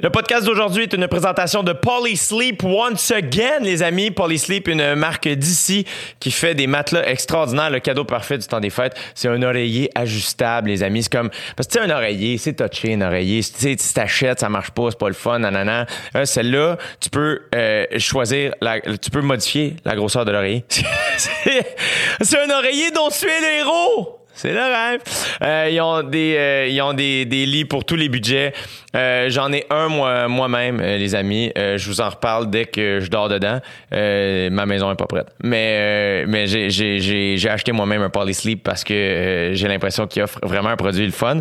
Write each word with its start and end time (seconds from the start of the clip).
Le 0.00 0.10
podcast 0.10 0.44
d'aujourd'hui 0.44 0.82
est 0.82 0.92
une 0.92 1.06
présentation 1.06 1.62
de 1.62 1.72
Polysleep 1.72 2.64
once 2.64 3.12
again, 3.12 3.60
les 3.60 3.80
amis. 3.84 4.10
Polysleep, 4.10 4.66
une 4.66 4.96
marque 4.96 5.28
d'ici 5.28 5.86
qui 6.18 6.32
fait 6.32 6.56
des 6.56 6.66
matelas 6.66 7.06
extraordinaires. 7.08 7.70
Le 7.70 7.78
cadeau 7.78 8.04
parfait 8.04 8.36
du 8.36 8.44
temps 8.44 8.58
des 8.58 8.70
fêtes, 8.70 8.96
c'est 9.14 9.28
un 9.28 9.40
oreiller 9.44 9.92
ajustable, 9.94 10.68
les 10.70 10.82
amis. 10.82 11.04
C'est 11.04 11.12
comme 11.12 11.30
parce 11.54 11.68
que 11.68 11.74
tu 11.74 11.78
sais 11.78 11.84
un 11.84 11.96
oreiller, 11.96 12.38
c'est 12.38 12.54
touché 12.54 12.94
un 12.94 13.02
oreiller. 13.02 13.40
Tu 13.44 13.52
sais, 13.52 13.76
tu 13.76 13.92
t'achètes, 13.94 14.40
ça 14.40 14.48
marche 14.48 14.72
pas, 14.72 14.90
c'est 14.90 14.98
pas 14.98 15.06
le 15.06 15.14
fun, 15.14 15.38
nanana. 15.38 15.86
Euh, 16.16 16.24
Celle-là, 16.24 16.76
tu 16.98 17.08
peux 17.08 17.42
euh, 17.54 17.86
choisir, 17.98 18.52
la, 18.60 18.80
tu 18.80 19.12
peux 19.12 19.20
modifier 19.22 19.76
la 19.84 19.94
grosseur 19.94 20.24
de 20.24 20.32
l'oreiller. 20.32 20.64
c'est 20.68 22.40
un 22.40 22.50
oreiller 22.50 22.90
dont 22.90 23.10
tu 23.10 23.26
es 23.26 23.40
le 23.40 23.60
héros. 23.60 24.23
C'est 24.34 24.52
le 24.52 24.60
rêve. 24.60 25.00
Euh, 25.42 25.68
ils 25.70 25.80
ont 25.80 26.02
des 26.02 26.36
euh, 26.36 26.66
ils 26.68 26.82
ont 26.82 26.92
des, 26.92 27.24
des 27.24 27.46
lits 27.46 27.64
pour 27.64 27.84
tous 27.84 27.96
les 27.96 28.08
budgets. 28.08 28.52
Euh, 28.96 29.28
J'en 29.30 29.52
ai 29.52 29.64
un 29.70 29.88
moi 29.88 30.28
moi-même, 30.28 30.80
euh, 30.80 30.96
les 30.98 31.14
amis. 31.14 31.52
Euh, 31.56 31.78
je 31.78 31.88
vous 31.88 32.00
en 32.00 32.08
reparle 32.08 32.50
dès 32.50 32.64
que 32.66 33.00
je 33.00 33.08
dors 33.08 33.28
dedans. 33.28 33.60
Euh, 33.92 34.50
ma 34.50 34.66
maison 34.66 34.90
est 34.90 34.96
pas 34.96 35.06
prête. 35.06 35.28
Mais 35.42 36.24
mais 36.26 36.46
j'ai 36.46 37.48
acheté 37.48 37.72
moi-même 37.72 38.02
un 38.02 38.10
Polysleep 38.10 38.62
parce 38.62 38.84
que 38.84 39.52
j'ai 39.54 39.68
l'impression 39.68 40.06
qu'il 40.06 40.22
offre 40.22 40.38
vraiment 40.42 40.70
un 40.70 40.76
produit 40.76 41.06
le 41.06 41.12
fun. 41.12 41.40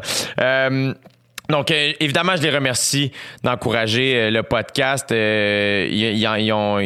Donc, 1.49 1.71
euh, 1.71 1.91
évidemment, 1.99 2.35
je 2.35 2.41
les 2.41 2.49
remercie 2.49 3.11
d'encourager 3.43 4.15
euh, 4.15 4.31
le 4.31 4.43
podcast. 4.43 5.11
Euh, 5.11 5.87
ils 5.91 6.53
ont, 6.53 6.79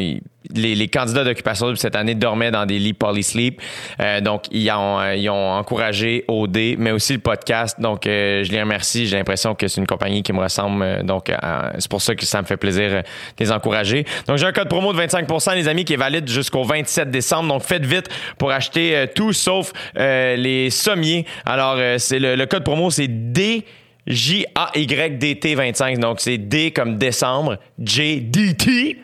les, 0.56 0.76
les 0.76 0.88
candidats 0.88 1.24
d'occupation 1.24 1.68
double 1.68 1.78
cette 1.78 1.96
année 1.96 2.16
dormaient 2.16 2.52
dans 2.52 2.66
des 2.66 2.80
lits 2.80 2.94
Polysleep. 2.94 3.62
Euh, 4.00 4.22
donc, 4.22 4.46
ils 4.52 4.70
ont, 4.72 5.00
euh, 5.00 5.16
ils 5.16 5.30
ont 5.30 5.52
encouragé 5.52 6.26
OD, 6.28 6.76
mais 6.78 6.92
aussi 6.92 7.14
le 7.14 7.20
podcast. 7.20 7.80
Donc, 7.80 8.08
euh, 8.08 8.44
je 8.44 8.52
les 8.52 8.62
remercie. 8.62 9.08
J'ai 9.08 9.18
l'impression 9.18 9.56
que 9.56 9.68
c'est 9.68 9.82
une 9.82 9.88
compagnie 9.88 10.24
qui 10.24 10.34
me 10.34 10.40
ressemble. 10.40 10.84
Euh, 10.84 11.04
Donc, 11.04 11.30
euh, 11.30 11.36
c'est 11.78 11.90
pour 11.90 12.02
ça 12.02 12.16
que 12.16 12.26
ça 12.26 12.42
me 12.42 12.48
fait 12.48 12.58
plaisir 12.58 12.90
euh, 12.92 13.02
de 13.02 13.06
les 13.40 13.52
encourager. 13.52 14.06
Donc, 14.28 14.38
j'ai 14.38 14.46
un 14.46 14.52
code 14.52 14.70
promo 14.70 14.94
de 14.94 15.00
25% 15.00 15.56
les 15.56 15.68
amis, 15.68 15.86
qui 15.86 15.94
est 15.94 15.98
valide 15.98 16.28
jusqu'au 16.30 16.64
27 16.64 17.12
décembre. 17.12 17.50
Donc, 17.50 17.64
faites 17.64 17.86
vite 17.86 18.10
pour 18.38 18.52
acheter 18.52 18.96
euh, 18.96 19.06
tout 19.14 19.34
sauf 19.34 19.72
euh, 19.98 20.36
les 20.36 20.70
sommiers. 20.70 21.26
Alors, 21.46 21.76
euh, 21.78 21.98
c'est 21.98 22.20
le 22.20 22.46
code 22.46 22.64
promo, 22.64 22.90
c'est 22.90 23.08
D. 23.08 23.66
J-A-Y-D-T 24.08 25.56
25. 25.56 26.00
Donc, 26.00 26.22
c'est 26.22 26.38
D 26.38 26.72
comme 26.72 26.98
décembre. 26.98 27.58
J-D-T. 27.78 29.04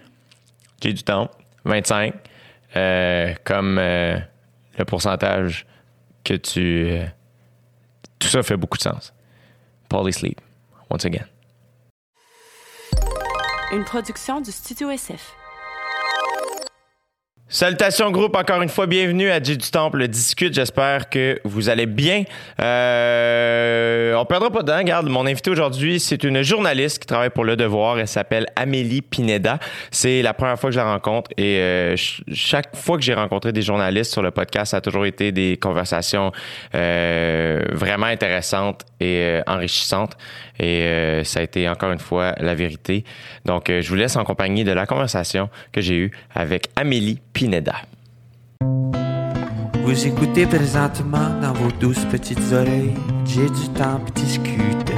J'ai 0.81 0.93
du 0.93 1.03
temps. 1.03 1.29
25. 1.65 2.13
Euh, 2.75 3.33
comme 3.43 3.77
euh, 3.77 4.17
le 4.77 4.85
pourcentage 4.85 5.65
que 6.23 6.33
tu. 6.33 6.87
euh, 6.89 7.05
tout 8.17 8.27
ça 8.29 8.41
fait 8.43 8.57
beaucoup 8.57 8.77
de 8.77 8.83
sens. 8.83 9.13
Polysleep. 9.89 10.39
Once 10.89 11.05
again. 11.05 11.25
Une 13.71 13.83
production 13.83 14.39
du 14.41 14.51
Studio 14.51 14.89
SF. 14.89 15.35
Salutations 17.49 18.09
groupe, 18.09 18.35
encore 18.35 18.63
une 18.63 18.69
fois, 18.69 18.87
bienvenue 18.87 19.29
à 19.29 19.39
J 19.43 19.57
du 19.57 19.69
Temple 19.69 20.07
Discute. 20.07 20.55
J'espère 20.55 21.07
que 21.07 21.39
vous 21.43 21.69
allez 21.69 21.85
bien. 21.85 22.23
Euh, 22.59 24.15
on 24.15 24.25
perdra 24.25 24.49
pas 24.49 24.63
de 24.63 24.71
temps. 24.71 25.03
Mon 25.03 25.27
invité 25.27 25.51
aujourd'hui, 25.51 25.99
c'est 25.99 26.23
une 26.23 26.41
journaliste 26.41 26.97
qui 26.99 27.05
travaille 27.05 27.29
pour 27.29 27.43
Le 27.43 27.55
Devoir. 27.55 27.99
Elle 27.99 28.07
s'appelle 28.07 28.47
Amélie 28.55 29.03
Pineda. 29.03 29.59
C'est 29.91 30.23
la 30.23 30.33
première 30.33 30.57
fois 30.57 30.71
que 30.71 30.73
je 30.73 30.79
la 30.79 30.91
rencontre 30.93 31.29
et 31.37 31.57
euh, 31.59 31.89
ch- 31.89 32.23
chaque 32.33 32.75
fois 32.75 32.97
que 32.97 33.03
j'ai 33.03 33.13
rencontré 33.13 33.51
des 33.51 33.61
journalistes 33.61 34.13
sur 34.13 34.23
le 34.23 34.31
podcast, 34.31 34.71
ça 34.71 34.77
a 34.77 34.81
toujours 34.81 35.05
été 35.05 35.31
des 35.31 35.57
conversations 35.57 36.31
euh, 36.73 37.61
vraiment 37.71 38.07
intéressantes 38.07 38.81
et 38.99 39.17
euh, 39.19 39.41
enrichissantes. 39.45 40.17
Et 40.59 41.21
ça 41.23 41.39
a 41.39 41.43
été 41.43 41.67
encore 41.67 41.91
une 41.91 41.99
fois 41.99 42.35
la 42.37 42.53
vérité. 42.53 43.03
Donc, 43.43 43.69
je 43.69 43.89
vous 43.89 43.95
laisse 43.95 44.15
en 44.15 44.23
compagnie 44.23 44.63
de 44.63 44.71
la 44.71 44.85
conversation 44.85 45.49
que 45.71 45.81
j'ai 45.81 45.95
eue 45.95 46.11
avec 46.35 46.67
Amélie 46.75 47.19
Pineda. 47.33 47.42
Vous 49.83 50.07
écoutez 50.07 50.45
présentement 50.45 51.29
dans 51.41 51.53
vos 51.53 51.71
douces 51.79 52.05
petites 52.05 52.53
oreilles. 52.53 52.93
J'ai 53.25 53.49
du 53.49 53.67
temps 53.75 53.99
pour 53.99 54.11
discuter. 54.11 54.93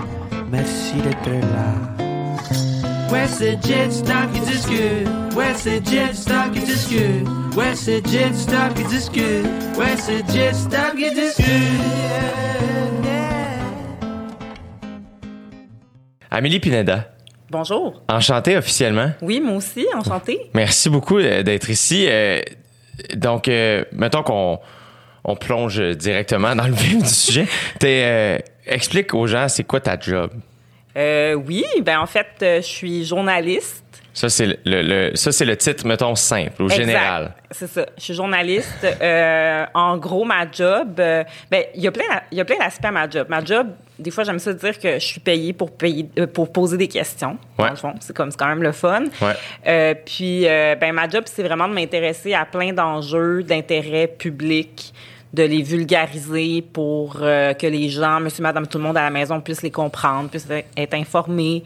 Merci 0.52 0.96
d'être 1.02 1.30
là. 1.30 2.06
Ouais, 3.12 3.28
c'est 3.28 3.58
Jet 3.66 3.92
Stop 3.92 4.32
qui 4.34 4.40
discute. 4.42 5.08
Ouais, 5.36 5.54
c'est 5.56 5.86
Jet 5.86 6.14
Stop 6.14 6.52
qui 6.54 6.60
discute. 6.62 7.28
Ouais, 7.56 7.76
c'est 7.76 8.06
Jet 8.08 8.34
Stop 8.34 8.74
qui 8.76 8.84
discute. 8.84 9.46
Ouais, 9.78 9.96
c'est 9.98 10.24
Jet 10.32 10.54
Stop 10.54 10.96
qui 10.98 11.14
discute. 11.14 11.46
Amélie 16.30 16.60
Pineda, 16.60 17.15
Bonjour. 17.50 18.02
enchantée 18.08 18.58
officiellement. 18.58 19.12
Oui, 19.22 19.40
moi 19.40 19.58
aussi, 19.58 19.86
enchantée. 19.96 20.50
Merci 20.54 20.90
beaucoup 20.90 21.20
euh, 21.20 21.44
d'être 21.44 21.70
ici. 21.70 22.08
Euh, 22.10 22.42
donc, 23.16 23.48
euh, 23.48 23.84
mettons 23.92 24.24
qu'on 24.24 24.60
on 25.24 25.36
plonge 25.36 25.80
directement 25.96 26.56
dans 26.56 26.68
le 26.68 26.74
vif 26.74 27.02
du 27.02 27.10
sujet. 27.10 27.48
T'es, 27.80 28.44
explique 28.66 29.14
aux 29.14 29.28
gens, 29.28 29.48
c'est 29.48 29.64
quoi 29.64 29.80
ta 29.80 30.00
job? 30.00 30.32
Euh, 30.98 31.34
oui, 31.34 31.66
ben 31.82 32.00
en 32.00 32.06
fait, 32.06 32.28
je 32.40 32.62
suis 32.62 33.06
journaliste. 33.06 33.86
Ça, 34.16 34.30
c'est 34.30 34.58
le, 34.64 35.14
ça, 35.16 35.34
c'est 35.34 35.44
le 35.44 35.58
titre, 35.58 35.86
mettons, 35.86 36.16
simple, 36.16 36.64
au 36.64 36.70
général. 36.70 37.34
C'est 37.52 37.68
ça. 37.68 37.86
Je 37.98 38.04
suis 38.04 38.14
journaliste. 38.14 38.88
Euh, 39.02 39.66
en 39.74 39.98
gros, 39.98 40.24
ma 40.24 40.50
job, 40.50 40.98
euh, 41.00 41.26
ben 41.52 41.66
il 41.76 41.82
y 41.82 41.88
a 41.88 41.92
plein, 41.92 42.06
il 42.32 42.38
y 42.38 42.42
a 42.42 42.46
plein 42.46 42.58
d'aspects 42.58 42.86
à 42.86 42.92
ma 42.92 43.10
job. 43.10 43.28
Ma 43.30 43.44
job, 43.44 43.68
des 43.98 44.12
fois, 44.12 44.24
j'aime 44.24 44.40
ça 44.40 44.54
dire 44.54 44.78
que 44.80 44.94
je 45.00 45.06
suis 45.06 45.20
payée 45.20 45.54
pour 45.54 45.72
payer, 45.72 46.08
euh, 46.20 46.28
pour 46.28 46.52
poser 46.52 46.78
des 46.78 46.88
questions. 46.88 47.38
Ouais. 47.58 47.66
Dans 47.66 47.70
le 47.72 47.76
fond, 47.78 47.94
c'est 48.02 48.16
comme, 48.16 48.30
c'est 48.32 48.38
quand 48.38 48.48
même 48.48 48.64
le 48.64 48.72
fun. 48.74 49.04
Ouais. 49.22 49.34
Euh, 49.68 49.94
puis, 50.06 50.48
euh, 50.48 50.76
ben 50.76 50.92
ma 50.94 51.08
job, 51.08 51.24
c'est 51.28 51.44
vraiment 51.44 51.68
de 51.68 51.74
m'intéresser 51.74 52.34
à 52.34 52.46
plein 52.46 52.74
d'enjeux 52.74 53.44
d'intérêt 53.44 54.08
public 54.08 54.94
de 55.34 55.44
les 55.44 55.62
vulgariser 55.64 56.62
pour 56.62 57.18
euh, 57.22 57.54
que 57.54 57.68
les 57.68 57.90
gens, 57.90 58.20
monsieur, 58.20 58.44
madame, 58.44 58.68
tout 58.68 58.78
le 58.78 58.84
monde 58.86 58.98
à 58.98 59.04
la 59.04 59.10
maison 59.10 59.42
puissent 59.42 59.64
les 59.64 59.72
comprendre, 59.72 60.30
puissent 60.30 60.48
être 60.78 60.94
informés. 60.94 61.64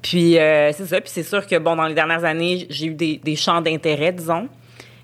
Puis 0.00 0.34
c'est 0.34 0.86
ça. 0.86 1.00
Puis 1.00 1.10
c'est 1.10 1.22
sûr 1.22 1.46
que, 1.46 1.56
bon, 1.58 1.76
dans 1.76 1.86
les 1.86 1.94
dernières 1.94 2.24
années, 2.24 2.66
j'ai 2.68 2.86
eu 2.86 2.94
des, 2.94 3.20
des 3.22 3.36
champs 3.36 3.60
d'intérêt, 3.62 4.12
disons, 4.12 4.48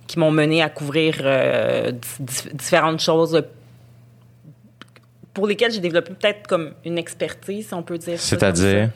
qui 0.06 0.18
m'ont 0.18 0.30
mené 0.30 0.62
à 0.62 0.68
couvrir 0.68 1.14
di- 1.92 1.98
di- 2.18 2.54
différentes 2.54 3.00
choses 3.00 3.42
pour 5.34 5.46
lesquelles 5.46 5.72
j'ai 5.72 5.80
développé 5.80 6.12
peut-être 6.12 6.46
comme 6.46 6.72
une 6.84 6.98
expertise, 6.98 7.68
si 7.68 7.74
on 7.74 7.82
peut 7.82 7.98
dire. 7.98 8.18
C'est-à-dire? 8.18 8.90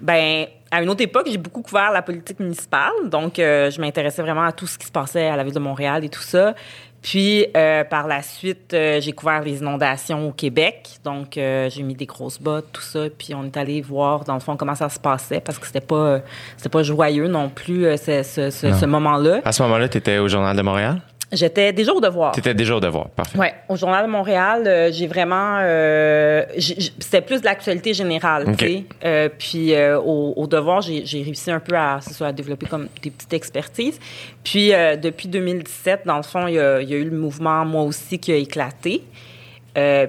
Ben, 0.00 0.46
à 0.70 0.82
une 0.82 0.88
autre 0.88 1.02
époque, 1.02 1.26
j'ai 1.30 1.38
beaucoup 1.38 1.62
couvert 1.62 1.92
la 1.92 2.02
politique 2.02 2.40
municipale, 2.40 2.90
donc 3.08 3.38
euh, 3.38 3.70
je 3.70 3.80
m'intéressais 3.80 4.22
vraiment 4.22 4.42
à 4.44 4.52
tout 4.52 4.66
ce 4.66 4.78
qui 4.78 4.86
se 4.86 4.90
passait 4.92 5.26
à 5.26 5.36
la 5.36 5.44
ville 5.44 5.52
de 5.54 5.58
Montréal 5.60 6.04
et 6.04 6.08
tout 6.08 6.22
ça. 6.22 6.54
Puis, 7.02 7.46
euh, 7.56 7.82
par 7.84 8.06
la 8.06 8.22
suite, 8.22 8.72
euh, 8.74 9.00
j'ai 9.00 9.12
couvert 9.12 9.42
les 9.42 9.58
inondations 9.58 10.28
au 10.28 10.32
Québec, 10.32 10.88
donc 11.04 11.32
j'ai 11.34 11.82
mis 11.82 11.94
des 11.94 12.06
grosses 12.06 12.40
bottes, 12.40 12.68
tout 12.72 12.80
ça, 12.82 13.00
puis 13.16 13.34
on 13.34 13.44
est 13.44 13.56
allé 13.56 13.80
voir 13.82 14.24
dans 14.24 14.34
le 14.34 14.40
fond 14.40 14.56
comment 14.56 14.74
ça 14.76 14.88
se 14.88 14.98
passait 15.00 15.40
parce 15.40 15.58
que 15.58 15.66
c'était 15.66 15.80
pas, 15.80 16.20
c'était 16.56 16.68
pas 16.68 16.82
joyeux 16.82 17.26
non 17.28 17.48
plus 17.48 17.82
ce, 17.98 18.22
ce- 18.22 18.50
ce 18.50 18.86
moment-là. 18.86 19.40
À 19.44 19.52
ce 19.52 19.62
moment-là, 19.64 19.88
tu 19.88 19.98
étais 19.98 20.18
au 20.18 20.28
Journal 20.28 20.56
de 20.56 20.62
Montréal? 20.62 21.00
J'étais 21.32 21.72
déjà 21.72 21.92
au 21.92 22.00
devoir. 22.00 22.32
Tu 22.32 22.40
étais 22.40 22.52
déjà 22.54 22.76
au 22.76 22.80
devoir. 22.80 23.08
Parfait. 23.10 23.38
Ouais, 23.38 23.54
au 23.68 23.76
Journal 23.76 24.04
de 24.06 24.10
Montréal, 24.10 24.64
euh, 24.66 24.90
j'ai 24.92 25.06
vraiment. 25.06 25.58
euh, 25.62 26.44
C'était 26.58 27.22
plus 27.22 27.40
de 27.40 27.46
l'actualité 27.46 27.94
générale, 27.94 28.54
tu 28.56 28.66
sais. 28.66 28.84
Euh, 29.04 29.28
puis 29.38 29.72
au, 29.96 30.34
au 30.36 30.46
devoir, 30.46 30.80
j'ai 30.82 31.22
réussi 31.22 31.50
un 31.50 31.60
peu 31.60 31.74
à, 31.74 32.00
ça, 32.00 32.26
à 32.28 32.32
développer 32.32 32.66
comme 32.66 32.88
des 33.02 33.10
petites 33.10 33.32
expertises. 33.32 33.98
Puis 34.44 34.72
depuis 35.02 35.28
2017, 35.28 36.02
dans 36.04 36.16
le 36.18 36.22
fond, 36.22 36.46
il 36.46 36.54
y, 36.54 36.58
a, 36.58 36.80
il 36.82 36.88
y 36.90 36.94
a 36.94 36.98
eu 36.98 37.04
le 37.08 37.16
mouvement 37.16 37.64
moi 37.64 37.82
aussi 37.82 38.18
qui 38.18 38.30
a 38.32 38.36
éclaté. 38.36 39.02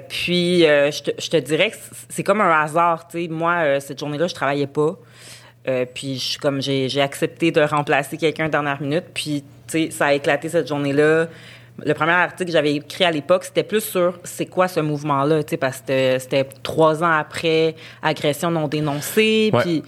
Puis 0.09 0.59
je, 0.61 1.03
te, 1.03 1.11
je 1.21 1.29
te 1.29 1.37
dirais 1.37 1.71
que 1.71 1.77
c'est- 2.09 2.23
comme 2.23 2.41
un 2.41 2.51
hasard, 2.61 3.07
tu 3.07 3.21
sais. 3.23 3.27
Moi, 3.29 3.79
cette 3.79 3.99
journée-là, 3.99 4.27
je 4.27 4.33
travaillais 4.33 4.67
pas. 4.67 4.95
Euh, 5.65 5.85
puis 5.93 6.17
je 6.19 6.37
comme 6.39 6.61
j'ai 6.61 6.89
j'ai 6.89 6.99
accepté 6.99 7.49
de 7.51 7.61
remplacer 7.61 8.17
quelqu'un 8.17 8.49
dernière 8.49 8.81
minute. 8.81 9.05
Puis 9.13 9.45
ça 9.67 10.05
a 10.07 10.13
éclaté 10.13 10.49
cette 10.49 10.67
journée-là. 10.67 11.27
Le 11.83 11.93
premier 11.95 12.11
article 12.11 12.45
que 12.45 12.51
j'avais 12.51 12.75
écrit 12.75 13.03
à 13.03 13.09
l'époque, 13.09 13.43
c'était 13.45 13.63
plus 13.63 13.81
sur 13.81 14.19
c'est 14.23 14.45
quoi 14.45 14.67
ce 14.67 14.79
mouvement-là, 14.79 15.41
parce 15.59 15.77
que 15.77 15.81
c'était- 15.87 16.19
c'était 16.19 16.47
trois 16.61 17.03
ans 17.03 17.11
après 17.11 17.73
agression 18.03 18.51
non 18.51 18.67
dénoncée. 18.67 19.49
Ouais. 19.51 19.61
Puis 19.63 19.83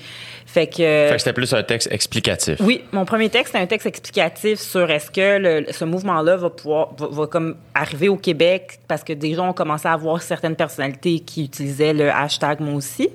fait 0.47 0.65
que 0.65 0.77
Fait 0.77 1.09
que 1.11 1.17
c'était 1.19 1.33
plus 1.33 1.53
un 1.53 1.61
texte 1.61 1.89
explicatif. 1.91 2.55
oui, 2.61 2.83
mon 2.91 3.05
premier 3.05 3.29
texte, 3.29 3.53
c'est 3.53 3.61
un 3.61 3.67
texte 3.67 3.85
explicatif 3.85 4.57
sur 4.59 4.89
est-ce 4.89 5.11
que 5.11 5.37
le- 5.37 5.71
ce 5.71 5.85
mouvement-là 5.85 6.37
va 6.37 6.49
pouvoir 6.49 6.95
va, 6.97 7.07
va 7.11 7.27
comme 7.27 7.55
arriver 7.75 8.09
au 8.09 8.17
Québec 8.17 8.79
parce 8.87 9.03
que 9.03 9.13
des 9.13 9.35
gens 9.35 9.49
ont 9.49 9.53
commencé 9.53 9.87
à 9.87 9.95
voir 9.95 10.23
certaines 10.23 10.55
personnalités 10.55 11.19
qui 11.19 11.43
utilisaient 11.45 11.93
le 11.93 12.09
hashtag 12.09 12.61
moi 12.61 12.73
aussi. 12.73 13.09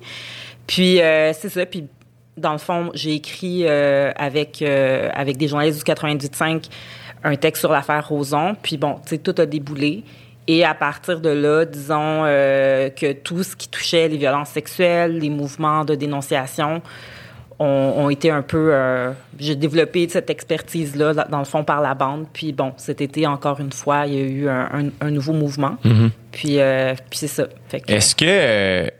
Puis 0.68 1.00
euh, 1.02 1.32
c'est 1.32 1.48
ça. 1.48 1.66
Puis 1.66 1.88
dans 2.40 2.52
le 2.52 2.58
fond, 2.58 2.90
j'ai 2.94 3.14
écrit 3.14 3.62
euh, 3.64 4.10
avec 4.16 4.62
euh, 4.62 5.08
avec 5.14 5.36
des 5.36 5.48
journalistes 5.48 5.84
du 5.84 5.92
98.5 5.92 6.64
un 7.22 7.36
texte 7.36 7.60
sur 7.60 7.70
l'affaire 7.70 8.08
Roson. 8.08 8.56
Puis 8.60 8.76
bon, 8.76 8.94
tu 9.04 9.10
sais, 9.10 9.18
tout 9.18 9.34
a 9.38 9.46
déboulé. 9.46 10.04
Et 10.48 10.64
à 10.64 10.74
partir 10.74 11.20
de 11.20 11.28
là, 11.28 11.64
disons 11.64 12.24
euh, 12.24 12.88
que 12.88 13.12
tout 13.12 13.42
ce 13.42 13.54
qui 13.54 13.68
touchait 13.68 14.08
les 14.08 14.16
violences 14.16 14.48
sexuelles, 14.48 15.18
les 15.18 15.30
mouvements 15.30 15.84
de 15.84 15.94
dénonciation, 15.94 16.82
ont, 17.58 18.08
été 18.08 18.30
un 18.30 18.40
peu. 18.40 18.72
J'ai 19.38 19.54
développé 19.54 20.08
cette 20.08 20.30
expertise-là, 20.30 21.12
dans 21.12 21.40
le 21.40 21.44
fond, 21.44 21.62
par 21.62 21.82
la 21.82 21.92
bande. 21.92 22.24
Puis 22.32 22.52
bon, 22.54 22.72
cet 22.78 23.02
été, 23.02 23.26
encore 23.26 23.60
une 23.60 23.70
fois, 23.70 24.06
il 24.06 24.14
y 24.14 24.16
a 24.16 24.24
eu 24.24 24.48
un, 24.48 25.10
nouveau 25.10 25.34
mouvement. 25.34 25.76
Mm-hmm. 25.84 26.10
Puis, 26.32 26.58
puis 27.10 27.18
c'est 27.18 27.28
ça. 27.28 27.48
Est-ce 27.86 28.16
que. 28.16 28.90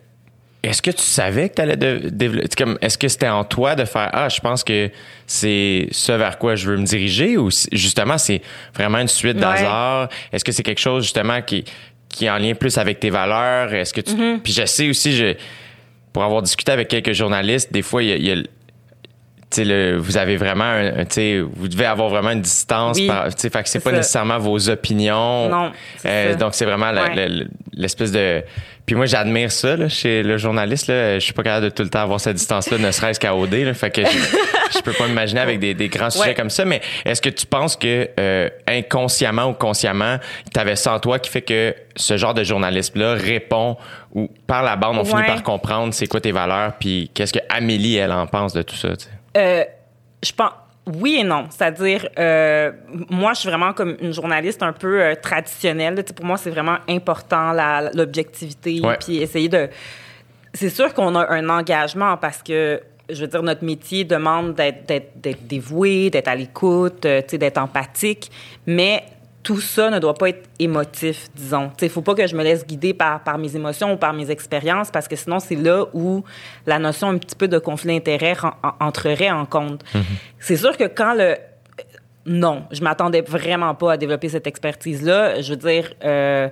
Est-ce 0.62 0.82
que 0.82 0.90
tu 0.90 1.02
savais 1.02 1.48
que 1.48 1.54
tu 1.54 1.62
allais 1.62 1.76
développer. 1.76 2.64
Est-ce 2.82 2.98
que 2.98 3.08
c'était 3.08 3.28
en 3.28 3.44
toi 3.44 3.74
de 3.74 3.84
faire 3.84 4.10
Ah, 4.12 4.28
je 4.28 4.40
pense 4.40 4.62
que 4.62 4.90
c'est 5.26 5.88
ce 5.90 6.12
vers 6.12 6.38
quoi 6.38 6.54
je 6.54 6.70
veux 6.70 6.76
me 6.76 6.84
diriger 6.84 7.38
ou 7.38 7.48
justement 7.72 8.18
c'est 8.18 8.42
vraiment 8.74 8.98
une 8.98 9.08
suite 9.08 9.38
d'hasard? 9.38 10.08
Est-ce 10.32 10.44
que 10.44 10.52
c'est 10.52 10.62
quelque 10.62 10.80
chose 10.80 11.04
justement 11.04 11.40
qui, 11.40 11.64
qui 12.10 12.26
est 12.26 12.30
en 12.30 12.36
lien 12.36 12.54
plus 12.54 12.76
avec 12.76 13.00
tes 13.00 13.08
valeurs? 13.08 13.72
Est-ce 13.72 13.94
que 13.94 14.02
tu. 14.02 14.12
Mm-hmm. 14.12 14.40
Puis 14.40 14.52
je 14.52 14.66
sais 14.66 14.90
aussi, 14.90 15.16
je, 15.16 15.34
pour 16.12 16.24
avoir 16.24 16.42
discuté 16.42 16.72
avec 16.72 16.88
quelques 16.88 17.12
journalistes, 17.12 17.72
des 17.72 17.82
fois, 17.82 18.02
il 18.02 18.22
y 18.22 18.30
a, 18.30 18.36
le, 19.58 19.96
vous 19.96 20.16
avez 20.16 20.36
vraiment 20.36 20.64
un, 20.64 21.04
vous 21.54 21.68
devez 21.68 21.86
avoir 21.86 22.08
vraiment 22.08 22.30
une 22.30 22.42
distance 22.42 22.98
oui, 22.98 23.06
par, 23.06 23.28
fait 23.30 23.50
que 23.50 23.68
c'est 23.68 23.80
pas 23.80 23.92
nécessairement 23.92 24.38
vos 24.38 24.68
opinions. 24.68 25.48
Non 25.48 25.72
euh, 26.06 26.36
donc 26.36 26.54
c'est 26.54 26.64
vraiment 26.64 26.92
l'espèce 27.72 28.12
de 28.12 28.42
puis 28.86 28.96
moi 28.96 29.06
j'admire 29.06 29.52
ça 29.52 29.76
là, 29.76 29.88
chez 29.88 30.22
le 30.22 30.36
journaliste 30.36 30.88
là, 30.88 31.14
je 31.14 31.24
suis 31.24 31.32
pas 31.32 31.42
capable 31.42 31.66
de 31.66 31.70
tout 31.70 31.82
le 31.82 31.90
temps 31.90 32.00
avoir 32.00 32.20
cette 32.20 32.36
distance 32.36 32.70
là 32.70 32.78
ne 32.78 32.90
serait-ce 32.90 33.20
qu'à 33.20 33.34
OD 33.34 33.54
là, 33.54 33.74
fait 33.74 33.90
que 33.90 34.02
je, 34.74 34.80
peux 34.82 34.92
pas 34.92 35.06
m'imaginer 35.06 35.40
avec 35.40 35.60
des, 35.60 35.74
des 35.74 35.88
grands 35.88 36.10
sujets 36.10 36.34
comme 36.34 36.50
ça. 36.50 36.64
Mais 36.64 36.80
est-ce 37.04 37.22
que 37.22 37.28
tu 37.28 37.46
penses 37.46 37.76
que 37.76 38.08
euh, 38.18 38.48
inconsciemment 38.66 39.46
ou 39.46 39.52
consciemment 39.52 40.18
tu 40.52 40.60
avais 40.60 40.76
ça 40.76 40.94
en 40.94 41.00
toi 41.00 41.18
qui 41.18 41.30
fait 41.30 41.42
que 41.42 41.74
ce 41.96 42.16
genre 42.16 42.34
de 42.34 42.42
journaliste 42.44 42.96
là 42.96 43.14
répond 43.14 43.76
ou 44.12 44.28
par 44.46 44.62
la 44.62 44.76
bande 44.76 44.98
on 44.98 45.04
finit 45.04 45.24
par 45.24 45.42
comprendre 45.42 45.94
c'est 45.94 46.06
quoi 46.06 46.20
tes 46.20 46.32
valeurs 46.32 46.72
puis 46.78 47.10
qu'est-ce 47.14 47.32
que 47.32 47.40
Amélie 47.48 47.96
elle 47.96 48.12
en 48.12 48.26
pense 48.26 48.52
de 48.52 48.62
tout 48.62 48.76
ça 48.76 48.88
euh, 49.36 49.64
je 50.22 50.32
pense 50.32 50.52
oui 50.86 51.18
et 51.20 51.24
non. 51.24 51.46
C'est-à-dire, 51.50 52.08
euh, 52.18 52.72
moi, 53.10 53.34
je 53.34 53.40
suis 53.40 53.48
vraiment 53.48 53.72
comme 53.72 53.96
une 54.00 54.12
journaliste 54.12 54.62
un 54.62 54.72
peu 54.72 55.00
euh, 55.00 55.14
traditionnelle. 55.14 56.02
pour 56.04 56.24
moi, 56.24 56.36
c'est 56.36 56.50
vraiment 56.50 56.78
important 56.88 57.52
l'objectivité. 57.94 58.80
Puis 58.98 59.18
essayer 59.18 59.48
de. 59.48 59.68
C'est 60.52 60.70
sûr 60.70 60.92
qu'on 60.94 61.14
a 61.14 61.30
un 61.32 61.48
engagement 61.48 62.16
parce 62.16 62.42
que, 62.42 62.80
je 63.08 63.20
veux 63.20 63.28
dire, 63.28 63.42
notre 63.42 63.64
métier 63.64 64.04
demande 64.04 64.54
d'être 64.54 65.46
dévoué, 65.46 66.10
d'être 66.10 66.28
à 66.28 66.34
l'écoute, 66.34 67.02
d'être 67.02 67.58
empathique. 67.58 68.30
Mais 68.66 69.04
tout 69.42 69.60
ça 69.60 69.90
ne 69.90 69.98
doit 69.98 70.14
pas 70.14 70.28
être 70.28 70.48
émotif, 70.58 71.28
disons. 71.34 71.70
Il 71.80 71.84
ne 71.84 71.90
faut 71.90 72.02
pas 72.02 72.14
que 72.14 72.26
je 72.26 72.36
me 72.36 72.42
laisse 72.42 72.66
guider 72.66 72.92
par, 72.92 73.22
par 73.24 73.38
mes 73.38 73.56
émotions 73.56 73.94
ou 73.94 73.96
par 73.96 74.12
mes 74.12 74.30
expériences, 74.30 74.90
parce 74.90 75.08
que 75.08 75.16
sinon, 75.16 75.40
c'est 75.40 75.56
là 75.56 75.86
où 75.94 76.24
la 76.66 76.78
notion 76.78 77.08
un 77.08 77.18
petit 77.18 77.36
peu 77.36 77.48
de 77.48 77.58
conflit 77.58 77.94
d'intérêt 77.94 78.36
entrerait 78.80 79.30
en 79.30 79.46
compte. 79.46 79.82
Mm-hmm. 79.94 80.02
C'est 80.38 80.56
sûr 80.56 80.76
que 80.76 80.84
quand 80.84 81.14
le... 81.14 81.36
Non, 82.26 82.64
je 82.70 82.82
m'attendais 82.82 83.22
vraiment 83.22 83.74
pas 83.74 83.92
à 83.92 83.96
développer 83.96 84.28
cette 84.28 84.46
expertise-là. 84.46 85.40
Je 85.40 85.50
veux 85.50 85.56
dire... 85.56 85.94
Euh, 86.04 86.48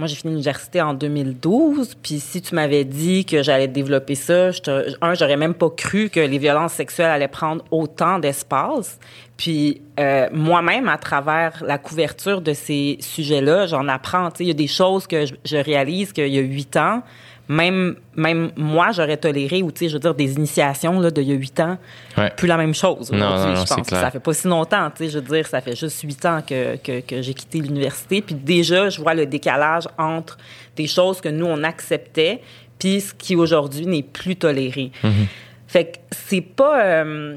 moi, 0.00 0.06
j'ai 0.06 0.14
fini 0.14 0.32
l'université 0.32 0.80
en 0.80 0.94
2012, 0.94 1.96
puis 2.02 2.20
si 2.20 2.40
tu 2.40 2.54
m'avais 2.54 2.84
dit 2.84 3.26
que 3.26 3.42
j'allais 3.42 3.68
développer 3.68 4.14
ça, 4.14 4.50
je 4.50 4.62
te, 4.62 4.94
un, 5.02 5.12
j'aurais 5.12 5.36
même 5.36 5.52
pas 5.52 5.68
cru 5.68 6.08
que 6.08 6.20
les 6.20 6.38
violences 6.38 6.72
sexuelles 6.72 7.10
allaient 7.10 7.28
prendre 7.28 7.62
autant 7.70 8.18
d'espace. 8.18 8.98
Puis 9.40 9.80
euh, 9.98 10.28
moi-même, 10.34 10.86
à 10.86 10.98
travers 10.98 11.64
la 11.64 11.78
couverture 11.78 12.42
de 12.42 12.52
ces 12.52 12.98
sujets-là, 13.00 13.66
j'en 13.66 13.88
apprends. 13.88 14.28
Il 14.38 14.46
y 14.46 14.50
a 14.50 14.54
des 14.54 14.66
choses 14.66 15.06
que 15.06 15.24
je, 15.24 15.32
je 15.46 15.56
réalise 15.56 16.12
qu'il 16.12 16.28
y 16.28 16.36
a 16.36 16.42
huit 16.42 16.76
ans, 16.76 17.02
même, 17.48 17.96
même 18.16 18.50
moi, 18.58 18.92
j'aurais 18.92 19.16
toléré, 19.16 19.62
ou 19.62 19.72
tu 19.72 19.78
sais, 19.78 19.88
je 19.88 19.94
veux 19.94 20.00
dire, 20.00 20.14
des 20.14 20.34
initiations 20.34 21.00
là, 21.00 21.10
d'il 21.10 21.26
y 21.26 21.32
a 21.32 21.36
huit 21.36 21.58
ans, 21.58 21.78
plus 22.36 22.48
la 22.48 22.58
même 22.58 22.74
chose. 22.74 23.10
Non, 23.12 23.18
non, 23.18 23.54
je 23.54 23.74
pense. 23.74 23.88
Ça 23.88 24.10
fait 24.10 24.20
pas 24.20 24.34
si 24.34 24.46
longtemps, 24.46 24.90
tu 24.90 25.04
sais, 25.04 25.10
je 25.10 25.18
veux 25.20 25.34
dire, 25.34 25.46
ça 25.46 25.62
fait 25.62 25.74
juste 25.74 26.02
huit 26.02 26.22
ans 26.26 26.42
que, 26.46 26.76
que, 26.76 27.00
que 27.00 27.22
j'ai 27.22 27.32
quitté 27.32 27.60
l'université. 27.60 28.20
Puis 28.20 28.34
déjà, 28.34 28.90
je 28.90 29.00
vois 29.00 29.14
le 29.14 29.24
décalage 29.24 29.88
entre 29.96 30.36
des 30.76 30.86
choses 30.86 31.22
que 31.22 31.30
nous, 31.30 31.46
on 31.46 31.64
acceptait, 31.64 32.42
puis 32.78 33.00
ce 33.00 33.14
qui 33.14 33.36
aujourd'hui 33.36 33.86
n'est 33.86 34.02
plus 34.02 34.36
toléré. 34.36 34.92
Mm-hmm. 35.02 35.26
Fait 35.66 35.84
que 35.86 35.98
c'est 36.10 36.42
pas. 36.42 36.84
Euh, 36.84 37.36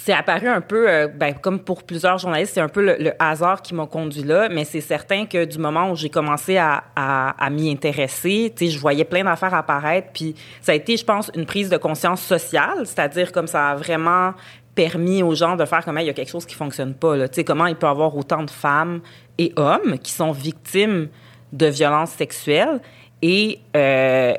c'est 0.00 0.14
apparu 0.14 0.48
un 0.48 0.62
peu, 0.62 0.88
euh, 0.88 1.08
ben, 1.08 1.34
comme 1.34 1.60
pour 1.60 1.82
plusieurs 1.82 2.16
journalistes, 2.18 2.54
c'est 2.54 2.60
un 2.60 2.68
peu 2.68 2.80
le, 2.80 3.12
hasard 3.18 3.60
qui 3.60 3.74
m'a 3.74 3.86
conduit 3.86 4.22
là, 4.22 4.48
mais 4.48 4.64
c'est 4.64 4.80
certain 4.80 5.26
que 5.26 5.44
du 5.44 5.58
moment 5.58 5.90
où 5.90 5.96
j'ai 5.96 6.08
commencé 6.08 6.56
à, 6.56 6.84
à, 6.96 7.50
m'y 7.50 7.70
intéresser, 7.70 8.52
je 8.58 8.78
voyais 8.78 9.04
plein 9.04 9.24
d'affaires 9.24 9.52
apparaître, 9.52 10.08
puis 10.14 10.34
ça 10.62 10.72
a 10.72 10.74
été, 10.74 10.96
je 10.96 11.04
pense, 11.04 11.30
une 11.34 11.44
prise 11.44 11.68
de 11.68 11.76
conscience 11.76 12.22
sociale, 12.22 12.84
c'est-à-dire 12.84 13.30
comme 13.30 13.46
ça 13.46 13.70
a 13.70 13.74
vraiment 13.76 14.32
permis 14.74 15.22
aux 15.22 15.34
gens 15.34 15.56
de 15.56 15.64
faire 15.66 15.84
comment 15.84 16.00
il 16.00 16.06
y 16.06 16.10
a 16.10 16.14
quelque 16.14 16.30
chose 16.30 16.46
qui 16.46 16.54
fonctionne 16.54 16.94
pas, 16.94 17.16
là, 17.16 17.26
comment 17.46 17.66
il 17.66 17.76
peut 17.76 17.86
y 17.86 17.90
avoir 17.90 18.16
autant 18.16 18.42
de 18.42 18.50
femmes 18.50 19.00
et 19.36 19.52
hommes 19.56 19.98
qui 19.98 20.12
sont 20.12 20.32
victimes 20.32 21.08
de 21.52 21.66
violences 21.66 22.12
sexuelles 22.12 22.80
et 23.22 23.60
euh, 23.76 24.32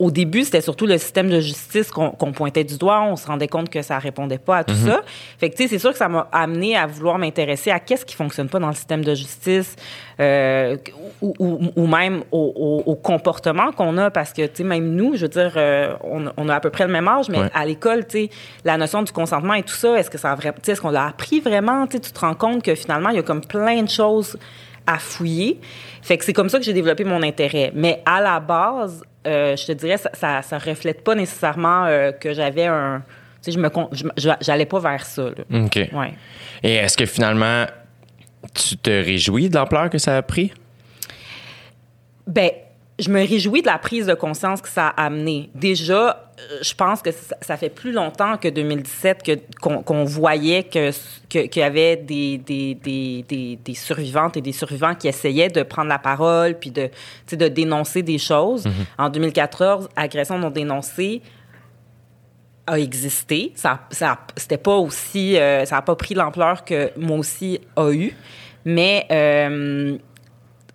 au 0.00 0.10
début, 0.10 0.44
c'était 0.44 0.62
surtout 0.62 0.86
le 0.86 0.96
système 0.96 1.28
de 1.28 1.40
justice 1.40 1.90
qu'on 1.90 2.32
pointait 2.32 2.64
du 2.64 2.78
doigt. 2.78 3.02
On 3.02 3.16
se 3.16 3.26
rendait 3.26 3.48
compte 3.48 3.68
que 3.68 3.82
ça 3.82 3.98
répondait 3.98 4.38
pas 4.38 4.56
à 4.56 4.64
tout 4.64 4.74
mhm. 4.74 4.86
ça. 4.86 5.02
Fait 5.38 5.50
que, 5.50 5.56
tu 5.56 5.62
sais, 5.62 5.68
c'est 5.68 5.78
sûr 5.78 5.92
que 5.92 5.98
ça 5.98 6.08
m'a 6.08 6.26
amené 6.32 6.74
à 6.74 6.86
vouloir 6.86 7.18
m'intéresser 7.18 7.70
à 7.70 7.78
qu'est-ce 7.80 8.06
qui 8.06 8.16
fonctionne 8.16 8.48
pas 8.48 8.58
dans 8.58 8.68
le 8.68 8.74
système 8.74 9.04
de 9.04 9.14
justice 9.14 9.76
euh, 10.18 10.78
ou, 11.20 11.34
ou, 11.38 11.60
ou, 11.76 11.86
même 11.86 12.24
au, 12.32 12.82
au, 12.86 12.94
comportement 12.94 13.72
qu'on 13.72 13.98
a 13.98 14.10
parce 14.10 14.32
que, 14.32 14.46
tu 14.46 14.56
sais, 14.56 14.64
même 14.64 14.90
nous, 14.94 15.16
je 15.16 15.22
veux 15.22 15.28
dire, 15.28 15.52
euh, 15.56 15.94
on, 16.02 16.32
on, 16.34 16.48
a 16.48 16.54
à 16.54 16.60
peu 16.60 16.70
près 16.70 16.86
le 16.86 16.92
même 16.92 17.06
âge, 17.06 17.28
mais 17.28 17.40
à 17.52 17.66
l'école, 17.66 18.06
tu 18.06 18.24
sais, 18.24 18.30
la 18.64 18.78
notion 18.78 19.02
du 19.02 19.12
consentement 19.12 19.52
et 19.52 19.62
tout 19.62 19.74
ça, 19.74 19.98
est-ce 19.98 20.08
que 20.08 20.16
ça 20.18 20.34
est-ce 20.66 20.80
qu'on 20.80 20.90
l'a 20.90 21.08
appris 21.08 21.40
vraiment? 21.40 21.86
Tu 21.86 22.00
te 22.00 22.20
rends 22.20 22.34
compte 22.34 22.62
que 22.62 22.74
finalement, 22.74 23.10
il 23.10 23.16
y 23.16 23.18
a 23.18 23.22
comme 23.22 23.42
plein 23.42 23.82
de 23.82 23.90
choses 23.90 24.38
à 24.86 24.98
fouiller. 24.98 25.60
Fait 26.02 26.16
que 26.16 26.24
c'est 26.24 26.32
comme 26.32 26.48
ça 26.48 26.58
que 26.58 26.64
j'ai 26.64 26.72
développé 26.72 27.04
mon 27.04 27.22
intérêt. 27.22 27.70
Mais 27.74 28.02
à 28.06 28.20
la 28.20 28.40
base, 28.40 29.02
euh, 29.26 29.56
je 29.56 29.66
te 29.66 29.72
dirais, 29.72 29.96
ça, 29.96 30.10
ça, 30.14 30.42
ça, 30.42 30.58
reflète 30.58 31.04
pas 31.04 31.14
nécessairement 31.14 31.84
euh, 31.84 32.12
que 32.12 32.32
j'avais 32.32 32.66
un. 32.66 33.02
Tu 33.42 33.52
sais, 33.52 33.52
je 33.52 33.58
me, 33.58 34.10
j'allais 34.40 34.66
pas 34.66 34.78
vers 34.80 35.04
ça. 35.04 35.24
Là. 35.24 35.64
OK. 35.64 35.76
Ouais. 35.92 36.14
Et 36.62 36.74
est-ce 36.74 36.96
que 36.96 37.06
finalement, 37.06 37.66
tu 38.54 38.76
te 38.76 38.90
réjouis 38.90 39.48
de 39.48 39.56
l'ampleur 39.56 39.90
que 39.90 39.98
ça 39.98 40.16
a 40.16 40.22
pris? 40.22 40.52
Ben, 42.26 42.50
je 43.00 43.10
me 43.10 43.26
réjouis 43.26 43.62
de 43.62 43.66
la 43.66 43.78
prise 43.78 44.06
de 44.06 44.14
conscience 44.14 44.60
que 44.60 44.68
ça 44.68 44.88
a 44.88 45.06
amené. 45.06 45.50
Déjà, 45.54 46.30
euh, 46.38 46.58
je 46.62 46.74
pense 46.74 47.02
que 47.02 47.10
ça, 47.12 47.56
fait 47.56 47.68
plus 47.68 47.92
longtemps 47.92 48.36
que 48.36 48.48
2017 48.48 49.22
que, 49.22 49.38
qu'on, 49.60 50.04
voyait 50.04 50.64
que, 50.64 50.90
qu'il 51.28 51.60
y 51.60 51.62
avait 51.62 51.96
des, 51.96 52.38
des, 52.38 52.74
des, 52.74 53.58
des, 53.62 53.74
survivantes 53.74 54.36
et 54.36 54.40
des 54.40 54.52
survivants 54.52 54.94
qui 54.94 55.08
essayaient 55.08 55.48
de 55.48 55.62
prendre 55.62 55.88
la 55.88 55.98
parole 55.98 56.58
puis 56.58 56.70
de, 56.70 56.90
de 57.32 57.48
dénoncer 57.48 58.02
des 58.02 58.18
choses. 58.18 58.66
Mm-hmm. 58.66 58.86
En 58.98 59.08
2014, 59.08 59.88
agression 59.96 60.38
non 60.38 60.50
dénoncée 60.50 61.22
a 62.66 62.78
existé. 62.78 63.52
Ça, 63.54 63.80
ça 63.90 64.18
c'était 64.36 64.58
pas 64.58 64.76
aussi, 64.76 65.36
euh, 65.36 65.64
ça 65.64 65.78
a 65.78 65.82
pas 65.82 65.96
pris 65.96 66.14
l'ampleur 66.14 66.64
que 66.64 66.90
moi 66.96 67.18
aussi 67.18 67.60
a 67.76 67.90
eu, 67.90 68.14
mais 68.64 69.06
euh, 69.10 69.98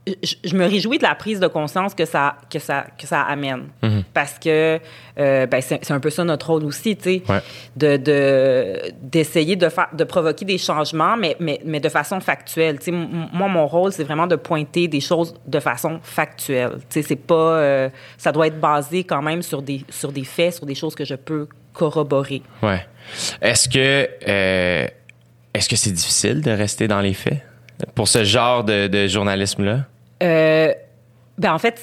je, 0.08 0.56
me 0.56 0.66
réjouis 0.66 0.98
de 1.00 1.04
la 1.04 1.16
prise 1.16 1.40
de 1.40 1.48
conscience 1.48 1.96
que 1.96 2.06
ça 2.06 2.36
que 2.52 2.60
ça 2.60 2.86
que 2.98 3.08
ça 3.08 3.22
amène. 3.22 3.70
Mhm. 3.82 4.04
parce 4.14 4.38
que 4.38 4.80
euh, 5.18 5.46
ben 5.48 5.62
c'est 5.62 5.92
un 5.92 6.00
peu 6.00 6.10
ça 6.10 6.24
notre 6.24 6.52
rôle 6.52 6.64
aussi 6.64 6.96
tu 6.96 7.22
sais 7.26 7.42
de 7.76 8.92
d'essayer 9.02 9.56
de, 9.56 9.68
de 9.94 10.04
provoquer 10.04 10.46
des 10.46 10.58
changements 10.58 11.18
mais 11.18 11.36
mais, 11.40 11.60
mais 11.66 11.80
de 11.80 11.90
façon 11.90 12.20
factuelle. 12.20 12.78
Tu 12.80 12.86
sais 12.86 12.92
moi 12.92 13.48
mon 13.48 13.66
rôle 13.66 13.92
c'est 13.92 14.04
vraiment 14.04 14.28
de 14.28 14.36
pointer 14.36 14.88
des 14.88 15.02
choses 15.02 15.34
de 15.48 15.60
façon 15.60 16.00
factuelle. 16.04 16.74
Tu 16.90 17.02
sais 17.02 17.02
c'est 17.02 17.16
pas 17.16 17.36
euh, 17.36 17.90
ça 18.18 18.32
doit 18.32 18.48
être 18.48 18.60
basé 18.60 19.04
quand 19.04 19.22
même 19.22 19.42
sur 19.42 19.62
des 19.62 19.84
sur 19.90 20.12
des 20.12 20.24
faits 20.24 20.56
sur 20.56 20.66
des 20.66 20.76
choses 20.76 20.94
que 20.94 21.06
je 21.06 21.16
peux 21.16 21.48
corroborer. 21.74 22.42
Ouais. 22.62 22.86
Est-ce 23.42 23.68
que 23.68 24.10
euh, 24.28 24.88
est-ce 25.54 25.70
que 25.70 25.76
c'est 25.76 25.92
difficile 25.92 26.42
de 26.42 26.52
rester 26.52 26.88
dans 26.88 27.02
les 27.02 27.14
faits? 27.14 27.42
Pour 27.94 28.08
ce 28.08 28.24
genre 28.24 28.64
de, 28.64 28.88
de 28.88 29.08
journalisme 29.08 29.64
là 29.66 29.80
euh, 30.26 30.74
ben 31.38 31.54
en 31.54 31.60
fait, 31.60 31.82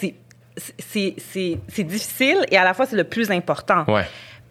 c'est 0.79 1.85
difficile 1.85 2.39
et 2.51 2.57
à 2.57 2.65
la 2.65 2.75
fois, 2.75 2.87
c'est 2.87 2.97
le 2.97 3.05
plus 3.05 3.31
important. 3.31 3.85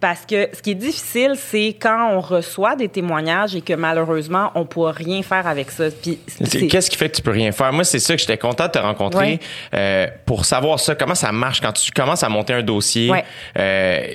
Parce 0.00 0.26
que 0.26 0.48
ce 0.52 0.60
qui 0.60 0.72
est 0.72 0.74
difficile, 0.74 1.34
c'est 1.36 1.76
quand 1.80 2.10
on 2.10 2.18
reçoit 2.18 2.74
des 2.74 2.88
témoignages 2.88 3.54
et 3.54 3.60
que 3.60 3.72
malheureusement, 3.72 4.50
on 4.56 4.60
ne 4.60 4.64
peut 4.64 4.80
rien 4.86 5.22
faire 5.22 5.46
avec 5.46 5.70
ça. 5.70 5.90
Qu'est-ce 5.92 6.90
qui 6.90 6.96
fait 6.96 7.08
que 7.08 7.14
tu 7.14 7.22
peux 7.22 7.30
rien 7.30 7.52
faire? 7.52 7.72
Moi, 7.72 7.84
c'est 7.84 8.00
ça 8.00 8.14
que 8.14 8.20
j'étais 8.20 8.36
content 8.36 8.66
de 8.66 8.72
te 8.72 8.78
rencontrer 8.80 9.38
euh, 9.72 10.08
pour 10.26 10.44
savoir 10.44 10.80
ça. 10.80 10.96
Comment 10.96 11.14
ça 11.14 11.30
marche 11.30 11.60
quand 11.60 11.70
tu 11.70 11.92
commences 11.92 12.24
à 12.24 12.28
monter 12.28 12.52
un 12.52 12.64
dossier? 12.64 13.12
Euh, 13.56 14.06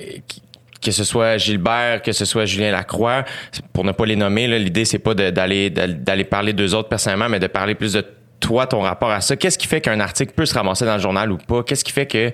que 0.80 0.90
ce 0.90 1.04
soit 1.04 1.38
Gilbert, 1.38 2.02
que 2.02 2.12
ce 2.12 2.26
soit 2.26 2.44
Julien 2.44 2.70
Lacroix, 2.70 3.24
pour 3.72 3.84
ne 3.84 3.92
pas 3.92 4.04
les 4.04 4.14
nommer, 4.14 4.46
l'idée 4.46 4.84
c'est 4.84 4.98
pas 4.98 5.14
d'aller 5.14 5.70
d'aller 5.70 6.24
parler 6.24 6.52
d'eux 6.52 6.74
autres 6.74 6.88
personnellement, 6.88 7.28
mais 7.28 7.40
de 7.40 7.46
parler 7.46 7.74
plus 7.74 7.94
de 7.94 8.04
toi, 8.48 8.66
ton 8.66 8.80
rapport 8.80 9.10
à 9.10 9.20
ça? 9.20 9.36
Qu'est-ce 9.36 9.58
qui 9.58 9.66
fait 9.66 9.80
qu'un 9.82 10.00
article 10.00 10.32
peut 10.32 10.46
se 10.46 10.54
ramasser 10.54 10.86
dans 10.86 10.94
le 10.96 11.02
journal 11.02 11.30
ou 11.30 11.36
pas? 11.36 11.62
Qu'est-ce 11.62 11.84
qui 11.84 11.92
fait 11.92 12.06
que. 12.06 12.32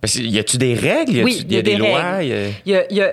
Parce 0.00 0.16
y 0.16 0.38
a-tu 0.38 0.58
des 0.58 0.74
règles? 0.74 1.12
Y 1.12 1.20
a 1.20 1.24
oui, 1.24 1.44
il 1.48 1.52
y 1.54 1.58
a, 1.58 1.62
des, 1.62 1.76
lois? 1.76 2.22
Il 2.22 2.56
y 2.66 3.00
a, 3.00 3.10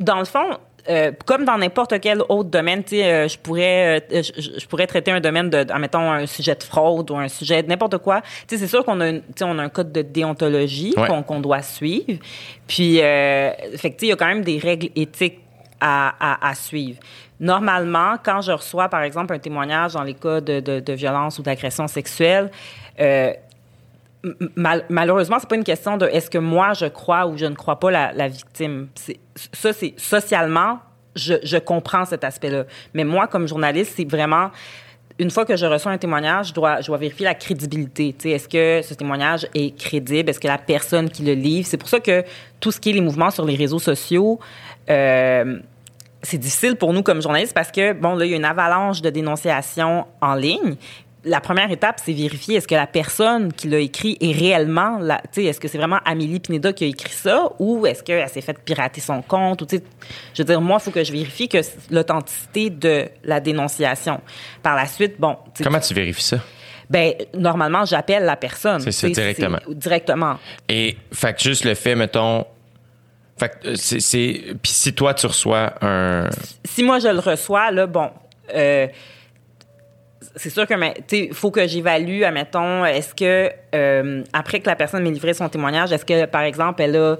dans 0.00 0.18
le 0.18 0.24
fond, 0.24 0.58
euh, 0.88 1.12
comme 1.26 1.44
dans 1.44 1.58
n'importe 1.58 2.00
quel 2.00 2.22
autre 2.28 2.48
domaine, 2.48 2.82
euh, 2.92 3.28
je 3.28 3.38
pourrais, 3.38 4.02
euh, 4.10 4.22
je, 4.22 4.66
pourrais 4.66 4.86
traiter 4.86 5.10
un 5.10 5.20
domaine 5.20 5.50
de, 5.50 5.58
admettons, 5.58 6.10
un 6.10 6.26
sujet 6.26 6.54
de 6.54 6.62
fraude 6.62 7.10
ou 7.10 7.16
un 7.16 7.28
sujet 7.28 7.62
de 7.62 7.68
n'importe 7.68 7.98
quoi. 7.98 8.22
C'est 8.48 8.66
sûr 8.66 8.84
qu'on 8.84 9.00
a, 9.00 9.08
une- 9.10 9.22
on 9.42 9.58
a 9.58 9.62
un 9.62 9.68
code 9.68 9.92
de 9.92 10.02
déontologie 10.02 10.94
Ouais. 10.96 11.06
qu'on 11.26 11.40
doit 11.40 11.62
suivre. 11.62 12.18
Puis, 12.66 13.00
euh, 13.02 13.50
il 14.02 14.08
y 14.08 14.12
a 14.12 14.16
quand 14.16 14.26
même 14.26 14.42
des 14.42 14.58
règles 14.58 14.88
éthiques 14.96 15.40
à, 15.80 16.14
à, 16.18 16.48
à 16.50 16.54
suivre. 16.54 16.98
Normalement, 17.40 18.16
quand 18.22 18.40
je 18.40 18.52
reçois, 18.52 18.88
par 18.88 19.02
exemple, 19.02 19.32
un 19.32 19.38
témoignage 19.38 19.92
dans 19.92 20.02
les 20.02 20.14
cas 20.14 20.40
de, 20.40 20.92
violence 20.92 21.38
ou 21.38 21.42
d'agression 21.42 21.86
sexuelle, 21.86 22.50
euh, 23.00 23.32
mal- 24.56 24.84
malheureusement, 24.88 25.38
c'est 25.38 25.48
pas 25.48 25.56
une 25.56 25.64
question 25.64 25.96
de 25.96 26.06
est-ce 26.06 26.30
que 26.30 26.38
moi 26.38 26.72
je 26.72 26.86
crois 26.86 27.26
ou 27.26 27.36
je 27.36 27.46
ne 27.46 27.54
crois 27.54 27.78
pas 27.78 27.90
la, 27.90 28.28
victime. 28.28 28.88
Ça, 29.52 29.72
c'est 29.72 29.94
socialement, 29.96 30.80
je, 31.14 31.58
comprends 31.58 32.04
cet 32.04 32.24
aspect-là. 32.24 32.64
Mais 32.94 33.04
moi, 33.04 33.26
comme 33.26 33.46
journaliste, 33.46 33.94
c'est 33.96 34.08
vraiment 34.08 34.50
une 35.20 35.30
fois 35.30 35.44
que 35.44 35.56
je 35.56 35.66
reçois 35.66 35.90
un 35.90 35.98
témoignage, 35.98 36.48
je 36.48 36.54
dois, 36.54 36.80
je 36.80 36.86
dois 36.86 36.96
vérifier 36.96 37.24
la 37.24 37.34
crédibilité. 37.34 38.14
Est-ce 38.24 38.48
que 38.48 38.86
ce 38.86 38.94
témoignage 38.94 39.48
est 39.54 39.76
crédible? 39.76 40.30
Est-ce 40.30 40.38
que 40.38 40.46
la 40.46 40.58
personne 40.58 41.10
qui 41.10 41.24
le 41.24 41.32
livre? 41.32 41.66
C'est 41.66 41.76
pour 41.76 41.88
ça 41.88 41.98
que 41.98 42.24
tout 42.60 42.70
ce 42.70 42.78
qui 42.78 42.90
est 42.90 42.92
les 42.92 43.00
mouvements 43.00 43.30
sur 43.30 43.44
les 43.44 43.56
réseaux 43.56 43.80
sociaux, 43.80 44.38
euh, 44.88 45.58
c'est 46.28 46.38
difficile 46.38 46.76
pour 46.76 46.92
nous 46.92 47.02
comme 47.02 47.22
journalistes 47.22 47.54
parce 47.54 47.72
que, 47.72 47.92
bon, 47.92 48.14
là, 48.14 48.24
il 48.26 48.30
y 48.30 48.34
a 48.34 48.36
une 48.36 48.44
avalanche 48.44 49.00
de 49.00 49.10
dénonciations 49.10 50.06
en 50.20 50.34
ligne. 50.34 50.76
La 51.24 51.40
première 51.40 51.70
étape, 51.70 52.00
c'est 52.04 52.12
vérifier 52.12 52.56
est-ce 52.56 52.68
que 52.68 52.74
la 52.74 52.86
personne 52.86 53.52
qui 53.52 53.68
l'a 53.68 53.78
écrit 53.78 54.16
est 54.20 54.32
réellement, 54.32 54.98
la, 54.98 55.18
tu 55.32 55.42
sais, 55.42 55.44
est-ce 55.44 55.58
que 55.58 55.66
c'est 55.66 55.78
vraiment 55.78 55.98
Amélie 56.04 56.38
Pineda 56.38 56.72
qui 56.72 56.84
a 56.84 56.86
écrit 56.86 57.12
ça 57.12 57.50
ou 57.58 57.86
est-ce 57.86 58.02
qu'elle 58.02 58.28
s'est 58.28 58.40
fait 58.40 58.58
pirater 58.62 59.00
son 59.00 59.22
compte 59.22 59.62
ou, 59.62 59.66
tu 59.66 59.78
sais, 59.78 59.82
je 60.34 60.42
veux 60.42 60.46
dire, 60.46 60.60
moi, 60.60 60.78
il 60.80 60.84
faut 60.84 60.90
que 60.90 61.02
je 61.02 61.12
vérifie 61.12 61.48
que 61.48 61.58
l'authenticité 61.90 62.70
de 62.70 63.08
la 63.24 63.40
dénonciation. 63.40 64.20
Par 64.62 64.76
la 64.76 64.86
suite, 64.86 65.14
bon, 65.18 65.36
Comment 65.62 65.80
tu 65.80 65.94
vérifies 65.94 66.22
ça? 66.22 66.38
ben, 66.90 67.12
normalement, 67.34 67.84
j'appelle 67.84 68.24
la 68.24 68.36
personne. 68.36 68.80
C'est 68.80 69.10
directement. 69.10 69.58
Directement. 69.68 70.38
Et, 70.68 70.96
fait 71.12 71.34
que 71.34 71.42
juste 71.42 71.64
le 71.64 71.74
fait, 71.74 71.94
mettons. 71.94 72.46
Fait 73.38 73.48
que 73.48 73.68
euh, 73.68 73.74
c'est. 73.76 74.00
c'est- 74.00 74.54
Puis 74.62 74.72
si 74.72 74.92
toi, 74.94 75.14
tu 75.14 75.26
reçois 75.26 75.72
un. 75.80 76.28
si 76.64 76.82
moi 76.82 76.98
je 76.98 77.08
le 77.08 77.20
reçois, 77.20 77.70
là, 77.70 77.86
bon, 77.86 78.10
euh, 78.54 78.86
c'est 80.36 80.50
sûr 80.50 80.66
que, 80.66 80.74
il 81.16 81.34
faut 81.34 81.50
que 81.50 81.66
j'évalue, 81.66 82.22
admettons, 82.22 82.84
est-ce 82.84 83.14
que, 83.14 83.50
euh, 83.74 84.22
après 84.32 84.60
que 84.60 84.68
la 84.68 84.76
personne 84.76 85.02
m'ait 85.02 85.10
livré 85.10 85.34
son 85.34 85.48
témoignage, 85.48 85.92
est-ce 85.92 86.04
que, 86.04 86.26
par 86.26 86.42
exemple, 86.42 86.82
elle 86.82 86.96
a, 86.96 87.16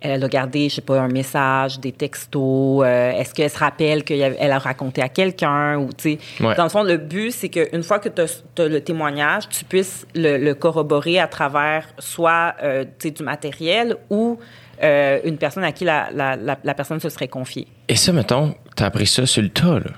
elle 0.00 0.22
a 0.22 0.28
gardé, 0.28 0.68
je 0.68 0.76
sais 0.76 0.80
pas, 0.82 1.00
un 1.00 1.08
message, 1.08 1.80
des 1.80 1.90
textos, 1.92 2.84
euh, 2.84 3.12
est-ce 3.12 3.32
qu'elle 3.34 3.50
se 3.50 3.58
rappelle 3.58 4.04
qu'elle 4.04 4.52
a 4.52 4.58
raconté 4.58 5.00
à 5.02 5.08
quelqu'un, 5.08 5.78
ou, 5.78 5.88
tu 5.92 6.18
sais, 6.38 6.44
Ouais. 6.44 6.54
dans 6.54 6.64
le 6.64 6.68
fond, 6.68 6.82
le 6.82 6.96
but, 6.96 7.30
c'est 7.30 7.48
qu'une 7.48 7.82
fois 7.82 7.98
que 7.98 8.08
tu 8.08 8.20
as, 8.22 8.68
le 8.68 8.80
témoignage, 8.80 9.48
tu 9.48 9.64
puisses 9.64 10.06
le, 10.14 10.36
le 10.36 10.54
corroborer 10.54 11.18
à 11.20 11.26
travers 11.28 11.86
soit, 11.98 12.54
euh, 12.62 12.84
tu 12.98 13.08
sais, 13.08 13.10
du 13.12 13.22
matériel 13.22 13.96
ou 14.10 14.38
euh, 14.82 15.20
une 15.24 15.36
personne 15.36 15.64
à 15.64 15.72
qui 15.72 15.84
la, 15.84 16.08
la, 16.12 16.36
la, 16.36 16.58
la 16.62 16.74
personne 16.74 17.00
se 17.00 17.08
serait 17.08 17.28
confiée. 17.28 17.66
Et 17.88 17.96
ça, 17.96 18.12
mettons, 18.12 18.54
t'as 18.76 18.86
appris 18.86 19.06
ça 19.06 19.26
sur 19.26 19.42
le 19.42 19.50
tas, 19.50 19.78
là. 19.78 19.90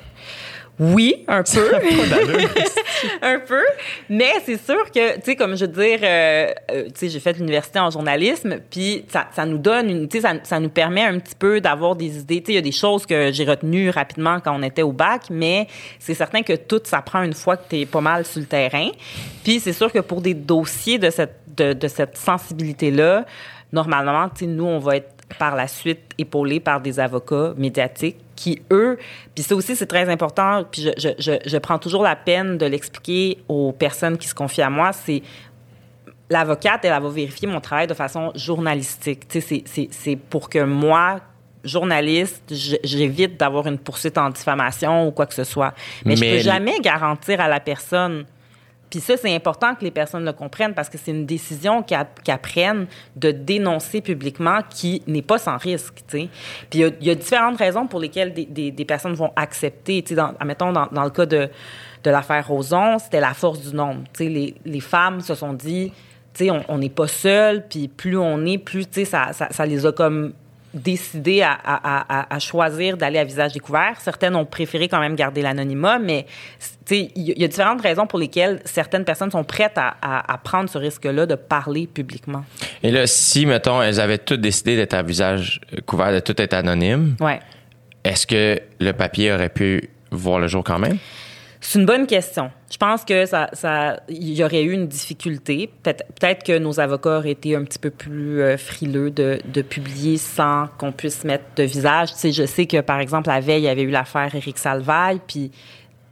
Oui, 0.79 1.25
un 1.27 1.43
peu. 1.43 1.73
un 3.23 3.39
peu. 3.39 3.63
Mais 4.11 4.33
c'est 4.45 4.63
sûr 4.63 4.91
que, 4.91 5.15
tu 5.17 5.23
sais, 5.25 5.37
comme 5.37 5.57
je 5.57 5.65
veux 5.65 5.73
dire, 5.73 6.01
euh, 6.03 6.53
euh, 6.71 6.85
tu 6.87 6.93
sais, 6.95 7.09
j'ai 7.09 7.21
fait 7.21 7.33
l'université 7.33 7.79
en 7.79 7.91
journalisme, 7.91 8.59
puis 8.71 9.05
ça, 9.09 9.27
ça 9.35 9.47
nous 9.47 9.57
donne, 9.57 9.89
une, 9.89 10.09
tu 10.09 10.19
sais, 10.19 10.23
ça, 10.23 10.35
ça 10.43 10.61
nous 10.61 10.69
permet 10.69 11.05
un 11.05 11.19
petit 11.19 11.35
peu 11.35 11.63
d'avoir 11.63 11.97
des 11.97 12.19
idées. 12.19 12.43
Tu 12.43 12.47
sais, 12.47 12.53
il 12.53 12.55
y 12.57 12.59
a 12.59 12.63
des 12.63 12.73
choses 12.73 13.07
que 13.07 13.33
j'ai 13.33 13.45
retenues 13.45 13.89
rapidement 13.89 14.39
quand 14.41 14.55
on 14.55 14.63
était 14.63 14.83
au 14.83 14.93
bac, 14.93 15.23
mais 15.31 15.67
c'est 15.99 16.15
certain 16.15 16.43
que 16.43 16.55
tout 16.55 16.81
s'apprend 16.85 17.23
une 17.23 17.35
fois 17.35 17.57
que 17.57 17.71
tu 17.71 17.81
es 17.81 17.87
pas 17.87 18.03
mal 18.03 18.27
sur 18.27 18.41
le 18.41 18.47
terrain. 18.47 18.91
Puis 19.45 19.61
c'est 19.61 19.73
sûr 19.73 19.91
que 19.91 20.01
pour 20.01 20.21
des 20.21 20.35
dossiers 20.35 20.99
de 20.99 21.09
cette, 21.09 21.37
de, 21.57 21.73
de 21.73 21.89
cette 21.89 22.19
sensibilité-là, 22.19 23.25
normalement, 23.73 24.29
tu 24.29 24.41
sais, 24.45 24.47
nous, 24.47 24.65
on 24.65 24.79
va 24.79 24.97
être 24.97 25.13
par 25.39 25.57
la 25.57 25.67
suite 25.67 26.01
épaulés 26.19 26.61
par 26.61 26.81
des 26.81 27.01
avocats 27.01 27.53
médiatiques 27.57 28.17
qui, 28.37 28.61
eux, 28.71 28.97
puis 29.35 29.43
ça 29.43 29.55
aussi, 29.57 29.75
c'est 29.75 29.87
très 29.87 30.09
important, 30.09 30.63
puis 30.71 30.83
je, 30.83 30.91
je, 30.99 31.09
je, 31.19 31.33
je 31.45 31.57
prends 31.59 31.79
toujours 31.79 32.03
la 32.03 32.15
peine 32.15 32.59
de 32.59 32.67
l'expliquer 32.67 33.39
aux 33.49 33.73
personnes 33.73 34.19
qui 34.19 34.29
se 34.29 34.35
confient 34.35 34.63
à 34.63 34.71
moi, 34.71 34.93
c'est 34.93 35.23
l'avocate, 36.31 36.85
elle, 36.85 36.93
elle 36.93 37.03
va 37.03 37.09
vérifier 37.09 37.49
mon 37.49 37.61
travail 37.61 37.87
de 37.87 37.95
façon 37.95 38.33
journalistique. 38.35 39.29
Tu 39.29 39.41
sais, 39.41 39.63
c'est- 39.91 40.17
pour 40.17 40.49
que 40.49 40.59
moi, 40.65 41.21
journaliste, 41.65 42.43
je- 42.51 42.77
j'évite 42.85 43.39
d'avoir 43.39 43.67
une 43.67 43.79
poursuite 43.79 44.19
en 44.19 44.31
diffamation 44.31 45.09
ou 45.09 45.11
quoi 45.13 45.27
que 45.27 45.35
ce 45.35 45.45
soit. 45.45 45.73
Mais, 46.05 46.17
je 46.17 46.21
Mais- 46.21 46.33
peux 46.33 46.39
jamais 46.39 46.79
garantir 46.81 47.41
à 47.41 47.49
la 47.49 47.61
personne. 47.61 48.25
Puis 48.91 49.01
ça, 49.01 49.17
c'est 49.17 49.35
important 49.35 49.75
que 49.75 49.85
les 49.85 49.91
personnes 49.91 50.25
le 50.25 50.33
comprennent 50.33 50.75
parce 50.75 50.89
que 50.89 50.97
c'est 50.99 51.11
une 51.11 51.27
décision 51.27 51.83
qu'elles 51.83 52.07
prennent 52.41 52.87
de 53.17 53.31
dénoncer 53.33 54.01
publiquement 54.01 54.61
qui 54.71 55.03
n'est 55.07 55.23
pas 55.23 55.39
sans 55.39 55.57
risque, 55.57 55.97
tu 56.09 56.19
sais. 56.21 56.29
Puis 56.71 56.81
il 57.01 57.07
y 57.07 57.11
a- 57.11 57.15
différentes 57.15 57.59
raisons 57.59 57.87
pour 57.87 57.99
lesquelles 58.01 58.33
des, 58.33 58.47
des- 58.71 58.85
personnes 58.85 59.15
vont 59.15 59.33
accepter, 59.37 60.03
tu 60.03 60.11
sais, 60.11 60.15
dans, 60.15 60.33
dans, 60.73 60.87
dans 60.93 61.05
le 61.05 61.11
cas 61.11 61.27
de, 61.27 61.49
de 62.05 62.11
l'affaire 62.11 62.47
Roson, 62.47 62.99
c'était 62.99 63.21
la 63.21 63.35
force 63.35 63.61
du 63.61 63.75
nombre. 63.75 64.03
Tu 64.13 64.25
sais, 64.25 64.31
les, 64.31 64.55
les 64.65 64.81
femmes 64.81 65.21
se 65.21 65.35
sont 65.35 65.53
dit, 65.53 65.93
tu 66.33 66.45
sais, 66.45 66.51
on- 66.51 66.65
on 66.69 66.79
n'est 66.79 66.89
pas 66.89 67.09
seul, 67.09 67.67
puis 67.67 67.89
plus 67.89 68.17
on 68.17 68.45
est, 68.47 68.59
plus, 68.59 68.87
tu 68.87 69.01
sais, 69.01 69.05
ça, 69.05 69.33
ça, 69.33 69.49
ça 69.51 69.67
les 69.67 69.85
a 69.85 69.93
comme 69.93 70.33
décidé 70.77 71.43
à, 71.43 71.53
à- 71.53 72.21
à- 72.21 72.35
à 72.35 72.39
choisir 72.39 72.97
d'aller 72.97 73.19
à 73.19 73.25
visage 73.25 73.53
découvert. 73.53 74.01
Certaines 74.01 74.37
ont 74.37 74.45
préféré 74.45 74.89
quand 74.89 75.01
même 75.01 75.17
garder 75.17 75.43
l'anonymat, 75.43 75.99
mais 75.99 76.27
il 76.91 76.97
y, 77.17 77.31
a- 77.31 77.35
il 77.37 77.43
y 77.43 77.45
a 77.45 77.49
différentes 77.49 77.81
raisons 77.81 78.07
pour 78.07 78.19
lesquelles 78.19 78.61
certaines 78.65 79.05
personnes 79.05 79.31
sont 79.31 79.45
prêtes 79.45 79.77
à, 79.77 80.39
prendre 80.45 80.69
ce 80.71 80.79
risque-là 80.79 81.27
de 81.27 81.35
parler 81.35 81.87
publiquement. 81.87 82.45
Et 82.83 82.91
là, 82.91 83.07
si, 83.07 83.47
mettons, 83.47 83.83
elles 83.83 84.01
avaient 84.01 84.19
toutes 84.19 84.41
décidé 84.41 84.77
d'être 84.77 84.95
à 84.95 85.03
visage 85.03 85.61
couvert, 85.87 86.13
de 86.13 86.21
tout 86.21 86.41
être 86.41 86.55
anonyme, 86.55 87.17
Ouais. 87.21 87.41
est-ce 88.05 88.27
que 88.27 88.61
le 88.79 88.93
papier 88.93 89.33
aurait 89.33 89.49
pu 89.49 89.89
voir 90.13 90.39
le 90.39 90.47
jour 90.47 90.63
quand 90.63 90.79
même? 90.79 90.99
C'est 91.69 91.81
une 91.81 91.85
bonne 91.87 92.07
question. 92.07 92.53
Je 92.71 92.77
pense 92.77 93.05
que 93.05 93.27
ça, 93.27 93.51
ça, 93.53 93.99
y 94.09 94.45
aurait 94.45 94.63
eu 94.63 94.71
une 94.71 94.87
difficulté. 94.87 95.69
Peut-être, 95.83 96.45
que 96.45 96.57
nos 96.59 96.79
avocats 96.79 97.19
auraient 97.19 97.33
été 97.33 97.57
un 97.57 97.65
petit 97.65 97.81
peu 97.81 97.91
plus 97.91 98.41
euh, 98.41 98.57
frileux 98.57 99.11
de, 99.11 99.41
de 99.53 99.63
publier 99.63 100.17
sans 100.17 100.69
qu'on 100.79 100.93
puisse 100.93 101.25
mettre 101.25 101.45
de 101.57 101.65
visage. 101.65 102.13
Tu 102.13 102.19
sais, 102.19 102.33
je 102.33 102.47
sais 102.47 102.67
que 102.67 102.81
par 102.81 103.01
exemple 103.01 103.29
la 103.29 103.41
veille, 103.41 103.63
il 103.63 103.65
y 103.65 103.69
avait 103.69 103.83
eu 103.83 103.91
l'affaire 103.91 104.33
Éric 104.33 104.59
Salvaille, 104.59 105.21
puis 105.27 105.51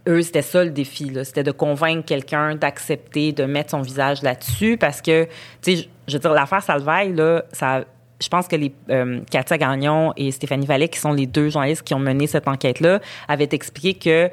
eux, 0.08 0.22
c'était 0.22 0.42
ça 0.42 0.64
le 0.64 0.70
défi. 0.70 1.12
C'était 1.22 1.44
de 1.44 1.52
convaincre 1.52 2.04
quelqu'un 2.04 2.56
d'accepter 2.56 3.30
de 3.30 3.44
mettre 3.44 3.70
son 3.70 3.80
visage 3.82 4.22
là-dessus, 4.22 4.76
parce 4.76 5.00
que, 5.00 5.24
tu 5.24 5.30
sais, 5.62 5.76
je- 5.76 5.88
je 6.08 6.12
veux 6.14 6.18
dire, 6.20 6.32
l'affaire 6.32 6.64
Salvaille 6.64 7.14
là, 7.14 7.44
ça 7.52 7.84
je 8.20 8.28
pense 8.28 8.48
que 8.48 8.56
les 8.56 8.72
euh, 8.90 9.20
Katia 9.30 9.58
Gagnon 9.58 10.12
et 10.16 10.30
Stéphanie 10.32 10.66
Vallet, 10.66 10.88
qui 10.88 10.98
sont 10.98 11.12
les 11.12 11.26
deux 11.26 11.50
journalistes 11.50 11.82
qui 11.82 11.94
ont 11.94 11.98
mené 12.00 12.26
cette 12.26 12.48
enquête-là, 12.48 13.00
avaient 13.28 13.48
expliqué 13.52 13.94
que 13.94 14.30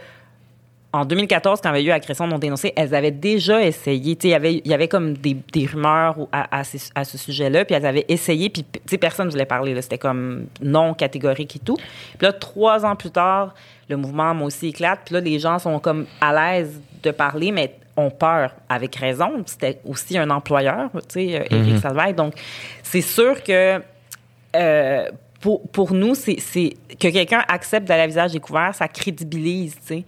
en 0.93 1.05
2014, 1.05 1.61
quand 1.61 1.69
il 1.69 1.71
y 1.71 1.75
avait 1.79 1.83
eu 1.87 1.91
agression 1.91 2.27
non 2.27 2.37
dénoncée, 2.37 2.73
elles 2.75 2.93
avaient 2.93 3.11
déjà 3.11 3.63
essayé. 3.63 4.17
Il 4.21 4.29
y 4.29 4.33
avait, 4.33 4.55
il 4.55 4.67
y 4.67 4.73
avait 4.73 4.89
comme 4.89 5.13
des, 5.13 5.35
des 5.53 5.65
rumeurs 5.65 6.17
à, 6.33 6.59
à, 6.59 6.63
ces- 6.65 6.91
à 6.95 7.05
ce 7.05 7.17
sujet-là, 7.17 7.63
puis 7.63 7.75
elles 7.75 7.85
avaient 7.85 8.05
essayé, 8.09 8.49
puis 8.49 8.65
personne 8.99 9.27
ne 9.27 9.31
voulait 9.31 9.45
parler. 9.45 9.81
C'était 9.81 9.97
comme 9.97 10.47
non 10.61 10.93
catégorique 10.93 11.55
et 11.55 11.59
tout. 11.59 11.77
Puis 11.77 12.27
là, 12.27 12.33
trois 12.33 12.85
ans 12.85 12.95
plus 12.97 13.11
tard, 13.11 13.53
le 13.87 13.95
mouvement, 13.95 14.33
moi 14.33 14.47
aussi, 14.47 14.67
éclate. 14.67 14.99
Puis 15.05 15.13
là, 15.15 15.21
les 15.21 15.39
gens 15.39 15.59
sont 15.59 15.79
comme 15.79 16.07
à 16.19 16.33
l'aise 16.33 16.81
de 17.03 17.11
parler, 17.11 17.51
mais 17.53 17.73
ont 17.97 18.09
peur, 18.09 18.53
avec 18.67 18.95
raison. 18.95 19.43
C'était 19.45 19.79
aussi 19.85 20.17
un 20.17 20.29
employeur, 20.29 20.89
tu 20.93 21.01
sais, 21.29 21.39
euh, 21.39 21.43
Éric 21.57 21.77
Salvaille. 21.79 22.13
Donc, 22.13 22.33
c'est 22.83 23.01
sûr 23.01 23.41
que 23.43 23.81
euh, 24.55 25.05
pour, 25.39 25.61
pour 25.69 25.93
nous, 25.93 26.15
c'est 26.15 26.39
c'est- 26.39 26.73
que 26.99 27.07
quelqu'un 27.09 27.43
accepte 27.47 27.87
d'aller 27.87 28.03
à 28.03 28.07
visage 28.07 28.31
découvert, 28.33 28.75
ça 28.75 28.87
crédibilise, 28.87 29.73
tu 29.75 29.87
sais. 29.87 30.03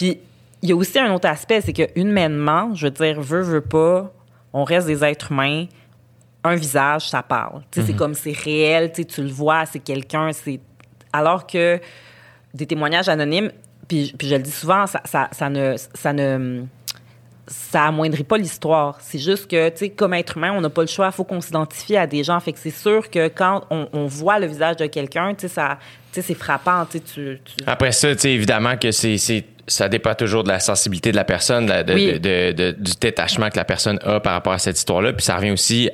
Puis, 0.00 0.18
il 0.62 0.70
y 0.70 0.72
a 0.72 0.76
aussi 0.76 0.98
un 0.98 1.12
autre 1.12 1.28
aspect, 1.28 1.60
c'est 1.60 1.74
que 1.74 1.86
humainement, 1.94 2.74
je 2.74 2.86
veux 2.86 2.90
dire, 2.90 3.20
veut, 3.20 3.42
veut 3.42 3.60
pas, 3.60 4.10
on 4.54 4.64
reste 4.64 4.86
des 4.86 5.04
êtres 5.04 5.30
humains. 5.30 5.66
Un 6.42 6.54
visage, 6.54 7.10
ça 7.10 7.22
parle. 7.22 7.60
C'est 7.70 7.94
comme 7.94 8.14
c'est 8.14 8.32
réel, 8.32 8.92
tu 8.92 9.22
le 9.22 9.28
vois, 9.28 9.66
c'est 9.66 9.78
quelqu'un, 9.78 10.32
c'est. 10.32 10.58
Alors 11.12 11.46
que 11.46 11.78
des 12.54 12.64
témoignages 12.64 13.10
anonymes, 13.10 13.52
puis, 13.88 14.14
puis 14.16 14.26
je 14.26 14.36
le 14.36 14.42
dis 14.42 14.50
souvent, 14.50 14.86
ça, 14.86 15.02
ça, 15.04 15.28
ça 15.32 15.50
ne. 15.50 15.76
Ça 15.92 16.14
ne 16.14 16.64
ça 17.46 17.86
amoindrit 17.86 18.22
pas 18.22 18.38
l'histoire. 18.38 18.96
C'est 19.00 19.18
juste 19.18 19.50
que, 19.50 19.70
tu 19.70 19.76
sais, 19.76 19.90
comme 19.90 20.14
être 20.14 20.36
humain, 20.36 20.52
on 20.52 20.60
n'a 20.60 20.70
pas 20.70 20.82
le 20.82 20.86
choix. 20.86 21.06
Il 21.06 21.12
faut 21.12 21.24
qu'on 21.24 21.40
s'identifie 21.40 21.96
à 21.96 22.06
des 22.06 22.22
gens. 22.22 22.38
Fait 22.38 22.52
que 22.52 22.60
c'est 22.60 22.70
sûr 22.70 23.10
que 23.10 23.26
quand 23.26 23.64
on, 23.70 23.88
on 23.92 24.06
voit 24.06 24.38
le 24.38 24.46
visage 24.46 24.76
de 24.76 24.86
quelqu'un, 24.86 25.34
tu 25.34 25.42
sais, 25.42 25.48
ça, 25.48 25.78
c'est 26.12 26.34
frappant. 26.34 26.86
Tu 26.90 27.00
tu, 27.00 27.38
Après 27.66 27.92
ça, 27.92 28.14
tu 28.14 28.22
sais, 28.22 28.30
évidemment 28.32 28.76
que 28.76 28.90
c'est, 28.90 29.16
ça 29.66 29.88
dépend 29.88 30.14
toujours 30.14 30.42
de 30.44 30.48
la 30.48 30.58
sensibilité 30.60 31.10
de 31.12 31.16
la 31.16 31.24
personne, 31.24 31.66
de 31.66 31.70
la- 31.70 31.82
de- 31.84 31.94
Oui. 31.94 32.18
de- 32.20 32.52
de- 32.52 32.72
du 32.78 32.92
détachement 33.00 33.48
que 33.50 33.56
la 33.56 33.64
personne 33.64 33.98
a 34.02 34.18
par 34.20 34.32
rapport 34.32 34.52
à 34.52 34.58
cette 34.58 34.76
histoire-là. 34.78 35.12
Puis 35.12 35.24
ça 35.24 35.36
revient 35.36 35.52
aussi, 35.52 35.90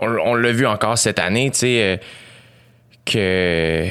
on, 0.00 0.06
on 0.08 0.34
l'a 0.34 0.52
vu 0.52 0.66
encore 0.66 0.98
cette 0.98 1.18
année, 1.20 1.50
tu 1.52 1.58
sais, 1.60 1.82
euh, 1.82 1.96
que 3.04 3.88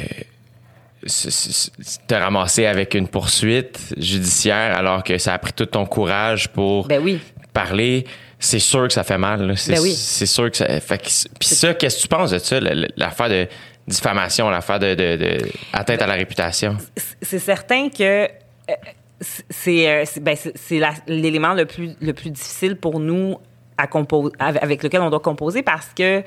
te 2.08 2.13
ramasser 2.15 2.65
avec 2.65 2.94
une 2.94 3.08
poursuite 3.08 3.94
judiciaire 3.98 4.77
alors 4.77 5.03
que 5.03 5.18
ça 5.18 5.34
a 5.34 5.38
pris 5.38 5.51
tout 5.53 5.65
ton 5.65 5.86
courage 5.86 6.48
pour 6.50 6.88
ben 6.88 7.01
oui. 7.03 7.20
parler, 7.51 8.06
c'est 8.39 8.60
sûr 8.60 8.88
que 8.88 8.94
ça 8.94 9.03
fait 9.03 9.18
mal. 9.18 9.53
C'est 9.58 9.74
Ben 9.74 9.82
oui. 9.82 9.94
c'est 9.94 10.25
sûr 10.25 10.50
que 10.50 10.56
ça. 10.58 10.80
Fait 10.80 10.98
que- 10.98 11.03
Puis 11.39 11.50
ça, 11.50 11.74
qu'est-ce 11.74 11.98
que 11.98 12.01
tu 12.03 12.08
penses 12.08 12.32
de 12.32 12.38
ça, 12.39 12.60
l'affaire 12.96 13.30
de 13.30 13.48
diffamation, 13.87 14.49
l'affaire 14.49 14.79
de, 14.79 14.95
de- 14.95 15.15
de 15.17 15.37
atteinte 15.73 16.01
à 16.01 16.07
la 16.07 16.13
réputation? 16.13 16.77
c'est 17.21 17.39
certain 17.39 17.89
que 17.89 18.25
euh, 18.25 18.73
c'est 19.49 19.87
euh, 19.89 20.03
ben, 20.21 20.35
l'élément 21.07 21.53
le 21.53 21.65
plus 21.65 21.95
le 22.01 22.13
plus 22.13 22.29
difficile 22.29 22.75
pour 22.75 22.99
nous 22.99 23.37
à 23.77 23.87
avec 24.37 24.83
lequel 24.83 25.01
on 25.01 25.09
doit 25.09 25.19
composer 25.19 25.63
parce 25.63 25.89
que 25.95 26.23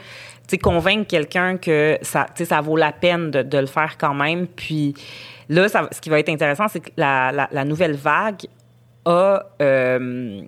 convaincre 0.62 1.06
quelqu'un 1.06 1.56
que 1.56 1.98
ça 2.02 2.26
ça 2.34 2.60
vaut 2.60 2.76
la 2.76 2.92
peine 2.92 3.30
de, 3.30 3.42
de 3.42 3.58
le 3.58 3.66
faire 3.66 3.96
quand 3.98 4.14
même 4.14 4.46
puis 4.46 4.94
là 5.48 5.68
ça, 5.68 5.88
ce 5.92 6.00
qui 6.00 6.08
va 6.08 6.18
être 6.18 6.28
intéressant 6.28 6.68
c'est 6.68 6.80
que 6.80 6.90
la, 6.96 7.32
la, 7.32 7.48
la 7.52 7.64
nouvelle 7.64 7.94
vague 7.94 8.46
a 9.04 9.42
euh, 9.62 10.42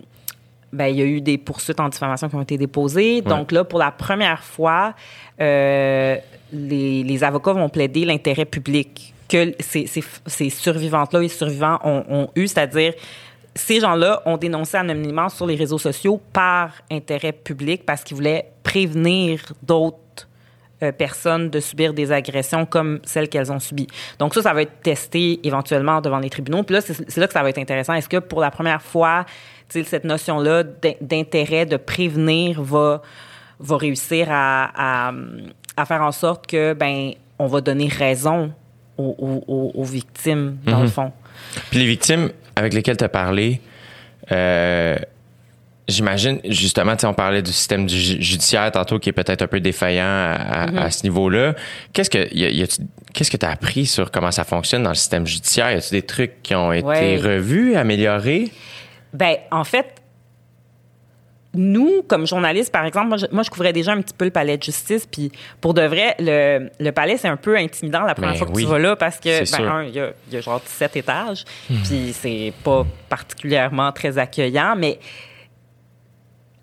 ben, 0.73 0.87
il 0.87 0.97
y 0.97 1.03
a 1.03 1.05
eu 1.07 1.21
des 1.21 1.39
poursuites 1.39 1.81
en 1.81 1.89
diffamation 1.89 2.29
qui 2.29 2.35
ont 2.35 2.43
été 2.43 2.59
déposées. 2.59 3.23
Donc 3.23 3.53
là, 3.53 3.65
pour 3.65 3.79
la 3.79 3.91
première 3.91 4.45
fois, 4.45 4.95
euh, 5.41 6.17
les, 6.53 7.03
les 7.03 7.25
avocats 7.25 7.53
vont 7.53 7.69
plaider 7.69 8.05
l'intérêt 8.05 8.45
public 8.45 9.15
que 9.29 9.55
ces, 9.61 9.87
ces, 9.87 10.03
ces 10.27 10.51
survivantes-là 10.51 11.23
et 11.23 11.29
survivants 11.29 11.79
ont, 11.85 12.05
ont 12.09 12.31
eu, 12.35 12.47
c'est-à-dire 12.47 12.95
ces 13.55 13.81
gens-là 13.81 14.23
ont 14.25 14.37
dénoncé 14.37 14.77
anonymement 14.77 15.29
sur 15.29 15.47
les 15.47 15.57
réseaux 15.57 15.79
sociaux 15.79 16.21
par 16.33 16.73
intérêt 16.91 17.33
public 17.33 17.85
parce 17.85 18.05
qu'ils 18.05 18.17
voulaient 18.17 18.53
prévenir 18.63 19.41
d'autres 19.63 19.99
euh, 20.83 20.93
personnes 20.93 21.51
de 21.51 21.59
subir 21.59 21.93
des 21.93 22.13
agressions 22.13 22.65
comme 22.65 23.01
celles 23.05 23.29
qu'elles 23.29 23.51
ont 23.51 23.59
subies. 23.59 23.89
Donc 24.21 24.33
ça, 24.33 24.43
ça 24.43 24.55
va 24.55 24.63
être 24.63 24.81
testé 24.81 25.41
éventuellement 25.43 26.01
devant 26.01 26.21
les 26.21 26.31
tribunaux. 26.31 26.63
Puis 26.63 26.75
là, 26.75 26.81
c'est 26.81 27.17
là 27.17 27.27
que 27.27 27.33
ça 27.33 27.43
va 27.43 27.51
être 27.51 27.59
intéressant. 27.59 27.95
Est-ce 27.95 28.09
que 28.09 28.19
pour 28.19 28.41
la 28.41 28.53
première 28.53 28.81
fois, 28.81 29.27
cette 29.69 30.05
notion-là 30.05 30.63
d'in- 30.63 30.95
d'intérêt 31.01 31.67
de 31.67 31.77
prévenir 31.77 32.63
va, 32.63 33.03
va 33.59 33.77
réussir 33.77 34.29
à, 34.31 35.09
à, 35.09 35.13
à 35.79 35.85
faire 35.87 36.03
en 36.03 36.13
sorte 36.13 36.47
que, 36.47 36.73
ben, 36.75 37.13
on 37.39 37.47
va 37.47 37.61
donner 37.61 37.89
raison 37.89 38.53
aux, 38.99 39.43
aux- 39.77 39.85
victimes, 39.85 40.59
dans 40.67 40.81
le 40.83 40.89
fond. 40.89 41.13
Puis 41.71 41.79
les 41.79 41.87
victimes 41.87 42.31
avec 42.57 42.75
lesquelles 42.75 42.97
tu 42.97 43.05
as 43.05 43.09
parlé, 43.09 43.61
euh, 44.33 44.97
j'imagine, 45.87 46.41
justement, 46.45 46.95
on 47.05 47.15
parlait 47.15 47.43
du 47.43 47.53
système 47.53 47.87
du 47.87 47.97
ju- 47.97 48.21
judiciaire 48.21 48.71
tantôt 48.73 48.99
qui 48.99 49.09
est 49.09 49.13
peut-être 49.13 49.43
un 49.43 49.47
peu 49.47 49.61
défaillant 49.61 50.03
à, 50.05 50.33
à- 50.35 50.85
à 50.87 50.91
ce 50.91 51.05
niveau-là. 51.05 51.55
Qu'est-ce 51.93 52.11
que 52.11 52.35
y 52.35 52.45
a- 52.45 52.51
y 52.51 52.63
a-tu- 52.63 52.83
qu'est-ce 53.15 53.31
que 53.31 53.37
tu 53.37 53.47
as 53.47 53.51
appris 53.51 53.87
sur 53.87 54.11
comment 54.11 54.33
ça 54.33 54.43
fonctionne 54.45 54.83
dans 54.83 54.91
le 54.91 54.97
système 54.97 55.27
judiciaire? 55.27 55.71
Y 55.71 55.77
a-tu 55.77 55.91
des 55.93 56.03
trucs 56.03 56.43
qui 56.43 56.55
ont 56.57 56.73
été 56.73 56.85
Ouais. 56.85 57.17
revus, 57.23 57.77
améliorés? 57.77 58.51
Ben, 59.13 59.37
en 59.53 59.63
fait, 59.65 59.87
nous, 61.61 62.03
comme 62.07 62.25
journalistes, 62.27 62.73
par 62.73 62.85
exemple, 62.87 63.09
moi 63.09 63.17
je, 63.17 63.27
moi, 63.33 63.43
je 63.43 63.51
couvrais 63.51 63.73
déjà 63.73 63.91
un 63.93 64.01
petit 64.01 64.15
peu 64.17 64.25
le 64.25 64.31
palais 64.31 64.57
de 64.57 64.63
justice, 64.63 65.07
puis 65.11 65.33
pour 65.61 65.75
de 65.75 65.83
vrai, 65.83 66.15
le, 66.21 66.71
le 66.79 66.93
palais, 66.93 67.17
c'est 67.17 67.27
un 67.29 67.37
peu 67.37 67.57
intimidant 67.57 68.03
la 68.03 68.15
première 68.15 68.33
Ben 68.33 68.39
fois 68.39 68.47
que 68.47 68.53
oui, 68.53 68.63
tu 68.65 68.69
vas 68.71 68.79
là, 68.79 68.95
parce 68.95 69.19
que, 69.19 69.59
ben, 69.59 69.69
un, 69.69 69.83
il 69.85 69.95
y 69.95 70.01
a, 70.01 70.13
il 70.29 70.35
y 70.35 70.37
a 70.37 70.41
genre 70.41 70.61
17 70.61 70.97
étages, 70.97 71.45
puis 71.85 72.13
c'est 72.13 72.53
pas 72.63 72.87
particulièrement 73.09 73.91
très 73.93 74.19
accueillant, 74.19 74.75
mais 74.79 75.01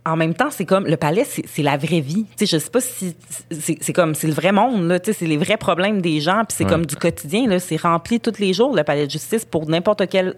en 0.08 0.16
même 0.16 0.36
temps, 0.36 0.52
c'est 0.52 0.66
comme 0.66 0.86
le 0.86 0.98
palais, 0.98 1.26
c'est 1.26 1.64
la 1.64 1.78
vraie 1.78 2.00
vie. 2.00 2.26
Tu 2.38 2.46
sais, 2.46 2.58
je 2.58 2.64
sais 2.64 2.70
pas 2.70 2.80
si 2.80 3.16
c'est 3.52 3.92
comme 3.94 4.14
c'est 4.14 4.28
le 4.28 4.34
vrai 4.34 4.52
monde 4.52 4.88
là. 4.88 5.00
Tu 5.00 5.12
sais, 5.12 5.20
c'est 5.20 5.26
les 5.26 5.38
vrais 5.38 5.58
problèmes 5.58 6.00
des 6.00 6.22
gens, 6.22 6.44
puis 6.48 6.56
c'est 6.56 6.64
Ouais. 6.64 6.70
comme 6.70 6.86
du 6.86 6.96
quotidien 6.96 7.48
là. 7.48 7.60
C'est 7.60 7.78
rempli 7.82 8.20
tous 8.20 8.38
les 8.40 8.54
jours 8.54 8.76
le 8.76 8.84
palais 8.84 9.08
de 9.08 9.12
justice 9.12 9.46
pour 9.46 9.68
n'importe 9.68 10.08
quelle 10.08 10.36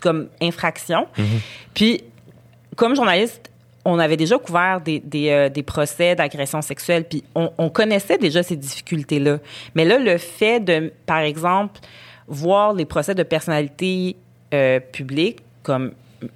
comme 0.00 0.28
infraction. 0.40 1.06
Puis 1.74 2.02
comme 2.76 2.96
journaliste, 2.96 3.49
on 3.84 3.98
avait 3.98 4.16
déjà 4.16 4.38
couvert 4.38 4.80
des, 4.80 5.02
euh, 5.30 5.62
procès 5.62 6.14
d'agression 6.14 6.62
sexuelle, 6.62 7.04
puis 7.04 7.24
on, 7.34 7.50
on 7.58 7.70
connaissait 7.70 8.18
déjà 8.18 8.42
ces 8.42 8.56
difficultés-là. 8.56 9.38
Mais 9.74 9.84
là, 9.84 9.98
le 9.98 10.18
fait 10.18 10.60
de, 10.60 10.92
par 11.06 11.20
exemple, 11.20 11.80
voir 12.26 12.72
les 12.72 12.84
procès 12.84 13.14
de 13.14 13.22
personnalités 13.22 14.16
euh, 14.54 14.80
publiques 14.80 15.40
comme 15.62 15.92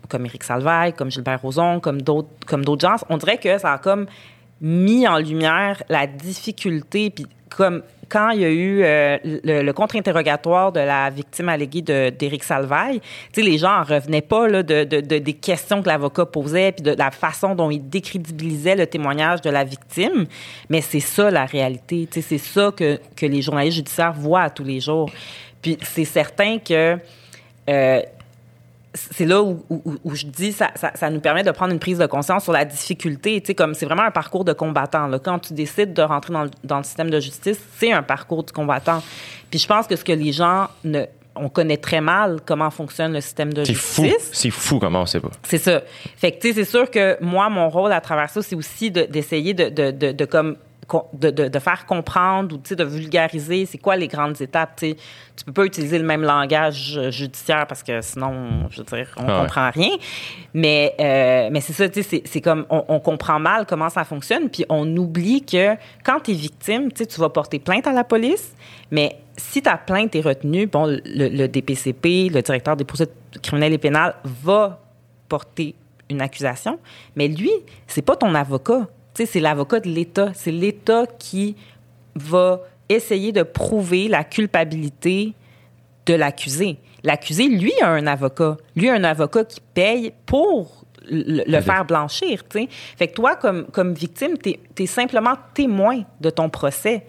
comme 0.08 0.24
Éric 0.24 0.44
Salvaille, 0.44 0.94
comme 0.94 1.10
Gilbert 1.10 1.42
Rozon, 1.42 1.78
comme 1.78 2.00
d'autres 2.00 2.28
comme 2.46 2.64
d'autres 2.64 2.88
gens, 2.88 2.96
on 3.10 3.18
dirait 3.18 3.38
que 3.38 3.58
ça 3.58 3.74
a 3.74 3.78
comme 3.78 4.06
mis 4.60 5.06
en 5.06 5.18
lumière 5.18 5.82
la 5.88 6.06
difficulté 6.06 7.12
comme 7.56 7.82
quand 8.08 8.30
il 8.30 8.40
y 8.40 8.44
a 8.44 8.50
eu 8.50 8.82
euh, 8.82 9.18
le, 9.24 9.72
contre-interrogatoire 9.72 10.72
de 10.72 10.80
la 10.80 11.08
victime 11.10 11.48
alléguée 11.48 11.82
d'Éric 11.82 12.44
Salvaille, 12.44 13.00
les 13.36 13.58
gens 13.58 13.80
en 13.80 13.82
revenaient 13.82 14.20
pas 14.20 14.46
là, 14.46 14.62
de- 14.62 14.84
des 14.84 15.32
questions 15.32 15.82
que 15.82 15.88
l'avocat 15.88 16.26
posait, 16.26 16.72
puis 16.72 16.82
de 16.82 16.92
la 16.92 17.10
façon 17.10 17.54
dont 17.54 17.70
il 17.70 17.88
décrédibilisait 17.88 18.76
le 18.76 18.86
témoignage 18.86 19.40
de 19.40 19.50
la 19.50 19.64
victime. 19.64 20.26
Mais 20.68 20.80
c'est 20.80 21.00
ça 21.00 21.30
la 21.30 21.44
réalité. 21.46 22.06
Tu 22.10 22.20
sais, 22.20 22.28
c'est 22.28 22.38
ça 22.38 22.70
que, 22.76 23.00
que 23.16 23.26
les 23.26 23.42
journalistes 23.42 23.76
judiciaires 23.76 24.12
voient 24.12 24.42
à 24.42 24.50
tous 24.50 24.64
les 24.64 24.80
jours. 24.80 25.10
Puis 25.62 25.78
c'est 25.82 26.04
certain 26.04 26.58
que 26.58 26.98
euh, 27.70 28.02
c'est 28.94 29.24
là 29.26 29.42
où, 29.42 29.62
où- 29.70 29.82
où 30.04 30.14
je 30.14 30.26
dis 30.26 30.52
ça, 30.52 30.70
ça, 30.76 30.92
ça 30.94 31.10
nous 31.10 31.20
permet 31.20 31.42
de 31.42 31.50
prendre 31.50 31.72
une 31.72 31.78
prise 31.80 31.98
de 31.98 32.06
conscience 32.06 32.44
sur 32.44 32.52
la 32.52 32.64
difficulté. 32.64 33.40
Tu 33.40 33.48
sais, 33.48 33.54
comme 33.54 33.74
c'est 33.74 33.86
vraiment 33.86 34.02
un 34.04 34.10
parcours 34.10 34.44
de 34.44 34.52
combattant. 34.52 35.06
Là. 35.08 35.18
Quand 35.18 35.38
tu 35.40 35.52
décides 35.52 35.92
de 35.92 36.02
rentrer 36.02 36.32
dans 36.32 36.44
le, 36.44 36.50
dans 36.62 36.78
le 36.78 36.84
système 36.84 37.10
de 37.10 37.18
justice, 37.20 37.58
c'est 37.78 37.92
un 37.92 38.02
parcours 38.02 38.44
du 38.44 38.52
combattant. 38.52 39.02
Puis 39.50 39.58
je 39.58 39.66
pense 39.66 39.86
que 39.86 39.96
ce 39.96 40.04
que 40.04 40.12
les 40.12 40.32
gens 40.32 40.68
ne, 40.84 41.04
on 41.36 41.48
connaît 41.48 41.76
très 41.76 42.00
mal 42.00 42.38
comment 42.46 42.70
fonctionne 42.70 43.12
le 43.12 43.20
système 43.20 43.52
de 43.52 43.64
C'est 43.64 43.74
fou. 43.74 44.04
justice. 44.04 44.30
C'est 44.32 44.50
fou 44.50 44.78
comment 44.78 45.00
on 45.02 45.06
sait 45.06 45.20
pas. 45.20 45.30
C'est 45.42 45.58
ça. 45.58 45.82
Fait 46.16 46.30
que, 46.32 46.40
tu 46.40 46.48
sais, 46.48 46.54
c'est 46.54 46.70
sûr 46.70 46.88
que 46.90 47.16
moi, 47.20 47.48
mon 47.48 47.68
rôle 47.68 47.90
à 47.92 48.00
travers 48.00 48.30
ça, 48.30 48.42
c'est 48.42 48.54
aussi 48.54 48.90
de- 48.92 49.02
d'essayer 49.04 49.54
de, 49.54 49.68
de, 49.68 49.90
de, 49.90 50.12
de 50.12 50.24
comme 50.24 50.54
co- 50.54 50.58
de, 51.12 51.30
de, 51.30 51.48
de 51.48 51.58
faire 51.58 51.86
comprendre 51.86 52.54
ou 52.56 52.74
de 52.74 52.84
vulgariser 52.84 53.66
c'est 53.66 53.78
quoi 53.78 53.96
les 53.96 54.08
grandes 54.08 54.40
étapes. 54.40 54.76
Tu 54.76 54.90
sais. 54.90 54.96
Tu 55.36 55.44
peux 55.44 55.52
pas 55.52 55.64
utiliser 55.64 55.98
le 55.98 56.04
même 56.04 56.22
langage 56.22 56.96
euh, 56.96 57.10
judiciaire 57.10 57.66
parce 57.66 57.82
que 57.82 58.00
sinon, 58.02 58.68
je 58.70 58.78
veux 58.78 58.84
dire, 58.84 59.08
on 59.16 59.24
Ah 59.26 59.34
ouais. 59.34 59.40
comprend 59.42 59.70
rien. 59.70 59.90
Mais, 60.52 60.94
euh, 61.00 61.48
mais 61.50 61.60
c'est 61.60 61.72
ça, 61.72 61.86
c'est- 61.92 62.40
comme 62.40 62.66
on, 62.70 62.84
on 62.88 63.00
comprend 63.00 63.40
mal 63.40 63.66
comment 63.66 63.88
ça 63.88 64.04
fonctionne, 64.04 64.48
puis 64.48 64.64
on 64.68 64.96
oublie 64.96 65.42
que 65.44 65.74
quand 66.04 66.20
tu 66.20 66.30
es 66.30 66.34
victime, 66.34 66.92
tu 66.92 67.04
vas 67.20 67.28
porter 67.30 67.58
plainte 67.58 67.86
à 67.86 67.92
la 67.92 68.04
police, 68.04 68.54
mais 68.90 69.16
si 69.36 69.60
ta 69.62 69.76
plainte 69.76 70.14
est 70.14 70.20
retenue, 70.20 70.66
bon, 70.66 70.86
le, 70.86 71.28
le 71.28 71.48
DPCP, 71.48 72.28
le 72.32 72.40
directeur 72.42 72.76
des 72.76 72.84
poursuites 72.84 73.10
criminelles 73.42 73.72
et 73.72 73.78
pénales, 73.78 74.14
va 74.24 74.80
porter 75.28 75.74
une 76.10 76.20
accusation, 76.20 76.78
mais 77.16 77.26
lui, 77.28 77.50
c'est 77.88 78.02
pas 78.02 78.14
ton 78.14 78.34
avocat. 78.34 78.86
Tu 79.14 79.24
sais, 79.24 79.26
c'est 79.26 79.40
l'avocat 79.40 79.80
de 79.80 79.88
l'État. 79.88 80.32
C'est 80.34 80.50
l'État 80.50 81.04
qui 81.18 81.56
va 82.16 82.60
essayer 82.88 83.32
de 83.32 83.42
prouver 83.42 84.08
la 84.08 84.24
culpabilité 84.24 85.34
de 86.06 86.14
l'accusé. 86.14 86.78
L'accusé, 87.02 87.48
lui, 87.48 87.72
a 87.82 87.88
un 87.88 88.06
avocat. 88.06 88.56
Lui, 88.76 88.88
a 88.88 88.94
un 88.94 89.04
avocat 89.04 89.44
qui 89.44 89.60
paye 89.74 90.12
pour 90.26 90.84
le, 91.10 91.42
le 91.46 91.60
faire 91.60 91.84
blanchir, 91.84 92.42
tu 92.48 92.60
sais. 92.60 92.68
Fait 92.96 93.08
que 93.08 93.12
toi, 93.14 93.36
comme, 93.36 93.66
comme 93.66 93.92
victime, 93.92 94.38
t'es 94.38 94.58
es 94.78 94.86
simplement 94.86 95.34
témoin 95.52 96.02
de 96.20 96.30
ton 96.30 96.48
procès. 96.48 97.04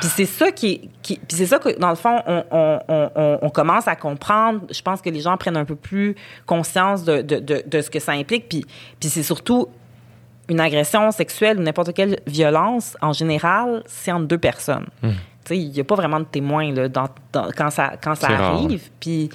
Puis 0.00 0.08
c'est 0.08 0.24
ça 0.24 0.50
qui, 0.50 0.88
puis 1.02 1.18
c'est 1.28 1.44
ça 1.44 1.58
que, 1.58 1.78
dans 1.78 1.90
le 1.90 1.94
fond, 1.96 2.22
on, 2.26 2.42
on- 2.50 2.78
on- 2.88 3.10
on- 3.14 3.38
on 3.42 3.50
commence 3.50 3.86
à 3.86 3.96
comprendre. 3.96 4.62
Je 4.70 4.80
pense 4.80 5.02
que 5.02 5.10
les 5.10 5.20
gens 5.20 5.36
prennent 5.36 5.58
un 5.58 5.66
peu 5.66 5.76
plus 5.76 6.14
conscience 6.46 7.04
de, 7.04 7.20
de, 7.20 7.38
de, 7.38 7.62
de 7.66 7.80
ce 7.82 7.90
que 7.90 7.98
ça 8.00 8.12
implique. 8.12 8.48
Puis, 8.48 8.64
puis 8.98 9.10
c'est 9.10 9.22
surtout 9.22 9.68
une 10.48 10.60
agression 10.60 11.10
sexuelle 11.10 11.58
ou 11.58 11.62
n'importe 11.62 11.94
quelle 11.94 12.20
violence, 12.26 12.96
en 13.00 13.12
général, 13.12 13.82
c'est 13.86 14.12
entre 14.12 14.26
deux 14.26 14.38
personnes. 14.38 14.86
Tu 15.02 15.08
sais, 15.48 15.58
il 15.58 15.70
n'y 15.70 15.80
a 15.80 15.84
pas 15.84 15.94
vraiment 15.94 16.20
de 16.20 16.24
témoin 16.24 16.72
là, 16.72 16.88
dans- 16.88 17.08
dans- 17.32 17.50
quand 17.56 17.70
ça, 17.70 17.92
quand 18.02 18.14
ça 18.14 18.28
arrive. 18.66 18.90
Puis, 19.00 19.28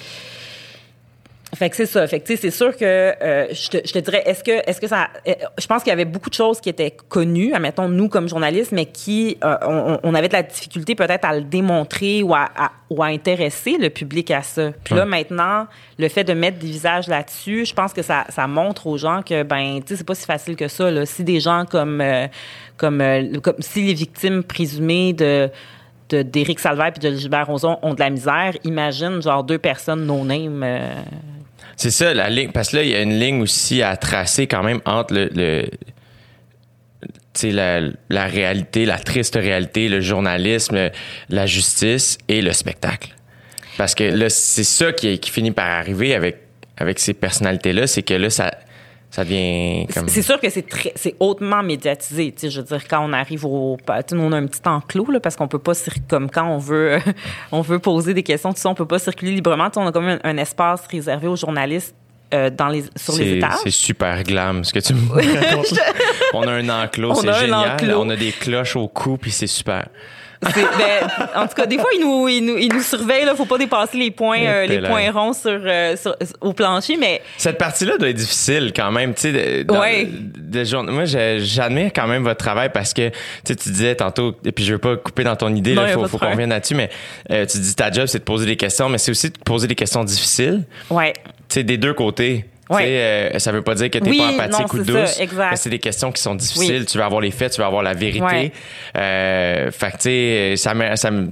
fait 1.56 1.70
que 1.70 1.76
c'est 1.76 1.86
ça. 1.86 2.06
Fait 2.08 2.20
que 2.20 2.28
tu 2.28 2.36
sais, 2.36 2.42
c'est 2.42 2.52
sûr 2.56 2.76
que 2.78 2.84
euh, 2.86 3.48
je, 3.52 3.70
te, 3.70 3.78
je 3.88 3.92
te 3.94 4.00
dirais, 4.00 4.22
est-ce 4.26 4.44
que, 4.44 4.52
est-ce 4.70 4.80
que 4.80 4.88
ça. 4.88 5.08
euh, 5.28 5.34
Je 5.60 5.66
pense 5.68 5.82
qu'il 5.84 5.90
y 5.90 5.94
avait 5.94 6.06
beaucoup 6.06 6.30
de 6.30 6.36
choses 6.36 6.62
qui 6.62 6.70
étaient 6.70 6.96
connues, 7.10 7.54
admettons, 7.54 7.88
nous 7.90 8.08
comme 8.08 8.30
journalistes, 8.30 8.72
mais 8.72 8.86
qui. 8.86 9.38
euh, 9.44 9.56
on, 9.66 10.00
on 10.04 10.14
avait 10.16 10.28
de 10.28 10.34
la 10.34 10.44
difficulté 10.44 10.94
peut-être 10.96 11.26
à 11.26 11.36
le 11.36 11.42
démontrer 11.42 12.22
ou 12.24 12.34
à, 12.36 12.48
à- 12.56 12.72
ou 12.90 13.02
à 13.04 13.08
intéresser 13.08 13.78
le 13.80 13.90
public 13.90 14.32
à 14.32 14.42
ça. 14.42 14.72
Puis 14.84 14.96
là, 14.96 15.06
maintenant, 15.06 15.68
le 15.98 16.08
fait 16.08 16.24
de 16.24 16.34
mettre 16.34 16.58
des 16.60 16.68
visages 16.68 17.08
là-dessus, 17.08 17.66
je 17.66 17.74
pense 17.74 17.94
que 17.94 18.02
ça, 18.02 18.26
ça 18.30 18.48
montre 18.48 18.88
aux 18.88 18.98
gens 18.98 19.22
que, 19.22 19.44
ben, 19.44 19.80
tu 19.82 19.90
sais, 19.90 19.96
c'est 19.98 20.04
pas 20.08 20.16
si 20.16 20.26
facile 20.26 20.56
que 20.56 20.68
ça. 20.68 20.90
Là. 20.92 21.06
Si 21.06 21.24
des 21.24 21.40
gens 21.40 21.66
comme. 21.70 22.02
euh, 22.02 22.28
comme, 22.78 23.04
comme 23.44 23.56
si 23.60 23.82
les 23.84 23.94
victimes 23.94 24.44
présumées 24.44 25.14
de 25.14 25.50
d'Éric 26.12 26.60
Salvaire 26.60 26.92
puis 26.92 27.08
de 27.08 27.16
Gilbert 27.16 27.46
Rozon 27.46 27.78
ont 27.84 27.94
de 27.94 28.00
la 28.00 28.10
misère, 28.10 28.54
imagine 28.64 29.22
genre 29.22 29.44
deux 29.44 29.60
personnes 29.60 30.06
no-name. 30.08 30.64
euh, 30.64 30.96
C'est 31.82 31.92
ça, 31.92 32.14
la 32.14 32.30
ligne. 32.30 32.52
Parce 32.52 32.72
que 32.72 32.76
là, 32.76 32.84
il 32.84 32.90
y 32.90 32.96
a 32.96 33.02
une 33.02 33.18
ligne 33.18 33.42
aussi 33.42 33.82
à 33.82 33.96
tracer 33.96 34.48
quand 34.48 34.64
même 34.64 34.82
entre 34.84 35.14
le, 35.14 35.30
le- 35.34 35.66
la, 37.44 37.80
la 38.10 38.26
réalité, 38.26 38.86
la 38.86 38.98
triste 39.00 39.36
réalité, 39.36 39.88
le 39.88 40.02
journalisme, 40.02 40.90
la 41.30 41.46
justice 41.46 42.18
et 42.28 42.42
le 42.42 42.52
spectacle. 42.52 43.16
Parce 43.78 43.96
que 43.96 44.04
là, 44.04 44.30
c'est 44.30 44.66
ça 44.66 44.92
qui, 44.92 45.18
qui 45.20 45.32
finit 45.32 45.52
par 45.52 45.68
arriver 45.70 46.14
avec, 46.16 46.40
avec 46.76 47.00
ces 47.00 47.14
personnalités-là, 47.14 47.88
c'est 47.88 48.04
que 48.04 48.14
là, 48.14 48.30
ça, 48.30 48.52
ça 49.20 49.26
devient 49.26 49.86
comme... 49.94 50.08
C'est 50.08 50.22
sûr 50.22 50.40
que 50.40 50.50
c'est 50.50 50.68
très, 50.68 50.94
c'est 50.96 51.16
hautement 51.20 51.62
médiatisé. 51.62 52.32
Tu 52.32 52.40
sais, 52.42 52.50
je 52.50 52.62
veux 52.62 52.68
dire, 52.68 52.88
quand 52.88 53.06
on 53.06 53.12
arrive 53.12 53.46
au, 53.46 53.78
tu 53.78 53.94
sais, 53.94 54.16
on 54.18 54.32
a 54.32 54.38
un 54.38 54.46
petit 54.46 54.62
enclos 54.66 55.12
là, 55.12 55.20
parce 55.20 55.36
qu'on 55.36 55.50
peut 55.50 55.60
pas 55.60 55.74
comme 56.10 56.30
quand 56.30 56.48
on 56.48 56.58
veut, 56.58 57.00
on 57.52 57.62
veut 57.62 57.80
poser 57.80 58.14
des 58.14 58.24
questions, 58.24 58.54
tout 58.54 58.60
ça, 58.60 58.70
on 58.70 58.76
peut 58.76 58.86
pas 58.86 59.00
circuler 59.00 59.32
librement. 59.32 59.70
Tu 59.70 59.74
sais, 59.74 59.80
on 59.82 59.88
a 59.88 59.92
comme 59.92 60.08
un, 60.08 60.20
un 60.24 60.38
espace 60.38 60.88
réservé 60.88 61.28
aux 61.28 61.36
journalistes 61.36 61.96
euh, 62.34 62.50
dans 62.50 62.70
les, 62.70 62.86
sur 62.96 63.16
les 63.18 63.38
étages. 63.38 63.56
c'est 63.64 63.72
super 63.72 64.24
glam 64.24 64.64
ce 64.64 64.72
que 64.72 64.80
tu 64.80 64.94
me 64.94 65.12
racontes. 65.14 65.80
on 66.34 66.44
a 66.44 66.52
un 66.52 66.70
enclos, 66.70 67.16
c'est 67.22 67.34
génial. 67.34 67.74
enclos. 67.74 68.02
On 68.02 68.10
a 68.10 68.16
des 68.16 68.32
cloches 68.32 68.78
au 68.78 68.88
cou, 68.88 69.18
puis 69.18 69.32
c'est 69.32 69.48
super. 69.48 69.90
Ben, 70.42 71.08
en 71.36 71.48
tout 71.48 71.56
cas, 71.56 71.66
des 71.66 71.78
fois, 71.78 71.90
ils 71.94 72.02
nous, 72.02 72.28
ils 72.30 72.42
nous, 72.46 72.58
ils 72.58 72.72
nous 72.74 72.82
surveillent. 72.82 73.26
Là, 73.26 73.36
faut 73.36 73.46
pas 73.46 73.58
dépasser 73.58 73.98
les 73.98 74.10
points, 74.12 74.40
euh, 74.46 74.66
les 74.66 74.80
points 74.80 75.12
ronds 75.12 75.34
sur, 75.34 75.52
euh, 75.52 75.98
sur- 75.98 76.16
au 76.40 76.54
plancher, 76.54 76.96
mais 76.98 77.22
Cette 77.38 77.58
partie-là 77.58 77.98
doit 77.98 78.08
être 78.10 78.16
difficile 78.16 78.72
quand 78.76 78.92
même, 78.92 79.14
tu 79.14 79.22
sais. 79.34 79.66
Ouais. 79.70 80.08
Moi, 80.88 81.04
j'admire 81.06 81.92
quand 81.94 82.08
même 82.08 82.24
votre 82.24 82.40
travail 82.40 82.70
parce 82.74 82.94
que 82.94 83.10
tu 83.10 83.16
sais, 83.44 83.56
tu 83.56 83.70
disais 83.70 83.96
tantôt, 83.96 84.36
et 84.46 84.52
puis 84.54 84.64
je 84.64 84.74
veux 84.74 84.80
pas 84.80 84.96
couper 84.96 85.24
dans 85.26 85.36
ton 85.36 85.54
idée, 85.54 85.72
il 85.72 85.76
faut, 85.94 86.00
faut 86.08 86.18
qu'on 86.18 86.26
revienne 86.32 86.50
là-dessus, 86.52 86.76
mais 86.76 86.90
euh, 87.32 87.46
tu 87.46 87.58
dis 87.60 87.76
ta 87.76 87.92
job, 87.92 88.06
c'est 88.08 88.20
de 88.20 88.24
poser 88.24 88.46
des 88.46 88.56
questions, 88.56 88.88
mais 88.88 88.98
c'est 88.98 89.12
aussi 89.12 89.30
de 89.30 89.38
poser 89.44 89.68
des 89.68 89.76
questions 89.76 90.04
difficiles, 90.06 90.64
ouais. 90.90 91.14
tu 91.16 91.32
sais, 91.50 91.64
des 91.64 91.78
deux 91.78 91.94
côtés. 91.94 92.46
Ouais. 92.70 92.84
euh, 93.34 93.40
ça 93.40 93.52
veut 93.52 93.62
pas 93.64 93.76
dire 93.76 93.90
que 93.90 93.98
t'es 93.98 94.10
Oui, 94.10 94.18
pas 94.20 94.30
empathique 94.46 94.74
non, 94.74 94.80
ou 94.80 94.84
douce. 94.84 95.10
ça, 95.12 95.24
exact. 95.24 95.48
mais 95.52 95.56
c'est 95.58 95.70
des 95.70 95.80
questions 95.80 96.12
qui 96.12 96.22
sont 96.22 96.36
difficiles. 96.36 96.80
Oui. 96.82 96.86
Tu 96.86 96.98
veux 96.98 97.04
avoir 97.04 97.22
les 97.22 97.32
faits, 97.32 97.54
tu 97.54 97.62
veux 97.62 97.66
avoir 97.68 97.82
la 97.84 97.94
vérité. 97.94 98.24
Ouais. 98.24 98.52
Euh, 98.98 99.72
fait 99.72 99.92
que 99.92 99.98
tu 99.98 100.02
sais, 100.04 100.54
ça 100.58 100.74
me, 100.74 100.96
ça 100.96 101.10
me, 101.12 101.32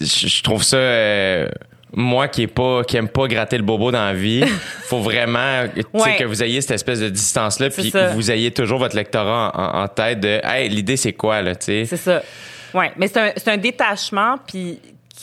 je 0.00 0.42
trouve 0.42 0.62
ça. 0.62 0.76
euh, 0.76 1.48
moi 1.94 2.26
qui 2.28 2.42
est 2.44 2.46
pas 2.46 2.84
qui 2.84 2.96
aime 2.96 3.08
pas 3.08 3.26
gratter 3.28 3.58
le 3.58 3.62
bobo 3.64 3.90
dans 3.92 4.04
la 4.06 4.14
vie, 4.14 4.42
faut 4.84 5.00
vraiment 5.00 5.64
Ouais. 5.92 6.16
que 6.16 6.24
vous 6.24 6.42
ayez 6.42 6.60
cette 6.62 6.70
espèce 6.70 7.00
de 7.00 7.10
distance 7.10 7.60
là 7.60 7.68
puis 7.68 7.90
ça. 7.90 8.08
que 8.08 8.14
vous 8.14 8.30
ayez 8.30 8.50
toujours 8.50 8.78
votre 8.78 8.96
lectorat 8.96 9.52
en, 9.54 9.86
tête 9.88 10.20
de 10.20 10.40
hey, 10.42 10.70
l'idée 10.70 10.96
c'est 10.96 11.12
quoi 11.12 11.42
là, 11.42 11.54
tu 11.54 11.66
sais? 11.66 11.84
C'est 11.84 11.98
ça. 11.98 12.22
Oui, 12.72 12.86
mais 12.96 13.08
c'est 13.08 13.18
un, 13.18 13.52
un 13.52 13.56
détachement 13.58 14.36
puis 14.46 14.80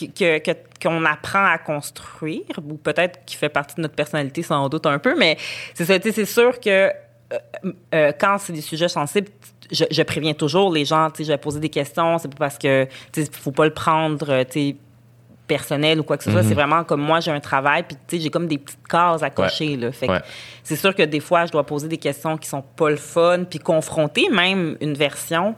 que, 0.08 0.40
que- 0.40 0.58
qu'on 0.82 1.04
apprend 1.06 1.44
à 1.46 1.58
construire, 1.58 2.44
ou 2.66 2.76
peut-être 2.78 3.20
qui 3.26 3.36
fait 3.36 3.50
partie 3.50 3.76
de 3.76 3.82
notre 3.82 3.96
personnalité 3.96 4.42
sans 4.42 4.70
doute 4.70 4.86
un 4.86 4.98
peu, 5.00 5.16
mais 5.18 5.38
c'est 5.74 5.86
ça, 5.86 5.96
c'est 6.02 6.26
sûr 6.26 6.60
que 6.60 6.70
euh, 6.70 6.92
euh, 7.94 8.12
quand 8.20 8.38
c'est 8.40 8.54
des 8.54 8.62
sujets 8.62 8.88
sensibles, 8.88 9.28
je, 9.72 9.84
je 9.92 10.02
préviens 10.02 10.34
toujours 10.34 10.72
les 10.74 10.86
gens, 10.86 11.10
tu 11.12 11.18
sais, 11.18 11.24
je 11.26 11.32
vais 11.34 11.38
poser 11.38 11.60
des 11.60 11.70
questions, 11.70 12.18
c'est 12.18 12.28
pas 12.30 12.38
parce 12.38 12.58
que, 12.58 12.86
tu 13.12 13.24
sais, 13.24 13.30
faut 13.32 13.52
pas 13.52 13.66
le 13.66 13.74
prendre, 13.74 14.28
euh, 14.32 14.44
tu 14.50 14.70
sais, 14.72 14.76
personnel 15.46 16.00
ou 16.00 16.04
quoi 16.04 16.16
que 16.16 16.24
ce 16.24 16.30
soit, 16.32 16.44
c'est 16.44 16.54
vraiment 16.54 16.84
comme 16.84 17.02
moi 17.02 17.22
j'ai 17.22 17.32
un 17.32 17.40
travail 17.40 17.82
puis 17.82 17.96
tu 18.08 18.18
sais 18.18 18.22
j'ai 18.22 18.30
comme 18.30 18.46
des 18.46 18.60
petites 18.60 18.88
cases 18.88 19.24
à 19.24 19.32
cocher 19.32 19.78
là. 19.78 19.92
Fait 19.92 20.08
Ouais. 20.08 20.20
c'est 20.64 20.76
sûr 20.76 20.94
que 20.94 21.02
des 21.02 21.20
fois 21.20 21.48
je 21.48 21.52
dois 21.52 21.66
poser 21.66 21.88
des 21.88 21.98
questions 21.98 22.38
qui 22.38 22.48
sont 22.48 22.62
pas 22.62 22.92
le 22.92 22.98
fun 22.98 23.46
puis 23.50 23.58
confronter 23.58 24.30
même 24.30 24.78
une 24.80 24.94
version, 24.94 25.56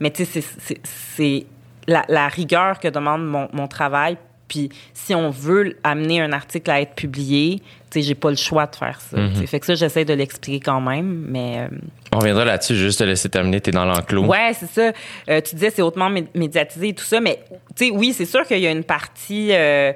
mais 0.00 0.10
tu 0.10 0.24
sais 0.24 0.42
c'est 0.82 1.44
la, 1.86 2.04
la 2.08 2.28
rigueur 2.28 2.78
que 2.80 2.88
demande 2.88 3.24
mon, 3.26 3.48
mon 3.52 3.66
travail 3.68 4.16
puis 4.46 4.68
si 4.92 5.14
on 5.14 5.30
veut 5.30 5.74
amener 5.82 6.20
un 6.20 6.30
article 6.32 6.70
à 6.70 6.78
être 6.82 6.94
publié, 6.94 7.60
tu 7.90 7.98
sais 7.98 8.02
j'ai 8.02 8.14
pas 8.14 8.28
le 8.28 8.36
choix 8.36 8.66
de 8.66 8.76
faire 8.76 9.00
ça. 9.00 9.16
sais. 9.34 9.46
Fait 9.46 9.58
que 9.58 9.64
ça 9.64 9.74
j'essaie 9.74 10.04
de 10.04 10.12
l'expliquer 10.12 10.60
quand 10.60 10.82
même, 10.82 11.24
mais 11.30 11.60
euh, 11.60 11.68
On 12.14 12.18
reviendra 12.18 12.44
là-dessus, 12.44 12.76
juste 12.76 12.98
te 12.98 13.04
laisser 13.04 13.30
terminer, 13.30 13.62
t'es 13.62 13.70
dans 13.70 13.86
l'enclos. 13.86 14.26
Ouais, 14.26 14.52
c'est 14.52 14.68
ça. 14.68 14.92
Euh, 15.30 15.40
tu 15.40 15.54
disais 15.54 15.70
c'est 15.70 15.80
hautement 15.80 16.10
mé- 16.10 16.26
médiatisé 16.34 16.88
et 16.88 16.94
tout 16.94 17.04
ça, 17.04 17.20
mais 17.20 17.40
tu 17.74 17.86
sais, 17.86 17.90
oui, 17.90 18.12
c'est 18.12 18.26
sûr 18.26 18.46
qu'il 18.46 18.58
y 18.58 18.66
a 18.66 18.70
une 18.70 18.84
partie, 18.84 19.48
euh, 19.52 19.92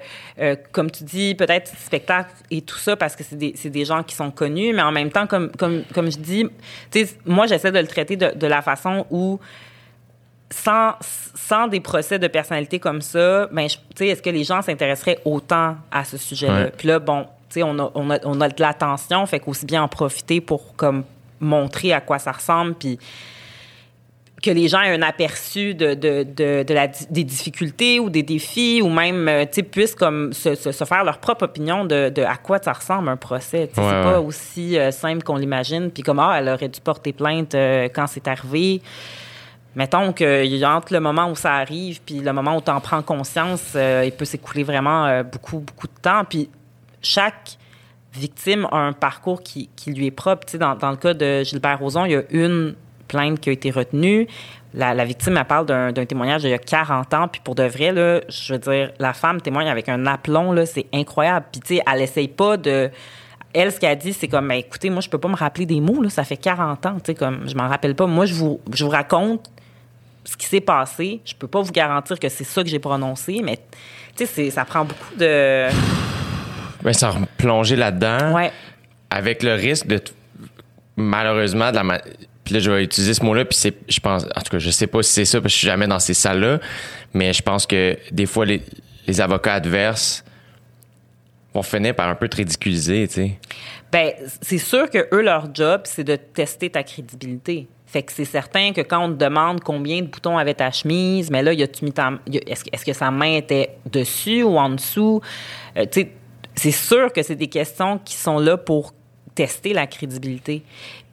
comme 0.72 0.90
tu 0.90 1.05
dis, 1.05 1.35
peut-être 1.35 1.70
spectacle 1.79 2.31
et 2.51 2.62
tout 2.62 2.79
ça, 2.79 2.96
parce 2.96 3.16
que 3.16 3.24
c'est 3.24 3.37
des, 3.37 3.53
des 3.53 3.85
gens 3.85 4.03
qui 4.03 4.14
sont 4.16 4.31
connus, 4.31 4.72
mais 4.72 4.83
en 4.83 4.92
même 4.92 5.11
temps, 5.11 5.27
comme, 5.27 5.51
comme, 5.53 5.83
comme 5.94 6.11
je 6.11 6.16
dis, 6.18 6.46
tu 6.90 7.05
sais, 7.05 7.14
moi, 7.27 7.46
j'essaie 7.46 7.70
de 7.70 7.79
le 7.81 7.87
traiter 7.87 8.16
de, 8.16 8.33
de 8.35 8.46
la 8.46 8.62
façon 8.62 9.05
où 9.11 9.38
sans, 10.50 10.92
sans 11.34 11.68
des 11.68 11.80
procès 11.80 12.18
de 12.18 12.26
personnalité 12.26 12.78
comme 12.78 13.02
ça, 13.02 13.46
ben, 13.52 13.68
je- 13.68 13.76
tu 13.76 13.82
sais, 13.96 14.06
est-ce 14.08 14.22
que 14.22 14.30
les 14.30 14.44
gens 14.44 14.62
s'intéresseraient 14.62 15.18
autant 15.24 15.76
à 15.90 16.04
ce 16.04 16.16
sujet-là? 16.16 16.64
Ouais. 16.64 16.72
Puis 16.76 16.88
là, 16.88 16.98
bon, 16.98 17.24
tu 17.50 17.54
sais, 17.54 17.62
on 17.62 17.78
a, 17.78 17.90
on, 17.94 18.11
a, 18.11 18.18
on 18.24 18.40
a 18.40 18.48
de 18.48 18.61
l'attention, 18.61 19.24
fait 19.26 19.40
qu'aussi 19.40 19.66
bien 19.66 19.82
en 19.82 19.88
profiter 19.88 20.40
pour 20.40 20.74
comme 20.76 21.04
montrer 21.40 21.92
à 21.92 22.00
quoi 22.00 22.18
ça 22.18 22.32
ressemble, 22.32 22.74
puis 22.74 22.98
que 24.42 24.50
les 24.50 24.68
gens 24.68 24.80
aient 24.80 24.94
un 24.94 25.02
aperçu 25.02 25.74
de, 25.74 25.94
de, 25.94 26.22
de, 26.22 26.62
de 26.62 26.74
la, 26.74 26.87
des 26.87 27.24
difficultés 27.24 27.98
ou 27.98 28.08
des 28.08 28.22
défis, 28.22 28.80
ou 28.82 28.88
même, 28.88 29.26
euh, 29.28 29.42
tu 29.44 29.54
sais, 29.56 29.62
puissent 29.64 29.96
comme 29.96 30.32
se, 30.32 30.54
se, 30.54 30.70
se 30.70 30.84
faire 30.84 31.02
leur 31.04 31.18
propre 31.18 31.44
opinion 31.44 31.84
de, 31.84 32.12
à 32.22 32.37
quoi 32.37 32.58
ça 32.62 32.72
ressemble 32.72 33.08
un 33.08 33.16
procès. 33.16 33.62
Ouais, 33.62 33.70
c'est 33.74 33.80
ouais. 33.82 34.02
pas 34.02 34.20
aussi 34.20 34.78
euh, 34.78 34.92
simple 34.92 35.24
qu'on 35.24 35.37
l'imagine, 35.37 35.90
puis 35.90 36.04
comme, 36.04 36.20
ah, 36.20 36.37
elle 36.38 36.48
aurait 36.48 36.68
dû 36.68 36.80
porter 36.80 37.12
plainte 37.12 37.54
euh, 37.54 37.88
quand 37.92 38.06
c'est 38.06 38.28
arrivé. 38.28 38.80
Mettons 39.74 40.12
que 40.12 40.64
entre 40.64 40.92
le 40.92 41.00
moment 41.00 41.31
où 41.31 41.37
ça 41.37 41.54
arrive 41.54 42.00
puis 42.04 42.20
le 42.20 42.33
moment 42.33 42.57
où 42.57 42.61
tu 42.61 42.70
en 42.70 42.81
prends 42.81 43.02
conscience, 43.02 43.72
euh, 43.76 44.02
il 44.04 44.12
peut 44.12 44.24
s'écouler 44.24 44.64
vraiment 44.64 45.07
euh, 45.07 45.22
beaucoup, 45.22 45.61
beaucoup 45.61 45.87
de 45.87 46.00
temps. 46.00 46.24
Puis 46.24 46.50
chaque 47.00 47.59
victime 48.12 48.66
a 48.72 48.78
un 48.78 48.92
parcours 48.92 49.42
qui, 49.42 49.68
qui 49.76 49.92
lui 49.92 50.07
est 50.07 50.11
propre. 50.11 50.46
Tu 50.46 50.52
sais, 50.52 50.59
dans, 50.59 50.74
dans 50.74 50.90
le 50.90 50.96
cas 50.96 51.14
de 51.14 51.42
Gilbert 51.44 51.78
Rozon, 51.78 52.07
il 52.07 52.12
y 52.12 52.16
a 52.16 52.22
une 52.31 52.74
plainte 53.07 53.40
qui 53.40 53.50
a 53.50 53.52
été 53.52 53.70
retenue. 53.70 54.26
La, 54.74 55.04
victime, 55.04 55.37
elle 55.38 55.44
parle 55.44 55.66
d'un 55.66 56.04
témoignage 56.04 56.42
d'il 56.42 56.50
y 56.50 56.54
a 56.54 56.59
40 56.59 57.14
ans. 57.14 57.28
Puis 57.28 57.40
pour 57.42 57.54
de 57.54 57.62
vrai, 57.62 57.90
là, 57.90 58.20
je 58.28 58.52
veux 58.52 58.59
dire, 58.59 58.92
la 58.98 59.12
femme 59.12 59.40
témoigne 59.40 59.68
avec 59.68 59.88
un 59.88 60.07
aplomb, 60.07 60.54
c'est 60.66 60.87
incroyable. 60.92 61.46
Puis 61.50 61.61
tu 61.61 61.76
sais, 61.76 61.83
elle 61.90 62.02
essaye 62.02 62.28
pas 62.28 62.57
de... 62.57 62.90
Elle, 63.54 63.72
ce 63.72 63.81
qu'elle 63.81 63.96
dit, 63.96 64.12
c'est 64.12 64.28
comme, 64.28 64.48
Ben, 64.48 64.57
écoutez, 64.57 64.90
moi, 64.90 65.00
je 65.00 65.09
peux 65.09 65.18
pas 65.18 65.28
me 65.28 65.35
rappeler 65.35 65.64
des 65.64 65.81
mots, 65.81 66.02
là, 66.02 66.11
ça 66.11 66.22
fait 66.22 66.37
40 66.37 66.85
ans, 66.85 66.94
tu 66.96 67.00
sais, 67.07 67.14
comme, 67.14 67.48
je 67.48 67.54
m'en 67.57 67.66
rappelle 67.66 67.94
pas. 67.94 68.07
Moi, 68.07 68.26
je 68.26 68.35
vous, 68.35 68.61
je 68.74 68.85
vous 68.85 68.90
raconte 68.90 69.50
ce 70.30 70.36
qui 70.36 70.46
s'est 70.46 70.60
passé. 70.60 71.20
Je 71.24 71.34
peux 71.34 71.46
pas 71.48 71.60
vous 71.62 71.72
garantir 71.72 72.18
que 72.18 72.28
c'est 72.28 72.44
ça 72.44 72.62
que 72.62 72.68
j'ai 72.68 72.78
prononcé, 72.78 73.40
mais, 73.42 73.58
tu 74.16 74.26
sais, 74.26 74.50
ça 74.50 74.64
prend 74.64 74.84
beaucoup 74.84 75.14
de... 75.16 75.68
Ben, 76.82 76.92
sans 76.92 77.12
plonger 77.36 77.74
là-dedans. 77.74 78.32
Ouais. 78.34 78.52
avec 79.10 79.42
le 79.42 79.54
risque 79.54 79.86
de 79.88 80.00
malheureusement 80.96 81.70
de 81.70 81.76
la 81.76 81.82
ma- 81.82 82.00
puis 82.44 82.54
là 82.54 82.60
je 82.60 82.70
vais 82.70 82.84
utiliser 82.84 83.14
ce 83.14 83.24
mot-là 83.24 83.44
puis 83.44 83.56
c'est 83.58 83.74
je 83.88 83.98
pense 84.00 84.24
en 84.24 84.40
tout 84.40 84.50
cas 84.50 84.58
je 84.58 84.70
sais 84.70 84.86
pas 84.86 85.02
si 85.02 85.12
c'est 85.12 85.24
ça 85.24 85.40
parce 85.40 85.52
que 85.52 85.54
je 85.54 85.58
suis 85.58 85.66
jamais 85.66 85.86
dans 85.88 85.98
ces 85.98 86.14
salles-là 86.14 86.58
mais 87.14 87.32
je 87.32 87.42
pense 87.42 87.66
que 87.66 87.96
des 88.12 88.26
fois 88.26 88.46
les, 88.46 88.62
les 89.08 89.20
avocats 89.20 89.54
adverses 89.54 90.24
vont 91.54 91.62
finir 91.62 91.94
par 91.96 92.08
un 92.08 92.14
peu 92.14 92.28
te 92.28 92.36
ridiculiser 92.36 93.08
tu 93.08 93.14
sais 93.14 93.38
Ben, 93.92 94.12
c'est 94.42 94.58
sûr 94.58 94.88
que 94.90 95.08
eux, 95.12 95.22
leur 95.22 95.52
job, 95.54 95.80
c'est 95.84 96.04
de 96.04 96.16
tester 96.16 96.68
ta 96.70 96.82
crédibilité. 96.82 97.66
Fait 97.90 98.03
que 98.03 98.12
c'est 98.12 98.27
certain 98.27 98.72
que 98.74 98.83
quand 98.83 99.03
on 99.07 99.09
te 99.09 99.16
demande 99.24 99.61
combien 99.62 100.03
de 100.03 100.07
boutons 100.09 100.37
avait 100.37 100.53
ta 100.53 100.70
chemise, 100.70 101.31
mais 101.31 101.42
là, 101.42 101.55
y 101.55 101.62
a-tu 101.62 101.87
mis 101.87 101.92
est-ce, 102.46 102.62
que- 102.64 102.70
est-ce 102.70 102.85
que 102.85 102.92
sa 102.92 103.11
main 103.11 103.37
était 103.37 103.79
dessus 103.90 104.42
ou 104.42 104.59
en 104.59 104.68
dessous? 104.68 105.22
Euh, 105.77 105.87
c'est 106.55 106.70
sûr 106.70 107.11
que 107.12 107.22
c'est 107.22 107.35
des 107.37 107.46
questions 107.48 107.98
qui 108.05 108.14
sont 108.14 108.38
là 108.38 108.59
pour 108.59 108.92
tester 109.35 109.72
la 109.72 109.87
crédibilité. 109.87 110.64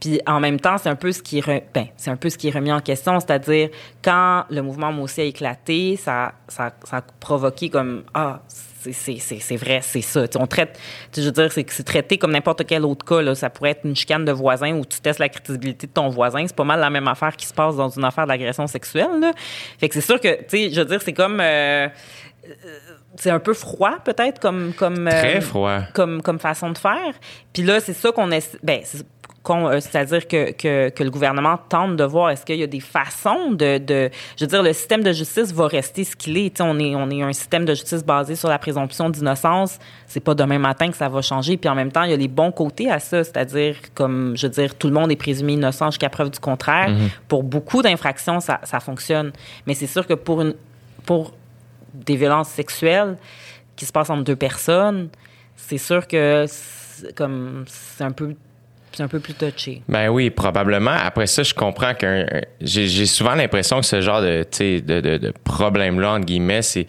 Puis 0.02 0.20
en 0.28 0.40
même 0.40 0.60
temps, 0.60 0.78
c'est 0.78 0.90
un 0.90 0.96
peu 0.96 1.12
ce 1.12 1.22
qui 1.22 1.38
est 1.38 1.64
ben, 1.74 1.86
c'est 1.96 2.10
un 2.10 2.18
peu 2.18 2.30
ce 2.30 2.38
qui 2.38 2.48
est 2.50 2.52
remis 2.52 2.72
en 2.74 2.82
question, 2.82 3.20
c'est-à-dire 3.20 3.70
quand 4.04 4.44
le 4.50 4.62
mouvement 4.62 4.92
Moi 4.92 5.06
aussi 5.06 5.22
a 5.22 5.26
éclaté, 5.26 5.96
ça 5.96 6.34
ça, 6.48 6.74
ça 6.84 6.98
a 6.98 7.02
provoqué 7.02 7.70
comme 7.70 8.04
ah 8.14 8.42
c'est- 8.92 9.56
vrai, 9.56 9.80
c'est 9.82 10.02
ça. 10.02 10.28
Tu 10.28 10.34
sais, 10.34 10.44
on 10.44 10.48
traite, 10.48 10.80
je 11.16 11.22
veux 11.22 11.32
dire, 11.32 11.52
c'est 11.52 11.84
traité 11.84 12.18
comme 12.18 12.32
n'importe 12.32 12.66
quel 12.66 12.84
autre 12.86 13.06
cas. 13.06 13.22
Là. 13.22 13.36
Ça 13.36 13.50
pourrait 13.50 13.72
être 13.72 13.86
une 13.86 13.96
chicane 13.96 14.26
de 14.26 14.32
voisin 14.32 14.74
où 14.76 14.86
tu 14.86 15.00
testes 15.00 15.20
la 15.20 15.30
crédibilité 15.30 15.88
de 15.88 15.92
ton 15.92 16.10
voisin. 16.10 16.46
C'est 16.48 16.56
pas 16.56 16.64
mal 16.64 16.80
la 16.80 16.90
même 16.90 17.08
affaire 17.08 17.36
qui 17.36 17.46
se 17.46 17.54
passe 17.54 17.76
dans 17.76 17.90
une 17.90 18.04
affaire 18.04 18.28
d'agression 18.28 18.68
sexuelle. 18.68 19.20
Là. 19.20 19.32
Fait 19.80 19.88
que 19.90 19.94
c'est 19.96 20.02
sûr 20.02 20.20
que, 20.20 20.36
tu 20.44 20.44
sais, 20.50 20.70
je 20.72 20.80
veux 20.82 20.86
dire, 20.86 21.02
c'est 21.02 21.14
comme... 21.14 21.40
euh, 21.40 21.88
euh, 22.48 22.80
c'est 23.18 23.30
un 23.30 23.40
peu 23.40 23.54
froid, 23.54 23.98
peut-être, 24.04 24.40
comme... 24.40 24.74
comme 24.74 25.08
très 25.10 25.38
euh, 25.38 25.42
froid 25.42 25.80
comme, 25.94 26.22
comme 26.22 26.38
façon 26.40 26.70
de 26.72 26.78
faire. 26.78 27.14
Puis 27.54 27.64
là, 27.64 27.80
c'est 27.80 27.94
ça 27.94 28.12
qu'on 28.12 28.30
est. 28.32 28.58
Ben, 28.62 28.82
c'est-à-dire 29.80 30.28
que, 30.28 30.52
que, 30.52 30.90
que 30.90 31.04
le 31.04 31.10
gouvernement 31.10 31.58
tente 31.70 31.96
de 31.96 32.04
voir 32.04 32.30
est-ce 32.30 32.46
qu'il 32.46 32.58
y 32.58 32.64
a 32.64 32.68
des 32.68 32.80
façons 32.80 33.52
de, 33.52 33.78
de 33.78 34.10
je 34.38 34.46
veux 34.46 34.50
dire 34.50 34.64
le 34.64 34.74
système 34.74 35.04
de 35.04 35.12
justice 35.12 35.52
va 35.54 35.68
rester 35.68 36.04
ce 36.04 36.16
qu'il 36.16 36.38
est. 36.38 36.60
On 36.62 36.80
est 36.80 36.96
on 36.96 37.10
est 37.10 37.22
un 37.22 37.34
système 37.34 37.66
de 37.66 37.74
justice 37.74 38.04
basé 38.04 38.36
sur 38.36 38.50
la 38.50 38.60
présomption 38.60 39.10
d'innocence. 39.10 39.80
C'est 40.08 40.20
pas 40.20 40.36
demain 40.36 40.60
matin 40.60 40.90
que 40.90 40.98
ça 40.98 41.10
va 41.10 41.22
changer. 41.22 41.58
Puis 41.58 41.70
en 41.70 41.76
même 41.76 41.92
temps 41.92 42.04
il 42.04 42.12
y 42.12 42.14
a 42.14 42.18
les 42.18 42.28
bons 42.28 42.52
côtés 42.52 42.90
à 42.90 43.00
ça. 43.00 43.24
C'est-à-dire 43.24 43.78
comme 43.94 44.36
je 44.36 44.48
veux 44.48 44.54
dire 44.54 44.76
tout 44.76 44.88
le 44.88 44.94
monde 44.94 45.12
est 45.12 45.16
présumé 45.16 45.54
innocent 45.54 45.92
jusqu'à 45.92 46.10
preuve 46.10 46.32
du 46.32 46.40
contraire. 46.40 46.90
Pour 47.28 47.44
beaucoup 47.44 47.82
d'infractions 47.82 48.40
ça, 48.40 48.60
ça 48.64 48.80
fonctionne. 48.80 49.32
Mais 49.68 49.74
c'est 49.74 49.88
sûr 49.88 50.06
que 50.08 50.14
pour 50.14 50.42
une 50.42 50.56
pour 51.06 51.34
des 51.94 52.16
violences 52.16 52.50
sexuelles 52.50 53.18
qui 53.76 53.86
se 53.86 53.92
passent 53.92 54.10
entre 54.10 54.24
deux 54.24 54.36
personnes, 54.36 55.10
c'est 55.56 55.78
sûr 55.78 56.08
que 56.08 56.46
comme 57.16 57.66
c'est 57.68 58.04
un 58.04 58.12
peu 58.12 58.36
un 59.02 59.08
peu 59.08 59.20
plus 59.20 59.34
touché. 59.34 59.82
Ben 59.88 60.10
oui, 60.10 60.30
probablement. 60.30 60.92
Après 60.92 61.28
ça, 61.28 61.44
je 61.44 61.54
comprends 61.54 61.94
que 61.94 62.26
j'ai 62.62 63.06
souvent 63.06 63.36
l'impression 63.36 63.80
que 63.80 63.86
ce 63.86 64.02
genre 64.02 64.22
de, 64.22 65.34
problème-là, 65.44 66.14
entre 66.14 66.26
guillemets, 66.26 66.62
c'est 66.62 66.88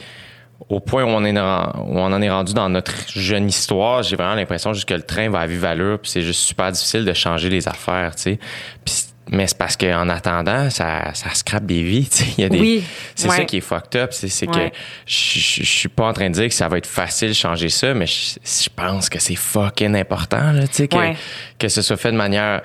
au 0.69 0.81
point 0.81 1.05
où 1.05 1.09
on, 1.09 1.25
est 1.25 1.39
en 1.39 2.23
est 2.23 2.31
rendu 2.31 2.55
dans 2.55 2.69
notre 2.69 2.93
jeune 3.09 3.49
histoire, 3.49 4.03
j'ai 4.03 4.17
vraiment 4.17 4.35
l'impression 4.35 4.73
juste 4.73 4.89
que 4.89 4.95
le 4.95 5.03
train 5.03 5.29
va 5.29 5.41
à 5.41 5.47
vive 5.47 5.65
allure, 5.65 5.99
puis 5.99 6.11
c'est 6.11 6.23
juste 6.23 6.41
super 6.41 6.73
difficile 6.73 7.05
de 7.05 7.13
changer 7.13 7.51
les 7.51 7.69
affaires, 7.69 8.17
tu 8.17 8.39
sais. 8.85 9.09
Mais 9.31 9.47
c'est 9.47 9.59
parce 9.59 9.77
qu'en 9.77 10.09
attendant, 10.09 10.71
ça, 10.71 11.13
ça 11.15 11.35
scrape 11.35 11.67
des 11.67 11.83
vies, 11.83 12.09
y 12.39 12.45
a 12.45 12.49
des, 12.49 12.61
Oui, 12.61 12.85
c'est 13.15 13.29
ouais. 13.29 13.37
ça 13.39 13.45
qui 13.45 13.59
est 13.59 13.61
fucked 13.61 14.01
up, 14.01 14.13
c'est 14.13 14.49
Ouais. 14.49 14.71
que 14.71 14.77
je 15.07 15.65
suis 15.65 15.89
pas 15.89 16.05
en 16.07 16.13
train 16.13 16.29
de 16.29 16.35
dire 16.35 16.49
que 16.49 16.55
ça 16.55 16.69
va 16.69 16.79
être 16.79 16.87
facile 16.87 17.29
de 17.29 17.35
changer 17.35 17.69
ça, 17.69 17.95
mais 17.95 18.07
je, 18.07 18.69
pense 18.75 19.09
que 19.09 19.19
c'est 19.19 19.35
fucking 19.37 19.97
important, 19.97 20.53
là, 20.53 20.63
que, 20.67 20.97
Ouais. 20.97 21.17
que 21.59 21.69
ce 21.69 21.83
soit 21.83 21.97
fait 21.97 22.13
de 22.13 22.17
manière 22.17 22.63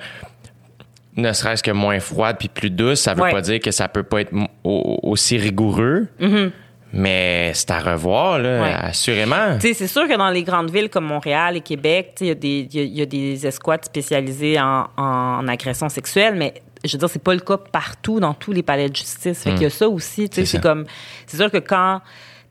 ne 1.16 1.32
serait-ce 1.32 1.62
que 1.62 1.70
moins 1.70 2.00
froide 2.00 2.36
puis 2.38 2.48
plus 2.48 2.70
douce, 2.70 3.00
ça 3.00 3.14
veut 3.14 3.30
pas 3.30 3.42
dire 3.42 3.60
que 3.60 3.70
ça 3.70 3.88
peut 3.88 4.02
pas 4.02 4.22
être 4.22 4.32
aussi 4.64 5.36
rigoureux. 5.36 6.08
Mais 6.92 7.52
c'est 7.54 7.70
à 7.70 7.78
revoir, 7.80 8.38
là. 8.38 8.60
Ouais. 8.62 8.72
assurément. 8.72 9.58
C'est 9.60 9.86
sûr 9.86 10.06
que 10.06 10.16
dans 10.16 10.28
les 10.30 10.42
grandes 10.42 10.70
villes 10.70 10.90
comme 10.90 11.06
Montréal 11.06 11.56
et 11.56 11.60
Québec, 11.60 12.14
il 12.20 12.26
y, 12.26 12.30
a 12.30 12.34
y 12.34 12.80
a- 12.80 12.82
il 12.82 12.94
y 12.98 13.02
a 13.02 13.06
des 13.06 13.46
escouades 13.46 13.84
spécialisées 13.84 14.60
en, 14.60 14.86
en 14.96 15.48
agression 15.48 15.88
sexuelle, 15.88 16.34
mais 16.36 16.54
je 16.84 16.92
veux 16.92 16.98
dire, 16.98 17.08
c'est 17.08 17.22
pas 17.22 17.32
le 17.34 17.40
cas 17.40 17.56
partout 17.56 18.20
dans 18.20 18.34
tous 18.34 18.52
les 18.52 18.62
palais 18.62 18.88
de 18.90 18.96
justice. 18.96 19.42
Fait 19.44 19.50
qu'il 19.54 19.62
y 19.62 19.66
a 19.66 19.70
ça 19.70 19.88
aussi. 19.88 20.28
C'est 20.32 20.60
comme, 20.60 20.84
c'est 21.26 21.36
sûr 21.38 21.50
que 21.50 21.58
quand 21.58 22.00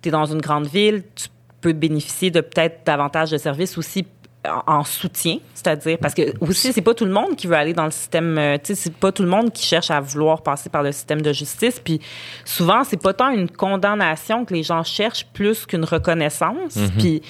tu 0.02 0.10
es 0.10 0.12
dans 0.12 0.26
une 0.26 0.42
grande 0.42 0.68
ville, 0.68 1.04
tu 1.16 1.28
peux 1.60 1.74
bénéficier 1.74 2.32
de 2.32 2.42
peut-être 2.42 2.80
davantage 2.86 3.30
de 3.30 3.38
services 3.38 3.78
aussi 3.78 4.06
en, 4.48 4.80
en 4.80 4.84
soutien, 4.84 5.38
c'est-à-dire 5.54 5.98
parce 6.00 6.14
que 6.14 6.34
aussi 6.42 6.74
c'est 6.74 6.82
pas 6.82 6.94
tout 6.94 7.06
le 7.06 7.12
monde 7.12 7.36
qui 7.36 7.48
veut 7.48 7.56
aller 7.56 7.74
dans 7.74 7.86
le 7.86 7.92
système, 7.92 8.38
euh, 8.38 8.58
tu 8.58 8.68
sais, 8.68 8.76
c'est 8.76 8.94
pas 8.94 9.12
tout 9.12 9.24
le 9.24 9.30
monde 9.30 9.52
qui 9.52 9.66
cherche 9.66 9.92
à 9.92 10.00
vouloir 10.00 10.42
passer 10.42 10.70
par 10.70 10.84
le 10.84 10.92
système 10.92 11.22
de 11.22 11.32
justice, 11.32 11.80
puis 11.80 12.00
souvent 12.46 12.84
c'est 12.84 13.02
pas 13.02 13.14
tant 13.14 13.30
une 13.32 13.50
condamnation 13.50 14.46
que 14.46 14.54
les 14.54 14.64
gens 14.64 14.84
cherchent 14.84 15.26
plus 15.34 15.66
qu'une 15.66 15.86
reconnaissance, 15.86 16.78
puis 16.98 17.22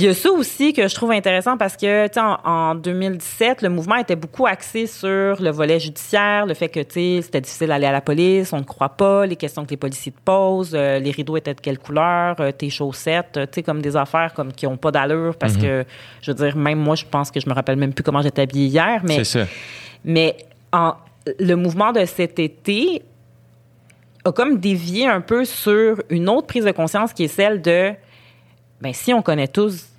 puis 0.00 0.06
il 0.06 0.08
y 0.08 0.12
a 0.12 0.14
ça 0.14 0.30
aussi 0.30 0.72
que 0.72 0.88
je 0.88 0.94
trouve 0.94 1.10
intéressant 1.10 1.58
parce 1.58 1.76
que, 1.76 2.06
tu 2.06 2.14
sais, 2.14 2.20
en, 2.20 2.38
en 2.42 2.74
2017, 2.74 3.60
le 3.60 3.68
mouvement 3.68 3.96
était 3.96 4.16
beaucoup 4.16 4.46
axé 4.46 4.86
sur 4.86 5.42
le 5.42 5.50
volet 5.50 5.78
judiciaire, 5.78 6.46
le 6.46 6.54
fait 6.54 6.70
que, 6.70 6.80
tu 6.80 6.94
sais, 6.94 7.18
c'était 7.22 7.42
difficile 7.42 7.68
d'aller 7.68 7.84
à 7.84 7.92
la 7.92 8.00
police, 8.00 8.50
on 8.54 8.60
ne 8.60 8.64
croit 8.64 8.88
pas, 8.88 9.26
les 9.26 9.36
questions 9.36 9.62
que 9.66 9.70
les 9.70 9.76
policiers 9.76 10.12
te 10.12 10.20
posent, 10.24 10.72
euh, 10.74 10.98
les 11.00 11.10
rideaux 11.10 11.36
étaient 11.36 11.52
de 11.52 11.60
quelle 11.60 11.78
couleur, 11.78 12.36
euh, 12.40 12.50
tes 12.50 12.70
chaussettes, 12.70 13.36
euh, 13.36 13.44
tu 13.44 13.56
sais, 13.56 13.62
comme 13.62 13.82
des 13.82 13.94
affaires 13.94 14.32
comme 14.32 14.54
qui 14.54 14.66
ont 14.66 14.78
pas 14.78 14.90
d'allure 14.90 15.36
parce 15.36 15.58
que, 15.58 15.84
je 16.22 16.30
veux 16.30 16.34
dire, 16.34 16.56
même 16.56 16.78
moi, 16.78 16.94
je 16.94 17.04
pense 17.04 17.30
que 17.30 17.38
je 17.38 17.46
me 17.46 17.52
rappelle 17.52 17.76
même 17.76 17.92
plus 17.92 18.02
comment 18.02 18.22
j'étais 18.22 18.40
habillée 18.40 18.68
hier, 18.68 19.02
mais 19.04 19.16
C'est 19.22 19.40
ça. 19.40 19.46
mais 20.02 20.34
en, 20.72 20.94
le 21.38 21.56
mouvement 21.56 21.92
de 21.92 22.06
cet 22.06 22.38
été 22.38 23.02
a 24.24 24.32
comme 24.32 24.60
dévié 24.60 25.06
un 25.06 25.20
peu 25.20 25.44
sur 25.44 26.02
une 26.08 26.30
autre 26.30 26.46
prise 26.46 26.64
de 26.64 26.70
conscience 26.70 27.12
qui 27.12 27.24
est 27.24 27.28
celle 27.28 27.60
de 27.60 27.92
ben 28.80 28.94
si 28.94 29.12
on 29.12 29.20
connaît 29.20 29.48
tous 29.48 29.89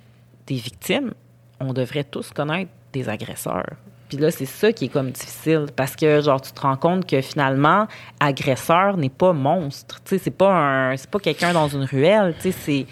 des 0.46 0.56
victimes, 0.56 1.12
on 1.60 1.72
devrait 1.72 2.04
tous 2.04 2.30
connaître 2.30 2.70
des 2.92 3.08
agresseurs. 3.08 3.76
Puis 4.08 4.18
là, 4.18 4.30
c'est 4.30 4.46
ça 4.46 4.72
qui 4.72 4.86
est 4.86 4.88
comme 4.88 5.10
difficile 5.10 5.66
parce 5.74 5.96
que 5.96 6.20
genre 6.20 6.40
tu 6.40 6.52
te 6.52 6.60
rends 6.60 6.76
compte 6.76 7.06
que 7.06 7.20
finalement 7.22 7.86
agresseur 8.20 8.96
n'est 8.98 9.08
pas 9.08 9.32
monstre, 9.32 10.00
tu 10.04 10.10
sais 10.10 10.18
c'est 10.18 10.30
pas 10.30 10.52
un 10.52 10.94
pas 11.10 11.18
quelqu'un 11.18 11.54
dans 11.54 11.68
une 11.68 11.84
ruelle, 11.84 12.34
tu 12.34 12.52
sais 12.52 12.52
c'est 12.52 12.86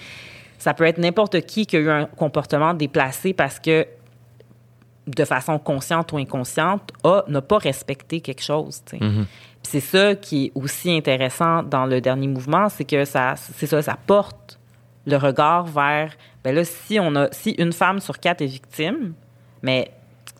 ça 0.57 0.73
peut 0.73 0.85
être 0.85 0.99
n'importe 0.99 1.43
qui 1.43 1.67
qui 1.67 1.77
a 1.77 1.81
eu 1.81 1.91
un 1.91 2.07
comportement 2.07 2.73
déplacé 2.73 3.35
parce 3.35 3.59
que 3.59 3.87
de 5.07 5.25
façon 5.25 5.59
consciente 5.59 6.13
ou 6.13 6.19
inconsciente, 6.19 6.93
a, 7.05 7.25
n'a 7.27 7.43
pas 7.43 7.59
respecté 7.59 8.21
quelque 8.21 8.43
chose. 8.43 8.81
sais. 8.87 8.99
Puis 8.99 9.29
c'est 9.63 9.81
ça 9.81 10.15
qui 10.15 10.47
est 10.47 10.53
aussi 10.55 10.91
intéressant 10.91 11.63
dans 11.63 11.87
le 11.87 12.01
dernier 12.01 12.29
mouvement, 12.29 12.69
c'est 12.69 12.85
que 12.85 13.05
ça, 13.05 13.35
c'est 13.37 13.67
ça, 13.67 13.83
ça 13.83 13.97
porte 14.07 14.60
le 15.07 15.17
regard 15.17 15.65
vers, 15.65 16.13
ben 16.45 16.55
là, 16.55 16.65
si 16.65 16.99
on 17.01 17.15
a, 17.17 17.29
si 17.33 17.51
une 17.53 17.73
femme 17.73 18.01
sur 18.01 18.19
quatre 18.19 18.43
est 18.43 18.47
victime, 18.47 19.13
mais 19.63 19.91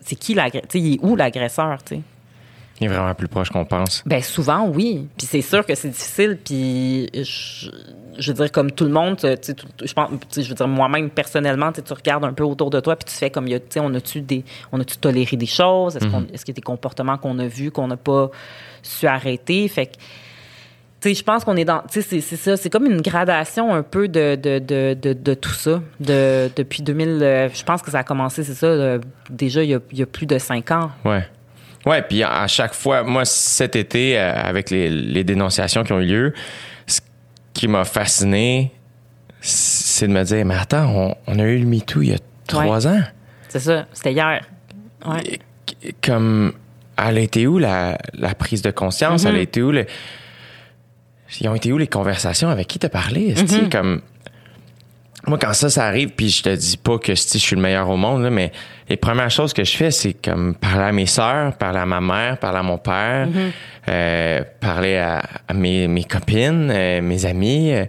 c'est 0.03 0.17
qui 0.17 0.35
l'agresseur, 0.35 0.69
il 0.75 0.95
est 0.95 0.99
où 1.03 1.17
l'agresseur? 1.17 1.79
Il 2.81 2.87
est 2.87 2.89
vraiment 2.89 3.15
plus 3.15 3.29
proche 3.29 3.51
qu'on 3.51 3.67
pense. 3.67 4.03
Ben 4.07 4.23
souvent 4.23 4.67
oui. 4.67 5.07
Puis 5.19 5.27
c'est 5.27 5.43
sûr 5.43 5.67
que 5.67 5.75
c'est 5.75 5.91
difficile. 5.91 6.39
Puis 6.43 7.11
je, 7.13 7.69
je 8.19 8.33
veux 8.33 8.37
dire 8.37 8.51
comme 8.51 8.71
tout 8.71 8.85
le 8.85 8.91
monde, 8.91 9.19
tout- 9.19 9.67
je 9.85 9.93
pense, 9.93 10.11
je 10.35 10.49
veux 10.49 10.55
dire 10.55 10.67
moi-même 10.69 11.11
personnellement, 11.11 11.73
tu 11.73 11.83
regardes 11.93 12.25
un 12.25 12.33
peu 12.33 12.45
autour 12.45 12.71
de 12.71 12.81
toi 12.81 12.97
puis 12.97 13.05
tu 13.13 13.15
fais 13.19 13.29
comme 13.29 13.47
tu 13.47 13.59
sais, 13.69 13.81
on 13.81 13.93
a-tu 13.93 14.23
des, 14.23 14.45
on 14.73 14.81
a-tu 14.81 14.97
toléré 14.97 15.37
des 15.37 15.45
choses? 15.45 15.97
Est-ce 15.97 16.07
qu'on, 16.07 16.25
est-ce 16.33 16.45
qu'il 16.47 16.55
y 16.55 16.57
a 16.57 16.61
des 16.61 16.63
comportements 16.63 17.19
qu'on 17.19 17.39
a 17.39 17.47
vus 17.47 17.71
qu'on 17.71 17.89
n'a 17.89 17.99
pas 17.99 18.31
su 18.83 19.07
arrêter? 19.07 19.69
Fait 19.69 19.87
que 19.87 19.93
tu 21.01 21.09
sais, 21.09 21.15
je 21.15 21.23
pense 21.25 21.45
qu'on 21.45 21.57
est 21.57 21.65
dans, 21.65 21.83
tu 21.91 22.03
sais, 22.03 22.21
c'est, 22.21 22.37
ça, 22.37 22.57
c'est 22.59 22.69
comme 22.69 22.85
une 22.85 23.01
gradation 23.01 23.75
un 23.75 23.83
peu 23.83 24.07
de, 24.07 24.35
de, 24.37 24.59
de, 24.59 24.95
de, 25.01 25.13
de 25.15 25.35
tout 25.35 25.53
ça. 25.55 25.81
De, 25.99 26.51
depuis 26.55 26.83
2000, 26.83 27.09
euh, 27.09 27.49
je 27.55 27.63
pense 27.65 27.81
que 27.81 27.91
ça 27.91 28.01
a 28.01 28.05
commencé, 28.05 28.45
c'est 28.45 28.55
ça, 28.55 28.67
euh, 28.67 28.99
déjà 29.31 29.63
il 29.63 29.71
y, 29.71 29.75
a, 29.75 29.79
il 29.93 29.99
y 29.99 30.03
a 30.03 30.07
plus 30.07 30.27
de 30.27 30.39
cinq 30.39 30.71
ans. 30.71 30.91
Ouais. 31.07 31.27
Ouais, 31.87 32.03
puis 32.03 32.23
à 32.23 32.47
chaque 32.47 32.75
fois, 32.75 33.03
moi, 33.03 33.25
cet 33.25 33.77
été, 33.77 34.19
euh, 34.19 34.35
avec 34.35 34.69
les, 34.69 34.91
les 34.91 35.25
dénonciations 35.25 35.85
qui 35.85 35.93
ont 35.95 36.01
eu 36.01 36.07
lieu, 36.07 36.35
ce 36.87 37.01
qui 37.55 37.67
m'a 37.67 37.85
fasciné, 37.85 38.71
c'est 39.41 40.07
de 40.07 40.13
me 40.13 40.23
dire, 40.23 40.45
mais 40.45 40.57
attends, 40.57 40.87
on, 40.95 41.15
on 41.27 41.39
a 41.39 41.45
eu 41.45 41.59
le 41.59 41.67
MeToo 41.67 42.03
il 42.03 42.11
y 42.11 42.15
a 42.15 42.19
trois 42.47 42.87
ans. 42.87 43.01
C'est 43.49 43.61
ça, 43.61 43.87
c'était 43.95 44.13
hier. 44.13 44.43
Ouais. 45.07 45.39
Comme, 46.03 46.53
elle 46.99 47.17
a 47.17 47.21
été 47.21 47.47
où 47.47 47.59
la, 47.59 47.97
la 48.13 48.35
prise 48.35 48.61
de 48.61 48.71
conscience? 48.71 49.25
Elle 49.25 49.37
a 49.37 49.41
été 49.41 49.63
où 49.63 49.71
le... 49.71 49.87
Ils 51.41 51.49
ont 51.49 51.55
été 51.55 51.73
où 51.73 51.79
les 51.79 51.87
conversations? 51.87 52.49
Avec 52.49 52.67
qui 52.67 52.79
t'as 52.79 52.89
parlé? 52.89 53.29
esti? 53.31 53.69
Comme, 53.69 54.01
moi, 55.27 55.39
quand 55.39 55.53
ça, 55.53 55.69
ça 55.69 55.85
arrive, 55.87 56.11
puis 56.11 56.31
je 56.31 56.43
te 56.43 56.55
dis 56.55 56.77
pas 56.77 56.99
que 56.99 57.15
je 57.15 57.21
suis 57.39 57.55
le 57.55 57.63
meilleur 57.63 57.89
au 57.91 57.97
monde, 57.97 58.23
là, 58.23 58.31
mais 58.31 58.53
les 58.89 58.97
premières 58.97 59.31
choses 59.31 59.53
que 59.53 59.65
je 59.65 59.77
fais, 59.77 59.91
c'est 59.91 60.15
comme 60.15 60.55
parler 60.55 60.85
à 60.85 60.93
mes 60.93 61.07
sœurs, 61.07 61.57
parler 61.57 61.79
à 61.79 61.87
ma 61.87 62.01
mère, 62.01 62.39
parler 62.39 62.59
à 62.59 62.63
mon 62.63 62.79
père, 62.79 63.29
euh, 63.89 64.41
parler 64.61 64.97
à, 64.97 65.23
à 65.47 65.55
mes, 65.55 65.89
mes 65.89 66.05
copines, 66.05 66.71
euh, 66.73 67.03
mes 67.03 67.27
amis. 67.27 67.73
euh, 67.73 67.85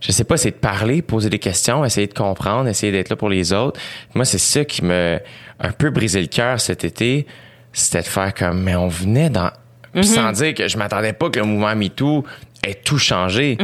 je 0.00 0.12
sais 0.12 0.24
pas, 0.24 0.38
c'est 0.38 0.52
de 0.52 0.56
parler, 0.56 1.02
poser 1.02 1.28
des 1.28 1.38
questions, 1.38 1.84
essayer 1.84 2.06
de 2.06 2.14
comprendre, 2.14 2.68
essayer 2.68 2.90
d'être 2.90 3.10
là 3.10 3.16
pour 3.16 3.28
les 3.28 3.52
autres. 3.52 3.78
Moi, 4.14 4.24
c'est 4.24 4.38
ça 4.38 4.64
qui 4.64 4.82
me 4.82 5.20
un 5.60 5.72
peu 5.72 5.90
brisé 5.90 6.22
le 6.22 6.26
cœur 6.28 6.58
cet 6.58 6.84
été, 6.84 7.26
c'était 7.74 8.00
de 8.00 8.06
faire 8.06 8.32
comme, 8.32 8.62
mais 8.62 8.74
on 8.74 8.88
venait 8.88 9.28
dans... 9.28 9.50
Puis 9.92 10.04
Sans 10.06 10.32
dire 10.32 10.54
que 10.54 10.68
je 10.68 10.78
m'attendais 10.78 11.12
pas 11.12 11.28
que 11.30 11.38
le 11.40 11.44
mouvement 11.44 11.74
MeToo 11.74 12.24
ait 12.66 12.74
tout 12.74 12.98
changé, 12.98 13.56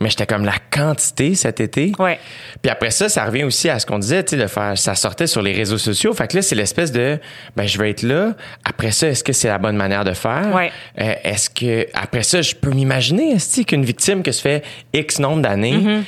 mais 0.00 0.08
j'étais 0.08 0.26
comme 0.26 0.44
la 0.44 0.54
quantité 0.70 1.34
cet 1.34 1.60
été. 1.60 1.92
Ouais. 1.98 2.18
Puis 2.62 2.70
après 2.70 2.90
ça, 2.90 3.08
ça 3.08 3.24
revient 3.24 3.44
aussi 3.44 3.68
à 3.68 3.78
ce 3.78 3.86
qu'on 3.86 3.98
disait, 3.98 4.22
tu 4.22 4.36
sais, 4.36 4.42
de 4.42 4.46
faire, 4.46 4.78
ça 4.78 4.94
sortait 4.94 5.26
sur 5.26 5.42
les 5.42 5.52
réseaux 5.52 5.78
sociaux. 5.78 6.12
Fait 6.14 6.28
que 6.28 6.36
là, 6.36 6.42
c'est 6.42 6.54
l'espèce 6.54 6.92
de, 6.92 7.18
ben, 7.56 7.66
je 7.66 7.78
vais 7.78 7.90
être 7.90 8.02
là. 8.02 8.34
Après 8.64 8.92
ça, 8.92 9.08
est-ce 9.08 9.24
que 9.24 9.32
c'est 9.32 9.48
la 9.48 9.58
bonne 9.58 9.76
manière 9.76 10.04
de 10.04 10.12
faire? 10.12 10.54
Ouais. 10.54 10.70
Euh, 11.00 11.14
est-ce 11.24 11.50
que, 11.50 11.86
après 11.92 12.22
ça, 12.22 12.42
je 12.42 12.54
peux 12.54 12.70
m'imaginer, 12.70 13.32
est-ce 13.32 13.62
qu'une 13.62 13.84
victime 13.84 14.22
que 14.22 14.32
se 14.32 14.42
fait 14.42 14.64
X 14.92 15.18
nombre 15.18 15.42
d'années, 15.42 16.02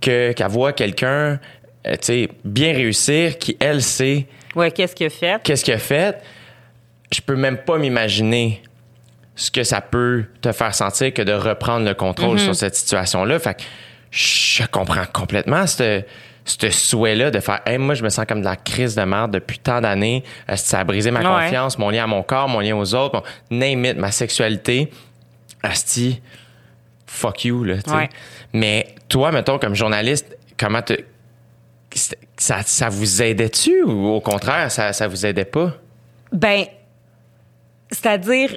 que, 0.00 0.32
qu'elle 0.32 0.48
voit 0.48 0.72
quelqu'un, 0.72 1.38
euh, 1.86 1.92
tu 1.92 1.98
sais, 2.00 2.28
bien 2.44 2.72
réussir, 2.72 3.38
qui, 3.38 3.56
elle, 3.60 3.82
sait 3.82 4.26
Ouais, 4.56 4.70
qu'est-ce 4.70 4.94
qu'il 4.94 5.06
a 5.06 5.10
fait? 5.10 5.42
qu'est-ce 5.42 5.64
qu'il 5.64 5.74
a 5.74 5.78
fait, 5.78 6.16
je 7.12 7.20
peux 7.20 7.36
même 7.36 7.58
pas 7.58 7.78
m'imaginer 7.78 8.62
ce 9.36 9.50
que 9.50 9.64
ça 9.64 9.80
peut 9.80 10.24
te 10.40 10.52
faire 10.52 10.74
sentir 10.74 11.12
que 11.12 11.22
de 11.22 11.32
reprendre 11.32 11.84
le 11.86 11.94
contrôle 11.94 12.38
sur 12.38 12.54
cette 12.54 12.74
situation-là. 12.76 13.38
Fait 13.38 13.54
que 13.54 13.62
je 14.10 14.64
comprends 14.66 15.04
complètement 15.12 15.66
ce 15.66 16.02
ce 16.46 16.68
souhait-là 16.70 17.30
de 17.30 17.40
faire 17.40 17.62
hey, 17.64 17.78
moi 17.78 17.94
je 17.94 18.02
me 18.04 18.10
sens 18.10 18.26
comme 18.28 18.40
de 18.40 18.44
la 18.44 18.54
crise 18.56 18.94
de 18.94 19.02
merde 19.02 19.30
depuis 19.32 19.58
tant 19.58 19.80
d'années 19.80 20.22
ça 20.56 20.80
a 20.80 20.84
brisé 20.84 21.10
ma 21.10 21.20
Ouais. 21.20 21.44
confiance 21.46 21.78
mon 21.78 21.88
lien 21.88 22.04
à 22.04 22.06
mon 22.06 22.22
corps 22.22 22.48
mon 22.50 22.60
lien 22.60 22.76
aux 22.76 22.94
autres 22.94 23.22
mon 23.50 23.56
name 23.58 23.82
it 23.86 23.96
ma 23.96 24.12
sexualité 24.12 24.90
asti 25.62 26.20
fuck 27.06 27.46
you 27.46 27.64
là. 27.64 27.76
Ouais. 27.86 28.10
mais 28.52 28.94
toi 29.08 29.32
mettons 29.32 29.58
comme 29.58 29.74
journaliste 29.74 30.36
comment 30.58 30.82
te 30.82 30.92
ça, 32.36 32.60
ça 32.62 32.88
vous 32.90 33.22
aidait-tu 33.22 33.82
ou 33.82 34.08
au 34.08 34.20
contraire 34.20 34.70
ça 34.70 34.92
ça 34.92 35.08
vous 35.08 35.24
aidait 35.24 35.44
pas? 35.46 35.72
Ben, 36.30 36.64
c'est-à-dire, 37.90 38.56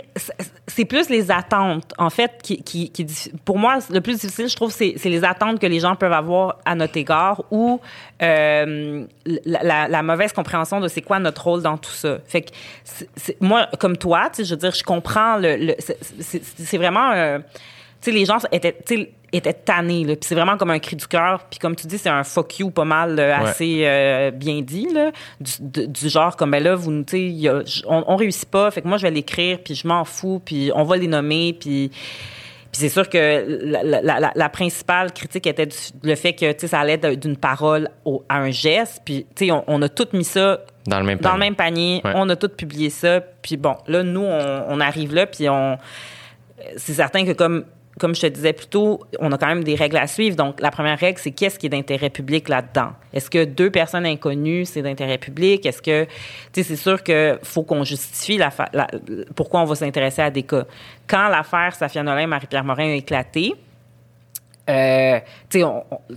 c'est- 0.68 0.86
plus 0.86 1.10
les 1.10 1.32
attentes, 1.32 1.94
en 1.98 2.10
fait, 2.10 2.40
qui, 2.42 2.64
qui, 2.64 2.90
qui 2.92 3.06
pour 3.46 3.58
moi, 3.58 3.80
le 3.90 4.00
plus 4.00 4.14
difficile, 4.22 4.48
je 4.48 4.56
trouve, 4.56 4.72
c'est 4.72 4.96
les 5.04 5.24
attentes 5.24 5.60
que 5.60 5.68
les 5.68 5.80
gens 5.80 5.96
peuvent 5.96 6.14
avoir 6.14 6.58
à 6.66 6.76
notre 6.76 6.98
égard 6.98 7.44
ou 7.52 7.80
euh, 8.22 9.06
la, 9.46 10.02
mauvaise 10.04 10.32
compréhension 10.34 10.80
de 10.80 10.88
c'est 10.88 11.02
quoi 11.02 11.20
notre 11.20 11.44
rôle 11.44 11.62
dans 11.62 11.78
tout 11.78 11.92
ça. 11.92 12.20
Fait 12.26 12.42
que, 12.42 12.52
moi, 13.42 13.68
comme 13.80 13.98
toi, 13.98 14.30
je 14.38 14.44
veux 14.44 14.56
dire, 14.56 14.74
je 14.74 14.84
comprends 14.84 15.38
le, 15.38 15.76
c'est- 15.80 16.78
vraiment, 16.78 17.12
euh, 17.12 17.40
tu 18.02 18.12
sais, 18.12 18.12
les 18.12 18.26
gens 18.26 18.38
étaient, 18.52 18.78
était 19.34 19.54
tanné. 19.54 20.04
Là. 20.06 20.16
Puis 20.16 20.24
c'est 20.28 20.36
vraiment 20.36 20.58
comme 20.58 20.72
un 20.72 20.80
cri 20.80 20.96
du 20.96 21.06
cœur. 21.08 21.44
Puis 21.50 21.60
comme 21.60 21.76
tu 21.76 21.86
dis, 21.88 21.98
c'est 21.98 22.10
un 22.10 22.24
fuck 22.24 22.60
you 22.60 22.70
pas 22.72 22.86
mal 22.86 23.20
euh, 23.20 23.36
assez 23.36 23.82
euh, 23.86 24.32
bien 24.32 24.62
dit. 24.62 24.88
Là, 24.94 25.12
du, 25.42 25.52
de- 25.60 25.86
du 25.86 26.10
genre, 26.10 26.36
comme 26.36 26.52
ben 26.52 26.64
là, 26.64 26.76
vous, 26.76 27.04
y 27.14 27.48
a- 27.48 27.62
on, 27.88 28.04
on 28.08 28.16
réussit 28.16 28.50
pas. 28.50 28.72
Fait 28.72 28.82
que 28.82 28.88
moi, 28.88 28.98
je 28.98 29.04
vais 29.04 29.12
l'écrire, 29.12 29.60
puis 29.64 29.76
je 29.76 29.88
m'en 29.88 30.06
fous, 30.06 30.42
puis 30.44 30.72
on 30.76 30.84
va 30.84 30.98
les 30.98 31.08
nommer, 31.08 31.56
puis. 31.60 31.92
Puis 32.70 32.82
c'est 32.82 32.90
sûr 32.90 33.08
que 33.10 33.46
la, 33.64 33.82
la- 34.02 34.20
la- 34.20 34.32
la 34.36 34.50
principale 34.50 35.14
critique 35.14 35.48
était 35.48 35.66
du- 35.68 35.76
le 36.04 36.16
fait 36.16 36.34
que 36.34 36.68
ça 36.68 36.80
allait 36.82 36.98
d'une 37.16 37.38
parole 37.38 37.90
au- 38.04 38.24
à 38.28 38.40
un 38.40 38.52
geste. 38.52 39.02
Puis 39.06 39.26
tu 39.36 39.46
sais, 39.46 39.52
on, 39.52 39.64
on 39.68 39.82
a 39.82 39.88
tout 39.90 40.08
mis 40.12 40.26
ça 40.26 40.60
Dans 40.86 41.00
le 41.00 41.06
même 41.06 41.18
dans 41.20 41.34
le 41.36 41.40
panier. 41.40 41.46
même 41.50 41.56
panier. 41.56 42.02
Ouais. 42.04 42.12
On 42.16 42.28
a 42.30 42.36
tout 42.36 42.50
publié 42.50 42.90
ça. 42.90 43.22
Puis 43.42 43.56
bon, 43.56 43.76
là, 43.88 44.04
nous, 44.04 44.24
on, 44.24 44.64
on 44.68 44.80
arrive 44.82 45.14
là, 45.16 45.26
puis 45.28 45.48
on. 45.50 45.78
C'est 46.76 46.94
certain 46.94 47.26
que 47.26 47.32
comme. 47.32 47.64
Comme 48.00 48.14
je 48.14 48.22
te 48.22 48.28
disais 48.28 48.54
plus 48.54 48.68
tôt, 48.68 49.02
on 49.20 49.32
a 49.32 49.38
quand 49.38 49.48
même 49.48 49.64
des 49.64 49.76
règles 49.76 49.98
à 49.98 50.08
suivre. 50.08 50.36
Donc, 50.36 50.62
la 50.62 50.72
première 50.72 51.00
règle, 51.00 51.20
c'est 51.20 51.32
qu'est-ce 51.32 51.58
qui 51.58 51.66
est 51.66 51.70
d'intérêt 51.70 52.10
public 52.10 52.48
là-dedans? 52.50 52.92
Est-ce 53.14 53.30
que 53.30 53.46
deux 53.46 53.72
personnes 53.72 54.06
inconnues, 54.06 54.66
c'est 54.66 54.82
d'intérêt 54.82 55.18
public? 55.18 55.66
Est-ce 55.66 55.82
que, 55.82 56.06
tu 56.06 56.10
sais, 56.54 56.64
c'est 56.64 56.76
sûr 56.76 57.04
que 57.04 57.40
faut 57.44 57.64
qu'on 57.64 57.84
justifie 57.84 58.38
la, 58.38 58.52
pourquoi 59.36 59.62
on 59.62 59.66
va 59.66 59.76
s'intéresser 59.76 60.22
à 60.22 60.30
des 60.30 60.44
cas. 60.44 60.66
Quand 61.08 61.28
l'affaire 61.30 61.76
Safia 61.76 62.04
Nolin, 62.04 62.28
Marie-Pierre 62.28 62.64
Morin 62.64 62.92
a 62.92 62.96
éclaté, 62.96 63.54
euh, 64.70 65.20
tu 65.50 65.62
sais, 65.62 65.66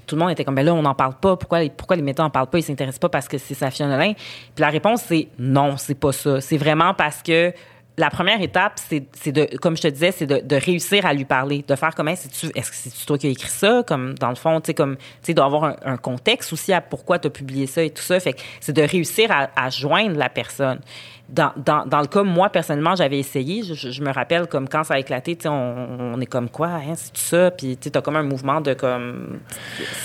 tout 0.07 0.17
le 0.17 0.21
monde 0.21 0.31
était 0.31 0.45
comme, 0.45 0.57
ben 0.57 0.65
là, 0.65 0.75
on 0.75 0.83
n'en 0.83 0.95
parle 0.95 1.15
pas. 1.15 1.37
Pourquoi, 1.37 1.61
pourquoi 1.77 1.97
les 1.97 2.03
médecins 2.03 2.25
n'en 2.25 2.31
parlent 2.31 2.49
pas? 2.49 2.59
Ils 2.59 2.65
s'intéressent 2.65 2.99
pas 2.99 3.09
parce 3.09 3.29
que 3.29 3.39
c'est 3.39 3.55
Safia 3.55 3.87
Nolin. 3.87 4.13
Puis 4.15 4.61
la 4.61 4.71
réponse, 4.71 5.03
c'est 5.03 5.29
non, 5.39 5.77
c'est 5.77 5.95
pas 5.95 6.13
ça. 6.13 6.41
C'est 6.41 6.57
vraiment 6.57 6.95
parce 6.95 7.23
que 7.23 7.53
la 8.01 8.11
première 8.11 8.41
étape, 8.43 8.73
c'est 9.13 9.33
de, 9.33 9.45
comme 9.59 9.77
je 9.77 9.83
te 9.83 9.89
disais, 9.89 10.11
c'est 10.13 10.27
de, 10.27 10.41
de 10.45 10.57
réussir 10.57 11.07
à 11.07 11.13
lui 11.15 11.25
parler, 11.25 11.65
de 11.67 11.75
faire 11.77 11.95
comment, 11.95 12.11
est-ce 12.11 12.27
que 12.53 12.53
c'est 12.73 13.07
toi 13.07 13.19
qui 13.19 13.27
as 13.29 13.31
écrit 13.31 13.49
ça? 13.49 13.83
Comme, 13.87 14.15
dans 14.19 14.31
le 14.31 14.35
fond, 14.35 14.61
tu 14.61 14.67
sais, 14.69 14.75
comme, 14.75 14.97
tu 14.97 15.03
sais, 15.23 15.35
d'avoir 15.35 15.65
un, 15.65 15.77
un 15.85 15.97
contexte 15.97 16.53
aussi 16.53 16.73
à 16.73 16.81
pourquoi 16.81 17.19
tu 17.19 17.29
as 17.29 17.31
publié 17.31 17.67
ça 17.67 17.83
et 17.83 17.91
tout 17.91 18.03
ça. 18.03 18.19
Fait 18.19 18.33
que 18.33 18.41
c'est 18.61 18.73
de 18.73 18.83
réussir 18.83 19.31
à, 19.31 19.49
à 19.55 19.71
joindre 19.71 20.17
la 20.17 20.29
personne. 20.29 20.81
Dans, 21.29 21.53
dans, 21.57 21.87
dans 21.87 22.01
le 22.01 22.07
cas, 22.09 22.25
moi, 22.25 22.49
personnellement, 22.51 22.97
j'avais 22.97 23.19
essayé. 23.19 23.63
Je, 23.63 23.75
je- 23.75 23.91
je 23.91 24.03
me 24.03 24.11
rappelle, 24.13 24.49
comme 24.49 24.69
quand 24.69 24.83
ça 24.83 24.95
a 24.95 24.99
éclaté, 24.99 25.37
tu 25.37 25.43
sais, 25.43 25.49
on, 25.49 26.15
on 26.15 26.21
est 26.21 26.27
comme 26.27 26.49
quoi, 26.49 26.67
hein, 26.69 26.95
c'est 26.97 27.13
tout 27.13 27.21
ça? 27.21 27.51
Puis, 27.53 27.77
tu 27.77 27.85
sais, 27.85 27.91
t'as 27.91 28.01
comme 28.01 28.17
un 28.17 28.25
mouvement 28.25 28.61
de 28.61 28.75
comme, 28.75 29.39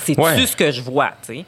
c'est-tu 0.04 0.20
Ouais. 0.22 0.46
ce 0.46 0.56
que 0.56 0.70
je 0.72 0.82
vois, 0.82 1.12
tu 1.26 1.38
sais? 1.38 1.46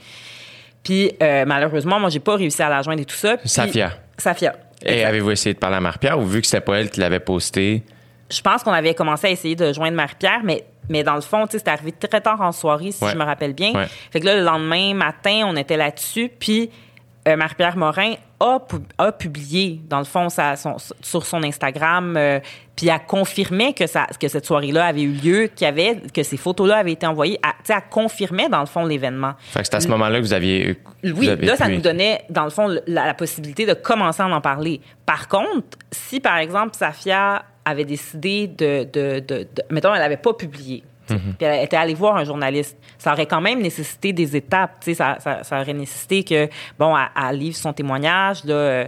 Puis, 0.83 1.11
euh, 1.21 1.43
malheureusement, 1.45 1.99
moi, 1.99 2.09
j'ai 2.09 2.19
pas 2.21 2.35
réussi 2.37 2.61
à 2.63 2.69
la 2.69 2.81
joindre 2.81 3.01
et 3.01 3.05
tout 3.05 3.15
ça. 3.15 3.37
Puis- 3.37 3.49
Safia. 3.49 3.91
Safia. 4.17 4.55
Et 4.85 5.03
avez-vous 5.05 5.31
essayé 5.31 5.53
de 5.53 5.59
parler 5.59 5.77
à 5.77 5.81
Marie-Pierre 5.81 6.19
ou 6.19 6.23
vu 6.25 6.41
que 6.41 6.47
c'était 6.47 6.61
pas 6.61 6.79
elle 6.79 6.89
qui 6.89 6.99
l'avait 6.99 7.19
posté? 7.19 7.83
je 8.29 8.41
pense 8.41 8.61
qu'on 8.61 8.73
avait 8.73 8.93
commencé 8.93 9.27
à 9.27 9.29
essayer 9.29 9.55
de 9.55 9.71
joindre 9.71 9.95
Marie-Pierre, 9.95 10.41
mais, 10.43 10.65
mais 10.89 11.01
dans 11.01 11.15
le 11.15 11.21
fond, 11.21 11.45
c'était 11.49 11.69
arrivé 11.71 11.93
très 11.93 12.19
tard 12.19 12.41
en 12.41 12.51
soirée, 12.51 12.91
si 12.91 13.01
Ouais. 13.03 13.11
je 13.13 13.17
me 13.17 13.23
rappelle 13.23 13.53
bien. 13.53 13.71
Ouais. 13.73 13.87
Fait 14.11 14.19
que 14.19 14.25
là, 14.25 14.35
le 14.35 14.43
lendemain 14.43 14.93
matin, 14.93 15.43
on 15.45 15.55
était 15.55 15.77
là-dessus, 15.77 16.29
puis 16.37 16.69
euh, 17.27 17.35
Marie-Pierre 17.35 17.75
Morin 17.77 18.13
a, 18.39 18.59
pu- 18.59 18.77
a 18.97 19.11
publié, 19.11 19.81
dans 19.89 19.97
le 19.99 20.05
fond, 20.05 20.29
son- 20.29 20.77
sur 21.01 21.25
son 21.25 21.43
Instagram, 21.43 22.15
euh, 22.17 22.39
puis 22.75 22.87
elle 22.87 22.99
confirmait 23.07 23.73
que, 23.73 23.85
ça, 23.87 24.05
que 24.19 24.27
cette 24.27 24.45
soirée-là 24.45 24.85
avait 24.85 25.01
eu 25.01 25.11
lieu, 25.11 25.47
qu'il 25.47 25.65
y 25.65 25.67
avait, 25.67 25.97
que 26.13 26.23
ces 26.23 26.37
photos-là 26.37 26.77
avaient 26.77 26.93
été 26.93 27.05
envoyées. 27.07 27.39
Sais, 27.63 27.73
elle 27.73 27.81
confirmait, 27.89 28.47
dans 28.49 28.59
le 28.61 28.65
fond, 28.67 28.85
l'événement. 28.85 29.33
Fait 29.39 29.59
que 29.59 29.65
c'est 29.65 29.75
à 29.75 29.79
ce 29.81 29.87
moment-là 29.89 30.17
que 30.19 30.23
vous 30.23 30.33
aviez. 30.33 30.79
vous 31.03 31.19
Oui, 31.19 31.29
avez 31.29 31.45
là, 31.45 31.55
ça 31.55 31.67
nous 31.67 31.81
donnait, 31.81 32.21
dans 32.29 32.43
le 32.45 32.49
fond, 32.51 32.67
la, 32.67 33.05
la 33.07 33.13
possibilité 33.13 33.65
de 33.65 33.73
commencer 33.73 34.21
à 34.21 34.27
en 34.27 34.41
parler. 34.41 34.79
Par 35.05 35.27
contre, 35.27 35.77
si, 35.91 36.19
par 36.19 36.37
exemple, 36.37 36.75
Safia 36.75 37.43
avait 37.65 37.85
décidé 37.85 38.47
de... 38.47 38.83
de, 38.85 39.19
de, 39.19 39.39
de- 39.43 39.63
mettons, 39.71 39.93
elle 39.93 39.99
n'avait 40.01 40.15
pas 40.17 40.33
publié, 40.33 40.83
puis 41.15 41.47
elle 41.47 41.63
était 41.63 41.77
allée 41.77 41.93
voir 41.93 42.15
un 42.17 42.23
journaliste, 42.25 42.77
ça 42.97 43.13
aurait 43.13 43.25
quand 43.25 43.41
même 43.41 43.61
nécessité 43.61 44.13
des 44.13 44.35
étapes. 44.35 44.77
tu 44.81 44.91
sais, 44.91 44.93
Ça, 44.95 45.17
ça, 45.19 45.43
ça 45.43 45.61
aurait 45.61 45.73
nécessité 45.73 46.23
que, 46.23 46.49
bon, 46.77 46.95
elle, 46.97 47.37
livre 47.37 47.55
son 47.55 47.73
témoignage, 47.73 48.43
là... 48.43 48.53
euh, 48.53 48.85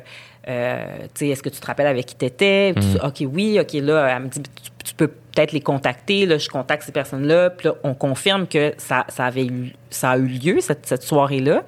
euh, 0.48 0.84
tu 1.14 1.26
sais, 1.26 1.28
est-ce 1.28 1.44
que 1.44 1.50
tu 1.50 1.60
te 1.60 1.68
rappelles 1.68 1.86
avec 1.88 2.06
qui 2.08 2.16
t'étais? 2.16 2.74
Tu- 2.74 3.06
OK, 3.06 3.32
oui, 3.32 3.60
OK, 3.62 3.74
là, 3.74 4.16
elle 4.16 4.24
me 4.24 4.28
dit, 4.30 4.42
tu, 4.42 4.50
tu 4.84 4.94
peux 4.96 5.08
peut-être 5.10 5.52
les 5.52 5.62
contacter. 5.62 6.26
Là, 6.26 6.38
je 6.40 6.50
contacte 6.50 6.84
ces 6.84 6.92
personnes-là. 6.92 7.52
Puis 7.52 7.68
là, 7.68 7.76
on 7.84 7.94
confirme 7.94 8.48
que 8.48 8.74
ça, 8.78 9.06
ça, 9.10 9.26
avait 9.26 9.46
eu, 9.46 9.74
ça 9.92 10.12
a 10.12 10.18
eu 10.18 10.26
lieu, 10.26 10.60
cette, 10.62 10.88
cette 10.88 11.04
soirée-là. 11.04 11.64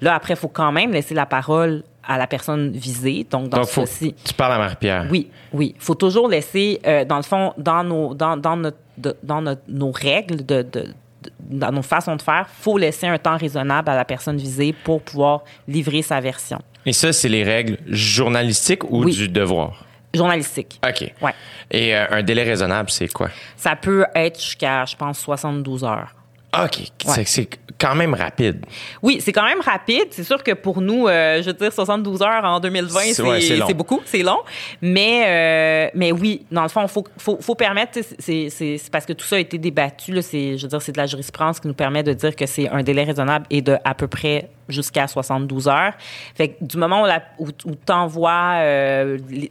Là, 0.00 0.14
après, 0.14 0.34
il 0.34 0.36
faut 0.36 0.48
quand 0.48 0.72
même 0.72 0.90
laisser 0.90 1.14
la 1.14 1.26
parole 1.26 1.84
à 2.02 2.18
la 2.18 2.26
personne 2.26 2.72
visée. 2.72 3.24
Donc, 3.30 3.50
dans 3.50 3.58
Donc, 3.58 3.68
ce 3.68 3.72
faut 3.72 3.84
tu 4.24 4.34
parles 4.34 4.54
à 4.54 4.58
Marie-Pierre. 4.58 5.06
oui, 5.10 5.30
oui. 5.52 5.74
Il 5.76 5.82
faut 5.82 5.94
toujours 5.94 6.28
laisser, 6.28 6.80
euh, 6.86 7.04
dans 7.04 7.18
le 7.18 7.22
fond, 7.22 7.52
dans 7.58 7.84
nos, 7.84 8.14
dans, 8.14 8.36
dans 8.36 8.56
notre, 8.56 8.78
de- 8.98 9.16
dans 9.22 9.40
notre- 9.42 9.62
nos 9.68 9.90
règles, 9.92 10.44
de, 10.44 10.62
de- 10.62 10.92
dans 11.40 11.72
nos 11.72 11.82
façons 11.82 12.16
de 12.16 12.22
faire, 12.22 12.46
il 12.48 12.62
faut 12.62 12.78
laisser 12.78 13.06
un 13.06 13.18
temps 13.18 13.36
raisonnable 13.36 13.88
à 13.90 13.96
la 13.96 14.04
personne 14.04 14.36
visée 14.36 14.72
pour 14.84 15.02
pouvoir 15.02 15.42
livrer 15.66 16.02
sa 16.02 16.20
version. 16.20 16.60
Et 16.86 16.92
ça, 16.92 17.12
c'est 17.12 17.28
les 17.28 17.42
règles 17.44 17.78
journalistiques 17.86 18.84
ou 18.84 19.04
Oui. 19.04 19.12
du 19.14 19.28
devoir? 19.28 19.84
Journalistique. 20.14 20.80
OK. 20.86 21.12
Ouais. 21.20 21.34
Et 21.70 21.94
euh, 21.94 22.06
un 22.10 22.22
délai 22.22 22.42
raisonnable, 22.44 22.88
c'est 22.90 23.08
quoi? 23.12 23.28
Ça 23.56 23.76
peut 23.76 24.06
être 24.14 24.40
jusqu'à, 24.40 24.84
je 24.86 24.96
pense, 24.96 25.18
72 25.18 25.84
heures. 25.84 26.14
OK. 26.56 26.78
C'est- 27.14 27.24
C'est 27.26 27.48
quand 27.78 27.94
même 27.94 28.14
rapide. 28.14 28.64
Oui, 29.02 29.18
c'est 29.20 29.32
quand 29.32 29.44
même 29.44 29.60
rapide. 29.60 30.06
C'est 30.10 30.24
sûr 30.24 30.42
que 30.42 30.52
pour 30.52 30.80
nous, 30.80 31.06
euh, 31.06 31.40
je 31.42 31.46
veux 31.46 31.52
dire, 31.52 31.72
72 31.72 32.22
heures 32.22 32.42
en 32.44 32.58
2020, 32.58 33.00
C'est- 33.12 33.22
ouais, 33.22 33.40
beaucoup, 33.74 34.00
c'est 34.04 34.22
long. 34.22 34.38
Mais, 34.82 35.24
euh, 35.26 35.90
mais 35.94 36.10
oui, 36.10 36.44
dans 36.50 36.62
le 36.62 36.68
fond, 36.68 36.82
il 36.82 36.88
faut, 36.88 37.04
faut, 37.18 37.38
faut 37.40 37.54
permettre, 37.54 38.00
c'est 38.18 38.48
parce 38.90 39.06
que 39.06 39.12
tout 39.12 39.24
ça 39.26 39.36
a 39.36 39.38
été 39.38 39.58
débattu. 39.58 40.12
Là, 40.12 40.22
je 40.22 40.60
veux 40.62 40.68
dire, 40.68 40.82
c'est 40.82 40.90
de 40.92 40.96
la 40.98 41.06
jurisprudence 41.06 41.60
qui 41.60 41.68
nous 41.68 41.74
permet 41.74 42.02
de 42.02 42.12
dire 42.14 42.34
que 42.34 42.46
c'est 42.46 42.68
un 42.68 42.82
délai 42.82 43.04
raisonnable 43.04 43.46
et 43.50 43.60
de 43.62 43.76
à 43.84 43.94
peu 43.94 44.08
près 44.08 44.48
jusqu'à 44.68 45.06
72 45.06 45.68
heures. 45.68 45.92
Fait 46.34 46.48
que 46.48 46.64
du 46.64 46.78
moment 46.78 47.02
où, 47.02 47.06
la- 47.06 47.22
où, 47.38 47.50
tu 47.52 47.92
envoies 47.92 48.60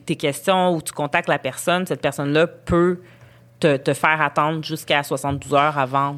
tes 0.05 0.15
questions, 0.15 0.71
où 0.73 0.81
tu 0.81 0.91
contactes 0.93 1.29
la 1.29 1.39
personne, 1.39 1.85
cette 1.85 2.01
personne-là 2.01 2.47
peut 2.47 2.99
te, 3.59 3.77
te 3.77 3.93
faire 3.93 4.21
attendre 4.21 4.63
jusqu'à 4.63 5.01
72 5.03 5.53
heures 5.53 5.77
avant. 5.77 6.17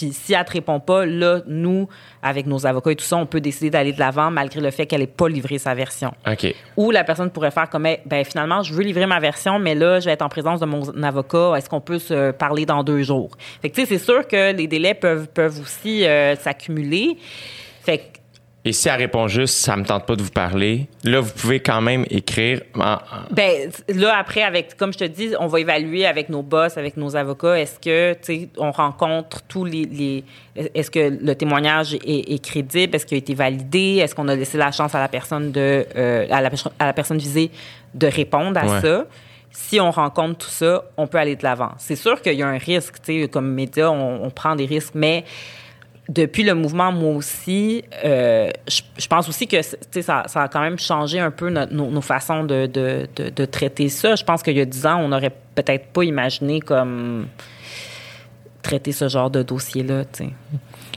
Puis 0.00 0.14
si 0.14 0.32
elle 0.32 0.44
te 0.46 0.52
répond 0.52 0.80
pas, 0.80 1.04
là, 1.04 1.40
nous, 1.46 1.88
avec 2.22 2.46
nos 2.46 2.66
avocats 2.66 2.92
et 2.92 2.96
tout 2.96 3.04
ça, 3.04 3.16
on 3.16 3.26
peut 3.26 3.40
décider 3.40 3.68
d'aller 3.68 3.92
de 3.92 3.98
l'avant 3.98 4.30
malgré 4.30 4.60
le 4.60 4.70
fait 4.70 4.86
qu'elle 4.86 5.00
n'ait 5.00 5.06
pas 5.06 5.28
livré 5.28 5.58
sa 5.58 5.74
version. 5.74 6.12
OK. 6.26 6.54
Ou 6.78 6.90
la 6.90 7.04
personne 7.04 7.30
pourrait 7.30 7.50
faire 7.50 7.68
comme, 7.68 7.86
ben 8.06 8.24
finalement, 8.24 8.62
je 8.62 8.72
veux 8.72 8.82
livrer 8.82 9.04
ma 9.04 9.20
version, 9.20 9.58
mais 9.58 9.74
là, 9.74 10.00
je 10.00 10.06
vais 10.06 10.12
être 10.12 10.22
en 10.22 10.30
présence 10.30 10.58
de 10.60 10.66
mon 10.66 10.82
avocat. 11.02 11.52
Est-ce 11.56 11.68
qu'on 11.68 11.82
peut 11.82 11.98
se 11.98 12.30
parler 12.30 12.64
dans 12.64 12.82
deux 12.82 13.02
jours? 13.02 13.36
Fait 13.60 13.68
que, 13.68 13.74
tu 13.74 13.82
sais, 13.82 13.86
c'est 13.86 14.02
sûr 14.02 14.26
que 14.26 14.54
les 14.54 14.66
délais 14.66 14.94
peuvent, 14.94 15.28
peuvent 15.28 15.60
aussi 15.60 16.06
euh, 16.06 16.34
s'accumuler. 16.36 17.18
Fait 17.82 17.98
que, 17.98 18.19
Et 18.62 18.72
si 18.74 18.88
elle 18.90 18.96
répond 18.98 19.26
juste, 19.26 19.54
ça 19.54 19.74
me 19.74 19.84
tente 19.86 20.04
pas 20.04 20.16
de 20.16 20.22
vous 20.22 20.30
parler, 20.30 20.86
là, 21.02 21.20
vous 21.20 21.32
pouvez 21.32 21.60
quand 21.60 21.80
même 21.80 22.04
écrire. 22.10 22.60
en- 22.74 22.92
en- 22.92 22.98
Ben 23.30 23.70
là 23.88 24.18
après 24.18 24.42
avec 24.42 24.76
comme 24.76 24.92
je 24.92 24.98
te 24.98 25.04
dis, 25.04 25.30
on 25.40 25.46
va 25.46 25.60
évaluer 25.60 26.04
avec 26.04 26.28
nos 26.28 26.42
boss, 26.42 26.76
avec 26.76 26.98
nos 26.98 27.16
avocats, 27.16 27.58
est-ce 27.58 27.78
que 27.80 28.12
tu 28.14 28.18
sais 28.22 28.48
on 28.58 28.70
rencontre 28.70 29.40
tous 29.48 29.64
les, 29.64 29.86
les- 29.86 30.24
est-ce 30.74 30.90
que 30.90 30.98
le 31.24 31.34
témoignage 31.34 31.94
est, 31.94 32.34
est 32.34 32.44
crédible, 32.44 32.94
est-ce 32.94 33.06
qu'il 33.06 33.14
a 33.16 33.18
été 33.18 33.32
validé, 33.32 33.96
est-ce 34.02 34.14
qu'on 34.14 34.28
a 34.28 34.36
laissé 34.36 34.58
la 34.58 34.72
chance 34.72 34.94
à 34.94 35.00
la 35.00 35.08
personne 35.08 35.52
de 35.52 35.86
euh, 35.96 36.26
à, 36.30 36.42
la, 36.42 36.50
à 36.78 36.84
la 36.86 36.92
personne 36.92 37.16
visée 37.18 37.50
de 37.94 38.06
répondre 38.08 38.58
à 38.60 38.66
Ouais. 38.66 38.80
ça. 38.82 39.06
Si 39.52 39.80
on 39.80 39.90
rencontre 39.90 40.44
tout 40.46 40.50
ça, 40.50 40.84
on 40.96 41.06
peut 41.08 41.18
aller 41.18 41.34
de 41.34 41.42
l'avant. 41.42 41.70
C'est 41.78 41.96
sûr 41.96 42.22
qu'il 42.22 42.34
y 42.34 42.42
a 42.42 42.46
un 42.46 42.56
risque, 42.58 42.96
tu 43.02 43.22
sais, 43.22 43.28
comme 43.28 43.50
média, 43.52 43.90
on, 43.90 44.22
on 44.22 44.30
prend 44.30 44.54
des 44.54 44.64
risques, 44.66 44.92
mais 44.94 45.24
depuis 46.12 46.42
le 46.42 46.54
mouvement, 46.54 46.90
moi 46.90 47.14
aussi, 47.14 47.84
euh, 48.04 48.50
je, 48.68 48.80
je 48.98 49.06
pense 49.06 49.28
aussi 49.28 49.46
que 49.46 49.56
tu 49.92 50.02
ça, 50.02 50.24
ça 50.26 50.42
a 50.42 50.48
quand 50.48 50.60
même 50.60 50.78
changé 50.78 51.20
un 51.20 51.30
peu 51.30 51.50
notre- 51.50 51.72
nos, 51.72 51.88
nos 51.88 52.00
façons 52.00 52.42
de, 52.42 52.66
de, 52.66 53.06
de, 53.14 53.30
de 53.30 53.44
traiter 53.44 53.88
ça. 53.88 54.16
Je 54.16 54.24
pense 54.24 54.42
qu'il 54.42 54.56
y 54.56 54.60
a 54.60 54.64
dix 54.64 54.84
ans, 54.86 54.96
on 55.00 55.08
n'aurait 55.08 55.32
peut-être 55.54 55.86
pas 55.92 56.02
imaginé 56.02 56.60
comme 56.60 57.28
traiter 58.60 58.90
ce 58.92 59.08
genre 59.08 59.30
de 59.30 59.42
dossier-là. 59.44 60.04
tu. 60.06 60.24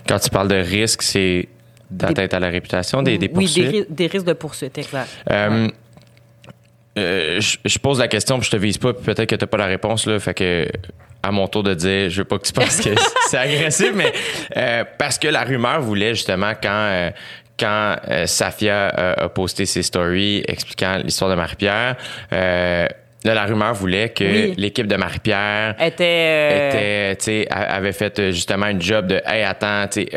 Quand 0.08 0.17
tu 0.19 0.30
parles 0.32 0.47
de 0.49 0.56
risque, 0.56 1.04
c'est 1.04 1.47
d'atteinte 1.91 2.34
à 2.34 2.39
la 2.39 2.49
réputation, 2.49 3.04
des, 3.04 3.19
des 3.19 3.28
oui, 3.28 3.45
poursuites. 3.45 3.71
des, 3.71 3.78
ri- 3.82 3.86
des 3.89 4.08
risques 4.08 4.26
de 4.26 4.34
poursuite, 4.34 4.78
exact. 4.80 5.10
Euh, 5.30 5.67
euh, 6.97 7.39
je, 7.39 7.58
je 7.63 7.78
pose 7.80 7.99
la 7.99 8.08
question, 8.08 8.39
puis 8.39 8.47
je 8.47 8.51
te 8.51 8.57
vise 8.57 8.78
pas, 8.80 8.93
puis 8.93 9.03
peut-être 9.05 9.30
que 9.30 9.36
t'as 9.36 9.45
pas 9.45 9.57
la 9.57 9.68
réponse 9.68 10.05
là, 10.07 10.20
fait 10.20 10.34
que 10.34 10.68
à 11.24 11.32
mon 11.32 11.47
tour 11.47 11.63
de 11.63 11.74
dire, 11.74 12.09
je 12.09 12.17
veux 12.17 12.26
pas 12.26 12.38
que 12.38 12.45
tu 12.45 12.53
penses 12.53 12.82
que 12.82 12.89
c'est 13.30 13.38
agressif, 13.38 13.91
mais 13.95 14.11
euh, 14.57 14.84
parce 14.97 15.17
que 15.17 15.28
la 15.30 15.43
rumeur 15.43 15.82
voulait 15.82 16.13
justement 16.15 16.51
quand 16.61 16.69
euh, 16.71 17.09
quand 17.59 17.95
euh, 18.09 18.26
Safia 18.26 18.91
euh, 18.97 19.13
a 19.26 19.30
posté 19.30 19.65
ses 19.65 19.84
stories 19.84 20.43
expliquant 20.47 20.97
l'histoire 21.03 21.30
de 21.30 21.36
Marie-Pierre, 21.36 21.95
euh, 22.34 22.88
là, 23.24 23.34
la 23.36 23.45
rumeur 23.45 23.74
voulait 23.76 24.09
que 24.09 24.24
Oui. 24.24 24.53
l'équipe 24.57 24.88
de 24.88 24.95
Marie-Pierre 24.95 25.76
Était, 25.80 26.03
euh, 26.03 26.69
était, 27.11 27.15
tu 27.17 27.24
sais, 27.26 27.47
a- 27.51 27.76
avait 27.76 27.91
fait 27.93 28.32
justement 28.32 28.65
un 28.65 28.80
job 28.80 29.05
de, 29.05 29.21
hey, 29.26 29.43
attends, 29.43 29.86
elle 29.95 30.09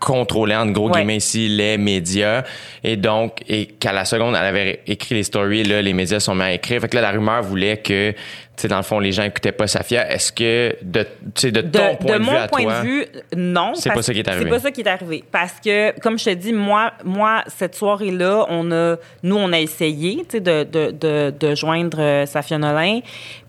contrôlait, 0.00 0.56
en 0.56 0.66
gros 0.70 0.88
Ouais. 0.88 0.94
guillemets 1.00 1.18
ici, 1.18 1.48
les 1.48 1.76
médias. 1.76 2.42
Et 2.82 2.96
donc, 2.96 3.40
et 3.46 3.66
qu'à 3.66 3.92
la 3.92 4.06
seconde, 4.06 4.34
elle 4.34 4.46
avait 4.46 4.80
écrit 4.86 5.14
les 5.16 5.22
stories, 5.22 5.64
là, 5.64 5.82
les 5.82 5.92
médias 5.92 6.18
sont 6.18 6.34
mis 6.34 6.42
à 6.44 6.52
écrire. 6.54 6.80
Fait 6.80 6.88
que 6.88 6.96
là, 6.96 7.02
la 7.02 7.10
rumeur 7.10 7.42
voulait 7.42 7.76
que, 7.76 8.14
tu 8.60 8.64
sais, 8.64 8.68
dans 8.68 8.76
le 8.76 8.82
fond, 8.82 8.98
les 8.98 9.10
gens 9.10 9.22
écoutaient 9.22 9.52
pas 9.52 9.66
Safia. 9.66 10.12
Est-ce 10.12 10.32
que, 10.32 10.76
de, 10.82 11.02
tu 11.02 11.08
sais, 11.34 11.50
de, 11.50 11.62
De, 11.62 11.78
ton 11.78 11.96
point 11.96 12.12
de 12.12 12.18
de, 12.18 12.24
mon 12.24 12.32
vue 12.32 12.36
à 12.36 12.48
point 12.48 12.62
toi, 12.62 12.80
de 12.82 12.86
vue, 12.86 13.06
non. 13.34 13.74
c'est 13.74 13.90
pas 13.90 14.02
ça 14.02 14.12
qui 14.12 14.18
est 14.18 14.28
arrivé. 14.28 14.44
C'est 14.44 14.50
pas 14.50 14.60
ça 14.60 14.70
qui 14.70 14.80
est 14.82 14.86
arrivé. 14.86 15.24
Parce 15.32 15.54
que, 15.64 15.98
comme 16.00 16.18
je 16.18 16.26
te 16.26 16.34
dis, 16.34 16.52
moi, 16.52 16.92
moi 17.02 17.42
cette 17.46 17.74
soirée-là, 17.74 18.44
on 18.50 18.70
a, 18.70 18.96
nous, 19.22 19.36
on 19.36 19.50
a 19.54 19.58
essayé 19.58 20.16
tu 20.16 20.32
sais, 20.32 20.40
de, 20.40 20.64
de, 20.64 20.90
de, 20.90 21.32
de 21.40 21.54
joindre 21.54 22.00
euh, 22.00 22.26
Safia 22.26 22.58
Nolin. 22.58 23.00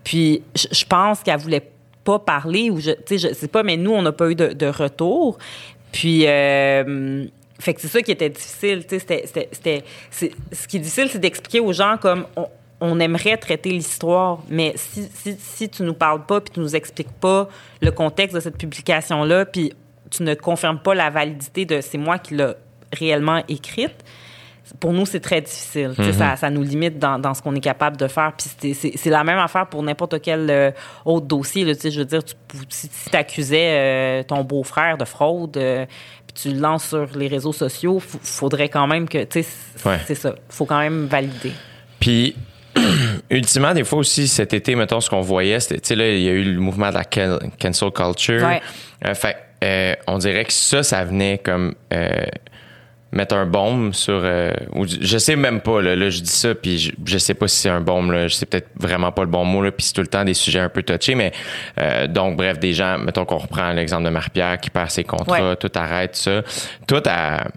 Puis, 0.02 0.42
je 0.54 0.84
pense 0.86 1.22
qu'elle 1.22 1.38
voulait 1.38 1.68
pas 2.04 2.18
parler 2.18 2.70
ou 2.70 2.80
je, 2.80 2.92
tu 2.92 3.18
sais, 3.18 3.28
je 3.28 3.34
sais 3.34 3.48
pas, 3.48 3.62
mais 3.62 3.76
nous, 3.76 3.92
on 3.92 4.00
n'a 4.00 4.12
pas 4.12 4.30
eu 4.30 4.34
de, 4.34 4.54
de 4.54 4.66
retour. 4.66 5.36
Puis, 5.92 6.24
euh, 6.26 7.26
fait 7.58 7.74
que 7.74 7.82
c'est 7.82 7.88
ça 7.88 8.00
qui 8.00 8.12
était 8.12 8.30
difficile. 8.30 8.86
tu 8.88 8.98
sais, 8.98 9.24
C'était, 9.52 9.84
ce 10.10 10.66
qui 10.66 10.78
est 10.78 10.80
difficile, 10.80 11.08
c'est 11.10 11.18
d'expliquer 11.18 11.60
aux 11.60 11.74
gens 11.74 11.98
comme 12.00 12.24
on, 12.34 12.46
on 12.84 12.98
aimerait 12.98 13.36
traiter 13.36 13.70
l'histoire, 13.70 14.40
mais 14.48 14.72
si, 14.76 15.08
si, 15.14 15.36
si 15.38 15.68
tu 15.68 15.82
nous 15.84 15.94
parles 15.94 16.26
pas 16.26 16.40
puis 16.40 16.52
tu 16.54 16.60
nous 16.60 16.74
expliques 16.74 17.12
pas 17.20 17.48
le 17.80 17.90
contexte 17.92 18.34
de 18.34 18.40
cette 18.40 18.58
publication-là, 18.58 19.46
puis 19.46 19.72
tu 20.10 20.24
ne 20.24 20.34
confirmes 20.34 20.80
pas 20.80 20.94
la 20.94 21.08
validité 21.08 21.64
de 21.64 21.80
c'est 21.80 21.96
moi 21.98 22.18
qui 22.18 22.34
l'ai 22.34 22.52
réellement 22.92 23.42
écrite, 23.48 23.94
pour 24.80 24.92
nous, 24.92 25.04
c'est 25.06 25.20
très 25.20 25.40
difficile. 25.42 25.92
Sais, 25.96 26.12
Ça, 26.12 26.36
ça 26.36 26.48
nous 26.50 26.62
limite 26.62 26.98
dans, 26.98 27.18
dans 27.18 27.34
ce 27.34 27.42
qu'on 27.42 27.54
est 27.54 27.60
capable 27.60 27.96
de 27.98 28.06
faire. 28.08 28.32
Puis 28.36 28.74
c'est- 28.74 29.06
la 29.10 29.22
même 29.22 29.38
affaire 29.38 29.66
pour 29.68 29.82
n'importe 29.82 30.20
quel 30.22 30.48
euh, 30.50 30.70
autre 31.04 31.26
dossier. 31.26 31.64
Là, 31.64 31.74
je 31.82 31.98
veux 31.98 32.04
dire, 32.06 32.24
tu, 32.24 32.34
si, 32.70 32.88
tu 32.88 33.16
accusais 33.16 34.24
ton 34.26 34.42
beau-frère 34.44 34.96
de 34.96 35.04
fraude, 35.04 35.56
euh, 35.56 35.84
puis 36.26 36.42
tu 36.42 36.54
le 36.54 36.60
lances 36.60 36.88
sur 36.88 37.06
les 37.16 37.28
réseaux 37.28 37.52
sociaux, 37.52 38.00
il 38.14 38.20
faudrait 38.26 38.68
quand 38.70 38.86
même 38.86 39.08
que... 39.08 39.22
Tu 39.24 39.42
sais, 39.42 39.48
c'est 39.76 39.88
Ouais. 39.88 39.98
c'est 40.06 40.14
ça. 40.14 40.34
faut 40.48 40.64
quand 40.64 40.78
même 40.80 41.06
valider. 41.06 41.52
Puis, 42.00 42.34
ultimement, 43.30 43.74
des 43.74 43.84
fois 43.84 43.98
aussi, 44.00 44.28
cet 44.28 44.54
été, 44.54 44.74
mettons, 44.74 45.00
ce 45.00 45.10
qu'on 45.10 45.20
voyait, 45.20 45.60
c'était, 45.60 45.80
tu 45.80 45.88
sais, 45.88 45.94
là, 45.96 46.08
il 46.10 46.20
y 46.22 46.28
a 46.28 46.32
eu 46.32 46.44
le 46.44 46.60
mouvement 46.60 46.88
de 46.90 46.94
la 46.94 47.04
can- 47.04 47.38
cancel 47.60 47.90
culture. 47.90 48.42
Ouais. 48.46 48.60
Euh, 49.06 49.14
fait, 49.14 49.36
euh, 49.64 49.94
on 50.06 50.18
dirait 50.18 50.44
que 50.44 50.52
ça, 50.52 50.82
ça 50.82 51.04
venait 51.04 51.38
comme 51.38 51.74
euh, 51.92 52.10
mettre 53.12 53.34
un 53.34 53.46
baume 53.46 53.92
sur. 53.92 54.20
euh, 54.24 54.52
ou 54.74 54.86
je 54.86 55.18
sais 55.18 55.36
même 55.36 55.60
pas, 55.60 55.82
là, 55.82 55.94
là, 55.94 56.08
je 56.10 56.20
dis 56.20 56.30
ça, 56.30 56.54
puis 56.54 56.78
je, 56.78 56.92
je 57.04 57.18
sais 57.18 57.34
pas 57.34 57.46
si 57.46 57.56
c'est 57.60 57.68
un 57.68 57.80
baume, 57.80 58.10
là, 58.10 58.26
je 58.26 58.34
sais 58.34 58.46
peut-être 58.46 58.68
vraiment 58.76 59.12
pas 59.12 59.22
le 59.22 59.28
bon 59.28 59.44
mot, 59.44 59.62
là, 59.62 59.70
puis 59.70 59.84
c'est 59.86 59.92
tout 59.92 60.00
le 60.00 60.06
temps 60.06 60.24
des 60.24 60.34
sujets 60.34 60.60
un 60.60 60.68
peu 60.70 60.82
touchés, 60.82 61.14
mais 61.14 61.32
euh, 61.78 62.06
donc, 62.06 62.36
bref, 62.36 62.58
des 62.58 62.72
gens, 62.72 62.98
mettons 62.98 63.24
qu'on 63.24 63.38
reprend 63.38 63.70
l'exemple 63.72 64.04
de 64.04 64.10
Marie-Pierre 64.10 64.58
qui 64.58 64.70
perd 64.70 64.90
ses 64.90 65.04
contrats, 65.04 65.50
Ouais. 65.50 65.56
tout 65.56 65.70
arrête, 65.74 66.16
ça. 66.16 66.42
Toi, 66.86 67.00
ta- 67.02 67.48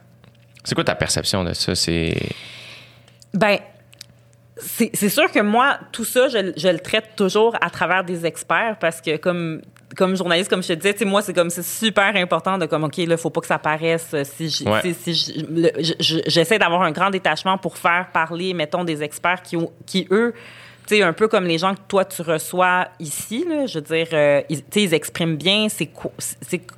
c'est 0.64 0.76
quoi 0.76 0.84
ta 0.84 0.96
perception 0.96 1.44
de 1.44 1.54
ça? 1.54 1.74
C'est. 1.76 2.16
Ben, 3.34 3.58
c'est 4.58 4.90
c'est 4.94 5.10
sûr 5.10 5.30
que 5.32 5.40
moi, 5.40 5.78
tout 5.92 6.06
ça, 6.06 6.28
je, 6.30 6.54
je 6.56 6.68
le 6.70 6.80
traite 6.80 7.16
toujours 7.16 7.56
à 7.62 7.70
travers 7.70 8.04
des 8.04 8.26
experts 8.26 8.78
parce 8.80 9.02
que 9.02 9.18
comme 9.18 9.62
comme 9.98 10.16
journaliste, 10.16 10.50
comme 10.50 10.64
je 10.64 10.70
te 10.70 10.74
disais, 10.74 11.06
moi, 11.06 11.22
c'est 11.22 11.34
comme 11.34 11.50
c'est 11.50 11.64
super 11.64 12.16
important 12.16 12.58
de 12.58 12.66
comme, 12.66 12.84
OK, 12.84 12.98
là, 12.98 13.16
faut 13.16 13.30
pas 13.30 13.40
que 13.42 13.48
ça 13.48 13.60
paraisse. 13.60 14.14
Si 14.24 14.50
j- 14.50 14.68
Ouais. 14.68 14.82
tu 14.82 14.94
sais, 14.94 15.14
si 15.14 15.46
j'essaie 16.26 16.60
d'avoir 16.60 16.82
un 16.82 16.92
grand 16.92 17.10
détachement 17.12 17.58
pour 17.58 17.78
faire 17.78 18.08
parler, 18.12 18.54
mettons, 18.54 18.84
des 18.84 19.04
experts 19.04 19.42
qui, 19.42 19.56
qui 19.86 20.06
eux, 20.12 20.34
tu 20.88 20.96
sais, 20.98 21.02
un 21.04 21.14
peu 21.14 21.28
comme 21.30 21.46
les 21.46 21.58
gens 21.58 21.76
que 21.76 21.80
toi, 21.88 22.04
tu 22.04 22.22
reçois 22.24 22.88
ici, 23.00 23.46
là, 23.48 23.68
je 23.68 23.80
veux 23.80 23.86
dire, 23.86 24.08
euh, 24.12 24.42
ils, 24.50 24.64
ils 24.76 24.94
expriment 24.94 25.38
bien 25.38 25.68
c'est 25.70 25.90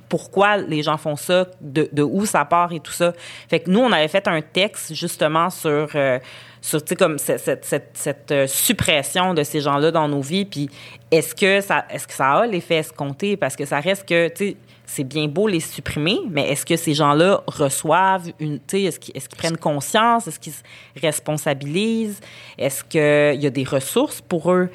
pourquoi 0.08 0.58
les 0.58 0.82
gens 0.82 0.96
font 0.96 1.16
ça, 1.16 1.46
de, 1.60 1.88
de 1.92 2.02
où 2.02 2.24
ça 2.24 2.44
part 2.44 2.72
et 2.72 2.80
tout 2.80 2.92
ça. 2.92 3.12
Fait 3.50 3.60
que 3.60 3.70
nous, 3.70 3.80
on 3.80 3.90
avait 3.90 4.08
fait 4.08 4.28
un 4.28 4.40
texte, 4.42 4.94
justement, 4.94 5.50
sur... 5.50 5.88
euh, 5.94 6.18
sur 6.60 6.80
comme 6.98 7.18
cette, 7.18 7.64
cette, 7.64 7.90
cette, 7.94 8.32
euh, 8.32 8.46
suppression 8.46 9.34
de 9.34 9.42
ces 9.42 9.60
gens-là 9.60 9.90
dans 9.90 10.08
nos 10.08 10.20
vies 10.20 10.44
puis 10.44 10.70
est-ce 11.10 11.34
que 11.34 11.60
ça 11.60 11.84
est-ce 11.90 12.06
que 12.06 12.14
ça 12.14 12.32
a 12.32 12.46
l'effet 12.46 12.76
escompté? 12.76 13.36
Parce 13.36 13.56
que 13.56 13.64
ça 13.64 13.80
reste 13.80 14.08
que 14.08 14.28
tu 14.28 14.34
sais 14.36 14.56
c'est 14.86 15.04
bien 15.04 15.28
beau 15.28 15.46
les 15.48 15.60
supprimer 15.60 16.18
mais 16.30 16.50
est-ce 16.50 16.64
que 16.64 16.76
ces 16.76 16.94
gens-là 16.94 17.42
reçoivent 17.46 18.30
une 18.40 18.58
tu 18.58 18.64
sais 18.68 18.82
est-ce 18.84 18.98
qu'ils 18.98 19.16
est-ce 19.16 19.28
qu'ils 19.28 19.38
prennent 19.38 19.58
conscience? 19.58 20.26
Est-ce 20.26 20.40
qu'ils 20.40 20.52
se 20.52 20.62
responsabilisent? 21.02 22.20
Est-ce 22.56 22.84
qu'il 22.84 23.42
y 23.42 23.46
a 23.46 23.50
des 23.50 23.64
ressources 23.64 24.20
pour 24.20 24.52
eux? 24.52 24.70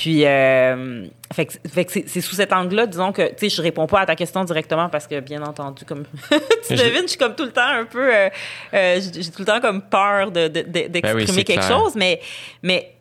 Puis, 0.00 0.24
euh, 0.24 1.04
fait 1.30 1.44
que, 1.44 1.52
fait 1.68 1.84
que 1.84 1.92
c'est, 2.06 2.20
sous 2.22 2.34
cet 2.34 2.54
angle-là, 2.54 2.86
disons 2.86 3.12
que, 3.12 3.28
tu 3.34 3.34
sais, 3.36 3.48
je 3.50 3.60
réponds 3.60 3.86
pas 3.86 4.00
à 4.00 4.06
ta 4.06 4.16
question 4.16 4.42
directement 4.44 4.88
parce 4.88 5.06
que, 5.06 5.20
bien 5.20 5.42
entendu, 5.42 5.84
comme 5.84 6.04
tu 6.66 6.74
devines, 6.74 7.02
je 7.02 7.08
suis 7.08 7.18
comme 7.18 7.34
tout 7.34 7.44
le 7.44 7.52
temps 7.52 7.60
un 7.68 7.84
peu, 7.84 8.10
euh, 8.14 8.28
euh, 8.72 8.98
j'ai 9.12 9.30
tout 9.30 9.40
le 9.40 9.44
temps 9.44 9.60
comme 9.60 9.82
peur 9.82 10.30
de, 10.30 10.48
de- 10.48 10.62
de- 10.62 10.88
d'exprimer 10.88 11.02
Ben 11.02 11.14
oui, 11.16 11.26
c'est 11.28 11.44
quelque 11.44 11.66
clair. 11.66 11.78
chose, 11.78 11.96
mais, 11.96 12.18
mais 12.62 12.94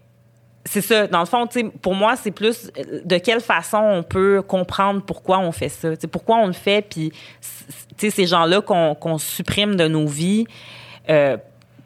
c'est 0.66 0.82
ça. 0.82 1.08
Dans 1.08 1.22
le 1.22 1.26
fond, 1.26 1.48
tu 1.48 1.62
sais, 1.62 1.66
pour 1.82 1.96
moi, 1.96 2.18
c'est 2.18 2.32
plus 2.32 2.70
de 3.06 3.18
quelle 3.18 3.40
façon 3.40 3.78
on 3.78 4.04
peut 4.04 4.42
comprendre 4.42 5.02
pourquoi 5.02 5.40
on 5.40 5.54
fait 5.54 5.70
ça. 5.70 5.88
Pourquoi 6.12 6.36
on 6.40 6.48
le 6.48 6.54
fait, 6.54 6.82
puis 6.82 7.14
c- 7.40 7.64
tu 7.98 8.10
sais, 8.10 8.10
ces 8.10 8.28
gens-là 8.28 8.60
qu'on, 8.60 8.94
qu'on 8.94 9.18
supprime 9.18 9.78
de 9.78 9.88
nos 9.88 10.06
vies 10.06 10.44
euh, 11.10 11.38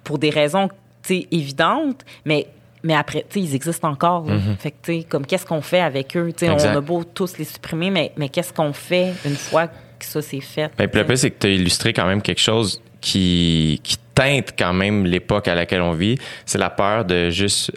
pour 0.03 0.17
des 0.17 0.31
raisons, 0.31 0.69
tu 1.03 1.19
sais, 1.21 1.27
évidentes, 1.31 2.03
mais 2.25 2.47
mais 2.83 2.95
après, 2.95 3.25
tu 3.29 3.39
sais, 3.39 3.45
ils 3.45 3.55
existent 3.55 3.89
encore. 3.89 4.25
là. 4.25 4.35
Fait 4.59 4.71
que, 4.71 4.75
tu 4.83 4.93
sais, 4.99 5.03
comme 5.07 5.25
qu'est-ce 5.25 5.45
qu'on 5.45 5.61
fait 5.61 5.79
avec 5.81 6.15
eux? 6.17 6.31
Tu 6.35 6.45
sais, 6.45 6.51
on 6.51 6.57
a 6.57 6.81
beau 6.81 7.03
tous 7.03 7.37
les 7.37 7.45
supprimer, 7.45 7.89
mais, 7.89 8.11
mais 8.17 8.29
qu'est-ce 8.29 8.51
qu'on 8.53 8.73
fait 8.73 9.13
une 9.25 9.35
fois 9.35 9.67
que 9.67 9.73
ça 10.05 10.21
c'est 10.21 10.41
fait? 10.41 10.69
Ben, 10.77 10.87
puis 10.87 10.99
le 10.99 11.05
pire, 11.07 11.17
c'est 11.17 11.31
que 11.31 11.39
tu 11.39 11.47
as 11.47 11.51
illustré 11.51 11.93
quand 11.93 12.05
même 12.05 12.21
quelque 12.21 12.41
chose 12.41 12.81
qui, 13.01 13.79
qui 13.83 13.97
teinte 14.13 14.53
quand 14.57 14.73
même 14.73 15.05
l'époque 15.05 15.47
à 15.47 15.55
laquelle 15.55 15.81
on 15.81 15.93
vit. 15.93 16.17
C'est 16.45 16.57
la 16.57 16.69
peur 16.69 17.05
de 17.05 17.29
juste 17.29 17.71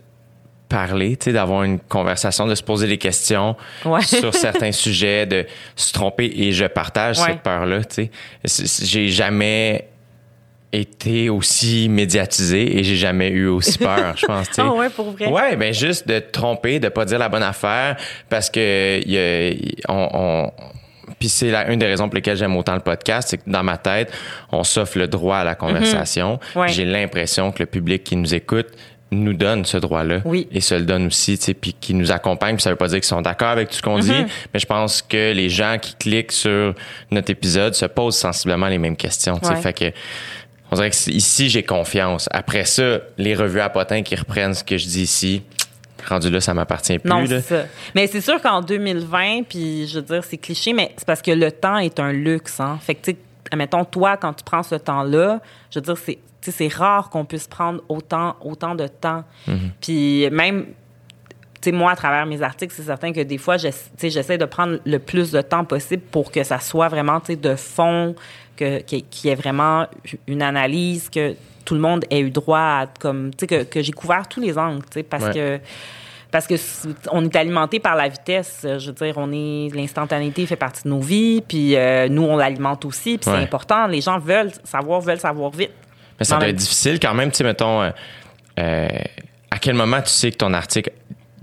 parler, 0.68 1.16
tu 1.16 1.26
sais, 1.26 1.32
d'avoir 1.32 1.62
une 1.62 1.78
conversation, 1.78 2.46
de 2.46 2.54
se 2.56 2.62
poser 2.62 2.88
des 2.88 2.98
questions 2.98 3.56
Ouais. 3.84 4.02
sur 4.02 4.34
certains 4.34 4.72
sujets, 4.72 5.24
de 5.24 5.46
se 5.76 5.92
tromper. 5.92 6.32
Et 6.34 6.52
je 6.52 6.64
partage 6.66 7.18
Ouais. 7.20 7.26
cette 7.28 7.42
peur-là, 7.42 7.80
J'ai 8.44 9.08
jamais 9.08 9.88
été 10.72 11.30
aussi 11.30 11.88
médiatisé 11.88 12.78
et 12.78 12.84
j'ai 12.84 12.96
jamais 12.96 13.28
eu 13.28 13.46
aussi 13.46 13.78
peur, 13.78 14.14
je 14.16 14.26
pense. 14.26 14.48
Ah 14.58 14.72
ouais, 14.72 14.88
pour 14.90 15.10
vrai? 15.12 15.26
Ouais, 15.28 15.56
ben 15.56 15.72
juste 15.72 16.06
de 16.08 16.18
te 16.18 16.30
tromper, 16.32 16.80
de 16.80 16.88
pas 16.88 17.04
dire 17.04 17.18
la 17.18 17.28
bonne 17.28 17.42
affaire, 17.42 17.96
parce 18.28 18.50
que 18.50 19.00
il 19.04 19.10
y 19.12 19.18
a- 19.18 19.54
on, 19.92 20.08
on- 20.12 20.50
puis 21.18 21.28
c'est 21.28 21.50
la, 21.50 21.70
une 21.70 21.78
des 21.78 21.86
raisons 21.86 22.08
pour 22.08 22.16
lesquelles 22.16 22.36
j'aime 22.36 22.56
autant 22.56 22.74
le 22.74 22.80
podcast, 22.80 23.28
c'est 23.30 23.38
que 23.38 23.48
dans 23.48 23.62
ma 23.62 23.78
tête, 23.78 24.12
on 24.52 24.64
s'offre 24.64 24.98
le 24.98 25.06
droit 25.06 25.36
à 25.38 25.44
la 25.44 25.54
conversation. 25.54 26.38
Mhm. 26.54 26.60
Ouais. 26.62 26.68
J'ai 26.68 26.84
l'impression 26.84 27.52
que 27.52 27.60
le 27.62 27.66
public 27.66 28.04
qui 28.04 28.16
nous 28.16 28.34
écoute 28.34 28.66
nous 29.12 29.32
donne 29.34 29.64
ce 29.64 29.76
droit-là 29.78 30.18
Oui. 30.24 30.48
et 30.50 30.60
se 30.60 30.74
le 30.74 30.82
donne 30.82 31.06
aussi, 31.06 31.38
tu 31.38 31.44
sais, 31.44 31.54
puis 31.54 31.72
qui 31.80 31.94
nous 31.94 32.10
accompagne. 32.10 32.56
Puis 32.56 32.64
ça 32.64 32.70
veut 32.70 32.76
pas 32.76 32.88
dire 32.88 32.96
qu'ils 32.98 33.04
sont 33.04 33.22
d'accord 33.22 33.48
avec 33.50 33.68
tout 33.68 33.76
ce 33.76 33.82
qu'on 33.82 33.98
Mhm. 33.98 34.02
dit, 34.02 34.24
mais 34.52 34.58
je 34.58 34.66
pense 34.66 35.00
que 35.00 35.32
les 35.32 35.48
gens 35.48 35.76
qui 35.80 35.94
cliquent 35.94 36.32
sur 36.32 36.74
notre 37.12 37.30
épisode 37.30 37.74
se 37.74 37.86
posent 37.86 38.16
sensiblement 38.16 38.66
les 38.66 38.78
mêmes 38.78 38.96
questions. 38.96 39.38
tu 39.38 39.46
sais. 39.46 39.54
Ouais. 39.54 39.60
Fait 39.62 39.72
que 39.72 39.92
on 40.70 40.76
dirait 40.76 40.90
que 40.90 41.10
ici 41.10 41.48
j'ai 41.48 41.62
confiance. 41.62 42.28
Après 42.32 42.64
ça, 42.64 43.00
les 43.18 43.34
revues 43.34 43.60
à 43.60 43.68
potins 43.68 44.02
qui 44.02 44.16
reprennent 44.16 44.54
ce 44.54 44.64
que 44.64 44.78
je 44.78 44.86
dis 44.86 45.02
ici, 45.02 45.42
rendu 46.08 46.30
là, 46.30 46.40
ça 46.40 46.54
m'appartient 46.54 46.98
plus. 46.98 47.08
Non, 47.08 47.24
c'est 47.26 47.40
ça. 47.40 47.64
Mais 47.94 48.06
c'est 48.06 48.20
sûr 48.20 48.40
qu'en 48.40 48.60
2020, 48.60 49.44
puis 49.48 49.86
je 49.86 49.98
veux 49.98 50.04
dire, 50.04 50.24
c'est 50.24 50.38
cliché, 50.38 50.72
mais 50.72 50.92
c'est 50.96 51.06
parce 51.06 51.22
que 51.22 51.30
le 51.30 51.52
temps 51.52 51.78
est 51.78 52.00
un 52.00 52.12
luxe. 52.12 52.60
Hein? 52.60 52.78
Fait 52.80 52.94
que, 52.94 53.04
tu 53.04 53.10
sais, 53.12 53.18
admettons, 53.50 53.84
toi, 53.84 54.16
quand 54.16 54.32
tu 54.32 54.44
prends 54.44 54.62
ce 54.62 54.74
temps-là, 54.74 55.40
je 55.70 55.78
veux 55.78 55.84
dire, 55.84 55.96
c'est, 55.96 56.72
rare 56.72 57.10
qu'on 57.10 57.24
puisse 57.24 57.48
prendre 57.48 57.82
autant, 57.88 58.36
autant 58.40 58.74
de 58.74 58.86
temps. 58.86 59.24
Puis 59.80 60.30
même, 60.30 60.66
tu 61.60 61.70
sais, 61.70 61.72
moi, 61.72 61.90
à 61.90 61.96
travers 61.96 62.26
mes 62.26 62.42
articles, 62.42 62.72
c'est 62.76 62.84
certain 62.84 63.12
que 63.12 63.20
des 63.20 63.38
fois, 63.38 63.56
j'essaie 63.56 64.38
de 64.38 64.44
prendre 64.44 64.78
le 64.84 64.98
plus 64.98 65.32
de 65.32 65.40
temps 65.40 65.64
possible 65.64 66.02
pour 66.10 66.30
que 66.30 66.44
ça 66.44 66.60
soit 66.60 66.88
vraiment, 66.88 67.18
tu 67.20 67.32
sais, 67.32 67.36
de 67.36 67.56
fond, 67.56 68.14
que, 68.56 68.78
qu'il 68.80 69.04
y 69.24 69.28
ait 69.28 69.34
vraiment 69.34 69.86
une 70.26 70.42
analyse, 70.42 71.08
que 71.10 71.34
tout 71.64 71.74
le 71.74 71.80
monde 71.80 72.04
ait 72.10 72.20
eu 72.20 72.30
droit 72.30 72.58
à, 72.58 72.86
comme, 73.00 73.30
tu 73.34 73.38
sais, 73.40 73.46
que, 73.46 73.62
que 73.64 73.82
j'ai 73.82 73.92
couvert 73.92 74.26
tous 74.28 74.40
les 74.40 74.56
angles, 74.58 74.82
tu 74.84 74.94
sais, 74.94 75.02
parce 75.02 75.24
Ouais. 75.24 75.32
que 75.34 75.60
parce 76.32 76.46
que 76.48 76.54
on 77.12 77.24
est 77.24 77.34
alimenté 77.36 77.78
par 77.78 77.94
la 77.96 78.08
vitesse. 78.08 78.58
Je 78.64 78.86
veux 78.88 78.92
dire, 78.92 79.14
on 79.16 79.30
est 79.32 79.70
l'instantanéité 79.74 80.44
fait 80.44 80.56
partie 80.56 80.82
de 80.82 80.88
nos 80.88 81.00
vies, 81.00 81.40
puis 81.40 81.76
euh, 81.76 82.08
nous 82.08 82.22
on 82.24 82.36
l'alimente 82.36 82.84
aussi, 82.84 83.16
puis 83.16 83.30
Ouais. 83.30 83.36
c'est 83.38 83.42
important. 83.44 83.86
Les 83.86 84.00
gens 84.00 84.18
veulent 84.18 84.50
savoir, 84.64 85.00
veulent 85.00 85.20
savoir 85.20 85.50
vite. 85.52 85.70
Mais 86.18 86.24
ça 86.26 86.36
doit 86.36 86.48
être 86.48 86.56
difficile 86.56 86.98
quand 87.00 87.14
même, 87.14 87.30
tu 87.30 87.38
sais, 87.38 87.44
mettons, 87.44 87.80
euh, 87.82 87.90
euh, 88.58 88.88
à 89.50 89.58
quel 89.58 89.74
moment 89.74 90.00
tu 90.02 90.08
sais 90.10 90.30
que 90.30 90.36
ton 90.36 90.52
article. 90.52 90.90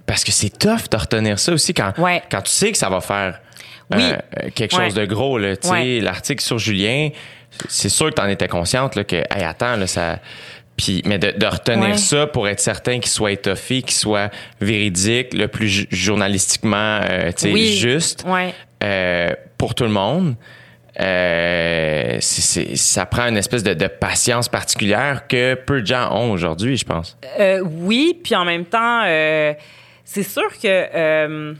Parce 0.06 0.24
que 0.24 0.32
c'est 0.32 0.50
tough 0.60 0.90
de 0.92 0.98
retenir 0.98 1.40
ça 1.40 1.54
aussi 1.54 1.74
quand, 1.74 1.98
Ouais. 1.98 2.22
quand 2.30 2.42
tu 2.42 2.52
sais 2.52 2.72
que 2.72 2.78
ça 2.78 2.90
va 2.90 3.00
faire 3.02 3.40
Oui. 3.96 4.04
euh, 4.12 4.50
quelque 4.54 4.76
Ouais. 4.76 4.86
chose 4.86 4.94
de 4.94 5.06
gros. 5.06 5.38
là, 5.38 5.56
Tu 5.58 5.68
sais, 5.68 5.74
Ouais. 5.74 6.00
l'article 6.02 6.44
sur 6.44 6.58
Julien, 6.60 7.10
c'est 7.70 7.90
sûr 7.90 8.10
que 8.10 8.16
tu 8.16 8.22
en 8.22 8.28
étais 8.30 8.48
consciente 8.48 8.96
là, 8.96 9.04
que, 9.04 9.16
hey, 9.18 9.44
attends, 9.44 9.76
là, 9.76 9.88
ça. 9.88 10.20
Puis, 10.76 11.04
mais 11.06 11.20
de, 11.20 11.32
de 11.38 11.46
retenir 11.46 11.90
Ouais. 11.90 11.98
ça 11.98 12.26
pour 12.26 12.48
être 12.48 12.60
certain 12.60 13.00
qu'il 13.00 13.12
soit 13.12 13.32
étoffé, 13.32 13.84
qu'il 13.84 13.94
soit 13.94 14.32
véridique, 14.60 15.34
le 15.36 15.48
plus 15.48 15.86
journalistiquement 15.92 17.00
euh, 17.04 17.32
Oui. 17.44 17.78
juste 17.78 18.26
euh, 18.84 19.30
pour 19.58 19.76
tout 19.76 19.84
le 19.84 19.92
monde. 19.92 20.36
Euh, 21.00 22.18
c'est- 22.22 22.76
ça 22.76 23.06
prend 23.06 23.28
une 23.28 23.38
espèce 23.38 23.64
de, 23.64 23.74
de 23.74 23.88
patience 23.88 24.48
particulière 24.50 25.28
que 25.28 25.56
peu 25.56 25.82
de 25.82 25.88
gens 25.88 26.12
ont 26.16 26.32
aujourd'hui, 26.32 26.78
je 26.78 26.86
pense. 26.86 27.18
Euh, 27.40 27.62
oui, 27.64 28.20
puis 28.24 28.36
en 28.36 28.46
même 28.46 28.66
temps, 28.66 29.02
euh, 29.06 29.54
c'est 30.06 30.24
sûr 30.24 30.50
que. 30.62 31.56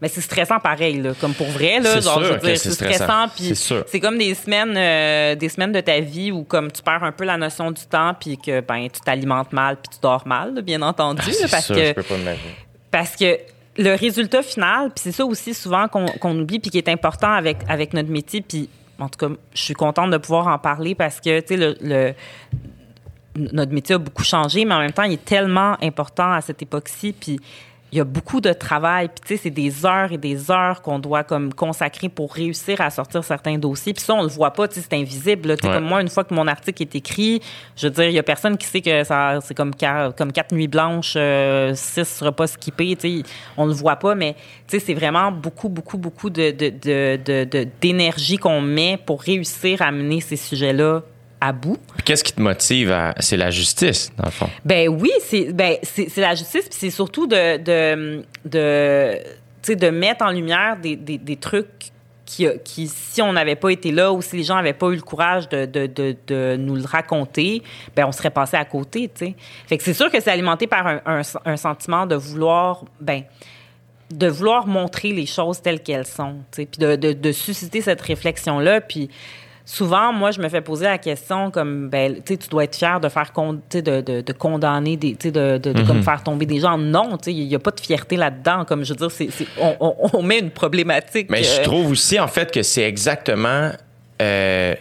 Mais 0.00 0.08
c'est 0.08 0.20
stressant 0.20 0.58
pareil, 0.60 1.00
là, 1.00 1.12
comme 1.20 1.32
pour 1.34 1.46
vrai. 1.48 1.80
Là, 1.80 2.00
genre, 2.00 2.22
je 2.22 2.32
veux 2.34 2.38
dire, 2.38 2.58
c'est 2.58 2.72
stressant. 2.72 3.28
stressant. 3.28 3.82
C'est 3.86 4.00
comme 4.00 4.18
des 4.18 4.34
semaines, 4.34 4.74
euh, 4.76 5.34
des 5.34 5.48
semaines 5.48 5.72
de 5.72 5.80
ta 5.80 6.00
vie 6.00 6.30
où 6.32 6.44
comme 6.44 6.70
tu 6.70 6.82
perds 6.82 7.02
un 7.04 7.12
peu 7.12 7.24
la 7.24 7.36
notion 7.36 7.70
du 7.70 7.84
temps, 7.86 8.12
puis 8.18 8.36
que 8.38 8.60
ben 8.60 8.88
tu 8.92 9.00
t'alimentes 9.00 9.52
mal, 9.52 9.76
puis 9.76 9.94
tu 9.94 9.98
dors 10.02 10.26
mal, 10.26 10.54
là, 10.54 10.60
bien 10.60 10.82
entendu, 10.82 11.22
Ah, 11.26 11.42
là, 11.42 11.48
parce 11.50 11.66
sûr, 11.66 11.76
que 11.76 11.84
je 11.86 11.92
peux 11.92 12.02
pas 12.02 12.16
m'imaginer. 12.16 12.54
parce 12.90 13.16
que 13.16 13.38
le 13.78 13.94
résultat 13.94 14.42
final, 14.42 14.88
puis 14.90 15.02
c'est 15.04 15.12
ça 15.12 15.24
aussi 15.26 15.52
souvent 15.54 15.86
qu'on 15.88 16.38
oublie, 16.40 16.58
puis 16.60 16.70
qui 16.70 16.78
est 16.78 16.88
important 16.88 17.30
avec, 17.32 17.58
avec 17.68 17.92
notre 17.92 18.08
métier, 18.10 18.40
puis 18.40 18.68
en 18.98 19.08
tout 19.10 19.18
cas, 19.28 19.34
je 19.54 19.60
suis 19.62 19.74
contente 19.74 20.10
de 20.10 20.16
pouvoir 20.16 20.46
en 20.46 20.58
parler 20.58 20.94
parce 20.94 21.20
que, 21.20 21.40
tu 21.40 21.48
sais, 21.48 21.56
le, 21.58 21.76
le- 21.82 22.14
notre 23.52 23.72
métier 23.72 23.94
a 23.96 23.98
beaucoup 23.98 24.24
changé, 24.24 24.64
mais 24.64 24.74
en 24.74 24.78
même 24.80 24.92
temps, 24.92 25.02
il 25.02 25.12
est 25.12 25.24
tellement 25.24 25.76
important 25.82 26.32
à 26.32 26.40
cette 26.40 26.62
époque-ci, 26.62 27.12
puis 27.12 27.38
il 27.92 27.98
y 27.98 28.00
a 28.00 28.04
beaucoup 28.04 28.40
de 28.40 28.52
travail, 28.52 29.06
puis 29.08 29.20
tu 29.24 29.36
sais, 29.36 29.40
c'est 29.44 29.50
des 29.50 29.86
heures 29.86 30.10
et 30.12 30.18
des 30.18 30.50
heures 30.50 30.82
qu'on 30.82 30.98
doit 30.98 31.22
comme 31.22 31.54
consacrer 31.54 32.08
pour 32.08 32.34
réussir 32.34 32.80
à 32.80 32.90
sortir 32.90 33.22
certains 33.22 33.58
dossiers, 33.58 33.94
puis 33.94 34.02
ça, 34.02 34.14
on 34.14 34.22
le 34.22 34.28
voit 34.28 34.50
pas, 34.52 34.66
tu 34.66 34.74
sais, 34.74 34.86
c'est 34.90 34.96
invisible. 34.96 35.56
Tu 35.56 35.62
sais, 35.62 35.68
Ouais. 35.68 35.74
comme 35.74 35.84
moi, 35.84 36.02
une 36.02 36.08
fois 36.08 36.24
que 36.24 36.34
mon 36.34 36.46
article 36.48 36.82
est 36.82 36.94
écrit, 36.96 37.40
je 37.76 37.86
veux 37.86 37.92
dire, 37.92 38.04
il 38.06 38.12
y 38.14 38.18
a 38.18 38.22
personne 38.24 38.58
qui 38.58 38.66
sait 38.66 38.80
que 38.80 39.04
ça, 39.04 39.38
c'est 39.40 39.54
comme, 39.54 39.70
comme 40.16 40.32
quatre 40.32 40.52
nuits 40.52 40.66
blanches, 40.68 41.14
euh, 41.16 41.72
six 41.74 42.20
repas 42.22 42.48
skippés, 42.48 42.96
tu 42.96 43.20
sais, 43.20 43.22
on 43.56 43.66
le 43.66 43.72
voit 43.72 43.96
pas, 43.96 44.14
mais 44.14 44.34
tu 44.66 44.78
sais, 44.78 44.84
c'est 44.84 44.94
vraiment 44.94 45.30
beaucoup, 45.30 45.68
beaucoup, 45.68 45.96
beaucoup 45.96 46.28
de, 46.28 46.50
de, 46.50 46.70
de, 46.70 47.18
de- 47.24 47.44
de- 47.44 47.68
d'énergie 47.80 48.36
qu'on 48.36 48.60
met 48.60 48.98
pour 49.06 49.22
réussir 49.22 49.80
à 49.80 49.92
mener 49.92 50.20
ces 50.20 50.36
sujets-là 50.36 51.02
à 51.40 51.52
bout. 51.52 51.78
Qu'est-ce 52.04 52.24
qui 52.24 52.32
te 52.32 52.40
motive 52.40 52.90
à. 52.92 53.14
C'est 53.20 53.36
la 53.36 53.50
justice, 53.50 54.12
dans 54.16 54.24
le 54.26 54.30
fond. 54.30 54.48
Ben 54.64 54.88
oui, 54.88 55.10
c'est 55.20 55.52
ben 55.52 55.76
la 56.16 56.34
justice, 56.34 56.68
puis 56.68 56.78
c'est 56.78 56.90
surtout 56.90 57.26
de 57.26 57.58
de 57.58 58.24
de 58.44 59.18
de 59.68 59.90
mettre 59.90 60.24
en 60.24 60.30
lumière 60.30 60.76
des, 60.76 60.94
des, 60.94 61.18
des 61.18 61.36
trucs 61.36 61.90
qui, 62.24 62.46
qui 62.64 62.88
si 62.88 63.22
on 63.22 63.32
n'avait 63.32 63.56
pas 63.56 63.70
été 63.70 63.92
là 63.92 64.12
ou 64.12 64.20
si 64.20 64.36
les 64.36 64.42
gens 64.42 64.56
n'avaient 64.56 64.72
pas 64.72 64.88
eu 64.88 64.96
le 64.96 65.02
courage 65.02 65.48
de, 65.48 65.64
de, 65.64 65.86
de, 65.86 66.16
de 66.26 66.56
nous 66.56 66.74
le 66.74 66.84
raconter, 66.84 67.62
ben 67.94 68.06
on 68.06 68.12
serait 68.12 68.30
passé 68.30 68.56
à 68.56 68.64
côté, 68.64 69.08
tu 69.08 69.26
sais. 69.26 69.34
Fait 69.66 69.78
que 69.78 69.84
c'est 69.84 69.94
sûr 69.94 70.10
que 70.10 70.20
c'est 70.20 70.30
alimenté 70.30 70.66
par 70.66 70.86
un, 70.86 71.00
un, 71.06 71.22
un 71.44 71.56
sentiment 71.56 72.06
de 72.06 72.16
vouloir 72.16 72.84
ben 73.00 73.22
de 74.10 74.28
vouloir 74.28 74.68
montrer 74.68 75.12
les 75.12 75.26
choses 75.26 75.60
telles 75.60 75.82
qu'elles 75.82 76.06
sont, 76.06 76.36
tu 76.52 76.62
sais, 76.62 76.66
puis 76.66 76.78
de, 76.78 76.94
de, 76.94 77.12
de 77.12 77.32
susciter 77.32 77.80
cette 77.80 78.00
réflexion 78.00 78.60
là, 78.60 78.80
puis 78.80 79.08
souvent 79.68 80.12
moi 80.12 80.30
je 80.30 80.40
me 80.40 80.48
fais 80.48 80.60
poser 80.60 80.84
la 80.84 80.96
question 80.98 81.50
comme 81.50 81.88
ben 81.88 82.14
tu 82.14 82.20
sais 82.34 82.36
tu 82.36 82.48
dois 82.48 82.62
être 82.64 82.76
fier 82.76 83.00
de 83.00 83.08
faire 83.08 83.32
con- 83.32 83.60
de, 83.72 83.80
de, 83.80 84.20
de 84.20 84.32
condamner 84.32 84.96
des 84.96 85.16
tu 85.16 85.28
sais 85.28 85.30
de, 85.32 85.58
de, 85.58 85.82
comme 85.82 86.04
faire 86.04 86.22
tomber 86.22 86.46
des 86.46 86.60
gens 86.60 86.78
non 86.78 87.18
tu 87.18 87.24
sais 87.24 87.32
il 87.32 87.42
y 87.42 87.54
a 87.54 87.58
pas 87.58 87.72
de 87.72 87.80
fierté 87.80 88.16
là-dedans 88.16 88.64
comme 88.64 88.84
je 88.84 88.92
veux 88.92 88.96
dire 88.96 89.10
c'est 89.10 89.28
on, 89.60 89.76
on, 89.80 89.94
on 90.12 90.22
met 90.22 90.38
une 90.38 90.50
problématique 90.50 91.28
Mais 91.30 91.42
je 91.42 91.60
euh, 91.60 91.64
trouve 91.64 91.90
aussi, 91.90 92.20
en 92.20 92.28
fait, 92.28 92.52
que 92.52 92.62
c'est 92.62 92.82
exactement. 92.84 93.72
euh, 94.22 94.74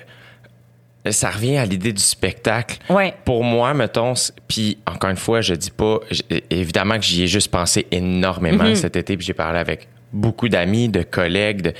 ça 1.09 1.29
revient 1.29 1.57
à 1.57 1.65
l'idée 1.65 1.93
du 1.93 2.01
spectacle. 2.01 2.77
Ouais. 2.89 3.13
Pour 3.25 3.43
moi, 3.43 3.73
mettons, 3.75 4.13
puis 4.47 4.77
encore 4.87 5.09
une 5.11 5.17
fois, 5.17 5.41
je 5.41 5.53
dis 5.53 5.69
pas, 5.71 5.99
évidemment 6.49 6.95
que 6.97 7.03
j'y 7.05 7.23
ai 7.23 7.27
juste 7.27 7.49
pensé 7.51 7.85
énormément 7.91 8.63
Mm-hmm. 8.63 8.75
cet 8.75 8.95
été, 8.95 9.15
puis 9.17 9.25
j'ai 9.25 9.33
parlé 9.35 9.59
avec 9.59 9.87
beaucoup 10.11 10.49
d'amis, 10.49 10.89
de 10.89 11.03
collègues, 11.03 11.61
de- 11.61 11.73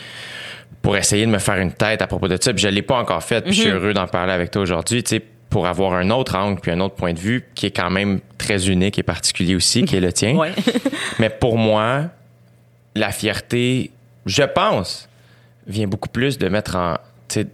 pour 0.86 0.96
essayer 0.98 1.26
de 1.26 1.32
me 1.32 1.40
faire 1.40 1.58
une 1.58 1.74
tête 1.74 2.02
à 2.02 2.08
propos 2.08 2.28
de 2.28 2.38
ça. 2.40 2.54
Puis 2.54 2.62
je 2.64 2.68
l'ai 2.70 2.82
pas 2.84 2.98
encore 2.98 3.24
fait, 3.24 3.42
puis 3.42 3.54
je 3.54 3.62
suis 3.62 3.70
heureux 3.72 3.94
d'en 3.94 4.08
parler 4.08 4.32
avec 4.34 4.52
toi 4.52 4.62
aujourd'hui, 4.62 5.04
tu 5.04 5.16
sais, 5.16 5.22
pour 5.50 5.68
avoir 5.68 5.94
un 5.94 6.10
autre 6.12 6.36
angle 6.36 6.60
puis 6.62 6.72
un 6.72 6.80
autre 6.80 6.96
point 6.96 7.14
de 7.14 7.20
vue 7.20 7.44
qui 7.56 7.66
est 7.66 7.72
quand 7.72 7.90
même 7.90 8.20
très 8.38 8.70
unique 8.70 9.00
et 9.00 9.04
particulier 9.04 9.56
aussi, 9.56 9.84
qui 9.84 9.96
est 9.96 10.02
le 10.02 10.14
tien. 10.14 10.36
ouais. 10.36 10.52
Mais 11.20 11.30
pour 11.30 11.58
moi, 11.58 12.04
la 12.94 13.12
fierté, 13.12 13.92
je 14.26 14.44
pense, 14.44 15.10
vient 15.68 15.88
beaucoup 15.88 16.10
plus 16.10 16.38
de 16.38 16.48
mettre 16.50 16.76
en, 16.76 16.96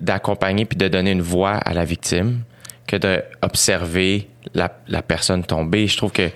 d'accompagner 0.01 0.65
puis 0.65 0.77
de 0.77 0.87
donner 0.87 1.11
une 1.11 1.21
voix 1.21 1.53
à 1.53 1.73
la 1.73 1.85
victime 1.85 2.41
que 2.87 2.97
d'observer 2.97 4.27
la, 4.53 4.71
la 4.87 5.01
personne 5.01 5.43
tomber. 5.45 5.87
Je 5.87 5.95
trouve 5.97 6.11
que, 6.11 6.27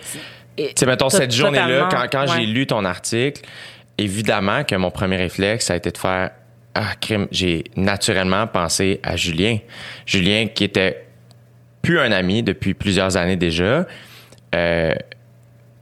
tu 0.58 0.64
sais, 0.76 0.86
mettons, 0.86 1.10
To- 1.10 1.18
cette 1.18 1.34
journée-là, 1.34 1.90
quand, 1.92 2.06
quand 2.12 2.22
ouais. 2.32 2.40
j'ai 2.42 2.46
lu 2.46 2.66
ton 2.68 2.86
article, 2.86 3.42
évidemment 3.98 4.64
que 4.64 4.76
mon 4.76 4.92
premier 4.92 5.18
réflexe, 5.18 5.66
ça 5.66 5.74
a 5.74 5.76
été 5.78 5.92
de 5.92 5.98
faire, 5.98 6.32
ah, 6.76 6.94
crime, 7.00 7.28
j'ai 7.32 7.64
naturellement 7.76 8.46
pensé 8.48 9.00
à 9.02 9.16
Julien. 9.16 9.58
Julien 10.06 10.48
qui 10.48 10.64
était 10.66 11.06
plus 11.82 12.00
un 12.00 12.12
ami 12.12 12.44
depuis 12.44 12.74
plusieurs 12.74 13.16
années 13.18 13.36
déjà. 13.38 13.86
Euh, 14.54 14.94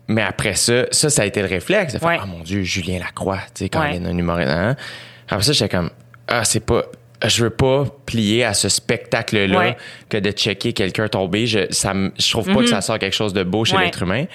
mais 0.07 0.21
après 0.21 0.55
ça, 0.55 0.85
ça, 0.91 1.09
ça 1.09 1.21
a 1.23 1.25
été 1.25 1.41
le 1.41 1.47
réflexe. 1.47 1.93
De 1.93 1.99
faire, 1.99 2.07
Ouais. 2.09 2.17
ah 2.21 2.25
mon 2.25 2.39
Dieu, 2.41 2.63
Julien 2.63 2.99
Lacroix, 2.99 3.39
tu 3.53 3.63
sais, 3.63 3.69
quand 3.69 3.81
Ouais. 3.81 3.95
il 3.97 4.03
y 4.03 4.05
a 4.05 4.09
un 4.09 4.17
humoriste. 4.17 4.49
hein. 4.51 4.75
Après 5.29 5.43
ça, 5.43 5.53
j'étais 5.53 5.69
comme, 5.75 5.89
ah, 6.27 6.43
c'est 6.45 6.59
pas. 6.65 6.83
Je 7.25 7.43
veux 7.45 7.49
pas 7.51 7.85
plier 8.05 8.43
à 8.43 8.53
ce 8.53 8.67
spectacle-là 8.67 9.57
Ouais. 9.57 9.77
que 10.09 10.17
de 10.17 10.31
checker 10.31 10.73
quelqu'un 10.73 11.07
tomber. 11.07 11.47
Je, 11.47 11.59
ça, 11.71 11.93
je 12.19 12.29
trouve 12.31 12.47
pas 12.53 12.59
que 12.59 12.67
ça 12.67 12.81
sort 12.81 12.99
quelque 12.99 13.15
chose 13.15 13.31
de 13.33 13.43
beau 13.43 13.63
chez 13.63 13.77
l'être 13.77 14.01
humain. 14.03 14.25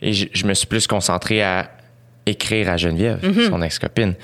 Et 0.00 0.12
je, 0.12 0.26
je 0.32 0.46
me 0.46 0.54
suis 0.54 0.68
plus 0.68 0.86
concentré 0.86 1.42
à 1.42 1.68
écrire 2.26 2.70
à 2.70 2.76
Geneviève, 2.76 3.18
Mm-hmm. 3.24 3.48
son 3.48 3.60
ex-copine. 3.62 4.14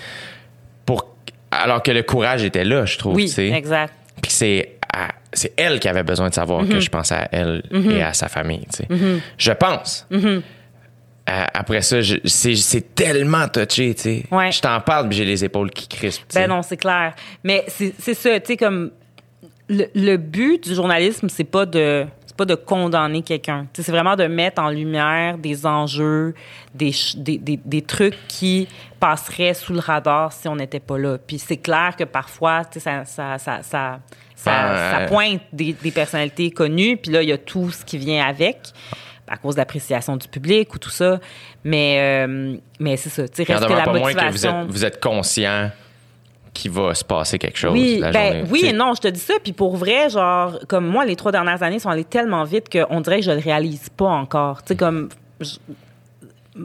Alors 1.63 1.83
que 1.83 1.91
le 1.91 2.03
courage 2.03 2.45
était 2.45 2.65
là, 2.65 2.85
je 2.85 2.99
trouve. 2.99 3.15
oui 3.17 3.33
exact 3.39 3.93
Puis 4.23 4.31
c'est 4.33 4.71
c'est 5.33 5.53
elle 5.57 5.81
qui 5.81 5.89
avait 5.89 6.05
besoin 6.05 6.29
de 6.29 6.35
savoir 6.35 6.63
Mhm. 6.63 6.69
que 6.69 6.79
je 6.81 6.89
pensais 6.89 7.15
à 7.17 7.29
elle 7.33 7.63
et 7.91 8.03
à 8.03 8.13
sa 8.15 8.29
famille. 8.29 8.65
tu 8.73 8.85
sais. 8.85 8.89
Je 9.37 9.51
pense. 9.53 10.07
Mhm. 10.11 10.43
Euh, 11.31 11.45
après 11.55 11.81
ça, 11.83 11.97
c'est 12.25 12.95
tellement 12.95 13.49
touché. 13.49 13.95
tu 13.95 14.03
sais. 14.03 14.23
Ouais. 14.31 14.53
Je 14.53 14.61
t'en 14.61 14.81
parle, 14.81 15.09
puis 15.09 15.17
j'ai 15.19 15.25
les 15.25 15.43
épaules 15.45 15.71
qui 15.71 15.89
crispent. 15.89 16.23
tu 16.29 16.35
sais. 16.35 16.41
Ben 16.41 16.49
non, 16.55 16.63
c'est 16.63 16.77
clair. 16.77 17.15
Mais 17.43 17.65
c'est 17.67 17.95
c'est 17.99 18.15
ça, 18.15 18.39
tu 18.41 18.47
sais, 18.49 18.57
comme 18.57 18.91
le, 19.69 19.87
le 19.95 20.17
but 20.17 20.62
du 20.69 20.75
journalisme, 20.75 21.29
c'est 21.29 21.45
pas 21.45 21.67
de 21.67 22.07
pas 22.37 22.45
de 22.45 22.55
condamner 22.55 23.23
quelqu'un. 23.23 23.67
C'est 23.75 23.89
vraiment 23.91 24.17
de 24.17 24.25
mettre 24.25 24.61
en 24.61 24.69
lumière 24.69 25.39
des 25.39 25.67
enjeux, 25.67 26.35
des, 26.75 26.93
des, 27.17 27.39
des, 27.39 27.61
des 27.65 27.83
trucs 27.83 28.19
qui 28.27 28.69
passeraient 28.99 29.55
sous 29.55 29.73
le 29.73 29.79
radar 29.79 30.33
si 30.33 30.49
on 30.49 30.57
n'était 30.57 30.81
pas 30.81 30.99
là. 30.99 31.17
Puis 31.19 31.39
c'est 31.39 31.57
clair 31.57 31.95
que 31.97 32.05
parfois, 32.05 32.62
ça, 32.73 33.05
ça, 33.05 33.39
ça, 33.39 33.39
ça, 33.39 33.61
ça, 33.62 34.01
Ben, 34.45 34.77
ça 34.77 34.99
euh, 34.99 35.07
pointe 35.07 35.43
des, 35.53 35.75
des 35.75 35.91
personnalités 35.93 36.51
connues, 36.51 36.97
puis 36.97 37.12
là, 37.12 37.23
il 37.23 37.29
y 37.29 37.33
a 37.33 37.39
tout 37.39 37.71
ce 37.71 37.85
qui 37.85 37.99
vient 37.99 38.27
avec 38.27 38.59
à 39.27 39.37
cause 39.37 39.55
de 39.55 39.61
l'appréciation 39.61 40.17
du 40.17 40.29
public 40.29 40.75
ou 40.75 40.79
tout 40.79 40.91
ça. 40.91 41.19
Mais, 41.62 42.25
euh, 42.27 42.57
mais 42.79 42.97
c'est 42.97 43.09
ça. 43.09 43.29
Tu 43.29 43.43
reste 43.43 43.67
que 43.67 43.73
la 43.73 43.85
pas 43.85 43.93
moins 43.93 44.12
que 44.12 44.31
vous 44.31 44.47
êtes, 44.47 44.67
vous 44.69 44.85
êtes 44.85 45.01
conscient 45.01 45.71
qu'il 46.55 46.71
va 46.71 46.95
se 46.95 47.05
passer 47.05 47.39
quelque 47.39 47.59
chose 47.59 47.73
Oui, 47.73 47.99
la 48.01 48.11
ben, 48.13 48.33
journée. 48.37 48.49
oui 48.51 48.63
et 48.67 48.73
non, 48.73 48.95
je 48.95 49.01
te 49.03 49.09
dis 49.09 49.21
ça. 49.21 49.35
Puis 49.43 49.53
pour 49.53 49.77
vrai, 49.77 50.09
genre, 50.09 50.59
comme 50.69 50.87
moi, 50.87 51.05
les 51.05 51.17
trois 51.17 51.33
dernières 51.33 51.63
années 51.63 51.79
sont 51.81 51.91
allées 51.91 52.05
tellement 52.05 52.45
vite 52.45 52.69
qu'on 52.71 53.01
dirait 53.03 53.19
que 53.21 53.27
je 53.27 53.31
le 53.33 53.41
réalise 53.41 53.89
pas 53.91 54.07
encore. 54.09 54.63
Tu 54.63 54.69
sais, 54.69 54.77
comme 54.77 55.09
je- 55.41 55.57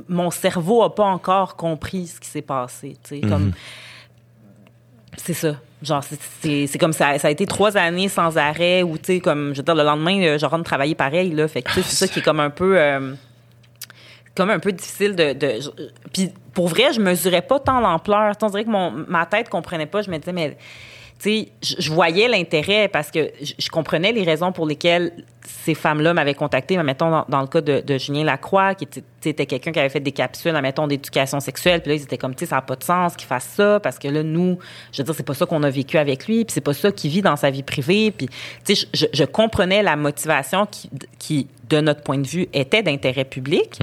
mon 0.08 0.30
cerveau 0.32 0.84
a 0.84 0.94
pas 0.94 1.06
encore 1.06 1.56
compris 1.56 2.08
ce 2.08 2.20
qui 2.20 2.30
s'est 2.30 2.44
passé. 2.44 2.96
Tu 3.04 3.20
sais, 3.20 3.22
Mhm. 3.26 3.30
comme 3.32 3.52
c'est 5.18 5.34
ça. 5.34 5.56
Genre, 5.82 6.04
c'est- 6.42 6.78
comme 6.78 6.94
ça, 6.94 7.18
ça 7.20 7.30
a 7.30 7.32
été 7.32 7.46
trois 7.46 7.76
années 7.78 8.10
sans 8.10 8.38
arrêt 8.38 8.84
où, 8.84 8.98
tu 8.98 9.06
sais, 9.16 9.20
comme, 9.22 9.54
je 9.54 9.58
veux 9.60 9.64
dire, 9.64 9.76
le 9.76 9.84
lendemain, 9.84 10.22
euh, 10.22 10.38
je 10.38 10.46
rentre 10.46 10.64
travailler 10.66 10.94
pareil, 10.94 11.32
là. 11.32 11.48
Fait 11.48 11.62
que, 11.62 11.70
tu 11.70 11.76
sais, 11.76 11.82
c'est 11.90 11.96
ça 11.96 12.08
qui 12.14 12.20
est 12.20 12.22
comme 12.22 12.40
un 12.42 12.50
peu, 12.50 12.78
euh, 12.78 13.14
comme 14.40 14.52
un 14.52 14.60
peu 14.60 14.72
difficile 14.72 15.16
de. 15.16 15.34
de 15.34 15.60
puis 16.14 16.32
pour 16.54 16.70
vrai, 16.70 16.94
je 16.94 17.02
mesurais 17.02 17.42
pas 17.42 17.60
tant 17.60 17.82
l'ampleur. 17.82 18.34
On 18.42 18.48
dirait 18.48 18.64
que 18.64 18.70
mon, 18.70 18.92
ma 18.92 19.26
tête 19.26 19.50
comprenait 19.50 19.86
pas. 19.86 20.02
Je 20.02 20.10
me 20.10 20.18
disais, 20.18 20.32
mais. 20.32 20.58
Tu 21.22 21.30
sais, 21.30 21.78
je, 21.80 21.92
voyais 21.92 22.30
l'intérêt 22.30 22.88
parce 22.88 23.12
que 23.12 23.30
je, 23.42 23.68
comprenais 23.68 24.14
les 24.14 24.24
raisons 24.24 24.54
pour 24.54 24.66
lesquelles 24.66 25.12
ces 25.46 25.76
femmes-là 25.76 26.14
m'avaient 26.14 26.34
contacté. 26.34 26.78
Mais 26.78 26.84
mettons, 26.84 27.26
dans, 27.28 27.42
le 27.42 27.48
cas 27.48 27.60
de, 27.60 27.98
Julien 27.98 28.24
Lacroix, 28.24 28.74
qui 28.74 28.88
était, 29.26 29.46
quelqu'un 29.46 29.74
qui 29.74 29.80
avait 29.80 29.90
fait 29.90 30.00
des 30.00 30.14
capsules, 30.14 30.54
mettons, 30.62 30.88
d'éducation 30.88 31.42
sexuelle. 31.42 31.82
Puis 31.82 31.90
là, 31.90 31.96
ils 31.98 32.04
étaient 32.04 32.18
comme, 32.18 32.36
tu 32.36 32.46
sais, 32.46 32.52
ça 32.52 32.56
n'a 32.56 32.62
pas 32.62 32.78
de 32.78 32.86
sens 32.86 33.18
qu'il 33.18 33.28
fasse 33.28 33.50
ça 33.58 33.82
parce 33.82 34.00
que 34.00 34.08
là, 34.08 34.24
nous, 34.24 34.60
je 34.94 35.02
veux 35.02 35.04
dire, 35.08 35.14
c'est 35.14 35.26
pas 35.26 35.34
ça 35.34 35.46
qu'on 35.46 35.64
a 35.64 35.70
vécu 35.70 35.98
avec 35.98 36.26
lui. 36.26 36.46
Puis 36.46 36.54
c'est 36.54 36.62
pas 36.62 36.74
ça 36.74 36.90
qu'il 36.94 37.12
vit 37.12 37.22
dans 37.22 37.36
sa 37.36 37.50
vie 37.50 37.64
privée. 37.64 38.12
Puis, 38.12 38.30
tu 38.64 38.76
sais, 38.78 38.88
je, 38.94 39.26
comprenais 39.26 39.84
la 39.84 39.98
motivation 39.98 40.68
qui, 40.68 40.90
qui, 41.18 41.48
de 41.70 41.82
notre 41.82 42.02
point 42.02 42.18
de 42.18 42.28
vue, 42.28 42.48
était 42.54 42.82
d'intérêt 42.82 43.26
public. 43.26 43.78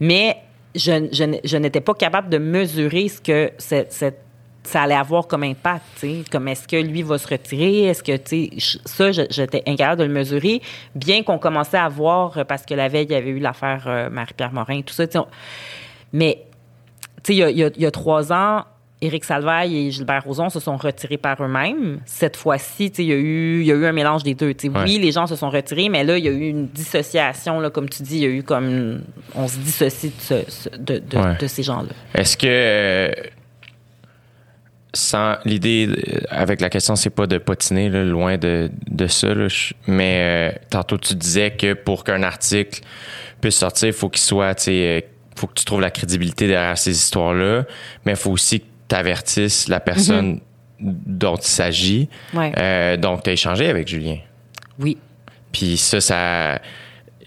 Mais 0.00 0.36
je, 0.74 1.08
je, 1.12 1.56
n'étais 1.56 1.80
pas 1.80 1.94
capable 1.94 2.28
de 2.28 2.38
mesurer 2.38 3.08
ce 3.08 3.20
que 3.20 3.50
ça 3.58 4.82
allait 4.82 4.94
avoir 4.94 5.26
comme 5.26 5.44
impact. 5.44 5.82
tu 5.94 6.00
sais. 6.00 6.24
Comme 6.30 6.46
est-ce 6.48 6.68
que 6.68 6.76
lui 6.76 7.02
va 7.02 7.16
se 7.18 7.26
retirer? 7.26 7.84
Est-ce 7.84 8.02
que, 8.02 8.16
tu 8.16 8.50
ça, 8.84 9.10
j'étais 9.12 9.62
incapable 9.66 10.00
de 10.02 10.06
le 10.06 10.12
mesurer, 10.12 10.60
bien 10.94 11.22
qu'on 11.22 11.38
commençait 11.38 11.78
à 11.78 11.88
voir, 11.88 12.36
euh, 12.38 12.44
parce 12.44 12.64
que 12.66 12.74
la 12.74 12.88
veille, 12.88 13.06
il 13.06 13.12
y 13.12 13.14
avait 13.14 13.30
eu 13.30 13.38
l'affaire 13.38 13.84
euh, 13.86 14.10
Marie-Pierre 14.10 14.52
Morin, 14.52 14.82
tout 14.82 14.92
ça. 14.94 15.04
on- 15.14 15.26
Mais, 16.12 16.44
tu 17.22 17.34
sais, 17.34 17.52
il 17.52 17.72
y 17.76 17.86
a 17.86 17.90
trois 17.90 18.32
ans, 18.32 18.64
Éric 19.00 19.24
Salvaille 19.24 19.76
et 19.78 19.90
Gilbert 19.92 20.24
Rozon 20.24 20.50
se 20.50 20.58
sont 20.58 20.76
retirés 20.76 21.18
par 21.18 21.40
eux-mêmes. 21.42 22.00
Cette 22.04 22.36
fois-ci, 22.36 22.86
il 22.98 23.04
y, 23.04 23.12
a 23.12 23.16
eu, 23.16 23.62
y 23.62 23.70
a 23.70 23.74
eu 23.76 23.86
un 23.86 23.92
mélange 23.92 24.24
des 24.24 24.34
deux. 24.34 24.48
Ouais. 24.48 24.70
Oui, 24.84 24.98
les 24.98 25.12
gens 25.12 25.26
se 25.28 25.36
sont 25.36 25.50
retirés, 25.50 25.88
mais 25.88 26.02
là, 26.02 26.18
il 26.18 26.24
y 26.24 26.28
a 26.28 26.32
eu 26.32 26.48
une 26.48 26.66
dissociation. 26.66 27.60
Là, 27.60 27.70
comme 27.70 27.88
tu 27.88 28.02
dis, 28.02 28.16
il 28.16 28.22
y 28.22 28.26
a 28.26 28.28
eu 28.30 28.42
comme... 28.42 29.02
On 29.36 29.46
se 29.46 29.58
dissocie 29.58 30.10
de, 30.12 30.44
ce- 30.50 30.68
de, 30.76 30.98
de- 30.98 31.16
Ouais. 31.16 31.36
de 31.38 31.46
ces 31.46 31.62
gens-là. 31.62 31.90
Est-ce 32.14 32.36
que 32.36 32.46
euh, 32.48 33.12
sans 34.94 35.36
l'idée 35.44 35.86
euh, 35.88 36.20
avec 36.30 36.60
la 36.60 36.70
question 36.70 36.96
c'est 36.96 37.10
pas 37.10 37.26
de 37.26 37.38
patiner 37.38 37.88
là, 37.90 38.04
loin 38.04 38.38
de, 38.38 38.70
de 38.90 39.06
ça 39.06 39.34
là, 39.34 39.46
mais 39.86 40.52
euh, 40.54 40.58
tantôt 40.70 40.96
tu 40.98 41.14
disais 41.14 41.50
que 41.50 41.74
pour 41.74 42.04
qu'un 42.04 42.22
article 42.22 42.80
puisse 43.40 43.56
sortir 43.56 43.88
il 43.88 43.92
faut 43.94 44.08
qu'il 44.08 44.22
soit 44.22 44.54
tu 44.54 44.64
sais 44.64 44.72
euh, 44.72 45.00
faut 45.36 45.46
que 45.46 45.54
tu 45.54 45.64
trouves 45.66 45.82
la 45.82 45.90
crédibilité 45.90 46.48
derrière 46.48 46.76
ces 46.78 46.90
histoires 46.92 47.34
là 47.34 47.64
mais 48.06 48.12
il 48.12 48.16
faut 48.18 48.30
aussi 48.32 48.60
que 48.60 48.66
tu 48.88 48.94
avertisses 48.94 49.68
la 49.68 49.80
personne 49.80 50.40
dont 50.80 51.36
il 51.36 51.42
s'agit 51.42 52.08
Ouais. 52.34 52.52
Euh, 52.56 52.96
donc 52.96 53.22
tu 53.24 53.30
as 53.30 53.32
échangé 53.32 53.68
avec 53.68 53.88
Julien 53.88 54.18
Oui. 54.78 54.96
puis 55.52 55.76
ça 55.76 56.00
ça 56.00 56.60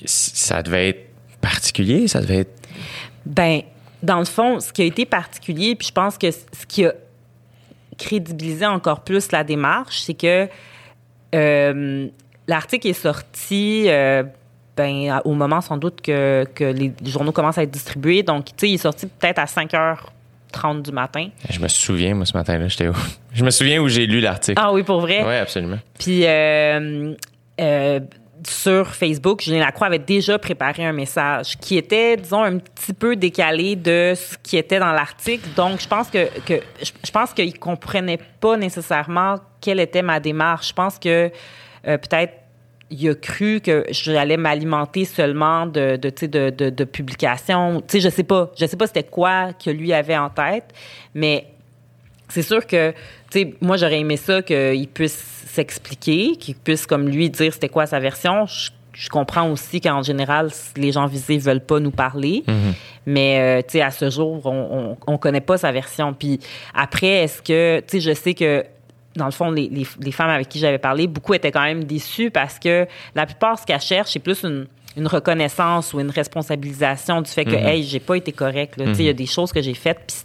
ça 0.05 0.63
devait 0.63 0.89
être 0.89 1.09
particulier 1.41 2.07
ça 2.07 2.21
devait 2.21 2.39
être 2.39 2.55
Ben, 3.25 3.61
dans 4.01 4.19
le 4.19 4.25
fond, 4.25 4.59
ce 4.59 4.71
qui 4.73 4.81
a 4.81 4.85
été 4.85 5.05
particulier, 5.05 5.75
puis 5.75 5.87
je 5.89 5.93
pense 5.93 6.17
que 6.17 6.31
ce 6.31 6.65
qui 6.67 6.85
a 6.85 6.93
crédibilisé 7.97 8.65
encore 8.65 9.01
plus 9.01 9.31
la 9.31 9.43
démarche, 9.43 9.99
c'est 10.01 10.15
que 10.15 10.47
euh, 11.35 12.07
l'article 12.47 12.87
est 12.87 12.93
sorti 12.93 13.85
euh, 13.87 14.23
ben, 14.75 15.21
au 15.23 15.33
moment 15.33 15.61
sans 15.61 15.77
doute 15.77 16.01
que, 16.01 16.45
que 16.55 16.63
les 16.63 16.91
journaux 17.05 17.31
commencent 17.31 17.59
à 17.59 17.63
être 17.63 17.71
distribués. 17.71 18.23
Donc, 18.23 18.45
tu 18.45 18.51
sais, 18.57 18.69
il 18.69 18.73
est 18.75 18.77
sorti 18.77 19.05
peut-être 19.05 19.39
à 19.39 19.45
5h30 20.51 20.81
du 20.83 20.91
matin. 20.91 21.27
je 21.49 21.59
me 21.59 21.67
souviens 21.67 22.13
moi 22.15 22.25
ce 22.25 22.35
matin 22.37 22.57
là 22.57 22.67
j'étais 22.67 22.87
où 22.87 22.93
je 23.33 23.43
me 23.43 23.49
souviens 23.51 23.79
où 23.81 23.87
j'ai 23.87 24.05
lu 24.05 24.19
l'article 24.19 24.59
Ah 24.63 24.71
oui, 24.73 24.83
pour 24.83 25.01
vrai? 25.01 25.23
oui 25.25 25.35
absolument 25.35 25.79
Puis 25.99 26.25
euh, 26.25 27.13
euh, 27.59 27.99
sur 28.47 28.87
Facebook, 28.87 29.43
Julien 29.43 29.59
Lacroix 29.59 29.85
avait 29.87 29.99
déjà 29.99 30.39
préparé 30.39 30.83
un 30.83 30.93
message 30.93 31.57
qui 31.59 31.77
était, 31.77 32.17
disons, 32.17 32.41
un 32.41 32.57
petit 32.57 32.91
peu 32.93 33.15
décalé 33.15 33.75
de 33.75 34.13
ce 34.15 34.35
qui 34.41 34.57
était 34.57 34.79
dans 34.79 34.91
l'article. 34.93 35.47
Donc, 35.55 35.79
je 35.79 35.87
pense 35.87 36.09
que, 36.09 36.27
que 36.41 36.55
je, 36.81 36.89
je 37.05 37.11
pense 37.11 37.33
qu'il 37.33 37.59
comprenait 37.59 38.17
pas 38.39 38.57
nécessairement 38.57 39.35
quelle 39.61 39.79
était 39.79 40.01
ma 40.01 40.19
démarche. 40.19 40.69
Je 40.69 40.73
pense 40.73 40.97
que 40.97 41.29
euh, 41.87 41.97
peut-être 41.99 42.33
il 42.91 43.09
a 43.09 43.15
cru 43.15 43.61
que 43.61 43.85
j'allais 43.89 44.37
m'alimenter 44.37 45.05
seulement 45.05 45.65
de, 45.65 45.95
de, 45.95 46.09
de, 46.27 46.49
de, 46.49 46.69
de 46.69 46.83
publications. 46.83 47.81
Tu 47.87 47.93
sais, 47.93 47.99
je 48.01 48.09
sais 48.09 48.23
pas. 48.23 48.51
Je 48.59 48.65
sais 48.65 48.77
pas 48.77 48.85
c'était 48.85 49.03
quoi 49.03 49.53
que 49.53 49.69
lui 49.69 49.93
avait 49.93 50.17
en 50.17 50.29
tête, 50.29 50.65
mais 51.15 51.47
c'est 52.27 52.43
sûr 52.43 52.65
que, 52.67 52.91
tu 52.91 52.97
sais, 53.31 53.53
moi, 53.61 53.77
j'aurais 53.77 53.99
aimé 53.99 54.17
ça 54.17 54.41
qu'il 54.41 54.87
puisse 54.87 55.43
s'expliquer, 55.47 56.35
qu'il 56.37 56.55
puisse, 56.55 56.85
comme 56.85 57.07
lui, 57.09 57.29
dire 57.29 57.53
c'était 57.53 57.69
quoi 57.69 57.85
sa 57.85 57.99
version. 57.99 58.45
Je, 58.45 58.69
je 58.93 59.09
comprends 59.09 59.49
aussi 59.49 59.81
qu'en 59.81 60.01
général, 60.01 60.49
les 60.77 60.91
gens 60.91 61.07
visés 61.07 61.37
veulent 61.37 61.65
pas 61.65 61.79
nous 61.79 61.91
parler. 61.91 62.43
Mais, 63.05 63.39
euh, 63.39 63.61
tu 63.61 63.73
sais, 63.73 63.81
à 63.81 63.91
ce 63.91 64.09
jour, 64.09 64.45
on, 64.45 64.95
on, 65.07 65.13
on 65.13 65.17
connaît 65.17 65.41
pas 65.41 65.57
sa 65.57 65.71
version. 65.71 66.13
Puis 66.13 66.39
après, 66.73 67.23
est-ce 67.23 67.41
que, 67.41 67.79
tu 67.79 67.85
sais, 67.87 67.99
je 67.99 68.13
sais 68.13 68.33
que, 68.33 68.63
dans 69.15 69.25
le 69.25 69.31
fond, 69.31 69.51
les, 69.51 69.67
les, 69.69 69.85
les 69.99 70.11
femmes 70.11 70.29
avec 70.29 70.49
qui 70.49 70.59
j'avais 70.59 70.77
parlé, 70.77 71.07
beaucoup 71.07 71.33
étaient 71.33 71.51
quand 71.51 71.63
même 71.63 71.83
déçues 71.83 72.31
parce 72.31 72.59
que 72.59 72.87
la 73.15 73.25
plupart, 73.25 73.59
ce 73.59 73.65
qu'elles 73.65 73.81
cherchent, 73.81 74.11
c'est 74.11 74.19
plus 74.19 74.43
une, 74.43 74.67
une 74.97 75.07
reconnaissance 75.07 75.93
ou 75.93 75.99
une 75.99 76.09
responsabilisation 76.09 77.21
du 77.21 77.29
fait 77.29 77.45
que, 77.45 77.55
hey, 77.55 77.83
j'ai 77.83 77.99
pas 77.99 78.15
été 78.15 78.31
correct. 78.31 78.77
là. 78.77 78.85
Il 78.87 79.01
y 79.03 79.09
a 79.09 79.13
des 79.13 79.25
choses 79.25 79.51
que 79.51 79.61
j'ai 79.61 79.73
faites, 79.73 79.99
puis 80.07 80.15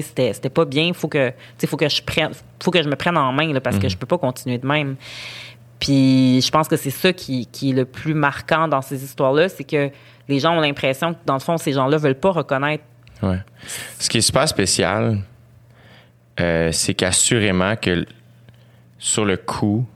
c'était, 0.00 0.50
pas 0.50 0.64
bien. 0.64 0.92
Faut 0.92 1.08
que, 1.08 1.32
faut 1.66 1.76
que 1.76 1.88
je 1.88 2.02
prenne, 2.02 2.32
faut 2.62 2.70
que 2.70 2.82
je 2.82 2.88
me 2.88 2.96
prenne 2.96 3.16
en 3.16 3.32
main 3.32 3.52
là, 3.52 3.60
parce 3.60 3.78
que 3.78 3.88
je 3.88 3.96
peux 3.96 4.06
pas 4.06 4.18
continuer 4.18 4.58
de 4.58 4.66
même. 4.66 4.96
Puis 5.78 6.40
je 6.40 6.50
pense 6.50 6.68
que 6.68 6.76
c'est 6.76 6.90
ça 6.90 7.12
qui, 7.12 7.46
qui 7.46 7.70
est 7.70 7.74
le 7.74 7.84
plus 7.84 8.14
marquant 8.14 8.68
dans 8.68 8.82
ces 8.82 9.02
histoires-là, 9.02 9.48
c'est 9.48 9.64
que 9.64 9.90
les 10.28 10.38
gens 10.38 10.56
ont 10.56 10.60
l'impression 10.60 11.14
que, 11.14 11.18
dans 11.26 11.34
le 11.34 11.40
fond, 11.40 11.56
ces 11.56 11.72
gens-là 11.72 11.96
veulent 11.96 12.14
pas 12.14 12.30
reconnaître. 12.30 12.84
Ouais. 13.22 13.38
Ce 13.98 14.08
qui 14.08 14.18
est 14.18 14.22
super 14.22 14.48
spécial, 14.48 15.18
euh, 16.40 16.70
c'est 16.72 16.94
qu'assurément 16.94 17.76
que 17.76 18.04
sur 18.98 19.24
le 19.24 19.36
coup, 19.36 19.86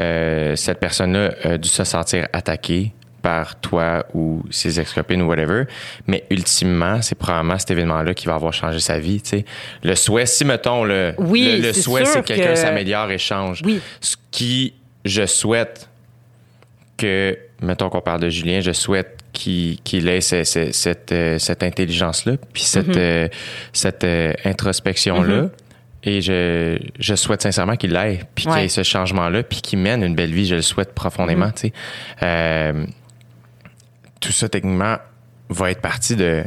euh, 0.00 0.56
cette 0.56 0.80
personne-là 0.80 1.34
a 1.44 1.58
dû 1.58 1.68
se 1.68 1.84
sentir 1.84 2.26
attaquée 2.32 2.92
par 3.20 3.60
toi 3.60 4.04
ou 4.14 4.42
ses 4.50 4.80
ex-copines 4.80 5.22
ou 5.22 5.28
whatever. 5.28 5.64
Mais 6.06 6.24
ultimement, 6.30 7.00
c'est 7.02 7.14
probablement 7.14 7.58
cet 7.58 7.70
événement-là 7.70 8.14
qui 8.14 8.26
va 8.26 8.34
avoir 8.34 8.52
changé 8.52 8.80
sa 8.80 8.98
vie. 8.98 9.20
tu 9.22 9.28
sais. 9.30 9.44
Le 9.84 9.94
souhait, 9.94 10.26
si 10.26 10.44
mettons, 10.44 10.82
le, 10.84 11.14
Oui, 11.18 11.60
le, 11.62 11.72
souhait, 11.72 12.04
c'est 12.04 12.22
que 12.22 12.26
quelqu'un 12.26 12.50
que- 12.54 12.56
s'améliore 12.56 13.10
et 13.12 13.18
change. 13.18 13.62
Oui. 13.64 13.80
Ce 14.00 14.16
qui, 14.32 14.74
je 15.04 15.24
souhaite 15.26 15.88
que, 16.96 17.38
mettons 17.60 17.90
qu'on 17.90 18.00
parle 18.00 18.20
de 18.22 18.28
Julien, 18.28 18.60
je 18.60 18.72
souhaite 18.72 19.21
qu'il 19.32 19.78
qu'il 19.82 20.08
ait 20.08 20.20
ce- 20.20 20.44
ce- 20.44 20.72
cette, 20.72 21.12
euh, 21.12 21.38
cette 21.38 21.62
intelligence-là, 21.62 22.34
puis 22.52 22.62
cette, 22.62 22.88
Mm-hmm. 22.88 22.98
euh, 22.98 23.28
cette 23.72 24.04
euh, 24.04 24.32
introspection-là. 24.44 25.48
Et 26.04 26.20
je, 26.20 26.78
je 26.98 27.14
souhaite 27.14 27.42
sincèrement 27.42 27.76
qu'il 27.76 27.92
l'ait, 27.92 28.22
puis 28.34 28.44
qu'il 28.46 28.58
ait 28.58 28.68
ce 28.68 28.82
changement-là, 28.82 29.44
puis 29.44 29.60
qu'il 29.60 29.78
mène 29.78 30.02
une 30.02 30.16
belle 30.16 30.32
vie. 30.32 30.46
Je 30.46 30.56
le 30.56 30.62
souhaite 30.62 30.94
profondément, 30.94 31.50
sais. 31.54 31.72
Euh, 32.22 32.84
tout 34.20 34.32
ça, 34.32 34.48
techniquement, 34.48 34.96
va 35.48 35.70
être 35.70 35.80
partie 35.80 36.16
de, 36.16 36.42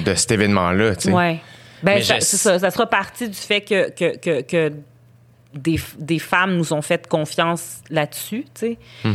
de 0.00 0.14
cet 0.14 0.30
événement-là. 0.32 0.92
Ouais. 1.06 1.40
Ben, 1.82 2.02
c'est 2.02 2.20
ça. 2.20 2.58
Ça 2.58 2.70
sera 2.70 2.86
partie 2.86 3.28
du 3.30 3.34
fait 3.36 3.62
que, 3.62 3.90
que, 3.90 4.18
que, 4.18 4.42
que 4.42 4.72
des, 5.54 5.80
des 5.98 6.18
femmes 6.18 6.56
nous 6.56 6.72
ont 6.74 6.82
fait 6.82 7.06
confiance 7.08 7.80
là-dessus, 7.88 8.44
tu 8.54 8.76
sais. 9.04 9.10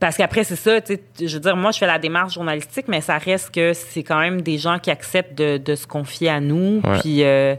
Parce 0.00 0.16
qu'après, 0.16 0.44
c'est 0.44 0.56
ça, 0.56 0.80
tu 0.80 0.94
sais, 0.94 1.26
je 1.28 1.34
veux 1.34 1.40
dire, 1.40 1.56
moi, 1.56 1.70
je 1.72 1.78
fais 1.78 1.86
la 1.86 1.98
démarche 1.98 2.32
journalistique, 2.34 2.86
mais 2.88 3.02
ça 3.02 3.18
reste 3.18 3.54
que 3.54 3.74
c'est 3.74 4.02
quand 4.02 4.18
même 4.18 4.40
des 4.40 4.56
gens 4.56 4.78
qui 4.78 4.90
acceptent 4.90 5.36
de, 5.36 5.58
de 5.58 5.74
se 5.74 5.86
confier 5.86 6.30
à 6.30 6.40
nous, 6.40 6.80
Ouais. 6.84 6.98
puis, 7.00 7.22
euh, 7.22 7.54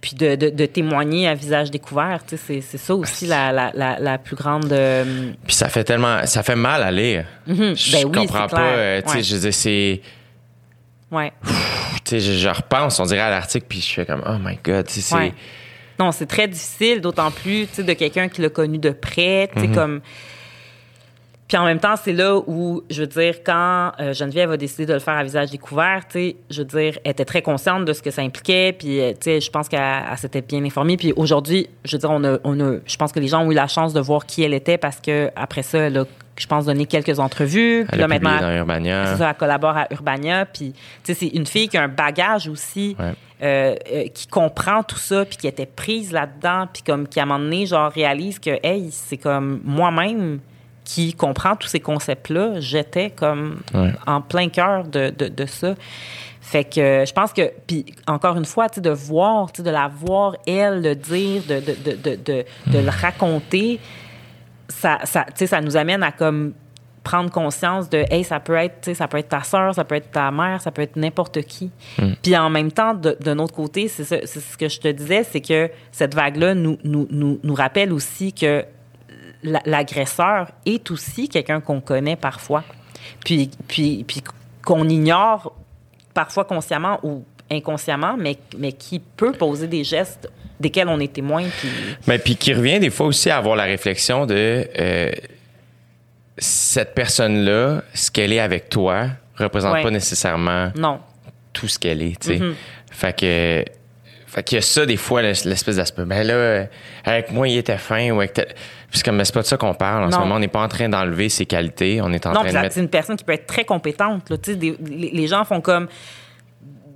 puis 0.00 0.14
de, 0.14 0.34
de, 0.34 0.48
de 0.48 0.64
témoigner 0.66 1.28
à 1.28 1.34
visage 1.34 1.70
découvert, 1.70 2.20
tu 2.26 2.38
sais. 2.38 2.62
C'est, 2.62 2.78
ça 2.78 2.94
aussi 2.94 3.26
la, 3.26 3.52
la, 3.52 3.70
la, 3.74 3.98
la 3.98 4.16
plus 4.16 4.34
grande... 4.34 4.72
euh, 4.72 5.30
Puis 5.46 5.54
ça 5.54 5.68
fait 5.68 5.84
tellement... 5.84 6.24
Ça 6.24 6.42
fait 6.42 6.56
mal 6.56 6.82
à 6.82 6.90
lire. 6.90 7.26
Je 7.46 7.52
Ben 7.92 8.06
oui, 8.06 8.12
comprends 8.26 8.46
pas, 8.48 8.62
euh, 8.62 9.02
tu 9.02 9.08
sais, 9.10 9.16
Ouais. 9.18 9.22
je 9.22 9.34
veux 9.34 9.40
dire, 9.42 9.52
c'est... 9.54 10.00
ouais. 11.12 11.32
tu 12.02 12.18
sais, 12.18 12.20
je, 12.20 12.32
je 12.32 12.48
repense, 12.48 12.98
on 12.98 13.04
dirait 13.04 13.20
à 13.20 13.28
l'article, 13.28 13.66
puis 13.68 13.82
je 13.82 13.92
fais 13.92 14.06
comme, 14.06 14.22
oh 14.26 14.38
my 14.42 14.58
God, 14.64 14.86
tu 14.86 14.94
sais, 14.94 15.00
c'est. 15.02 15.14
Ouais. 15.16 15.34
Non, 15.98 16.12
c'est 16.12 16.24
très 16.24 16.48
difficile, 16.48 17.02
d'autant 17.02 17.30
plus, 17.30 17.66
tu 17.66 17.74
sais, 17.74 17.82
de 17.82 17.92
quelqu'un 17.92 18.28
qui 18.30 18.40
l'a 18.40 18.48
connu 18.48 18.78
de 18.78 18.88
près, 18.92 19.50
tu 19.54 19.60
sais, 19.60 19.68
comme... 19.68 20.00
Puis 21.50 21.58
en 21.58 21.64
même 21.64 21.80
temps, 21.80 21.96
c'est 21.96 22.12
là 22.12 22.36
où, 22.46 22.80
je 22.90 23.00
veux 23.00 23.08
dire, 23.08 23.42
quand 23.44 23.90
euh, 23.98 24.14
Geneviève 24.14 24.52
a 24.52 24.56
décidé 24.56 24.86
de 24.86 24.92
le 24.92 25.00
faire 25.00 25.14
à 25.14 25.24
visage 25.24 25.50
découvert, 25.50 26.02
tu 26.08 26.12
sais, 26.12 26.36
je 26.48 26.58
veux 26.60 26.64
dire, 26.64 26.96
elle 27.02 27.10
était 27.10 27.24
très 27.24 27.42
consciente 27.42 27.84
de 27.84 27.92
ce 27.92 28.00
que 28.00 28.12
ça 28.12 28.22
impliquait, 28.22 28.72
puis, 28.72 29.00
euh, 29.00 29.10
tu 29.10 29.16
sais, 29.22 29.40
je 29.40 29.50
pense 29.50 29.68
qu'elle 29.68 29.80
elle 29.80 30.16
s'était 30.16 30.42
bien 30.42 30.64
informée. 30.64 30.96
Puis 30.96 31.12
aujourd'hui, 31.16 31.66
je 31.84 31.96
veux 31.96 31.98
dire, 31.98 32.10
on 32.12 32.22
a, 32.22 32.38
on 32.44 32.60
a, 32.60 32.76
je 32.86 32.96
pense 32.96 33.10
que 33.10 33.18
les 33.18 33.26
gens 33.26 33.44
ont 33.44 33.50
eu 33.50 33.54
la 33.56 33.66
chance 33.66 33.92
de 33.92 33.98
voir 34.00 34.26
qui 34.26 34.44
elle 34.44 34.54
était 34.54 34.78
parce 34.78 35.00
que 35.00 35.28
après 35.34 35.64
ça, 35.64 35.78
elle 35.78 35.98
a, 35.98 36.04
je 36.38 36.46
pense, 36.46 36.66
donné 36.66 36.86
quelques 36.86 37.18
entrevues. 37.18 37.80
Puis 37.84 37.94
Elle 37.94 37.98
là, 38.00 38.06
maintenant, 38.06 38.40
dans 38.40 38.56
Urbania. 38.56 39.16
ça, 39.16 39.30
elle 39.30 39.36
collabore 39.36 39.76
à 39.76 39.88
Urbania. 39.90 40.46
Puis, 40.46 40.72
tu 40.72 40.78
sais, 41.02 41.14
c'est 41.14 41.36
une 41.36 41.46
fille 41.48 41.68
qui 41.68 41.76
a 41.76 41.82
un 41.82 41.88
bagage 41.88 42.46
aussi, 42.46 42.94
Ouais. 42.96 43.12
euh, 43.42 43.74
euh, 43.92 44.04
qui 44.14 44.28
comprend 44.28 44.84
tout 44.84 44.98
ça, 44.98 45.24
puis 45.24 45.36
qui 45.36 45.48
était 45.48 45.66
prise 45.66 46.12
là-dedans, 46.12 46.68
puis 46.72 46.84
comme 46.84 47.08
qui, 47.08 47.18
à 47.18 47.24
un 47.24 47.26
moment 47.26 47.40
donné, 47.40 47.66
genre, 47.66 47.90
réalise 47.90 48.38
que, 48.38 48.50
hey, 48.62 48.90
c'est 48.92 49.16
comme 49.16 49.60
moi-même 49.64 50.38
qui 50.94 51.14
comprend 51.14 51.54
tous 51.54 51.68
ces 51.68 51.78
concepts-là. 51.78 52.58
J'étais 52.58 53.10
comme 53.10 53.60
Ouais. 53.74 53.92
en 54.08 54.20
plein 54.20 54.48
cœur 54.48 54.84
de, 54.84 55.10
de, 55.16 55.28
de 55.28 55.46
ça. 55.46 55.74
Fait 56.40 56.64
que 56.64 56.80
euh, 56.80 57.04
je 57.06 57.12
pense 57.12 57.32
que, 57.32 57.52
puis 57.68 57.86
encore 58.08 58.36
une 58.36 58.44
fois, 58.44 58.66
de 58.68 58.90
voir, 58.90 59.52
de 59.56 59.70
la 59.70 59.86
voir, 59.86 60.34
elle, 60.48 60.82
le 60.82 60.96
dire, 60.96 61.42
de, 61.48 61.60
de, 61.60 61.76
de, 61.84 61.96
de, 61.96 62.16
de, 62.16 62.44
de 62.72 62.78
le 62.78 62.90
raconter, 62.90 63.78
ça, 64.68 64.98
ça, 65.04 65.24
tu 65.28 65.32
sais, 65.36 65.46
ça 65.46 65.60
nous 65.60 65.76
amène 65.76 66.02
à 66.02 66.10
comme 66.10 66.54
prendre 67.04 67.30
conscience 67.30 67.88
de 67.88 68.04
hey 68.10 68.24
ça 68.24 68.40
peut 68.40 68.56
être 68.56 68.92
ça 68.94 69.08
peut 69.08 69.16
être 69.16 69.30
ta 69.30 69.42
sœur 69.42 69.74
ça 69.74 69.84
peut 69.84 69.94
être 69.94 70.10
ta 70.10 70.30
mère 70.30 70.60
ça 70.60 70.70
peut 70.70 70.82
être 70.82 70.96
n'importe 70.96 71.40
qui 71.42 71.70
puis 72.22 72.36
en 72.36 72.50
même 72.50 72.70
temps 72.70 72.92
de, 72.92 73.16
d'un 73.20 73.38
autre 73.38 73.54
côté 73.54 73.88
c'est 73.88 74.04
c'est 74.04 74.26
ce 74.26 74.58
que 74.58 74.68
je 74.68 74.78
te 74.80 74.88
disais 74.88 75.24
c'est 75.24 75.40
que 75.40 75.70
cette 75.92 76.14
vague 76.14 76.36
là 76.36 76.54
nous, 76.54 76.76
nous, 76.84 77.08
nous, 77.10 77.40
nous 77.42 77.54
rappelle 77.54 77.90
aussi 77.94 78.34
que 78.34 78.66
l'agresseur 79.42 80.48
est 80.66 80.90
aussi 80.90 81.28
quelqu'un 81.28 81.60
qu'on 81.60 81.80
connaît 81.80 82.16
parfois 82.16 82.62
puis 83.24 83.50
puis 83.68 84.04
puis 84.06 84.22
qu'on 84.64 84.88
ignore 84.88 85.54
parfois 86.12 86.44
consciemment 86.44 86.98
ou 87.02 87.24
inconsciemment 87.50 88.16
mais 88.18 88.36
mais 88.58 88.72
qui 88.72 88.98
peut 88.98 89.32
poser 89.32 89.66
des 89.66 89.82
gestes 89.84 90.30
desquels 90.60 90.88
on 90.88 91.00
est 91.00 91.12
témoin 91.12 91.44
puis 91.58 91.68
Mais 92.06 92.18
puis 92.18 92.36
qui 92.36 92.52
revient 92.52 92.78
des 92.78 92.90
fois 92.90 93.06
aussi 93.06 93.30
à 93.30 93.38
avoir 93.38 93.56
la 93.56 93.64
réflexion 93.64 94.26
de 94.26 94.68
euh, 94.78 95.10
cette 96.38 96.94
personne-là, 96.94 97.82
ce 97.94 98.10
qu'elle 98.10 98.32
est 98.32 98.40
avec 98.40 98.68
toi, 98.70 99.08
représente 99.36 99.74
Ouais. 99.74 99.82
pas 99.82 99.90
nécessairement 99.90 100.70
non 100.76 101.00
tout 101.52 101.66
ce 101.68 101.78
qu'elle 101.78 102.02
est, 102.02 102.22
sais. 102.22 102.40
Fait 102.90 103.16
que 103.18 103.64
fait 104.30 104.44
qu'il 104.44 104.56
y 104.56 104.58
a 104.60 104.62
ça, 104.62 104.86
des 104.86 104.96
fois, 104.96 105.22
l'espèce 105.22 105.74
d'aspect. 105.74 106.04
Ben 106.04 106.24
là, 106.24 106.66
avec 107.04 107.32
moi, 107.32 107.48
il 107.48 107.58
était 107.58 107.78
fin. 107.78 108.12
Ou 108.12 108.20
avec 108.20 108.34
Puis 108.88 109.02
comme, 109.02 109.24
c'est 109.24 109.34
pas 109.34 109.42
de 109.42 109.46
ça 109.46 109.56
qu'on 109.56 109.74
parle. 109.74 110.04
En 110.04 110.10
ce 110.12 110.18
moment, 110.18 110.36
on 110.36 110.38
n'est 110.38 110.46
pas 110.46 110.62
en 110.62 110.68
train 110.68 110.88
d'enlever 110.88 111.28
ses 111.28 111.46
qualités. 111.46 112.00
On 112.00 112.12
est 112.12 112.24
en 112.26 112.32
non, 112.32 112.42
train 112.42 112.48
de 112.52 112.58
mettre... 112.58 112.74
c'est 112.74 112.80
une 112.80 112.88
personne 112.88 113.16
qui 113.16 113.24
peut 113.24 113.32
être 113.32 113.48
très 113.48 113.64
compétente. 113.64 114.30
Là. 114.30 114.36
Des, 114.36 114.54
les, 114.54 115.10
les 115.10 115.26
gens 115.26 115.44
font 115.44 115.60
comme... 115.60 115.88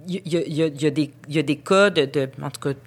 Il 0.06 0.20
y, 0.24 0.36
y, 0.36 0.82
y, 0.82 0.86
a 0.86 0.90
des, 0.90 1.10
y 1.28 1.38
a 1.40 1.42
des 1.42 1.56
cas 1.56 1.90
de, 1.90 2.04
de 2.04 2.30
En 2.40 2.50
tout 2.50 2.60
cas, 2.60 2.78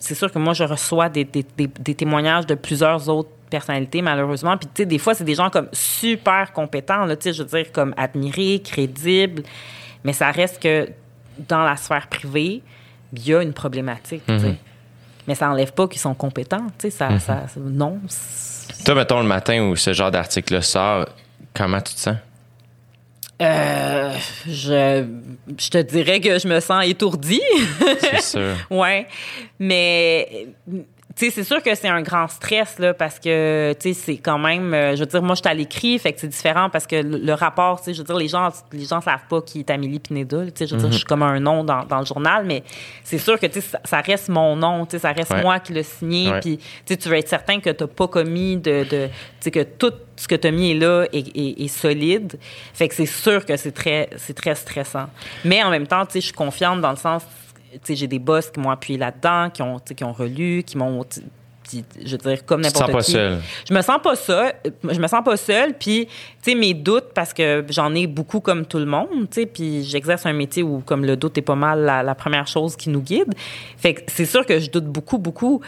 c'est 0.00 0.16
sûr 0.16 0.32
que 0.32 0.38
moi, 0.40 0.52
je 0.52 0.64
reçois 0.64 1.08
des, 1.08 1.24
des, 1.24 1.44
des, 1.56 1.94
témoignages 1.94 2.46
de 2.46 2.56
plusieurs 2.56 3.08
autres 3.08 3.30
personnalités, 3.50 4.02
malheureusement. 4.02 4.56
Puis, 4.56 4.66
tu 4.74 4.82
sais, 4.82 4.86
des 4.86 4.98
fois, 4.98 5.14
c'est 5.14 5.22
des 5.22 5.36
gens 5.36 5.48
comme 5.48 5.68
super 5.70 6.52
compétents, 6.52 7.04
là, 7.04 7.14
tu 7.14 7.24
sais, 7.24 7.32
je 7.34 7.44
veux 7.44 7.62
dire, 7.62 7.70
comme 7.70 7.94
admirés, 7.96 8.62
crédibles. 8.64 9.42
Mais 10.02 10.12
ça 10.12 10.32
reste 10.32 10.60
que 10.60 10.88
dans 11.46 11.62
la 11.62 11.76
sphère 11.76 12.08
privée, 12.08 12.62
il 13.12 13.26
y 13.26 13.34
a 13.34 13.42
une 13.42 13.52
problématique. 13.52 14.26
Mm-hmm. 14.28 14.54
Mais 15.28 15.34
ça 15.34 15.46
n'enlève 15.46 15.72
pas 15.72 15.86
qu'ils 15.86 16.00
sont 16.00 16.14
compétents. 16.14 16.66
Ça, 16.78 16.88
mm-hmm. 16.88 17.18
ça, 17.20 17.44
non. 17.56 18.00
Toi, 18.84 18.94
mettons, 18.94 19.20
le 19.20 19.26
matin 19.26 19.62
où 19.62 19.76
ce 19.76 19.92
genre 19.92 20.10
d'article 20.10 20.62
sort, 20.62 21.06
comment 21.54 21.80
tu 21.80 21.94
te 21.94 22.00
sens? 22.00 22.16
Euh, 23.40 24.14
je, 24.46 25.04
je 25.58 25.68
te 25.68 25.78
dirais 25.78 26.20
que 26.20 26.38
je 26.38 26.46
me 26.46 26.60
sens 26.60 26.84
étourdie. 26.86 27.42
C'est 28.00 28.20
sûr. 28.22 28.54
ouais. 28.70 29.06
Mais 29.58 30.46
tu 31.16 31.26
sais, 31.26 31.30
c'est 31.30 31.44
sûr 31.44 31.62
que 31.62 31.74
c'est 31.74 31.88
un 31.88 32.02
grand 32.02 32.28
stress, 32.28 32.78
là, 32.78 32.94
parce 32.94 33.18
que, 33.18 33.74
tu 33.78 33.92
sais, 33.92 34.00
c'est 34.00 34.16
quand 34.16 34.38
même, 34.38 34.72
euh, 34.72 34.94
je 34.94 35.00
veux 35.00 35.06
dire, 35.06 35.22
moi, 35.22 35.34
je 35.34 35.40
suis 35.40 35.48
à 35.48 35.54
l'écrit, 35.54 35.98
fait 35.98 36.12
que 36.12 36.20
c'est 36.20 36.28
différent 36.28 36.70
parce 36.70 36.86
que 36.86 36.96
le, 36.96 37.32
rapport, 37.34 37.78
tu 37.78 37.86
sais, 37.86 37.94
je 37.94 37.98
veux 37.98 38.04
dire, 38.04 38.16
les 38.16 38.28
gens, 38.28 38.48
les 38.72 38.84
gens 38.84 39.00
savent 39.00 39.26
pas 39.28 39.42
qui 39.42 39.60
est 39.60 39.70
Amélie 39.70 39.98
Pineda, 39.98 40.44
tu 40.46 40.52
sais, 40.54 40.66
je 40.66 40.74
veux 40.74 40.80
dire, 40.80 40.92
je 40.92 40.98
suis 40.98 41.04
comme 41.04 41.22
un 41.22 41.40
nom 41.40 41.64
dans, 41.64 41.84
dans 41.84 42.00
le 42.00 42.06
journal, 42.06 42.44
mais 42.46 42.62
c'est 43.04 43.18
sûr 43.18 43.38
que, 43.38 43.46
tu 43.46 43.60
sais, 43.60 43.78
ça, 43.84 44.00
reste 44.00 44.28
mon 44.28 44.56
nom, 44.56 44.86
tu 44.86 44.92
sais, 44.92 45.00
ça 45.00 45.12
reste 45.12 45.34
moi 45.42 45.58
qui 45.58 45.72
l'ai 45.72 45.82
signé, 45.82 46.32
puis, 46.40 46.58
tu 46.58 46.64
sais, 46.86 46.96
tu 46.96 47.08
veux 47.08 47.16
être 47.16 47.28
certain 47.28 47.60
que 47.60 47.70
tu 47.70 47.86
pas 47.86 48.08
commis 48.08 48.56
de, 48.56 48.84
de 48.84 49.06
tu 49.06 49.10
sais, 49.40 49.50
que 49.50 49.62
tout 49.62 49.92
ce 50.16 50.28
que 50.28 50.34
tu 50.34 50.46
as 50.46 50.50
mis 50.50 50.70
est 50.70 50.74
là 50.74 51.04
est, 51.12 51.36
est, 51.36 51.68
solide. 51.68 52.38
Fait 52.72 52.88
que 52.88 52.94
c'est 52.94 53.06
sûr 53.06 53.44
que 53.44 53.56
c'est 53.56 53.72
très, 53.72 54.08
c'est 54.16 54.34
très 54.34 54.54
stressant. 54.54 55.08
Mais 55.44 55.62
en 55.62 55.70
même 55.70 55.86
temps, 55.86 56.06
tu 56.06 56.12
sais, 56.12 56.20
je 56.20 56.26
suis 56.26 56.34
confiante 56.34 56.80
dans 56.80 56.90
le 56.90 56.96
sens, 56.96 57.22
j'ai 57.88 58.06
des 58.06 58.18
boss 58.18 58.50
qui 58.50 58.60
m'ont 58.60 58.70
appuyé 58.70 58.98
là-dedans, 58.98 59.50
qui 59.50 59.62
ont, 59.62 59.78
qui 59.78 60.04
ont 60.04 60.12
relu, 60.12 60.62
qui 60.62 60.76
m'ont 60.76 61.04
je 62.04 62.12
veux 62.12 62.18
dire 62.18 62.44
comme 62.44 62.60
n'importe 62.60 62.86
qui. 62.86 62.92
pas 62.92 63.02
seule. 63.02 63.38
Je 63.68 63.74
me 63.74 63.82
sens 63.82 63.98
pas 64.02 64.16
seule, 64.16 64.52
je 64.88 65.00
me 65.00 65.06
sens 65.06 65.24
pas 65.24 65.36
seule 65.36 65.74
puis 65.78 66.06
tu 66.06 66.50
sais 66.50 66.54
mes 66.54 66.74
doutes 66.74 67.12
parce 67.14 67.32
que 67.32 67.64
j'en 67.70 67.94
ai 67.94 68.06
beaucoup 68.06 68.40
comme 68.40 68.66
tout 68.66 68.78
le 68.78 68.86
monde, 68.86 69.28
tu 69.30 69.40
sais 69.40 69.46
puis 69.46 69.82
j'exerce 69.84 70.26
un 70.26 70.32
métier 70.32 70.62
où 70.62 70.80
comme 70.84 71.04
le 71.04 71.16
doute 71.16 71.38
est 71.38 71.42
pas 71.42 71.54
mal 71.54 71.80
la, 71.80 72.14
première 72.14 72.46
chose 72.46 72.76
qui 72.76 72.90
nous 72.90 73.00
guide. 73.00 73.32
Fait 73.76 73.94
que 73.94 74.02
c'est 74.08 74.26
sûr 74.26 74.44
que 74.46 74.58
je 74.58 74.70
doute 74.70 74.86
beaucoup 74.86 75.18
beaucoup. 75.18 75.60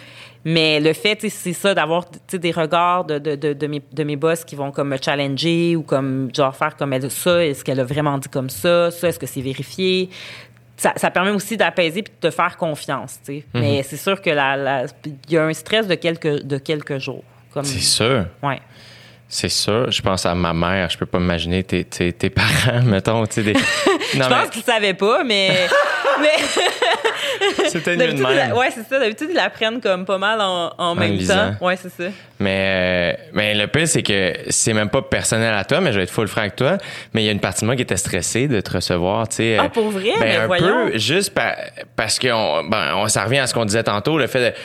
Mais 0.46 0.78
le 0.78 0.92
fait, 0.92 1.26
c'est 1.30 1.54
ça, 1.54 1.72
d'avoir 1.72 2.04
des 2.30 2.50
regards 2.50 3.06
de, 3.06 3.18
de, 3.18 3.34
de, 3.34 3.54
de, 3.54 3.66
mes, 3.66 3.80
de 3.90 4.04
mes 4.04 4.16
boss 4.16 4.44
qui 4.44 4.56
vont 4.56 4.72
comme 4.72 4.90
me 4.90 4.98
challenger 5.02 5.74
ou 5.74 5.80
comme 5.80 6.28
genre 6.34 6.54
faire 6.54 6.76
comme 6.76 6.92
elle 6.92 7.10
ça, 7.10 7.42
est-ce 7.42 7.64
qu'elle 7.64 7.80
a 7.80 7.84
vraiment 7.84 8.18
dit 8.18 8.28
comme 8.28 8.50
ça, 8.50 8.90
ça, 8.90 9.08
est-ce 9.08 9.18
que 9.18 9.24
c'est 9.24 9.40
vérifié? 9.40 10.10
Ça, 10.76 11.10
permet 11.10 11.30
aussi 11.30 11.56
d'apaiser 11.56 12.02
puis 12.02 12.12
de 12.20 12.28
te 12.28 12.34
faire 12.34 12.56
confiance, 12.56 13.20
tu 13.24 13.40
sais. 13.40 13.44
Mhm. 13.54 13.60
Mais 13.60 13.82
c'est 13.82 13.96
sûr 13.96 14.20
que 14.20 14.30
la, 14.30 14.84
il 15.04 15.32
y 15.32 15.36
a 15.36 15.44
un 15.44 15.52
stress 15.52 15.86
de 15.86 15.94
quelques 15.94 16.42
de 16.42 16.58
quelques 16.58 16.98
jours. 16.98 17.24
C'est 17.62 17.80
sûr. 17.80 18.26
Ouais. 18.42 18.60
C'est 19.28 19.48
sûr. 19.48 19.90
Je 19.90 20.02
pense 20.02 20.26
à 20.26 20.34
ma 20.34 20.52
mère. 20.52 20.90
Je 20.90 20.98
peux 20.98 21.06
pas 21.06 21.18
imaginer 21.18 21.62
tes, 21.62 21.84
tes, 21.84 22.12
tes 22.12 22.30
parents, 22.30 22.82
mettons. 22.84 23.24
Des... 23.24 23.54
je 24.14 24.28
pense 24.28 24.50
qu'ils 24.50 24.62
savaient 24.62 24.94
pas, 24.94 25.24
mais. 25.24 25.68
mais... 26.20 26.36
C'était 27.68 27.94
une. 27.94 28.24
Ouais, 28.24 28.70
c'est 28.74 28.86
ça. 28.88 28.98
D'habitude, 28.98 29.28
ils 29.30 29.36
l'apprennent 29.36 29.80
comme 29.80 30.04
pas 30.04 30.18
mal 30.18 30.40
en, 30.40 30.72
en, 30.76 30.94
même 30.94 31.18
temps. 31.18 31.54
Ouais, 31.60 31.76
c'est 31.76 31.90
ça. 31.90 32.10
Mais, 32.38 33.16
euh, 33.16 33.22
mais 33.32 33.54
le 33.54 33.66
pire, 33.66 33.88
c'est 33.88 34.02
que 34.02 34.32
c'est 34.48 34.72
même 34.72 34.90
pas 34.90 35.02
personnel 35.02 35.54
à 35.54 35.64
toi, 35.64 35.80
mais 35.80 35.92
je 35.92 35.98
vais 35.98 36.04
être 36.04 36.10
full 36.10 36.28
franc 36.28 36.42
avec 36.42 36.56
toi. 36.56 36.78
Mais 37.12 37.22
il 37.22 37.26
y 37.26 37.28
a 37.28 37.32
une 37.32 37.40
partie 37.40 37.62
de 37.62 37.66
moi 37.66 37.76
qui 37.76 37.82
était 37.82 37.96
stressée 37.96 38.48
de 38.48 38.60
te 38.60 38.70
recevoir, 38.70 39.28
tu 39.28 39.36
sais. 39.36 39.56
Ah, 39.58 39.68
pour 39.68 39.90
vrai? 39.90 40.12
Ben, 40.18 40.26
mais 40.26 40.36
un 40.36 40.46
voyons. 40.46 40.90
peu, 40.90 40.98
juste 40.98 41.32
parce 41.96 42.18
que, 42.18 42.28
ben, 42.68 42.94
on, 42.96 43.08
ça 43.08 43.24
revient 43.24 43.38
à 43.38 43.46
ce 43.46 43.54
qu'on 43.54 43.64
disait 43.64 43.84
tantôt, 43.84 44.18
le 44.18 44.26
fait 44.26 44.50
de 44.50 44.56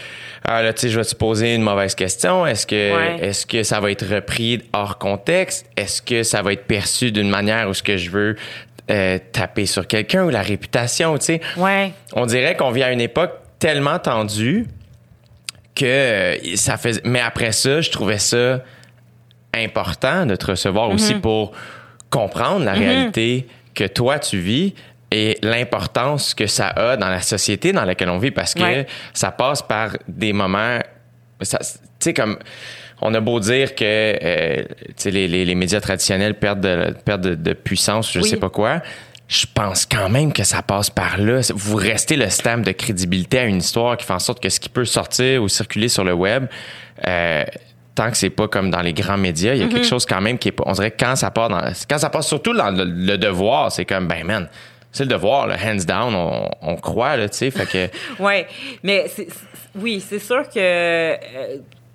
ah 0.45 0.63
là, 0.63 0.73
tu 0.73 0.82
sais, 0.82 0.89
je 0.89 0.97
vais 0.97 1.05
te 1.05 1.15
poser 1.15 1.53
une 1.53 1.61
mauvaise 1.61 1.95
question. 1.95 2.45
Est-ce 2.45 2.65
que, 2.65 3.21
est-ce 3.21 3.45
que 3.45 3.63
ça 3.63 3.80
va 3.80 3.91
être 3.91 4.05
repris 4.05 4.61
hors 4.73 4.97
contexte? 4.97 5.65
Est-ce 5.75 6.01
que 6.01 6.23
ça 6.23 6.41
va 6.41 6.53
être 6.53 6.65
perçu 6.65 7.11
d'une 7.11 7.30
manière 7.30 7.69
où 7.69 7.73
ce 7.73 7.84
que 7.84 7.97
je 7.97 8.09
veux 8.09 8.36
euh, 8.89 9.19
taper 9.31 9.65
sur 9.65 9.87
quelqu'un 9.87 10.25
ou 10.25 10.29
la 10.29 10.41
réputation, 10.41 11.17
tu 11.17 11.25
sais? 11.25 11.41
Ouais. 11.57 11.91
On 12.13 12.25
dirait 12.25 12.55
qu'on 12.55 12.71
vit 12.71 12.83
à 12.83 12.91
une 12.91 13.01
époque 13.01 13.31
tellement 13.59 13.99
tendue 13.99 14.65
que 15.75 15.85
euh, 15.85 16.55
ça 16.55 16.77
fait. 16.77 17.01
Mais 17.05 17.19
après 17.19 17.51
ça, 17.51 17.81
je 17.81 17.91
trouvais 17.91 18.19
ça 18.19 18.61
important 19.53 20.25
de 20.25 20.35
te 20.35 20.47
recevoir 20.47 20.89
aussi 20.89 21.15
mm-hmm. 21.15 21.21
pour 21.21 21.51
comprendre 22.09 22.65
la 22.65 22.75
mm-hmm. 22.75 22.79
réalité 22.79 23.47
que 23.73 23.85
toi 23.85 24.19
tu 24.19 24.37
vis 24.37 24.73
et 25.11 25.37
l'importance 25.41 26.33
que 26.33 26.47
ça 26.47 26.67
a 26.67 26.97
dans 26.97 27.09
la 27.09 27.21
société 27.21 27.71
dans 27.71 27.85
laquelle 27.85 28.09
on 28.09 28.19
vit 28.19 28.31
parce 28.31 28.53
que 28.53 28.85
ça 29.13 29.31
passe 29.31 29.61
par 29.61 29.97
des 30.07 30.33
moments 30.33 30.79
tu 31.39 31.57
sais 31.99 32.13
comme 32.13 32.37
on 33.01 33.13
a 33.13 33.19
beau 33.19 33.39
dire 33.39 33.75
que 33.75 33.83
euh, 33.83 34.63
les, 35.05 35.27
les, 35.27 35.45
les, 35.45 35.55
médias 35.55 35.81
traditionnels 35.81 36.35
perdent 36.35 36.61
de, 36.61 36.93
perdent 37.05 37.41
de, 37.41 37.53
puissance 37.53 38.11
je 38.11 38.21
sais 38.21 38.37
pas 38.37 38.49
quoi 38.49 38.81
je 39.27 39.45
pense 39.53 39.85
quand 39.85 40.09
même 40.09 40.33
que 40.33 40.43
ça 40.43 40.63
passe 40.63 40.89
par 40.89 41.19
là. 41.19 41.41
Vous 41.53 41.75
restez 41.75 42.15
le 42.15 42.31
stamp 42.31 42.63
de 42.63 42.71
crédibilité 42.71 43.37
à 43.37 43.43
une 43.43 43.57
histoire 43.57 43.95
qui 43.95 44.03
fait 44.03 44.13
en 44.13 44.19
sorte 44.19 44.41
que 44.41 44.49
ce 44.49 44.59
qui 44.59 44.69
peut 44.69 44.85
sortir 44.85 45.43
ou 45.43 45.47
circuler 45.47 45.87
sur 45.87 46.03
le 46.03 46.13
web, 46.13 46.47
euh, 47.05 47.45
tant 47.93 48.09
que 48.09 48.17
c'est 48.17 48.31
pas 48.31 48.47
comme 48.47 48.71
dans 48.71 48.81
les 48.81 48.91
grands 48.91 49.19
médias, 49.19 49.53
il 49.53 49.59
y 49.59 49.63
a 49.63 49.67
quelque 49.67 49.85
mm-hmm. 49.85 49.87
chose 49.87 50.07
quand 50.07 50.19
même 50.19 50.39
qui 50.39 50.47
est 50.47 50.55
On 50.65 50.71
dirait 50.71 50.89
que 50.89 51.05
quand 51.05 51.15
ça 51.15 51.29
part 51.29 51.49
dans, 51.49 51.61
quand 51.87 51.99
ça 51.99 52.09
passe 52.09 52.27
surtout 52.27 52.55
dans 52.55 52.71
le, 52.71 52.85
le 52.85 53.19
devoir, 53.19 53.71
c'est 53.71 53.85
comme 53.85 54.07
ben 54.07 54.25
man, 54.25 54.49
c'est 54.91 55.03
le 55.03 55.09
devoir, 55.09 55.47
le 55.47 55.53
hands 55.53 55.85
down, 55.85 56.49
on, 56.61 56.75
croit, 56.77 57.15
là, 57.15 57.29
tu 57.29 57.37
sais, 57.37 57.51
fait 57.51 57.67
que... 57.67 57.89
oui, 58.19 58.45
mais 58.83 59.05
oui, 59.75 60.03
c'est 60.05 60.19
sûr 60.19 60.49
que... 60.49 60.57
Euh, 60.57 61.15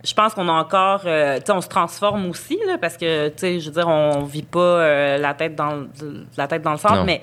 je 0.04 0.14
pense 0.14 0.34
qu'on 0.34 0.48
a 0.48 0.52
encore, 0.52 1.02
euh, 1.06 1.38
tu 1.38 1.46
sais, 1.46 1.52
on 1.52 1.60
se 1.60 1.68
transforme 1.68 2.28
aussi 2.30 2.58
là, 2.66 2.78
parce 2.78 2.96
que, 2.96 3.28
tu 3.28 3.34
sais, 3.38 3.60
je 3.60 3.66
veux 3.66 3.74
dire, 3.74 3.88
on 3.88 4.24
vit 4.24 4.42
pas 4.42 4.58
euh, 4.58 5.18
la 5.18 5.34
tête 5.34 5.54
dans 5.54 5.86
la 6.36 6.46
tête 6.46 6.62
dans 6.62 6.72
le 6.72 6.78
centre, 6.78 7.04
mais 7.04 7.20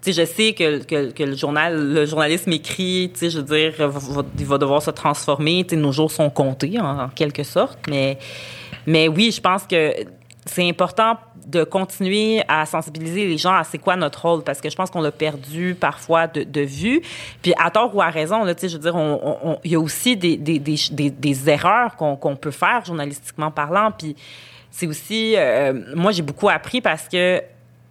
tu 0.00 0.12
sais, 0.12 0.22
je 0.22 0.26
sais 0.26 0.52
que, 0.54 0.82
que, 1.10 1.22
le 1.22 1.34
journal, 1.34 1.92
le 1.92 2.06
journalisme 2.06 2.52
écrit, 2.52 3.10
tu 3.12 3.20
sais, 3.20 3.30
je 3.30 3.38
veux 3.40 3.44
dire, 3.44 3.74
il 4.38 4.46
va 4.46 4.58
devoir 4.58 4.80
se 4.80 4.90
transformer. 4.90 5.64
Tu 5.64 5.74
sais, 5.74 5.80
nos 5.80 5.92
jours 5.92 6.10
sont 6.10 6.30
comptés 6.30 6.80
en, 6.80 7.00
en 7.00 7.08
quelque 7.08 7.42
sorte, 7.42 7.78
mais 7.88 8.18
mais 8.86 9.08
oui, 9.08 9.30
je 9.30 9.40
pense 9.40 9.64
que 9.64 9.92
c'est 10.46 10.68
important 10.68 11.16
de 11.50 11.64
continuer 11.64 12.42
à 12.48 12.64
sensibiliser 12.66 13.26
les 13.26 13.38
gens 13.38 13.54
à 13.54 13.64
c'est 13.64 13.78
quoi 13.78 13.96
notre 13.96 14.26
rôle 14.26 14.42
parce 14.42 14.60
que 14.60 14.70
je 14.70 14.76
pense 14.76 14.90
qu'on 14.90 15.00
l'a 15.00 15.12
perdu 15.12 15.76
parfois 15.78 16.26
de, 16.26 16.44
de, 16.44 16.60
vue 16.60 17.02
puis 17.42 17.52
à 17.58 17.70
tort 17.70 17.94
ou 17.94 18.00
à 18.00 18.10
raison 18.10 18.44
là 18.44 18.54
tu 18.54 18.62
sais 18.62 18.68
je 18.68 18.76
veux 18.76 18.82
dire 18.82 18.96
il 19.64 19.70
y 19.72 19.74
a 19.74 19.80
aussi 19.80 20.16
des, 20.16 20.36
des, 20.36 20.58
des, 20.58 21.10
des 21.10 21.50
erreurs 21.50 21.96
qu'on 21.96 22.36
peut 22.36 22.50
faire 22.50 22.84
journalistiquement 22.84 23.50
parlant 23.50 23.90
puis 23.96 24.16
c'est 24.70 24.86
aussi 24.86 25.34
euh, 25.36 25.72
moi 25.94 26.12
j'ai 26.12 26.22
beaucoup 26.22 26.48
appris 26.48 26.80
parce 26.80 27.08
que 27.08 27.42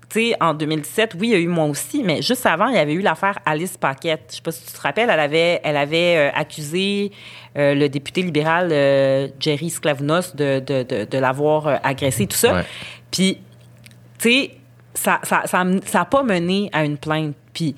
tu 0.10 0.32
sais, 0.32 0.36
en 0.41 0.55
2017, 0.55 1.18
oui, 1.20 1.28
il 1.28 1.32
y 1.34 1.36
a 1.36 1.38
eu 1.38 1.47
moi 1.47 1.66
aussi, 1.66 2.01
mais 2.01 2.24
juste 2.24 2.43
avant, 2.47 2.66
il 2.70 2.74
y 2.74 2.80
avait 2.80 2.93
eu 2.93 3.01
l'affaire 3.01 3.38
Alice 3.45 3.78
Paquette. 3.78 4.24
Je 4.32 4.36
sais 4.38 4.41
pas 4.41 4.51
si 4.51 4.66
tu 4.66 4.72
te 4.74 4.82
rappelles, 4.82 5.07
elle 5.07 5.20
avait, 5.20 5.62
elle 5.64 5.78
avait 5.78 6.18
euh, 6.18 6.32
accusé 6.34 7.12
euh, 7.55 7.76
le 7.76 7.88
député 7.89 8.24
libéral 8.24 8.70
Jerry 9.39 9.70
Sklavounos 9.70 10.36
de, 10.36 10.62
de, 10.62 10.82
de, 10.82 11.05
de 11.05 11.18
l'avoir 11.20 11.80
agressé, 11.84 12.26
tout 12.26 12.38
ça. 12.38 12.64
Puis 13.12 13.38
tu 14.20 14.30
sais, 14.30 14.51
ça 14.93 15.20
ça, 15.24 15.43
ça, 15.45 15.65
ça 15.86 16.05
pas 16.05 16.24
mené 16.24 16.70
à 16.74 16.84
une 16.84 16.97
plainte. 16.97 17.36
Puis, 17.53 17.76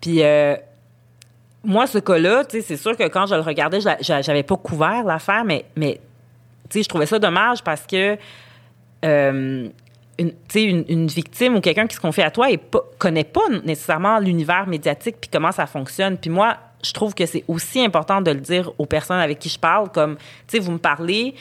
puis 0.00 0.22
euh, 0.22 0.56
moi, 1.64 1.86
ce 1.86 1.98
cas-là, 1.98 2.44
tu 2.44 2.62
c'est 2.62 2.76
sûr 2.76 2.96
que 2.96 3.04
quand 3.04 3.26
je 3.26 3.34
le 3.34 3.40
regardais, 3.40 3.78
j'avais 4.00 4.42
pas 4.42 4.56
couvert 4.56 5.04
l'affaire, 5.04 5.44
mais, 5.44 5.64
mais 5.76 6.00
tu 6.68 6.82
je 6.82 6.88
trouvais 6.88 7.06
ça 7.06 7.18
dommage 7.18 7.62
parce 7.62 7.86
que 7.86 8.16
euh, 9.04 9.68
une, 10.18 11.06
victime 11.06 11.56
ou 11.56 11.60
quelqu'un 11.60 11.86
qui 11.86 11.96
se 11.96 12.00
confie 12.00 12.22
à 12.22 12.30
toi 12.30 12.50
et 12.50 12.58
pas, 12.58 12.82
connaît 12.98 13.24
pas 13.24 13.48
nécessairement 13.64 14.18
l'univers 14.18 14.66
médiatique 14.66 15.16
puis 15.20 15.30
comment 15.32 15.52
ça 15.52 15.66
fonctionne. 15.66 16.16
Puis 16.18 16.30
moi, 16.30 16.56
je 16.84 16.92
trouve 16.92 17.14
que 17.14 17.26
c'est 17.26 17.44
aussi 17.48 17.84
important 17.84 18.20
de 18.20 18.30
le 18.30 18.40
dire 18.40 18.72
aux 18.78 18.86
personnes 18.86 19.20
avec 19.20 19.38
qui 19.38 19.48
je 19.48 19.58
parle, 19.58 19.90
comme, 19.90 20.16
tu 20.16 20.22
sais, 20.48 20.58
vous 20.58 20.72
me 20.72 20.78
parlez, 20.78 21.34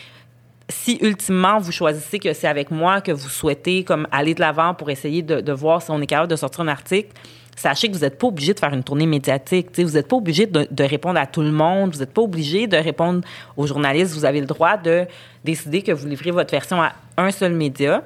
si 0.72 0.97
ultimement 1.01 1.59
vous 1.59 1.72
choisissez 1.72 2.17
que 2.17 2.34
c'est 2.34 2.47
avec 2.47 2.72
moi 2.72 3.01
que 3.01 3.11
vous 3.11 3.30
souhaitez 3.30 3.84
comme 3.84 4.07
aller 4.11 4.34
de 4.34 4.39
l'avant 4.39 4.74
pour 4.74 4.89
essayer 4.89 5.22
de, 5.22 5.51
voir 5.51 5.82
si 5.82 5.91
on 5.91 6.01
est 6.01 6.07
capable 6.07 6.32
de 6.32 6.36
sortir 6.36 6.61
un 6.61 6.67
article, 6.67 7.09
sachez 7.55 7.89
que 7.89 7.93
vous 7.93 8.01
n'êtes 8.01 8.17
pas 8.17 8.28
obligé 8.28 8.53
de 8.53 8.59
faire 8.59 8.74
une 8.74 8.84
tournée 8.84 9.05
médiatique. 9.05 9.67
vous 9.78 9.91
n'êtes 9.91 10.07
pas 10.07 10.15
obligé 10.15 10.47
de, 10.47 10.84
répondre 10.84 11.19
à 11.19 11.28
tout 11.28 11.41
le 11.41 11.51
monde. 11.51 11.93
Vous 11.93 11.99
n'êtes 11.99 12.13
pas 12.13 12.22
obligé 12.22 12.67
de 12.67 12.78
répondre 12.78 13.22
aux 13.57 13.67
journalistes. 13.67 14.13
Vous 14.13 14.26
avez 14.26 14.39
le 14.39 14.47
droit 14.47 14.78
de 14.78 15.05
décider 15.43 15.82
que 15.82 15.91
vous 15.91 16.07
livrez 16.07 16.32
votre 16.32 16.51
version 16.51 16.82
à 16.82 16.93
un 17.17 17.32
seul 17.32 17.53
média. 17.53 18.03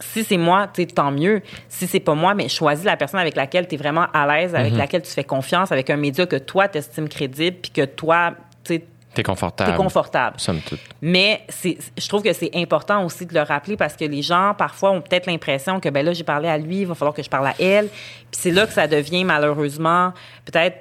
si 0.00 0.24
c'est 0.24 0.38
moi, 0.38 0.68
tant 0.94 1.10
mieux. 1.10 1.42
Si 1.68 1.86
c'est 1.86 2.00
pas 2.00 2.14
moi, 2.14 2.34
mais 2.34 2.48
choisis 2.48 2.84
la 2.84 2.96
personne 2.96 3.20
avec 3.20 3.36
laquelle 3.36 3.68
tu 3.68 3.74
es 3.74 3.78
vraiment 3.78 4.06
à 4.14 4.26
l'aise, 4.26 4.54
avec 4.54 4.74
laquelle 4.74 5.02
tu 5.02 5.10
fais 5.10 5.24
confiance, 5.24 5.72
avec 5.72 5.90
un 5.90 5.96
média 5.96 6.24
que 6.24 6.36
toi, 6.36 6.68
t'estimes 6.68 7.08
crédible, 7.08 7.58
puis 7.60 7.70
que 7.70 7.84
toi, 7.84 8.34
tu 8.64 8.76
sais, 8.76 8.84
T'es 9.14 9.22
confortable. 9.24 9.70
t'es 9.72 9.76
confortable. 9.76 10.38
Somme 10.38 10.60
toute. 10.60 10.78
Mais 11.02 11.42
c'est, 11.48 11.76
je 11.98 12.08
trouve 12.08 12.22
que 12.22 12.32
c'est 12.32 12.50
important 12.54 13.04
aussi 13.04 13.26
de 13.26 13.34
le 13.34 13.42
rappeler 13.42 13.76
parce 13.76 13.94
que 13.96 14.04
les 14.04 14.22
gens, 14.22 14.54
parfois, 14.56 14.92
ont 14.92 15.00
peut-être 15.00 15.26
l'impression 15.26 15.80
que, 15.80 15.88
ben 15.88 16.04
là, 16.06 16.12
j'ai 16.12 16.22
parlé 16.24 16.48
à 16.48 16.56
lui, 16.58 16.82
il 16.82 16.86
va 16.86 16.94
falloir 16.94 17.14
que 17.14 17.22
je 17.22 17.28
parle 17.28 17.48
à 17.48 17.54
elle. 17.58 17.88
Puis 17.88 18.40
c'est 18.40 18.50
là 18.52 18.66
que 18.66 18.72
ça 18.72 18.86
devient, 18.86 19.24
malheureusement, 19.24 20.12
peut-être 20.44 20.76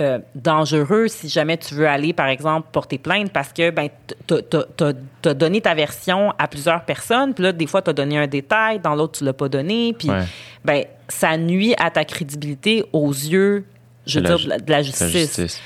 euh, 0.00 0.18
dangereux 0.34 1.06
si 1.08 1.28
jamais 1.28 1.56
tu 1.56 1.74
veux 1.74 1.86
aller, 1.88 2.12
par 2.12 2.26
exemple, 2.26 2.68
porter 2.72 2.98
plainte 2.98 3.32
parce 3.32 3.52
que, 3.52 3.70
ben, 3.70 3.88
t'as- 4.26 4.42
t'as- 4.42 4.64
t'as 4.76 4.92
t'as 5.22 5.32
donné 5.34 5.60
ta 5.60 5.74
version 5.74 6.34
à 6.38 6.48
plusieurs 6.48 6.84
personnes. 6.84 7.32
Puis 7.34 7.44
là, 7.44 7.52
des 7.52 7.66
fois, 7.68 7.80
tu 7.80 7.88
as 7.90 7.92
donné 7.92 8.18
un 8.18 8.26
détail, 8.26 8.80
dans 8.80 8.94
l'autre, 8.96 9.18
tu 9.18 9.24
l'as 9.24 9.32
pas 9.32 9.48
donné. 9.48 9.94
Puis, 9.96 10.10
Ouais. 10.10 10.24
ben, 10.64 10.84
ça 11.08 11.36
nuit 11.38 11.74
à 11.78 11.90
ta 11.90 12.04
crédibilité 12.04 12.84
aux 12.92 13.10
yeux, 13.10 13.64
je 14.06 14.18
veux 14.18 14.26
De 14.28 14.34
dire, 14.34 14.44
de 14.44 14.50
la, 14.50 14.58
de 14.58 14.70
la 14.70 14.76
La 14.78 14.82
justice. 14.82 15.60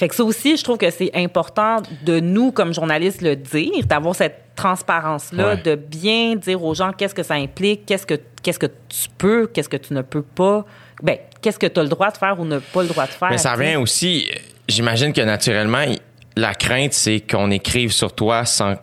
Fait 0.00 0.08
que 0.08 0.14
ça 0.14 0.24
aussi, 0.24 0.56
je 0.56 0.64
trouve 0.64 0.78
que 0.78 0.88
c'est 0.90 1.10
important 1.14 1.82
de 2.06 2.20
nous, 2.20 2.52
comme 2.52 2.72
journalistes, 2.72 3.20
le 3.20 3.36
dire, 3.36 3.84
d'avoir 3.84 4.14
cette 4.16 4.44
transparence-là, 4.56 5.48
Ouais. 5.48 5.56
de 5.58 5.74
bien 5.74 6.36
dire 6.36 6.64
aux 6.64 6.74
gens 6.74 6.90
qu'est-ce 6.92 7.14
que 7.14 7.22
ça 7.22 7.34
implique, 7.34 7.84
qu'est-ce 7.84 8.06
que, 8.06 8.14
qu'est-ce 8.42 8.58
que 8.58 8.66
tu 8.66 9.08
peux, 9.18 9.46
qu'est-ce 9.46 9.68
que 9.68 9.76
tu 9.76 9.92
ne 9.92 10.00
peux 10.00 10.22
pas, 10.22 10.64
ben, 11.02 11.18
qu'est-ce 11.42 11.58
que 11.58 11.66
tu 11.66 11.78
as 11.78 11.82
le 11.82 11.90
droit 11.90 12.10
de 12.10 12.16
faire 12.16 12.40
ou 12.40 12.46
ne 12.46 12.60
pas 12.60 12.80
le 12.82 12.88
droit 12.88 13.04
de 13.04 13.10
faire. 13.10 13.28
Mais 13.28 13.36
ça 13.36 13.52
revient 13.52 13.76
aussi, 13.76 14.26
j'imagine 14.68 15.12
que 15.12 15.20
naturellement, 15.20 15.82
il- 15.82 15.98
la 16.34 16.54
crainte, 16.54 16.94
c'est 16.94 17.20
qu'on 17.20 17.50
écrive 17.50 17.92
sur 17.92 18.14
toi 18.14 18.46
sans 18.46 18.76
que 18.76 18.80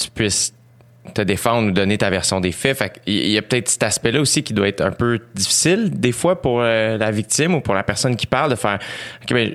tu 0.00 0.10
puisses 0.10 0.54
te 1.12 1.20
défendre 1.20 1.68
ou 1.68 1.72
donner 1.72 1.98
ta 1.98 2.08
version 2.08 2.40
des 2.40 2.52
faits. 2.52 2.78
Fait 2.78 3.00
qu'il 3.04 3.28
y 3.30 3.36
a 3.36 3.42
peut-être 3.42 3.68
cet 3.68 3.82
aspect-là 3.82 4.20
aussi 4.22 4.42
qui 4.42 4.54
doit 4.54 4.68
être 4.68 4.80
un 4.80 4.92
peu 4.92 5.20
difficile, 5.34 5.90
des 6.00 6.12
fois, 6.12 6.40
pour 6.40 6.60
euh, 6.62 6.96
la 6.96 7.10
victime 7.10 7.54
ou 7.54 7.60
pour 7.60 7.74
la 7.74 7.82
personne 7.82 8.16
qui 8.16 8.26
parle, 8.26 8.50
de 8.50 8.56
faire. 8.56 8.78
Ben, 9.30 9.52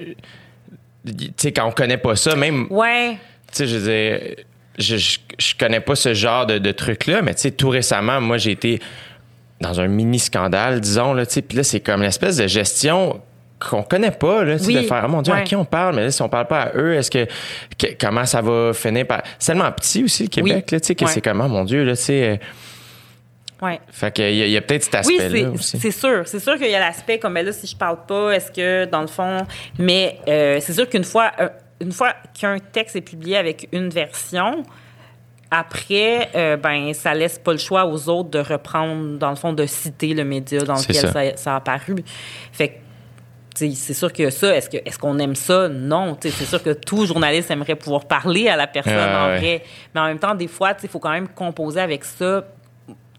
tu 1.05 1.31
sais, 1.37 1.51
quand 1.51 1.65
on 1.67 1.71
connaît 1.71 1.97
pas 1.97 2.15
ça, 2.15 2.35
même. 2.35 2.67
Ouais. 2.69 3.11
Tu 3.51 3.57
sais, 3.57 3.67
je 3.67 3.77
veux 3.77 3.91
dire, 3.91 4.35
je, 4.77 4.97
je, 4.97 5.17
je 5.37 5.53
connais 5.59 5.79
pas 5.79 5.95
ce 5.95 6.13
genre 6.13 6.45
de, 6.45 6.57
de 6.57 6.71
truc-là, 6.71 7.21
mais 7.21 7.33
tu 7.35 7.41
sais, 7.41 7.51
tout 7.51 7.69
récemment, 7.69 8.19
moi, 8.21 8.37
j'ai 8.37 8.51
été 8.51 8.79
dans 9.61 9.79
un 9.79 9.87
mini 9.87 10.19
scandale, 10.19 10.81
disons, 10.81 11.13
là, 11.13 11.25
tu 11.25 11.33
sais, 11.33 11.41
puis 11.41 11.57
là, 11.57 11.63
c'est 11.63 11.79
comme 11.79 12.01
l'espèce 12.01 12.37
de 12.37 12.47
gestion 12.47 13.21
qu'on 13.59 13.83
connaît 13.83 14.11
pas, 14.11 14.43
là, 14.43 14.55
Oui, 14.65 14.75
de 14.75 14.81
faire, 14.81 15.03
oh 15.05 15.07
mon 15.09 15.21
Dieu, 15.21 15.33
à 15.33 15.41
qui 15.41 15.55
on 15.55 15.63
parle, 15.63 15.95
mais 15.95 16.03
là, 16.03 16.11
si 16.11 16.21
on 16.21 16.27
parle 16.27 16.47
pas 16.47 16.63
à 16.63 16.71
eux, 16.75 16.95
est-ce 16.95 17.09
que, 17.09 17.25
que- 17.77 17.93
comment 17.99 18.25
ça 18.25 18.41
va 18.41 18.73
finir 18.73 19.07
par. 19.07 19.21
C'est 19.39 19.53
tellement 19.53 19.71
petit 19.71 20.03
aussi, 20.03 20.23
le 20.23 20.29
Québec, 20.29 20.65
Oui, 20.67 20.71
là, 20.73 20.79
tu 20.81 20.87
sais, 20.87 20.95
que 20.95 21.05
ouais. 21.05 21.11
c'est 21.11 21.21
comment, 21.21 21.47
mon 21.47 21.63
Dieu, 21.63 21.83
là, 21.85 21.95
tu 21.95 22.03
sais. 22.03 22.23
euh, 22.23 22.37
Ouais. 23.63 23.79
Fait 23.91 24.11
qu'il 24.11 24.35
y 24.35 24.41
a, 24.41 24.45
il 24.45 24.51
y 24.51 24.57
a 24.57 24.61
peut-être 24.61 24.83
cet 24.83 25.05
Oui, 25.07 25.17
aspect-là 25.19 25.49
c'est- 25.51 25.59
aussi. 25.59 25.79
c'est 25.79 25.91
sûr. 25.91 26.27
C'est 26.27 26.39
sûr 26.39 26.57
qu'il 26.57 26.69
y 26.69 26.75
a 26.75 26.79
l'aspect 26.79 27.17
comme 27.19 27.33
ben 27.35 27.45
là, 27.45 27.51
si 27.53 27.65
je 27.67 27.75
parle 27.75 28.05
pas, 28.05 28.31
est-ce 28.31 28.51
que 28.51 28.85
dans 28.85 29.01
le 29.01 29.07
fond. 29.07 29.37
Mais 29.79 30.19
euh, 30.27 30.59
c'est 30.61 30.73
sûr 30.73 30.89
qu'une 30.89 31.03
fois, 31.03 31.31
euh, 31.39 31.49
une 31.81 31.91
fois 31.91 32.13
qu'un 32.39 32.57
texte 32.59 32.95
est 32.95 33.01
publié 33.01 33.37
avec 33.37 33.67
une 33.71 33.89
version, 33.89 34.63
après, 35.51 36.29
euh, 36.35 36.57
ben 36.57 36.93
ça 36.93 37.13
laisse 37.13 37.37
pas 37.37 37.51
le 37.51 37.57
choix 37.59 37.85
aux 37.85 38.09
autres 38.09 38.29
de 38.31 38.39
reprendre, 38.39 39.17
dans 39.19 39.29
le 39.29 39.35
fond, 39.35 39.53
de 39.53 39.65
citer 39.65 40.13
le 40.13 40.23
média 40.23 40.59
dans 40.61 40.75
lequel 40.75 40.95
ça. 40.95 41.11
ça. 41.11 41.37
ça 41.37 41.53
a 41.53 41.55
apparu. 41.57 41.95
Fait 42.51 42.69
que 42.69 42.73
c'est 43.55 43.93
sûr 43.93 44.11
que 44.11 44.31
ça, 44.31 44.55
est-ce 44.55 44.67
que 44.67 44.77
est-ce 44.77 44.97
qu'on 44.97 45.19
aime 45.19 45.35
ça? 45.35 45.67
Non. 45.69 46.17
C'est 46.19 46.31
sûr 46.31 46.63
que 46.63 46.71
tout 46.71 47.05
journaliste 47.05 47.51
aimerait 47.51 47.75
pouvoir 47.75 48.05
parler 48.05 48.47
à 48.49 48.55
la 48.55 48.65
personne 48.65 48.95
Ouais, 48.95 49.15
en 49.15 49.27
ouais. 49.27 49.37
vrai. 49.37 49.63
Mais 49.93 50.01
en 50.01 50.05
même 50.07 50.17
temps, 50.17 50.33
des 50.33 50.47
fois, 50.47 50.73
il 50.81 50.89
faut 50.89 50.97
quand 50.99 51.11
même 51.11 51.27
composer 51.27 51.79
avec 51.79 52.03
ça. 52.03 52.43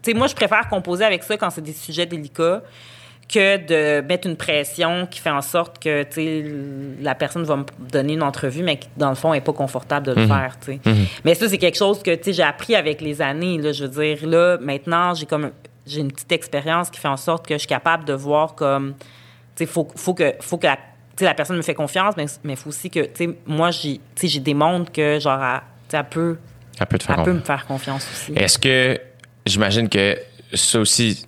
Tu 0.05 0.11
sais, 0.11 0.17
moi, 0.17 0.27
je 0.27 0.35
préfère 0.35 0.67
composer 0.69 1.03
avec 1.03 1.23
ça 1.23 1.35
quand 1.35 1.49
c'est 1.49 1.61
des 1.61 1.73
sujets 1.73 2.05
délicats 2.05 2.61
que 3.27 3.57
de 3.57 4.05
mettre 4.05 4.27
une 4.27 4.35
pression 4.37 5.07
qui 5.09 5.19
fait 5.19 5.31
en 5.31 5.41
sorte 5.41 5.81
que 5.81 6.03
tu 6.03 6.11
sais, 6.11 6.45
la 7.01 7.15
personne 7.15 7.43
va 7.43 7.55
me 7.55 7.65
donner 7.79 8.13
une 8.13 8.21
entrevue, 8.21 8.61
mais 8.61 8.77
qui, 8.77 8.87
dans 8.97 9.09
le 9.09 9.15
fond, 9.15 9.31
n'est 9.33 9.41
pas 9.41 9.53
confortable 9.53 10.05
de 10.05 10.13
le 10.13 10.27
faire. 10.27 10.57
tu 10.63 10.73
sais. 10.73 10.79
Mais 11.23 11.33
ça, 11.33 11.49
c'est 11.49 11.57
quelque 11.57 11.77
chose 11.77 12.03
que 12.03 12.13
tu 12.13 12.25
sais, 12.25 12.33
j'ai 12.33 12.43
appris 12.43 12.75
avec 12.75 13.01
les 13.01 13.23
années. 13.23 13.57
Là, 13.57 13.71
je 13.71 13.85
veux 13.85 14.03
dire, 14.03 14.27
là, 14.27 14.57
maintenant, 14.61 15.15
j'ai 15.15 15.25
comme 15.25 15.49
j'ai 15.87 16.01
une 16.01 16.11
petite 16.11 16.31
expérience 16.31 16.89
qui 16.91 16.99
fait 16.99 17.07
en 17.07 17.17
sorte 17.17 17.47
que 17.47 17.55
je 17.55 17.59
suis 17.59 17.67
capable 17.67 18.05
de 18.05 18.13
voir 18.13 18.53
comme 18.53 18.93
il 19.59 19.67
faut, 19.67 19.87
faut 19.95 20.13
que, 20.13 20.33
faut 20.41 20.57
que 20.57 20.67
la, 20.67 20.77
tu 21.17 21.23
la 21.23 21.33
personne 21.33 21.57
me 21.57 21.61
fait 21.61 21.73
confiance, 21.73 22.15
mais 22.17 22.25
il 22.53 22.55
faut 22.55 22.69
aussi 22.69 22.89
que, 22.89 23.05
tu 23.05 23.35
moi, 23.45 23.71
j'ai, 23.71 23.99
tu 24.15 24.27
j'ai 24.27 24.39
démontre 24.39 24.91
que, 24.91 25.19
genre, 25.19 25.61
tu 25.89 25.95
elle 25.95 26.03
peut, 26.05 26.37
Elle 26.79 26.85
peut 26.87 26.97
te 26.97 27.03
faire 27.03 27.15
elle 27.19 27.25
peut 27.25 27.33
me 27.33 27.39
faire 27.39 27.65
confiance 27.65 28.07
aussi. 28.11 28.33
Est-ce 28.33 28.59
que, 28.59 28.99
j'imagine 29.45 29.89
que 29.89 30.17
ça 30.53 30.79
aussi, 30.79 31.25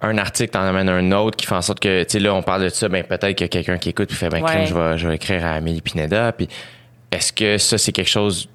un 0.00 0.18
article 0.18 0.50
t'en 0.50 0.62
amène 0.62 0.88
un 0.88 1.12
autre 1.12 1.36
qui 1.36 1.46
fait 1.46 1.54
en 1.54 1.62
sorte 1.62 1.80
que, 1.80 2.02
tu 2.02 2.10
sais, 2.10 2.18
là, 2.18 2.34
on 2.34 2.42
parle 2.42 2.64
de 2.64 2.68
ça, 2.68 2.88
ben 2.88 3.04
peut-être 3.04 3.36
qu'il 3.36 3.44
y 3.44 3.44
a 3.44 3.48
quelqu'un 3.48 3.78
qui 3.78 3.90
écoute 3.90 4.08
puis 4.08 4.16
fait, 4.16 4.28
ben, 4.28 4.42
Ouais. 4.42 4.50
crème, 4.50 4.66
je 4.66 4.74
vais, 4.74 4.98
je 4.98 5.08
vais 5.08 5.14
écrire 5.16 5.44
à 5.44 5.52
Amélie 5.52 5.80
Pineda. 5.80 6.32
Puis, 6.32 6.48
est-ce 7.10 7.32
que 7.32 7.58
ça, 7.58 7.78
c'est 7.78 7.92
quelque 7.92 8.08
chose 8.10 8.48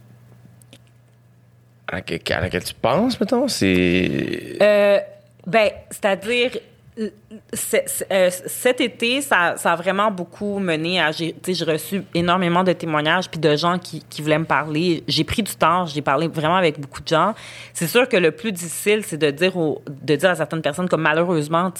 à 1.87 1.95
laquelle, 1.97 2.19
à 2.37 2.41
laquelle 2.41 2.63
tu 2.63 2.73
penses, 2.73 3.19
mettons? 3.19 3.47
C'est. 3.47 4.57
Euh, 4.61 4.99
ben, 5.45 5.69
c'est-à-dire, 5.89 6.51
euh, 6.99 8.29
cet 8.45 8.81
été, 8.81 9.21
ça, 9.21 9.55
a 9.63 9.75
vraiment 9.75 10.09
beaucoup 10.11 10.59
mené 10.59 10.99
à. 10.99 11.11
J'ai 11.11 11.35
reçu 11.65 12.01
énormément 12.13 12.63
de 12.63 12.73
témoignages 12.73 13.29
puis 13.29 13.39
de 13.39 13.55
gens 13.55 13.77
qui, 13.77 14.03
voulaient 14.21 14.39
me 14.39 14.45
parler. 14.45 15.03
J'ai 15.07 15.23
pris 15.23 15.43
du 15.43 15.55
temps, 15.55 15.85
j'ai 15.85 16.01
parlé 16.01 16.27
vraiment 16.27 16.55
avec 16.55 16.79
beaucoup 16.79 17.01
de 17.01 17.07
gens. 17.07 17.33
C'est 17.73 17.87
sûr 17.87 18.07
que 18.09 18.17
le 18.17 18.31
plus 18.31 18.51
difficile, 18.51 19.03
c'est 19.05 19.17
de 19.17 19.29
dire, 19.31 19.53
de 19.55 20.15
dire 20.15 20.29
à 20.31 20.35
certaines 20.35 20.61
personnes, 20.61 20.89
comme 20.89 21.01
malheureusement, 21.03 21.71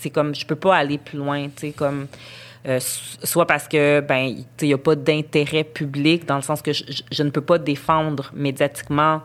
c'est 0.00 0.10
comme 0.10 0.34
je 0.34 0.46
peux 0.46 0.56
pas 0.56 0.76
aller 0.76 0.98
plus 0.98 1.18
loin, 1.18 1.48
comme. 1.76 2.06
euh, 2.66 2.78
soit 2.80 3.46
parce 3.46 3.66
que 3.66 4.00
ben 4.00 4.36
il 4.60 4.66
n'y 4.68 4.72
a 4.72 4.78
pas 4.78 4.94
d'intérêt 4.94 5.64
public 5.64 6.24
dans 6.26 6.36
le 6.36 6.42
sens 6.42 6.62
que 6.62 6.72
je, 6.72 6.84
je- 7.10 7.22
ne 7.24 7.30
peux 7.30 7.40
pas 7.40 7.58
défendre 7.58 8.30
médiatiquement 8.34 9.20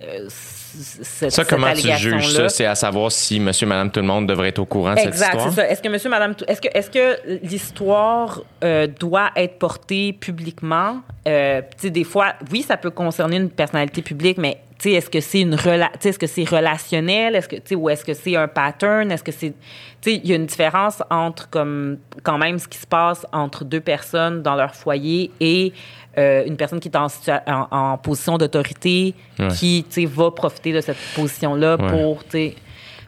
cette, 0.00 1.04
Ça, 1.04 1.30
cette 1.30 1.48
comment 1.48 1.72
tu 1.74 1.90
juges 1.92 2.32
ça? 2.32 2.48
C'est 2.48 2.64
à 2.66 2.74
savoir 2.74 3.10
si 3.12 3.38
monsieur, 3.40 3.66
madame, 3.66 3.90
tout 3.90 4.00
le 4.00 4.06
monde 4.06 4.26
devrait 4.26 4.48
être 4.48 4.60
au 4.60 4.64
courant 4.66 4.94
de 4.94 4.98
cette 4.98 5.08
Exact, 5.08 5.34
histoire? 5.34 5.48
c'est 5.50 5.56
ça. 5.60 5.68
Est-ce 5.68 5.82
que 5.82 5.88
monsieur, 5.88 6.08
madame, 6.10 6.34
est-ce 6.48 6.60
que, 6.60 6.68
est-ce 6.72 6.90
que 6.90 7.18
l'histoire 7.46 8.42
euh, 8.64 8.86
doit 8.86 9.30
être 9.36 9.58
portée 9.58 10.12
publiquement? 10.12 11.00
Euh, 11.28 11.60
tu 11.72 11.82
sais, 11.82 11.90
des 11.90 12.04
fois, 12.04 12.34
oui, 12.50 12.62
ça 12.62 12.76
peut 12.76 12.90
concerner 12.90 13.36
une 13.36 13.50
personnalité 13.50 14.00
publique, 14.02 14.38
mais 14.38 14.58
tu 14.78 14.88
sais, 14.88 14.94
est-ce 14.96 15.10
que 15.10 15.20
c'est 15.20 15.42
une 15.42 15.56
rela- 15.56 15.90
est-ce 16.02 16.18
que 16.18 16.26
c'est 16.26 16.48
relationnel? 16.48 17.36
Est-ce 17.36 17.48
que, 17.48 17.74
ou 17.74 17.90
est-ce 17.90 18.02
que 18.04 18.14
c'est 18.14 18.34
un 18.36 18.48
pattern? 18.48 19.12
Est-ce 19.12 19.22
que 19.22 19.32
c'est, 19.32 19.50
tu 19.50 19.54
sais, 20.00 20.14
il 20.14 20.26
y 20.26 20.32
a 20.32 20.36
une 20.36 20.46
différence 20.46 21.02
entre 21.10 21.50
comme 21.50 21.98
quand 22.22 22.38
même 22.38 22.58
ce 22.58 22.66
qui 22.66 22.78
se 22.78 22.86
passe 22.86 23.26
entre 23.32 23.64
deux 23.66 23.80
personnes 23.80 24.40
dans 24.42 24.54
leur 24.54 24.74
foyer 24.74 25.30
et 25.40 25.74
euh, 26.18 26.44
une 26.46 26.56
personne 26.56 26.80
qui 26.80 26.88
est 26.88 26.96
en, 26.96 27.06
situa- 27.06 27.42
en, 27.46 27.68
en 27.70 27.98
position 27.98 28.36
d'autorité 28.38 29.14
Ouais. 29.38 29.48
qui, 29.48 29.84
va 30.06 30.30
profiter 30.30 30.72
de 30.72 30.80
cette 30.80 30.96
position-là 31.14 31.76
Ouais. 31.80 31.88
pour, 31.88 32.24
tu 32.24 32.30
sais, 32.30 32.54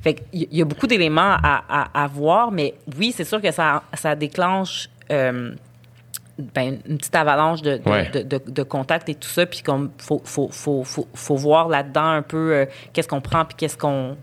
fait 0.03 0.15
qu'il 0.15 0.49
y 0.53 0.61
a 0.63 0.65
beaucoup 0.65 0.87
d'éléments 0.87 1.37
à, 1.43 1.63
à, 1.69 2.05
à 2.05 2.07
voir, 2.09 2.51
mais 2.51 2.75
oui, 2.99 3.13
c'est 3.17 3.25
sûr 3.25 3.41
que 3.41 3.51
ça, 3.53 3.83
ça 3.95 4.15
déclenche 4.17 4.89
euh, 5.13 5.55
ben, 6.39 6.79
une 6.89 6.99
petite 6.99 7.15
avalanche 7.15 7.63
de, 7.63 7.77
de, 7.77 7.89
Ouais. 7.91 8.09
de, 8.11 8.23
de- 8.23 8.41
de 8.51 8.63
contacts 8.63 9.09
et 9.09 9.15
tout 9.15 9.29
ça. 9.29 9.47
Puis 9.47 9.61
comme 9.63 9.91
faut, 9.99 10.21
faut, 10.25 10.49
faut, 10.51 10.83
faut, 10.83 11.07
faut 11.15 11.37
voir 11.37 11.69
là-dedans 11.69 12.07
un 12.07 12.23
peu 12.23 12.53
euh, 12.53 12.67
qu'est-ce 12.93 13.07
qu'on 13.09 13.21
prend 13.21 13.45
puis 13.45 13.55
qu'est-ce 13.57 13.77
qu'on 13.79 14.17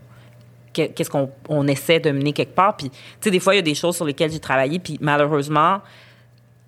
que- 0.74 0.88
qu'est-ce 0.88 1.08
qu'on 1.10 1.30
on 1.48 1.66
essaie 1.66 1.98
de 2.00 2.10
mener 2.10 2.32
quelque 2.32 2.54
part. 2.54 2.76
Puis, 2.76 2.90
tu 2.90 2.96
sais, 3.20 3.30
des 3.30 3.40
fois, 3.40 3.54
il 3.54 3.56
y 3.56 3.60
a 3.60 3.62
des 3.62 3.74
choses 3.74 3.96
sur 3.96 4.04
lesquelles 4.04 4.30
j'ai 4.32 4.38
travaillé, 4.40 4.78
puis 4.78 4.98
malheureusement, 5.00 5.80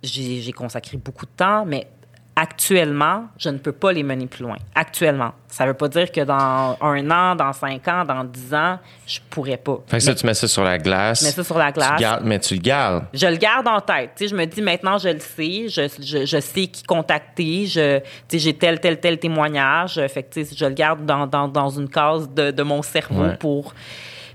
j'ai 0.03 0.41
j'ai 0.41 0.53
consacré 0.53 0.97
beaucoup 0.97 1.27
de 1.27 1.31
temps, 1.37 1.65
mais 1.67 1.87
actuellement, 2.35 3.27
je 3.39 3.49
ne 3.51 3.59
peux 3.59 3.73
pas 3.73 3.93
les 3.93 4.03
mener 4.03 4.27
plus 4.27 4.43
loin. 4.45 4.57
Actuellement. 4.75 5.33
Ça 5.49 5.65
ne 5.65 5.69
veut 5.69 5.75
pas 5.75 5.89
dire 5.89 6.11
que 6.11 6.23
dans 6.23 6.77
un 6.81 7.11
an, 7.11 7.35
dans 7.37 7.53
cinq 7.53 7.87
ans, 7.89 8.05
dans 8.07 8.25
dix 8.25 8.55
ans, 8.55 8.79
je 9.07 9.19
pourrais 9.29 9.59
pas. 9.59 9.79
Fait 9.87 9.99
que 9.99 10.03
ça, 10.03 10.15
tu 10.15 10.25
mets 10.27 10.33
ça 10.35 10.49
sur 10.49 10.65
la 10.65 10.79
glace. 10.79 11.21
je 11.21 11.27
mets 11.27 11.31
ça 11.33 11.45
sur 11.45 11.59
la 11.59 11.71
glace. 11.73 11.93
Tu 11.97 12.03
gardes- 12.03 12.25
mais 12.25 12.39
tu 12.39 12.55
le 12.55 12.61
gardes. 12.61 13.05
Je 13.13 13.27
le 13.27 13.37
garde 13.37 13.69
en 13.69 13.81
tête. 13.81 14.13
Tu 14.17 14.29
je 14.29 14.35
me 14.35 14.47
dis 14.47 14.63
maintenant, 14.63 14.97
je 14.97 15.11
le 15.11 15.21
sais. 15.21 15.69
Je, 15.69 15.89
je, 16.03 16.25
je 16.25 16.41
sais 16.41 16.67
qui 16.69 16.83
contacter. 16.85 17.67
Je, 17.67 18.01
tu 18.29 18.39
j'ai 18.39 18.55
tel, 18.55 18.81
tel, 18.81 18.99
tel 18.99 19.19
témoignage. 19.19 20.01
Fait 20.09 20.23
que, 20.23 20.41
tu 20.41 20.47
je 20.57 20.65
le 20.65 20.73
garde 20.75 21.05
dans, 21.05 21.27
dans, 21.27 21.49
dans 21.49 21.69
une 21.69 21.89
case 21.91 22.29
de, 22.31 22.51
de 22.51 22.63
mon 22.63 22.81
cerveau 22.83 23.23
Ouais. 23.25 23.37
pour. 23.37 23.75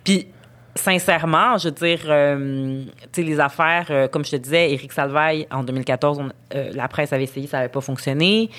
Puis, 0.04 0.28
sincèrement, 0.78 1.58
je 1.58 1.70
veux 1.70 1.74
dire, 1.76 2.00
euh, 2.08 2.84
tu 3.12 3.22
sais, 3.22 3.24
les 3.24 3.40
affaires, 3.40 3.88
euh, 3.90 4.08
comme 4.08 4.24
je 4.24 4.32
te 4.32 4.36
disais, 4.38 4.72
Éric 4.72 4.92
Salvaille, 4.94 5.48
en 5.52 5.64
2014, 5.64 6.20
on- 6.20 6.30
euh, 6.56 6.72
la 6.74 6.88
presse 6.88 7.12
avait 7.14 7.24
essayé, 7.24 7.48
ça 7.48 7.58
n'avait 7.58 7.70
pas 7.70 7.82
fonctionné. 7.82 8.50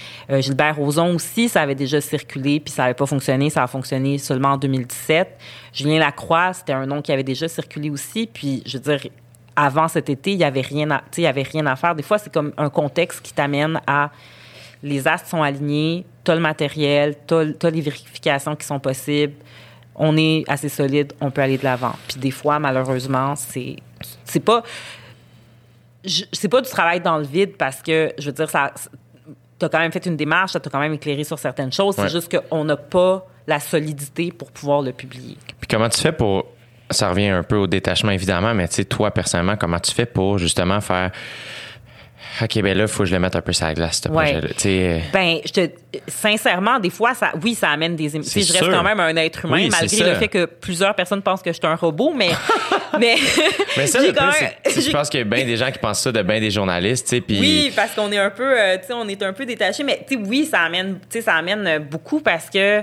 Gilbert 0.41 0.77
Rozon 0.77 1.15
aussi, 1.15 1.49
ça 1.49 1.63
avait 1.63 1.75
déjà 1.75 2.01
circulé, 2.01 2.61
puis 2.61 2.73
ça 2.73 2.83
n'avait 2.83 2.95
pas 2.95 3.07
fonctionné. 3.07 3.51
Ça 3.51 3.63
a 3.63 3.67
fonctionné 3.67 4.19
seulement 4.19 4.51
en 4.51 4.57
2017. 4.57 5.29
Julien 5.73 5.99
Lacroix, 5.99 6.53
c'était 6.53 6.73
un 6.75 6.87
nom 6.87 7.01
qui 7.03 7.13
avait 7.13 7.23
déjà 7.23 7.49
circulé 7.49 7.91
aussi. 7.91 8.27
Puis, 8.33 8.63
je 8.67 8.79
veux 8.79 8.83
dire, 8.97 9.11
avant 9.57 9.89
cet 9.89 10.09
été, 10.11 10.33
il 10.33 10.39
y 10.39 10.45
avait 10.45 10.61
rien 10.61 10.91
à, 10.91 11.03
avait 11.27 11.43
rien 11.43 11.67
à 11.67 11.77
faire. 11.77 11.95
Des 11.95 12.03
fois, 12.03 12.19
c'est 12.19 12.33
comme 12.33 12.53
un 12.57 12.69
contexte 12.71 13.23
qui 13.23 13.33
t'amène 13.33 13.81
à 13.87 14.11
les 14.83 15.09
astres 15.09 15.29
sont 15.29 15.43
alignés, 15.43 16.05
t'as 16.23 16.35
le 16.37 16.41
matériel, 16.41 17.17
t'as, 17.27 17.45
t'as 17.53 17.71
les 17.71 17.81
vérifications 17.81 18.55
qui 18.55 18.65
sont 18.65 18.79
possibles. 18.79 19.35
On 19.99 20.17
est 20.17 20.45
assez 20.49 20.69
solide, 20.69 21.13
on 21.21 21.31
peut 21.31 21.43
aller 21.43 21.59
de 21.59 21.65
l'avant. 21.65 21.95
Puis 22.09 22.19
des 22.19 22.31
fois, 22.31 22.59
malheureusement, 22.59 23.35
c'est 23.37 23.77
c'est 24.25 24.41
pas 24.41 24.63
c'est 26.33 26.49
pas 26.49 26.61
du 26.61 26.71
travail 26.71 27.01
dans 27.01 27.19
le 27.19 27.25
vide 27.25 27.57
parce 27.59 27.83
que 27.83 28.13
je 28.19 28.27
veux 28.27 28.33
dire 28.33 28.49
ça 28.49 28.73
t'as 29.59 29.69
quand 29.69 29.79
même 29.79 29.93
fait 29.93 30.07
une 30.07 30.17
démarche, 30.17 30.53
ça 30.53 30.61
t'a 30.61 30.71
quand 30.71 30.79
même 30.79 30.95
éclairé 30.95 31.25
sur 31.25 31.39
certaines 31.39 31.73
choses. 31.73 31.99
Ouais. 31.99 32.05
C'est 32.05 32.13
juste 32.13 32.35
qu'on 32.35 32.65
n'a 32.65 32.77
pas 32.77 33.27
la 33.47 33.61
solidité 33.61 34.31
pour 34.31 34.51
pouvoir 34.53 34.83
le 34.83 34.93
publier. 34.93 35.37
Puis 35.61 35.69
comment 35.69 35.89
tu 35.89 36.01
fais 36.01 36.13
pour. 36.13 36.47
Ça 36.91 37.11
revient 37.11 37.29
un 37.29 37.43
peu 37.43 37.57
au 37.57 37.67
détachement, 37.67 38.13
évidemment, 38.13 38.55
mais 38.55 38.67
tu 38.67 38.77
sais, 38.77 38.85
toi, 38.87 39.11
personnellement, 39.11 39.57
comment 39.57 39.79
tu 39.79 39.93
fais 39.93 40.07
pour 40.07 40.39
justement 40.39 40.81
faire. 40.81 41.11
OK, 42.43 42.63
ben 42.63 42.77
là, 42.77 42.85
il 42.85 42.89
faut 42.89 43.03
que 43.03 43.09
je 43.09 43.15
le 43.15 43.21
mette 43.21 43.35
un 43.37 43.41
peu 43.41 43.53
sur 43.53 43.67
la 43.67 43.75
glace, 43.75 44.01
ce 44.05 44.09
Ouais. 44.09 44.33
projet-là. 44.33 44.49
Sais, 44.57 45.03
Ben, 45.13 45.39
je 45.45 45.51
te, 45.53 45.71
sincèrement, 46.07 46.79
des 46.79 46.91
fois, 46.91 47.15
ça, 47.15 47.33
oui, 47.43 47.55
ça 47.55 47.71
amène 47.71 47.97
des 47.97 48.15
émotions. 48.15 48.41
Je 48.41 48.53
reste 48.53 48.65
sûr. 48.65 48.73
quand 48.73 48.83
même 48.83 49.01
un 49.01 49.17
être 49.17 49.45
humain, 49.45 49.57
Oui, 49.57 49.69
malgré 49.71 50.11
le 50.11 50.15
fait 50.17 50.29
que 50.29 50.45
plusieurs 50.45 50.95
personnes 50.95 51.23
pensent 51.23 51.43
que 51.43 51.51
je 51.51 51.57
suis 51.59 51.67
un 51.67 51.75
robot, 51.75 52.13
mais, 52.17 52.31
mais, 52.99 53.17
Mais 53.77 53.87
ça, 53.87 54.01
le 54.07 54.13
plus, 54.13 54.25
même- 54.25 54.85
je 54.85 54.91
pense 54.91 55.09
qu'il 55.09 55.19
y 55.19 55.23
a 55.23 55.25
bien 55.25 55.45
des 55.45 55.57
gens 55.57 55.71
qui 55.71 55.79
pensent 55.79 56.01
ça 56.01 56.13
de 56.13 56.23
bien 56.23 56.41
des 56.41 56.51
journalistes, 56.51 57.09
tu 57.09 57.17
sais, 57.17 57.21
puis... 57.21 57.39
Oui, 57.41 57.73
parce 57.75 57.93
qu'on 57.95 58.11
est 58.13 58.19
un 58.19 58.31
peu, 58.31 58.59
euh, 58.59 58.77
tu 58.79 58.87
sais, 58.89 58.93
on 58.93 59.09
est 59.09 59.23
un 59.23 59.33
peu 59.33 59.45
détaché, 59.47 59.83
mais 59.83 60.05
tu 60.09 60.15
sais, 60.17 60.21
oui, 60.25 60.45
ça 60.51 60.61
amène, 60.61 60.99
ça 61.21 61.35
amène 61.35 61.67
euh, 61.67 61.79
beaucoup 61.79 62.21
parce 62.21 62.51
que, 62.51 62.83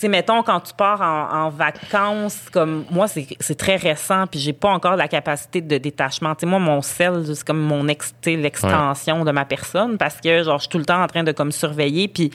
tu 0.00 0.06
sais, 0.06 0.08
mettons 0.08 0.42
quand 0.42 0.60
tu 0.60 0.72
pars 0.72 1.02
en, 1.02 1.44
en 1.46 1.50
vacances, 1.50 2.48
comme 2.50 2.86
moi, 2.90 3.06
c'est 3.06 3.54
très 3.54 3.76
récent, 3.76 4.26
puis 4.26 4.40
j'ai 4.40 4.54
pas 4.54 4.70
encore 4.70 4.96
la 4.96 5.08
capacité 5.08 5.60
de 5.60 5.76
détachement. 5.76 6.34
Tu 6.34 6.40
sais, 6.40 6.46
moi, 6.46 6.58
mon 6.58 6.80
sel, 6.80 7.22
c'est 7.36 7.44
comme 7.46 7.60
mon 7.60 7.86
ex, 7.86 8.14
l'extension 8.24 9.26
de 9.26 9.30
ma 9.30 9.44
personne, 9.44 9.98
parce 9.98 10.16
que 10.18 10.42
genre, 10.42 10.56
je 10.56 10.62
suis 10.62 10.68
tout 10.70 10.78
le 10.78 10.86
temps 10.86 11.02
en 11.02 11.06
train 11.06 11.22
de 11.22 11.32
comme 11.32 11.52
surveiller, 11.52 12.08
puis 12.08 12.30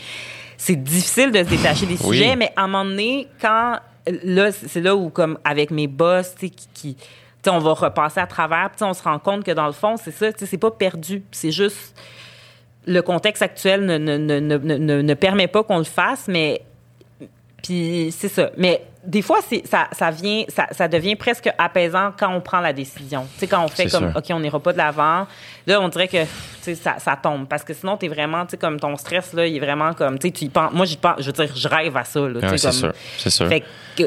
c'est 0.57 0.76
difficile 0.76 1.32
de 1.32 1.39
se 1.39 1.49
détacher 1.49 1.88
des 1.88 1.97
Oui. 2.03 2.18
sujets, 2.18 2.36
mais 2.36 2.53
à 2.55 2.66
un 2.66 2.68
moment 2.68 2.86
donné, 2.86 3.28
quand 3.41 3.80
là, 4.24 4.51
c'est 4.51 4.82
là 4.82 4.95
où 4.95 5.09
comme 5.09 5.39
avec 5.43 5.72
mes 5.72 5.88
boss, 5.88 6.36
tu 6.38 6.49
sais, 6.49 6.53
qui, 6.76 6.95
on 7.47 7.57
va 7.57 7.74
repasser 7.74 8.20
à 8.20 8.28
travers, 8.28 8.70
puis 8.76 8.84
on 8.86 8.93
se 8.93 9.01
rend 9.01 9.18
compte 9.18 9.43
que 9.43 9.51
dans 9.51 9.66
le 9.66 9.72
fond, 9.74 9.95
c'est 9.97 10.11
ça, 10.11 10.32
tu 10.32 10.38
sais, 10.41 10.45
c'est 10.45 10.59
pas 10.59 10.70
perdu, 10.70 11.24
c'est 11.32 11.51
juste 11.51 11.99
le 12.86 13.01
contexte 13.01 13.41
actuel 13.41 13.84
ne, 13.86 13.97
ne, 13.97 14.18
ne, 14.18 15.01
ne 15.01 15.13
permet 15.16 15.47
pas 15.47 15.63
qu'on 15.63 15.80
le 15.80 15.84
fasse, 15.84 16.28
mais 16.28 16.61
puis 17.66 18.13
c'est 18.16 18.28
ça. 18.30 18.51
Mais 18.57 18.84
des 19.03 19.22
fois, 19.22 19.39
c'est 19.47 19.66
ça, 19.68 19.88
ça 19.91 20.11
vient, 20.11 20.43
ça, 20.49 20.68
ça 20.72 20.88
devient 20.88 21.16
presque 21.16 21.49
apaisant 21.57 22.11
quand 22.18 22.32
on 22.34 22.41
prend 22.41 22.59
la 22.59 22.74
décision. 22.74 23.26
Tu 23.34 23.39
sais, 23.41 23.47
quand 23.47 23.63
on 23.63 23.68
fait 23.68 23.88
comme, 23.88 24.11
sûr. 24.11 24.18
OK, 24.18 24.26
on 24.30 24.39
n'ira 24.39 24.59
pas 24.59 24.72
de 24.74 24.78
l'avant, 24.78 25.28
là, 25.68 25.82
on 25.82 25.88
dirait 25.89 26.07
que, 26.07 26.24
tu 26.24 26.28
sais, 26.61 26.76
ça, 26.76 26.95
ça 26.99 27.16
tombe. 27.16 27.47
Parce 27.47 27.63
que 27.63 27.74
sinon, 27.74 27.97
t'es 27.97 28.07
vraiment, 28.07 28.45
tu 28.45 28.51
sais, 28.51 28.57
comme 28.57 28.80
ton 28.80 28.95
stress, 28.97 29.34
là, 29.34 29.45
il 29.47 29.55
est 29.57 29.59
vraiment 29.59 29.93
comme, 29.93 30.18
tu 30.20 30.28
sais, 30.28 30.32
tu 30.34 30.45
y 30.45 30.49
penses. 30.49 30.72
Moi, 30.74 30.86
j'y 30.86 30.97
pense, 30.97 31.16
je 31.20 31.26
veux 31.26 31.32
dire, 31.34 31.49
je 31.55 31.68
rêve 31.68 31.95
à 31.97 32.03
ça, 32.03 32.20
là. 32.20 32.39
Ouais, 32.39 32.57
c'est 32.57 32.68
comme- 32.68 32.72
sûr, 32.78 32.93
c'est 33.18 33.30
sûr. 33.30 33.47
Fait 33.47 33.63
que 33.95 34.03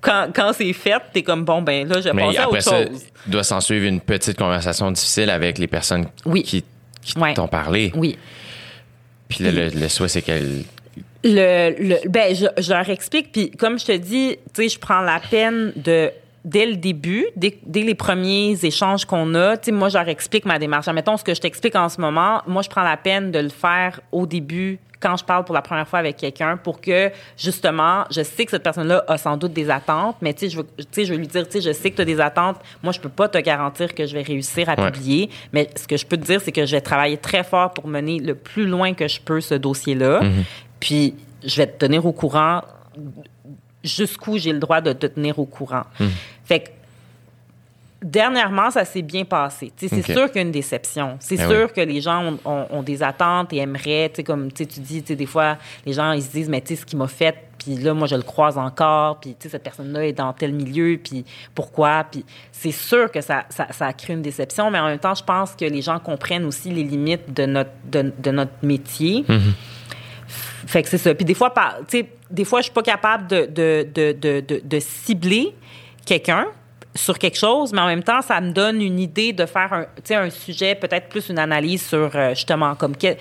quand, 0.00 0.28
quand 0.34 0.52
c'est 0.52 0.72
fait, 0.72 1.00
t'es 1.12 1.22
comme, 1.22 1.44
bon, 1.44 1.62
ben 1.62 1.86
là, 1.88 2.00
je 2.00 2.08
vais 2.08 2.22
à 2.22 2.26
après 2.26 2.44
autre 2.46 2.60
ça, 2.60 2.84
chose. 2.86 3.02
il 3.26 3.30
doit 3.32 3.44
s'en 3.44 3.60
suivre 3.60 3.86
une 3.86 4.00
petite 4.00 4.36
conversation 4.38 4.90
difficile 4.90 5.30
avec 5.30 5.58
les 5.58 5.68
personnes 5.68 6.06
Oui. 6.24 6.42
qui, 6.42 6.64
qui 7.00 7.18
Ouais. 7.18 7.34
t'ont 7.34 7.48
parlé. 7.48 7.92
Oui. 7.94 8.18
Puis 9.28 9.44
là, 9.44 9.50
le, 9.52 9.68
le 9.68 9.88
souhait, 9.88 10.08
c'est 10.08 10.22
qu'elle... 10.22 10.64
Le, 11.24 11.74
le- 11.78 12.08
ben, 12.08 12.34
je, 12.34 12.46
je 12.60 12.72
leur 12.72 12.88
explique. 12.90 13.30
Puis, 13.32 13.50
comme 13.52 13.78
je 13.78 13.86
te 13.86 13.92
dis, 13.96 14.36
tu 14.54 14.62
sais, 14.62 14.68
je 14.68 14.78
prends 14.78 15.00
la 15.02 15.20
peine 15.20 15.72
de, 15.76 16.10
dès 16.44 16.66
le 16.66 16.74
début, 16.76 17.26
dès, 17.36 17.56
dès 17.64 17.82
les 17.82 17.94
premiers 17.94 18.56
échanges 18.64 19.04
qu'on 19.04 19.34
a, 19.34 19.56
tu 19.56 19.66
sais, 19.66 19.72
moi, 19.72 19.88
je 19.88 19.98
leur 19.98 20.08
explique 20.08 20.44
ma 20.44 20.58
démarche. 20.58 20.86
Mettons, 20.88 21.16
ce 21.16 21.22
que 21.24 21.34
je 21.34 21.40
t'explique 21.40 21.76
en 21.76 21.88
ce 21.88 22.00
moment, 22.00 22.42
moi, 22.46 22.62
je 22.62 22.68
prends 22.68 22.82
la 22.82 22.96
peine 22.96 23.30
de 23.30 23.38
le 23.38 23.50
faire 23.50 24.00
au 24.10 24.26
début, 24.26 24.78
quand 24.98 25.16
je 25.16 25.24
parle 25.24 25.44
pour 25.44 25.54
la 25.54 25.62
première 25.62 25.86
fois 25.88 25.98
avec 25.98 26.16
quelqu'un, 26.16 26.56
pour 26.56 26.80
que, 26.80 27.10
justement, 27.36 28.04
je 28.10 28.22
sais 28.22 28.44
que 28.44 28.50
cette 28.52 28.62
personne-là 28.62 29.04
a 29.08 29.16
sans 29.18 29.36
doute 29.36 29.52
des 29.52 29.68
attentes, 29.68 30.16
mais 30.20 30.32
tu 30.32 30.40
sais, 30.40 30.48
je 30.50 30.56
veux, 30.58 30.66
tu 30.78 30.84
sais, 30.92 31.04
je 31.04 31.12
veux 31.12 31.18
lui 31.18 31.26
dire, 31.26 31.44
tu 31.48 31.52
sais, 31.52 31.60
je 31.60 31.72
sais 31.72 31.90
que 31.90 31.96
tu 31.96 32.02
as 32.02 32.04
des 32.04 32.20
attentes. 32.20 32.56
Moi, 32.84 32.92
je 32.92 33.00
peux 33.00 33.08
pas 33.08 33.28
te 33.28 33.38
garantir 33.38 33.94
que 33.96 34.06
je 34.06 34.14
vais 34.14 34.22
réussir 34.22 34.68
à 34.68 34.74
Ouais. 34.80 34.90
publier, 34.92 35.28
mais 35.52 35.68
ce 35.76 35.86
que 35.88 35.96
je 35.96 36.06
peux 36.06 36.16
te 36.16 36.24
dire, 36.24 36.40
c'est 36.40 36.52
que 36.52 36.66
je 36.66 36.72
vais 36.76 36.80
travailler 36.80 37.16
très 37.16 37.42
fort 37.44 37.72
pour 37.72 37.86
mener 37.88 38.18
le 38.20 38.34
plus 38.36 38.66
loin 38.66 38.94
que 38.94 39.06
je 39.08 39.20
peux 39.20 39.40
ce 39.40 39.54
dossier-là. 39.54 40.20
Puis, 40.82 41.14
je 41.44 41.56
vais 41.58 41.68
te 41.68 41.78
tenir 41.86 42.04
au 42.04 42.10
courant 42.12 42.62
jusqu'où 43.84 44.36
j'ai 44.36 44.52
le 44.52 44.58
droit 44.58 44.80
de 44.80 44.92
te 44.92 45.06
tenir 45.06 45.38
au 45.38 45.44
courant. 45.44 45.84
Fait 46.44 46.58
que, 46.60 46.68
dernièrement, 48.02 48.68
ça 48.70 48.84
s'est 48.84 49.02
bien 49.02 49.24
passé. 49.24 49.72
C'est 49.76 50.02
sûr 50.02 50.26
qu'il 50.26 50.36
y 50.36 50.38
a 50.38 50.42
une 50.42 50.50
déception. 50.50 51.16
C'est 51.20 51.36
Ben 51.36 51.48
sûr 51.48 51.66
oui. 51.68 51.72
que 51.74 51.80
les 51.88 52.00
gens 52.00 52.32
ont, 52.32 52.38
ont- 52.44 52.66
ont 52.70 52.82
des 52.82 53.00
attentes 53.02 53.52
et 53.52 53.58
aimeraient, 53.58 54.08
tu 54.08 54.16
sais, 54.16 54.24
comme 54.24 54.50
tu 54.50 54.64
sais, 54.64 54.68
tu 54.68 54.80
dis, 54.80 55.02
des 55.02 55.26
fois, 55.26 55.56
les 55.86 55.92
gens, 55.92 56.10
ils 56.12 56.22
se 56.22 56.30
disent, 56.32 56.48
mais 56.48 56.60
tu 56.60 56.74
sais, 56.74 56.80
ce 56.80 56.86
qu'il 56.86 56.98
m'a 56.98 57.06
fait, 57.06 57.36
puis 57.58 57.76
là, 57.76 57.94
moi, 57.94 58.08
je 58.08 58.16
le 58.16 58.22
croise 58.22 58.58
encore, 58.58 59.20
puis 59.20 59.30
tu 59.38 59.44
sais, 59.44 59.50
cette 59.50 59.62
personne-là 59.62 60.04
est 60.08 60.12
dans 60.12 60.32
tel 60.32 60.52
milieu, 60.52 60.98
puis 61.02 61.24
pourquoi? 61.54 62.04
Puis 62.10 62.24
c'est 62.50 62.72
sûr 62.72 63.08
que 63.12 63.20
ça, 63.20 63.44
ça, 63.50 63.68
ça 63.70 63.92
crée 63.92 64.14
une 64.14 64.22
déception, 64.22 64.68
mais 64.70 64.80
en 64.80 64.86
même 64.86 64.98
temps, 64.98 65.14
je 65.14 65.22
pense 65.22 65.52
que 65.54 65.64
les 65.64 65.80
gens 65.82 66.00
comprennent 66.00 66.44
aussi 66.44 66.70
les 66.70 66.82
limites 66.82 67.32
de 67.32 67.46
notre, 67.46 67.70
de, 67.90 68.12
de 68.18 68.30
notre 68.32 68.52
métier. 68.64 69.24
Fait 70.72 70.82
que 70.82 70.88
c'est 70.88 70.96
ça. 70.96 71.14
Puis 71.14 71.26
des 71.26 71.34
fois, 71.34 71.52
par- 71.52 71.76
des 72.30 72.44
fois, 72.46 72.60
je 72.60 72.64
suis 72.64 72.72
pas 72.72 72.82
capable 72.82 73.26
de, 73.26 73.44
de, 73.44 73.86
de, 73.94 74.40
de, 74.40 74.60
de, 74.64 74.80
cibler 74.80 75.54
quelqu'un 76.06 76.46
sur 76.94 77.18
quelque 77.18 77.36
chose, 77.36 77.72
mais 77.74 77.80
en 77.82 77.86
même 77.86 78.02
temps, 78.02 78.22
ça 78.22 78.40
me 78.40 78.52
donne 78.52 78.80
une 78.80 78.98
idée 78.98 79.34
de 79.34 79.44
faire 79.44 79.70
un, 79.72 79.86
un 80.16 80.30
sujet, 80.30 80.74
peut-être 80.74 81.08
plus 81.10 81.28
une 81.28 81.38
analyse 81.38 81.86
sur 81.86 82.10
euh, 82.14 82.30
justement 82.34 82.74
comme 82.74 82.96
quel- 82.96 83.18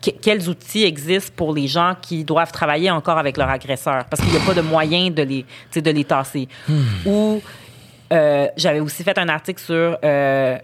que- 0.00 0.10
quels 0.22 0.48
outils 0.48 0.84
existent 0.84 1.32
pour 1.36 1.52
les 1.52 1.66
gens 1.66 1.94
qui 2.00 2.22
doivent 2.22 2.52
travailler 2.52 2.92
encore 2.92 3.18
avec 3.18 3.36
leur 3.36 3.48
agresseur 3.50 4.04
parce 4.04 4.22
qu'il 4.22 4.30
n'y 4.30 4.38
a 4.38 4.46
pas 4.46 4.54
de 4.54 4.60
moyen 4.62 5.10
de 5.10 5.22
les, 5.22 5.44
de 5.74 5.90
les 5.90 6.04
tasser. 6.04 6.46
Ou 7.06 7.42
euh, 8.12 8.46
j'avais 8.56 8.80
aussi 8.80 9.02
fait 9.02 9.18
un 9.18 9.28
article 9.28 9.60
sur 9.60 9.98
euh, 10.04 10.58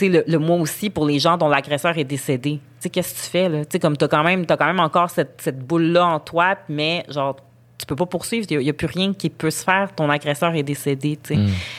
le, 0.00 0.24
le 0.26 0.38
mois 0.38 0.56
aussi 0.56 0.90
pour 0.90 1.06
les 1.06 1.18
gens 1.18 1.36
dont 1.36 1.48
l'agresseur 1.48 1.96
est 1.98 2.04
décédé. 2.04 2.60
Qu'est-ce 2.92 3.14
que 3.14 3.20
tu 3.20 3.30
fais, 3.30 3.48
là? 3.48 3.62
Comme 3.80 3.96
t'as 3.96 4.08
quand 4.08 4.22
même, 4.22 4.46
t'as 4.46 4.56
quand 4.56 4.66
même 4.66 4.80
encore 4.80 5.10
cette, 5.10 5.40
cette 5.42 5.58
boule-là 5.58 6.06
en 6.06 6.20
toi, 6.20 6.56
mais 6.68 7.04
genre, 7.08 7.36
tu 7.78 7.86
peux 7.86 7.96
pas 7.96 8.06
poursuivre. 8.06 8.46
Il 8.50 8.58
n'y 8.58 8.70
a, 8.70 8.72
plus 8.72 8.86
rien 8.86 9.12
qui 9.12 9.30
peut 9.30 9.50
se 9.50 9.64
faire. 9.64 9.92
Ton 9.94 10.08
agresseur 10.08 10.54
est 10.54 10.62
décédé. 10.62 11.18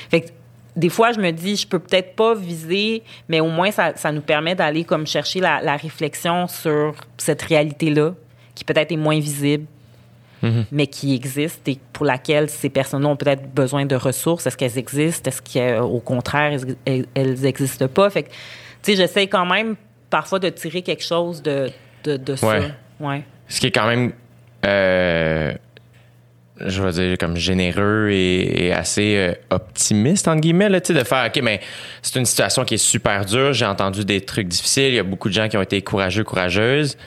Fait 0.10 0.22
que 0.22 0.28
des 0.76 0.90
fois, 0.90 1.12
je 1.12 1.20
me 1.20 1.32
dis, 1.32 1.56
je 1.56 1.68
peux 1.68 1.80
peut-être 1.80 2.16
pas 2.16 2.36
viser, 2.36 3.04
mais 3.28 3.40
au 3.40 3.48
moins, 3.48 3.72
ça, 3.72 3.94
ça 3.96 4.12
nous 4.12 4.22
permet 4.22 4.54
d'aller 4.54 4.84
comme 4.84 5.08
chercher 5.08 5.40
la, 5.40 5.62
la 5.62 5.76
réflexion 5.76 6.48
sur 6.48 6.94
cette 7.18 7.42
réalité-là, 7.42 8.14
qui 8.54 8.64
peut-être 8.64 8.92
est 8.92 8.98
moins 8.98 9.20
visible, 9.20 9.66
mais 10.72 10.88
qui 10.88 11.14
existe 11.16 11.68
et 11.68 11.80
pour 11.94 12.06
laquelle 12.06 12.50
ces 12.50 12.70
personnes-là 12.70 13.10
ont 13.10 13.16
peut-être 13.16 13.54
besoin 13.54 13.86
de 13.86 13.96
ressources. 13.96 14.46
Est-ce 14.48 14.58
qu'elles 14.58 14.78
existent? 14.78 15.30
Est-ce 15.30 15.42
qu'au 15.42 16.00
contraire, 16.00 16.60
elles- 16.86 17.06
n'existent 17.42 17.88
pas? 17.88 18.10
Fait 18.10 18.24
que, 18.24 18.30
tu 18.30 18.36
sais, 18.84 18.96
j'essaie 18.96 19.28
quand 19.28 19.46
même 19.46 19.76
parfois 20.10 20.40
de 20.40 20.50
tirer 20.50 20.82
quelque 20.82 21.04
chose 21.04 21.42
de, 21.42 21.70
de, 22.04 22.18
de 22.18 22.36
ça. 22.36 22.48
Ouais. 22.48 22.72
Ouais. 23.00 23.24
Ce 23.48 23.60
qui 23.60 23.68
est 23.68 23.72
quand 23.72 23.88
même, 23.88 24.14
euh, 24.66 25.54
je 26.60 26.82
vais 26.82 26.92
dire, 26.92 27.18
comme 27.20 27.36
généreux 27.36 28.10
et, 28.12 28.66
et 28.68 28.74
assez 28.74 29.16
euh, 29.18 29.34
optimiste, 29.52 30.28
entre 30.28 30.42
guillemets, 30.42 30.70
là, 30.70 30.80
de 30.80 31.04
faire, 31.04 31.28
OK, 31.28 31.40
mais 31.44 31.60
c'est 32.02 32.18
une 32.18 32.26
situation 32.26 32.66
qui 32.66 32.76
est 32.76 32.78
super 32.80 33.26
dure. 33.26 33.54
J'ai 33.54 33.66
entendu 33.66 34.04
des 34.06 34.22
trucs 34.22 34.48
difficiles. 34.48 34.86
Il 34.90 34.96
y 34.96 35.00
a 35.00 35.04
beaucoup 35.04 35.30
de 35.30 35.34
gens 35.34 35.48
qui 35.48 35.58
ont 35.58 35.62
été 35.62 35.82
courageux, 35.82 36.24
courageuses. 36.24 36.98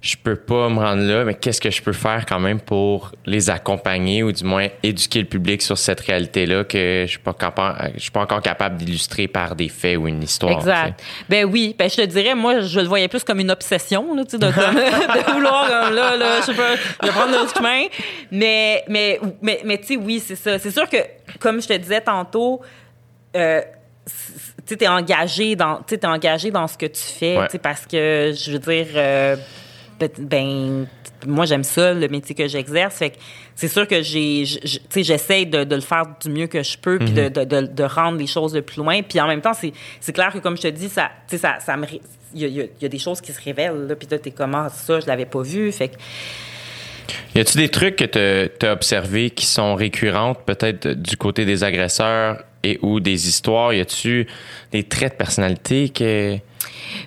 Je 0.00 0.14
peux 0.16 0.36
pas 0.36 0.68
me 0.68 0.78
rendre 0.78 1.02
là, 1.02 1.24
mais 1.24 1.34
qu'est-ce 1.34 1.60
que 1.60 1.70
je 1.72 1.82
peux 1.82 1.92
faire 1.92 2.24
quand 2.24 2.38
même 2.38 2.60
pour 2.60 3.10
les 3.26 3.50
accompagner 3.50 4.22
ou 4.22 4.30
du 4.30 4.44
moins 4.44 4.68
éduquer 4.84 5.18
le 5.18 5.24
public 5.26 5.60
sur 5.60 5.76
cette 5.76 5.98
réalité-là 5.98 6.62
que 6.62 7.02
je 7.04 7.10
suis 7.10 7.18
pas 7.18 7.32
capable, 7.32 7.90
je 7.96 8.00
suis 8.02 8.10
pas 8.12 8.20
encore 8.20 8.40
capable 8.40 8.76
d'illustrer 8.76 9.26
par 9.26 9.56
des 9.56 9.68
faits 9.68 9.96
ou 9.96 10.06
une 10.06 10.22
histoire. 10.22 10.52
Exact. 10.52 11.02
Ben 11.28 11.44
oui, 11.44 11.74
ben 11.76 11.90
je 11.90 11.96
te 11.96 12.02
dirais, 12.02 12.36
moi, 12.36 12.60
je 12.60 12.78
le 12.78 12.86
voyais 12.86 13.08
plus 13.08 13.24
comme 13.24 13.40
une 13.40 13.50
obsession, 13.50 14.14
là, 14.14 14.24
tu 14.24 14.30
sais, 14.30 14.38
de, 14.38 14.46
de 14.46 15.32
vouloir, 15.34 15.66
comme 15.66 15.94
là, 15.96 16.16
là, 16.16 16.40
je 16.42 16.46
sais 16.46 16.54
pas, 16.54 16.76
vais 17.02 17.10
prendre 17.10 17.32
notre 17.32 17.56
chemin. 17.56 17.86
Mais, 18.30 18.84
mais, 18.88 19.18
mais, 19.42 19.60
mais 19.64 19.78
tu 19.78 19.86
sais, 19.88 19.96
oui, 19.96 20.22
c'est 20.24 20.36
ça. 20.36 20.60
C'est 20.60 20.70
sûr 20.70 20.88
que, 20.88 20.98
comme 21.40 21.60
je 21.60 21.66
te 21.66 21.76
disais 21.76 22.00
tantôt, 22.02 22.60
euh, 23.34 23.60
tu 24.64 24.74
es 24.74 24.86
engagé 24.88 25.56
dans 25.56 25.80
tu 25.82 25.98
engagé 26.06 26.50
dans 26.50 26.68
ce 26.68 26.78
que 26.78 26.86
tu 26.86 27.02
fais 27.02 27.36
Ouais. 27.36 27.58
parce 27.60 27.84
que 27.86 28.32
je 28.32 28.52
veux 28.52 28.58
dire 28.58 28.86
euh, 28.94 29.36
ben, 30.18 30.86
moi 31.26 31.46
j'aime 31.46 31.64
ça 31.64 31.92
le 31.94 32.06
métier 32.08 32.34
que 32.34 32.46
j'exerce 32.46 32.96
fait 32.96 33.10
que 33.10 33.16
c'est 33.56 33.68
sûr 33.68 33.86
que 33.88 34.02
j'ai 34.02 34.44
tu 34.46 34.68
sais 34.88 35.02
j'essaie 35.02 35.44
de, 35.46 35.64
de 35.64 35.74
le 35.74 35.80
faire 35.80 36.04
du 36.22 36.30
mieux 36.30 36.46
que 36.46 36.62
je 36.62 36.78
peux 36.78 36.98
puis 36.98 37.10
de, 37.10 37.28
de, 37.28 37.44
de, 37.44 37.60
de 37.66 37.82
rendre 37.84 38.18
les 38.18 38.26
choses 38.28 38.54
le 38.54 38.62
plus 38.62 38.76
loin 38.78 39.02
puis 39.02 39.20
en 39.20 39.26
même 39.26 39.40
temps 39.40 39.54
c'est 39.54 39.72
c'est 40.00 40.12
clair 40.12 40.32
que 40.32 40.38
comme 40.38 40.56
je 40.56 40.62
te 40.62 40.68
dis 40.68 40.88
ça 40.88 41.10
tu 41.28 41.36
sais 41.36 41.42
ça 41.42 41.58
ça 41.60 41.76
me 41.76 41.86
il 42.34 42.42
y 42.46 42.48
y 42.48 42.60
a- 42.60 42.64
il 42.64 42.82
y 42.82 42.84
a 42.84 42.88
des 42.88 42.98
choses 42.98 43.20
qui 43.20 43.32
se 43.32 43.42
révèlent 43.42 43.86
là 43.88 43.96
puis 43.96 44.06
là 44.10 44.18
t'es 44.18 44.30
comment 44.30 44.68
ça 44.68 45.00
je 45.00 45.06
l'avais 45.06 45.26
pas 45.26 45.42
vu 45.42 45.72
fait 45.72 45.88
que 45.88 45.96
Y 47.34 47.40
a-tu 47.40 47.56
des 47.58 47.68
trucs 47.68 47.96
que 47.96 48.04
tu 48.58 48.66
as 48.66 48.72
observés 48.72 49.30
qui 49.30 49.46
sont 49.46 49.74
récurrentes, 49.74 50.40
peut-être 50.44 50.88
du 50.88 51.16
côté 51.16 51.44
des 51.46 51.64
agresseurs 51.64 52.42
et 52.62 52.78
ou 52.82 53.00
des 53.00 53.28
histoires? 53.28 53.72
Y 53.72 53.80
a-tu 53.80 54.26
des 54.72 54.82
traits 54.84 55.12
de 55.12 55.18
personnalité 55.18 55.88
que. 55.88 56.36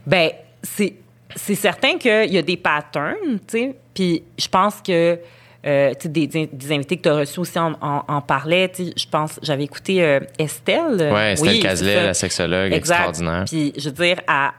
Ben, 0.08 0.32
c'est 0.64 0.94
c'est 1.36 1.56
certain 1.56 1.98
qu'il 1.98 2.32
y 2.34 2.38
a 2.38 2.42
des 2.42 2.58
patterns, 2.58 3.40
tu 3.48 3.58
sais. 3.60 3.76
Puis 3.94 4.24
je 4.38 4.48
pense 4.48 4.76
que 4.82 5.20
euh, 5.66 5.92
tu 5.94 6.04
sais, 6.04 6.10
des, 6.10 6.28
des 6.28 6.72
invités 6.72 6.98
que 6.98 7.04
tu 7.04 7.10
as 7.10 7.16
reçus 7.18 7.40
aussi 7.40 7.60
en, 7.60 7.74
en, 7.82 8.04
en 8.08 8.22
parlaient. 8.22 8.70
Tu 8.70 8.86
sais, 8.86 8.94
Je 8.98 9.08
pense, 9.08 9.40
j'avais 9.44 9.64
écouté 9.66 10.04
euh, 10.04 10.20
Estelle. 10.40 11.12
Ouais, 11.14 11.34
Estelle 11.34 11.50
Oui, 11.50 11.60
Cazelet, 11.60 12.04
la 12.04 12.14
sexologue 12.16 12.74
Exact. 12.74 12.78
extraordinaire. 12.96 13.46
Puis, 13.48 13.72
je 13.78 13.90
veux 13.90 13.96
dire, 13.96 14.18
à, 14.28 14.54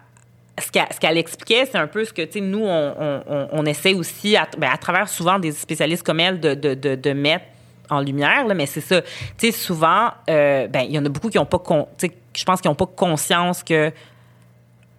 ce 0.64 0.70
qu'elle, 0.70 0.86
ce 0.94 1.00
qu'elle 1.00 1.18
expliquait, 1.18 1.66
c'est 1.66 1.78
un 1.78 1.88
peu 1.88 2.04
ce 2.04 2.12
que, 2.12 2.22
tu 2.22 2.34
sais, 2.34 2.40
nous, 2.40 2.62
on, 2.64 3.22
on, 3.28 3.48
on- 3.50 3.66
essaie 3.66 3.94
aussi, 3.94 4.36
à, 4.36 4.46
ben, 4.56 4.70
à 4.72 4.76
travers 4.76 5.08
souvent 5.08 5.40
des 5.40 5.50
spécialistes 5.50 6.04
comme 6.04 6.20
elle, 6.20 6.38
de, 6.38 6.54
de, 6.54 6.74
de, 6.74 6.94
de 6.94 7.12
mettre 7.12 7.46
en 7.90 7.98
lumière, 8.00 8.46
là, 8.46 8.54
mais 8.54 8.66
c'est 8.66 8.80
ça. 8.80 9.02
Tu 9.02 9.08
sais, 9.38 9.50
souvent, 9.50 10.10
euh, 10.30 10.68
ben, 10.68 10.82
il 10.88 10.92
y 10.92 10.98
en 11.00 11.04
a 11.04 11.08
beaucoup 11.08 11.30
qui 11.30 11.36
n'ont 11.38 11.46
pas, 11.46 11.58
con- 11.58 11.88
tu 11.98 12.06
sais, 12.06 12.12
je 12.36 12.44
pense 12.44 12.60
qu'ils 12.60 12.70
n'ont 12.70 12.76
pas 12.76 12.86
conscience 12.86 13.64
que 13.64 13.90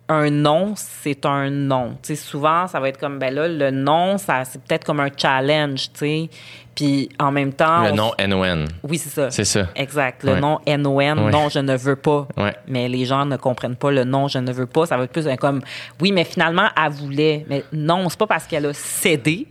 un 0.09 0.29
non, 0.29 0.73
c'est 0.75 1.25
un 1.25 1.49
non. 1.49 1.91
Tu 2.03 2.09
sais, 2.09 2.15
souvent, 2.15 2.67
ça 2.67 2.79
va 2.79 2.89
être 2.89 2.99
comme, 2.99 3.19
ben 3.19 3.33
là, 3.33 3.47
le 3.47 3.71
non, 3.71 4.17
ça, 4.17 4.43
c'est 4.45 4.61
peut-être 4.61 4.83
comme 4.85 4.99
un 4.99 5.09
challenge, 5.15 5.91
tu 5.93 5.99
sais. 5.99 6.29
Puis, 6.75 7.07
en 7.19 7.31
même 7.31 7.53
temps... 7.53 7.83
Le 7.83 7.91
on- 7.91 7.95
nom 7.95 8.11
NON. 8.27 8.65
Oui, 8.83 8.97
c'est 8.97 9.09
ça. 9.09 9.29
C'est 9.31 9.45
ça. 9.45 9.67
Exact. 9.75 10.23
Le 10.23 10.33
Ouais. 10.33 10.39
nom 10.41 10.59
NON, 10.67 10.97
Ouais. 11.25 11.31
non, 11.31 11.47
je 11.49 11.59
ne 11.59 11.75
veux 11.77 11.95
pas. 11.95 12.27
Ouais. 12.35 12.55
Mais 12.67 12.89
les 12.89 13.05
gens 13.05 13.25
ne 13.25 13.37
comprennent 13.37 13.75
pas 13.75 13.91
le 13.91 14.03
non, 14.03 14.27
je 14.27 14.39
ne 14.39 14.51
veux 14.51 14.65
pas. 14.65 14.85
Ça 14.87 14.97
va 14.97 15.03
être 15.03 15.11
plus 15.11 15.27
un 15.27 15.37
comme, 15.37 15.61
oui, 16.01 16.11
mais 16.11 16.23
finalement, 16.25 16.67
elle 16.75 16.91
voulait. 16.91 17.45
Mais 17.47 17.63
non, 17.71 18.09
c'est 18.09 18.19
pas 18.19 18.27
parce 18.27 18.45
qu'elle 18.45 18.65
a 18.65 18.73
cédé 18.73 19.47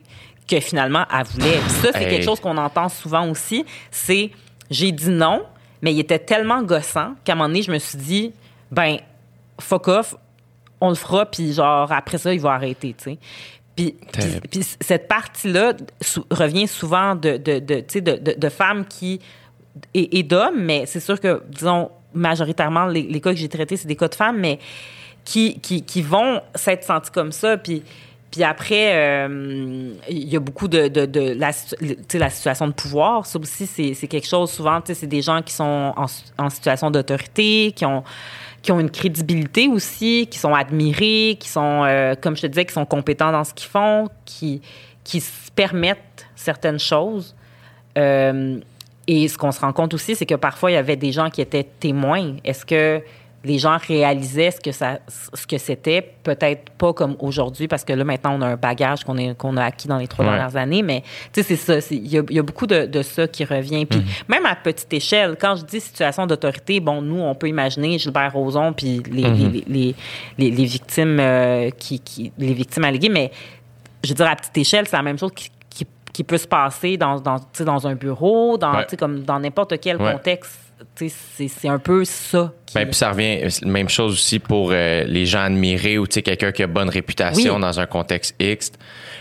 que 0.49 0.59
finalement, 0.61 1.05
elle 1.17 1.25
voulait. 1.25 1.59
Puis 1.61 1.71
ça, 1.71 1.89
c'est 1.93 2.03
Hey. 2.03 2.09
quelque 2.11 2.25
chose 2.25 2.41
qu'on 2.41 2.59
entend 2.59 2.89
souvent 2.89 3.27
aussi. 3.29 3.65
C'est, 3.91 4.31
j'ai 4.71 4.91
dit 4.93 5.09
non, 5.11 5.45
mais 5.81 5.93
il 5.95 6.01
était 6.01 6.19
tellement 6.19 6.63
gossant 6.63 7.15
qu'à 7.25 7.33
un 7.33 7.37
moment 7.37 7.49
donné, 7.49 7.63
je 7.63 7.71
me 7.71 7.79
suis 7.79 7.97
dit, 7.99 8.33
ben, 8.71 8.97
fuck 9.61 9.87
off, 9.89 10.17
on 10.83 10.89
le 10.91 10.95
fera, 10.97 11.25
puis 11.27 11.53
genre, 11.55 11.91
après 11.93 12.19
ça, 12.19 12.35
il 12.35 12.41
va 12.41 12.51
arrêter, 12.53 12.95
tu 12.99 13.05
sais. 13.05 13.19
Puis, 13.75 13.95
cette 14.81 15.09
partie-là 15.09 15.73
sou- 16.03 16.27
revient 16.31 16.67
souvent 16.69 17.15
de, 17.15 17.39
de, 17.39 17.59
de, 17.59 18.35
de 18.37 18.49
femmes 18.51 18.85
qui. 18.85 19.19
et, 19.95 20.19
et 20.19 20.23
d'hommes, 20.23 20.61
mais 20.61 20.85
c'est 20.85 21.01
sûr 21.01 21.19
que, 21.19 21.43
disons, 21.49 21.91
majoritairement, 22.13 22.85
les, 22.87 23.03
les 23.03 23.21
cas 23.23 23.31
que 23.31 23.39
j'ai 23.39 23.49
traités, 23.49 23.79
c'est 23.79 23.89
des 23.89 23.97
cas 23.97 24.09
de 24.09 24.15
femmes, 24.15 24.39
mais 24.39 24.59
qui, 25.25 25.59
qui, 25.61 25.83
qui 25.83 26.03
vont 26.03 26.43
s'être 26.55 26.85
sentis 26.85 27.11
comme 27.11 27.33
ça. 27.33 27.57
Puis, 27.57 27.83
puis 28.33 28.43
après, 28.45 28.95
euh, 28.95 29.93
il 30.09 30.29
y 30.29 30.37
a 30.37 30.41
beaucoup 30.41 30.67
de, 30.67 30.89
de, 30.89 31.35
la, 31.39 31.51
la 32.15 32.31
situation 32.31 32.67
de 32.67 32.73
pouvoir. 32.73 33.27
Ça 33.27 33.39
aussi, 33.39 33.67
c'est 33.67 34.07
quelque 34.09 34.27
chose, 34.27 34.51
souvent, 34.51 34.81
c'est 34.85 35.07
des 35.07 35.21
gens 35.21 35.43
qui 35.43 35.53
sont 35.53 35.93
en, 35.95 36.07
en 36.39 36.51
situation 36.51 36.91
d'autorité, 36.91 37.73
qui 37.77 37.85
ont, 37.85 38.03
qui 38.63 38.73
ont 38.73 38.81
une 38.81 38.91
crédibilité 38.91 39.69
aussi, 39.69 40.27
qui 40.31 40.39
sont 40.39 40.55
admirés, 40.55 41.37
qui 41.39 41.51
sont, 41.51 41.85
euh, 41.85 42.15
comme 42.19 42.35
je 42.35 42.43
te 42.43 42.47
disais, 42.47 42.65
qui 42.65 42.73
sont 42.73 42.87
compétents 42.87 43.33
dans 43.33 43.45
ce 43.45 43.53
qu'ils 43.53 43.69
font, 43.69 44.09
qui, 44.25 44.63
qui 45.05 45.21
se 45.21 45.51
permettent 45.55 46.27
certaines 46.35 46.81
choses. 46.81 47.37
Euh, 47.99 48.59
et 49.07 49.29
ce 49.29 49.37
qu'on 49.37 49.53
se 49.53 49.61
rend 49.61 49.75
compte 49.75 49.93
aussi, 49.93 50.17
c'est 50.17 50.25
que 50.25 50.37
parfois, 50.37 50.71
il 50.71 50.75
y 50.75 50.79
avait 50.79 50.97
des 50.97 51.13
gens 51.13 51.29
qui 51.29 51.43
étaient 51.43 51.69
témoins. 51.81 52.37
Est-ce 52.45 52.65
que 52.65 53.03
les 53.45 53.59
gens 53.59 53.77
réalisaient 53.77 54.53
ce 54.53 54.61
que 54.61 54.71
ça, 54.71 55.01
ce 55.09 55.47
que 55.47 55.59
c'était? 55.59 56.01
Peut-être 56.23 56.71
pas 56.79 56.93
comme 56.93 57.17
aujourd'hui, 57.19 57.67
parce 57.67 57.83
que 57.83 57.93
là, 57.93 58.05
maintenant, 58.05 58.37
on 58.39 58.43
a 58.43 58.47
un 58.47 58.57
bagage 58.57 59.03
qu'on 59.03 59.17
est- 59.17 59.37
qu'on 59.37 59.57
a 59.57 59.65
acquis 59.65 59.89
dans 59.89 59.99
les 59.99 60.07
trois 60.07 60.25
Ouais. 60.25 60.31
dernières 60.31 60.57
années, 60.57 60.83
mais 60.83 61.03
tu 61.33 61.43
sais, 61.43 61.57
c'est 61.57 61.81
ça. 61.81 61.87
Il 61.91 62.07
y 62.07 62.19
a, 62.19 62.23
il 62.31 62.37
y 62.37 62.39
a 62.39 62.43
beaucoup 62.43 62.67
de, 62.69 62.87
de 62.87 63.03
ça 63.03 63.27
qui 63.27 63.45
revient. 63.45 63.85
Puis 63.87 64.01
même 64.29 64.47
à 64.47 64.55
petite 64.55 64.93
échelle, 64.93 65.37
quand 65.41 65.57
je 65.57 65.65
dis 65.65 65.81
situation 65.81 66.27
d'autorité, 66.27 66.79
bon, 66.79 67.03
nous, 67.03 67.21
on 67.21 67.35
peut 67.35 67.49
imaginer 67.49 67.99
Gilbert 67.99 68.33
Rozon 68.33 68.73
puis 68.73 69.03
les, 69.11 69.23
les, 69.23 69.65
les, 69.67 69.95
les, 70.39 70.51
les- 70.51 70.65
victimes 70.65 71.19
euh, 71.19 71.71
qui, 71.71 71.99
qui, 71.99 72.33
les 72.39 72.55
victimes 72.55 72.85
alléguées, 72.85 73.09
mais 73.09 73.33
je 74.05 74.11
veux 74.11 74.15
dire, 74.15 74.29
à 74.31 74.37
petite 74.37 74.57
échelle, 74.59 74.87
c'est 74.87 74.97
la 74.97 75.03
même 75.03 75.19
chose 75.19 75.33
qui, 75.35 75.51
qui, 75.69 75.85
qui 76.13 76.23
peut 76.25 76.39
se 76.39 76.47
passer 76.47 76.97
dans, 76.97 77.19
dans, 77.21 77.39
dans 77.65 77.87
un 77.89 77.95
bureau, 77.95 78.57
dans, 78.59 78.75
Ouais. 78.77 78.87
comme 78.99 79.21
dans 79.23 79.41
n'importe 79.41 79.81
quel 79.81 79.97
Ouais. 80.01 80.13
contexte. 80.13 80.59
C'est 80.95 81.69
un 81.69 81.79
peu 81.79 82.05
ça. 82.05 82.53
Qui, 82.67 82.75
Ben, 82.75 82.87
puis 82.87 82.95
ça 82.95 83.11
revient, 83.11 83.41
la 83.63 83.69
même 83.71 83.89
chose 83.89 84.13
aussi 84.15 84.39
pour 84.39 84.71
euh, 84.73 85.05
les 85.05 85.27
gens 85.27 85.43
admirés 85.45 85.99
ou 85.99 86.07
quelqu'un 86.07 86.53
qui 86.53 86.63
a 86.63 86.67
bonne 86.67 86.89
réputation 86.89 87.55
Oui. 87.57 87.61
dans 87.61 87.79
un 87.81 87.87
contexte 87.87 88.35
X, 88.41 88.73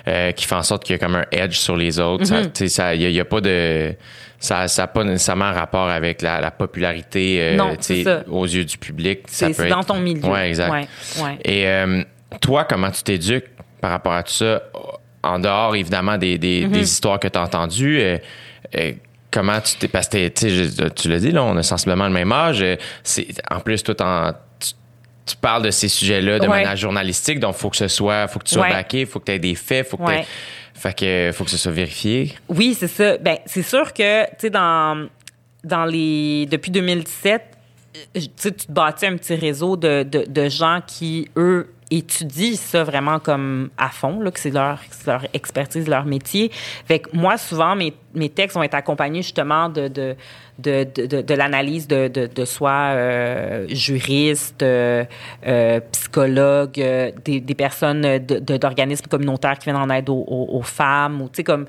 euh, 0.08 0.32
qui 0.32 0.46
fait 0.46 0.56
en 0.56 0.64
sorte 0.64 0.84
qu'il 0.84 0.94
y 0.94 0.96
a 0.96 1.00
comme 1.00 1.16
un 1.16 1.26
edge 1.32 1.56
sur 1.56 1.76
les 1.76 2.00
autres. 2.00 2.26
Ça, 2.26 2.42
Mm-hmm. 2.42 2.46
tu 2.52 2.52
sais, 2.56 2.68
ça, 2.70 2.96
il 2.96 3.06
a- 3.06 3.10
il 3.10 3.20
a 3.20 3.26
pas 3.26 3.42
de, 3.42 3.94
ça, 4.40 4.68
ça 4.68 4.84
a 4.84 4.88
pas 4.88 5.04
nécessairement 5.04 5.46
un 5.46 5.52
rapport 5.54 5.90
avec 5.90 6.22
la, 6.22 6.40
la 6.42 6.52
popularité, 6.52 7.38
euh, 7.42 7.56
Non, 7.56 7.76
aux 8.30 8.46
yeux 8.46 8.66
du 8.66 8.78
public. 8.78 9.22
C'est 9.28 9.52
être- 9.52 9.68
dans 9.70 9.84
ton 9.84 10.00
milieu. 10.00 10.26
Ouais, 10.30 10.50
exact. 10.50 10.72
Ouais, 10.72 10.88
ouais. 11.24 11.38
Et 11.46 11.68
euh, 11.68 12.04
toi, 12.42 12.64
comment 12.66 12.90
tu 12.92 13.04
t'éduques 13.04 13.48
par 13.82 13.92
rapport 13.92 14.14
à 14.14 14.24
tout 14.24 14.34
ça, 14.34 14.62
en 15.24 15.38
dehors 15.40 15.76
évidemment 15.76 16.18
des, 16.18 16.38
des, 16.38 16.66
Mm-hmm. 16.66 16.72
des 16.72 16.82
histoires 16.84 17.20
que 17.20 17.28
tu 17.28 17.38
as 17.38 17.44
entendues? 17.44 18.02
Comment 19.32 19.60
tu 19.62 19.76
t'es. 19.78 19.88
Parce 19.88 20.08
que 20.08 20.28
tu 20.28 21.10
l'as 21.10 21.20
dit, 21.20 21.32
là, 21.32 21.44
on 21.44 21.56
a 21.58 21.64
sensiblement 21.64 22.06
le 22.08 22.14
même 22.14 22.32
âge. 22.32 22.64
c'est, 23.04 23.28
en 23.50 23.60
plus, 23.60 23.82
toi, 23.84 23.96
t'en- 23.96 24.34
tu, 24.60 24.74
tu 25.26 25.36
parles 25.38 25.64
de 25.64 25.72
ces 25.72 25.88
sujets-là 25.88 26.38
de 26.40 26.44
Ouais. 26.44 26.50
manière 26.50 26.76
journalistique, 26.76 27.40
donc 27.40 27.56
faut 27.56 27.70
que 27.70 27.78
ce 27.78 27.88
soit, 27.88 28.28
faut 28.28 28.40
que 28.40 28.46
tu 28.46 28.56
sois 28.56 28.64
Ouais. 28.64 28.72
backé, 28.74 29.06
faut 29.06 29.20
que 29.20 29.26
tu 29.26 29.32
aies 29.32 29.40
des 29.40 29.56
faits, 29.56 29.88
faut 29.88 29.98
que 29.98 30.04
Ouais. 30.04 30.26
Fait 30.74 30.98
que 30.98 31.32
faut 31.34 31.44
que 31.44 31.52
ce 31.52 31.58
soit 31.58 31.72
vérifié. 31.72 32.34
Oui, 32.50 32.76
c'est 32.78 32.88
ça. 32.88 33.18
Ben, 33.18 33.38
c'est 33.46 33.62
sûr 33.62 33.94
que, 33.94 34.24
tu 34.26 34.30
sais, 34.40 34.50
dans, 34.50 35.08
dans 35.64 35.86
les. 35.86 36.48
Depuis 36.48 36.72
2017, 36.72 37.44
euh, 38.18 38.20
tu 38.42 38.52
te 38.52 38.72
bâtis 38.72 39.06
un 39.06 39.16
petit 39.16 39.36
réseau 39.36 39.78
de, 39.78 40.02
de, 40.04 40.26
de 40.28 40.50
gens 40.50 40.80
qui, 40.88 41.30
eux, 41.38 41.72
étudient 41.92 42.56
ça 42.56 42.84
vraiment 42.84 43.20
comme 43.20 43.70
à 43.78 43.90
fond, 43.90 44.20
là, 44.22 44.32
que 44.32 44.40
c'est 44.40 44.52
leur, 44.52 44.80
expertise, 45.34 45.88
leur 45.88 46.06
métier. 46.06 46.50
Fait 46.86 47.04
moi, 47.14 47.38
souvent, 47.38 47.76
mes, 47.76 47.94
textes 48.30 48.56
vont 48.56 48.64
être 48.64 48.76
accompagnés 48.76 49.22
justement 49.22 49.70
de, 49.70 49.88
de, 49.88 50.16
de, 50.58 50.84
de, 51.22 51.34
l'analyse 51.34 51.88
de, 51.88 52.08
de, 52.08 52.28
de 52.28 52.46
soit 52.46 52.72
euh, 52.72 53.68
juriste, 53.70 54.64
euh, 54.64 55.04
euh, 55.46 55.80
psychologue, 55.92 56.74
des, 56.74 57.40
des 57.42 57.56
personnes 57.56 58.20
d'organismes 58.20 59.08
communautaires 59.08 59.58
qui 59.60 59.66
viennent 59.66 59.82
en 59.82 59.90
aide 59.90 60.10
aux, 60.10 60.26
aux- 60.28 60.62
femmes, 60.62 61.22
ou 61.22 61.26
tu 61.26 61.38
sais, 61.38 61.44
comme 61.44 61.66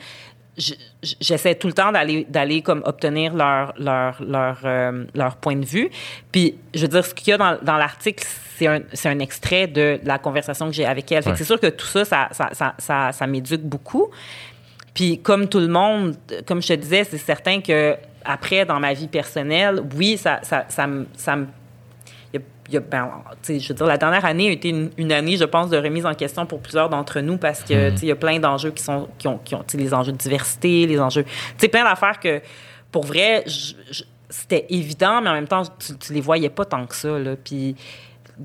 j'essaie 0.57 1.55
tout 1.55 1.67
le 1.67 1.73
temps 1.73 1.93
d'aller 1.93 2.27
d'aller 2.29 2.61
comme 2.61 2.83
obtenir 2.85 3.35
leur 3.35 3.73
leur 3.79 4.23
leur 4.23 4.61
euh, 4.65 5.05
leur 5.15 5.37
point 5.37 5.57
de 5.57 5.65
vue. 5.65 5.91
Puis 6.31 6.57
je 6.75 6.83
veux 6.83 6.89
dire 6.89 7.05
ce 7.05 7.15
qu'il 7.15 7.29
y 7.29 7.33
a 7.33 7.39
dans, 7.39 7.59
dans 7.63 7.77
l'article 7.77 8.27
c'est 8.57 8.67
un 8.67 8.81
c'est 8.93 9.09
un 9.09 9.19
extrait 9.19 9.67
de 9.67 9.99
la 10.05 10.19
conversation 10.19 10.67
que 10.67 10.73
j'ai 10.73 10.85
avec 10.85 11.11
elle. 11.11 11.27
Ouais. 11.27 11.35
c'est 11.37 11.45
sûr 11.45 11.59
que 11.59 11.69
tout 11.69 11.87
ça 11.87 12.05
ça 12.05 12.29
ça 12.33 12.51
ça, 12.53 12.75
ça, 12.79 13.13
ça 13.13 13.27
m'éduque 13.27 13.63
beaucoup. 13.63 14.11
Puis 14.93 15.21
comme 15.23 15.49
tout 15.49 15.61
le 15.61 15.69
monde 15.69 16.17
comme 16.47 16.61
je 16.61 16.69
te 16.69 16.75
disais 16.75 17.05
c'est 17.05 17.19
certain 17.19 17.61
que 17.63 17.97
après 18.25 18.67
dans 18.67 18.79
ma 18.79 18.93
vie 18.93 19.09
personnelle 19.09 19.81
oui 19.97 20.19
ça 20.19 20.41
ça 20.43 20.67
ça 20.69 20.87
me 20.87 21.47
il 22.73 22.77
y 22.77 22.79
a- 22.79 22.81
ben, 22.81 23.11
je 23.47 23.69
veux 23.69 23.75
dire, 23.75 23.87
la 23.87 23.99
dernière 23.99 24.25
année 24.25 24.49
a 24.49 24.53
été 24.53 24.71
une, 24.71 24.91
une 24.97 25.13
année, 25.13 25.37
je 25.37 25.45
pense, 25.45 25.69
de 25.71 25.77
remise 25.77 26.07
en 26.07 26.15
question 26.15 26.47
pour 26.47 26.61
plusieurs 26.61 26.89
d'entre 26.89 27.21
nous 27.21 27.37
parce 27.37 27.61
que, 27.61 27.91
sais, 27.97 28.03
il 28.03 28.09
y 28.09 28.13
a 28.13 28.17
plein 28.17 28.39
d'enjeux 28.39 28.71
qui 28.71 28.83
sont, 28.83 29.09
qui 29.19 29.29
ont, 29.29 29.39
qui 29.39 29.55
ont, 29.55 29.65
les 29.75 29.95
enjeux 29.95 30.13
de 30.13 30.17
diversité, 30.17 30.87
les 30.87 30.99
enjeux, 30.99 31.25
tu 31.25 31.31
sais, 31.59 31.69
plein 31.69 31.85
d'affaires 31.85 32.19
que, 32.19 32.41
pour 32.91 33.05
vrai, 33.05 33.45
c'était 34.31 34.67
évident, 34.71 35.21
mais 35.21 35.29
en 35.31 35.35
même 35.35 35.49
temps, 35.49 35.63
tu, 35.79 35.97
tu 35.99 36.13
les 36.13 36.21
voyais 36.21 36.49
pas 36.51 36.65
tant 36.65 36.87
que 36.87 36.95
ça, 36.95 37.19
là. 37.19 37.37
Puis, 37.43 37.77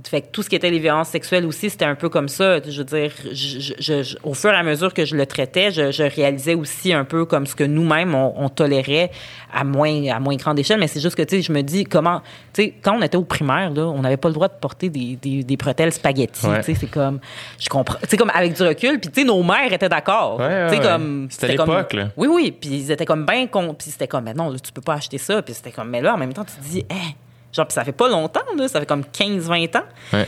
fait 0.08 0.22
que 0.22 0.28
tout 0.32 0.44
ce 0.44 0.50
qui 0.50 0.56
était 0.56 0.70
les 0.70 0.80
violences 0.80 1.10
sexuelles 1.10 1.46
aussi, 1.46 1.70
c'était 1.70 1.86
un 1.86 1.96
peu 1.96 2.10
comme 2.10 2.28
ça. 2.28 2.60
Je 2.68 2.78
veux 2.78 2.84
dire, 2.84 3.12
je- 3.32 3.60
je- 3.60 3.74
je- 3.80 4.04
je- 4.04 4.18
au 4.24 4.34
fur 4.34 4.52
et 4.52 4.56
à 4.56 4.64
mesure 4.64 4.94
que 4.94 5.06
je 5.06 5.16
le 5.16 5.26
traitais, 5.26 5.72
je, 5.72 6.04
réalisais 6.04 6.56
aussi 6.56 6.94
un 6.94 7.04
peu 7.06 7.26
comme 7.26 7.46
ce 7.46 7.56
que 7.56 7.64
nous-mêmes, 7.64 8.14
on, 8.14 8.34
on 8.38 8.50
tolérait 8.50 9.12
à 9.54 9.64
moins, 9.64 10.08
à 10.10 10.20
moins 10.20 10.36
grande 10.36 10.60
échelle. 10.60 10.80
Mais 10.80 10.88
c'est 10.88 11.00
juste 11.00 11.16
que, 11.16 11.22
tu 11.24 11.38
sais, 11.38 11.42
je 11.42 11.52
me 11.52 11.62
dis, 11.64 11.86
comment... 11.86 12.22
Tu 12.54 12.64
sais, 12.64 12.74
quand 12.82 12.98
on 12.98 13.02
était 13.02 13.18
au 13.18 13.24
primaire, 13.24 13.72
là, 13.72 13.84
on 13.88 14.02
n'avait 14.02 14.18
pas 14.18 14.28
le 14.28 14.34
droit 14.34 14.48
de 14.50 14.54
porter 14.60 14.90
des, 14.90 15.16
des, 15.16 15.44
des 15.44 15.58
bretelles 15.58 15.94
spaghetti. 15.94 16.46
Ouais. 16.46 16.58
Tu 16.60 16.74
sais, 16.74 16.80
c'est 16.82 16.88
comme... 16.92 17.20
Je 17.60 17.70
comprends... 17.70 17.98
Tu 18.04 18.08
sais, 18.10 18.18
comme 18.18 18.32
avec 18.34 18.54
du 18.54 18.64
recul, 18.64 19.00
puis 19.00 19.10
tu 19.10 19.22
sais, 19.22 19.28
nos 19.28 19.42
mères 19.42 19.72
étaient 19.72 19.90
d'accord. 19.90 20.40
Ouais, 20.40 20.46
ouais, 20.46 20.68
Tu 20.70 20.76
sais, 20.76 20.82
comme... 20.82 21.28
C'était 21.32 21.56
comme- 21.56 21.70
l'époque, 21.70 21.94
là. 21.94 22.10
Oui, 22.18 22.28
oui. 22.30 22.52
Puis 22.60 22.70
ils 22.72 22.92
étaient 22.92 23.06
comme 23.06 23.26
bien 23.26 23.48
con. 23.48 23.74
Puis 23.74 23.90
c'était 23.92 24.08
comme, 24.08 24.26
mais 24.26 24.34
non, 24.34 24.50
là, 24.50 24.58
tu 24.60 24.72
peux 24.72 24.82
pas 24.82 24.96
acheter 24.96 25.18
ça. 25.18 25.42
Puis 25.42 25.54
c'était 25.54 25.72
comme, 25.72 25.90
mais 25.90 26.02
là, 26.02 26.14
en 26.14 26.18
même 26.18 26.34
temps, 26.34 26.44
tu 26.46 26.54
te 26.56 26.64
dis, 26.70 26.86
hein, 26.92 27.12
genre, 27.58 27.68
puis 27.68 27.74
ça 27.74 27.84
fait 27.84 27.92
pas 27.92 28.08
longtemps, 28.10 28.40
là, 28.58 28.68
ça 28.68 28.80
fait 28.80 28.86
comme 28.86 29.04
15-20 29.04 29.78
ans. 29.78 29.84
Ouais. 30.14 30.28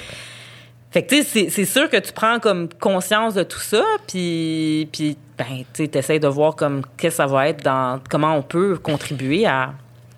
Fait 0.91 1.03
que, 1.03 1.09
tu 1.15 1.23
sais, 1.23 1.49
c'est- 1.49 1.65
sûr 1.65 1.87
que 1.89 1.97
tu 1.97 2.11
prends 2.11 2.39
comme 2.39 2.67
conscience 2.67 3.35
de 3.35 3.43
tout 3.43 3.59
ça, 3.59 3.83
puis, 4.07 4.89
puis 4.91 5.17
ben, 5.37 5.63
tu 5.73 5.83
essaies 5.93 6.17
de 6.19 6.27
voir 6.27 6.55
comme 6.55 6.81
qu'est-ce 6.97 7.17
que 7.17 7.23
ça 7.23 7.27
va 7.27 7.47
être 7.49 7.63
dans, 7.63 8.01
comment 8.09 8.35
on 8.35 8.41
peut 8.41 8.77
contribuer 8.77 9.45
à, 9.45 9.73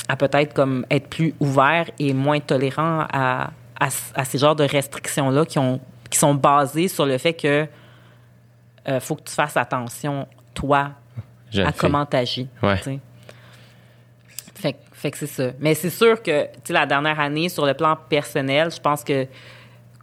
à 0.08 0.16
peut-être 0.16 0.54
comme 0.54 0.86
être 0.90 1.08
plus 1.10 1.34
ouvert 1.42 1.86
et 2.00 2.14
moins 2.14 2.40
tolérant 2.40 3.06
à, 3.12 3.50
à, 3.80 3.88
à 4.16 4.24
ces 4.26 4.38
genres 4.38 4.56
de 4.56 4.64
restrictions-là 4.64 5.46
qui, 5.46 5.60
ont, 5.60 5.80
qui 6.10 6.18
sont 6.18 6.34
basées 6.36 6.88
sur 6.88 7.06
le 7.06 7.18
fait 7.18 7.34
que 7.34 7.68
euh, 8.88 9.00
faut 9.02 9.16
que 9.16 9.24
tu 9.24 9.34
fasses 9.34 9.58
attention, 9.58 10.26
toi, 10.54 10.92
Jeune 11.52 11.68
à 11.68 11.72
fille. 11.72 11.80
comment 11.82 12.06
tu 12.06 12.16
agis. 12.18 12.48
Ouais. 12.64 12.78
Fait, 14.56 14.74
que- 14.74 14.78
fait 15.02 15.12
que 15.12 15.18
c'est 15.18 15.28
ça. 15.28 15.52
Mais 15.60 15.74
c'est 15.76 15.90
sûr 15.90 16.22
que, 16.22 16.44
tu 16.46 16.50
sais, 16.66 16.74
la 16.74 16.86
dernière 16.86 17.20
année, 17.20 17.50
sur 17.50 17.66
le 17.66 17.74
plan 17.74 17.98
personnel, 18.10 18.70
je 18.72 18.80
pense 18.80 19.04
que 19.04 19.28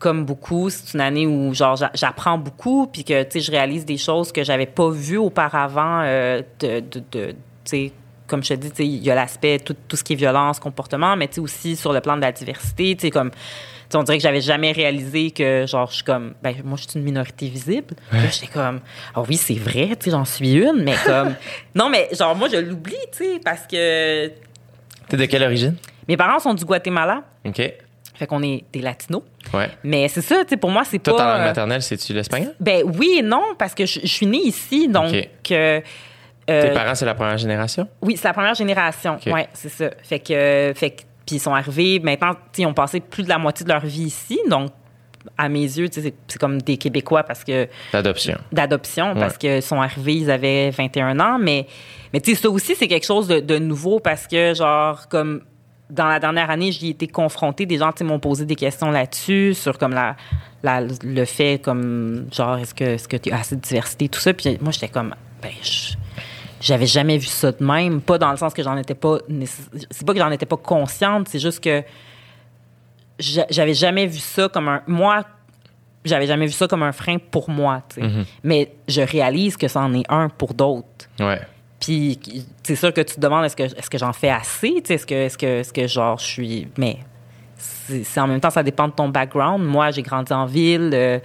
comme 0.01 0.25
beaucoup, 0.25 0.71
c'est 0.71 0.95
une 0.95 1.01
année 1.01 1.27
où 1.27 1.53
genre 1.55 1.75
j'a- 1.77 1.91
j'apprends 1.95 2.39
beaucoup, 2.39 2.87
puis 2.87 3.03
que 3.03 3.23
tu 3.25 3.33
sais 3.33 3.41
je 3.41 3.51
réalise 3.51 3.85
des 3.85 3.97
choses 3.97 4.31
que 4.31 4.45
j'avais 4.45 4.67
pas 4.67 4.91
vues 4.91 5.17
auparavant. 5.19 6.03
euh, 6.05 6.43
de, 6.61 6.81
de, 6.81 7.03
de- 7.11 7.31
tu 7.33 7.37
sais, 7.65 7.93
comme 8.29 8.45
je 8.45 8.51
te 8.51 8.55
dis, 8.55 8.71
tu 8.71 8.77
sais, 8.77 8.87
il 8.87 9.03
y 9.05 9.11
a 9.11 9.15
l'aspect 9.15 9.59
tout, 9.59 9.75
tout 9.89 9.97
ce 9.97 10.05
qui 10.05 10.13
est 10.13 10.17
violence, 10.17 10.61
comportement, 10.61 11.17
mais 11.17 11.27
tu 11.29 11.35
sais 11.37 11.41
aussi 11.41 11.77
sur 11.77 11.93
le 11.93 12.01
plan 12.01 12.15
de 12.17 12.21
la 12.21 12.31
diversité, 12.31 12.95
tu 12.95 13.07
sais 13.07 13.11
comme. 13.11 13.31
on 13.95 14.03
dirait 14.03 14.19
que 14.19 14.23
j'avais 14.23 14.41
jamais 14.43 14.71
réalisé 14.71 15.31
que, 15.33 15.65
genre, 15.67 15.89
je 15.91 15.97
suis 15.97 16.05
comme, 16.05 16.35
ben, 16.43 16.55
moi, 16.63 16.77
je 16.77 16.83
suis 16.89 16.99
une 16.99 17.05
minorité 17.05 17.49
visible. 17.49 17.95
Là, 18.13 18.29
j'étais 18.31 18.47
comme, 18.49 18.81
ah 19.15 19.23
oui, 19.27 19.37
c'est 19.37 19.55
vrai, 19.55 19.89
tu 19.99 20.05
sais, 20.05 20.11
j'en 20.11 20.27
suis 20.27 20.53
une, 20.53 20.83
mais 20.85 20.95
comme, 21.07 21.35
non, 21.75 21.89
mais 21.89 22.09
genre, 22.13 22.37
moi, 22.37 22.49
je 22.53 22.59
l'oublie, 22.59 22.95
tu 23.11 23.25
sais, 23.25 23.41
parce 23.43 23.67
que 23.67 24.31
T'es 25.09 25.17
de 25.17 25.25
quelle 25.27 25.43
origine? 25.43 25.77
mes 26.09 26.17
parents 26.17 26.39
sont 26.39 26.55
du 26.55 26.65
Guatemala, 26.65 27.23
OK. 27.45 27.57
fait 28.15 28.27
qu'on 28.27 28.43
est 28.43 28.65
des 28.73 28.81
latinos. 28.81 29.23
Ouais. 29.53 29.69
Mais 29.85 30.09
c'est 30.09 30.21
ça, 30.23 30.43
tu 30.45 30.51
sais, 30.51 30.57
pour 30.57 30.71
moi, 30.71 30.83
c'est 30.85 30.99
pas. 30.99 31.11
Toi, 31.13 31.19
ta 31.21 31.25
langue 31.33 31.41
euh, 31.41 31.45
maternelle, 31.45 31.83
c'est-tu 31.83 32.13
l'espagnol? 32.13 32.55
ben 32.61 32.83
oui 32.99 33.17
et 33.19 33.23
non, 33.23 33.43
parce 33.59 33.75
que 33.75 33.85
je, 33.87 34.01
je 34.03 34.07
suis 34.07 34.27
née 34.27 34.43
ici, 34.45 34.89
donc. 34.89 35.13
Euh, 35.51 35.81
euh, 36.51 36.63
Tes 36.63 36.71
parents, 36.75 36.95
c'est 36.95 37.05
la 37.05 37.15
première 37.15 37.37
génération? 37.37 37.87
Oui, 38.01 38.17
c'est 38.17 38.27
la 38.29 38.33
première 38.35 38.55
génération. 38.55 39.17
OK. 39.25 39.33
Ouais, 39.33 39.49
c'est 39.53 39.69
ça. 39.69 39.91
Fait 40.03 40.19
que, 40.19 40.73
fait 40.75 40.91
que- 40.93 41.03
puis 41.27 41.37
ils 41.37 41.41
sont 41.41 41.55
arrivés. 41.55 42.01
Maintenant, 42.01 42.33
ils 42.57 42.65
ont 42.65 42.73
passé 42.73 43.01
plus 43.01 43.25
de 43.25 43.29
la 43.29 43.37
moitié 43.37 43.65
de 43.67 43.71
leur 43.71 43.85
vie 43.85 44.05
ici, 44.05 44.41
donc 44.49 44.71
à 45.37 45.49
mes 45.49 45.61
yeux, 45.63 45.89
c'est- 45.91 46.15
c'est 46.27 46.39
comme 46.39 46.61
des 46.63 46.77
Québécois 46.77 47.23
parce 47.23 47.45
que 47.45 47.69
L'adoption. 47.93 48.37
d'adoption 48.53 49.15
parce 49.15 49.37
qu'ils 49.39 49.63
sont 49.63 49.81
arrivés, 49.81 50.15
ils 50.15 50.31
avaient 50.31 50.71
21 50.71 51.19
ans, 51.21 51.39
mais 51.41 51.67
mais 52.13 52.21
tu 52.21 52.35
sais, 52.35 52.43
ça 52.43 52.49
aussi 52.51 52.75
c'est 52.75 52.89
quelque 52.89 53.07
chose 53.07 53.29
de, 53.29 53.41
de 53.41 53.59
nouveau 53.59 54.01
parce 54.01 54.27
que 54.27 54.55
genre 54.55 55.09
comme 55.09 55.43
dans 55.91 56.07
la 56.07 56.21
dernière 56.21 56.51
année, 56.51 56.71
j'y 56.71 56.89
ai 56.89 56.91
été 56.91 57.07
confrontée. 57.07 57.65
Des 57.65 57.79
gens 57.79 57.93
m'ont 58.03 58.19
posé 58.19 58.45
des 58.45 58.57
questions 58.57 58.91
là-dessus 58.91 59.55
sur 59.55 59.79
comme 59.79 59.93
la, 59.95 60.17
la- 60.63 60.83
le 60.83 61.25
fait 61.25 61.59
comme 61.63 62.27
genre 62.31 62.59
est-ce 62.59 62.75
que 62.75 62.85
est-ce 62.85 63.09
que 63.09 63.17
tu 63.17 63.31
as 63.33 63.39
assez 63.41 63.57
de 63.57 63.61
diversité 63.63 64.09
tout 64.09 64.21
ça. 64.21 64.35
Puis 64.35 64.59
moi 64.61 64.71
j'étais 64.73 64.89
comme 64.89 65.15
ben 65.43 65.51
je- 65.63 65.95
j'avais 66.61 66.87
jamais 66.87 67.17
vu 67.19 67.27
ça 67.27 67.53
de 67.53 67.65
même, 67.65 68.01
pas 68.03 68.19
dans 68.19 68.31
le 68.31 68.37
sens 68.37 68.53
que 68.53 68.63
j'en 68.63 68.77
étais 68.77 68.95
pas 68.95 69.19
c'est 69.91 70.07
pas 70.07 70.13
que 70.13 70.19
j'en 70.19 70.31
étais 70.31 70.45
pas 70.47 70.57
consciente, 70.57 71.29
c'est 71.29 71.39
juste 71.39 71.63
que 71.63 71.83
j'avais 73.19 73.75
jamais 73.75 74.07
vu 74.07 74.19
ça 74.19 74.49
comme 74.49 74.69
un 74.69 74.83
moi 74.87 75.25
j'avais 76.05 76.27
jamais 76.27 76.47
vu 76.47 76.53
ça 76.53 76.69
comme 76.69 76.83
un 76.83 76.93
frein 76.93 77.19
pour 77.19 77.51
moi, 77.51 77.83
tu 77.89 77.97
sais. 77.97 78.07
Mhm. 78.07 78.25
Mais 78.43 78.73
je 78.87 79.03
réalise 79.03 79.57
que 79.57 79.69
c'en 79.69 79.93
est 79.95 80.05
un 80.09 80.29
pour 80.29 80.55
d'autres. 80.55 81.09
Ouais. 81.21 81.41
Puis 81.81 82.19
c'est 82.63 82.77
sûr 82.77 82.93
que 82.93 83.01
tu 83.01 83.15
te 83.15 83.21
demandes 83.21 83.45
est-ce 83.45 83.57
que 83.57 83.63
est-ce 83.63 83.91
que 83.91 83.99
j'en 83.99 84.13
fais 84.13 84.31
assez, 84.31 84.75
tu 84.77 84.83
sais, 84.87 84.95
est-ce 84.95 85.07
que 85.07 85.15
est-ce 85.15 85.39
que 85.39 85.47
est-ce 85.47 85.73
que 85.73 85.87
genre 85.87 86.19
je 86.19 86.25
suis 86.25 86.69
mais 86.77 86.99
c'est 87.57 88.21
en 88.21 88.27
même 88.27 88.41
temps 88.41 88.51
ça 88.51 88.63
dépend 88.63 88.89
de 88.89 88.93
ton 88.93 89.09
background. 89.09 89.65
Moi, 89.65 89.91
j'ai 89.91 90.03
grandi 90.03 90.33
en 90.33 90.47
ville, 90.47 90.91
euh, 90.93 91.19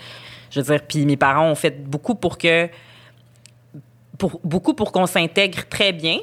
je 0.51 0.59
veux 0.59 0.65
dire 0.65 0.85
puis 0.87 1.05
mes 1.05 1.17
parents 1.17 1.49
ont 1.49 1.55
fait 1.55 1.83
beaucoup 1.83 2.15
pour 2.15 2.37
que 2.37 2.69
pour 4.17 4.39
beaucoup 4.43 4.73
pour 4.73 4.91
qu'on 4.91 5.07
s'intègre 5.07 5.67
très 5.67 5.91
bien. 5.91 6.19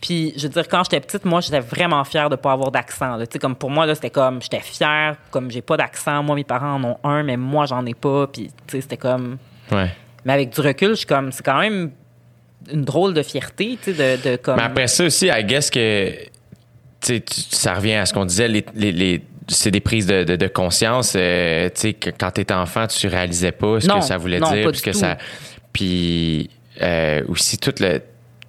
Puis, 0.00 0.32
je 0.36 0.44
veux 0.44 0.48
dire, 0.52 0.66
quand 0.68 0.82
j'étais 0.84 1.00
petite, 1.00 1.24
moi, 1.26 1.40
j'étais 1.42 1.60
vraiment 1.60 2.02
fière 2.04 2.30
de 2.30 2.36
pas 2.36 2.52
avoir 2.52 2.70
d'accent. 2.70 3.18
Tu 3.18 3.26
sais, 3.32 3.38
comme 3.38 3.54
pour 3.54 3.68
moi, 3.70 3.84
là, 3.84 3.94
c'était 3.94 4.08
comme, 4.10 4.40
j'étais 4.40 4.60
fière, 4.60 5.16
comme 5.30 5.50
j'ai 5.50 5.60
pas 5.60 5.76
d'accent. 5.76 6.22
Moi, 6.22 6.36
mes 6.36 6.44
parents 6.44 6.74
en 6.76 6.84
ont 6.84 6.96
un, 7.04 7.22
mais 7.22 7.36
moi, 7.36 7.66
j'en 7.66 7.84
ai 7.84 7.92
pas. 7.94 8.26
Puis, 8.26 8.46
tu 8.46 8.52
sais, 8.76 8.80
c'était 8.80 8.96
comme. 8.96 9.36
Ouais. 9.70 9.90
Mais 10.24 10.32
avec 10.32 10.50
du 10.50 10.60
recul, 10.62 10.90
je 10.90 10.94
suis 10.94 11.06
comme, 11.06 11.30
c'est 11.32 11.44
quand 11.44 11.58
même 11.60 11.90
une 12.72 12.82
drôle 12.84 13.12
de 13.14 13.22
fierté, 13.22 13.78
tu 13.82 13.92
sais, 13.94 14.16
de, 14.18 14.30
de 14.30 14.36
comme. 14.36 14.56
Mais 14.56 14.62
après 14.62 14.86
ça 14.86 15.04
aussi, 15.04 15.26
I 15.28 15.44
guess 15.44 15.70
que 15.70 16.10
tu 17.02 17.16
sais, 17.16 17.24
ça 17.50 17.74
revient 17.74 17.94
à 17.94 18.06
ce 18.06 18.12
qu'on 18.14 18.24
disait, 18.26 18.48
les, 18.48 18.64
les- 18.74 18.92
les- 18.92 19.24
c'est 19.48 19.70
des 19.70 19.80
prises 19.80 20.06
de, 20.06 20.24
de- 20.24 20.36
de 20.36 20.46
conscience. 20.46 21.14
euh, 21.16 21.68
tu 21.74 21.80
sais, 21.80 21.92
que 21.94 22.10
quand 22.10 22.30
t'étais 22.30 22.54
enfant, 22.54 22.86
tu 22.86 23.06
réalisais 23.08 23.52
pas 23.52 23.80
ce 23.80 23.86
Non, 23.88 23.98
que 24.00 24.04
ça 24.04 24.16
voulait 24.18 24.38
non, 24.40 24.50
dire. 24.52 24.70
que 24.70 24.90
tout. 24.90 24.98
ça, 24.98 25.16
puis 25.72 26.50
euh, 26.82 27.22
aussi 27.28 27.58
tout 27.58 27.72
le 27.80 28.00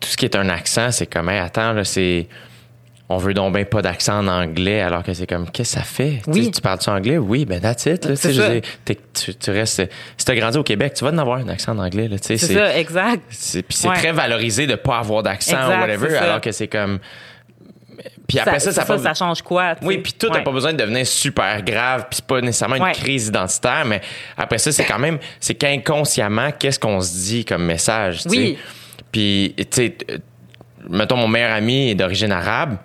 tout 0.02 0.10
ce 0.10 0.18
qui 0.18 0.26
est 0.26 0.36
un 0.36 0.50
accent, 0.50 0.92
c'est 0.92 1.08
comme 1.08 1.30
hey, 1.30 1.40
attends 1.40 1.72
là, 1.72 1.86
c'est 1.86 2.28
on 3.08 3.18
veut 3.18 3.34
donc 3.34 3.54
bien 3.54 3.66
pas 3.66 3.82
d'accent 3.82 4.20
en 4.20 4.28
anglais 4.28 4.80
alors 4.82 5.04
que 5.04 5.14
c'est 5.14 5.28
comme 5.28 5.50
qu'est-ce 5.52 5.74
que 5.76 5.80
ça 5.80 5.84
fait? 5.86 6.22
Oui. 6.28 6.34
Tu 6.40 6.44
sais, 6.46 6.52
tu 6.52 6.62
parles 6.62 6.80
tu 6.80 6.90
anglais? 6.90 7.18
Oui 7.18 7.44
ben 7.46 7.60
that's 7.60 7.86
it 7.86 8.06
là, 8.06 8.16
tu 8.16 8.34
ça. 8.34 8.50
dire, 8.50 8.62
restes 9.50 9.90
si 10.18 10.26
t'as 10.26 10.36
grandi 10.36 10.58
au 10.58 10.64
Québec 10.64 10.94
tu 10.96 11.04
vas 11.04 11.12
en 11.12 11.18
avoir 11.18 11.38
un 11.40 11.48
accent 11.50 11.74
en 11.74 11.80
anglais 11.80 12.08
là 12.08 12.18
tu 12.20 12.28
sais 12.28 12.38
c'est 12.38 12.54
ça, 12.54 12.78
exact. 12.78 13.22
c'est 13.30 13.64
puis 13.64 13.78
c'est 13.78 13.90
Ouais. 13.90 13.96
très 13.96 14.12
valorisé 14.14 14.66
de 14.66 14.76
pas 14.76 14.98
avoir 15.00 15.24
d'accent 15.24 15.58
ou 15.58 15.82
whatever 15.82 16.16
alors 16.18 16.40
que 16.42 16.52
c'est 16.52 16.68
comme 16.68 17.00
puis 18.28 18.40
après 18.40 18.60
ça 18.60 18.72
ça, 18.72 18.82
ça, 18.82 18.88
pas- 18.96 18.98
ça 18.98 19.14
change 19.14 19.42
quoi? 19.42 19.76
tu 19.76 19.86
oui, 19.86 19.98
puis 19.98 20.14
tout 20.14 20.28
n'a 20.30 20.38
Ouais. 20.38 20.44
pas 20.44 20.52
besoin 20.52 20.72
de 20.72 20.78
devenir 20.78 21.06
super 21.06 21.62
grave, 21.64 22.06
puis 22.10 22.16
c'est 22.16 22.26
pas 22.26 22.40
nécessairement 22.40 22.78
une 22.78 22.84
Ouais. 22.84 22.94
crise 22.94 23.28
identitaire, 23.28 23.84
mais 23.86 24.00
après 24.38 24.58
ça, 24.58 24.72
c'est 24.72 24.86
quand 24.86 24.98
même, 25.00 25.20
c'est 25.42 25.56
qu'inconsciemment, 25.56 26.52
qu'est-ce 26.58 26.80
qu'on 26.80 27.02
se 27.02 27.14
dit 27.14 27.46
comme 27.46 27.66
message, 27.66 28.22
sais? 28.22 28.58
Puis, 29.12 29.54
tu 29.58 29.66
sais, 29.72 29.96
euh, 30.10 30.18
mettons, 30.90 31.18
mon 31.18 31.28
meilleur 31.28 31.52
ami 31.52 31.90
est 31.92 31.96
d'origine 31.96 32.32
arabe, 32.32 32.78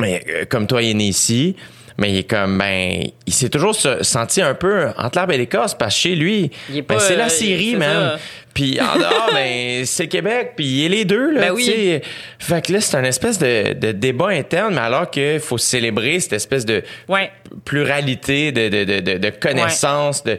mais 0.00 0.22
euh, 0.28 0.44
comme 0.48 0.66
toi, 0.66 0.82
il 0.82 0.90
est 0.90 0.94
né 0.94 1.04
ici, 1.08 1.56
mais 1.98 2.12
il 2.12 2.18
est 2.18 2.30
comme, 2.30 2.58
ben, 2.58 3.02
il 3.26 3.32
s'est 3.32 3.48
toujours 3.48 3.74
se- 3.74 4.02
senti 4.04 4.40
un 4.40 4.54
peu 4.54 4.88
entre 4.96 5.16
l'arbre 5.18 5.32
et 5.32 5.38
l'écorce, 5.38 5.74
parce 5.76 5.94
que 5.94 6.00
chez 6.00 6.14
lui, 6.14 6.50
ben, 6.82 6.98
c'est 7.00 7.16
la 7.16 7.26
euh, 7.26 7.28
Syrie, 7.28 7.76
man. 7.76 7.90
ça. 7.90 8.18
Puis 8.58 8.76
en 8.80 8.98
dehors, 8.98 9.30
ben, 9.32 9.86
c'est 9.86 10.08
Québec, 10.08 10.54
puis 10.56 10.64
il 10.66 10.84
est 10.86 10.88
les 10.88 11.04
deux, 11.04 11.30
là, 11.30 11.40
Ben 11.42 11.52
oui. 11.52 12.00
Fait 12.40 12.66
que 12.66 12.72
là, 12.72 12.80
c'est 12.80 12.96
un 12.96 13.04
espèce 13.04 13.38
de, 13.38 13.72
de 13.74 13.92
débat 13.92 14.30
interne, 14.30 14.74
mais 14.74 14.80
alors 14.80 15.08
qu'il 15.08 15.38
faut 15.38 15.58
célébrer 15.58 16.18
cette 16.18 16.32
espèce 16.32 16.66
de 16.66 16.82
Ouais. 17.08 17.30
pluralité 17.64 18.50
de, 18.50 18.68
de, 18.68 18.82
de, 18.82 18.98
de, 19.00 19.18
de 19.18 19.30
connaissances. 19.30 20.24
De... 20.24 20.38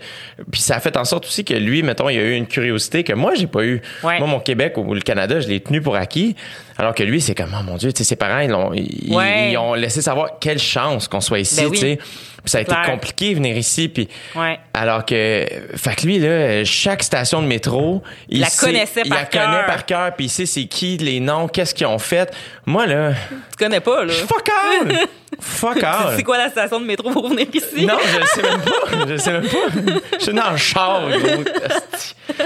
Puis 0.52 0.60
ça 0.60 0.76
a 0.76 0.80
fait 0.82 0.98
en 0.98 1.06
sorte 1.06 1.26
aussi 1.28 1.46
que 1.46 1.54
lui, 1.54 1.82
mettons, 1.82 2.10
il 2.10 2.20
a 2.20 2.24
eu 2.24 2.34
une 2.34 2.48
curiosité 2.48 3.06
que 3.06 3.14
moi, 3.14 3.36
j'ai 3.36 3.48
pas 3.48 3.64
eu. 3.64 3.82
Ouais. 4.04 4.20
Moi, 4.20 4.28
mon 4.28 4.42
Québec 4.42 4.74
ou 4.78 4.94
le 4.94 5.00
Canada, 5.00 5.40
je 5.40 5.48
l'ai 5.48 5.62
tenu 5.62 5.82
pour 5.82 5.96
acquis. 5.96 6.36
Alors 6.80 6.96
que 6.96 7.04
lui, 7.04 7.20
c'est 7.20 7.36
comme, 7.36 7.54
oh 7.60 7.62
mon 7.64 7.76
Dieu, 7.76 7.92
tu 7.92 7.98
sais, 8.00 8.04
ses 8.06 8.16
parents, 8.16 8.40
ils, 8.40 8.54
ont, 8.54 8.72
ils, 8.74 9.14
Ouais. 9.14 9.52
ils 9.52 9.58
ont 9.58 9.74
laissé 9.74 10.02
savoir 10.02 10.40
quelle 10.40 10.60
chance 10.60 11.08
qu'on 11.10 11.20
soit 11.20 11.40
ici, 11.40 11.58
Ben 11.62 11.68
oui. 11.68 11.72
tu 11.78 11.78
sais. 11.86 11.96
Puis 11.98 12.50
ça 12.52 12.60
a 12.60 12.62
été 12.62 12.72
Clair. 12.74 12.86
compliqué 12.86 13.34
venir 13.34 13.58
ici. 13.58 13.90
Puis 13.90 14.08
Ouais. 14.34 14.58
alors 14.74 15.06
que, 15.06 15.46
fait 15.76 15.96
que 15.98 16.06
lui, 16.06 16.20
là, 16.20 16.64
chaque 16.64 17.04
station 17.04 17.42
de 17.42 17.48
métro, 17.48 18.02
il 18.30 18.40
La 18.40 18.48
sait- 18.48 18.66
connaissait 18.68 19.02
il 19.04 19.10
par 19.10 19.20
la 19.20 19.26
connaît 19.26 19.66
par 19.68 19.86
cœur, 19.86 20.16
puis 20.16 20.28
il 20.28 20.30
sait 20.30 20.46
c'est 20.46 20.64
qui, 20.68 20.96
les 20.98 21.20
noms, 21.20 21.50
qu'est-ce 21.50 21.76
qu'ils 21.76 21.86
ont 21.88 22.00
fait. 22.00 22.34
Moi, 22.66 22.88
là, 22.88 23.12
Tu 23.52 23.58
connais 23.66 23.82
pas, 23.82 24.06
là. 24.06 24.14
fuck 24.14 24.48
all! 24.50 25.00
fuck 25.42 25.78
all! 25.84 26.14
C'est 26.16 26.24
quoi 26.24 26.38
la 26.38 26.50
station 26.50 26.80
de 26.80 26.86
métro 26.86 27.12
pour 27.12 27.28
venir 27.28 27.46
ici? 27.54 27.86
Non, 27.86 27.98
je 28.14 28.20
le 28.20 28.26
sais 28.26 28.42
même 28.42 28.62
pas. 28.62 29.06
Je 29.06 29.12
le 29.12 29.18
sais 29.18 29.32
même 29.34 29.48
pas. 29.50 30.00
Je 30.18 30.24
suis 30.24 30.34
dans 30.34 30.52
le 30.52 30.58
char, 30.58 31.10
gros. 31.10 31.44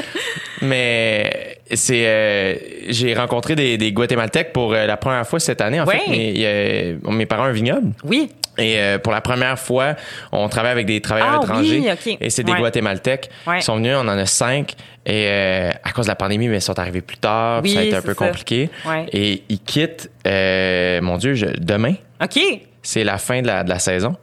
Mais 0.63 1.57
c'est, 1.73 2.03
euh, 2.05 2.55
j'ai 2.89 3.13
rencontré 3.13 3.55
des, 3.55 3.77
des 3.77 3.91
Guatémaltèques 3.91 4.53
pour 4.53 4.73
euh, 4.73 4.85
la 4.85 4.97
première 4.97 5.27
fois 5.27 5.39
cette 5.39 5.61
année. 5.61 5.79
En 5.79 5.85
fait, 5.85 6.01
mes, 6.09 6.33
euh, 6.37 6.95
mes 7.09 7.25
parents 7.25 7.43
ont 7.43 7.47
un 7.47 7.51
vignoble. 7.51 7.91
Oui. 8.03 8.29
Et 8.59 8.77
pour 9.01 9.11
la 9.11 9.21
première 9.21 9.57
fois, 9.57 9.95
on 10.31 10.47
travaille 10.47 10.73
avec 10.73 10.85
des 10.85 11.01
travailleurs 11.01 11.39
Ah 11.41 11.43
étrangers. 11.43 11.79
oui, 11.79 11.89
ok. 11.91 12.17
Et 12.21 12.29
c'est 12.29 12.43
des 12.43 12.51
Ouais. 12.51 12.59
Guatémaltèques. 12.59 13.31
Ouais. 13.47 13.57
Ils 13.59 13.63
sont 13.63 13.77
venus, 13.77 13.93
on 13.95 14.01
en 14.01 14.09
a 14.09 14.27
cinq. 14.27 14.73
Et 15.07 15.25
euh, 15.27 15.71
à 15.83 15.91
cause 15.91 16.05
de 16.05 16.11
la 16.11 16.15
pandémie, 16.15 16.47
mais 16.47 16.57
ils 16.57 16.61
sont 16.61 16.77
arrivés 16.77 17.01
plus 17.01 17.17
tard. 17.17 17.61
Oui, 17.63 17.73
ça 17.73 17.79
a 17.79 17.83
été 17.83 17.95
un 17.95 18.01
peu 18.03 18.13
ça. 18.13 18.27
compliqué. 18.27 18.69
Ouais. 18.85 19.07
Et 19.11 19.41
ils 19.49 19.59
quittent, 19.59 20.11
euh, 20.27 21.01
mon 21.01 21.17
Dieu, 21.17 21.33
je- 21.33 21.47
demain 21.59 21.95
OK. 22.23 22.39
c'est 22.83 23.03
la 23.03 23.17
fin 23.17 23.41
de 23.41 23.47
la, 23.47 23.63
de 23.63 23.69
la 23.69 23.79
saison. 23.79 24.15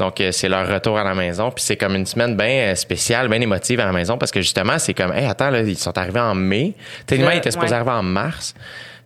Donc, 0.00 0.20
euh, 0.20 0.32
c'est 0.32 0.48
leur 0.48 0.66
retour 0.66 0.98
à 0.98 1.04
la 1.04 1.14
maison. 1.14 1.50
Puis 1.50 1.62
c'est 1.62 1.76
comme 1.76 1.94
une 1.94 2.06
semaine 2.06 2.36
bien 2.36 2.74
spéciale, 2.74 3.28
bien 3.28 3.40
émotive 3.40 3.78
à 3.80 3.84
la 3.84 3.92
maison 3.92 4.16
parce 4.18 4.32
que 4.32 4.40
justement, 4.40 4.78
c'est 4.78 4.94
comme, 4.94 5.12
hey, 5.12 5.26
attends, 5.26 5.50
là, 5.50 5.60
ils 5.60 5.76
sont 5.78 5.96
arrivés 5.96 6.20
en 6.20 6.34
mai. 6.34 6.72
Tellement, 7.06 7.26
Le- 7.28 7.34
ils 7.34 7.38
étaient 7.38 7.50
supposés 7.50 7.70
ouais. 7.72 7.76
arriver 7.76 7.90
en 7.92 8.02
mars. 8.02 8.54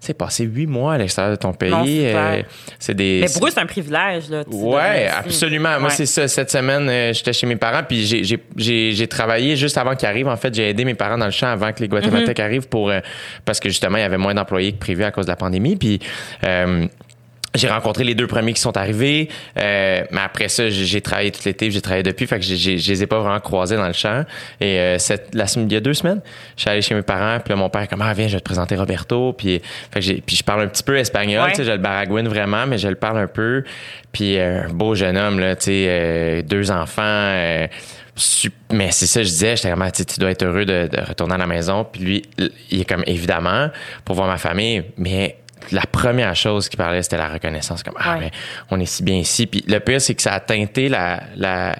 Tu 0.01 0.09
sais, 0.09 0.15
passer 0.15 0.45
huit 0.45 0.67
mois 0.67 0.95
à 0.95 0.99
l'extérieur 0.99 1.31
de 1.33 1.37
ton 1.41 1.53
pays, 1.55 1.71
Non, 1.71 1.85
c'est 1.87 2.15
euh, 2.15 2.43
c'est 2.79 2.95
des. 2.95 3.21
Mais 3.23 3.33
pour 3.33 3.47
eux, 3.47 3.51
c'est 3.51 3.61
un 3.61 3.65
privilège, 3.67 4.29
là. 4.29 4.43
Ouais, 4.51 5.09
absolument. 5.09 5.81
Moi, 5.81 5.89
c'est 5.89 6.05
ça. 6.05 6.29
Cette 6.29 6.51
semaine, 6.51 6.87
euh, 6.91 7.13
j'étais 7.15 7.33
chez 7.33 7.47
mes 7.47 7.57
parents, 7.57 7.83
puis 7.89 8.05
j'ai- 8.05 8.23
j'ai- 8.23 8.43
j'ai 8.55 8.93
j'ai 8.93 9.09
travaillé 9.09 9.57
juste 9.57 9.79
avant 9.79 9.95
qu'ils 9.97 10.07
arrivent. 10.09 10.29
En 10.29 10.37
fait, 10.37 10.55
j'ai 10.55 10.69
aidé 10.69 10.85
mes 10.85 10.95
parents 10.95 11.17
dans 11.17 11.25
le 11.25 11.31
champ 11.31 11.47
avant 11.49 11.73
que 11.73 11.81
les 11.81 11.89
Guatémaltèques 11.89 12.39
Mhm. 12.39 12.45
arrivent 12.45 12.69
pour 12.69 12.91
euh, 12.91 13.01
parce 13.47 13.59
que 13.61 13.71
justement, 13.71 13.97
il 13.97 14.03
y 14.03 14.05
avait 14.05 14.19
moins 14.19 14.35
d'employés 14.35 14.73
que 14.73 14.79
prévu 14.79 15.05
à 15.05 15.11
cause 15.11 15.25
de 15.25 15.31
la 15.31 15.37
pandémie. 15.37 15.77
Puis 15.77 15.99
euh, 16.45 16.87
j'ai 17.55 17.69
rencontré 17.69 18.05
les 18.05 18.15
deux 18.15 18.27
premiers 18.27 18.53
qui 18.53 18.61
sont 18.61 18.77
arrivés, 18.77 19.29
euh, 19.59 20.05
mais 20.11 20.21
après 20.21 20.49
ça, 20.49 20.69
j'ai 20.69 21.01
travaillé 21.01 21.31
tout 21.31 21.41
l'été, 21.45 21.71
j'ai 21.71 21.81
travaillé 21.81 22.03
depuis, 22.03 22.27
fait 22.27 22.39
que 22.39 22.45
j'ai- 22.45 22.57
j'ai- 22.57 22.79
je 22.79 22.91
les 22.93 23.03
ai 23.03 23.07
pas 23.07 23.21
vraiment 23.21 23.39
croisés 23.41 23.77
dans 23.77 23.87
le 23.87 23.93
champ. 23.93 24.25
Et 24.61 24.79
euh, 24.79 24.99
cette, 24.99 25.35
la 25.35 25.47
semaine, 25.47 25.69
il 25.71 25.75
y 25.75 25.77
a 25.77 25.81
deux 25.81 25.95
semaines, 25.95 26.21
je 26.57 26.63
suis 26.63 26.71
allé 26.71 26.83
chez 26.83 26.95
mes 26.95 27.03
parents, 27.03 27.39
puis 27.41 27.51
là, 27.51 27.57
mon 27.57 27.69
père 27.71 27.83
est 27.83 27.87
comme 27.89 28.03
ah 28.03 28.13
viens, 28.13 28.27
je 28.29 28.33
vais 28.35 28.41
te 28.41 28.45
présenter 28.45 28.75
Roberto, 28.77 29.33
puis 29.33 29.61
fait 29.93 30.01
que 30.01 30.01
j'ai- 30.01 30.21
puis 30.25 30.37
je 30.37 30.43
parle 30.45 30.63
un 30.63 30.67
petit 30.69 30.83
peu 30.83 30.97
espagnol, 30.99 31.45
Ouais. 31.45 31.51
tu 31.51 31.57
sais, 31.59 31.65
je 31.65 31.71
le 31.73 31.79
baragouine 31.79 32.29
vraiment, 32.29 32.67
mais 32.67 32.79
je 32.79 32.89
le 32.89 32.97
parle 32.97 33.19
un 33.19 33.27
peu. 33.29 33.63
Puis 34.13 34.37
euh, 34.39 34.65
un 34.67 34.73
beau 34.73 34.95
jeune 34.95 35.17
homme 35.17 35.39
là, 35.41 35.55
tu 35.57 35.65
sais, 35.67 35.87
euh, 35.89 36.43
deux 36.43 36.71
enfants. 36.71 37.03
euh, 37.05 37.67
mais 38.73 38.91
c'est 38.93 39.07
ça, 39.07 39.23
je 39.23 39.29
disais, 39.29 39.57
j'étais 39.57 39.71
comme, 39.71 39.83
Ah, 39.83 39.91
tu 39.91 40.05
dois 40.21 40.31
être 40.31 40.45
heureux 40.45 40.65
de, 40.65 40.89
de 40.91 41.01
retourner 41.01 41.35
à 41.35 41.39
la 41.39 41.47
maison. 41.47 41.85
Puis 41.85 42.01
lui, 42.03 42.23
il 42.71 42.81
est 42.81 42.85
comme, 42.85 43.03
évidemment, 43.07 43.71
pour 44.05 44.15
voir 44.15 44.29
ma 44.29 44.37
famille, 44.39 44.85
mais 44.97 45.37
la 45.73 45.83
première 45.83 46.35
chose 46.37 46.69
qu'il 46.69 46.77
parlait, 46.79 47.03
c'était 47.03 47.17
la 47.19 47.29
reconnaissance. 47.29 47.83
Comme, 47.83 47.95
ah, 47.99 48.15
Ouais. 48.15 48.21
mais 48.21 48.31
on 48.71 48.81
est 48.81 48.87
si 48.87 49.03
bien 49.03 49.17
ici. 49.17 49.47
Puis 49.47 49.65
le 49.67 49.79
pire, 49.81 50.01
c'est 50.01 50.15
que 50.15 50.23
ça 50.23 50.33
a 50.35 50.41
teinté 50.41 50.89
la, 50.89 51.23
la, 51.37 51.75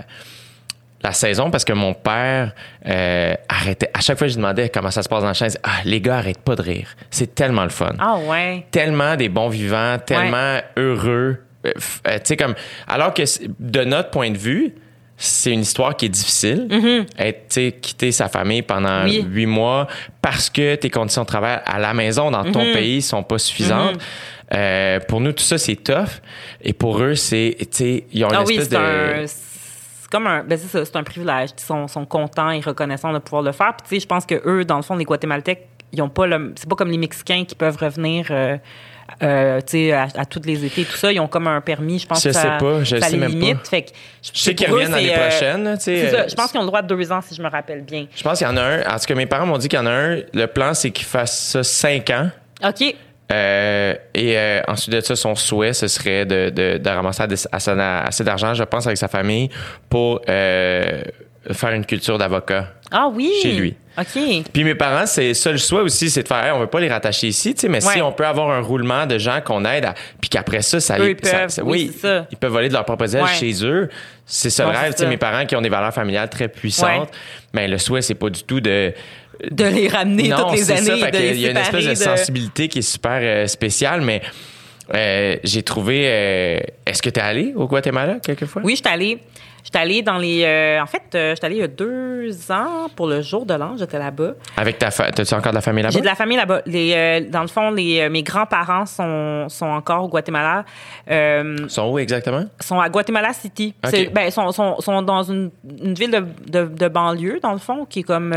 la 1.03 1.13
saison 1.13 1.51
parce 1.51 1.65
que 1.65 1.73
mon 1.73 1.93
père 1.95 2.53
euh, 2.87 3.35
arrêtait. 3.49 3.91
À 3.95 4.01
chaque 4.01 4.19
fois 4.19 4.27
que 4.27 4.33
je 4.33 4.37
demandais 4.39 4.69
comment 4.71 4.91
ça 4.91 5.03
se 5.03 5.09
passe 5.09 5.21
dans 5.23 5.29
la 5.29 5.35
chaise, 5.35 5.59
ah, 5.63 5.81
les 5.85 6.01
gars 6.01 6.17
arrêtent 6.19 6.43
pas 6.43 6.57
de 6.57 6.63
rire. 6.63 6.95
C'est 7.11 7.35
tellement 7.35 7.65
le 7.65 7.71
fun. 7.71 7.93
Ah 7.99 8.17
ouais. 8.19 8.67
Tellement 8.71 9.17
des 9.17 9.29
bons 9.29 9.49
vivants, 9.49 9.99
tellement 10.05 10.59
heureux. 10.77 11.39
Euh, 11.67 11.73
euh, 12.09 12.15
tu 12.15 12.21
sais, 12.25 12.37
comme. 12.37 12.55
Alors 12.87 13.13
que 13.15 13.23
de 13.59 13.85
notre 13.85 14.11
point 14.11 14.31
de 14.31 14.39
vue, 14.39 14.75
c'est 15.17 15.53
une 15.53 15.61
histoire 15.61 15.97
qui 15.97 16.07
est 16.07 16.09
difficile. 16.11 16.67
Être, 17.19 17.49
tu 17.49 17.55
sais, 17.55 17.73
quitter 17.81 18.13
sa 18.13 18.29
famille 18.29 18.63
pendant 18.63 19.05
Mm-hmm. 19.05 19.09
Oui. 19.09 19.27
huit 19.31 19.47
mois 19.47 19.87
parce 20.21 20.51
que 20.51 20.75
tes 20.75 20.91
conditions 20.91 21.23
de 21.23 21.27
travail 21.27 21.61
à 21.65 21.79
la 21.79 21.95
maison 21.95 22.31
dans 22.31 22.45
ton 22.51 22.65
Mm-hmm. 22.65 22.73
pays 22.73 23.03
sont 23.03 23.23
pas 23.23 23.39
suffisantes. 23.39 23.99
Euh, 24.53 25.01
pour 25.09 25.21
nous, 25.21 25.33
tout 25.33 25.43
ça, 25.45 25.57
c'est 25.59 25.77
tough. 25.77 26.21
Et 26.61 26.73
pour 26.73 27.01
eux, 27.03 27.15
c'est, 27.15 27.57
ils 28.13 28.25
ont 28.25 28.29
une 28.29 28.35
Ah 28.37 28.43
oui, 28.47 28.55
espèce 28.57 28.69
c'est 28.71 28.77
de. 28.77 29.23
un. 29.23 29.27
C'est 29.27 30.11
comme 30.11 30.27
un. 30.27 30.45
Ben 30.45 30.59
c'est 30.59 30.69
ça, 30.69 30.85
c'est 30.85 30.97
un 30.97 31.03
privilège. 31.03 31.51
Ils 31.59 31.63
sont, 31.63 31.89
sont 31.89 32.05
contents 32.05 32.51
et 32.51 32.61
reconnaissants 32.61 33.13
de 33.13 33.19
pouvoir 33.19 33.43
le 33.43 33.53
faire. 33.53 33.75
Puis, 33.89 34.01
je 34.01 34.07
pense 34.07 34.27
que 34.27 34.41
eux, 34.47 34.65
dans 34.65 34.77
le 34.77 34.83
fond, 34.83 34.97
les 34.97 35.05
Guatémaltèques, 35.05 35.67
ils 35.93 36.03
ont 36.03 36.09
pas 36.09 36.27
le. 36.27 36.53
C'est 36.57 36.69
pas 36.69 36.77
comme 36.77 36.91
les 36.91 36.99
Mexicains 36.99 37.45
qui 37.45 37.55
peuvent 37.55 37.77
revenir. 37.79 38.27
euh, 38.31 38.57
euh, 39.23 39.61
tu 39.61 39.65
sais, 39.73 39.93
à, 39.93 40.09
à 40.17 40.25
tous 40.25 40.43
les 40.45 40.65
étés, 40.65 40.85
tout 40.85 40.97
ça, 40.97 41.13
ils 41.13 41.21
ont 41.21 41.27
comme 41.29 41.47
un 41.47 41.61
permis, 41.61 41.99
je 41.99 42.07
pense 42.07 42.23
Je 42.23 42.31
ça, 42.31 42.41
sais 42.43 42.49
pas, 42.59 42.83
je 42.85 42.97
ça 42.97 43.09
sais 43.09 43.17
même 43.17 43.31
limite. 43.31 43.59
pas. 43.59 43.69
Fait 43.69 43.83
que, 43.83 43.91
Je 44.23 44.39
sais 44.41 44.55
qu'ils 44.55 44.71
reviennent 44.71 44.91
l'année 44.91 45.15
euh, 45.17 45.29
prochaine, 45.29 45.75
tu 45.79 45.85
sais. 45.85 46.29
Je 46.29 46.35
pense 46.35 46.51
qu'ils 46.51 46.59
ont 46.59 46.65
le 46.65 46.69
droit 46.69 46.83
de 46.83 46.89
deux 46.95 47.13
ans, 47.13 47.21
si 47.21 47.35
je 47.35 47.43
me 47.43 47.49
rappelle 47.49 47.83
bien. 47.83 48.07
Je 48.15 48.23
pense 48.23 48.39
qu'il 48.39 48.47
y 48.47 48.51
en 48.51 48.57
a 48.57 48.63
un. 48.63 48.81
En 48.83 48.99
tout 48.99 49.07
cas, 49.07 49.15
mes 49.15 49.27
parents 49.27 49.47
m'ont 49.47 49.59
dit 49.59 49.69
qu'il 49.69 49.79
y 49.79 49.83
en 49.83 49.87
a 49.87 49.91
un. 49.93 50.17
Le 50.33 50.47
plan, 50.47 50.75
c'est 50.75 50.91
qu'il 50.91 51.07
fasse 51.07 51.39
ça 51.39 51.63
cinq 51.63 52.11
ans. 52.11 52.31
OK. 52.67 52.95
Euh, 53.33 53.95
et 54.15 54.37
euh, 54.39 54.61
ensuite 54.69 54.95
de 54.95 55.01
ça, 55.01 55.17
son 55.17 55.35
souhait, 55.35 55.73
ce 55.73 55.89
serait 55.89 56.27
de, 56.27 56.51
de, 56.51 56.77
de 56.79 56.91
ramasser 56.91 57.23
assez, 57.23 57.49
assez- 57.51 57.71
assez 57.71 58.23
d'argent, 58.25 58.53
je 58.53 58.65
pense, 58.65 58.87
avec 58.87 58.99
sa 58.99 59.09
famille 59.09 59.49
pour 59.89 60.21
euh, 60.29 61.03
faire 61.53 61.71
une 61.71 61.87
culture 61.87 62.19
d'avocat. 62.19 62.69
Ah 62.97 63.09
oui. 63.13 63.33
Chez 63.43 63.53
lui. 63.53 63.75
OK. 63.99 64.23
Puis 64.53 64.65
mes 64.65 64.75
parents, 64.75 65.07
c'est 65.07 65.35
ça 65.35 65.51
le 65.53 65.59
souhait 65.59 65.81
aussi, 65.83 66.11
c'est 66.11 66.23
de 66.23 66.29
faire, 66.29 66.45
Hey, 66.45 66.53
on 66.53 66.59
veut 66.61 66.67
pas 66.69 66.81
les 66.81 66.89
rattacher 66.89 67.29
ici, 67.29 67.55
tu 67.55 67.61
sais, 67.63 67.69
mais 67.69 67.81
si 67.81 68.01
on 68.03 68.11
peut 68.13 68.27
avoir 68.27 68.51
un 68.51 68.61
roulement 68.61 69.07
de 69.07 69.19
gens 69.19 69.41
qu'on 69.45 69.65
aide, 69.65 69.85
à- 69.85 69.95
puis 70.21 70.29
qu'après 70.31 70.63
ça, 70.63 70.81
ça, 70.81 70.99
Eux, 70.99 71.05
les- 71.07 71.17
ils 71.21 71.29
ça- 71.29 71.39
peuvent, 71.39 71.49
ça- 71.51 71.65
oui, 71.65 71.93
ça. 72.01 72.27
ils 72.31 72.37
peuvent 72.37 72.53
voler 72.53 72.69
de 72.69 72.73
leur 72.73 72.85
propre 72.85 73.05
aile 73.15 73.23
Ouais. 73.23 73.29
chez 73.39 73.65
eux. 73.65 73.89
C'est 74.27 74.51
ça 74.51 74.65
le 74.65 74.71
Ouais, 74.71 74.77
rêve, 74.79 74.93
tu 74.95 74.99
sais, 75.03 75.07
mes 75.09 75.17
parents 75.17 75.45
qui 75.47 75.55
ont 75.55 75.61
des 75.61 75.69
valeurs 75.69 75.93
familiales 75.95 76.29
très 76.31 76.49
puissantes, 76.49 77.11
mais 77.53 77.69
le 77.69 77.79
souhait, 77.79 78.03
c'est 78.03 78.15
pas 78.15 78.31
du 78.31 78.43
tout 78.45 78.61
de 78.61 78.93
De 79.51 79.65
les 79.65 79.89
ramener 79.89 80.29
non, 80.29 80.37
toutes 80.39 80.53
les 80.53 80.65
c'est 80.65 80.73
années. 80.73 81.01
ça. 81.01 81.11
De 81.11 81.19
les 81.19 81.29
il 81.31 81.41
y 81.41 81.47
a 81.47 81.51
une 81.51 81.57
espèce 81.57 81.85
de, 81.87 81.95
sensibilité 81.95 82.69
qui 82.69 82.79
est 82.81 82.83
super 82.83 83.19
euh, 83.23 83.47
spéciale, 83.49 84.01
mais 84.01 84.23
euh, 84.95 85.37
j'ai 85.45 85.63
trouvé. 85.63 86.05
euh, 86.07 86.59
Est-ce 86.87 87.01
que 87.03 87.11
tu 87.11 87.19
es 87.21 87.23
allé 87.23 87.53
au 87.57 87.67
Guatemala 87.67 88.17
quelquefois? 88.25 88.63
Oui, 88.65 88.73
je 88.77 88.83
suis 88.87 88.93
allée. 88.95 89.19
J'étais 89.65 89.79
allée 89.79 90.03
dans 90.03 90.19
les. 90.19 90.45
euh, 90.45 90.81
en 90.83 90.87
fait, 90.87 91.03
euh, 91.15 91.35
j'étais 91.35 91.47
allée 91.47 91.57
il 91.57 91.61
y 91.61 91.65
a 91.65 91.69
deux 91.69 92.53
ans 92.53 92.89
pour 92.95 93.07
le 93.07 93.23
jour 93.23 93.47
de 93.47 93.55
l'an. 93.55 93.77
J'étais 93.79 93.99
là-bas. 93.99 94.33
Avec 94.59 94.79
ta 94.79 94.91
famille. 94.91 95.13
T'as-tu 95.15 95.33
encore 95.35 95.53
de 95.53 95.57
la 95.57 95.63
famille 95.63 95.83
là-bas? 95.83 95.93
J'ai 95.95 96.01
de 96.03 96.05
la 96.07 96.15
famille 96.15 96.37
là-bas. 96.37 96.61
Les, 96.67 96.93
euh, 96.95 97.21
dans 97.31 97.41
le 97.41 97.49
fond, 97.49 97.71
les, 97.71 98.09
mes 98.11 98.23
grands-parents 98.23 98.85
sont, 98.85 99.49
sont 99.49 99.67
encore 99.67 100.05
au 100.05 100.09
Guatemala. 100.09 100.65
Ils 101.11 101.65
sont 101.69 101.91
où 101.91 101.99
exactement? 101.99 102.45
sont 102.61 102.79
à 102.79 102.89
Guatemala 102.91 103.33
City. 103.33 103.75
Ok. 103.83 103.91
C'est- 103.91 104.11
Ben, 104.13 104.31
sont, 104.31 104.53
sont, 104.53 104.81
sont 104.81 105.01
dans 105.03 105.23
une, 105.23 105.51
une 105.83 105.95
ville 105.95 106.11
de, 106.11 106.25
de, 106.61 106.67
de 106.67 106.89
banlieue, 106.89 107.41
dans 107.43 107.53
le 107.53 107.59
fond, 107.59 107.87
qui 107.87 108.01
est 108.01 108.03
comme 108.05 108.35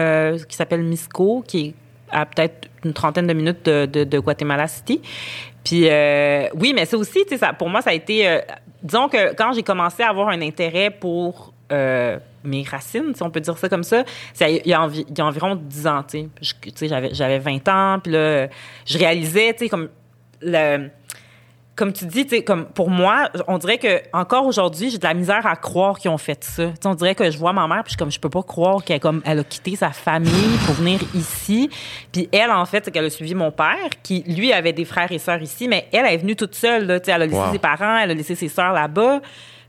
qui 0.47 0.55
s'appelle 0.55 0.83
Misco, 0.83 1.43
qui 1.45 1.67
est 1.67 1.73
à 2.09 2.25
peut-être 2.25 2.69
une 2.85 2.93
trentaine 2.93 3.27
de 3.27 3.33
minutes 3.33 3.65
de, 3.65 3.85
de, 3.85 4.05
de 4.05 4.19
Guatemala 4.19 4.67
City. 4.67 5.01
Puis 5.65 5.89
euh, 5.89 6.47
oui, 6.55 6.71
mais 6.73 6.85
ça 6.85 6.95
aussi, 6.97 7.19
tu 7.23 7.31
sais, 7.31 7.37
ça, 7.37 7.51
pour 7.51 7.67
moi, 7.67 7.81
ça 7.81 7.89
a 7.89 7.93
été. 7.93 8.25
euh, 8.29 8.39
disons 8.83 9.09
que 9.09 9.33
quand 9.33 9.53
j'ai 9.53 9.63
commencé 9.63 10.03
à 10.03 10.09
avoir 10.09 10.29
un 10.29 10.41
intérêt 10.41 10.89
pour 10.89 11.53
euh, 11.71 12.17
mes 12.43 12.63
racines, 12.63 13.13
si 13.13 13.23
on 13.23 13.29
peut 13.29 13.41
dire 13.41 13.57
ça 13.57 13.69
comme 13.69 13.83
ça, 13.83 14.03
il 14.41 14.61
y 14.65 14.69
y 14.69 14.73
a 14.73 15.25
environ 15.25 15.55
10 15.55 15.87
ans, 15.87 16.03
tu 16.03 16.29
sais. 16.41 16.87
J'avais 17.11 17.39
20 17.39 17.67
ans, 17.67 17.99
puis 18.01 18.13
là, 18.13 18.47
je 18.85 18.97
réalisais, 18.97 19.53
tu 19.53 19.59
sais, 19.59 19.69
comme 19.69 19.89
le 20.41 20.89
comme 21.77 21.93
tu 21.93 22.05
dis, 22.05 22.25
comme 22.43 22.65
pour 22.65 22.89
moi, 22.89 23.29
on 23.47 23.57
dirait 23.59 23.77
que 23.77 24.01
encore 24.11 24.45
aujourd'hui, 24.47 24.89
j'ai 24.89 24.97
de 24.97 25.03
la 25.05 25.13
misère 25.13 25.45
à 25.45 25.55
croire 25.55 25.99
qu'ils 25.99 26.09
ont 26.09 26.17
fait 26.17 26.43
ça. 26.43 26.65
Tu 26.65 26.71
sais, 26.73 26.87
on 26.87 26.95
dirait 26.95 27.13
que 27.15 27.29
je 27.29 27.37
vois 27.37 27.53
ma 27.53 27.67
mère, 27.67 27.83
puis 27.83 27.93
je 27.93 27.97
comme, 27.97 28.11
je 28.11 28.19
peux 28.19 28.29
pas 28.31 28.41
croire 28.41 28.83
qu'elle 28.83 28.99
comme, 28.99 29.21
elle 29.25 29.39
a 29.39 29.43
quitté 29.43 29.75
sa 29.75 29.91
famille 29.91 30.57
pour 30.65 30.73
venir 30.75 30.99
ici. 31.13 31.69
Puis 32.11 32.27
elle, 32.33 32.49
en 32.51 32.65
fait, 32.65 32.83
c'est 32.83 32.91
qu'elle 32.91 33.05
a 33.05 33.09
suivi 33.09 33.35
mon 33.35 33.51
père, 33.51 33.77
qui 34.03 34.23
lui 34.27 34.51
avait 34.51 34.73
des 34.73 34.85
frères 34.85 35.11
et 35.11 35.19
sœurs 35.19 35.41
ici, 35.41 35.67
mais 35.67 35.87
elle 35.93 36.05
elle 36.07 36.13
est 36.15 36.17
venue 36.17 36.35
toute 36.35 36.55
seule. 36.55 36.85
Là, 36.87 36.99
elle 37.05 37.13
a 37.21 37.25
laissé 37.25 37.37
Wow. 37.37 37.51
ses 37.53 37.59
parents, 37.59 37.97
elle 37.97 38.11
a 38.11 38.13
laissé 38.15 38.33
ses 38.35 38.49
sœurs 38.49 38.73
là-bas. 38.73 39.21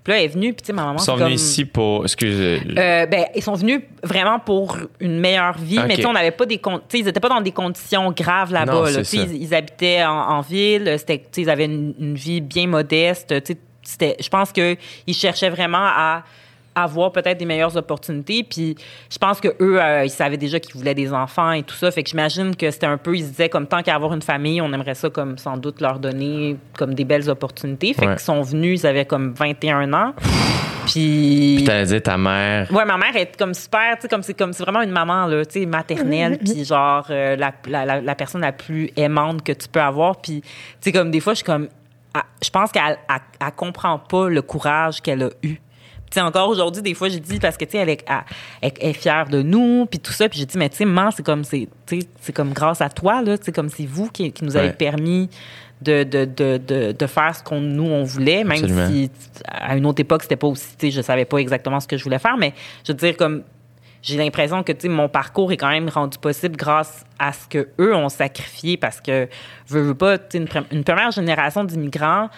Puis 0.05 0.13
là, 0.13 0.19
elle 0.21 0.25
est 0.25 0.29
venue, 0.29 0.53
puis 0.55 0.63
tu 0.63 0.67
sais, 0.69 0.73
ma 0.73 0.85
maman, 0.85 0.99
Ils 0.99 1.03
sont 1.03 1.17
venus 1.17 1.25
comme- 1.27 1.33
ici 1.35 1.65
pour. 1.65 2.05
Excuse. 2.05 2.37
euh, 2.41 3.07
ben, 3.07 3.25
ils 3.35 3.43
sont 3.43 3.55
venus 3.55 3.81
vraiment 4.03 4.39
pour 4.39 4.77
une 5.01 5.19
meilleure 5.21 5.59
vie, 5.59 5.77
mais 5.87 5.95
tu 5.97 6.03
sais, 6.03 6.09
on 6.09 6.13
n'avait 6.13 6.31
pas 6.31 6.47
des 6.47 6.59
con- 6.59 6.79
tu 6.79 6.85
sais, 6.89 6.99
ils 7.01 7.05
n'étaient 7.05 7.21
pas 7.21 7.29
dans 7.29 7.41
des 7.41 7.53
conditions 7.53 8.11
graves 8.13 8.53
là-bas. 8.53 8.73
là. 8.91 9.03
Ils, 9.33 9.43
ils 9.43 9.55
habitaient 9.55 10.05
en, 10.05 10.13
en 10.13 10.41
ville, 10.41 10.95
c'était, 10.99 11.19
tu 11.19 11.25
sais, 11.33 11.41
ils 11.43 11.51
avaient 11.51 11.67
une, 11.67 11.95
une 11.99 12.15
vie 12.15 12.41
bien 12.41 12.67
modeste. 12.67 13.29
tu 13.45 13.53
sais, 13.53 13.59
c'était- 13.83 14.17
Je 14.21 14.29
pense 14.29 14.53
qu'ils 14.53 14.77
cherchaient 15.15 15.51
vraiment 15.51 15.79
à 15.79 16.23
avoir 16.83 17.13
peut-être 17.13 17.39
des 17.39 17.45
meilleures 17.45 17.77
opportunités. 17.77 18.43
Puis 18.43 18.77
je 19.11 19.19
pense 19.19 19.41
que 19.41 19.49
eux, 19.61 19.81
euh, 19.83 20.05
ils 20.05 20.11
savaient 20.11 20.37
déjà 20.37 20.59
qu'ils 20.61 20.77
voulaient 20.77 20.95
des 20.95 21.13
enfants 21.13 21.53
et 21.53 21.63
tout 21.63 21.75
ça. 21.75 21.91
Fait 21.91 22.03
que 22.03 22.11
j'imagine 22.11 22.55
que 22.57 22.71
c'était 22.71 22.87
un 22.87 22.97
peu, 22.99 23.17
ils 23.17 23.25
se 23.25 23.31
disaient 23.31 23.49
comme 23.49 23.67
tant 23.67 23.83
qu'à 23.83 23.95
avoir 23.95 24.13
une 24.15 24.23
famille, 24.23 24.61
on 24.61 24.73
aimerait 24.73 24.95
ça 24.95 25.11
comme 25.11 25.39
sans 25.39 25.57
doute 25.57 25.81
leur 25.81 25.99
donner 25.99 26.57
comme 26.77 26.95
des 26.95 27.05
belles 27.05 27.29
opportunités. 27.31 27.93
Fait 27.95 28.07
Ouais. 28.07 28.13
qu'ils 28.15 28.21
sont 28.25 28.43
venus, 28.43 28.83
ils 28.83 28.87
avaient 28.87 29.05
comme 29.05 29.33
21 29.35 29.93
ans. 29.93 30.15
Puis 30.87 31.55
Puis 31.59 31.65
t'allais 31.65 31.85
dire 31.85 32.03
ta 32.03 32.17
mère. 32.17 32.73
Ouais, 32.73 32.85
ma 32.87 32.97
mère 32.97 33.15
est 33.15 33.37
comme 33.37 33.53
super, 33.53 33.97
tu 33.97 34.03
sais, 34.03 34.09
comme 34.09 34.23
c'est 34.23 34.33
comme 34.33 34.53
c'est 34.55 34.63
vraiment 34.63 34.81
une 34.81 34.91
maman 34.91 35.27
là, 35.27 35.45
tu 35.45 35.61
sais, 35.61 35.67
maternelle, 35.67 36.39
puis 36.45 36.65
genre 36.65 37.07
euh, 37.11 37.37
la, 37.37 37.53
la, 37.67 37.85
la, 37.85 38.01
la 38.01 38.15
personne 38.15 38.41
la 38.41 38.53
plus 38.53 38.91
aimante 38.97 39.43
que 39.45 39.53
tu 39.53 39.69
peux 39.69 39.81
avoir, 39.83 40.17
puis 40.17 40.41
tu 40.41 40.49
sais 40.81 40.93
comme 40.93 41.11
des 41.11 41.21
fois 41.21 41.35
je 41.35 41.39
suis 41.39 41.45
comme, 41.45 41.69
ah, 42.15 42.23
je 42.43 42.49
pense 42.49 42.73
qu'elle 42.73 42.97
elle, 43.11 43.17
elle 43.41 43.53
comprend 43.55 43.99
pas 43.99 44.29
le 44.31 44.41
courage 44.41 45.03
qu'elle 45.03 45.25
a 45.25 45.29
eu. 45.43 45.57
Sais, 46.11 46.21
encore 46.21 46.49
aujourd'hui, 46.49 46.83
des 46.83 46.95
fois, 46.95 47.09
j'ai 47.09 47.21
dit, 47.21 47.39
parce 47.39 47.57
que, 47.57 47.65
tu 47.65 47.73
sais, 47.73 47.79
elle, 47.79 47.91
est- 47.91 48.05
elle- 48.63 48.73
elle 48.81 48.91
est 48.91 48.93
fière 48.93 49.27
de 49.29 49.43
nous, 49.43 49.87
puis 49.87 49.99
tout 49.99 50.13
ça. 50.13 50.29
Puis 50.29 50.39
j'ai 50.39 50.47
dit, 50.47 50.57
mais 50.59 50.69
tu 50.69 50.77
sais, 50.77 50.85
maman, 50.85 51.11
c'est 51.11 51.23
comme, 51.25 51.45
c'est, 51.45 51.69
c'est 52.21 52.33
comme 52.33 52.53
grâce 52.53 52.81
à 52.81 52.89
toi, 52.89 53.23
là. 53.23 53.37
Sais, 53.41 53.53
comme 53.53 53.69
c'est 53.69 53.87
vous 53.87 54.09
qui, 54.11 54.33
qui 54.33 54.45
nous 54.45 54.57
avez 54.57 54.69
Ouais. 54.69 54.73
permis 54.73 55.29
de, 55.81 56.03
de, 56.03 56.25
de, 56.25 56.57
de, 56.59 56.93
de 56.93 57.07
faire 57.07 57.35
ce 57.37 57.43
qu'on 57.43 57.61
nous, 57.61 57.85
on 57.87 58.03
voulait, 58.05 58.43
même 58.43 58.65
Absolument. 58.65 58.89
si 58.89 59.11
à 59.47 59.77
une 59.77 59.87
autre 59.87 60.01
époque, 60.01 60.23
c'était 60.23 60.37
pas 60.37 60.49
aussi, 60.49 60.77
tu 60.77 60.87
sais, 60.87 60.91
je 60.91 61.01
savais 61.03 61.25
pas 61.25 61.39
exactement 61.39 61.79
ce 61.79 61.87
que 61.87 61.97
je 61.97 62.03
voulais 62.05 62.19
faire, 62.19 62.37
mais 62.37 62.53
je 62.87 62.93
veux 62.93 62.99
dire, 62.99 63.17
comme, 63.17 63.43
j'ai 64.03 64.17
l'impression 64.17 64.63
que, 64.63 64.73
tu 64.73 64.83
sais, 64.83 64.89
mon 64.89 65.09
parcours 65.09 65.53
est 65.53 65.57
quand 65.57 65.69
même 65.69 65.89
rendu 65.89 66.19
possible 66.19 66.57
grâce 66.57 67.05
à 67.19 67.33
ce 67.33 67.47
que 67.49 67.69
eux 67.81 67.95
ont 67.95 68.09
sacrifié 68.09 68.77
parce 68.77 69.01
que, 69.01 69.29
veux, 69.69 69.83
veux 69.83 69.95
pas, 69.95 70.19
tu 70.19 70.25
sais, 70.31 70.39
une, 70.39 70.47
pre- 70.47 70.65
une 70.73 70.83
première 70.85 71.11
génération 71.13 71.63
d'immigrants, 71.65 72.29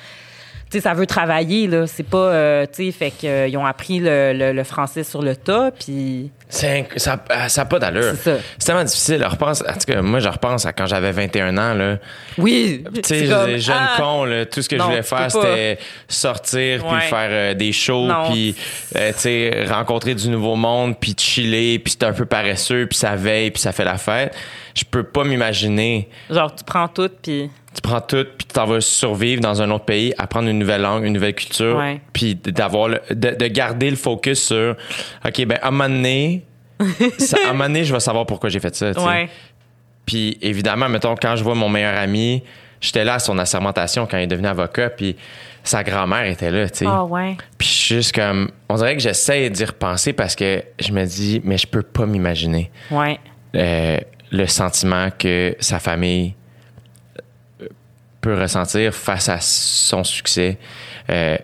sais, 0.78 0.80
ça 0.80 0.94
veut 0.94 1.06
travailler, 1.06 1.66
là. 1.66 1.86
C'est 1.86 2.02
pas, 2.02 2.16
euh, 2.18 2.66
tu 2.66 2.86
sais, 2.86 2.92
fait 2.92 3.10
qu'ils 3.10 3.56
ont 3.56 3.66
appris 3.66 3.98
le, 3.98 4.32
le- 4.32 4.52
le 4.52 4.64
français 4.64 5.02
sur 5.04 5.22
le 5.22 5.34
tas, 5.36 5.70
puis 5.72 6.30
inc- 6.52 6.98
ça 6.98 7.18
n'a 7.28 7.46
a 7.62 7.64
pas 7.64 7.78
d'allure. 7.78 8.12
C'est 8.16 8.34
ça. 8.36 8.36
C'est 8.58 8.66
tellement 8.66 8.84
difficile. 8.84 9.24
Repense, 9.24 9.62
en 9.62 9.72
tout 9.72 9.92
cas, 9.92 10.02
moi, 10.02 10.20
je 10.20 10.28
repense 10.28 10.66
à 10.66 10.72
quand 10.72 10.86
j'avais 10.86 11.12
21 11.12 11.56
ans. 11.58 11.74
Là. 11.74 11.98
oui, 12.38 12.84
Tu 12.94 13.00
sais, 13.04 13.26
j'étais 13.26 13.58
jeune 13.58 13.76
ah, 13.78 13.94
con, 13.98 14.24
là, 14.24 14.46
tout 14.46 14.62
ce 14.62 14.68
que 14.68 14.76
Non, 14.76 14.84
je 14.84 14.88
voulais 14.90 15.02
faire, 15.02 15.30
c'était 15.30 15.78
sortir, 16.08 16.84
puis 16.84 16.92
Ouais. 16.94 17.00
faire 17.00 17.28
euh, 17.30 17.54
des 17.54 17.72
shows, 17.72 18.08
puis 18.30 18.54
euh, 18.96 19.12
tu 19.12 19.18
sais, 19.20 19.64
rencontrer 19.68 20.14
du 20.14 20.28
nouveau 20.28 20.56
monde, 20.56 20.96
puis 20.98 21.14
chiller, 21.18 21.78
puis 21.78 21.92
c'est 21.98 22.04
un 22.06 22.12
peu 22.12 22.26
paresseux, 22.26 22.86
puis 22.86 22.98
ça 22.98 23.16
veille, 23.16 23.50
puis 23.50 23.60
ça 23.62 23.72
fait 23.72 23.84
la 23.84 23.98
fête. 23.98 24.34
Je 24.74 24.84
peux 24.84 25.02
pas 25.02 25.24
m'imaginer. 25.24 26.08
genre 26.30 26.54
tu 26.54 26.62
prends 26.64 26.88
tout, 26.88 27.10
puis 27.22 27.50
Tu 27.74 27.80
prends 27.82 28.00
tout, 28.00 28.24
puis 28.36 28.46
tu 28.48 28.52
t'en 28.54 28.66
vas 28.66 28.80
survivre 28.80 29.40
dans 29.40 29.62
un 29.62 29.70
autre 29.70 29.84
pays, 29.84 30.12
apprendre 30.18 30.48
une 30.48 30.58
nouvelle 30.58 30.82
langue, 30.82 31.04
une 31.04 31.12
nouvelle 31.12 31.34
culture, 31.34 31.76
Ouais. 31.76 32.00
puis 32.12 32.34
d'avoir 32.34 32.88
le- 32.88 33.00
de, 33.10 33.30
de 33.30 33.46
garder 33.46 33.90
le 33.90 33.96
focus 33.96 34.42
sur, 34.42 34.76
OK, 35.24 35.44
ben 35.46 35.58
à 35.62 35.68
un 35.68 35.70
moment 35.70 35.88
donné, 35.88 36.44
ça- 37.18 37.36
à 37.46 37.50
un 37.50 37.52
moment 37.52 37.64
donné, 37.66 37.84
je 37.84 37.92
vais 37.92 38.00
savoir 38.00 38.26
pourquoi 38.26 38.50
j'ai 38.50 38.58
fait 38.60 38.74
ça. 38.74 38.90
ouais, 39.06 39.28
Puis 40.04 40.36
évidemment, 40.42 40.88
mettons, 40.88 41.14
quand 41.14 41.36
je 41.36 41.44
vois 41.44 41.54
mon 41.54 41.68
meilleur 41.68 41.96
ami, 41.96 42.42
j'étais 42.80 43.04
là 43.04 43.14
à 43.14 43.18
son 43.20 43.38
assermentation 43.38 44.06
quand 44.10 44.16
il 44.16 44.22
est 44.24 44.26
devenu 44.26 44.48
avocat, 44.48 44.90
puis 44.90 45.14
sa 45.62 45.84
grand-mère 45.84 46.24
était 46.24 46.50
là, 46.50 46.68
tu 46.70 46.78
sais. 46.78 46.86
ah 46.88 47.04
ouais, 47.04 47.36
Puis 47.56 47.68
je 47.68 47.72
suis 47.74 47.94
juste 47.96 48.14
comme, 48.14 48.50
on 48.68 48.74
dirait 48.76 48.96
que 48.96 49.02
j'essaie 49.02 49.48
d'y 49.50 49.64
repenser 49.64 50.12
parce 50.12 50.34
que 50.34 50.64
je 50.80 50.90
me 50.90 51.04
dis, 51.04 51.40
mais 51.44 51.56
je 51.58 51.66
peux 51.68 51.82
pas 51.82 52.06
m'imaginer 52.06 52.70
ouais, 52.90 53.20
euh, 53.54 53.98
le 54.32 54.46
sentiment 54.46 55.08
que 55.16 55.54
sa 55.60 55.78
famille 55.78 56.34
peut 58.20 58.38
ressentir 58.38 58.94
face 58.94 59.28
à 59.28 59.38
son 59.40 60.04
succès. 60.04 60.58
Euh, 61.10 61.36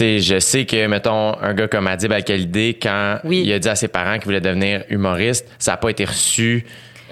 je 0.00 0.38
sais 0.38 0.66
que, 0.66 0.86
mettons, 0.86 1.36
un 1.40 1.54
gars 1.54 1.68
comme 1.68 1.86
Adib 1.86 2.12
Al-Khalidé, 2.12 2.78
quand 2.80 3.18
Oui. 3.24 3.42
il 3.46 3.52
a 3.52 3.58
dit 3.58 3.68
à 3.68 3.74
ses 3.74 3.88
parents 3.88 4.14
qu'il 4.14 4.24
voulait 4.26 4.40
devenir 4.40 4.84
humoriste, 4.90 5.48
ça 5.58 5.72
n'a 5.72 5.76
pas 5.78 5.90
été 5.90 6.04
reçu 6.04 6.66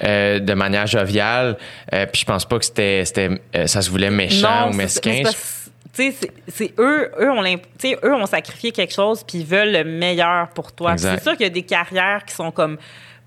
euh, 0.04 0.38
de 0.40 0.52
manière 0.52 0.86
joviale. 0.86 1.56
Euh, 1.94 2.04
puis 2.04 2.20
je 2.20 2.26
pense 2.26 2.44
pas 2.44 2.58
que 2.58 2.64
c'était, 2.66 3.02
c'était, 3.06 3.30
euh, 3.56 3.66
ça 3.66 3.80
se 3.80 3.88
voulait 3.90 4.10
méchant 4.10 4.70
ou 4.70 4.74
mesquin. 4.74 5.22
c'est 5.24 6.12
c'est- 6.12 6.30
c'est 6.48 6.74
eux, 6.78 7.10
eux 7.18 7.30
eux 8.04 8.14
ont 8.14 8.26
sacrifié 8.26 8.70
quelque 8.72 8.92
chose 8.92 9.24
puis 9.26 9.38
ils 9.38 9.46
veulent 9.46 9.72
le 9.72 9.84
meilleur 9.84 10.48
pour 10.48 10.72
toi. 10.72 10.98
C'est 10.98 11.22
sûr 11.22 11.32
qu'il 11.32 11.44
y 11.44 11.46
a 11.46 11.48
des 11.50 11.62
carrières 11.62 12.22
qui 12.26 12.34
sont 12.34 12.50
comme 12.50 12.76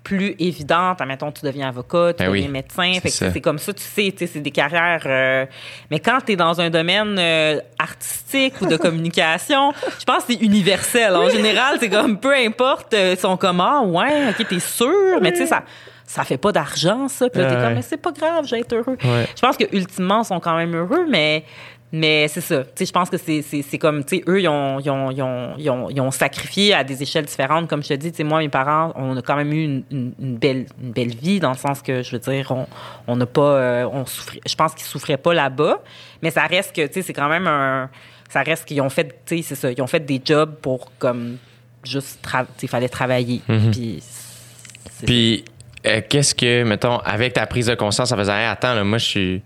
plus 0.02 0.34
évidentes. 0.38 1.00
Admettons, 1.00 1.30
tu 1.30 1.44
deviens 1.44 1.68
avocat, 1.68 2.12
tu 2.14 2.24
Ben 2.24 2.30
oui, 2.30 2.38
deviens 2.40 2.52
médecin. 2.52 2.92
c'est 3.04 3.40
comme 3.40 3.58
ça, 3.58 3.72
tu 3.72 3.82
sais, 3.82 4.12
c'est 4.16 4.40
des 4.40 4.50
carrières. 4.50 5.02
euh, 5.06 5.46
mais 5.90 6.00
quand 6.00 6.18
tu 6.24 6.32
es 6.32 6.36
dans 6.36 6.60
un 6.60 6.70
domaine 6.70 7.16
euh, 7.18 7.60
artistique 7.78 8.60
ou 8.60 8.66
de 8.66 8.76
communication, 8.78 9.72
je 9.98 10.04
pense 10.04 10.24
que 10.24 10.32
c'est 10.32 10.40
universel. 10.42 11.14
En 11.16 11.28
général, 11.28 11.76
c'est 11.80 11.90
comme 11.90 12.18
peu 12.18 12.34
importe, 12.34 12.94
euh, 12.94 13.12
ils 13.16 13.20
sont 13.20 13.36
comme 13.36 13.60
ah 13.60 13.82
ouais, 13.82 14.28
ok, 14.30 14.46
t'es 14.48 14.58
sûr, 14.60 15.20
mais 15.20 15.32
tu 15.32 15.38
sais 15.38 15.46
ça. 15.46 15.62
Ça 16.06 16.24
fait 16.24 16.38
pas 16.38 16.50
d'argent, 16.50 17.06
ça. 17.06 17.28
Puis 17.28 17.40
là, 17.40 17.48
t'es 17.48 17.54
Ouais. 17.56 17.62
comme, 17.62 17.74
mais 17.74 17.82
c'est 17.82 17.96
pas 17.96 18.10
grave, 18.10 18.44
j'ai 18.44 18.58
été 18.58 18.74
heureux. 18.74 18.96
Ouais. 19.04 19.26
Je 19.36 19.40
pense 19.40 19.56
que 19.56 19.64
ultimement, 19.72 20.22
ils 20.22 20.26
sont 20.26 20.40
quand 20.40 20.56
même 20.56 20.74
heureux, 20.74 21.06
mais, 21.08 21.44
mais 21.92 22.28
c'est 22.28 22.40
ça. 22.40 22.62
Tu 22.62 22.70
sais, 22.76 22.86
je 22.86 22.92
pense 22.92 23.10
que 23.10 23.16
c'est, 23.16 23.42
c'est, 23.42 23.62
c'est 23.62 23.78
comme, 23.78 24.04
tu 24.04 24.16
sais, 24.16 24.24
eux, 24.28 24.40
ils 24.40 24.48
ont, 24.48 24.78
ils, 24.78 24.90
ont, 24.90 25.10
ils, 25.10 25.22
ont, 25.70 25.88
ils, 25.90 26.00
ont, 26.00 26.10
sacrifié 26.10 26.72
à 26.74 26.84
des 26.84 27.02
échelles 27.02 27.24
différentes. 27.24 27.68
Comme 27.68 27.82
je 27.82 27.88
te 27.88 27.94
dis, 27.94 28.10
tu 28.10 28.18
sais, 28.18 28.24
moi, 28.24 28.38
mes 28.38 28.48
parents, 28.48 28.92
on 28.94 29.16
a 29.16 29.22
quand 29.22 29.36
même 29.36 29.52
eu 29.52 29.64
une, 29.64 29.82
une, 29.90 30.12
une 30.20 30.36
belle, 30.36 30.66
une 30.82 30.92
belle 30.92 31.14
vie, 31.14 31.40
dans 31.40 31.50
le 31.50 31.56
sens 31.56 31.82
que, 31.82 32.02
je 32.02 32.12
veux 32.12 32.18
dire, 32.18 32.50
on 32.50 32.66
on 33.06 33.16
n'a 33.16 33.26
pas, 33.26 33.40
euh, 33.42 33.88
on 33.92 34.06
souffrait, 34.06 34.40
je 34.46 34.54
pense 34.54 34.74
qu'ils 34.74 34.86
souffraient 34.86 35.16
pas 35.16 35.34
là-bas, 35.34 35.82
mais 36.22 36.30
ça 36.30 36.46
reste 36.46 36.74
que, 36.74 36.86
tu 36.86 36.94
sais, 36.94 37.02
c'est 37.02 37.12
quand 37.12 37.28
même 37.28 37.46
un, 37.48 37.90
ça 38.28 38.42
reste 38.42 38.66
qu'ils 38.66 38.80
ont 38.80 38.90
fait, 38.90 39.20
tu 39.26 39.38
sais, 39.38 39.42
c'est 39.42 39.54
ça, 39.56 39.72
ils 39.72 39.82
ont 39.82 39.86
fait 39.88 40.04
des 40.04 40.20
jobs 40.24 40.54
pour, 40.62 40.92
comme, 40.98 41.38
juste, 41.82 42.24
tra- 42.24 42.44
tu 42.44 42.52
sais, 42.62 42.66
fallait 42.66 42.88
travailler. 42.88 43.40
Puis, 43.72 44.02
c'est 44.02 45.06
Puis, 45.06 45.44
euh, 45.86 46.00
qu'est-ce 46.08 46.34
que, 46.34 46.62
mettons, 46.62 46.98
avec 46.98 47.32
ta 47.32 47.46
prise 47.46 47.66
de 47.66 47.74
conscience, 47.74 48.12
en 48.12 48.16
faisant, 48.16 48.34
Hey, 48.34 48.46
attends, 48.46 48.74
là, 48.74 48.84
moi, 48.84 48.98
je 48.98 49.06
suis. 49.06 49.42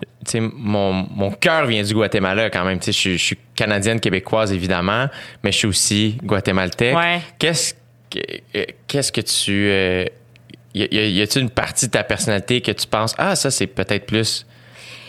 Tu 0.00 0.32
sais, 0.32 0.40
mon, 0.40 0.92
mon 0.92 1.30
cœur 1.30 1.66
vient 1.66 1.82
du 1.82 1.94
Guatemala 1.94 2.50
quand 2.50 2.64
même. 2.64 2.80
Je 2.82 2.90
suis- 2.90 3.38
canadienne, 3.54 4.00
québécoise, 4.00 4.52
évidemment, 4.52 5.06
mais 5.42 5.52
je 5.52 5.58
suis 5.58 5.66
aussi 5.68 6.18
guatémaltèque. 6.22 6.96
Ouais. 6.96 7.20
Qu'est-ce 7.38 7.74
que, 8.10 8.18
euh, 8.56 8.64
qu'est-ce 8.86 9.10
que 9.12 9.20
tu. 9.22 9.68
euh, 9.70 10.04
y 10.74 11.22
a-t-il 11.22 11.42
une 11.42 11.50
partie 11.50 11.86
de 11.86 11.92
ta 11.92 12.04
personnalité 12.04 12.60
que 12.60 12.72
tu 12.72 12.86
penses, 12.86 13.14
ah, 13.16 13.34
ça, 13.36 13.50
c'est 13.50 13.66
peut-être 13.66 14.04
plus. 14.04 14.44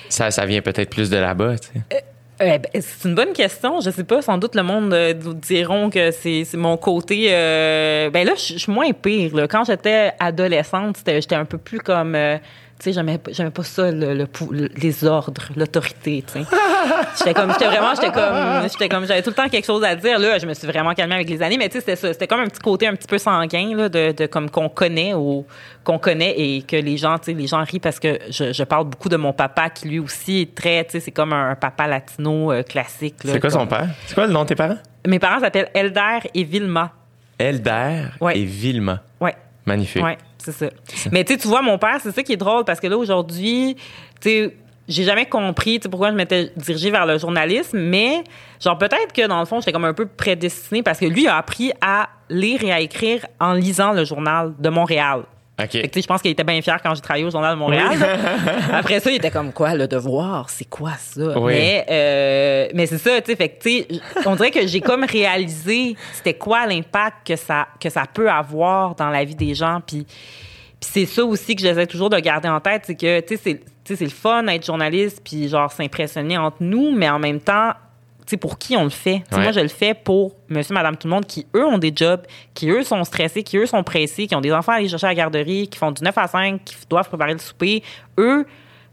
Ça, 0.07 0.31
ça 0.31 0.45
vient 0.45 0.61
peut-être 0.61 0.89
plus 0.89 1.09
de 1.09 1.17
là-bas, 1.17 1.57
tu 1.57 1.67
sais. 1.67 2.03
Euh, 2.39 2.57
ben, 2.59 2.81
c'est 2.81 3.09
une 3.09 3.15
bonne 3.15 3.33
question. 3.33 3.81
Je 3.81 3.89
sais 3.89 4.03
pas. 4.03 4.21
Sans 4.21 4.37
doute, 4.37 4.53
le 4.55 4.61
monde 4.63 4.93
euh, 4.93 5.11
diront 5.13 5.89
que 5.89 6.11
c'est 6.11 6.45
mon 6.53 6.77
côté. 6.77 7.29
euh, 7.31 8.09
ben 8.11 8.25
là, 8.25 8.33
je 8.37 8.57
suis 8.59 8.71
moins 8.71 8.91
pire. 8.93 9.35
là. 9.35 9.47
Quand 9.47 9.63
j'étais 9.65 10.13
adolescente, 10.19 10.97
j'étais 11.05 11.35
un 11.35 11.45
peu 11.45 11.57
plus 11.57 11.79
comme. 11.79 12.15
Tu 12.79 12.83
sais, 12.85 12.93
j'aimais 12.93 13.17
pas- 13.17 13.31
j'aimais 13.31 13.49
pas 13.51 13.63
ça, 13.63 13.91
le, 13.91 14.13
le 14.13 14.27
pou- 14.27 14.51
le- 14.51 14.69
les 14.77 15.03
ordres, 15.03 15.43
l'autorité, 15.55 16.23
tu 16.25 16.33
sais. 16.39 16.45
J'étais 17.17 17.33
comme, 17.33 17.51
j'étais 17.51 17.65
vraiment, 17.65 17.93
j'étais 17.95 18.11
comme, 18.11 18.63
j'étais 18.69 18.89
comme, 18.89 19.05
j'avais 19.07 19.21
tout 19.23 19.31
le 19.31 19.35
temps 19.35 19.49
quelque 19.49 19.65
chose 19.65 19.83
à 19.83 19.95
dire. 19.95 20.19
Là, 20.19 20.37
je 20.37 20.45
me 20.45 20.53
suis 20.53 20.67
vraiment 20.67 20.93
calmée 20.93 21.15
avec 21.15 21.29
les 21.29 21.41
années, 21.41 21.57
mais 21.57 21.69
tu 21.69 21.73
sais, 21.73 21.79
c'était 21.79 21.95
ça. 21.95 22.13
C'était 22.13 22.27
comme 22.27 22.39
un 22.41 22.47
petit 22.47 22.59
côté 22.59 22.87
un 22.87 22.93
petit 22.95 23.07
peu 23.07 23.17
sanguin, 23.17 23.75
là, 23.75 23.89
de, 23.89 24.11
de 24.11 24.25
comme 24.27 24.49
qu'on 24.49 24.69
connaît 24.69 25.13
ou 25.15 25.45
qu'on 25.83 25.97
connaît 25.99 26.35
et 26.39 26.61
que 26.61 26.75
les 26.75 26.97
gens, 26.97 27.17
tu 27.17 27.25
sais, 27.25 27.33
les 27.33 27.47
gens 27.47 27.63
rient 27.63 27.79
parce 27.79 27.99
que 27.99 28.19
je, 28.29 28.53
je 28.53 28.63
parle 28.63 28.85
beaucoup 28.85 29.09
de 29.09 29.17
mon 29.17 29.33
papa 29.33 29.69
qui 29.69 29.87
lui 29.87 29.99
aussi 29.99 30.41
est 30.41 30.55
très, 30.55 30.83
tu 30.85 30.91
sais, 30.91 30.99
c'est 30.99 31.11
comme 31.11 31.33
un, 31.33 31.55
papa 31.55 31.87
latino 31.87 32.51
euh, 32.51 32.61
classique. 32.63 33.15
C'est 33.25 33.39
quoi 33.39 33.49
son 33.49 33.65
père? 33.67 33.87
C'est 34.05 34.13
quoi 34.15 34.27
le 34.27 34.33
nom 34.33 34.43
de 34.43 34.49
tes 34.49 34.55
parents? 34.55 34.77
Mes 35.07 35.19
parents 35.19 35.39
s'appellent 35.39 35.69
Elder 35.73 36.19
et 36.33 36.43
Vilma. 36.43 36.91
Elder 37.39 38.05
Ouais. 38.21 38.37
et 38.37 38.43
Vilma. 38.45 39.01
Ouais. 39.19 39.35
Magnifique. 39.65 40.03
Ouais, 40.03 40.17
c'est 40.37 40.51
ça. 40.51 40.67
Mais 41.11 41.23
tu 41.23 41.35
vois, 41.47 41.61
mon 41.61 41.77
père, 41.77 41.99
c'est 42.01 42.11
ça 42.11 42.23
qui 42.23 42.33
est 42.33 42.37
drôle 42.37 42.65
parce 42.65 42.79
que 42.79 42.87
là, 42.87 42.97
aujourd'hui, 42.97 43.75
tu 44.21 44.29
sais, 44.29 44.57
j'ai 44.87 45.03
jamais 45.03 45.25
compris 45.25 45.79
pourquoi 45.79 46.11
je 46.11 46.15
m'étais 46.15 46.51
dirigée 46.55 46.91
vers 46.91 47.05
le 47.05 47.17
journalisme, 47.17 47.77
mais 47.77 48.23
genre 48.61 48.77
peut-être 48.77 49.11
que 49.13 49.27
dans 49.27 49.39
le 49.39 49.45
fond, 49.45 49.59
j'étais 49.59 49.73
comme 49.73 49.85
un 49.85 49.93
peu 49.93 50.05
prédestinée 50.05 50.83
parce 50.83 50.99
que 50.99 51.05
lui 51.05 51.27
a 51.27 51.37
appris 51.37 51.71
à 51.81 52.09
lire 52.29 52.63
et 52.63 52.71
à 52.71 52.79
écrire 52.79 53.25
en 53.39 53.53
lisant 53.53 53.91
le 53.91 54.05
journal 54.05 54.53
de 54.57 54.69
Montréal. 54.69 55.23
OK. 55.59 55.71
Fait 55.71 55.81
que, 55.81 55.87
tu 55.87 55.93
sais, 55.95 56.01
je 56.03 56.07
pense 56.07 56.21
qu'il 56.21 56.29
était 56.31 56.43
bien 56.43 56.61
fier 56.61 56.79
quand 56.83 56.93
j'ai 56.93 57.01
travaillé 57.01 57.25
au 57.25 57.31
Journal 57.31 57.55
de 57.55 57.59
Montréal. 57.59 57.97
Après 58.71 58.99
ça, 58.99 59.09
il 59.09 59.15
était 59.15 59.31
comme 59.31 59.51
quoi, 59.51 59.73
le 59.73 59.87
devoir, 59.87 60.49
c'est 60.49 60.69
quoi 60.69 60.91
ça? 60.99 61.39
Oui. 61.39 61.53
Mais, 61.53 61.85
euh, 61.89 62.67
mais 62.75 62.85
c'est 62.85 62.99
ça, 62.99 63.19
tu 63.21 63.31
sais, 63.31 63.35
fait 63.35 63.49
que, 63.49 63.63
tu 63.63 63.69
sais, 63.69 63.87
on 64.27 64.35
dirait 64.35 64.51
que 64.51 64.67
j'ai 64.67 64.81
comme 64.81 65.03
réalisé 65.03 65.95
c'était 66.13 66.35
quoi 66.35 66.65
l'impact 66.67 67.25
que 67.27 67.35
ça, 67.35 67.67
que 67.79 67.89
ça 67.89 68.03
peut 68.11 68.29
avoir 68.29 68.93
dans 68.95 69.09
la 69.09 69.23
vie 69.23 69.35
des 69.35 69.55
gens. 69.55 69.79
Puis, 69.85 70.05
puis 70.05 70.89
c'est 70.93 71.05
ça 71.05 71.25
aussi 71.25 71.55
que 71.55 71.61
j'essaie 71.63 71.87
toujours 71.87 72.09
de 72.11 72.19
garder 72.19 72.49
en 72.49 72.59
tête, 72.59 72.83
c'est 72.85 72.95
que, 72.95 73.19
tu 73.21 73.35
sais, 73.37 73.61
c'est- 73.87 74.01
le 74.03 74.09
fun 74.09 74.43
d'être 74.43 74.65
journaliste, 74.65 75.21
puis 75.23 75.47
genre 75.47 75.71
s'impressionner 75.71 76.37
entre 76.37 76.57
nous, 76.59 76.91
mais 76.91 77.09
en 77.09 77.19
même 77.19 77.39
temps, 77.39 77.71
pour 78.35 78.57
qui 78.57 78.75
on 78.75 78.83
le 78.83 78.89
fait? 78.89 79.23
Ouais. 79.31 79.39
Moi, 79.39 79.51
je 79.53 79.61
le 79.61 79.69
fais 79.69 79.93
pour 79.93 80.35
monsieur, 80.49 80.73
madame, 80.73 80.97
tout 80.97 81.07
le 81.07 81.13
monde 81.13 81.25
qui, 81.25 81.47
eux, 81.55 81.65
ont 81.65 81.77
des 81.77 81.93
jobs, 81.95 82.21
qui, 82.53 82.69
eux, 82.69 82.83
sont 82.83 83.01
stressés, 83.05 83.43
qui, 83.43 83.57
eux, 83.57 83.65
sont 83.65 83.83
pressés, 83.83 84.27
qui 84.27 84.35
ont 84.35 84.41
des 84.41 84.51
enfants 84.51 84.73
à 84.73 84.75
aller 84.75 84.89
chercher 84.89 85.05
à 85.05 85.11
la 85.11 85.15
garderie, 85.15 85.69
qui 85.69 85.77
font 85.77 85.91
du 85.91 86.03
9 86.03 86.17
à 86.17 86.27
5, 86.27 86.61
qui 86.65 86.75
doivent 86.89 87.07
préparer 87.07 87.31
le 87.31 87.39
souper. 87.39 87.83
Eux, 88.17 88.45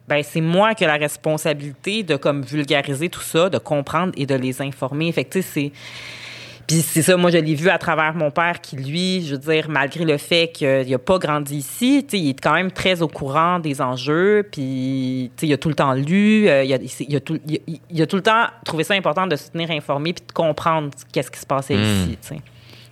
ben 0.06 0.22
c'est 0.22 0.40
moi 0.40 0.74
qui 0.74 0.84
ai 0.84 0.86
la 0.86 0.94
responsabilité 0.94 2.02
de 2.02 2.16
comme 2.16 2.42
vulgariser 2.42 3.08
tout 3.08 3.22
ça, 3.22 3.48
de 3.48 3.58
comprendre 3.58 4.12
et 4.16 4.26
de 4.26 4.34
les 4.34 4.62
informer. 4.62 5.10
Fait 5.10 5.24
que, 5.24 5.32
tu 5.38 5.42
sais, 5.42 5.48
c'est... 5.52 5.72
Puis 6.66 6.76
c'est 6.82 7.02
ça, 7.02 7.16
moi, 7.16 7.30
je 7.30 7.38
l'ai 7.38 7.54
vu 7.54 7.68
à 7.68 7.78
travers 7.78 8.14
mon 8.14 8.30
père 8.30 8.60
qui, 8.60 8.76
lui, 8.76 9.24
je 9.26 9.32
veux 9.34 9.38
dire, 9.52 9.68
malgré 9.68 10.04
le 10.04 10.16
fait 10.16 10.48
qu'il 10.52 10.88
n'a 10.90 10.98
pas 10.98 11.18
grandi 11.18 11.56
ici, 11.56 12.06
il 12.12 12.30
est 12.30 12.40
quand 12.40 12.54
même 12.54 12.70
très 12.72 13.02
au 13.02 13.08
courant 13.08 13.58
des 13.58 13.80
enjeux, 13.82 14.46
puis, 14.50 15.30
il 15.42 15.52
a 15.52 15.56
tout 15.58 15.68
le 15.68 15.74
temps 15.74 15.92
lu, 15.92 16.48
euh, 16.48 16.64
il, 16.64 16.72
a, 16.72 16.78
il 17.00 17.16
a 17.16 17.20
tout, 17.20 17.38
il, 17.46 17.56
a- 17.56 17.78
il 17.90 18.02
a 18.02 18.06
tout 18.06 18.16
le 18.16 18.22
temps 18.22 18.44
trouvé 18.64 18.82
ça 18.84 18.94
important 18.94 19.26
de 19.26 19.36
se 19.36 19.50
tenir 19.50 19.70
informé 19.70 20.12
puis 20.14 20.24
de 20.26 20.32
comprendre 20.32 20.90
qu'est-ce 21.12 21.30
qui 21.30 21.38
se 21.40 21.46
passait 21.46 21.74
ici, 21.74 22.18
tu 22.22 22.28
sais. 22.28 22.40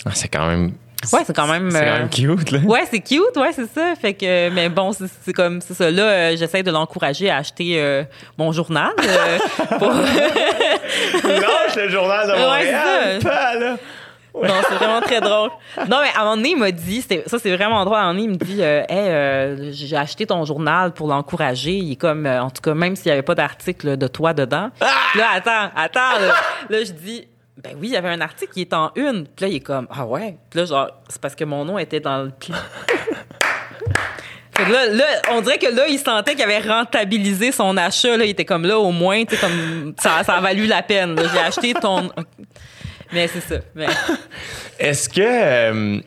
Ah, 0.05 0.11
c'est 0.15 0.29
quand 0.29 0.47
même. 0.49 0.73
Ouais, 1.13 1.21
c'est 1.27 1.35
quand 1.35 1.47
même... 1.47 1.71
C'est 1.71 1.81
quand 1.81 1.87
euh, 1.87 1.99
même 1.99 2.09
cute, 2.11 2.51
là. 2.53 2.59
Ouais, 2.65 2.85
c'est 2.91 3.01
cute, 3.01 3.37
ouais, 3.37 3.53
c'est 3.53 3.67
ça. 3.73 3.95
Fait 4.01 4.15
que, 4.15 4.51
mais 4.51 4.69
bon, 4.69 4.93
c'est 4.93 5.33
comme, 5.33 5.61
c'est 5.61 5.75
ça. 5.75 5.91
Là, 5.91 6.03
euh, 6.03 6.37
j'essaie 6.37 6.63
de 6.63 6.71
l'encourager 6.71 7.29
à 7.31 7.39
acheter 7.39 7.81
euh, 7.81 8.05
mon 8.39 8.53
journal. 8.53 8.93
euh, 9.01 9.39
pour- 9.79 9.93
Lâche 9.93 11.77
le 11.77 11.89
journal 11.89 12.27
de 12.29 12.33
Montréal. 12.39 13.21
ça. 13.23 13.53
Non, 14.35 14.49
c'est 14.67 14.75
vraiment 14.77 15.01
très 15.03 15.21
drôle. 15.21 15.51
Non, 15.91 15.99
mais 16.01 16.09
à 16.17 16.21
un 16.21 16.25
moment 16.25 16.37
donné, 16.37 16.51
il 16.51 16.57
m'a 16.57 16.71
dit, 16.71 17.03
ça 17.27 17.39
c'est 17.39 17.55
vraiment 17.55 17.85
drôle, 17.85 17.97
à 17.99 18.01
un 18.01 18.13
moment 18.15 18.21
donné, 18.21 18.25
il 18.25 18.31
me 18.31 18.37
dit, 18.37 18.63
euh, 18.63 18.81
Hey, 18.89 19.11
euh, 19.11 19.73
j'ai 19.73 19.95
acheté 19.97 20.25
ton 20.25 20.43
journal 20.47 20.93
pour 20.93 21.07
l'encourager. 21.09 21.73
Il 21.73 21.93
est 21.93 21.97
comme, 21.97 22.25
euh, 22.25 22.43
en 22.43 22.49
tout 22.49 22.63
cas, 22.63 22.73
même 22.73 22.97
s'il 22.97 23.07
n'y 23.09 23.13
avait 23.13 23.23
pas 23.23 23.35
d'article 23.35 23.99
de 23.99 24.07
toi 24.07 24.33
dedans. 24.33 24.71
Puis 24.81 25.21
Là, 25.21 25.27
attends, 25.35 25.71
attends. 25.77 26.19
Là, 26.19 26.35
Là, 26.71 26.85
je 26.85 26.93
dis, 26.93 27.29
ben 27.63 27.73
oui, 27.81 27.89
il 27.89 27.93
y 27.93 27.97
avait 27.97 28.09
un 28.09 28.21
article 28.21 28.53
qui 28.53 28.63
est 28.63 28.73
en 28.73 28.91
une. 28.97 29.25
Puis 29.27 29.45
là, 29.45 29.49
il 29.49 29.57
est 29.57 29.61
comme, 29.61 29.87
ah 29.91 30.05
ouais? 30.05 30.37
Puis 30.51 30.61
là, 30.61 30.67
genre, 30.67 30.91
c'est 31.09 31.21
parce 31.21 31.35
que 31.35 31.45
mon 31.45 31.65
nom 31.65 31.79
était 31.79 32.01
dans 32.01 32.23
le 32.25 32.33
là, 34.71 34.87
là, 34.87 35.05
on 35.31 35.41
dirait 35.41 35.59
que 35.59 35.75
là, 35.75 35.87
il 35.89 35.99
sentait 35.99 36.35
qu'il 36.35 36.43
avait 36.43 36.61
rentabilisé 36.61 37.53
son 37.53 37.77
achat. 37.77 38.17
Là, 38.17 38.25
il 38.25 38.31
était 38.31 38.45
comme 38.45 38.65
là, 38.67 38.79
au 38.79 38.91
moins, 38.93 39.25
tu 39.25 39.37
comme 39.37 39.95
ça, 40.01 40.23
ça 40.25 40.35
a 40.35 40.41
valu 40.41 40.67
la 40.67 40.83
peine. 40.83 41.17
J'ai 41.33 41.39
acheté 41.41 41.75
ton. 41.75 42.11
Mais 43.13 43.29
c'est 43.29 43.41
ça. 43.41 43.57
Est-ce 44.79 45.09
que. 45.09 45.21
euh, 45.21 46.01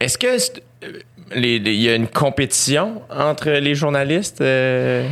Est-ce 0.00 0.18
que. 0.18 0.26
euh, 0.84 1.00
Il 1.36 1.68
y 1.68 1.88
a 1.90 1.94
une 1.94 2.08
compétition 2.08 3.02
entre 3.10 3.50
les 3.50 3.74
journalistes? 3.74 4.40
euh? 4.40 5.08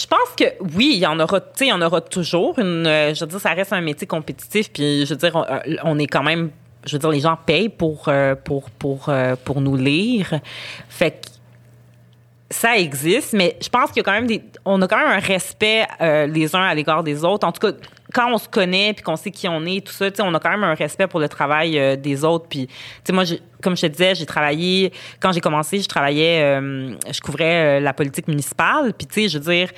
Je 0.00 0.06
pense 0.06 0.34
que 0.36 0.44
oui, 0.76 0.92
il 0.94 0.98
y 0.98 1.06
en 1.06 1.18
aura, 1.20 1.40
il 1.60 1.66
y 1.66 1.72
en 1.72 1.82
aura 1.82 2.00
toujours 2.00 2.58
une. 2.58 2.86
euh, 2.86 3.12
je 3.14 3.20
veux 3.20 3.26
dire, 3.26 3.40
ça 3.40 3.50
reste 3.50 3.72
un 3.72 3.80
métier 3.80 4.06
compétitif, 4.06 4.72
puis 4.72 5.04
je 5.04 5.10
veux 5.12 5.16
dire, 5.16 5.34
on, 5.84 5.96
euh, 5.96 5.98
est 5.98 6.06
quand 6.06 6.22
même, 6.22 6.50
je 6.86 6.92
veux 6.92 6.98
dire, 6.98 7.10
les 7.10 7.20
gens 7.20 7.36
payent 7.44 7.68
pour 7.68 8.08
euh, 8.08 8.34
pour 8.34 8.70
pour 8.70 9.10
pour 9.44 9.60
nous 9.60 9.76
lire, 9.76 10.40
fait 10.88 11.10
que 11.10 11.28
ça 12.52 12.78
existe, 12.78 13.34
mais 13.34 13.56
je 13.60 13.68
pense 13.68 13.90
qu'il 13.90 13.98
y 13.98 14.00
a 14.00 14.04
quand 14.04 14.12
même 14.12 14.26
des, 14.26 14.42
on 14.64 14.80
a 14.80 14.88
quand 14.88 14.96
même 14.98 15.06
un 15.06 15.20
respect 15.20 15.86
les 16.00 16.56
uns 16.56 16.62
à 16.62 16.74
l'égard 16.74 17.04
des 17.04 17.24
autres. 17.24 17.46
En 17.46 17.52
tout 17.52 17.60
cas, 17.60 17.76
quand 18.12 18.32
on 18.32 18.38
se 18.38 18.48
connaît 18.48 18.92
puis 18.92 19.02
qu'on 19.02 19.16
sait 19.16 19.30
qui 19.30 19.48
on 19.48 19.64
est, 19.64 19.86
tout 19.86 19.92
ça, 19.92 20.06
on 20.20 20.34
a 20.34 20.40
quand 20.40 20.50
même 20.50 20.64
un 20.64 20.74
respect 20.74 21.06
pour 21.06 21.20
le 21.20 21.28
travail 21.28 21.78
euh, 21.78 21.96
des 21.96 22.24
autres. 22.24 22.46
Puis, 22.48 22.68
moi, 23.10 23.24
comme 23.62 23.76
je 23.76 23.82
te 23.82 23.86
disais, 23.86 24.14
j'ai 24.14 24.26
travaillé 24.26 24.92
quand 25.20 25.32
j'ai 25.32 25.40
commencé, 25.40 25.80
je 25.80 25.88
travaillais, 25.88 26.42
euh, 26.42 26.94
je 27.10 27.20
couvrais 27.20 27.78
euh, 27.78 27.80
la 27.80 27.92
politique 27.92 28.28
municipale. 28.28 28.92
Puis, 28.96 29.06
tu 29.06 29.22
sais, 29.22 29.28
je 29.28 29.38
veux 29.38 29.52
dire. 29.52 29.68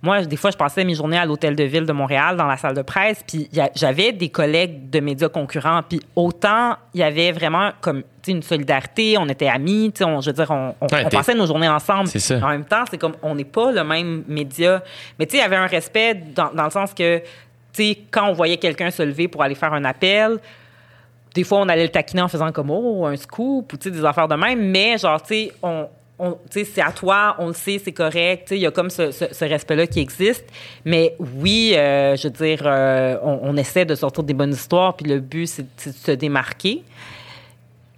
Moi, 0.00 0.22
des 0.26 0.36
fois, 0.36 0.52
je 0.52 0.56
passais 0.56 0.84
mes 0.84 0.94
journées 0.94 1.18
à 1.18 1.26
l'hôtel 1.26 1.56
de 1.56 1.64
ville 1.64 1.84
de 1.84 1.92
Montréal, 1.92 2.36
dans 2.36 2.46
la 2.46 2.56
salle 2.56 2.76
de 2.76 2.82
presse, 2.82 3.24
puis 3.26 3.50
j'avais 3.74 4.12
des 4.12 4.28
collègues 4.28 4.88
de 4.90 5.00
médias 5.00 5.28
concurrents, 5.28 5.80
puis 5.82 6.00
autant 6.14 6.76
il 6.94 7.00
y 7.00 7.02
avait 7.02 7.32
vraiment 7.32 7.72
comme 7.80 8.04
une 8.28 8.40
solidarité, 8.44 9.16
on 9.18 9.26
était 9.28 9.48
amis, 9.48 9.90
tu 9.92 9.98
sais, 9.98 10.04
on, 10.04 10.20
je 10.20 10.26
veux 10.30 10.34
dire, 10.34 10.48
on, 10.52 10.72
on, 10.80 10.86
Ouais, 10.86 11.02
on 11.04 11.08
t'es- 11.08 11.16
passait 11.16 11.34
nos 11.34 11.46
journées 11.46 11.68
ensemble. 11.68 12.06
Ça. 12.06 12.36
En 12.36 12.50
même 12.50 12.64
temps, 12.64 12.84
c'est 12.88 12.96
comme 12.98 13.14
on 13.24 13.34
n'est 13.34 13.42
pas 13.44 13.72
le 13.72 13.82
même 13.82 14.22
média, 14.28 14.84
mais 15.18 15.26
tu 15.26 15.32
sais, 15.32 15.38
il 15.38 15.40
y 15.40 15.44
avait 15.44 15.56
un 15.56 15.66
respect 15.66 16.14
dans, 16.14 16.52
dans 16.54 16.64
le 16.66 16.70
sens 16.70 16.94
que 16.94 17.20
sais, 17.72 17.98
quand 18.10 18.28
on 18.28 18.32
voyait 18.32 18.56
quelqu'un 18.56 18.90
se 18.90 19.02
lever 19.02 19.28
pour 19.28 19.42
aller 19.42 19.54
faire 19.54 19.72
un 19.72 19.84
appel, 19.84 20.38
des 21.34 21.44
fois, 21.44 21.58
on 21.60 21.68
allait 21.68 21.84
le 21.84 21.88
taquiner 21.90 22.22
en 22.22 22.28
faisant 22.28 22.50
comme 22.52 22.70
oh, 22.70 23.06
un 23.06 23.16
scoop 23.16 23.72
ou 23.72 23.76
tu 23.76 23.84
sais, 23.90 23.90
des 23.96 24.04
affaires 24.04 24.28
de 24.28 24.34
même, 24.34 24.70
mais 24.70 24.96
genre, 24.98 25.20
tu 25.22 25.28
sais, 25.34 25.52
on, 25.62 25.86
on- 26.18 26.36
c'est 26.50 26.80
à 26.80 26.90
toi, 26.90 27.36
on 27.38 27.48
le 27.48 27.52
sait, 27.52 27.80
c'est 27.84 27.92
correct. 27.92 28.44
Tu 28.44 28.48
sais, 28.48 28.56
Il 28.56 28.62
y 28.62 28.66
a 28.66 28.70
comme 28.72 28.90
ce, 28.90 29.10
ce- 29.12 29.32
ce 29.32 29.44
respect-là 29.44 29.86
qui 29.86 30.00
existe. 30.00 30.46
Mais 30.84 31.14
oui, 31.36 31.74
euh, 31.76 32.16
je 32.16 32.24
veux 32.28 32.32
dire, 32.32 32.62
euh, 32.64 33.18
on, 33.22 33.38
on 33.42 33.56
essaie 33.56 33.84
de 33.84 33.94
sortir 33.94 34.24
des 34.24 34.34
bonnes 34.34 34.52
histoires, 34.52 34.94
puis 34.96 35.06
le 35.08 35.20
but, 35.20 35.46
c'est 35.46 35.62
de 35.62 35.92
se 35.94 36.10
démarquer. 36.12 36.82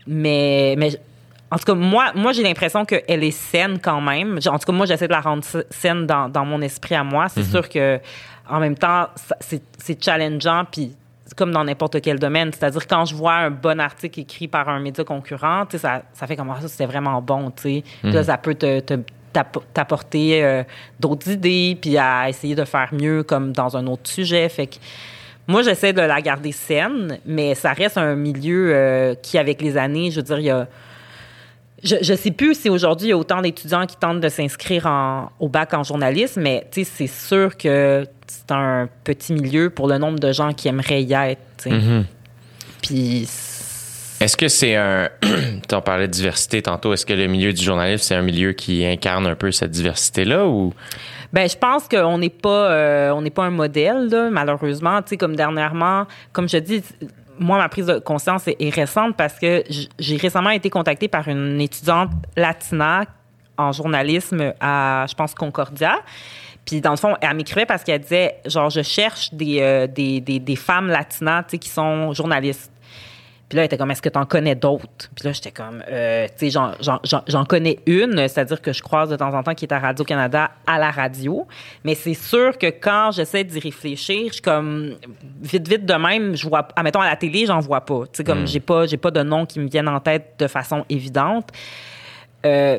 Mais, 0.07 0.75
mais 0.77 0.91
en 1.51 1.57
tout 1.59 1.65
cas, 1.65 1.75
moi, 1.75 2.13
moi 2.15 2.33
j'ai 2.33 2.43
l'impression 2.43 2.85
qu'elle 2.85 3.25
est 3.25 3.31
saine 3.31 3.79
quand 3.81 4.01
même. 4.01 4.39
En 4.47 4.59
tout 4.59 4.67
cas, 4.67 4.73
moi, 4.73 4.87
j'essaie 4.87 5.07
de 5.09 5.13
la 5.13 5.21
rendre 5.21 5.45
saine 5.71 6.07
dans, 6.07 6.29
dans 6.29 6.45
mon 6.45 6.61
esprit 6.63 6.95
à 6.95 7.05
moi. 7.05 7.29
C'est 7.29 7.45
sûr 7.45 7.69
que 7.69 7.99
en 8.51 8.61
même 8.61 8.77
temps, 8.77 9.07
c'est 9.41 9.63
c'est 9.79 10.03
challengeant, 10.03 10.65
puis 10.71 10.93
c'est 11.25 11.37
comme 11.37 11.53
dans 11.53 11.65
n'importe 11.65 12.01
quel 12.01 12.19
domaine. 12.19 12.51
C'est-à-dire, 12.53 12.87
quand 12.87 13.05
je 13.05 13.15
vois 13.15 13.35
un 13.35 13.51
bon 13.51 13.79
article 13.81 14.21
écrit 14.21 14.49
par 14.49 14.69
un 14.69 14.81
média 14.81 15.05
concurrent, 15.05 15.65
ça, 15.73 16.03
ça 16.13 16.27
fait 16.27 16.37
comme 16.37 16.51
Ah, 16.51 16.61
ça, 16.61 16.69
c'était 16.69 16.87
vraiment 16.87 17.21
bon. 17.23 17.51
tu 17.51 17.83
Là, 18.03 18.23
ça 18.25 18.37
peut 18.37 18.55
te- 18.55 18.81
te- 18.81 18.99
t'app- 19.33 19.65
t'apporter 19.73 20.43
euh, 20.45 20.65
d'autres 20.99 21.29
idées, 21.31 21.79
puis 21.81 21.97
à 21.99 22.29
essayer 22.29 22.55
de 22.57 22.65
faire 22.65 22.89
mieux 22.93 23.23
comme 23.23 23.53
dans 23.53 23.77
un 23.77 23.87
autre 23.87 24.11
sujet. 24.11 24.49
Fait 24.49 24.67
que 24.67 24.77
moi, 25.47 25.63
j'essaie 25.63 25.93
de 25.93 26.01
la 26.03 26.21
garder 26.21 26.53
saine, 26.53 27.19
mais 27.27 27.55
ça 27.55 27.73
reste 27.73 27.97
un 27.99 28.15
milieu 28.17 28.73
euh, 28.75 29.15
qui, 29.15 29.39
avec 29.39 29.63
les 29.63 29.77
années, 29.77 30.11
je 30.11 30.17
veux 30.17 30.23
dire, 30.25 30.39
il 30.41 30.45
y 30.47 30.51
a. 30.51 30.67
Je, 31.83 31.97
je 32.03 32.15
sais 32.15 32.31
plus 32.31 32.55
si 32.61 32.69
aujourd'hui 32.69 33.09
il 33.09 33.11
y 33.11 33.13
a 33.13 33.17
autant 33.17 33.41
d'étudiants 33.41 33.87
qui 33.87 33.97
tentent 33.97 34.21
de 34.21 34.29
s'inscrire 34.29 34.87
en- 34.87 35.31
au 35.41 35.49
bac 35.49 35.73
en 35.75 35.83
journalisme, 35.83 36.43
mais 36.43 36.67
c'est 36.71 37.07
sûr 37.07 37.57
que 37.57 38.07
c'est 38.27 38.51
un 38.53 38.89
petit 39.05 39.33
milieu 39.33 39.71
pour 39.71 39.89
le 39.89 39.99
nombre 39.99 40.19
de 40.19 40.31
gens 40.33 40.53
qui 40.53 40.69
aimeraient 40.69 41.03
y 41.03 41.13
être. 41.15 41.41
Mm-hmm. 41.65 42.05
Puis 42.83 43.29
Est-ce 44.21 44.37
que 44.37 44.49
c'est 44.49 44.77
un. 44.77 45.09
tu 45.69 45.75
en 45.75 45.81
parlais 45.81 46.07
de 46.07 46.13
diversité 46.13 46.61
tantôt. 46.63 46.93
Est-ce 46.93 47.07
que 47.07 47.15
le 47.15 47.27
milieu 47.27 47.53
du 47.53 47.63
journalisme, 47.63 48.03
c'est 48.03 48.15
un 48.15 48.23
milieu 48.23 48.53
qui 48.53 48.85
incarne 48.85 49.27
un 49.27 49.35
peu 49.35 49.51
cette 49.51 49.71
diversité-là 49.71 50.47
ou? 50.47 50.73
Ben, 51.33 51.49
je 51.49 51.57
pense 51.57 51.87
qu'on 51.87 52.19
n'est 52.19 52.29
pas, 52.29 52.73
euh, 52.73 53.11
on 53.13 53.23
n'est 53.23 53.31
pas 53.31 53.45
un 53.45 53.51
modèle, 53.51 54.09
là, 54.09 54.29
malheureusement. 54.31 55.01
Tu 55.01 55.11
sais, 55.11 55.17
comme 55.17 55.37
dernièrement, 55.37 56.07
comme 56.33 56.49
je 56.49 56.57
dis, 56.57 56.83
moi, 57.41 57.57
ma 57.59 57.69
prise 57.69 57.87
de 57.87 57.99
conscience 57.99 58.47
est, 58.47 58.75
récente 58.75 59.17
parce 59.17 59.39
que 59.39 59.65
j'ai 59.99 60.17
récemment 60.17 60.51
été 60.51 60.69
contactée 60.69 61.09
par 61.09 61.27
une 61.27 61.61
étudiante 61.61 62.11
latina 62.37 63.05
en 63.57 63.73
journalisme 63.73 64.53
à, 64.61 65.07
je 65.09 65.15
pense, 65.15 65.35
Concordia. 65.35 66.01
Puis, 66.67 66.83
dans 66.83 66.91
le 66.91 66.97
fond, 66.97 67.17
elle 67.21 67.35
m'écrivait 67.35 67.65
parce 67.65 67.83
qu'elle 67.83 68.03
disait, 68.03 68.37
genre, 68.45 68.69
je 68.69 68.83
cherche 68.83 69.33
des, 69.33 69.61
euh, 69.61 69.87
des, 69.87 70.21
des, 70.21 70.57
femmes 70.57 70.89
latinas, 70.89 71.45
qui 71.45 71.69
sont 71.69 72.13
journalistes. 72.13 72.71
Puis 73.51 73.57
là, 73.57 73.63
elle 73.63 73.67
était 73.67 73.77
comme, 73.77 73.91
est-ce 73.91 74.01
que 74.01 74.09
tu 74.09 74.19
en 74.19 74.25
connais 74.25 74.55
d'autres? 74.55 75.11
Puis 75.15 75.25
là, 75.27 75.33
j'étais 75.33 75.51
comme, 75.51 75.83
euh, 75.91 76.27
tu 76.29 76.33
sais, 76.47 76.51
j'en- 76.51 76.71
j'en- 76.81 77.01
j'en 77.05 77.21
j'en 77.27 77.45
connais 77.45 77.81
une, 77.85 78.17
c'est-à-dire 78.29 78.63
que 78.63 78.73
je 78.73 78.81
croise 78.81 79.11
de 79.11 79.17
temps 79.17 79.35
en 79.35 79.43
temps 79.43 79.55
qui 79.55 79.65
est 79.65 79.73
à 79.73 79.79
Radio-Canada 79.81 80.53
à 80.67 80.79
la 80.79 80.91
radio. 80.93 81.47
Mais 81.85 81.95
c'est 81.97 82.15
sûr 82.15 82.57
que 82.57 82.67
quand 82.69 83.11
j'essaie 83.13 83.43
d'y 83.45 83.59
réfléchir, 83.59 84.29
je 84.29 84.33
suis 84.35 84.41
comme, 84.43 84.95
vite, 85.43 85.69
vite 85.69 85.85
de 85.85 85.95
même, 85.95 86.37
je 86.37 86.49
vois, 86.49 86.67
admettons, 86.77 87.01
à 87.01 87.11
la 87.11 87.17
télé, 87.17 87.45
j'en 87.45 87.59
vois 87.61 87.81
pas. 87.83 88.03
Tu 88.05 88.19
sais, 88.19 88.25
comme, 88.25 88.47
j'ai 88.47 88.61
pas, 88.61 88.87
j'ai 88.87 88.97
pas 88.97 89.11
de 89.11 89.23
noms 89.23 89.45
qui 89.45 89.59
me 89.61 89.69
viennent 89.69 89.89
en 89.89 89.99
tête 90.01 90.35
de 90.39 90.47
façon 90.47 90.85
évidente. 90.89 91.49
Euh, 92.47 92.79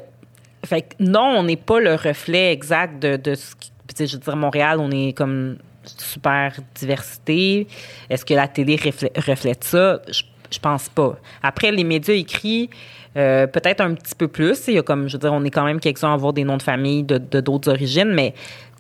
fait 0.66 0.82
que 0.84 0.96
non, 1.00 1.36
on 1.38 1.44
n'est 1.44 1.56
pas 1.58 1.80
le 1.80 1.96
reflet 1.96 2.52
exact 2.54 3.02
de, 3.02 3.18
de 3.18 3.36
ce 3.36 3.56
qui. 3.56 3.72
puis 3.88 3.94
tu 3.96 3.98
sais, 3.98 4.08
je 4.08 4.16
veux 4.16 4.22
dire, 4.24 4.36
Montréal, 4.38 4.78
on 4.80 4.90
est 4.92 5.12
comme 5.12 5.58
super 5.84 6.54
diversité. 6.76 7.68
Est-ce 8.10 8.24
que 8.24 8.34
la 8.36 8.48
télé 8.48 8.76
reflète, 8.76 9.18
reflète 9.18 9.64
ça? 9.64 10.00
Je, 10.08 10.22
je 10.52 10.60
pense 10.60 10.90
pas. 10.90 11.18
Après, 11.42 11.72
les 11.72 11.84
médias 11.84 12.14
écrits, 12.14 12.70
euh, 13.18 13.48
peut-être 13.48 13.82
un 13.82 13.94
petit 13.94 14.16
peu 14.16 14.28
plus. 14.28 14.68
Il 14.68 14.76
y 14.76 14.78
a 14.78 14.84
comme, 14.84 15.08
je 15.08 15.14
veux 15.14 15.20
dire, 15.20 15.34
on 15.34 15.44
est 15.44 15.50
quand 15.50 15.66
même 15.66 15.80
quelques-uns 15.80 16.12
à 16.12 16.14
avoir 16.14 16.34
des 16.34 16.44
noms 16.44 16.58
de 16.58 16.64
famille 16.64 17.04
de 17.04 17.18
d'autres 17.42 17.70
origines, 17.72 18.12
mais 18.14 18.34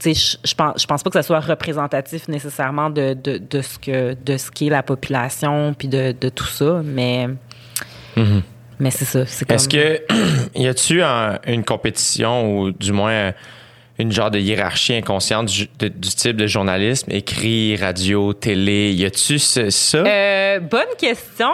je, 0.03 0.10
je 0.43 0.56
pense, 0.56 0.81
je 0.81 0.85
pense 0.88 1.03
pas 1.03 1.10
que 1.10 1.14
ça 1.19 1.23
soit 1.23 1.39
représentatif 1.41 2.27
nécessairement 2.27 2.89
de, 2.89 3.14
de, 3.14 3.38
de 3.38 3.61
ce 3.61 3.77
que 3.77 4.15
de 4.23 4.38
ce 4.38 4.49
qu'est 4.49 4.69
la 4.69 4.84
population 4.84 5.73
puis 5.77 5.88
de, 5.88 6.15
de 6.19 6.30
tout 6.30 6.45
ça. 6.48 6.81
Mais 6.84 7.27
mais 8.80 8.89
c'est 8.91 9.06
ça. 9.06 9.22
Est-ce 9.22 9.45
comme- 9.69 9.80
que 9.80 10.02
y 10.60 10.68
a-tu 10.68 11.02
un- 11.03 11.39
une 11.45 11.64
compétition 11.64 12.57
ou 12.60 12.72
du 12.72 12.91
moins 12.91 13.31
une 14.02 14.11
genre 14.11 14.32
de 14.32 14.40
hiérarchie 14.40 14.95
inconsciente 14.95 15.48
du, 15.48 15.68
type 15.68 16.36
de 16.36 16.48
journalisme, 16.48 17.11
écrit, 17.11 17.76
radio, 17.76 18.34
télé? 18.34 18.91
Y 18.91 19.06
a-tu 19.06 19.40
ça? 19.40 19.98
Euh, 19.98 20.60
bonne 20.60 20.95
question. 20.98 21.52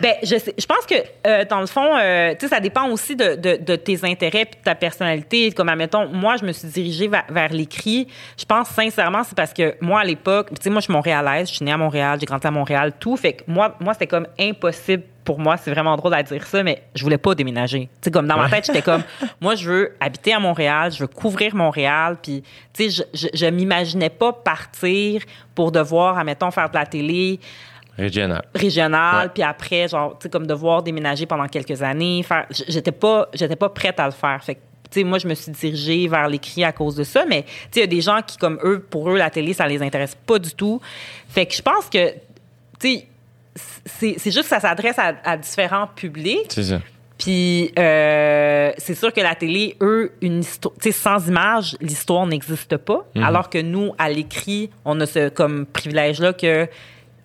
Ben, 0.00 0.14
je. 0.22 0.36
Je 0.58 0.66
pense 0.66 0.86
que 0.86 0.94
euh, 1.26 1.44
dans 1.48 1.60
le 1.60 1.66
fond, 1.66 1.96
euh, 1.96 2.34
ça 2.40 2.60
dépend 2.60 2.88
aussi 2.88 3.16
de, 3.16 3.34
de, 3.34 3.76
tes 3.76 4.04
intérêts 4.04 4.44
puis 4.44 4.58
de 4.58 4.64
ta 4.64 4.74
personnalité. 4.74 5.50
Comme 5.52 5.68
admettons, 5.68 6.08
moi, 6.08 6.36
je 6.36 6.44
me 6.44 6.52
suis 6.52 6.68
dirigée 6.68 7.08
vers, 7.08 7.24
vers 7.28 7.52
l'écrit. 7.52 8.06
Je 8.38 8.44
pense 8.44 8.68
sincèrement, 8.68 9.22
c'est 9.24 9.36
parce 9.36 9.52
que 9.52 9.74
moi, 9.80 10.00
à 10.00 10.04
l'époque, 10.04 10.50
tu 10.50 10.56
sais, 10.60 10.70
moi, 10.70 10.80
je 10.80 10.84
suis 10.84 10.92
montréalaise. 10.92 11.48
Je 11.48 11.56
suis 11.56 11.64
née 11.64 11.72
à 11.72 11.76
Montréal, 11.76 12.18
j'ai 12.20 12.26
grandi 12.26 12.46
à 12.46 12.50
Montréal, 12.50 12.92
tout. 12.98 13.16
Fait 13.16 13.34
que 13.34 13.42
moi, 13.46 13.76
moi, 13.80 13.92
c'était 13.94 14.06
comme 14.06 14.26
impossible 14.38 15.02
pour 15.24 15.38
moi. 15.38 15.56
C'est 15.56 15.70
vraiment 15.70 15.96
drôle 15.96 16.14
à 16.14 16.22
dire 16.22 16.46
ça, 16.46 16.62
mais 16.62 16.82
je 16.94 17.02
voulais 17.02 17.18
pas 17.18 17.34
déménager. 17.34 17.82
Tu 17.82 17.88
sais, 18.02 18.10
comme 18.10 18.26
dans 18.26 18.36
ma 18.36 18.48
tête, 18.48 18.66
j'étais 18.66 18.82
comme, 18.82 19.02
moi, 19.40 19.54
je 19.54 19.68
veux 19.70 19.96
habiter 20.00 20.32
à 20.32 20.40
Montréal, 20.40 20.92
je 20.92 20.98
veux 21.00 21.06
couvrir 21.06 21.54
Montréal. 21.54 22.16
Puis, 22.22 22.42
tu 22.72 22.90
sais, 22.90 23.04
je, 23.14 23.18
je, 23.18 23.28
je 23.34 23.46
m'imaginais 23.46 24.10
pas 24.10 24.32
partir 24.32 25.22
pour 25.54 25.72
devoir, 25.72 26.18
admettons, 26.18 26.50
faire 26.50 26.68
de 26.70 26.74
la 26.74 26.86
télé 26.86 27.38
Régional. 27.98 28.42
régional 28.54 29.26
Ouais. 29.26 29.30
puis 29.34 29.42
après 29.42 29.86
genre 29.86 30.16
tu 30.18 30.22
sais 30.22 30.30
comme 30.30 30.46
devoir 30.46 30.82
déménager 30.82 31.26
pendant 31.26 31.46
quelques 31.46 31.82
années 31.82 32.22
faire 32.22 32.46
j'étais 32.50 32.90
pas 32.90 33.28
j'étais 33.34 33.54
pas 33.54 33.68
prête 33.68 34.00
à 34.00 34.06
le 34.06 34.12
faire 34.12 34.42
fait 34.42 34.54
que 34.54 34.60
tu 34.90 35.00
sais 35.00 35.04
moi 35.04 35.18
je 35.18 35.28
me 35.28 35.34
suis 35.34 35.52
dirigée 35.52 36.08
vers 36.08 36.26
l'écrit 36.26 36.64
à 36.64 36.72
cause 36.72 36.96
de 36.96 37.04
ça 37.04 37.26
mais 37.28 37.44
il 37.76 37.80
y 37.80 37.82
a 37.82 37.86
des 37.86 38.00
gens 38.00 38.20
qui 38.26 38.38
comme 38.38 38.58
eux 38.64 38.80
pour 38.80 39.10
eux 39.10 39.18
la 39.18 39.28
télé 39.28 39.52
ça 39.52 39.66
les 39.68 39.82
intéresse 39.82 40.14
pas 40.26 40.38
du 40.38 40.54
tout 40.54 40.80
fait 41.28 41.44
que 41.44 41.54
je 41.54 41.60
pense 41.60 41.90
que 41.90 42.12
tu 42.80 42.88
sais 42.96 43.06
c'est 43.54 44.16
juste 44.24 44.42
que 44.42 44.48
ça 44.48 44.60
s'adresse 44.60 44.98
à, 44.98 45.12
à 45.24 45.36
différents 45.36 45.86
publics 45.86 46.46
C'est 46.50 46.62
ça. 46.62 46.80
puis 47.18 47.70
euh, 47.78 48.72
c'est 48.78 48.94
sûr 48.94 49.12
que 49.12 49.20
la 49.20 49.34
télé, 49.34 49.76
eux, 49.80 50.12
une 50.22 50.40
histoire, 50.40 50.74
tu 50.80 50.90
sais, 50.90 50.92
sans 50.98 51.28
image, 51.28 51.76
l'histoire 51.80 52.26
n'existe 52.26 52.76
pas. 52.78 53.04
Alors 53.16 53.50
que 53.50 53.60
nous, 53.60 53.92
à 53.98 54.08
l'écrit, 54.08 54.70
on 54.84 54.98
a 55.00 55.06
ce 55.06 55.28
comme 55.28 55.66
privilège 55.66 56.20
là 56.20 56.32
que 56.32 56.66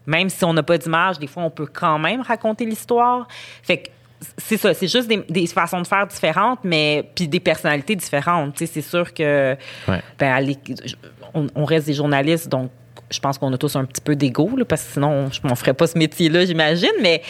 même 0.05 0.29
si 0.29 0.43
on 0.45 0.53
n'a 0.53 0.63
pas 0.63 0.77
d'image, 0.77 1.19
des 1.19 1.27
fois 1.27 1.43
on 1.43 1.49
peut 1.49 1.67
quand 1.71 1.99
même 1.99 2.21
raconter 2.21 2.65
l'histoire. 2.65 3.27
Fait 3.63 3.77
que 3.77 3.89
c'est 4.37 4.57
ça, 4.57 4.73
c'est 4.73 4.87
juste 4.87 5.07
des, 5.07 5.17
des 5.29 5.45
façons 5.47 5.81
de 5.81 5.87
faire 5.87 6.07
différentes, 6.07 6.59
mais 6.63 7.09
puis 7.13 7.27
des 7.27 7.39
personnalités 7.39 7.95
différentes. 7.95 8.55
Tu 8.55 8.65
sais, 8.65 8.73
c'est 8.73 8.81
sûr 8.89 9.13
que 9.13 9.55
Ouais. 9.87 10.01
ben, 10.17 10.43
on 11.55 11.65
reste 11.65 11.85
des 11.87 11.93
journalistes, 11.93 12.47
donc 12.49 12.71
je 13.09 13.19
pense 13.19 13.37
qu'on 13.37 13.51
a 13.53 13.57
tous 13.57 13.75
un 13.75 13.85
petit 13.85 14.01
peu 14.01 14.15
d'ego, 14.15 14.49
parce 14.67 14.83
que 14.83 14.93
sinon, 14.93 15.29
je 15.31 15.39
m'en 15.47 15.55
ferais 15.55 15.73
pas 15.73 15.87
ce 15.87 15.97
métier-là, 15.97 16.45
j'imagine. 16.45 16.89
Mais, 17.01 17.21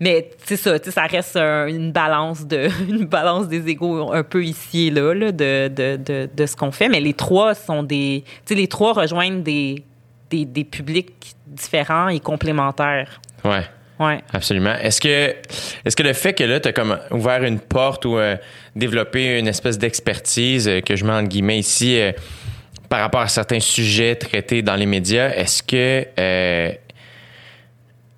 mais 0.00 0.30
c'est 0.44 0.56
ça, 0.56 0.76
ça 0.82 1.02
reste 1.06 1.36
un- 1.36 1.66
une 1.68 1.92
balance 1.92 2.46
de 2.46 2.68
une 2.88 3.06
balance 3.06 3.48
des 3.48 3.66
égos 3.68 4.12
un 4.12 4.22
peu 4.24 4.44
ici 4.44 4.88
et 4.88 4.90
là, 4.90 5.14
là, 5.14 5.32
de, 5.32 5.68
de, 5.68 5.96
de, 5.96 6.28
de 6.34 6.46
ce 6.46 6.56
qu'on 6.56 6.72
fait. 6.72 6.88
Mais 6.88 7.00
les 7.00 7.14
trois 7.14 7.54
sont 7.54 7.82
des. 7.82 8.24
Tu 8.44 8.54
sais, 8.54 8.54
les 8.54 8.66
trois 8.68 8.92
rejoignent 8.92 9.42
des, 9.42 9.82
des, 10.30 10.44
des 10.44 10.64
publics 10.64 11.12
différents 11.46 12.08
et 12.08 12.20
complémentaires. 12.20 13.20
Ouais. 13.44 13.62
Ouais. 14.00 14.20
Absolument. 14.32 14.74
Est-ce 14.74 15.00
que, 15.00 15.34
est-ce 15.84 15.94
que 15.94 16.02
le 16.02 16.12
fait 16.14 16.32
que 16.32 16.42
là, 16.42 16.58
tu 16.58 16.68
as 16.68 16.72
comme 16.72 16.98
ouvert 17.12 17.44
une 17.44 17.60
porte 17.60 18.04
ou 18.04 18.16
euh, 18.18 18.36
développé 18.74 19.38
une 19.38 19.46
espèce 19.46 19.78
d'expertise 19.78 20.66
euh, 20.66 20.80
que 20.80 20.96
je 20.96 21.04
mets 21.04 21.12
en 21.12 21.22
guillemets 21.22 21.58
ici 21.58 22.00
euh, 22.00 22.10
par 22.92 23.00
rapport 23.00 23.22
à 23.22 23.28
certains 23.28 23.58
sujets 23.58 24.16
traités 24.16 24.60
dans 24.60 24.76
les 24.76 24.84
médias, 24.84 25.30
est-ce 25.30 25.62
que 25.62 26.06
euh, 26.18 26.72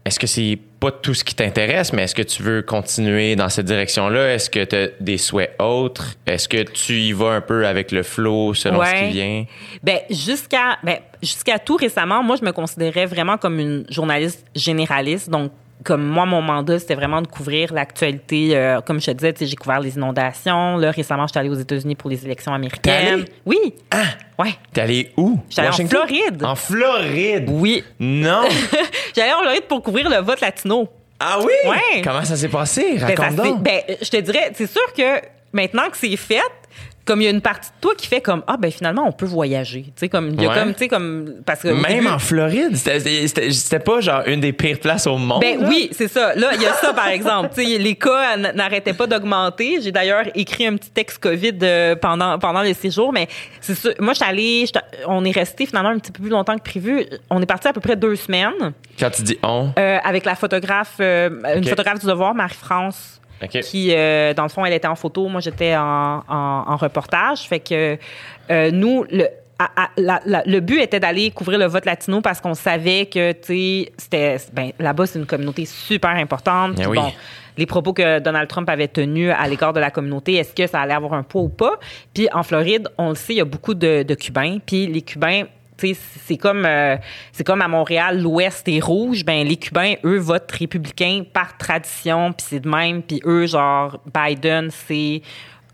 est-ce 0.04 0.18
que 0.18 0.26
c'est 0.26 0.58
pas 0.80 0.90
tout 0.90 1.14
ce 1.14 1.22
qui 1.22 1.36
t'intéresse, 1.36 1.92
mais 1.92 2.02
est-ce 2.02 2.14
que 2.16 2.22
tu 2.22 2.42
veux 2.42 2.60
continuer 2.60 3.36
dans 3.36 3.48
cette 3.48 3.66
direction-là? 3.66 4.34
Est-ce 4.34 4.50
que 4.50 4.64
tu 4.64 4.74
as 4.74 4.88
des 4.98 5.16
souhaits 5.16 5.54
autres? 5.60 6.16
Est-ce 6.26 6.48
que 6.48 6.64
tu 6.64 6.94
y 6.94 7.12
vas 7.12 7.34
un 7.34 7.40
peu 7.40 7.68
avec 7.68 7.92
le 7.92 8.02
flow 8.02 8.52
selon 8.54 8.84
ce 8.84 9.04
qui 9.04 9.12
vient? 9.12 9.44
Ben 9.84 10.00
jusqu'à 10.10 10.78
ben 10.82 10.98
jusqu'à 11.22 11.60
tout 11.60 11.76
récemment, 11.76 12.24
moi 12.24 12.34
je 12.34 12.44
me 12.44 12.50
considérais 12.50 13.06
vraiment 13.06 13.38
comme 13.38 13.60
une 13.60 13.86
journaliste 13.90 14.44
généraliste. 14.56 15.30
Donc 15.30 15.52
comme 15.82 16.04
moi 16.04 16.24
mon 16.26 16.40
mandat 16.40 16.78
c'était 16.78 16.94
vraiment 16.94 17.20
de 17.20 17.26
couvrir 17.26 17.72
l'actualité. 17.72 18.56
euh, 18.56 18.80
comme 18.80 19.00
je 19.00 19.06
te 19.06 19.10
disais, 19.12 19.34
j'ai 19.40 19.56
couvert 19.56 19.80
les 19.80 19.96
inondations. 19.96 20.76
Là 20.76 20.90
récemment, 20.90 21.26
j'étais 21.26 21.40
allée 21.40 21.48
aux 21.50 21.54
États-Unis 21.54 21.94
pour 21.94 22.10
les 22.10 22.24
élections 22.24 22.54
américaines. 22.54 23.06
allée? 23.14 23.24
Oui. 23.44 23.74
Ouais. 24.38 24.54
T'es 24.72 24.80
allé 24.82 25.12
où? 25.16 25.38
J'étais 25.48 25.62
allée 25.62 25.84
en? 25.84 25.88
Floride. 25.88 26.44
En 26.44 26.54
Floride? 26.54 27.48
Oui. 27.50 27.84
Non! 28.00 28.42
J'allais 29.16 29.32
en 29.32 29.40
Floride 29.40 29.64
pour 29.68 29.82
couvrir 29.82 30.08
le 30.08 30.16
vote 30.18 30.40
latino. 30.40 30.88
ah 31.20 31.38
oui? 31.40 31.52
Ouais. 31.68 32.02
Comment 32.02 32.24
ça 32.24 32.36
s'est 32.36 32.48
passé? 32.48 32.96
Ben, 32.98 33.14
Raconte 33.16 33.36
donc. 33.36 33.62
ben, 33.62 33.80
je 34.00 34.08
te 34.10 34.16
dirais, 34.18 34.52
c'est 34.54 34.70
sûr 34.70 34.82
que 34.96 35.20
maintenant 35.52 35.88
que 35.90 35.96
c'est 35.96 36.16
fait, 36.16 36.40
comme 37.04 37.20
il 37.20 37.24
y 37.24 37.26
a 37.26 37.30
une 37.30 37.40
partie 37.42 37.68
de 37.70 37.74
toi 37.80 37.92
qui 37.96 38.06
fait 38.06 38.20
comme 38.20 38.42
ah 38.46 38.56
ben 38.56 38.70
finalement 38.70 39.04
on 39.06 39.12
peut 39.12 39.26
voyager 39.26 39.82
tu 39.84 39.92
sais 39.96 40.08
comme 40.08 40.28
il 40.30 40.40
y 40.42 40.46
a 40.46 40.48
Ouais. 40.48 40.54
comme 40.58 40.72
tu 40.72 40.78
sais 40.80 40.88
comme 40.88 41.34
parce 41.44 41.60
que 41.62 41.68
Même 41.68 41.82
début- 41.96 42.06
en 42.08 42.18
Floride, 42.18 42.76
c'était- 42.76 43.78
pas 43.80 44.00
genre 44.00 44.22
une 44.26 44.40
des 44.40 44.52
pires 44.52 44.78
places 44.78 45.06
au 45.06 45.16
monde. 45.18 45.40
ben 45.40 45.60
là. 45.60 45.68
oui, 45.68 45.88
c'est 45.92 46.08
ça. 46.08 46.34
Là, 46.34 46.50
il 46.54 46.62
y 46.62 46.66
a 46.66 46.72
ça, 46.74 46.92
par 46.94 47.08
exemple. 47.08 47.50
Tu 47.54 47.64
sais, 47.64 47.78
les 47.78 47.94
cas 47.96 48.36
n'arrêtaient 48.36 48.92
pas 48.94 49.06
d'augmenter. 49.06 49.80
J'ai 49.82 49.92
d'ailleurs 49.92 50.22
écrit 50.34 50.66
un 50.66 50.76
petit 50.76 50.90
texte 50.90 51.18
COVID 51.18 51.58
euh, 51.62 51.96
pendant, 51.96 52.38
pendant 52.38 52.62
le 52.62 52.72
séjour, 52.72 53.12
mais 53.12 53.28
c'est 53.60 53.74
sûr. 53.74 53.92
Moi, 53.98 54.12
je 54.14 54.18
suis 54.18 54.24
allée, 54.30 54.64
on 55.06 55.24
est 55.24 55.30
resté 55.32 55.66
finalement 55.66 55.90
un 55.90 55.98
petit 55.98 56.12
peu 56.12 56.22
plus 56.22 56.30
longtemps 56.30 56.56
que 56.56 56.62
prévu. 56.62 57.04
On 57.30 57.42
est 57.42 57.46
parti 57.46 57.68
à 57.68 57.72
peu 57.72 57.80
près 57.80 57.96
deux 57.96 58.16
semaines 58.16 58.72
Quand 58.98 59.10
tu 59.10 59.22
dis 59.22 59.38
on, 59.42 59.70
euh, 59.78 59.98
avec 60.02 60.24
la 60.24 60.34
photographe, 60.36 60.94
euh, 61.00 61.28
une 61.56 61.64
photographe 61.64 61.98
du 62.00 62.06
devoir, 62.06 62.34
Marie-France, 62.34 63.20
Qui, 63.62 63.94
euh, 63.94 64.34
dans 64.34 64.42
le 64.44 64.48
fond, 64.48 64.64
elle 64.64 64.72
était 64.72 64.88
en 64.88 64.94
photo, 64.96 65.28
moi 65.28 65.40
j'étais 65.40 65.76
en, 65.76 66.22
en- 66.28 66.64
en 66.68 66.76
reportage. 66.76 67.40
Fait 67.48 67.60
que 67.60 67.96
euh, 68.50 68.70
nous, 68.70 69.04
le, 69.10 69.24
à- 69.58 69.84
à- 69.84 69.90
la- 69.96 70.20
la- 70.26 70.42
le 70.46 70.60
but 70.60 70.80
était 70.80 71.00
d'aller 71.00 71.30
couvrir 71.30 71.58
le 71.58 71.66
vote 71.66 71.84
latino 71.86 72.20
parce 72.20 72.40
qu'on 72.40 72.54
savait 72.54 73.06
que, 73.06 73.32
tu 73.32 73.38
sais, 73.86 73.92
c'était, 73.96 74.36
ben, 74.52 74.72
là-bas, 74.78 75.06
c'est 75.06 75.18
une 75.18 75.26
communauté 75.26 75.64
super 75.64 76.10
importante. 76.10 76.76
Eh 76.80 76.86
oui. 76.86 76.96
bon, 76.98 77.12
les 77.56 77.66
propos 77.66 77.92
que 77.92 78.18
Donald 78.18 78.48
Trump 78.48 78.68
avait 78.68 78.88
tenus 78.88 79.32
à 79.38 79.46
l'égard 79.46 79.72
de 79.72 79.78
la 79.78 79.92
communauté, 79.92 80.34
est-ce 80.34 80.52
que 80.54 80.66
ça 80.66 80.80
allait 80.80 80.94
avoir 80.94 81.12
un 81.14 81.22
poids 81.22 81.42
ou 81.42 81.48
pas? 81.48 81.78
Puis 82.12 82.28
en 82.32 82.42
Floride, 82.42 82.88
on 82.98 83.10
le 83.10 83.14
sait, 83.14 83.34
il 83.34 83.36
y 83.36 83.40
a 83.40 83.44
beaucoup 83.44 83.74
de, 83.74 84.02
de 84.02 84.14
Cubains. 84.16 84.58
Puis 84.66 84.88
les 84.88 85.02
Cubains, 85.02 85.44
tu 85.88 85.94
sais, 85.94 86.00
c'est 86.26 86.36
comme, 86.36 86.64
euh, 86.66 86.96
c'est 87.32 87.44
comme 87.44 87.60
à 87.62 87.68
Montréal, 87.68 88.20
l'Ouest 88.22 88.66
est 88.68 88.80
rouge. 88.80 89.24
Ben 89.24 89.46
les 89.46 89.56
Cubains, 89.56 89.94
eux, 90.04 90.18
votent 90.18 90.50
républicain 90.52 91.22
par 91.32 91.56
tradition. 91.58 92.32
Puis 92.32 92.46
c'est 92.48 92.60
de 92.60 92.68
même. 92.68 93.02
Puis 93.02 93.20
eux, 93.26 93.46
genre, 93.46 93.98
Biden, 94.14 94.70
c'est 94.70 95.22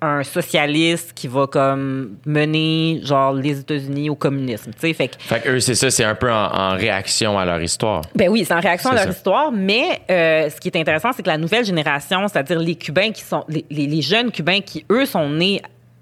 un 0.03 0.23
socialiste 0.23 1.13
qui 1.13 1.29
va 1.29 1.47
comme 1.47 2.17
mener 2.25 3.01
genre 3.05 3.35
les 3.35 3.61
États-Unis 3.61 4.09
au 4.09 4.15
communisme, 4.15 4.71
tu 4.73 4.81
sais, 4.81 4.95
fait 4.95 5.09
que 5.09 5.17
Fait 5.19 5.41
que 5.41 5.49
eux, 5.51 5.61
c'est 5.61 5.75
ça, 5.75 5.91
c'est 5.91 6.05
un 6.05 6.15
peu 6.15 6.33
en, 6.33 6.47
en 6.47 6.71
réaction 6.75 7.39
à 7.39 7.45
leur 7.45 7.61
histoire. 7.63 8.01
ben 8.15 8.31
oui, 8.31 8.47
c'est 8.47 8.55
en 8.55 8.61
réaction 8.61 8.89
à 8.89 8.95
leur 8.95 9.05
ça. 9.05 9.11
histoire, 9.11 9.53
mais 9.53 10.01
euh, 10.11 10.49
ce 10.49 10.59
qui 10.59 10.69
est 10.69 10.77
intéressant, 10.79 11.11
c'est 11.13 11.23
que 11.23 11.29
la 11.29 11.37
nouvelle 11.37 11.67
génération, 11.67 12.27
c'est-à-dire 12.29 12.59
les 12.61 12.77
Cubains 12.77 13.13
qui 13.13 13.21
sont, 13.23 13.45
les, 13.47 13.67
les- 13.69 13.87
les 13.87 14.01
jeunes 14.01 14.31
Cubains 14.33 14.63
qui, 14.63 14.87
eux, 14.91 15.05
sont 15.05 15.29
nés 15.29 15.61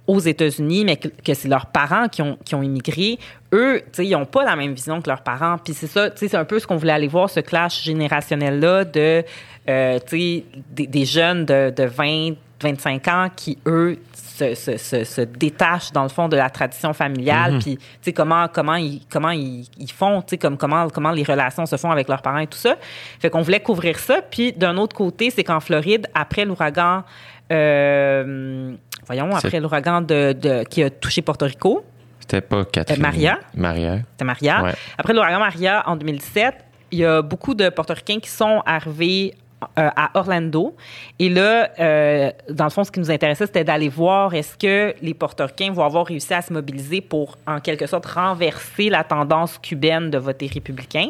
aux 0.08 0.18
États-Unis, 0.18 0.84
mais 0.84 0.96
que, 0.96 1.08
que 1.08 1.34
c'est 1.34 1.48
leurs 1.48 1.66
parents 1.66 2.08
qui 2.08 2.22
ont, 2.22 2.38
qui 2.44 2.54
ont 2.54 2.62
immigré, 2.62 3.18
eux, 3.52 3.82
tu 3.84 3.88
sais, 3.92 4.06
ils 4.06 4.12
n'ont 4.12 4.24
pas 4.24 4.42
la 4.42 4.56
même 4.56 4.72
vision 4.72 5.00
que 5.00 5.08
leurs 5.08 5.22
parents. 5.22 5.58
Puis 5.62 5.74
c'est 5.74 5.86
ça, 5.86 6.10
tu 6.10 6.18
sais, 6.18 6.28
c'est 6.28 6.36
un 6.36 6.46
peu 6.46 6.58
ce 6.58 6.66
qu'on 6.66 6.76
voulait 6.76 6.92
aller 6.92 7.08
voir, 7.08 7.30
ce 7.30 7.40
clash 7.40 7.82
générationnel-là 7.84 8.84
de, 8.84 9.22
euh, 9.68 9.98
tu 10.00 10.18
sais, 10.18 10.44
des, 10.70 10.86
des 10.86 11.04
jeunes 11.04 11.44
de, 11.44 11.70
de 11.70 11.84
20, 11.84 12.32
25 12.62 13.08
ans 13.08 13.28
qui, 13.36 13.58
eux, 13.66 13.98
se, 14.14 14.54
se, 14.54 14.76
se, 14.78 15.04
se 15.04 15.20
détachent, 15.20 15.92
dans 15.92 16.04
le 16.04 16.08
fond, 16.08 16.28
de 16.28 16.36
la 16.36 16.48
tradition 16.48 16.94
familiale. 16.94 17.58
Puis, 17.58 17.76
tu 17.76 17.82
sais, 18.00 18.12
comment, 18.14 18.48
comment, 18.48 18.76
ils, 18.76 19.02
comment 19.10 19.30
ils, 19.30 19.66
ils 19.78 19.90
font, 19.90 20.22
tu 20.22 20.30
sais, 20.30 20.38
comme, 20.38 20.56
comment, 20.56 20.88
comment 20.88 21.10
les 21.10 21.22
relations 21.22 21.66
se 21.66 21.76
font 21.76 21.90
avec 21.90 22.08
leurs 22.08 22.22
parents 22.22 22.38
et 22.38 22.46
tout 22.46 22.58
ça. 22.58 22.76
Fait 23.20 23.28
qu'on 23.28 23.42
voulait 23.42 23.60
couvrir 23.60 23.98
ça. 23.98 24.22
Puis, 24.22 24.52
d'un 24.52 24.78
autre 24.78 24.96
côté, 24.96 25.28
c'est 25.30 25.44
qu'en 25.44 25.60
Floride, 25.60 26.06
après 26.14 26.46
l'ouragan, 26.46 27.04
euh, 27.52 28.74
voyons, 29.08 29.34
après 29.34 29.60
l'ouragan 29.60 30.00
de, 30.00 30.32
de, 30.32 30.64
qui 30.64 30.82
a 30.82 30.90
touché 30.90 31.22
Porto 31.22 31.46
Rico, 31.46 31.84
C'était 32.20 32.40
pas 32.40 32.64
Catherine. 32.64 33.00
Euh, 33.00 33.02
Maria. 33.02 33.38
Maria. 33.54 33.98
c'était 34.12 34.24
Maria. 34.24 34.62
Ouais. 34.62 34.74
Après 34.96 35.12
l'ouragan 35.12 35.40
Maria 35.40 35.82
en 35.86 35.96
2017, 35.96 36.54
il 36.90 36.98
y 37.00 37.04
a 37.04 37.22
beaucoup 37.22 37.54
de 37.54 37.68
Portoricains 37.68 38.20
qui 38.20 38.30
sont 38.30 38.62
arrivés 38.64 39.34
euh, 39.76 39.90
à 39.96 40.10
Orlando. 40.14 40.76
Et 41.18 41.28
là, 41.28 41.70
euh, 41.80 42.30
dans 42.48 42.64
le 42.64 42.70
fond, 42.70 42.84
ce 42.84 42.92
qui 42.92 43.00
nous 43.00 43.10
intéressait, 43.10 43.46
c'était 43.46 43.64
d'aller 43.64 43.88
voir 43.88 44.32
est-ce 44.32 44.56
que 44.56 44.94
les 45.02 45.14
Portoricains 45.14 45.72
vont 45.72 45.84
avoir 45.84 46.06
réussi 46.06 46.32
à 46.32 46.42
se 46.42 46.52
mobiliser 46.52 47.00
pour, 47.00 47.36
en 47.46 47.58
quelque 47.58 47.86
sorte, 47.86 48.06
renverser 48.06 48.88
la 48.88 49.02
tendance 49.02 49.58
cubaine 49.58 50.10
de 50.10 50.18
voter 50.18 50.46
républicain. 50.46 51.08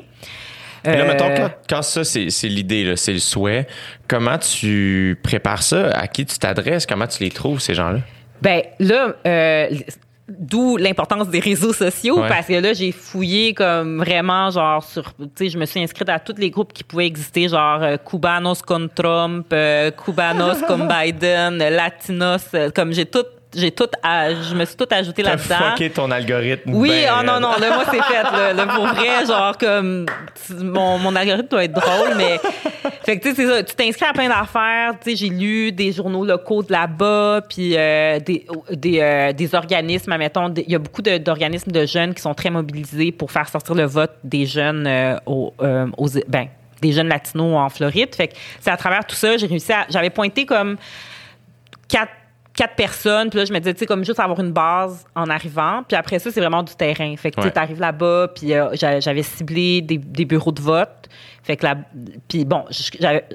Et 0.85 0.89
là, 0.91 1.05
Euh, 1.05 1.07
mettons, 1.09 1.35
quand, 1.37 1.51
quand 1.69 1.83
ça, 1.83 2.05
c'est 2.05 2.29
l'idée, 2.45 2.85
là, 2.85 2.97
c'est 2.97 3.13
le 3.13 3.19
souhait, 3.19 3.67
comment 4.09 4.39
tu 4.39 5.19
prépares 5.23 5.63
ça? 5.63 5.91
À 5.91 6.07
qui 6.07 6.25
tu 6.27 6.39
t'adresses? 6.39 6.87
Comment 6.87 7.07
tu 7.07 7.23
les 7.23 7.31
trouves, 7.31 7.61
ces 7.61 7.75
gens-là? 7.75 7.99
Ben 8.41 8.63
là, 8.79 9.15
euh, 9.27 9.69
d'où 10.29 10.77
l'importance 10.77 11.29
des 11.29 11.41
réseaux 11.41 11.73
sociaux 11.73 12.21
Ouais. 12.21 12.29
parce 12.29 12.47
que 12.47 12.53
là 12.53 12.73
j'ai 12.75 12.93
fouillé 12.93 13.55
comme 13.55 13.99
vraiment 13.99 14.51
genre 14.51 14.85
sur, 14.85 15.13
tu 15.19 15.25
sais, 15.37 15.49
je 15.49 15.59
me 15.59 15.65
suis 15.65 15.81
inscrite 15.83 16.09
à 16.11 16.19
tous 16.21 16.35
les 16.37 16.51
groupes 16.51 16.73
qui 16.73 16.85
pouvaient 16.85 17.07
exister 17.07 17.49
genre 17.49 17.83
euh, 17.83 17.97
Cubanos 17.97 18.61
con 18.63 18.89
Trump, 18.95 19.47
euh, 19.53 19.91
Cubanos 19.91 20.59
con 20.69 20.87
Biden, 21.03 21.61
euh, 21.63 21.71
Latinos, 21.71 22.45
euh, 22.55 22.71
comme 22.71 22.93
j'ai 22.93 23.07
tout, 23.07 23.25
j'ai 23.55 23.71
tout, 23.71 23.89
à- 24.03 24.35
je 24.35 24.55
me 24.55 24.65
suis 24.65 24.77
tout 24.77 24.87
ajouté 24.91 25.23
T'as 25.23 25.31
là-dedans. 25.37 25.71
fucké 25.71 25.91
ton 25.91 26.11
algorithme. 26.11 26.75
Oui, 26.75 26.91
ben 26.91 27.13
oh 27.21 27.23
non, 27.25 27.41
non, 27.41 27.53
là, 27.59 27.75
moi, 27.75 27.85
c'est 27.91 28.03
fait. 28.03 28.23
Là, 28.23 28.53
Là, 28.53 28.67
pour 28.67 28.87
vrai, 28.87 29.25
genre, 29.27 29.57
comme, 29.57 30.07
mon, 30.59 30.99
mon 30.99 31.17
algorithme 31.17 31.49
doit 31.49 31.65
être 31.65 31.73
drôle, 31.73 32.15
mais. 32.17 32.39
Fait 33.05 33.19
que, 33.19 33.23
tu 33.23 33.31
sais, 33.31 33.37
c'est 33.37 33.47
ça. 33.49 33.63
Tu 33.63 33.75
t'inscris 33.75 34.05
à 34.07 34.13
plein 34.13 34.29
d'affaires. 34.29 34.93
Tu 35.03 35.11
sais, 35.11 35.17
j'ai 35.17 35.29
lu 35.31 35.73
des 35.73 35.93
journaux 35.93 36.25
locaux 36.27 36.63
de 36.63 36.71
là-bas, 36.73 37.41
puis 37.49 37.75
euh, 37.77 38.19
des, 38.21 38.45
des, 38.73 39.01
euh, 39.01 39.33
des 39.33 39.55
organismes, 39.55 40.13
admettons. 40.13 40.53
Il 40.55 40.71
y 40.71 40.75
a 40.75 40.79
beaucoup 40.79 41.01
d'organismes 41.03 41.71
de 41.73 41.87
jeunes 41.87 42.13
qui 42.15 42.21
sont 42.21 42.35
très 42.35 42.51
mobilisés 42.51 43.13
pour 43.13 43.33
faire 43.33 43.49
sortir 43.49 43.75
le 43.75 43.85
vote 43.85 44.13
des 44.25 44.45
jeunes 44.45 44.87
euh, 44.87 45.17
aux, 45.25 45.55
aux- 45.97 46.09
Ben, 46.29 46.49
des 46.83 46.93
jeunes 46.93 47.09
latinos 47.09 47.57
en 47.57 47.69
Floride. 47.71 48.15
Fait 48.15 48.29
que 48.29 48.35
c'est 48.61 48.71
à 48.71 48.77
travers 48.77 49.07
tout 49.07 49.17
ça, 49.17 49.37
j'ai 49.39 49.47
réussi 49.47 49.73
à. 49.73 49.87
J'avais 49.89 50.11
pointé 50.11 50.45
comme 50.45 50.77
quatre 51.89 52.13
quatre 52.59 52.75
personnes 52.75 53.31
puis 53.31 53.39
là 53.39 53.45
je 53.45 53.53
me 53.53 53.59
disais 53.61 53.73
tu 53.73 53.79
sais 53.81 53.87
comme 53.87 54.05
juste 54.05 54.19
avoir 54.19 54.41
une 54.41 54.51
base 54.53 55.05
en 55.15 55.31
arrivant 55.31 55.85
puis 55.87 55.97
après 55.97 56.19
ça 56.19 56.31
c'est 56.33 56.41
vraiment 56.41 56.63
du 56.65 56.75
terrain. 56.75 57.15
Fait 57.17 57.31
que 57.31 57.37
tu 57.37 57.41
Ouais. 57.43 57.47
sais, 57.47 57.53
t'arrives 57.53 57.81
là-bas 57.81 58.29
puis 58.35 58.53
euh, 58.53 58.71
j'a- 58.75 58.99
j'avais 59.01 59.23
ciblé 59.23 59.81
des, 59.81 59.97
des 59.99 60.25
bureaux 60.25 60.51
de 60.53 60.61
vote. 60.61 60.89
Fait 61.45 61.57
que 61.57 61.65
là 61.65 61.77
puis 62.29 62.45
bon 62.45 62.65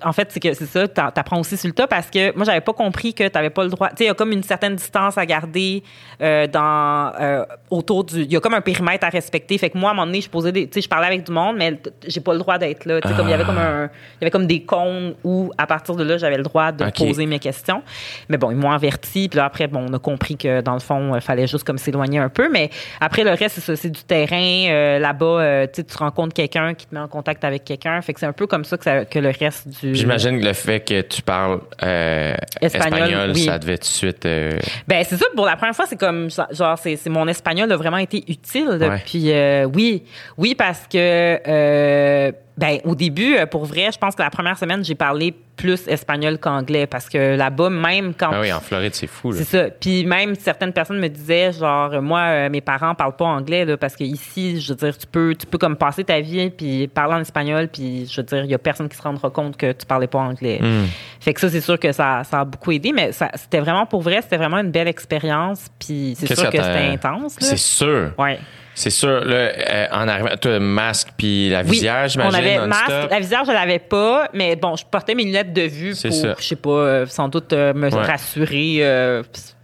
en 0.04 0.14
fait 0.14 0.28
c'est 0.32 0.40
que 0.40 0.54
c'est 0.54 0.68
ça 0.68 0.88
t'a- 0.88 1.10
t'apprends 1.12 1.40
aussi 1.40 1.58
sur 1.58 1.68
le 1.68 1.74
tas 1.74 1.88
parce 1.88 2.12
que 2.12 2.36
moi 2.36 2.46
j'avais 2.46 2.62
pas 2.62 2.74
compris 2.74 3.14
que 3.16 3.28
t'avais 3.28 3.50
pas 3.50 3.64
le 3.64 3.70
droit 3.72 3.90
tu 3.90 3.96
sais 4.00 4.04
il 4.04 4.08
y 4.08 4.12
a 4.12 4.14
comme 4.14 4.32
une 4.32 4.44
certaine 4.44 4.76
distance 4.76 5.18
à 5.18 5.26
garder 5.26 5.82
euh, 6.22 6.46
dans 6.46 7.12
euh, 7.20 7.44
autour 7.72 8.04
du 8.04 8.22
il 8.24 8.32
y 8.32 8.36
a 8.38 8.40
comme 8.40 8.54
un 8.54 8.62
périmètre 8.62 9.08
à 9.08 9.10
respecter. 9.10 9.58
Fait 9.58 9.70
que 9.72 9.78
moi 9.80 9.90
à 9.90 9.94
un 9.94 9.96
moment 9.96 10.06
donné 10.06 10.22
je 10.22 10.30
posais 10.30 10.52
des 10.52 10.68
tu 10.68 10.74
sais 10.76 10.82
je 10.82 10.90
parlais 10.90 11.08
avec 11.08 11.24
du 11.26 11.32
monde 11.32 11.56
mais 11.58 11.80
j'ai 12.08 12.20
pas 12.22 12.34
le 12.34 12.40
droit 12.40 12.58
d'être 12.60 12.86
là. 12.86 13.02
Tu 13.02 13.08
sais 13.08 13.16
comme 13.16 13.28
il 13.30 13.32
y 13.32 13.34
avait 13.34 13.46
comme 13.46 13.58
un 13.58 13.86
il 13.86 14.22
y 14.22 14.24
avait 14.26 14.32
comme 14.32 14.46
des 14.48 14.62
cônes 14.64 15.16
où 15.24 15.52
à 15.58 15.66
partir 15.66 15.96
de 15.96 16.04
là 16.04 16.18
j'avais 16.20 16.38
le 16.38 16.44
droit 16.44 16.72
de 16.72 16.86
poser 16.92 17.26
mes 17.26 17.40
questions. 17.40 17.82
Mais 18.30 18.38
bon 18.38 18.52
ils 18.52 18.58
m'ont 18.58 18.72
averti 18.72 19.13
puis 19.30 19.38
là 19.38 19.46
après 19.46 19.68
bon 19.68 19.86
on 19.90 19.94
a 19.94 20.00
compris 20.00 20.36
que 20.38 20.62
dans 20.62 20.74
le 20.74 20.80
fond 20.80 21.16
il 21.16 21.22
fallait 21.22 21.48
juste 21.48 21.64
comme 21.64 21.78
s'éloigner 21.78 22.20
un 22.20 22.30
peu 22.30 22.50
mais 22.52 22.70
après 23.00 23.24
le 23.24 23.32
reste 23.32 23.76
c'est 23.76 23.90
du 23.90 24.04
terrain 24.04 24.68
euh, 24.70 25.00
là-bas 25.00 25.26
euh, 25.26 25.68
tu 25.74 25.84
rencontres 25.98 26.34
quelqu'un 26.34 26.74
qui 26.74 26.86
te 26.88 26.94
met 26.96 27.02
en 27.02 27.08
contact 27.08 27.44
avec 27.44 27.64
quelqu'un 27.64 28.02
fait 28.02 28.14
que 28.14 28.20
c'est 28.20 28.26
un 28.26 28.34
peu 28.34 28.48
comme 28.48 28.66
ça 28.66 28.78
que, 28.78 28.84
ça- 28.84 29.06
que 29.06 29.20
le 29.20 29.30
reste 29.38 29.68
du 29.68 29.96
J'imagine 29.96 30.40
que 30.40 30.46
le 30.46 30.54
fait 30.54 30.80
que 30.82 31.02
tu 31.02 31.22
parles 31.22 31.60
euh, 31.84 32.34
Espagnol, 32.62 33.00
espagnol, 33.02 33.32
oui. 33.36 33.44
ça 33.46 33.60
devait 33.60 33.78
tout 33.78 33.84
de 33.84 33.86
suite. 33.88 34.26
euh, 34.26 34.58
Ben 34.88 35.04
c'est 35.08 35.18
ça 35.18 35.26
pour 35.36 35.46
la 35.46 35.56
première 35.56 35.76
fois 35.76 35.86
c'est 35.88 36.00
comme 36.00 36.30
genre 36.52 36.78
c'est 36.78 37.08
mon 37.10 37.28
espagnol 37.28 37.72
a 37.72 37.78
vraiment 37.78 37.98
été 37.98 38.24
utile 38.28 38.78
Ouais. 38.82 39.02
puis 39.06 39.32
euh, 39.32 39.66
oui 39.74 40.04
oui 40.38 40.56
parce 40.56 40.88
que 40.92 41.40
euh, 41.48 42.32
ben 42.58 42.78
au 42.86 42.94
début 42.94 43.36
euh, 43.36 43.46
pour 43.48 43.66
vrai 43.66 43.90
je 43.92 43.98
pense 43.98 44.14
que 44.16 44.22
la 44.22 44.30
première 44.30 44.58
semaine 44.58 44.86
j'ai 44.86 44.94
parlé 44.96 45.34
plus 45.56 45.88
espagnol 45.88 46.38
qu'anglais 46.40 46.88
parce 46.88 47.10
que 47.10 47.36
là-bas 47.36 47.70
même 47.70 48.14
quand 48.16 48.32
Ah 48.34 48.42
oui, 48.42 48.52
en 48.52 48.60
Floride, 48.60 48.94
c'est 48.96 49.06
fou. 49.08 49.32
C'est 49.34 49.44
ça. 49.44 49.70
Puis 49.70 50.04
même 50.04 50.34
certaines 50.36 50.74
personnes 50.74 51.00
me 51.00 51.08
disaient 51.10 51.52
genre 51.52 52.02
moi 52.02 52.20
euh, 52.22 52.50
mes 52.50 52.62
parents 52.62 52.94
parlent 52.96 53.16
pas 53.16 53.26
anglais 53.26 53.64
là, 53.66 53.78
parce 53.78 53.96
que 53.96 54.04
ici 54.04 54.60
je 54.62 54.70
veux 54.74 54.78
dire 54.78 54.98
tu 54.98 55.06
peux 55.08 55.36
tu 55.36 55.46
peux 55.46 55.58
comme 55.58 55.76
passer 55.76 56.04
ta 56.04 56.20
vie 56.22 56.50
puis 56.50 56.88
parler 56.88 57.16
en 57.16 57.20
espagnol 57.22 57.68
puis 57.70 58.08
je 58.08 58.22
veux 58.22 58.26
dire 58.26 58.44
il 58.46 58.52
y 58.52 58.56
a 58.56 58.60
personne 58.60 58.90
qui 58.90 58.98
se 58.98 59.02
rendra 59.04 59.30
compte 59.30 59.58
que 59.58 59.72
tu 59.72 59.86
parlais 59.86 60.08
pas 60.08 60.20
anglais. 60.20 60.60
Hmm. 60.62 60.86
Fait 61.20 61.34
que 61.34 61.40
ça 61.40 61.50
c'est 61.50 61.62
sûr 61.62 61.80
que 61.80 61.92
ça, 61.92 62.24
ça 62.24 62.42
a 62.42 62.46
beaucoup 62.46 62.72
aidé 62.72 62.92
mais 62.92 63.12
c'était 63.36 63.60
vraiment 63.60 63.86
pour 63.86 64.02
vrai, 64.02 64.22
c'était 64.22 64.38
vraiment 64.38 64.58
une 64.60 64.72
belle 64.72 64.88
expérience 64.88 65.68
puis 65.80 66.16
c'est 66.20 66.28
sûr 66.36 66.50
que, 66.52 66.58
t'as- 66.58 66.64
c'était 66.64 66.88
intense. 66.94 67.36
C'est 67.40 67.58
sûr. 67.58 68.12
Ouais. 68.18 68.40
C'est 68.76 68.90
sûr. 68.90 69.24
Là, 69.24 69.36
euh, 69.36 69.88
en 69.92 70.08
arrivant, 70.08 70.36
toi, 70.42 70.60
masque 70.60 71.10
puis 71.18 71.50
la 71.50 71.62
visière, 71.62 72.08
j'imagine. 72.08 72.32
on 72.34 72.38
avait 72.38 72.68
masque. 72.68 73.10
La 73.10 73.20
visière, 73.20 73.46
je 73.46 73.52
l'avais 73.52 73.80
pas, 73.80 74.30
mais 74.34 74.56
bon, 74.56 74.76
je 74.76 74.84
portais 74.86 75.14
mes 75.16 75.24
lunettes 75.26 75.54
de 75.54 75.62
vue 75.62 75.92
pour, 75.92 76.12
ça. 76.14 76.36
je 76.40 76.44
sais 76.44 76.56
pas, 76.56 76.70
euh, 76.70 77.06
sans 77.06 77.28
doute 77.28 77.54
euh, 77.54 77.74
me 77.74 77.90
Ouais. 77.90 78.02
rassurer. 78.02 78.78
euh, 78.80 79.22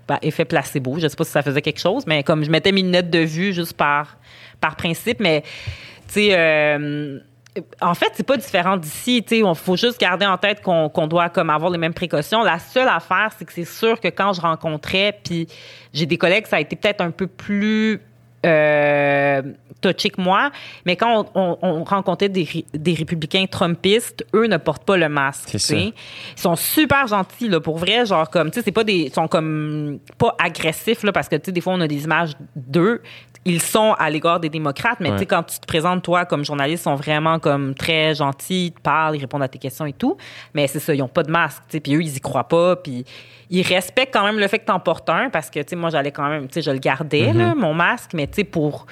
bah, 0.08 0.18
effet 0.24 0.46
placebo. 0.46 0.98
Je 1.00 1.08
sais 1.08 1.16
pas 1.16 1.24
si 1.24 1.32
ça 1.32 1.44
faisait 1.44 1.62
quelque 1.62 1.80
chose, 1.80 2.04
mais 2.08 2.24
comme 2.24 2.44
je 2.44 2.50
mettais 2.50 2.72
mes 2.72 2.82
lunettes 2.82 3.10
de 3.12 3.20
vue 3.20 3.54
juste 3.54 3.74
par, 3.74 4.18
par 4.60 4.76
principe, 4.76 5.20
mais 5.20 5.44
tu 6.12 6.32
sais. 6.32 6.36
en 7.82 7.94
fait, 7.94 8.08
c'est 8.14 8.26
pas 8.26 8.38
différent 8.38 8.78
d'ici. 8.78 9.24
Il 9.32 9.44
faut 9.56 9.76
juste 9.78 10.00
garder 10.00 10.26
en 10.26 10.38
tête 10.38 10.62
qu'on 10.62 10.90
qu'on 10.90 11.06
doit 11.08 11.30
comme 11.30 11.50
avoir 11.50 11.70
les 11.72 11.78
mêmes 11.78 11.94
précautions. 11.94 12.42
La 12.44 12.58
seule 12.60 12.88
affaire, 12.88 13.30
c'est 13.38 13.46
que 13.46 13.54
c'est 13.54 13.66
sûr 13.66 14.00
que 14.00 14.08
quand 14.08 14.34
je 14.34 14.42
rencontrais, 14.42 15.18
puis 15.24 15.48
j'ai 15.94 16.06
des 16.06 16.18
collègues, 16.18 16.46
ça 16.48 16.56
a 16.56 16.60
été 16.60 16.76
peut-être 16.76 17.02
un 17.02 17.12
peu 17.12 17.28
plus 17.28 18.02
euh, 18.46 19.42
touchés 19.82 20.10
que 20.10 20.22
moi. 20.22 20.52
Mais 20.86 20.96
quand 20.96 21.30
on, 21.36 21.42
on- 21.42 21.58
on 21.62 21.84
rencontrait 21.84 22.30
des, 22.30 22.48
des 22.74 22.94
républicains 22.94 23.46
trumpistes, 23.46 24.26
eux 24.36 24.48
ne 24.48 24.58
portent 24.58 24.84
pas 24.86 24.98
le 24.98 25.10
masque. 25.10 25.50
Ça. 25.52 25.58
Ils 26.38 26.42
sont 26.42 26.56
super 26.56 27.08
gentils, 27.08 27.48
là, 27.50 27.60
pour 27.60 27.78
vrai. 27.78 28.06
Genre, 28.06 28.30
comme, 28.30 28.52
tu 28.52 28.60
sais, 28.60 28.66
c'est 28.66 28.72
pas 28.72 28.84
des. 28.84 28.94
Ils 29.08 29.14
sont 29.14 29.28
comme. 29.28 30.00
pas 30.18 30.36
agressifs, 30.44 31.04
là, 31.04 31.12
parce 31.12 31.28
que, 31.30 31.36
tu 31.38 31.44
sais, 31.46 31.52
des 31.52 31.62
fois, 31.62 31.74
on 31.74 31.82
a 31.82 31.88
des 31.88 32.04
images 32.04 32.32
d'eux. 32.56 33.02
Ils 33.50 33.62
sont 33.62 33.94
à 33.98 34.10
l'égard 34.10 34.40
des 34.40 34.50
démocrates, 34.50 35.00
mais 35.00 35.10
Ouais. 35.10 35.16
tu 35.16 35.20
sais, 35.22 35.26
quand 35.26 35.44
tu 35.44 35.60
te 35.60 35.66
présentes, 35.66 36.04
toi, 36.04 36.26
comme 36.26 36.46
journaliste, 36.46 36.82
ils 36.82 36.84
sont 36.84 36.96
vraiment 36.96 37.40
comme 37.40 37.74
très 37.74 38.14
gentils, 38.14 38.68
ils 38.68 38.72
te 38.72 38.80
parlent, 38.80 39.16
ils 39.16 39.22
répondent 39.22 39.42
à 39.44 39.48
tes 39.48 39.58
questions 39.58 39.86
et 39.86 39.94
tout. 39.94 40.16
Mais 40.54 40.68
c'est 40.68 40.80
ça, 40.80 40.94
ils 40.94 41.02
ont 41.02 41.08
pas 41.08 41.24
de 41.24 41.32
masque, 41.32 41.64
tu 41.68 41.74
sais, 41.74 41.80
puis 41.80 41.96
eux, 41.96 42.02
ils 42.02 42.16
y 42.18 42.20
croient 42.20 42.48
pas, 42.48 42.76
puis 42.76 43.04
ils 43.50 43.64
respectent 43.64 44.14
quand 44.14 44.24
même 44.24 44.38
le 44.40 44.48
fait 44.48 44.60
que 44.60 44.66
t'en 44.66 44.80
portes 44.80 45.10
un, 45.10 45.30
parce 45.30 45.50
que, 45.50 45.60
tu 45.60 45.70
sais, 45.70 45.76
moi, 45.76 45.90
j'allais 45.90 46.12
quand 46.12 46.30
même, 46.30 46.48
tu 46.48 46.54
sais, 46.54 46.62
je 46.62 46.70
le 46.72 46.78
gardais, 46.80 47.34
là, 47.34 47.56
mon 47.56 47.74
masque, 47.74 48.12
mais 48.14 48.28
tu 48.28 48.36
sais, 48.36 48.44
pour. 48.44 48.86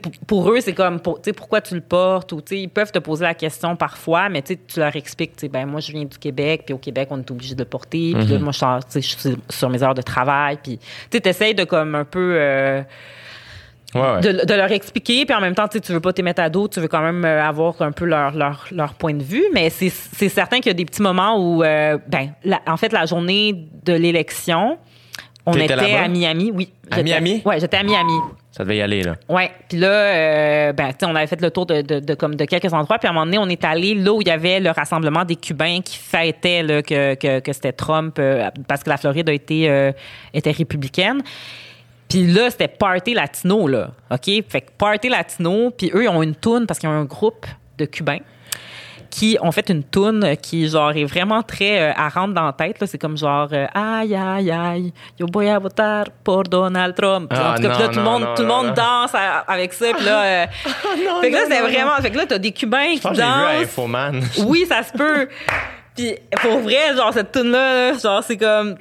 pour, 0.00 0.12
pour 0.26 0.50
eux, 0.50 0.60
c'est 0.60 0.72
comme, 0.72 1.00
pour- 1.00 1.20
tu 1.20 1.28
sais, 1.28 1.32
pourquoi 1.34 1.60
tu 1.60 1.74
le 1.74 1.82
portes? 1.82 2.32
Ou, 2.32 2.40
ils 2.52 2.70
peuvent 2.70 2.92
te 2.92 2.98
poser 2.98 3.24
la 3.24 3.34
question 3.34 3.76
parfois, 3.76 4.30
mais 4.30 4.40
tu 4.40 4.54
sais, 4.54 4.60
tu 4.66 4.80
leur 4.80 4.96
expliques, 4.96 5.32
tu 5.36 5.40
sais, 5.40 5.48
ben, 5.48 5.66
moi, 5.66 5.80
je 5.80 5.92
viens 5.92 6.06
du 6.06 6.16
Québec, 6.18 6.62
puis 6.64 6.72
au 6.74 6.78
Québec, 6.78 7.08
on 7.10 7.18
est 7.18 7.30
obligé 7.30 7.54
de 7.54 7.60
le 7.62 7.68
porter. 7.68 8.14
Puis 8.16 8.26
là, 8.26 8.38
moi, 8.38 8.52
je 8.52 9.00
suis 9.00 9.36
sur 9.50 9.68
mes 9.68 9.82
heures 9.82 9.92
de 9.94 10.00
travail. 10.00 10.58
Puis, 10.62 10.78
tu 10.78 10.86
sais, 11.12 11.20
t'essayes 11.20 11.54
de, 11.54 11.64
comme, 11.64 11.94
un 11.94 12.04
peu... 12.06 12.36
euh, 12.38 12.82
Ouais, 13.94 14.00
ouais. 14.00 14.20
de, 14.20 14.44
de 14.46 14.54
leur 14.54 14.72
expliquer, 14.72 15.26
puis 15.26 15.34
en 15.34 15.40
même 15.40 15.54
temps, 15.54 15.68
tu 15.68 15.80
tu 15.80 15.92
veux 15.92 16.00
pas 16.00 16.12
te 16.14 16.22
mettre 16.22 16.40
à 16.40 16.48
dos, 16.48 16.66
tu 16.66 16.80
veux 16.80 16.88
quand 16.88 17.02
même 17.02 17.24
euh, 17.24 17.42
avoir 17.42 17.80
un 17.82 17.92
peu 17.92 18.06
leur, 18.06 18.30
leur, 18.34 18.66
leur 18.72 18.94
point 18.94 19.12
de 19.14 19.22
vue, 19.22 19.44
mais 19.52 19.68
c'est 19.70 19.90
certain 20.30 20.56
qu'il 20.58 20.68
y 20.68 20.70
a 20.70 20.74
des 20.74 20.84
petits 20.86 21.02
moments 21.02 21.36
où, 21.38 21.62
euh, 21.62 21.98
ben, 22.08 22.30
la- 22.44 22.62
en 22.66 22.76
fait, 22.78 22.92
la 22.92 23.04
journée 23.04 23.66
de 23.84 23.92
l'élection, 23.92 24.78
on 25.44 25.52
était 25.54 25.74
à 25.74 26.08
Miami, 26.08 26.52
oui. 26.54 26.70
À 26.90 27.02
Miami? 27.02 27.42
Ouais, 27.44 27.58
j'étais 27.60 27.76
à 27.76 27.82
Miami. 27.82 28.12
Ça 28.52 28.64
devait 28.64 28.76
y 28.76 28.82
aller, 28.82 29.02
là. 29.02 29.16
Ouais, 29.28 29.50
puis 29.68 29.78
là, 29.78 29.88
euh, 29.88 30.72
ben, 30.72 30.90
on 31.02 31.14
avait 31.14 31.26
fait 31.26 31.40
le 31.40 31.50
tour 31.50 31.66
de, 31.66 31.80
de, 31.82 32.00
de, 32.00 32.14
comme 32.14 32.34
de 32.34 32.44
quelques 32.44 32.72
endroits, 32.72 32.98
puis 32.98 33.08
à 33.08 33.10
un 33.10 33.14
moment 33.14 33.24
donné, 33.26 33.38
on 33.38 33.48
est 33.48 33.64
allé 33.64 33.94
là 33.94 34.12
où 34.12 34.20
il 34.22 34.28
y 34.28 34.30
avait 34.30 34.60
le 34.60 34.70
rassemblement 34.70 35.24
des 35.24 35.36
Cubains 35.36 35.80
qui 35.82 35.98
fêtaient 35.98 36.62
là, 36.62 36.82
que, 36.82 37.14
que, 37.14 37.40
que 37.40 37.52
c'était 37.52 37.72
Trump 37.72 38.16
euh, 38.18 38.48
parce 38.68 38.82
que 38.84 38.90
la 38.90 38.98
Floride 38.98 39.28
a 39.28 39.32
été 39.32 39.68
euh, 39.70 39.90
était 40.34 40.50
républicaine. 40.50 41.22
Puis 42.12 42.26
là, 42.26 42.50
c'était 42.50 42.68
party 42.68 43.14
latino 43.14 43.66
là, 43.66 43.88
ok? 44.10 44.26
Fait 44.48 44.60
que 44.60 44.70
party 44.76 45.08
latino, 45.08 45.70
puis 45.70 45.90
eux 45.94 46.02
ils 46.04 46.08
ont 46.10 46.22
une 46.22 46.34
toune 46.34 46.66
parce 46.66 46.78
qu'ils 46.78 46.90
ont 46.90 46.92
un 46.92 47.04
groupe 47.06 47.46
de 47.78 47.86
Cubains 47.86 48.18
qui 49.08 49.38
ont 49.42 49.50
fait 49.52 49.68
une 49.70 49.82
toune 49.82 50.36
qui 50.42 50.68
genre 50.68 50.94
est 50.96 51.04
vraiment 51.04 51.42
très 51.42 51.80
euh, 51.80 51.92
à 51.94 52.08
rendre 52.10 52.34
dans 52.34 52.44
la 52.46 52.52
tête 52.52 52.80
là. 52.80 52.86
C'est 52.86 52.98
comme 52.98 53.16
genre 53.16 53.48
euh, 53.52 53.66
aïe 53.74 54.14
aïe 54.14 54.50
aïe 54.50 54.92
yo 55.18 55.26
voy 55.32 55.48
a 55.48 55.58
votar 55.58 56.06
por 56.24 56.42
Donald 56.44 56.94
Trump. 56.94 57.30
Ah, 57.34 57.52
en 57.52 57.54
tout 57.56 57.62
cas 57.62 57.68
puis 57.70 57.78
là 57.78 57.88
non, 57.88 57.92
tout 57.92 57.98
le 57.98 58.04
non, 58.04 58.10
monde 58.10 58.22
non, 58.22 58.34
tout 58.34 58.42
le 58.42 58.48
non, 58.48 58.56
monde 58.56 58.66
non. 58.68 58.72
danse 58.74 59.14
à- 59.14 59.38
avec 59.48 59.72
ça 59.72 59.86
puis 59.96 60.04
là 60.04 60.22
euh, 60.22 60.46
fait 61.22 61.30
que 61.30 61.34
là 61.34 61.42
c'est 61.48 61.60
vraiment 61.60 61.96
fait 62.00 62.10
que 62.10 62.16
là 62.18 62.26
t'as 62.26 62.38
des 62.38 62.52
cubains 62.52 62.94
Je 62.94 63.00
qui 63.00 63.08
j'ai 63.08 63.14
vu 63.16 63.20
à 63.22 63.62
dansent. 63.62 64.44
Oui 64.46 64.64
ça 64.68 64.82
se 64.82 64.92
peut. 64.92 65.28
Puis 65.96 66.14
pour 66.40 66.58
vrai 66.60 66.94
genre 66.96 67.12
cette 67.12 67.32
tune 67.32 67.50
là 67.50 67.92
genre 67.98 68.22
c'est 68.22 68.36
comme 68.38 68.76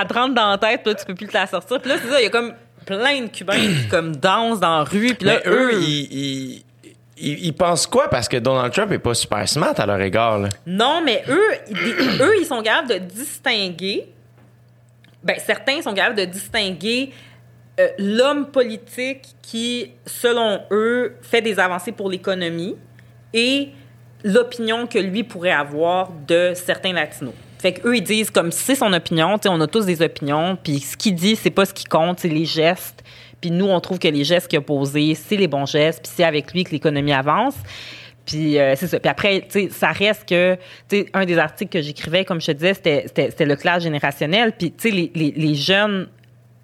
elle 0.00 0.06
te 0.06 0.14
rentre 0.14 0.34
dans 0.34 0.50
la 0.50 0.58
tête 0.58 0.82
puis 0.82 0.92
là 0.92 0.98
tu 0.98 1.04
peux 1.06 1.14
plus 1.14 1.26
te 1.26 1.34
la 1.34 1.46
sortir 1.46 1.80
puis 1.80 1.90
là 1.90 1.96
c'est 2.02 2.08
ça 2.10 2.20
il 2.20 2.24
y 2.24 2.26
a 2.26 2.30
comme 2.30 2.52
plein 2.86 3.22
de 3.22 3.28
cubains 3.28 3.54
qui 3.58 3.88
comme 3.90 4.16
dansent 4.16 4.60
dans 4.60 4.78
la 4.78 4.84
rue 4.84 5.14
puis 5.14 5.26
là 5.26 5.40
Mais 5.44 5.50
eux, 5.50 5.72
ils, 5.82 6.12
ils, 6.12 6.64
ils- 7.18 7.46
ils 7.46 7.52
pensent 7.52 7.86
quoi? 7.86 8.08
Parce 8.08 8.28
que 8.28 8.36
Donald 8.36 8.72
Trump 8.72 8.92
est 8.92 8.98
pas 8.98 9.12
super 9.14 9.46
smart 9.48 9.74
à 9.76 9.84
leur 9.86 10.00
égard, 10.00 10.38
là. 10.38 10.48
Non, 10.66 11.02
mais 11.04 11.24
eux, 11.28 11.50
ils- 11.68 12.22
eux, 12.22 12.34
ils 12.40 12.46
sont 12.46 12.62
capables 12.62 12.88
de 12.88 12.98
distinguer. 12.98 14.06
Ben, 15.24 15.36
certains 15.44 15.82
sont 15.82 15.92
capables 15.94 16.14
de 16.16 16.24
distinguer 16.26 17.10
euh, 17.80 17.88
l'homme 17.98 18.46
politique 18.46 19.22
qui, 19.42 19.90
selon 20.06 20.60
eux, 20.70 21.16
fait 21.22 21.42
des 21.42 21.58
avancées 21.58 21.92
pour 21.92 22.08
l'économie 22.08 22.76
et 23.34 23.70
l'opinion 24.24 24.86
que 24.86 24.98
lui 24.98 25.24
pourrait 25.24 25.50
avoir 25.50 26.10
de 26.26 26.52
certains 26.54 26.92
latinos. 26.92 27.34
Fait 27.58 27.72
qu'eux, 27.72 27.96
ils 27.96 28.02
disent 28.02 28.30
comme 28.30 28.52
c'est 28.52 28.74
son 28.76 28.92
opinion, 28.92 29.38
tu 29.38 29.48
sais, 29.48 29.48
on 29.48 29.60
a 29.60 29.66
tous 29.66 29.84
des 29.86 30.00
opinions, 30.02 30.56
puis 30.62 30.78
ce 30.80 30.96
qu'il 30.96 31.14
dit, 31.14 31.36
c'est 31.36 31.50
pas 31.50 31.64
ce 31.64 31.74
qui 31.74 31.84
compte, 31.84 32.20
c'est 32.20 32.28
les 32.28 32.44
gestes. 32.44 33.02
Puis 33.40 33.50
nous, 33.50 33.66
on 33.66 33.80
trouve 33.80 33.98
que 33.98 34.08
les 34.08 34.24
gestes 34.24 34.48
qu'il 34.48 34.58
a 34.58 34.62
posés, 34.62 35.14
c'est 35.14 35.36
les 35.36 35.48
bons 35.48 35.66
gestes, 35.66 36.02
puis 36.02 36.12
c'est 36.14 36.24
avec 36.24 36.52
lui 36.52 36.64
que 36.64 36.70
l'économie 36.70 37.12
avance. 37.12 37.54
Puis 38.26 38.58
euh, 38.58 38.74
c'est 38.76 38.88
ça. 38.88 39.00
Puis 39.00 39.08
après, 39.10 39.40
tu 39.40 39.46
sais, 39.50 39.68
ça 39.70 39.90
reste 39.90 40.28
que, 40.28 40.56
tu 40.88 40.98
sais, 40.98 41.06
un 41.14 41.24
des 41.24 41.38
articles 41.38 41.70
que 41.70 41.82
j'écrivais, 41.82 42.24
comme 42.24 42.40
je 42.40 42.46
te 42.46 42.52
disais, 42.52 42.74
c'était, 42.74 43.44
le 43.44 43.56
clash 43.56 43.84
générationnel. 43.84 44.52
Puis, 44.52 44.72
tu 44.72 44.90
sais, 44.90 44.94
les, 44.94 45.10
les, 45.14 45.32
les 45.34 45.54
jeunes 45.54 46.08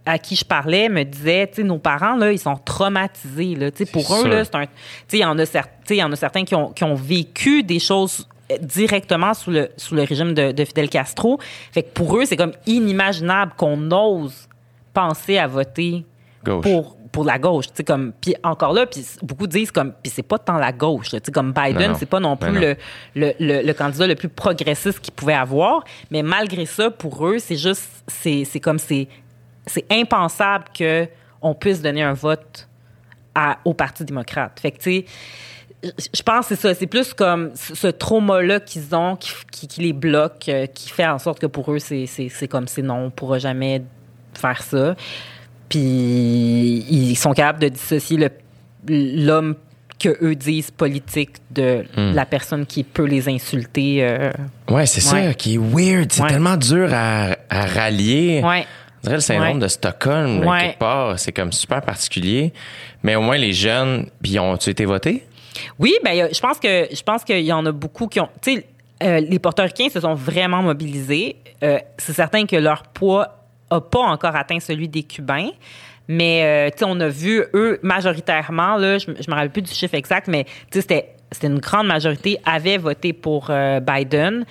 à 0.04 0.18
qui 0.18 0.36
je 0.36 0.44
parlais 0.44 0.90
me 0.90 1.04
disaient, 1.04 1.46
tu 1.46 1.54
sais, 1.54 1.62
nos 1.62 1.78
parents, 1.78 2.16
là, 2.16 2.30
ils 2.32 2.38
sont 2.38 2.56
traumatisés, 2.56 3.54
là. 3.54 3.70
Tu 3.70 3.86
sais, 3.86 3.90
pour 3.90 4.14
eux, 4.14 4.28
là, 4.28 4.44
c'est 4.44 4.54
un... 4.54 4.66
Tu 4.66 4.72
sais, 5.08 5.16
il 5.16 5.20
y 5.20 5.24
en 5.24 5.38
a 5.38 5.44
cer- 5.44 5.62
tu 5.62 5.68
sais, 5.86 5.96
il 5.96 6.00
y 6.00 6.04
en 6.04 6.12
a 6.12 6.16
certains 6.16 6.44
qui 6.44 6.54
ont, 6.54 6.72
qui 6.72 6.84
ont 6.84 6.94
vécu 6.94 7.62
des 7.62 7.78
choses 7.78 8.28
directement 8.60 9.34
sous 9.34 9.50
le, 9.50 9.70
sous 9.76 9.94
le 9.94 10.02
régime 10.02 10.34
de, 10.34 10.52
de 10.52 10.64
Fidel 10.64 10.88
Castro. 10.88 11.38
Fait 11.72 11.82
que 11.82 11.90
pour 11.90 12.16
eux, 12.16 12.24
c'est 12.24 12.36
comme 12.36 12.52
inimaginable 12.66 13.52
qu'on 13.56 13.90
ose 13.90 14.48
penser 14.92 15.38
à 15.38 15.46
voter 15.46 16.04
Gauche. 16.44 16.62
pour 16.62 16.96
pour 17.14 17.24
la 17.24 17.38
gauche, 17.38 17.66
tu 17.72 17.84
comme 17.84 18.12
puis 18.20 18.34
encore 18.42 18.72
là 18.72 18.86
puis 18.86 19.06
beaucoup 19.22 19.46
disent 19.46 19.70
comme 19.70 19.92
puis 20.02 20.10
c'est 20.12 20.24
pas 20.24 20.36
tant 20.36 20.58
la 20.58 20.72
gauche, 20.72 21.10
tu 21.10 21.30
comme 21.30 21.52
Biden, 21.52 21.94
c'est 21.94 22.06
pas 22.06 22.18
non 22.18 22.36
plus 22.36 22.50
non. 22.50 22.60
le, 22.60 22.76
le, 23.14 23.32
le, 23.38 23.62
le 23.62 23.72
candidat 23.72 24.08
le 24.08 24.16
plus 24.16 24.28
progressiste 24.28 24.98
qu'ils 24.98 25.14
pouvaient 25.14 25.32
avoir, 25.32 25.84
mais 26.10 26.24
malgré 26.24 26.66
ça 26.66 26.90
pour 26.90 27.24
eux, 27.24 27.38
c'est 27.38 27.56
juste 27.56 27.88
c'est 28.08 28.44
c'est 28.44 28.58
comme 28.58 28.80
c'est 28.80 29.06
c'est 29.64 29.84
impensable 29.92 30.64
que 30.76 31.06
on 31.40 31.54
puisse 31.54 31.80
donner 31.80 32.02
un 32.02 32.14
vote 32.14 32.68
à, 33.34 33.58
au 33.64 33.74
Parti 33.74 34.04
démocrate. 34.04 34.58
Fait 34.58 34.72
que 34.72 34.78
tu 34.78 34.82
sais 34.82 35.04
je- 35.84 36.22
pense 36.22 36.48
que 36.48 36.54
c'est 36.54 36.60
ça. 36.68 36.74
C'est 36.74 36.86
plus 36.86 37.12
comme 37.14 37.50
ce 37.54 37.86
trauma-là 37.88 38.60
qu'ils 38.60 38.94
ont, 38.94 39.16
qui, 39.16 39.30
qui, 39.50 39.68
qui 39.68 39.80
les 39.82 39.92
bloque, 39.92 40.48
euh, 40.48 40.66
qui 40.66 40.90
fait 40.90 41.06
en 41.06 41.18
sorte 41.18 41.38
que 41.40 41.46
pour 41.46 41.70
eux, 41.72 41.78
c'est, 41.78 42.06
c'est, 42.06 42.28
c'est 42.28 42.48
comme 42.48 42.66
c'est 42.68 42.82
non, 42.82 43.06
on 43.06 43.10
pourra 43.10 43.38
jamais 43.38 43.82
faire 44.34 44.62
ça. 44.62 44.94
Puis 45.68 45.80
ils 46.90 47.16
sont 47.16 47.32
capables 47.32 47.60
de 47.60 47.68
dissocier 47.68 48.16
le, 48.16 48.30
l'homme 49.24 49.54
que 49.98 50.16
eux 50.22 50.34
disent 50.34 50.70
politique 50.70 51.30
de 51.50 51.84
la 51.96 52.26
personne 52.26 52.66
qui 52.66 52.82
peut 52.84 53.04
les 53.04 53.28
insulter. 53.28 53.98
euh, 54.04 54.30
Ouais, 54.68 54.86
c'est 54.86 55.04
Ouais. 55.12 55.26
ça 55.28 55.34
qui 55.34 55.54
est 55.54 55.58
weird. 55.58 56.12
C'est 56.12 56.22
Ouais. 56.22 56.28
tellement 56.28 56.56
dur 56.56 56.88
à, 56.92 57.36
à 57.48 57.66
rallier. 57.66 58.42
ouais. 58.44 58.66
On 58.98 59.06
dirait 59.08 59.16
le 59.16 59.20
syndrome 59.20 59.58
de 59.60 59.68
Stockholm, 59.68 60.42
là, 60.42 60.60
quelque 60.60 60.78
part. 60.78 61.18
C'est 61.18 61.32
comme 61.32 61.52
super 61.52 61.82
particulier. 61.82 62.54
Mais 63.02 63.14
au 63.16 63.20
moins, 63.20 63.36
les 63.36 63.52
jeunes, 63.52 64.06
puis 64.22 64.38
ont-tu 64.38 64.70
été 64.70 64.86
votés? 64.86 65.24
Oui, 65.78 65.94
ben 66.04 66.28
je 66.32 66.40
pense 66.40 66.58
que 66.58 66.88
je 66.92 67.02
pense 67.02 67.24
qu'il 67.24 67.44
y 67.44 67.52
en 67.52 67.64
a 67.66 67.72
beaucoup 67.72 68.06
qui 68.06 68.20
ont. 68.20 68.28
Tu 68.42 68.56
sais, 68.56 68.66
euh, 69.02 69.20
les 69.20 69.38
portoricains 69.38 69.88
se 69.88 70.00
sont 70.00 70.14
vraiment 70.14 70.62
mobilisés. 70.62 71.36
Euh, 71.62 71.78
c'est 71.98 72.12
certain 72.12 72.46
que 72.46 72.56
leur 72.56 72.84
poids 72.84 73.38
a 73.70 73.80
pas 73.80 74.00
encore 74.00 74.36
atteint 74.36 74.60
celui 74.60 74.88
des 74.88 75.02
Cubains. 75.02 75.50
Mais 76.08 76.70
euh, 76.82 76.86
on 76.86 77.00
a 77.00 77.08
vu 77.08 77.42
eux 77.54 77.78
majoritairement 77.82 78.76
là, 78.76 78.98
je, 78.98 79.06
je 79.06 79.30
me 79.30 79.34
rappelle 79.34 79.50
plus 79.50 79.62
du 79.62 79.72
chiffre 79.72 79.94
exact, 79.94 80.28
mais 80.28 80.44
c'était 80.70 81.14
une 81.42 81.58
grande 81.58 81.86
majorité 81.86 82.38
avaient 82.44 82.76
voté 82.76 83.12
pour 83.12 83.46
euh, 83.48 83.80
Biden. 83.80 84.44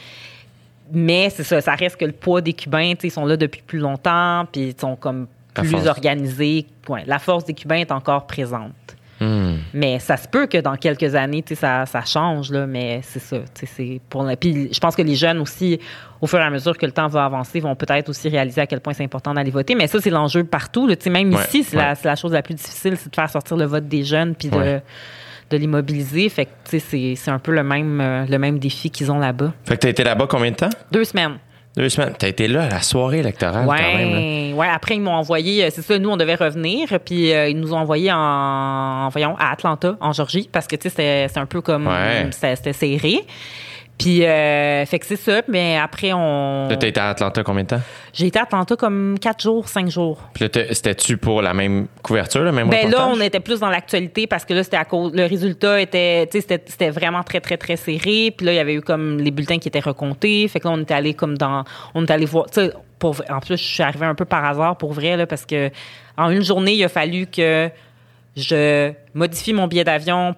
Mais 0.92 1.30
c'est 1.30 1.44
ça, 1.44 1.62
ça 1.62 1.76
reste 1.76 1.98
que 1.98 2.06
le 2.06 2.12
poids 2.12 2.42
des 2.42 2.54
Cubains, 2.54 2.94
ils 3.02 3.12
sont 3.12 3.26
là 3.26 3.38
depuis 3.38 3.62
plus 3.62 3.80
longtemps, 3.80 4.46
puis 4.52 4.70
ils 4.70 4.80
sont 4.80 4.96
comme 4.96 5.28
plus 5.54 5.70
force. 5.70 5.88
organisés. 5.88 6.66
Ouais, 6.90 7.04
la 7.06 7.20
force 7.20 7.46
des 7.46 7.54
Cubains 7.54 7.78
est 7.78 7.92
encore 7.92 8.28
présente. 8.28 8.93
Hmm. 9.24 9.58
Mais 9.74 10.00
ça 10.00 10.18
se 10.18 10.28
peut 10.28 10.48
que 10.48 10.58
dans 10.58 10.76
quelques 10.76 11.16
années, 11.16 11.42
tu 11.44 11.56
ça, 11.56 11.86
ça 11.86 12.02
change, 12.06 12.52
là, 12.52 12.66
mais 12.68 13.00
c'est 13.04 13.20
ça. 13.20 13.38
tu 13.54 14.00
pour 14.10 14.28
Puis 14.40 14.70
je 14.74 14.80
pense 14.80 14.96
que 14.96 15.02
les 15.02 15.16
jeunes 15.16 15.40
aussi, 15.40 15.80
au 16.22 16.28
fur 16.28 16.40
et 16.40 16.44
à 16.44 16.50
mesure 16.50 16.78
que 16.78 16.86
le 16.86 16.92
temps 16.92 17.08
va 17.08 17.26
avancer, 17.26 17.60
vont 17.60 17.76
peut-être 17.76 18.10
aussi 18.10 18.30
réaliser 18.30 18.62
à 18.62 18.68
quel 18.68 18.82
point 18.82 18.94
c'est 18.94 19.04
important 19.04 19.34
d'aller 19.34 19.52
voter. 19.52 19.76
Mais 19.76 19.88
ça, 19.88 20.00
c'est 20.02 20.10
l'enjeu 20.10 20.44
partout. 20.44 20.88
là. 20.88 20.96
Tu 20.96 21.10
même 21.10 21.34
Ouais, 21.34 21.42
ici, 21.44 21.64
c'est, 21.64 21.78
la, 21.78 21.90
ouais. 21.90 21.96
c'est 21.96 22.08
la 22.08 22.16
chose 22.16 22.32
la 22.34 22.42
plus 22.42 22.54
difficile, 22.56 22.96
c'est 22.98 23.10
de 23.10 23.16
faire 23.16 23.30
sortir 23.30 23.58
le 23.58 23.66
vote 23.66 23.88
des 23.88 24.04
jeunes 24.04 24.36
puis 24.36 24.50
de, 24.50 24.58
Ouais. 24.58 24.84
de 25.50 25.58
les 25.58 25.68
mobiliser. 25.68 26.28
Fait 26.30 26.46
que 26.46 26.52
tu 26.70 26.80
c'est, 26.80 27.14
c'est 27.16 27.32
un 27.32 27.40
peu 27.40 27.52
le 27.54 27.64
même, 27.64 28.00
euh, 28.02 28.26
le 28.26 28.38
même 28.38 28.60
défi 28.60 28.90
qu'ils 28.90 29.12
ont 29.12 29.20
là-bas. 29.20 29.54
Fait 29.66 29.76
que 29.76 29.82
t'as 29.82 29.90
été 29.90 30.04
là-bas 30.04 30.28
combien 30.30 30.52
de 30.52 30.56
temps? 30.56 30.70
Deux 30.92 31.04
semaines. 31.06 31.38
Deux 31.76 31.90
semaines. 31.90 32.14
T'as 32.18 32.28
été 32.28 32.48
là 32.48 32.64
à 32.66 32.70
la 32.70 32.82
soirée 32.82 33.20
électorale, 33.20 33.66
Ouais, 33.68 33.78
quand 33.80 33.98
même. 33.98 34.52
là. 34.52 34.56
ouais. 34.56 34.68
Après, 34.72 34.96
ils 34.96 35.02
m'ont 35.02 35.12
envoyé, 35.16 35.64
euh, 35.66 35.70
c'est 35.72 35.82
ça, 35.82 35.98
nous, 35.98 36.10
on 36.10 36.18
devait 36.18 36.36
revenir, 36.36 36.88
puis 37.04 37.34
euh, 37.34 37.48
ils 37.50 37.60
nous 37.60 37.74
ont 37.74 37.78
envoyé 37.78 38.12
en, 38.14 39.10
voyons, 39.10 39.36
à 39.40 39.52
Atlanta, 39.52 39.96
en 40.00 40.12
Georgie, 40.14 40.48
parce 40.52 40.68
que, 40.68 40.76
tu 40.76 40.90
sais, 40.90 41.26
c'était 41.28 41.40
un 41.40 41.46
peu 41.48 41.62
comme, 41.62 41.88
Ouais. 41.88 42.28
c'était 42.32 42.74
serré. 42.74 43.22
Puis, 43.98 44.26
euh, 44.26 44.86
fait 44.86 45.00
que 45.00 45.06
c'est 45.06 45.16
ça, 45.16 45.42
mais 45.48 45.78
après, 45.78 46.12
on. 46.14 46.68
Là, 46.68 46.76
t'as 46.78 46.88
été 46.88 47.00
à 47.00 47.10
Atlanta 47.10 47.44
combien 47.44 47.64
de 47.64 47.68
temps? 47.70 47.82
J'ai 48.12 48.26
été 48.28 48.40
à 48.40 48.44
Atlanta 48.44 48.76
comme 48.76 49.18
quatre 49.22 49.42
jours, 49.44 49.68
cinq 49.70 49.90
jours. 49.90 50.20
Puis 50.34 50.44
là, 50.44 50.64
c'était-tu 50.72 51.18
pour 51.18 51.42
la 51.42 51.54
même 51.54 51.88
couverture, 52.02 52.42
le 52.42 52.52
même 52.52 52.70
Ben 52.70 52.90
là, 52.90 53.08
on 53.08 53.22
était 53.22 53.40
plus 53.40 53.60
dans 53.60 53.70
l'actualité 53.70 54.26
parce 54.28 54.46
que 54.46 54.54
là, 54.56 54.64
c'était 54.64 54.78
à 54.78 54.86
cause. 54.86 55.14
Le 55.14 55.26
résultat 55.26 55.80
était. 55.80 56.26
Tu 56.26 56.34
sais, 56.34 56.42
c'était- 56.42 56.64
c'était 56.70 56.90
vraiment 56.90 57.24
très, 57.24 57.40
très, 57.40 57.56
très 57.56 57.76
serré. 57.78 58.34
Puis 58.36 58.46
là, 58.46 58.54
il 58.54 58.56
y 58.56 58.60
avait 58.60 58.74
eu 58.74 58.82
comme 58.82 59.20
les 59.20 59.32
bulletins 59.32 59.60
qui 59.60 59.68
étaient 59.68 59.80
recomptés. 59.80 60.48
Fait 60.48 60.60
que 60.60 60.68
là, 60.68 60.74
on 60.74 60.82
était 60.82 60.96
allé 60.96 61.14
comme 61.14 61.38
dans. 61.38 61.64
On 61.94 62.04
est 62.04 62.12
allé 62.12 62.26
voir. 62.26 62.48
Tu 62.48 62.62
sais, 62.62 62.74
pour- 63.00 63.22
en 63.30 63.40
plus, 63.40 63.58
je 63.58 63.64
suis 63.64 63.84
arrivée 63.84 64.06
un 64.08 64.16
peu 64.16 64.26
par 64.26 64.44
hasard 64.44 64.76
pour 64.78 64.92
vrai, 64.94 65.16
là, 65.18 65.28
parce 65.28 65.46
que 65.46 65.70
en 66.18 66.30
une 66.32 66.44
journée, 66.44 66.74
il 66.74 66.84
a 66.84 66.90
fallu 66.90 67.28
que 67.28 67.70
je 68.36 68.92
modifie 69.14 69.54
mon 69.54 69.68
billet 69.68 69.84
d'avion 69.84 70.36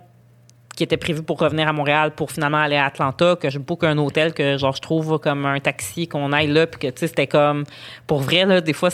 qui 0.76 0.84
était 0.84 0.98
prévu 0.98 1.24
pour 1.24 1.40
revenir 1.40 1.68
à 1.68 1.74
Montréal 1.74 2.12
pour 2.12 2.32
finalement 2.32 2.58
aller 2.58 2.76
à 2.76 2.86
Atlanta, 2.86 3.36
que 3.36 3.50
je 3.50 3.60
book 3.60 3.84
un 3.84 3.98
hôtel 3.98 4.34
que 4.34 4.58
genre 4.58 4.76
je 4.76 4.82
trouve 4.82 5.20
comme 5.20 5.46
un 5.46 5.60
taxi 5.60 6.08
qu'on 6.08 6.32
aille 6.32 6.48
là, 6.48 6.68
puis 6.68 6.80
que 6.80 6.88
tu 6.88 7.00
sais 7.00 7.08
c'était 7.08 7.28
comme 7.28 7.64
pour 8.08 8.20
vrai 8.20 8.46
là 8.46 8.62
des 8.62 8.74
fois 8.74 8.90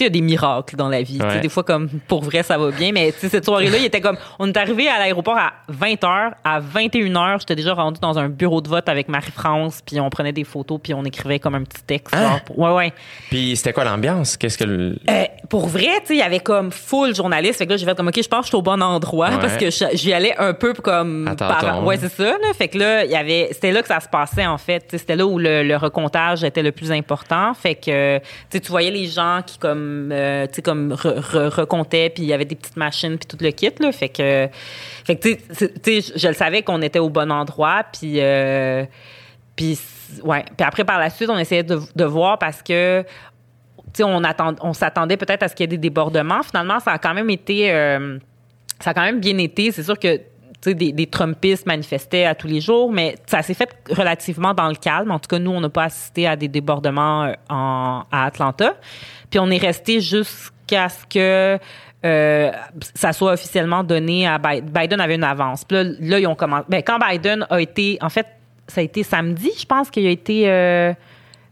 il 0.00 0.04
y 0.04 0.06
a 0.06 0.10
des 0.10 0.20
miracles 0.20 0.76
dans 0.76 0.88
la 0.88 1.02
vie. 1.02 1.18
Ouais. 1.20 1.40
Des 1.40 1.48
fois, 1.48 1.62
comme 1.64 1.88
pour 2.08 2.22
vrai, 2.22 2.42
ça 2.42 2.58
va 2.58 2.70
bien. 2.70 2.92
Mais 2.92 3.12
cette 3.12 3.44
soirée-là, 3.44 3.78
il 3.78 3.84
était 3.84 4.00
comme. 4.00 4.16
On 4.38 4.48
est 4.48 4.56
arrivé 4.56 4.88
à 4.88 4.98
l'aéroport 4.98 5.36
à 5.36 5.52
20h. 5.72 6.32
À 6.44 6.60
21h, 6.60 7.40
j'étais 7.40 7.56
déjà 7.56 7.74
rendu 7.74 8.00
dans 8.00 8.18
un 8.18 8.28
bureau 8.28 8.60
de 8.60 8.68
vote 8.68 8.88
avec 8.88 9.08
Marie-France. 9.08 9.80
Puis 9.86 10.00
on 10.00 10.10
prenait 10.10 10.32
des 10.32 10.44
photos. 10.44 10.78
Puis 10.82 10.94
on 10.94 11.04
écrivait 11.04 11.38
comme 11.38 11.54
un 11.54 11.62
petit 11.64 11.82
texte. 11.82 12.14
Hein? 12.14 12.40
pour- 12.46 12.58
Ouais, 12.58 12.72
ouais. 12.72 12.92
Puis 13.30 13.56
c'était 13.56 13.72
quoi 13.72 13.84
l'ambiance? 13.84 14.36
Qu'est-ce 14.36 14.58
que 14.58 14.64
le- 14.64 14.98
Euh, 15.10 15.24
pour 15.48 15.66
vrai, 15.68 15.88
il 16.10 16.16
y 16.16 16.22
avait 16.22 16.40
comme 16.40 16.70
full 16.72 17.14
journaliste. 17.14 17.58
Fait 17.58 17.66
que 17.66 17.70
là, 17.72 17.76
j'ai 17.76 17.86
fait 17.86 17.96
comme, 17.96 18.08
OK, 18.08 18.20
je 18.22 18.28
pense 18.28 18.40
que 18.40 18.44
je 18.46 18.48
suis 18.50 18.56
au 18.56 18.62
bon 18.62 18.82
endroit 18.82 19.28
Ouais. 19.30 19.38
parce 19.40 19.56
que 19.56 19.70
je- 19.70 19.94
j'y 19.96 20.12
allais 20.12 20.36
un 20.38 20.52
peu 20.54 20.72
comme. 20.74 21.32
Tâtons. 21.36 21.84
Ouais, 21.84 21.96
c'est 21.96 22.08
ça, 22.12 22.24
là. 22.24 22.52
Fait 22.56 22.68
que 22.68 22.78
là, 22.78 23.04
il 23.04 23.10
y 23.10 23.16
avait. 23.16 23.48
C'était 23.52 23.72
là 23.72 23.82
que 23.82 23.88
ça 23.88 24.00
se 24.00 24.08
passait, 24.08 24.46
en 24.46 24.58
fait. 24.58 24.84
C'était 24.90 25.16
là 25.16 25.26
où 25.26 25.38
le, 25.38 25.62
le 25.62 25.76
recomptage 25.76 26.44
était 26.44 26.62
le 26.62 26.72
plus 26.72 26.90
important. 26.92 27.52
Fait 27.54 27.74
que, 27.74 28.18
tu 28.50 28.58
voyais 28.68 28.90
les 28.90 29.06
gens 29.06 29.40
qui, 29.46 29.58
comme, 29.58 29.85
euh, 30.12 30.46
tu 30.46 30.54
sais, 30.54 30.62
comme 30.62 30.92
re- 30.92 31.20
re- 31.20 31.48
recomptaient, 31.48 32.10
puis 32.10 32.24
il 32.24 32.28
y 32.28 32.32
avait 32.32 32.44
des 32.44 32.56
petites 32.56 32.76
machines, 32.76 33.18
puis 33.18 33.26
tout 33.26 33.38
le 33.40 33.50
kit, 33.50 33.72
là. 33.80 33.92
Fait 33.92 34.08
que, 34.08 34.48
fait 35.04 35.16
que 35.16 35.28
tu 35.28 35.38
sais, 35.82 36.18
je, 36.18 36.28
le 36.28 36.34
savais 36.34 36.62
qu'on 36.62 36.82
était 36.82 36.98
au 36.98 37.10
bon 37.10 37.30
endroit, 37.30 37.84
puis. 37.92 38.20
euh, 38.20 38.84
puis, 39.56 39.78
ouais. 40.22 40.44
Puis 40.56 40.66
après, 40.66 40.84
par 40.84 40.98
la 40.98 41.10
suite, 41.10 41.30
on 41.30 41.38
essayait 41.38 41.64
de, 41.64 42.04
voir 42.04 42.38
parce 42.38 42.62
que 42.62 43.02
tu 43.02 43.06
sais, 43.94 44.04
on, 44.04 44.22
attend, 44.22 44.54
on 44.60 44.74
s'attendait 44.74 45.16
peut-être 45.16 45.42
à 45.42 45.48
ce 45.48 45.54
qu'il 45.54 45.64
y 45.64 45.66
ait 45.66 45.68
des 45.68 45.78
débordements. 45.78 46.42
Finalement, 46.42 46.78
ça 46.80 46.92
a 46.92 46.98
quand 46.98 47.14
même 47.14 47.30
été, 47.30 47.72
euh, 47.72 48.18
ça 48.78 48.90
a 48.90 48.94
quand 48.94 49.02
même 49.02 49.20
bien 49.20 49.38
été. 49.38 49.72
C'est 49.72 49.82
sûr 49.82 49.98
que 49.98 50.20
des, 50.70 50.92
des 50.92 51.06
Trumpistes 51.06 51.66
manifestaient 51.66 52.24
à 52.24 52.34
tous 52.34 52.46
les 52.46 52.60
jours, 52.60 52.90
mais 52.92 53.16
ça 53.26 53.42
s'est 53.42 53.54
fait 53.54 53.70
relativement 53.90 54.54
dans 54.54 54.68
le 54.68 54.74
calme. 54.74 55.10
En 55.10 55.18
tout 55.18 55.28
cas, 55.28 55.38
nous, 55.38 55.50
on 55.50 55.60
n'a 55.60 55.68
pas 55.68 55.84
assisté 55.84 56.26
à 56.26 56.36
des 56.36 56.48
débordements 56.48 57.24
euh, 57.24 57.32
en, 57.48 58.04
à 58.10 58.24
Atlanta. 58.26 58.74
Puis 59.30 59.38
on 59.38 59.50
est 59.50 59.58
resté 59.58 60.00
jusqu'à 60.00 60.88
ce 60.88 61.06
que 61.06 61.58
euh, 62.04 62.52
ça 62.94 63.12
soit 63.12 63.32
officiellement 63.32 63.82
donné 63.82 64.26
à 64.26 64.38
Biden. 64.38 64.70
Biden 64.70 65.00
avait 65.00 65.16
une 65.16 65.24
avance. 65.24 65.64
Puis 65.64 65.76
là, 65.76 65.84
là, 66.00 66.18
ils 66.18 66.26
ont 66.26 66.34
commencé. 66.34 66.64
Ben, 66.68 66.82
quand 66.82 66.98
Biden 66.98 67.46
a 67.50 67.60
été, 67.60 67.98
en 68.00 68.08
fait, 68.08 68.26
ça 68.68 68.80
a 68.80 68.84
été 68.84 69.02
samedi, 69.02 69.50
je 69.58 69.64
pense 69.64 69.90
qu'il 69.90 70.06
a 70.06 70.10
été. 70.10 70.48
euh, 70.48 70.92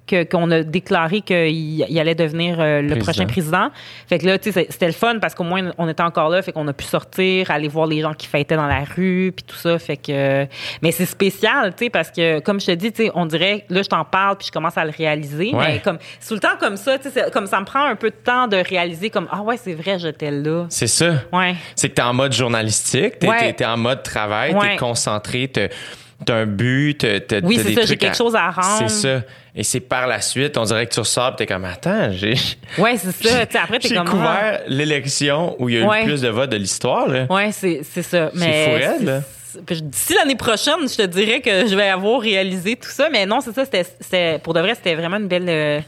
qu'on 0.08 0.50
a 0.50 0.62
déclaré 0.62 1.20
qu'il 1.22 1.80
il 1.80 1.98
allait 1.98 2.14
devenir 2.14 2.56
euh, 2.60 2.80
le 2.82 2.88
Président. 2.88 3.04
prochain 3.04 3.26
président. 3.26 3.68
Fait 4.08 4.18
que 4.18 4.26
là, 4.26 4.38
tu 4.38 4.52
sais, 4.52 4.52
c'est- 4.52 4.72
c'était 4.72 4.86
le 4.86 4.92
fun 4.92 5.18
parce 5.20 5.34
qu'au 5.34 5.44
moins, 5.44 5.70
on 5.78 5.88
était 5.88 6.02
encore 6.02 6.28
là. 6.28 6.42
Fait 6.42 6.52
qu'on 6.52 6.68
a 6.68 6.72
pu 6.72 6.84
sortir, 6.84 7.50
aller 7.50 7.68
voir 7.68 7.86
les 7.86 8.00
gens 8.02 8.12
qui 8.12 8.26
fêtaient 8.26 8.56
dans 8.56 8.66
la 8.66 8.84
rue, 8.84 9.32
puis 9.34 9.44
tout 9.46 9.56
ça. 9.56 9.78
Fait 9.78 9.96
que... 9.96 10.46
Mais 10.82 10.92
c'est 10.92 11.06
spécial, 11.06 11.74
tu 11.76 11.84
sais, 11.84 11.90
parce 11.90 12.10
que, 12.10 12.40
comme 12.40 12.60
je 12.60 12.66
te 12.66 12.72
dis, 12.72 12.92
tu 12.92 13.04
sais, 13.04 13.10
on 13.14 13.24
dirait, 13.26 13.64
là, 13.70 13.82
je 13.82 13.88
t'en 13.88 14.04
parle, 14.04 14.36
puis 14.36 14.46
je 14.48 14.52
commence 14.52 14.76
à 14.76 14.84
le 14.84 14.92
réaliser. 14.96 15.52
Ouais. 15.54 15.66
Mais 15.74 15.78
comme, 15.80 15.98
c'est 16.20 16.28
tout 16.28 16.34
le 16.34 16.40
temps 16.40 16.56
comme 16.60 16.76
ça, 16.76 16.98
tu 16.98 17.04
sais, 17.04 17.10
c'est- 17.10 17.30
comme 17.32 17.46
ça 17.46 17.58
me 17.60 17.64
prend 17.64 17.84
un 17.84 17.96
peu 17.96 18.10
de 18.10 18.16
temps 18.16 18.46
de 18.46 18.56
réaliser 18.56 19.08
comme, 19.10 19.28
ah 19.30 19.40
ouais, 19.42 19.56
c'est 19.56 19.74
vrai, 19.74 19.98
j'étais 19.98 20.30
là. 20.30 20.66
C'est 20.68 20.86
ça. 20.86 21.14
Ouais. 21.32 21.54
C'est 21.76 21.88
que 21.88 21.94
t'es 21.94 22.02
en 22.02 22.12
mode 22.14 22.32
journalistique, 22.32 23.18
t'es 23.18 23.28
Ouais. 23.28 23.56
en 23.64 23.76
mode 23.78 24.02
travail, 24.02 24.54
t'es 24.60 24.76
concentré, 24.76 25.50
t'as 25.50 26.34
un 26.34 26.46
but, 26.46 26.98
t'as 26.98 27.40
Oui, 27.42 27.56
t'as 27.56 27.62
c'est 27.62 27.68
des 27.70 27.74
ça, 27.74 27.82
j'ai 27.86 27.96
quelque 27.96 28.16
chose 28.16 28.34
à 28.36 28.50
rendre. 28.50 28.88
C'est 28.88 28.88
ça. 28.88 29.22
Et 29.56 29.62
c'est 29.62 29.78
par 29.80 30.06
la 30.08 30.20
suite, 30.20 30.56
on 30.58 30.64
dirait 30.64 30.84
que 30.86 30.92
tu 30.94 30.98
ressors, 31.00 31.30
pis 31.32 31.36
t'es 31.36 31.46
comme 31.46 31.64
attends, 31.64 32.10
j'ai 32.12 32.34
Ouais, 32.78 32.96
c'est 32.96 33.12
ça. 33.12 33.44
Tu 33.46 33.52
sais, 33.52 33.58
après, 33.58 33.78
t'es 33.78 33.88
j'ai 33.88 33.94
comme. 33.94 34.08
couvert 34.08 34.62
l'élection 34.66 35.54
où 35.60 35.68
il 35.68 35.76
y 35.76 35.78
a 35.78 35.82
eu 35.82 35.84
Ouais. 35.86 36.00
le 36.00 36.06
plus 36.06 36.20
de 36.22 36.28
votes 36.28 36.50
de 36.50 36.56
l'histoire 36.56 37.08
là. 37.08 37.26
ah. 37.28 37.32
Ouais, 37.34 37.52
c'est 37.52 37.82
c'est 37.84 38.02
ça. 38.02 38.30
Mais 38.34 38.64
fou 38.66 38.72
raide, 38.72 39.02
là. 39.04 39.20
c'est- 39.68 39.80
D'ici 39.84 40.14
l'année 40.14 40.34
prochaine, 40.34 40.80
je 40.88 40.96
te 40.96 41.06
dirais 41.06 41.40
que 41.40 41.68
je 41.68 41.76
vais 41.76 41.88
avoir 41.88 42.20
réalisé 42.20 42.74
tout 42.74 42.88
ça. 42.88 43.08
Mais 43.10 43.24
non, 43.26 43.40
c'est 43.40 43.52
ça. 43.54 43.64
C'était, 43.64 43.84
c'était- 44.00 44.40
pour 44.42 44.52
de 44.54 44.60
vrai, 44.60 44.74
c'était 44.74 44.96
vraiment 44.96 45.18
une 45.18 45.28
belle, 45.28 45.46
euh, 45.48 45.80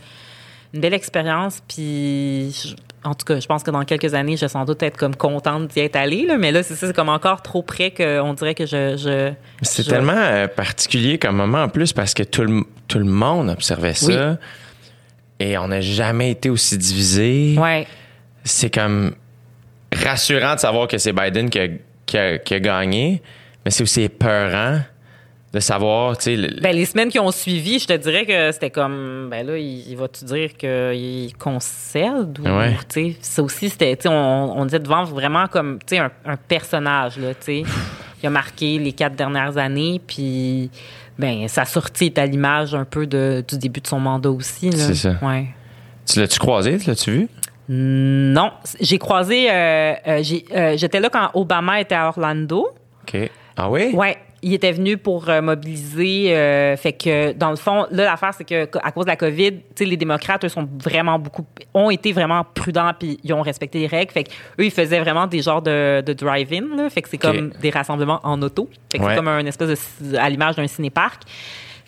une 0.75 0.81
belle 0.81 0.95
expérience. 0.95 1.63
Puis, 1.69 2.51
je- 2.53 2.75
en 3.09 3.15
tout 3.15 3.25
cas, 3.25 3.39
je 3.39 3.47
pense 3.47 3.63
que 3.63 3.71
dans 3.71 3.85
quelques 3.85 4.15
années, 4.15 4.37
je 4.37 4.43
vais 4.43 4.49
sans 4.49 4.65
doute 4.65 4.83
être 4.83 4.97
comme 4.97 5.15
contente 5.15 5.69
d'y 5.69 5.81
être 5.81 5.97
allée. 5.97 6.27
Là, 6.27 6.39
mais 6.39 6.51
là, 6.53 6.63
c'est 6.63 6.75
ça, 6.75 6.87
c'est 6.89 6.93
comme 6.97 7.09
encore 7.09 7.43
trop 7.43 7.63
près 7.63 7.91
qu'on 7.93 8.35
dirait 8.35 8.55
que 8.55 8.67
je. 8.67 8.97
je 8.97 9.33
C'est 9.63 9.85
je- 9.85 9.91
tellement 9.91 10.13
euh, 10.17 10.49
particulier 10.49 11.19
comme 11.19 11.37
moment 11.37 11.63
en 11.63 11.69
plus 11.69 11.93
parce 11.93 12.15
que 12.15 12.23
tout 12.25 12.43
le, 12.43 12.65
tout 12.89 12.99
le 12.99 13.05
monde 13.05 13.49
observait 13.51 13.95
ça. 13.95 14.31
Oui. 14.33 14.37
Et 15.39 15.59
on 15.59 15.69
n'a 15.69 15.81
jamais 15.83 16.31
été 16.31 16.51
aussi 16.51 16.77
divisé. 16.79 17.57
Ouais. 17.59 17.87
C'est 18.45 18.71
comme 18.75 19.15
rassurant 19.95 20.55
de 20.55 20.61
savoir 20.61 20.89
que 20.89 20.99
c'est 20.99 21.13
Biden 21.13 21.49
qui 21.51 21.59
a, 21.61 21.69
qui 22.07 22.19
a- 22.19 22.39
qui 22.39 22.55
a 22.55 22.61
gagné, 22.61 23.23
mais 23.65 23.71
c'est 23.71 23.83
aussi 23.83 24.03
épeurant 24.03 24.81
de 25.53 25.61
savoir, 25.61 26.19
tu 26.19 26.25
sais, 26.25 26.37
le- 26.37 26.61
Ben, 26.61 26.75
les 26.75 26.85
semaines 26.85 27.09
qui 27.09 27.19
ont 27.19 27.31
suivi, 27.31 27.79
je 27.79 27.87
te 27.87 27.93
dirais 27.95 28.27
que 28.27 28.53
c'était 28.53 28.71
comme, 28.71 29.29
ben 29.31 29.47
là, 29.47 29.57
il, 29.57 29.89
il 29.89 29.97
va-tu 29.97 30.25
dire 30.25 30.55
qu'il 30.57 31.33
concède? 31.39 32.39
Ou, 32.41 32.49
Ouais. 32.49 32.77
tu 32.93 33.13
sais, 33.13 33.17
ça 33.21 33.43
aussi, 33.43 33.71
c'était, 33.71 33.97
tu 33.97 34.03
sais, 34.03 34.09
on, 34.09 34.59
on 34.59 34.65
disait 34.65 34.81
devant 34.81 35.05
vraiment 35.05 35.47
comme, 35.47 35.79
tu 35.87 35.97
sais, 35.97 35.99
un, 35.99 36.11
un 36.27 36.37
personnage, 36.37 37.17
là, 37.19 37.29
tu 37.35 37.63
sais. 37.63 37.63
Il 38.23 38.27
a 38.27 38.31
marqué 38.31 38.79
les 38.79 38.93
quatre 38.93 39.15
dernières 39.15 39.57
années, 39.57 40.01
puis, 40.07 40.71
ben, 41.19 41.47
sa 41.49 41.65
sortie 41.65 42.07
est 42.07 42.19
à 42.19 42.27
l'image 42.27 42.75
un 42.75 42.85
peu 42.85 43.07
de, 43.07 43.45
du 43.47 43.57
début 43.59 43.81
de 43.81 43.87
son 43.87 44.01
mandat 44.01 44.31
aussi, 44.31 44.71
là. 44.71 44.79
C'est 44.79 44.95
ça. 44.95 45.15
Ouais. 45.23 45.47
tu 46.11 46.19
l'as-tu 46.21 46.39
croisé, 46.39 46.77
tu 46.79 46.89
l'as-tu 46.89 47.11
vu? 47.13 47.29
Non. 47.69 48.53
J'ai 48.81 48.99
croisé, 48.99 49.51
euh, 49.51 49.93
euh, 50.07 50.23
euh, 50.55 50.77
j'étais 50.77 51.01
là 51.01 51.09
quand 51.11 51.31
Obama 51.35 51.81
était 51.81 51.95
à 51.95 52.09
Orlando. 52.09 52.69
OK. 53.03 53.31
Ah 53.57 53.71
oui? 53.71 53.91
Ouais, 53.95 54.17
il 54.43 54.53
était 54.55 54.73
venu 54.73 54.97
pour 54.99 55.29
euh, 55.29 55.41
mobiliser. 55.43 56.37
euh, 56.37 56.77
fait 56.77 56.93
que 56.93 57.33
dans 57.33 57.51
le 57.51 57.57
fond, 57.57 57.87
là 57.91 58.05
l'affaire 58.05 58.33
c'est 58.37 58.45
que 58.45 58.69
à 58.83 58.93
cause 58.93 59.05
de 59.07 59.11
la 59.11 59.17
Covid, 59.17 59.53
les 59.81 59.97
démocrates 59.97 60.45
eux, 60.45 60.49
sont 60.49 60.69
vraiment 60.83 61.19
beaucoup 61.19 61.45
ont 61.75 61.91
été 61.91 62.13
vraiment 62.13 62.45
prudents 62.55 62.93
puis 62.99 63.19
ils 63.25 63.33
ont 63.33 63.43
respecté 63.43 63.79
les 63.81 63.87
règles. 63.87 64.13
Fait 64.13 64.25
que 64.25 64.31
eux 64.61 64.65
ils 64.67 64.71
faisaient 64.71 65.01
vraiment 65.01 65.27
des 65.27 65.43
genres 65.43 65.63
de, 65.63 66.03
de 66.05 66.13
drive-in. 66.13 66.77
là. 66.77 66.91
Fait 66.91 67.03
que 67.03 67.09
c'est 67.09 67.19
comme 67.19 67.51
des 67.61 67.71
rassemblements 67.71 68.21
en 68.23 68.41
auto. 68.43 68.69
Fait 68.93 68.99
que 68.99 69.03
Ouais. 69.05 69.11
c'est 69.11 69.17
comme 69.17 69.29
un 69.29 69.47
espèce 69.47 69.99
de 70.01 70.17
à 70.17 70.29
l'image 70.29 70.57
d'un 70.57 70.67
cinéparc. 70.67 71.23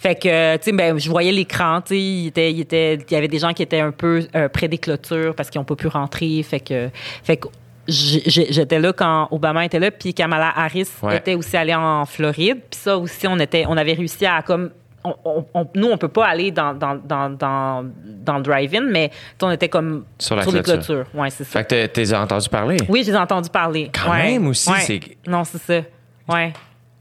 Fait 0.01 0.15
que, 0.15 0.57
tu 0.59 0.63
sais, 0.63 0.73
ben, 0.73 0.97
je 0.97 1.11
voyais 1.11 1.33
l'écran, 1.33 1.81
tu 1.81 1.89
sais, 1.95 2.01
il, 2.01 2.27
était, 2.29 2.53
il, 2.53 2.61
était, 2.61 2.95
il 2.95 3.13
y 3.13 3.17
avait 3.17 3.27
des 3.27 3.41
gens 3.41 3.53
qui 3.53 3.65
étaient 3.65 3.81
un 3.81 3.91
peu 3.91 4.25
euh, 4.37 4.49
près 4.49 4.69
des 4.69 4.79
clôtures 4.79 5.35
parce 5.35 5.51
qu'ils 5.51 5.61
n'ont 5.61 5.65
pas 5.65 5.75
pu 5.75 5.89
rentrer. 5.89 6.41
Fait 6.45 6.61
que, 6.61 6.89
fait 7.25 7.37
que 7.37 7.49
j'étais 7.89 8.79
là 8.79 8.93
quand 8.93 9.29
Obama 9.31 9.65
était 9.65 9.79
là, 9.79 9.91
puis 9.91 10.13
Kamala 10.15 10.53
Harris 10.55 10.89
Ouais. 11.03 11.17
était 11.17 11.35
aussi 11.35 11.57
allée 11.57 11.75
en 11.75 12.05
Floride. 12.05 12.59
Puis 12.71 12.81
ça 12.81 12.97
aussi, 12.99 13.27
on, 13.27 13.39
était, 13.39 13.65
on 13.69 13.77
avait 13.77 13.95
réussi 13.95 14.27
à 14.27 14.43
comme... 14.43 14.71
on- 15.05 15.15
on- 15.25 15.47
on- 15.55 15.67
nous, 15.75 15.87
on 15.89 15.97
peut 15.97 16.09
pas 16.09 16.27
aller 16.27 16.51
dans, 16.51 16.75
dans, 16.75 16.97
dans, 16.97 17.31
dans, 17.31 17.85
dans 18.05 18.37
le 18.37 18.43
drive-in, 18.43 18.83
mais 18.83 19.11
on 19.43 19.51
était 19.51 19.69
comme 19.69 20.05
Sur 20.19 20.37
la 20.37 20.45
les 20.45 20.51
clôture. 20.51 20.75
clôtures. 20.75 21.07
Ouais, 21.15 21.31
c'est 21.31 21.45
ça. 21.45 21.61
Fait 21.63 21.67
que 21.67 21.87
t'es 21.87 22.15
entendu 22.15 22.49
parler? 22.49 22.77
Oui, 22.89 23.03
j'ai 23.05 23.17
entendu 23.17 23.49
parler. 23.49 23.91
Quand 23.93 24.11
Ouais. 24.11 24.33
même 24.33 24.47
aussi, 24.49 24.71
Ouais. 24.71 24.81
c'est- 24.81 25.01
Non, 25.27 25.45
c'est 25.45 25.59
ça. 25.63 25.81
Ouais. 26.29 26.53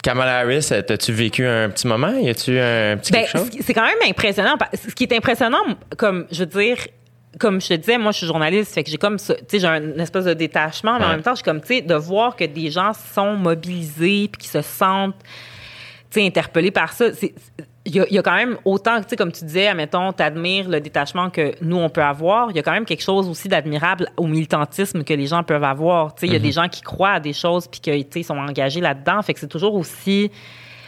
Kamala 0.03 0.39
Harris, 0.39 0.69
t'as-tu 0.69 1.11
vécu 1.11 1.45
un 1.45 1.69
petit 1.69 1.85
moment? 1.87 2.13
Y 2.17 2.29
a-tu 2.29 2.57
un 2.57 2.95
petit 2.97 3.11
Ben, 3.11 3.25
quelque 3.25 3.31
chose? 3.37 3.49
c'est 3.59 3.73
quand 3.73 3.83
même 3.83 3.97
impressionnant. 4.07 4.55
Ce 4.73 4.93
qui 4.93 5.03
est 5.03 5.13
impressionnant, 5.13 5.63
comme 5.97 6.27
je 6.31 6.39
veux 6.41 6.45
dire, 6.45 6.77
comme 7.39 7.61
je 7.61 7.67
te 7.69 7.73
disais, 7.75 7.97
moi, 7.97 8.11
je 8.11 8.17
suis 8.19 8.27
journaliste, 8.27 8.73
fait 8.73 8.83
que 8.83 8.89
j'ai 8.89 8.97
comme, 8.97 9.17
tu 9.17 9.25
sais, 9.25 9.59
j'ai 9.59 9.67
un 9.67 9.97
espèce 9.99 10.25
de 10.25 10.33
détachement, 10.33 10.97
mais 10.99 11.05
en 11.05 11.09
même 11.09 11.21
temps, 11.21 11.31
je 11.31 11.37
suis 11.37 11.43
comme, 11.43 11.61
tu 11.61 11.67
sais, 11.67 11.81
de 11.81 11.95
voir 11.95 12.35
que 12.35 12.43
des 12.45 12.69
gens 12.71 12.91
sont 12.93 13.33
mobilisés 13.35 14.29
puis 14.31 14.41
qui 14.43 14.47
se 14.47 14.61
sentent, 14.61 15.15
tu 16.09 16.19
sais, 16.21 16.25
interpellés 16.25 16.71
par 16.71 16.91
ça. 16.93 17.13
c'est- 17.13 17.33
Il 17.89 17.95
y, 17.95 18.01
a, 18.01 18.05
il 18.09 18.15
y 18.15 18.19
a 18.19 18.21
quand 18.21 18.35
même 18.35 18.57
autant, 18.65 18.97
tu 19.01 19.05
sais, 19.07 19.15
comme 19.15 19.31
tu 19.31 19.45
disais, 19.45 19.67
admettons, 19.67 20.11
t'admires 20.11 20.67
le 20.67 20.81
détachement 20.81 21.29
que 21.29 21.53
nous, 21.61 21.77
on 21.77 21.87
peut 21.89 22.03
avoir. 22.03 22.49
Il 22.51 22.57
y 22.57 22.59
a 22.59 22.61
quand 22.61 22.73
même 22.73 22.83
quelque 22.83 23.01
chose 23.03 23.29
aussi 23.29 23.47
d'admirable 23.47 24.09
au 24.17 24.27
militantisme 24.27 25.05
que 25.05 25.13
les 25.13 25.25
gens 25.27 25.41
peuvent 25.43 25.63
avoir. 25.63 26.13
Tu 26.15 26.21
sais, 26.21 26.27
il 26.27 26.33
y 26.33 26.35
a 26.35 26.39
des 26.39 26.51
gens 26.51 26.67
qui 26.67 26.81
croient 26.81 27.11
à 27.11 27.19
des 27.21 27.31
choses 27.31 27.65
puis 27.69 27.79
que, 27.79 27.91
tu 27.91 28.07
sais, 28.11 28.19
ils 28.19 28.23
sont 28.25 28.37
engagés 28.37 28.81
là-dedans. 28.81 29.21
Fait 29.21 29.33
que 29.33 29.39
c'est 29.39 29.47
toujours 29.47 29.73
aussi 29.75 30.29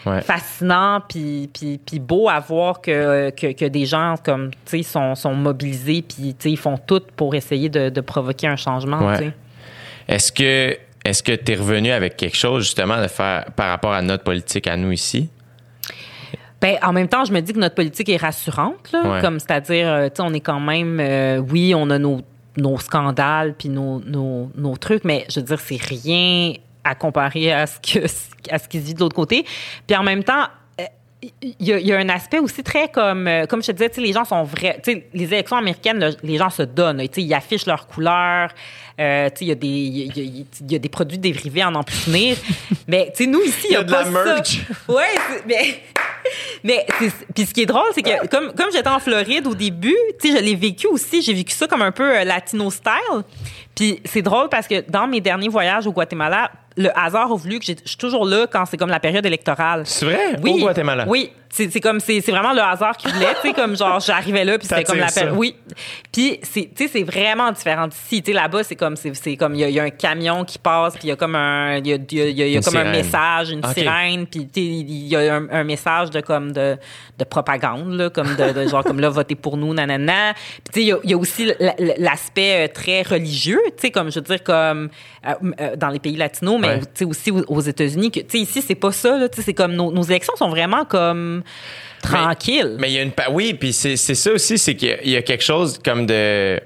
Ouais. 0.06 0.22
fascinant 0.22 1.02
puis, 1.08 1.50
puis, 1.54 1.78
puis 1.86 2.00
beau 2.00 2.30
à 2.30 2.40
voir 2.40 2.80
que, 2.80 3.32
que, 3.32 3.52
que 3.52 3.66
des 3.66 3.86
gens 3.86 4.16
comme 4.24 4.52
tu 4.66 4.82
sont, 4.84 5.14
sont 5.16 5.34
mobilisés 5.34 6.02
puis 6.02 6.34
tu 6.40 6.50
ils 6.50 6.58
font 6.58 6.78
tout 6.78 7.02
pour 7.18 7.36
essayer 7.36 7.68
de, 7.68 7.90
de 7.90 8.02
provoquer 8.02 8.48
un 8.48 8.56
changement 8.56 9.00
Ouais. 9.06 9.18
tu. 9.18 9.32
Est-ce 10.08 10.32
que 10.32 10.78
est-ce 11.04 11.24
que 11.24 11.34
t'es 11.34 11.56
revenu 11.56 11.92
avec 11.92 12.18
quelque 12.18 12.36
chose 12.38 12.64
justement 12.64 13.02
de 13.02 13.08
faire 13.08 13.46
par 13.56 13.70
rapport 13.70 13.94
à 13.94 14.02
notre 14.02 14.24
politique 14.24 14.68
à 14.68 14.76
nous 14.78 14.92
ici? 14.92 15.30
Ben, 16.62 16.76
en 16.84 16.92
même 16.92 17.08
temps, 17.08 17.24
je 17.24 17.32
me 17.32 17.40
dis 17.40 17.54
que 17.54 17.60
notre 17.60 17.76
politique 17.76 18.10
est 18.10 18.18
rassurante, 18.18 18.92
là. 18.92 19.02
Ouais. 19.04 19.22
Comme, 19.22 19.40
c'est-à-dire, 19.40 19.88
euh, 19.88 20.10
tu 20.14 20.22
on 20.22 20.34
est 20.34 20.42
quand 20.42 20.60
même, 20.60 21.00
euh, 21.00 21.38
oui, 21.38 21.74
on 21.74 21.90
a 21.90 21.98
nos, 21.98 22.20
nos 22.58 22.78
scandales 22.80 23.54
puis 23.54 23.70
nos, 23.70 24.02
nos, 24.02 24.52
nos 24.56 24.76
trucs, 24.76 25.06
mais 25.06 25.26
je 25.30 25.40
veux 25.40 25.46
dire, 25.46 25.60
c'est 25.60 25.82
rien 25.82 26.54
à 26.90 26.96
comparer 26.96 27.52
à 27.54 27.68
ce 27.68 27.80
que, 27.80 28.06
à 28.50 28.60
ce 28.60 28.68
qui 28.68 28.80
se 28.80 28.86
vit 28.86 28.94
de 28.94 29.00
l'autre 29.00 29.16
côté. 29.16 29.46
Puis 29.88 29.96
en 29.96 30.04
même 30.04 30.24
temps, 30.24 30.48
il 31.42 31.54
y, 31.68 31.74
a, 31.74 31.80
il 31.80 31.86
y 31.86 31.92
a 31.92 31.98
un 31.98 32.08
aspect 32.08 32.40
aussi 32.40 32.64
très 32.64 32.88
comme 32.88 33.28
euh, 33.28 33.46
comme 33.46 33.62
je 33.62 33.68
te 33.68 33.72
disais, 33.74 33.92
les 33.98 34.14
gens 34.14 34.24
sont 34.24 34.44
vrais. 34.44 34.82
Les 35.14 35.26
élections 35.26 35.58
américaines, 35.58 36.00
le- 36.00 36.16
les 36.24 36.38
gens 36.38 36.50
se 36.50 36.62
donnent. 36.64 37.04
Ils 37.18 37.34
affichent 37.34 37.66
leurs 37.66 37.88
couleurs. 37.88 38.52
Euh, 39.02 39.30
il 39.42 39.48
y 39.48 39.52
a 39.52 39.56
des 39.56 39.68
il 39.68 40.18
y 40.18 40.22
a- 40.22 40.46
il 40.62 40.72
y 40.72 40.80
des 40.80 40.88
produits 40.88 41.18
dérivés 41.18 41.62
à 41.62 41.70
n'en 41.72 41.84
plus 41.84 41.98
finir. 41.98 42.38
mais 42.88 43.12
nous 43.28 43.42
ici, 43.42 43.68
il 43.70 43.74
y 43.74 43.76
a, 43.76 43.84
de 43.84 43.92
pas 43.92 44.04
la 44.04 44.10
merch. 44.12 44.60
ça. 44.66 44.74
Ouais, 44.94 45.14
mais 45.46 45.82
mais 46.64 46.86
puis 47.36 47.46
ce 47.46 47.54
qui 47.54 47.64
est 47.64 47.66
drôle, 47.66 47.90
c'est 47.94 48.02
que 48.02 48.26
comme 48.28 48.54
comme 48.54 48.72
j'étais 48.72 48.88
en 48.88 49.00
Floride 49.00 49.46
au 49.48 49.56
début, 49.56 49.96
tu 50.22 50.32
sais, 50.32 50.38
je 50.38 50.42
l'ai 50.44 50.56
vécu 50.56 50.88
aussi. 50.88 51.22
J'ai 51.22 51.34
vécu 51.34 51.54
ça 51.54 51.68
comme 51.68 51.82
un 51.82 51.92
peu 51.92 52.18
euh, 52.20 52.24
latino 52.24 52.72
style. 52.72 53.24
Puis 53.76 54.00
c'est 54.06 54.22
drôle 54.22 54.48
parce 54.48 54.68
que 54.68 54.90
dans 54.90 55.06
mes 55.08 55.20
derniers 55.20 55.50
voyages 55.50 55.86
au 55.86 55.92
Guatemala, 55.92 56.50
le 56.80 56.90
hasard 56.98 57.32
a 57.32 57.36
voulu 57.36 57.60
que 57.60 57.66
je 57.66 57.74
suis 57.86 57.98
toujours 57.98 58.26
là 58.26 58.48
quand 58.50 58.66
c'est 58.66 58.78
comme 58.78 58.90
la 58.90 59.00
période 59.02 59.26
électorale. 59.26 59.82
C'est 59.86 60.06
vrai? 60.06 60.36
Oui. 60.42 60.52
Au 60.56 60.60
Guatemala? 60.60 61.04
Oui. 61.08 61.32
C'est 61.52 61.68
c'est 61.72 61.80
comme, 61.80 62.00
c'est 62.00 62.22
c'est 62.22 62.32
vraiment 62.32 62.54
le 62.54 62.62
hasard 62.62 62.96
qui 62.96 63.08
voulait, 63.12 63.34
tu 63.42 63.48
sais, 63.48 63.54
comme 63.56 63.76
genre, 63.76 64.00
j'arrivais 64.00 64.46
là, 64.46 64.60
puis 64.60 64.68
c'était 64.68 64.84
comme 64.84 65.00
l'appel. 65.00 65.30
ça. 65.30 65.34
Oui. 65.34 65.56
Puis, 66.12 66.40
c'est, 66.44 66.70
tu 66.76 66.86
sais, 66.86 66.90
c'est 66.94 67.02
vraiment 67.04 67.52
différent 67.52 67.88
d'ici. 67.88 68.22
Tu 68.22 68.32
sais, 68.32 68.38
là-bas, 68.38 68.64
c'est 68.64 68.76
comme, 68.76 68.96
c'est 68.96 69.16
c'est 69.16 69.36
comme, 69.36 69.56
il 69.56 69.62
y, 69.62 69.64
a- 69.64 69.70
il 69.70 69.74
y 69.74 69.80
a 69.80 69.84
un 69.84 69.90
camion 69.90 70.46
qui 70.46 70.60
passe, 70.60 70.94
puis 70.94 71.06
il 71.06 71.10
y 71.10 71.12
a 71.12 71.16
comme 71.16 71.34
un, 71.34 71.78
il 71.78 71.88
y 71.88 71.94
a, 71.94 71.96
y 72.12 72.22
a- 72.22 72.30
y 72.30 72.42
a- 72.44 72.60
y 72.60 72.62
comme 72.62 72.78
un 72.78 72.92
message, 72.92 73.50
une 73.50 73.64
sirène, 73.74 74.28
puis 74.28 74.42
tu 74.46 74.62
sais, 74.62 74.68
il 74.68 75.08
y 75.08 75.16
a 75.16 75.36
un, 75.38 75.50
un 75.50 75.64
message 75.64 76.12
de 76.12 76.22
comme, 76.22 76.52
de, 76.52 76.78
de 77.18 77.24
propagande, 77.24 77.94
là, 77.94 78.12
comme 78.12 78.36
de, 78.36 78.52
de 78.54 78.68
genre, 78.68 78.84
comme 78.84 79.00
là, 79.00 79.10
votez 79.10 79.34
pour 79.34 79.58
nous, 79.58 79.74
nanana. 79.74 80.36
Puis, 80.36 80.62
tu 80.72 80.92
sais, 80.92 81.00
il 81.04 81.10
y 81.10 81.14
a- 81.16 81.18
aussi 81.18 81.52
l'aspect 81.98 82.68
euh, 82.68 82.72
très 82.72 83.02
religieux, 83.02 83.60
tu 83.70 83.74
sais, 83.88 83.92
comme, 83.92 84.12
je 84.12 84.20
veux 84.20 84.26
dire, 84.26 84.44
comme, 84.44 84.90
euh, 85.28 85.34
euh, 85.60 85.76
dans 85.76 85.90
les 85.90 86.00
pays 86.00 86.16
latinos, 86.16 86.60
mais, 86.60 86.69
Ouais. 86.78 87.06
aussi 87.06 87.32
aux, 87.32 87.62
États-Unis, 87.62 88.12
que, 88.12 88.20
ici, 88.38 88.62
c'est 88.62 88.76
pas 88.76 88.92
ça, 88.92 89.18
là, 89.18 89.28
c'est 89.32 89.54
comme, 89.54 89.74
nos, 89.74 89.92
nos 89.92 90.04
élections 90.04 90.36
sont 90.36 90.50
vraiment 90.50 90.86
comme, 90.86 91.44
tranquilles. 92.02 92.78
Mais 92.80 92.90
il 92.92 92.94
y 92.96 93.00
a 93.00 93.04
une. 93.04 93.12
Oui, 93.32 93.54
puis 93.54 93.74
c'est 93.74 93.96
c'est 93.98 94.16
ça 94.16 94.32
aussi, 94.32 94.58
c'est 94.58 94.76
qu'il 94.76 94.90
y 94.90 94.92
a- 94.94 95.04
il 95.04 95.10
y 95.12 95.16
a 95.18 95.22
quelque 95.22 95.44
chose 95.44 95.80
comme 95.84 96.06
de. 96.06 96.60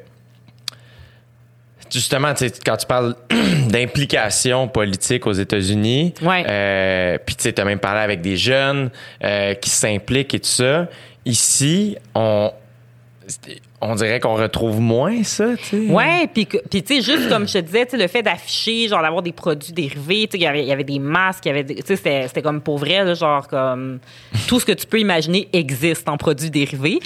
Justement, 1.91 2.33
quand 2.65 2.77
tu 2.77 2.87
parles 2.87 3.15
d'implication 3.67 4.67
politique 4.67 5.27
aux 5.27 5.33
États-Unis, 5.33 6.13
Ouais. 6.23 6.43
euh, 6.49 7.17
puis 7.23 7.35
tu 7.35 7.53
as 7.55 7.65
même 7.65 7.77
parlé 7.79 7.99
avec 8.01 8.21
des 8.21 8.35
jeunes 8.35 8.89
euh, 9.23 9.53
qui 9.53 9.69
s'impliquent 9.69 10.33
et 10.33 10.39
tout 10.39 10.47
ça. 10.47 10.87
Ici, 11.23 11.95
on, 12.15 12.51
on 13.85 13.95
dirait 13.95 14.19
qu'on 14.19 14.35
retrouve 14.35 14.79
moins 14.79 15.23
ça, 15.23 15.55
tu 15.57 15.63
sais. 15.63 15.91
Ouais, 15.91 16.27
puis 16.33 16.45
puis 16.45 16.83
tu 16.83 16.95
sais 16.95 17.01
juste 17.01 17.29
comme 17.29 17.47
je 17.47 17.53
te 17.53 17.57
disais, 17.59 17.85
tu 17.85 17.97
le 17.97 18.07
fait 18.07 18.21
d'afficher, 18.21 18.87
genre 18.87 19.01
d'avoir 19.01 19.21
des 19.21 19.31
produits 19.31 19.73
dérivés, 19.73 20.27
tu 20.27 20.37
sais 20.37 20.37
il 20.37 20.67
y 20.67 20.71
avait- 20.71 20.83
des 20.83 20.99
masques, 20.99 21.45
il 21.45 21.49
y 21.49 21.51
avait 21.51 21.63
des- 21.63 21.75
tu 21.75 21.81
sais 21.85 21.95
c'était 21.95 22.27
c'était 22.27 22.41
comme 22.41 22.61
pour 22.61 22.77
vrai 22.77 23.03
là, 23.03 23.13
genre 23.13 23.47
comme 23.47 23.99
tout 24.47 24.59
ce 24.59 24.65
que 24.65 24.71
tu 24.71 24.85
peux 24.87 24.99
imaginer 24.99 25.47
existe 25.53 26.07
en 26.09 26.17
produits 26.17 26.49
dérivés. 26.49 26.99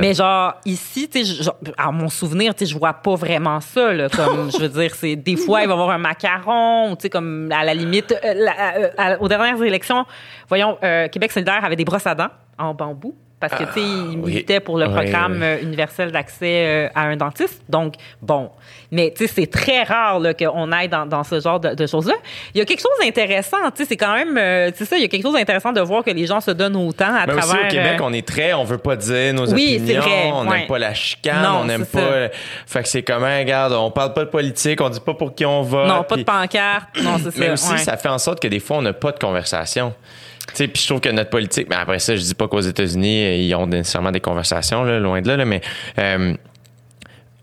Mais 0.00 0.14
genre 0.14 0.54
ici, 0.64 1.08
tu 1.08 1.24
sais 1.24 1.50
à 1.78 1.90
mon 1.92 2.08
souvenir, 2.08 2.54
tu 2.54 2.64
sais 2.66 2.72
je 2.72 2.78
vois 2.78 2.92
pas 2.94 3.14
vraiment 3.14 3.60
ça 3.60 3.92
là, 3.92 4.08
comme 4.08 4.50
je 4.52 4.58
veux 4.58 4.68
dire 4.68 4.94
c'est 4.94 5.16
des 5.16 5.36
fois 5.36 5.62
il 5.62 5.66
va 5.68 5.74
y 5.74 5.74
avoir 5.74 5.90
un 5.90 5.98
macaron, 5.98 6.96
tu 6.96 7.02
sais 7.02 7.10
comme 7.10 7.50
à 7.52 7.64
la 7.64 7.74
limite 7.74 8.12
euh, 8.24 8.34
la- 8.34 9.12
euh, 9.12 9.16
aux 9.20 9.28
dernières 9.28 9.62
élections, 9.62 10.04
voyons 10.48 10.76
euh, 10.82 11.08
Québec 11.08 11.32
solidaire 11.32 11.64
avait 11.64 11.76
des 11.76 11.84
brosses 11.84 12.06
à 12.06 12.14
dents 12.14 12.28
en 12.58 12.74
bambou 12.74 13.14
parce 13.42 13.54
que 13.62 13.64
tu 13.68 13.72
sais 13.74 13.80
ils 13.80 14.14
Ah, 14.14 14.16
oui. 14.16 14.16
militaient 14.32 14.60
pour 14.60 14.78
le 14.78 14.86
programme 14.88 15.34
oui. 15.34 15.42
euh, 15.42 15.62
universel 15.62 16.10
d'accès 16.12 16.64
euh, 16.66 16.88
à 16.94 17.02
un 17.02 17.16
dentiste. 17.16 17.62
Donc, 17.68 17.94
bon. 18.22 18.50
Mais, 18.90 19.12
tu 19.16 19.26
sais, 19.26 19.32
c'est 19.34 19.46
très 19.50 19.82
rare 19.84 20.20
qu'on 20.38 20.70
aille 20.70 20.88
dans, 20.88 21.06
dans 21.06 21.24
ce 21.24 21.40
genre 21.40 21.58
de, 21.58 21.74
de 21.74 21.86
choses-là. 21.86 22.14
Il 22.54 22.58
y 22.58 22.60
a 22.60 22.64
quelque 22.66 22.80
chose 22.82 22.92
d'intéressant, 23.02 23.56
tu 23.74 23.82
sais, 23.82 23.84
c'est 23.88 23.96
quand 23.96 24.14
même, 24.14 24.36
euh, 24.36 24.70
c'est 24.74 24.84
ça, 24.84 24.96
il 24.96 25.02
y 25.02 25.04
a 25.04 25.08
quelque 25.08 25.22
chose 25.22 25.32
d'intéressant 25.32 25.72
de 25.72 25.80
voir 25.80 26.04
que 26.04 26.10
les 26.10 26.26
gens 26.26 26.40
se 26.42 26.50
donnent 26.50 26.76
autant 26.76 27.14
à 27.14 27.26
Mais 27.26 27.32
aussi 27.34 27.48
travers... 27.48 27.66
au 27.66 27.70
Québec, 27.70 28.00
on 28.02 28.12
est 28.12 28.26
très, 28.26 28.52
on 28.52 28.64
veut 28.64 28.76
pas 28.78 28.96
dire 28.96 29.32
nos 29.34 29.46
Oui, 29.52 29.80
c'est 29.86 29.96
opinions, 29.98 30.00
vrai, 30.02 30.30
on 30.34 30.46
ouais. 30.48 30.58
n'aime 30.58 30.66
pas 30.68 30.78
la 30.78 30.92
chicane, 30.94 31.42
Non, 31.42 31.58
on 31.62 31.64
n'aime 31.64 31.86
pas. 31.86 32.28
Fait 32.66 32.82
que 32.82 32.88
c'est 32.88 33.02
comment, 33.02 33.38
regarde, 33.38 33.72
on 33.72 33.90
parle 33.90 34.12
pas 34.12 34.24
de 34.24 34.30
politique, 34.30 34.80
on 34.82 34.90
dit 34.90 35.00
pas 35.00 35.14
pour 35.14 35.34
qui 35.34 35.46
on 35.46 35.62
vote. 35.62 35.88
non, 35.88 36.02
pas 36.04 36.14
puis- 36.14 36.24
de 36.24 36.30
pancarte. 36.30 36.88
Non, 37.02 37.16
c'est 37.16 37.30
ça. 37.30 37.36
Mais 37.38 37.50
aussi, 37.50 37.72
ouais. 37.72 37.78
ça 37.78 37.96
fait 37.96 38.08
en 38.10 38.18
sorte 38.18 38.40
que 38.40 38.48
des 38.48 38.60
fois, 38.60 38.76
on 38.76 38.82
n'a 38.82 38.92
pas 38.92 39.12
de 39.12 39.18
conversation. 39.18 39.94
Puis 40.54 40.70
je 40.74 40.86
trouve 40.86 41.00
que 41.00 41.08
notre 41.08 41.30
politique, 41.30 41.68
mais 41.70 41.76
après 41.76 41.98
ça, 41.98 42.14
je 42.16 42.22
dis 42.22 42.34
pas 42.34 42.48
qu'aux 42.48 42.60
États-Unis, 42.60 43.24
euh, 43.24 43.34
ils 43.36 43.54
ont 43.54 43.66
nécessairement 43.66 44.10
des 44.12 44.20
conversations, 44.20 44.84
là, 44.84 44.98
loin 44.98 45.22
de 45.22 45.28
là, 45.28 45.36
là, 45.36 45.44
mais 45.44 45.60
euh, 45.98 46.34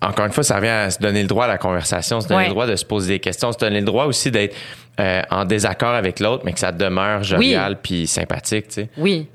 encore 0.01 0.25
une 0.25 0.31
fois, 0.31 0.43
ça 0.43 0.55
revient 0.57 0.67
à 0.67 0.89
se 0.91 0.99
donner 0.99 1.21
le 1.21 1.27
droit 1.27 1.45
à 1.45 1.47
la 1.47 1.57
conversation, 1.57 2.21
se 2.21 2.27
donner 2.27 2.41
Ouais. 2.41 2.47
le 2.47 2.51
droit 2.53 2.67
de 2.67 2.75
se 2.75 2.85
poser 2.85 3.15
des 3.15 3.19
questions, 3.19 3.51
se 3.51 3.57
donner 3.57 3.79
le 3.79 3.85
droit 3.85 4.05
aussi 4.05 4.31
d'être 4.31 4.55
euh, 4.99 5.21
en 5.31 5.45
désaccord 5.45 5.93
avec 5.95 6.19
l'autre, 6.19 6.43
mais 6.45 6.53
que 6.53 6.59
ça 6.59 6.71
demeure 6.71 7.23
jovial 7.23 7.77
puis 7.81 8.05
sympathique, 8.07 8.67
tu 8.67 8.73
sais. 8.75 8.89
Oui. 8.97 9.27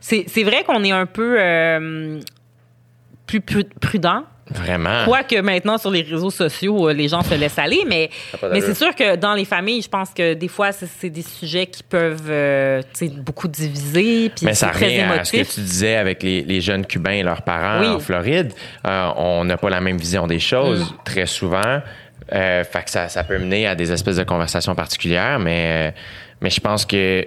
C'est 0.00 0.44
vrai 0.44 0.62
qu'on 0.64 0.82
est 0.84 0.92
un 0.92 1.06
peu 1.06 1.36
euh, 1.40 2.20
plus 3.26 3.40
pru- 3.40 3.68
prudent. 3.80 4.22
Vraiment. 4.50 5.04
Quoique 5.04 5.36
maintenant, 5.40 5.78
sur 5.78 5.90
les 5.90 6.02
réseaux 6.02 6.30
sociaux, 6.30 6.88
euh, 6.88 6.92
les 6.92 7.08
gens 7.08 7.22
se 7.22 7.34
laissent 7.34 7.58
aller, 7.58 7.84
mais, 7.86 8.10
mais 8.50 8.60
c'est 8.60 8.74
sûr 8.74 8.94
que 8.94 9.16
dans 9.16 9.34
les 9.34 9.44
familles, 9.44 9.82
je 9.82 9.88
pense 9.88 10.10
que 10.10 10.34
des 10.34 10.48
fois, 10.48 10.72
c'est- 10.72 11.10
des 11.10 11.22
sujets 11.22 11.66
qui 11.66 11.82
peuvent 11.82 12.28
euh, 12.28 12.82
beaucoup 13.18 13.48
diviser, 13.48 14.30
puis 14.30 14.46
Mais 14.46 14.54
ça 14.54 14.70
revient 14.70 15.00
à 15.00 15.24
ce 15.24 15.32
que 15.32 15.54
tu 15.54 15.60
disais 15.60 15.96
avec 15.96 16.22
les, 16.22 16.42
les 16.42 16.60
jeunes 16.60 16.86
Cubains 16.86 17.12
et 17.12 17.22
leurs 17.22 17.42
parents 17.42 17.80
Oui. 17.80 17.86
en 17.88 17.98
Floride. 17.98 18.52
Euh, 18.86 19.10
on 19.16 19.44
n'a 19.44 19.56
pas 19.56 19.70
la 19.70 19.80
même 19.80 19.98
vision 19.98 20.26
des 20.26 20.38
choses 20.38 20.90
Mm. 20.90 20.96
très 21.04 21.26
souvent. 21.26 21.80
Euh, 22.34 22.62
fait 22.64 22.84
que 22.84 22.90
ça, 22.90 23.08
ça 23.08 23.24
peut 23.24 23.38
mener 23.38 23.66
à 23.66 23.74
des 23.74 23.90
espèces 23.90 24.16
de 24.16 24.24
conversations 24.24 24.74
particulières, 24.74 25.38
mais, 25.38 25.94
mais 26.40 26.50
je 26.50 26.60
pense 26.60 26.84
que 26.84 27.26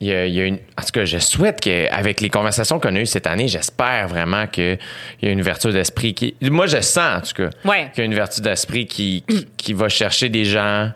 il 0.00 0.08
y 0.08 0.12
a, 0.12 0.26
il 0.26 0.34
y 0.34 0.40
a 0.40 0.44
une, 0.44 0.56
en 0.78 0.82
tout 0.82 0.92
cas, 0.92 1.04
je 1.04 1.18
souhaite 1.18 1.60
qu'avec 1.60 2.20
les 2.20 2.30
conversations 2.30 2.78
qu'on 2.78 2.94
a 2.94 3.00
eues 3.00 3.06
cette 3.06 3.26
année, 3.26 3.48
j'espère 3.48 4.06
vraiment 4.08 4.46
qu'il 4.46 4.78
y 5.22 5.26
a 5.26 5.30
une 5.30 5.40
ouverture 5.40 5.72
d'esprit 5.72 6.14
qui. 6.14 6.36
Moi, 6.40 6.66
je 6.66 6.80
sens, 6.80 7.18
en 7.18 7.20
tout 7.20 7.34
cas, 7.42 7.50
Ouais. 7.68 7.90
qu'il 7.92 7.98
y 7.98 8.02
a 8.02 8.04
une 8.04 8.12
ouverture 8.12 8.42
d'esprit 8.42 8.86
qui, 8.86 9.24
qui, 9.28 9.46
qui 9.56 9.72
va 9.72 9.88
chercher 9.88 10.28
des 10.28 10.44
gens 10.44 10.92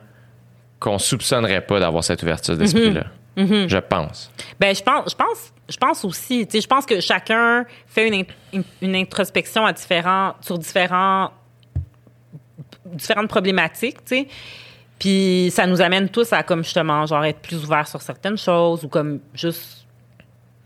qu'on 0.79 0.99
soupçonnerait 0.99 1.63
pas 1.63 1.81
d'avoir 1.81 2.05
cette 2.05 2.23
ouverture 2.23 2.57
d'esprit-là. 2.57 3.05
Mm-hmm. 3.37 3.69
Je 3.69 3.79
pense. 3.79 4.31
Ben, 4.61 4.75
je 4.75 4.83
pense, 4.83 5.11
je 5.11 5.17
pense, 5.17 5.53
je 5.69 5.77
pense 5.77 6.05
aussi. 6.05 6.47
Je 6.53 6.67
pense 6.67 6.85
que 6.87 7.01
chacun 7.01 7.65
fait 7.87 8.07
une, 8.09 8.15
in- 8.15 8.25
une, 8.53 8.65
une 8.83 8.95
introspection 8.97 9.65
à 9.65 9.73
différents, 9.73 10.35
sur 10.43 10.59
différents, 10.59 11.31
différentes 12.87 13.29
problématiques, 13.29 14.05
tu 14.05 14.17
sais. 14.17 14.29
Puis 15.03 15.51
ça 15.53 15.67
nous 15.67 15.81
amène 15.81 16.09
tous 16.11 16.33
à, 16.33 16.45
comme 16.45 16.63
justement, 16.63 17.05
genre 17.07 17.25
être 17.25 17.41
plus 17.41 17.57
ouverts 17.65 17.89
sur 17.89 18.01
certaines 18.01 18.39
choses 18.39 18.85
ou 18.85 18.89
comme 18.89 19.19
juste 19.35 19.85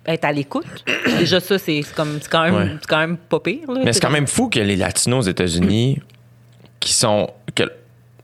être 0.04 0.26
à 0.26 0.32
l'écoute. 0.32 0.66
Déjà, 1.18 1.40
ça, 1.40 1.58
c'est 1.58 1.80
comme, 1.94 2.18
c'est 2.20 2.28
quand 2.30 2.42
même, 2.44 2.54
Ouais. 2.54 2.68
c'est 2.78 2.86
quand 2.86 2.98
même 2.98 3.16
pas 3.16 3.40
pire. 3.40 3.72
là. 3.72 3.80
Mais 3.82 3.94
c'est 3.94 4.00
quand 4.00 4.10
même 4.10 4.26
fou 4.26 4.50
que 4.50 4.60
les 4.60 4.76
Latinos 4.76 5.24
aux 5.26 5.30
États-Unis, 5.30 6.02
qui 6.80 6.92
sont. 6.92 7.30
que 7.54 7.62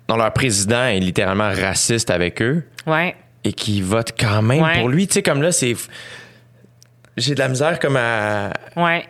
dont 0.06 0.16
leur 0.16 0.32
président 0.34 0.84
est 0.84 1.01
littéralement 1.01 1.48
raciste 1.51 2.10
avec 2.10 2.43
eux 2.43 2.62
Ouais. 2.86 3.16
et 3.44 3.55
qui 3.55 3.80
votent 3.80 4.12
quand 4.20 4.43
même 4.43 4.62
Ouais. 4.62 4.80
pour 4.80 4.90
lui. 4.90 5.06
Tu 5.06 5.14
sais, 5.14 5.22
comme 5.22 5.40
là, 5.40 5.51
c'est. 5.51 5.74
J'ai 7.16 7.34
de 7.34 7.39
la 7.39 7.48
misère 7.48 7.78
comme 7.78 7.97
à, 7.97 8.52
Ouais. 8.76 9.06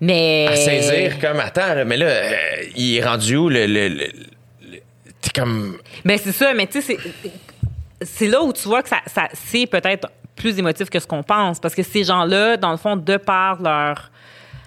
Mais. 0.00 0.46
à 0.48 0.56
saisir, 0.56 1.18
comme, 1.20 1.38
attends, 1.40 1.74
là, 1.74 1.84
mais 1.84 1.98
là, 1.98 2.06
euh, 2.06 2.32
il 2.76 2.96
est 2.96 3.04
rendu 3.04 3.36
où 3.36 3.50
le. 3.50 3.66
le, 3.66 3.88
le- 3.88 3.94
le- 4.06 4.33
T'es 5.24 5.40
comme. 5.40 5.78
Ben 6.04 6.18
c'est 6.22 6.32
ça, 6.32 6.52
mais 6.54 6.66
tu 6.66 6.80
sais, 6.82 6.96
c'est- 6.98 7.32
c'est 8.02 8.28
là 8.28 8.42
où 8.42 8.52
tu 8.52 8.68
vois 8.68 8.82
que 8.82 8.88
ça, 8.88 8.98
ça 9.06 9.28
c'est 9.32 9.66
peut-être 9.66 10.08
plus 10.36 10.58
émotif 10.58 10.90
que 10.90 10.98
ce 11.00 11.06
qu'on 11.06 11.22
pense, 11.22 11.58
parce 11.60 11.74
que 11.74 11.82
ces 11.82 12.04
gens-là, 12.04 12.56
dans 12.56 12.70
le 12.72 12.76
fond, 12.76 12.96
de 12.96 13.16
par 13.16 13.62
leur 13.62 14.10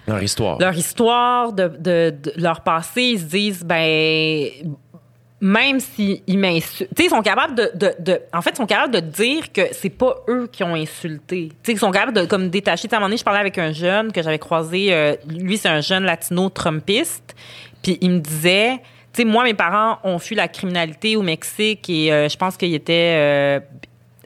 Leur 0.06 0.22
histoire. 0.22 0.58
leur 0.58 0.74
histoire, 0.74 1.52
de, 1.52 1.68
de- 1.78 2.14
de 2.22 2.32
leur 2.36 2.62
passé, 2.62 3.02
ils 3.02 3.18
se 3.20 3.24
disent, 3.24 3.64
ben, 3.64 4.48
même 5.40 5.78
s'ils 5.78 6.22
m'insultent, 6.38 6.88
tu 6.96 7.02
sais, 7.02 7.06
ils 7.08 7.10
sont 7.10 7.22
capables 7.22 7.54
de, 7.54 7.70
de, 7.74 7.92
de- 8.00 8.20
en 8.32 8.42
fait, 8.42 8.50
ils 8.50 8.56
sont 8.56 8.66
capables 8.66 8.92
de 8.94 8.98
dire 9.00 9.52
que 9.52 9.60
c'est 9.72 9.90
pas 9.90 10.16
eux 10.28 10.48
qui 10.50 10.64
ont 10.64 10.74
insulté. 10.74 11.50
Tu 11.50 11.56
sais, 11.62 11.72
ils 11.72 11.78
sont 11.78 11.92
capables 11.92 12.14
de, 12.14 12.24
comme, 12.24 12.48
détacher. 12.50 12.88
Tu 12.88 12.88
sais, 12.88 12.94
à 12.94 12.96
un 12.96 13.00
moment 13.00 13.08
donné, 13.10 13.18
je 13.18 13.24
parlais 13.24 13.38
avec 13.40 13.56
un 13.58 13.70
jeune 13.70 14.10
que 14.10 14.20
j'avais 14.22 14.38
croisé, 14.40 14.88
euh, 14.92 15.14
lui, 15.28 15.56
c'est 15.58 15.68
un 15.68 15.80
jeune 15.80 16.02
latino 16.04 16.48
trumpiste, 16.48 17.36
puis 17.82 17.98
il 18.00 18.10
me 18.10 18.18
disait, 18.18 18.80
sais, 19.18 19.24
moi, 19.24 19.44
mes 19.44 19.54
parents 19.54 19.98
ont 20.04 20.18
fui 20.18 20.34
la 20.34 20.48
criminalité 20.48 21.16
au 21.16 21.22
Mexique 21.22 21.88
et 21.90 22.12
euh, 22.12 22.28
je 22.28 22.36
pense 22.36 22.56
qu'il 22.56 22.74
était 22.74 23.14
euh, 23.16 23.60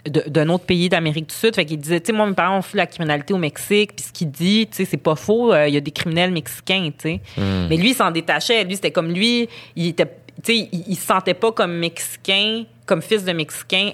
d'un 0.06 0.48
autre 0.48 0.64
pays 0.64 0.88
d'Amérique 0.88 1.28
du 1.28 1.34
Sud. 1.34 1.54
Fait 1.54 1.64
qu'il 1.64 1.78
disait, 1.78 2.00
tu 2.00 2.06
sais, 2.06 2.12
moi, 2.12 2.26
mes 2.26 2.34
parents 2.34 2.58
ont 2.58 2.62
fui 2.62 2.76
la 2.76 2.86
criminalité 2.86 3.34
au 3.34 3.38
Mexique, 3.38 3.92
puis 3.96 4.04
ce 4.04 4.12
qu'il 4.12 4.30
dit, 4.30 4.66
tu 4.70 4.76
sais, 4.76 4.84
c'est 4.84 4.96
pas 4.96 5.16
faux, 5.16 5.52
euh, 5.52 5.68
il 5.68 5.74
y 5.74 5.76
a 5.76 5.80
des 5.80 5.90
criminels 5.90 6.32
mexicains, 6.32 6.90
tu 6.98 7.18
sais. 7.18 7.20
Mais 7.36 7.76
lui, 7.76 7.90
il 7.90 7.94
s'en 7.94 8.10
détachait. 8.10 8.64
Lui, 8.64 8.74
c'était 8.74 8.90
comme 8.90 9.12
lui, 9.12 9.48
il 9.76 9.88
était, 9.88 10.06
tu 10.06 10.10
sais, 10.44 10.68
il, 10.72 10.84
il 10.88 10.96
se 10.96 11.06
sentait 11.06 11.34
pas 11.34 11.52
comme 11.52 11.72
Mexicain, 11.72 12.64
comme 12.86 13.02
fils 13.02 13.24
de 13.24 13.32
Mexicain, 13.32 13.90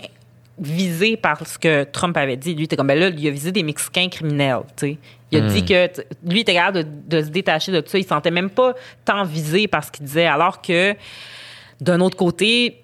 visé 0.60 1.16
par 1.16 1.46
ce 1.46 1.58
que 1.58 1.84
Trump 1.84 2.16
avait 2.16 2.36
dit. 2.36 2.54
Lui, 2.54 2.62
il 2.62 2.64
était 2.64 2.76
comme, 2.76 2.86
ben 2.88 2.98
là, 2.98 3.08
il 3.08 3.26
a 3.26 3.30
visé 3.30 3.52
des 3.52 3.62
Mexicains 3.62 4.08
criminels, 4.08 4.60
tu 4.76 4.86
sais. 4.92 4.98
Il 5.30 5.38
a 5.42 5.46
dit 5.46 5.64
que, 5.64 5.86
lui, 6.26 6.38
il 6.38 6.40
était 6.40 6.54
capable 6.54 6.78
de, 6.84 7.18
de 7.18 7.22
se 7.22 7.28
détacher 7.28 7.70
de 7.70 7.80
tout 7.80 7.90
ça. 7.90 7.98
Il 7.98 8.02
se 8.02 8.08
sentait 8.08 8.30
même 8.30 8.48
pas 8.50 8.72
tant 9.04 9.24
visé 9.24 9.68
par 9.68 9.84
ce 9.84 9.90
qu'il 9.92 10.06
disait, 10.06 10.26
alors 10.26 10.62
que, 10.62 10.94
d'un 11.80 12.00
autre 12.00 12.16
côté, 12.16 12.82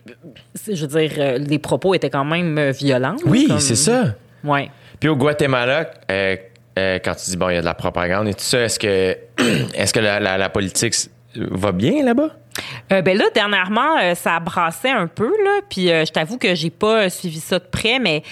je 0.71 0.87
veux 0.87 1.01
dire, 1.01 1.13
euh, 1.19 1.39
les 1.39 1.59
propos 1.59 1.95
étaient 1.95 2.11
quand 2.11 2.25
même 2.25 2.59
euh, 2.59 2.71
violents. 2.71 3.17
Oui, 3.25 3.47
comme- 3.49 3.59
c'est 3.61 3.75
ça. 3.77 4.15
Ouais. 4.45 4.71
Puis 5.01 5.09
au 5.09 5.17
Guatemala, 5.17 5.91
euh, 6.11 6.37
euh, 6.79 6.99
quand 7.05 7.15
tu 7.15 7.31
dis, 7.31 7.37
bon, 7.37 7.49
il 7.49 7.55
y 7.55 7.57
a 7.57 7.61
de 7.61 7.65
la 7.67 7.75
propagande 7.75 8.29
et 8.29 8.35
tout 8.35 8.41
ça, 8.45 8.61
est-ce 8.61 8.79
que, 8.79 9.17
est-ce 9.75 9.93
que 9.95 10.01
la, 10.01 10.21
la- 10.21 10.37
la 10.39 10.49
politique 10.51 10.95
va 11.35 11.73
bien 11.73 12.05
là-bas? 12.05 12.37
Euh, 12.93 13.03
ben 13.03 13.17
là, 13.17 13.25
dernièrement, 13.35 13.97
euh, 14.01 14.15
ça 14.15 14.39
brassait 14.41 14.91
un 14.91 15.07
peu, 15.07 15.29
là. 15.45 15.61
Puis 15.69 15.91
euh, 15.91 16.05
je 16.05 16.13
t'avoue 16.13 16.39
que 16.39 16.55
j'ai 16.55 16.71
pas 16.71 17.09
suivi 17.11 17.41
ça 17.41 17.59
de 17.59 17.65
près, 17.65 17.99
mais. 17.99 18.23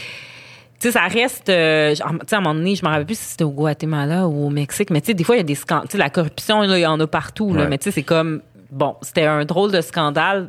Tu 0.81 0.89
sais, 0.89 0.93
ça 0.93 1.07
reste. 1.07 1.49
euh, 1.49 1.91
tu 1.93 1.97
sais, 2.27 2.35
à 2.35 2.39
un 2.39 2.41
moment 2.41 2.55
donné, 2.57 2.75
je 2.75 2.85
me 2.85 2.91
rappelle 2.91 3.07
plus 3.07 3.19
si 3.19 3.25
c'était 3.31 3.45
au 3.45 3.51
Guatemala 3.51 4.27
ou 4.27 4.47
au 4.47 4.51
Mexique, 4.51 4.91
mais 4.91 5.01
tu 5.01 5.09
sais, 5.09 5.15
des 5.15 5.23
fois, 5.25 5.37
il 5.37 5.39
y 5.39 5.41
a 5.41 5.45
des 5.45 5.55
scandales. 5.55 5.87
Tu 5.89 5.93
sais, 5.93 5.99
la 5.99 6.11
corruption, 6.11 6.63
il 6.65 6.77
y 6.79 6.87
en 6.87 6.99
a 6.99 7.07
partout, 7.07 7.55
là. 7.55 7.63
Ouais. 7.63 7.69
Mais 7.69 7.79
tu 7.79 7.85
sais, 7.85 7.91
c'est 7.93 8.03
comme. 8.03 8.43
Bon, 8.71 8.97
c'était 9.03 9.27
un 9.27 9.45
drôle 9.45 9.71
de 9.71 9.81
scandale. 9.81 10.49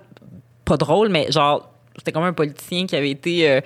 Pas 0.65 0.77
drôle, 0.77 1.09
mais 1.09 1.31
genre, 1.31 1.69
c'était 1.97 2.11
comme 2.11 2.23
un 2.23 2.33
politicien 2.33 2.85
qui 2.87 2.95
avait 2.95 3.11
été. 3.11 3.49
euh, 3.49 3.61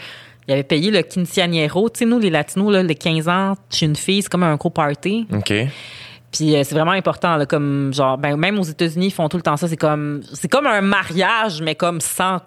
il 0.48 0.54
avait 0.54 0.64
payé 0.64 0.92
le 0.92 1.02
quinceañero. 1.02 1.90
Tu 1.90 2.00
sais, 2.00 2.06
nous, 2.06 2.20
les 2.20 2.30
Latinos, 2.30 2.72
là, 2.72 2.82
les 2.82 2.96
15 2.96 3.28
ans 3.28 3.56
chez 3.70 3.86
une 3.86 3.96
fille, 3.98 4.22
c'est 4.22 4.30
comme 4.30 4.44
un 4.44 4.56
gros 4.56 4.70
party. 4.70 5.28
OK. 5.34 5.54
Puis 6.32 6.56
euh, 6.56 6.64
c'est 6.64 6.76
vraiment 6.76 6.92
important, 6.92 7.36
là, 7.38 7.46
comme 7.46 7.92
genre, 7.94 8.18
ben, 8.18 8.36
même 8.36 8.60
aux 8.60 8.64
États-Unis, 8.64 9.08
ils 9.08 9.12
font 9.14 9.30
tout 9.30 9.38
le 9.38 9.44
temps 9.44 9.58
ça. 9.58 9.68
C'est 9.68 9.78
comme, 9.78 10.22
c'est 10.34 10.48
comme 10.50 10.68
un 10.68 10.82
mariage, 10.82 11.62
mais 11.62 11.76
comme 11.76 12.02
sans 12.02 12.40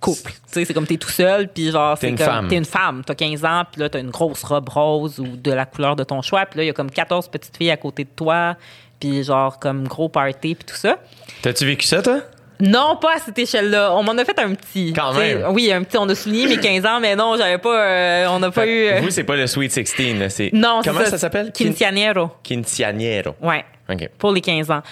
couple. 0.00 0.30
Tu 0.32 0.38
sais, 0.46 0.64
c'est 0.64 0.74
comme 0.74 0.86
t'es 0.86 0.96
tout 0.96 1.08
seul, 1.10 1.48
puis 1.48 1.70
genre, 1.70 1.98
T'es 1.98 2.06
c'est 2.06 2.10
une 2.10 2.16
comme, 2.16 2.26
femme. 2.26 2.48
t'es 2.48 2.56
une 2.56 2.64
femme, 2.64 3.02
t'as 3.04 3.14
15 3.16 3.44
ans, 3.44 3.62
puis 3.70 3.80
là, 3.80 3.88
t'as 3.90 3.98
une 4.00 4.10
grosse 4.10 4.44
robe 4.44 4.68
rose 4.68 5.18
ou 5.18 5.26
de 5.36 5.50
la 5.52 5.66
couleur 5.66 5.96
de 5.96 6.04
ton 6.04 6.22
choix, 6.22 6.46
puis 6.46 6.58
là, 6.58 6.64
il 6.64 6.66
y 6.68 6.70
a 6.70 6.72
comme 6.72 6.90
14 6.90 7.28
petites 7.28 7.56
filles 7.56 7.70
à 7.72 7.76
côté 7.76 8.04
de 8.04 8.10
toi, 8.14 8.56
puis 9.00 9.24
genre, 9.24 9.58
comme 9.58 9.88
gros 9.88 10.08
party, 10.08 10.54
puis 10.54 10.64
tout 10.64 10.76
ça. 10.76 10.98
T'as-tu 11.42 11.66
vécu 11.66 11.84
ça, 11.86 12.00
toi? 12.00 12.20
Non, 12.60 12.96
pas 13.00 13.14
à 13.16 13.18
cette 13.18 13.38
échelle-là. 13.38 13.94
On 13.94 14.02
m'en 14.02 14.12
a 14.18 14.24
fait 14.24 14.38
un 14.38 14.54
petit. 14.54 14.92
Quand 14.92 15.12
même. 15.14 15.44
Oui, 15.50 15.70
un 15.72 15.82
petit. 15.84 15.96
On 15.98 16.08
a 16.08 16.14
souligné 16.14 16.46
mes 16.48 16.56
15 16.58 16.84
ans, 16.86 16.98
mais 17.00 17.14
non, 17.16 17.36
j'avais 17.36 17.58
pas. 17.58 17.80
euh, 17.82 18.26
on 18.30 18.38
n'a 18.40 18.50
pas 18.50 18.66
eu. 18.66 18.86
euh, 18.88 19.00
Vous, 19.00 19.10
c'est 19.10 19.24
pas 19.24 19.36
le 19.36 19.46
Sweet 19.46 19.70
16, 19.72 20.18
là, 20.18 20.28
c'est... 20.28 20.50
non, 20.52 20.80
c'est 20.82 20.90
Comment 20.90 21.04
ça, 21.04 21.18
s'appelle? 21.18 21.52
Quin- 21.54 21.66
Quinceañero. 21.72 22.30
Quinceañero. 22.42 23.34
Ouais. 23.40 23.64
OK. 23.90 24.08
pour 24.18 24.32
les 24.32 24.40
15 24.40 24.70
ans. 24.70 24.82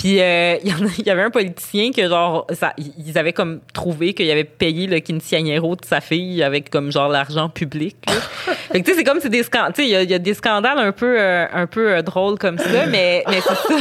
Puis 0.00 0.18
euh, 0.18 0.56
il 0.64 0.72
y, 0.98 1.02
y 1.06 1.10
avait 1.10 1.22
un 1.22 1.30
politicien 1.30 1.90
que 1.92 2.08
genre 2.08 2.46
ça, 2.52 2.72
ils 2.78 3.18
avaient 3.18 3.34
comme 3.34 3.60
trouvé 3.74 4.14
qu'il 4.14 4.30
avait 4.30 4.44
payé 4.44 4.86
le 4.86 4.98
quinceañero 5.00 5.76
de 5.76 5.84
sa 5.84 6.00
fille 6.00 6.42
avec 6.42 6.70
comme 6.70 6.90
genre 6.90 7.08
l'argent 7.08 7.50
public. 7.50 7.96
fait 8.72 8.80
tu 8.80 8.90
sais 8.90 8.96
c'est 8.96 9.04
comme 9.04 9.20
c'est 9.20 9.28
des 9.28 9.42
scandales, 9.42 9.74
tu 9.74 9.82
sais 9.82 9.88
il 9.88 10.00
y 10.00 10.10
y, 10.10 10.14
a 10.14 10.18
des 10.18 10.32
scandales 10.34 10.78
un 10.78 10.92
peu 10.92 11.16
euh, 11.20 11.44
un 11.52 11.66
peu 11.66 11.92
euh, 11.92 12.02
drôles 12.02 12.38
comme 12.38 12.56
ça 12.56 12.86
mais 12.88 13.22
mais 13.28 13.40
c'est 13.42 13.54
ça. 13.54 13.74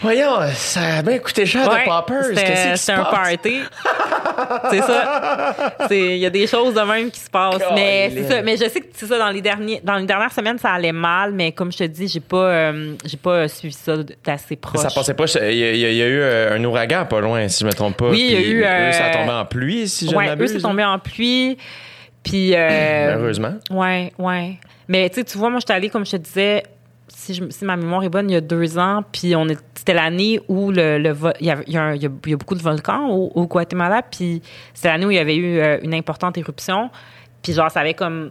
Voyons, 0.00 0.36
ça 0.54 0.80
a 0.80 1.02
bien 1.02 1.18
coûté 1.18 1.44
cher 1.44 1.68
Ouais, 1.68 1.84
de 1.84 1.90
poppers. 1.90 2.74
c'était 2.74 2.92
un 2.92 3.04
party. 3.04 3.60
c'est 4.70 4.80
ça. 4.80 5.74
C'est 5.88 6.00
il 6.00 6.16
y 6.16 6.26
a 6.26 6.30
des 6.30 6.46
choses 6.46 6.72
de 6.72 6.80
même 6.80 7.10
qui 7.10 7.20
se 7.20 7.28
passent 7.28 7.62
mais 7.74 8.08
Colin. 8.10 8.22
c'est 8.28 8.34
ça 8.34 8.42
mais 8.42 8.56
je 8.56 8.68
sais 8.70 8.80
que 8.80 8.86
c'est 8.94 9.06
ça 9.06 9.18
dans 9.18 9.28
les 9.28 9.42
derniers 9.42 9.80
dans 9.84 9.96
les 9.96 10.06
dernières 10.06 10.32
semaines 10.32 10.58
ça 10.58 10.70
allait 10.70 10.92
mal 10.92 11.32
mais 11.32 11.52
comme 11.52 11.70
je 11.70 11.78
te 11.78 11.84
dis 11.84 12.08
j'ai 12.08 12.20
pas 12.20 12.36
euh, 12.46 12.94
j'ai 13.04 13.18
pas 13.18 13.46
suivi 13.48 13.74
ça 13.74 13.96
d'assez 14.24 14.56
proche. 14.62 14.80
Ça 14.80 14.88
passait 14.90 15.12
pas. 15.14 15.24
Il 15.50 15.58
y, 15.58 15.64
a- 15.64 15.72
il 15.90 15.96
y 15.96 16.00
eu 16.02 16.20
euh, 16.20 16.56
un 16.56 16.64
ouragan 16.64 17.04
pas 17.04 17.20
loin, 17.20 17.46
si 17.48 17.60
je 17.60 17.66
me 17.66 17.72
trompe 17.72 17.98
pas. 17.98 18.08
Oui, 18.08 18.26
il 18.30 18.32
y 18.32 18.36
a 18.36 18.40
eu, 18.48 18.60
Eux, 18.62 18.66
euh, 18.66 18.92
ça 18.92 19.06
a 19.06 19.10
tombé 19.10 19.30
en 19.32 19.44
pluie, 19.44 19.86
si 19.88 20.06
je 20.06 20.12
ne 20.12 20.16
Ouais, 20.16 20.24
eux, 20.24 20.28
m'abuse. 20.30 20.52
c'est 20.52 20.60
tombé 20.60 20.82
en 20.84 20.98
pluie. 20.98 21.58
Puis. 22.22 22.54
euh, 22.54 23.16
Heureusement. 23.18 23.54
Ouais, 23.70 24.12
ouais. 24.18 24.58
Mais 24.88 25.08
tu 25.10 25.16
sais, 25.16 25.24
tu 25.24 25.36
vois, 25.38 25.50
moi, 25.50 25.60
j'étais 25.60 25.72
allée, 25.74 25.90
comme 25.90 26.06
je 26.06 26.12
te 26.12 26.16
disais, 26.16 26.62
si, 27.08 27.34
je- 27.34 27.50
si 27.50 27.64
ma 27.64 27.76
mémoire 27.76 28.02
est 28.04 28.08
bonne, 28.08 28.30
il 28.30 28.34
y 28.34 28.36
a 28.36 28.40
deux 28.40 28.78
ans. 28.78 29.02
Puis 29.12 29.34
on 29.36 29.48
est- 29.48 29.58
c'était 29.74 29.94
l'année 29.94 30.40
où 30.48 30.70
le, 30.70 30.98
le 30.98 31.10
vo- 31.12 31.30
il, 31.40 31.46
y 31.46 31.50
a 31.50 31.54
un- 31.58 31.62
il 31.66 31.72
y 31.72 31.76
a- 31.78 31.94
il 31.94 32.02
y 32.30 32.34
a 32.34 32.36
beaucoup 32.36 32.54
de 32.54 32.62
volcans 32.62 33.08
au, 33.10 33.32
au 33.34 33.46
Guatemala. 33.46 34.02
Puis 34.02 34.42
c'était 34.74 34.88
l'année 34.88 35.06
où 35.06 35.10
il 35.10 35.16
y 35.16 35.20
avait 35.20 35.36
eu 35.36 35.58
euh, 35.58 35.78
une 35.82 35.94
importante 35.94 36.38
éruption. 36.38 36.90
Puis 37.42 37.52
genre, 37.52 37.70
ça 37.70 37.80
avait 37.80 37.94
comme 37.94 38.30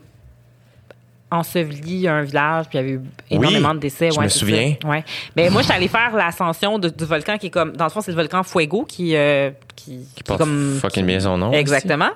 enseveli 1.32 2.08
un 2.08 2.22
village, 2.24 2.68
puis 2.70 2.78
il 2.78 2.82
y 2.82 2.84
avait 2.84 2.94
eu 2.94 3.02
énormément 3.30 3.74
de 3.74 3.80
décès. 3.80 4.12
je 4.12 4.18
ouais, 4.18 4.26
me 4.26 4.30
c'est 4.30 4.40
souviens. 4.40 4.76
ça. 4.82 4.88
Ouais. 4.88 5.03
Mais 5.36 5.49
moi, 5.49 5.62
j'étais 5.62 5.74
allée 5.76 5.88
faire 5.88 6.16
l'ascension 6.16 6.78
du 6.78 6.90
volcan 7.06 7.38
qui 7.38 7.48
est 7.48 7.52
comme. 7.52 7.72
Dans 7.76 7.86
le 7.86 7.90
fond, 7.90 8.02
c'est 8.02 8.12
le 8.12 8.18
volcan 8.18 8.44
Fuego 8.44 8.84
qui, 8.84 9.16
euh, 9.16 9.49
qui, 9.76 10.06
Qui 10.16 10.24
porte 10.24 10.40
comme. 10.40 10.78
fucking 10.82 11.06
bien 11.06 11.20
son 11.20 11.38
nom. 11.38 11.52
Exactement. 11.53 12.10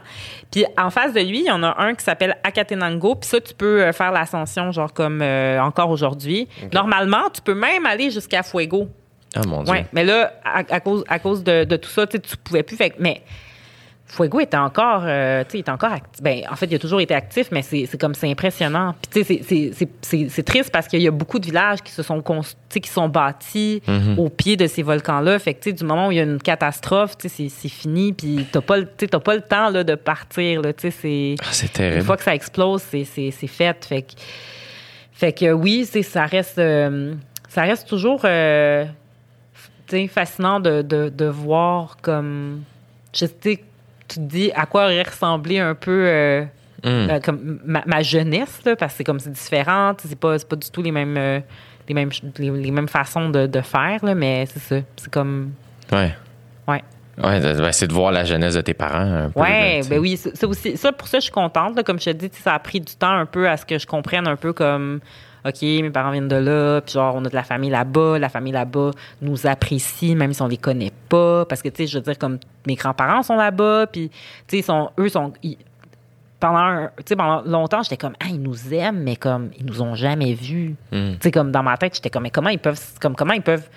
Puis 0.52 0.66
en 0.78 0.90
face 0.90 1.14
de 1.14 1.20
lui, 1.22 1.40
il 1.40 1.46
y 1.48 1.52
en 1.52 1.64
a 1.64 1.76
un 1.82 1.96
qui 1.96 2.04
s'appelle 2.04 2.38
Akatenango. 2.44 3.16
Puis 3.16 3.30
ça, 3.30 3.42
tu 3.42 3.54
peux 3.54 3.82
euh, 3.82 3.92
faire 3.94 4.12
l'ascension, 4.12 4.72
genre 4.72 4.94
comme 4.94 5.22
euh, 5.22 5.60
encore 5.60 5.90
aujourd'hui. 5.90 6.48
Normalement, 6.74 7.30
tu 7.34 7.42
peux 7.42 7.56
même 7.56 7.86
aller 7.86 8.12
jusqu'à 8.12 8.44
Fuego. 8.44 8.90
Ah, 9.36 9.42
mon 9.48 9.64
Dieu. 9.64 9.74
Ouais. 9.74 9.86
Mais 9.92 10.04
là, 10.06 10.32
à, 10.46 10.60
à 10.70 10.80
cause, 10.80 11.04
à 11.10 11.20
cause 11.20 11.44
de, 11.44 11.66
de 11.66 11.76
tout 11.76 11.90
ça, 11.90 12.08
tu 12.08 12.20
tu 12.22 12.38
pouvais 12.38 12.64
plus. 12.64 12.78
Fait, 12.78 12.94
mais 13.00 13.22
Fuego 14.08 14.40
était 14.40 14.56
encore, 14.56 15.02
euh, 15.04 15.44
tu 15.46 15.54
sais, 15.54 15.60
était 15.60 15.72
encore 15.72 15.92
actif. 15.92 16.22
Ben, 16.22 16.42
en 16.52 16.56
fait, 16.56 16.68
il 16.68 16.76
a 16.76 16.80
toujours 16.80 17.02
été 17.02 17.16
actif, 17.16 17.48
mais 17.52 17.64
c'est 17.64 18.00
comme 18.00 18.14
c'est 18.14 18.30
impressionnant. 18.30 18.94
Puis 19.12 19.24
tu 19.26 19.42
sais, 19.44 19.72
c'est- 20.02 20.44
triste 20.44 20.70
parce 20.72 20.88
qu'il 20.88 21.02
y 21.02 21.08
a 21.08 21.12
beaucoup 21.12 21.40
de 21.40 21.46
villages 21.48 21.82
qui 21.82 21.92
se 21.92 22.04
sont 22.04 22.22
qui 22.70 22.90
sont 22.90 23.10
bâtis 23.10 23.82
au 24.18 24.30
pied 24.30 24.58
de 24.58 24.68
ces 24.68 24.84
volcans-là. 24.84 25.40
Fait 25.40 25.56
que 25.56 25.64
tu 25.64 25.70
sais, 25.72 25.74
du 25.74 25.84
moment 25.84 26.08
où 26.08 26.12
il 26.12 26.18
y 26.18 26.20
a 26.20 26.24
une 26.24 26.40
catastrophe, 26.42 27.18
tu 27.18 27.30
sais, 27.30 27.50
c'est- 27.50 27.68
fini. 27.70 28.14
Puis 28.14 28.46
t'as 28.52 28.62
pas, 28.62 28.84
t'as 28.84 29.20
pas 29.20 29.36
le 29.36 29.42
temps 29.42 29.70
là, 29.70 29.84
de 29.84 29.96
partir. 29.96 30.62
Là, 30.62 30.72
tu 30.72 30.92
sais, 30.92 30.92
c'est 30.92 31.36
Ah, 31.42 31.48
c'est 31.52 31.66
une 31.66 31.72
terrible. 31.74 32.04
fois 32.04 32.16
que 32.18 32.24
ça 32.24 32.36
explose, 32.36 32.84
c'est- 32.84 33.32
fait. 33.48 33.84
Fait 33.86 34.02
que, 34.04 34.12
fait 35.14 35.34
que 35.34 35.52
oui, 35.52 35.86
ça 36.04 36.26
reste, 36.26 36.60
euh, 36.60 37.16
ça 37.50 37.64
reste 37.64 37.88
toujours 37.90 38.22
euh, 38.26 38.86
tu 39.88 39.96
sais, 39.98 40.08
fascinant 40.08 40.60
de, 40.60 40.84
de, 40.84 41.10
de 41.10 41.26
voir 41.26 41.98
comme. 42.04 42.62
Je 43.14 43.26
sais, 43.42 43.62
tu 44.08 44.16
te 44.16 44.20
dis 44.22 44.52
à 44.56 44.66
quoi 44.66 44.86
aurait 44.86 45.04
ressemblé 45.04 45.60
un 45.60 45.76
peu 45.76 46.06
euh, 46.08 46.44
Hum. 46.84 47.08
euh, 47.10 47.20
comme 47.20 47.60
ma, 47.66 47.82
ma 47.88 48.04
jeunesse, 48.04 48.60
là, 48.64 48.76
parce 48.76 48.94
que 48.94 48.98
c'est 48.98 49.04
comme 49.04 49.20
c'est 49.20 49.32
différent, 49.32 49.94
c'est 49.98 50.20
pas, 50.20 50.38
pas 50.48 50.56
du 50.56 50.70
tout 50.70 50.84
les 50.84 50.92
mêmes, 50.92 51.18
euh, 51.18 51.40
les 51.88 51.96
mêmes, 51.96 52.12
les, 52.38 52.52
les 52.52 52.70
mêmes 52.72 52.88
façons 52.88 53.30
de, 53.30 53.48
de 53.48 53.62
faire, 53.62 54.06
là, 54.06 54.14
mais 54.14 54.46
c'est 54.46 54.60
ça. 54.60 54.76
C'est 54.98 55.10
comme. 55.12 55.54
Ouais. 55.92 56.14
Ouais. 56.68 56.84
Ouais, 57.18 57.60
ouais, 57.62 57.72
c'est 57.72 57.88
de 57.88 57.94
voir 57.94 58.12
la 58.12 58.24
jeunesse 58.26 58.54
de 58.56 58.62
tes 58.62 58.74
parents 58.76 59.06
là, 59.06 59.30
Ouais, 59.36 59.80
sais. 59.82 59.90
ben 59.90 60.00
oui, 60.00 60.18
ça 60.18 60.48
aussi, 60.48 60.76
ça 60.78 60.92
pour 60.92 61.08
ça 61.08 61.18
je 61.20 61.24
suis 61.24 61.32
contente. 61.32 61.76
là. 61.76 61.82
comme 61.82 61.98
je 62.00 62.06
te 62.06 62.10
dis, 62.12 62.30
ça 62.34 62.54
a 62.54 62.60
pris 62.60 62.82
du 62.82 62.94
temps 62.96 63.14
un 63.18 63.26
peu 63.26 63.48
à 63.50 63.56
ce 63.58 63.66
que 63.66 63.80
je 63.80 63.88
comprenne 63.88 64.28
un 64.28 64.36
peu 64.36 64.52
comme, 64.54 65.00
ok, 65.46 65.62
mes 65.62 65.90
parents 65.92 66.12
viennent 66.12 66.28
de 66.28 66.36
là, 66.36 66.82
puis 66.82 66.94
genre 66.94 67.16
on 67.16 67.24
a 67.26 67.30
de 67.30 67.36
la 67.36 67.44
famille 67.44 67.70
là-bas, 67.70 68.18
la 68.20 68.30
famille 68.30 68.54
là-bas 68.54 68.92
nous 69.22 69.46
apprécie 69.48 70.16
même 70.16 70.34
si 70.34 70.42
on 70.42 70.48
les 70.48 70.58
connaît 70.58 70.92
pas, 71.10 71.46
parce 71.46 71.62
que 71.62 71.70
tu 71.70 71.84
sais, 71.84 71.88
je 71.88 71.98
veux 71.98 72.04
dire 72.04 72.18
comme 72.18 72.40
mes 72.68 72.76
grands-parents 72.76 73.24
sont 73.24 73.36
là-bas, 73.36 73.88
puis 73.92 74.10
tu 74.10 74.16
sais, 74.48 74.58
ils 74.60 74.64
sont, 74.64 74.90
eux 75.00 75.10
sont 75.10 75.34
ils- 75.44 75.58
pendant, 76.40 76.58
un- 76.60 76.88
tu 76.98 77.04
sais, 77.08 77.16
pendant 77.16 77.42
longtemps, 77.44 77.82
j'étais 77.82 77.98
comme, 77.98 78.14
ah, 78.20 78.26
ils 78.30 78.42
nous 78.42 78.74
aiment, 78.74 79.02
mais 79.04 79.16
comme, 79.16 79.50
ils 79.58 79.66
nous 79.66 79.82
ont 79.82 79.96
jamais 79.96 80.34
vus. 80.34 80.76
Hum. 80.92 81.14
Tu 81.14 81.20
sais, 81.24 81.32
comme 81.32 81.52
dans 81.52 81.64
ma 81.64 81.78
tête, 81.78 81.96
j'étais 81.96 82.10
comme, 82.10 82.24
mais 82.24 82.30
comment 82.30 82.50
ils 82.50 82.60
peuvent, 82.60 82.80
comme, 83.02 83.16
comment 83.16 83.34
ils 83.34 83.42
peuvent 83.42 83.68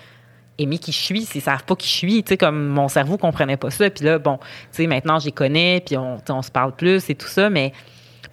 aimer 0.57 0.77
qui 0.77 0.91
je 0.91 0.97
suis 0.99 1.21
s'ils 1.21 1.41
savent 1.41 1.63
pas 1.63 1.75
qui 1.75 1.87
je 1.87 1.93
suis? 1.93 2.23
Tu 2.23 2.29
sais, 2.29 2.37
comme 2.37 2.67
mon 2.67 2.87
cerveau 2.89 3.17
comprenait 3.17 3.55
pas 3.57 3.71
ça. 3.71 3.89
Puis 3.89 4.03
là, 4.05 4.19
bon, 4.19 4.37
tu 4.37 4.45
sais, 4.71 4.87
maintenant, 4.87 5.17
je 5.19 5.25
les 5.27 5.31
connais, 5.31 5.81
puis 5.83 5.95
on 5.97 6.41
se 6.41 6.51
parle 6.51 6.73
plus 6.75 7.09
et 7.09 7.15
tout 7.15 7.27
ça, 7.27 7.49
mais 7.49 7.71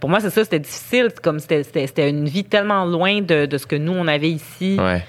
pour 0.01 0.11
moi, 0.11 0.21
c'est 0.21 0.31
ça, 0.31 0.45
c'était 0.45 0.59
difficile. 0.59 1.09
Comme 1.23 1.39
c'était, 1.39 2.09
une 2.11 2.29
vie 2.29 2.45
tellement 2.45 2.85
loin 2.85 3.21
de, 3.21 3.47
de 3.47 3.59
ce 3.59 3.67
que 3.67 3.77
nous, 3.77 3.93
on 3.93 4.07
avait 4.07 4.31
ici. 4.31 4.77
Ouais. 4.81 5.05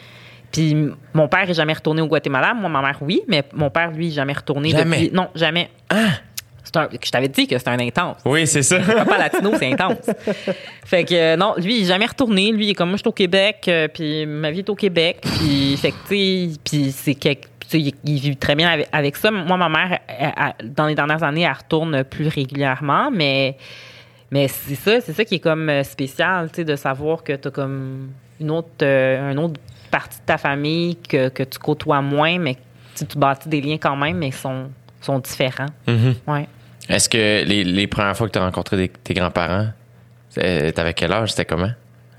Puis 0.51 0.75
mon 1.13 1.27
père 1.27 1.49
est 1.49 1.53
jamais 1.53 1.73
retourné 1.73 2.01
au 2.01 2.07
Guatemala. 2.07 2.53
Moi, 2.53 2.69
ma 2.69 2.81
mère, 2.81 2.97
oui, 3.01 3.21
mais 3.27 3.43
mon 3.53 3.69
père, 3.69 3.91
lui, 3.91 4.11
jamais 4.11 4.33
retourné 4.33 4.69
Jamais? 4.69 4.97
depuis. 5.03 5.15
Non, 5.15 5.27
jamais. 5.35 5.69
C'est 6.63 6.75
un, 6.77 6.89
je 6.91 7.09
t'avais 7.11 7.27
dit 7.29 7.47
que 7.47 7.57
c'était 7.57 7.69
un 7.69 7.79
intense. 7.79 8.17
Oui, 8.25 8.45
c'est 8.47 8.61
ça. 8.63 8.79
Papa 8.79 9.17
latino, 9.17 9.51
c'est 9.57 9.71
intense. 9.71 10.09
fait 10.85 11.05
que 11.05 11.13
euh, 11.13 11.35
non, 11.37 11.53
lui, 11.57 11.77
il 11.79 11.83
est 11.83 11.87
jamais 11.87 12.05
retourné. 12.05 12.51
Lui, 12.51 12.65
il 12.67 12.69
est 12.71 12.73
comme 12.73 12.89
moi, 12.89 12.97
je 12.97 13.01
suis 13.03 13.07
au 13.09 13.13
Québec, 13.13 13.65
euh, 13.69 13.87
puis 13.87 14.25
ma 14.25 14.51
vie 14.51 14.59
est 14.59 14.69
au 14.69 14.75
Québec. 14.75 15.19
Puis, 15.21 15.77
fait 15.77 15.91
que, 15.91 15.95
tu 16.09 16.51
sais, 16.53 16.59
puis 16.63 16.91
c'est 16.91 17.15
quelque- 17.15 17.47
tu 17.59 17.67
sais, 17.69 17.79
il, 17.79 17.93
il 18.05 18.19
vit 18.19 18.35
très 18.37 18.55
bien 18.55 18.69
avec, 18.69 18.87
avec 18.91 19.15
ça. 19.15 19.31
Moi, 19.31 19.55
ma 19.57 19.69
mère, 19.69 19.99
elle- 20.07 20.33
elle- 20.59 20.73
dans 20.73 20.87
les 20.87 20.95
dernières 20.95 21.23
années, 21.23 21.41
elle 21.43 21.51
retourne 21.53 22.03
plus 22.03 22.27
régulièrement, 22.27 23.11
mais, 23.11 23.55
mais 24.31 24.47
c'est 24.47 24.75
ça, 24.75 25.01
c'est 25.01 25.13
ça 25.13 25.23
qui 25.25 25.35
est 25.35 25.39
comme 25.39 25.69
euh, 25.69 25.83
spécial, 25.83 26.49
tu 26.49 26.57
sais, 26.57 26.63
de 26.65 26.75
savoir 26.75 27.23
que 27.23 27.33
tu 27.33 27.47
as 27.47 27.51
comme 27.51 28.09
une 28.39 28.51
autre, 28.51 28.67
euh, 28.81 29.31
une 29.31 29.39
autre 29.39 29.59
partie 29.91 30.19
de 30.19 30.25
ta 30.25 30.37
famille 30.37 30.95
que, 30.97 31.29
que 31.29 31.43
tu 31.43 31.57
côtoies 31.59 32.01
moins, 32.01 32.37
mais 32.39 32.57
tu 32.95 33.05
tu 33.05 33.17
bâtis 33.17 33.47
des 33.49 33.61
liens 33.61 33.77
quand 33.77 33.95
même, 33.95 34.17
mais 34.17 34.27
ils 34.29 34.33
sont, 34.33 34.69
sont 35.01 35.19
différents. 35.19 35.67
Mhm. 35.87 36.15
Ouais. 36.27 36.47
Est-ce 36.89 37.09
que 37.09 37.17
les, 37.45 37.63
les 37.63 37.87
premières 37.87 38.15
fois 38.17 38.27
que 38.27 38.33
tu 38.33 38.39
as 38.39 38.43
rencontré 38.45 38.77
des- 38.77 38.89
tes 38.89 39.13
grands-parents, 39.13 39.67
t'avais 40.33 40.93
quel 40.93 41.11
âge? 41.11 41.31
C'était 41.31 41.45
comment? 41.45 41.71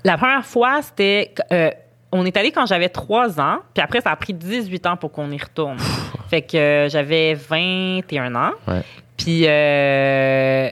La 0.03 0.17
première 0.17 0.45
fois, 0.45 0.81
c'était. 0.81 1.33
euh, 1.51 1.71
on 2.11 2.25
est 2.25 2.35
allé 2.37 2.51
quand 2.51 2.65
j'avais 2.65 2.89
3 2.89 3.39
ans, 3.39 3.59
puis 3.73 3.83
après, 3.83 4.01
ça 4.01 4.11
a 4.11 4.15
pris 4.15 4.33
18 4.33 4.85
ans 4.87 4.97
pour 4.97 5.11
qu'on 5.11 5.29
y 5.31 5.37
retourne. 5.37 5.77
fait 6.29 6.41
que 6.41 6.57
euh, 6.57 6.89
j'avais 6.89 7.33
21 7.35 8.33
ans. 8.35 8.51
Ouais. 8.67 8.81
Puis, 9.17 9.43
euh, 9.45 10.69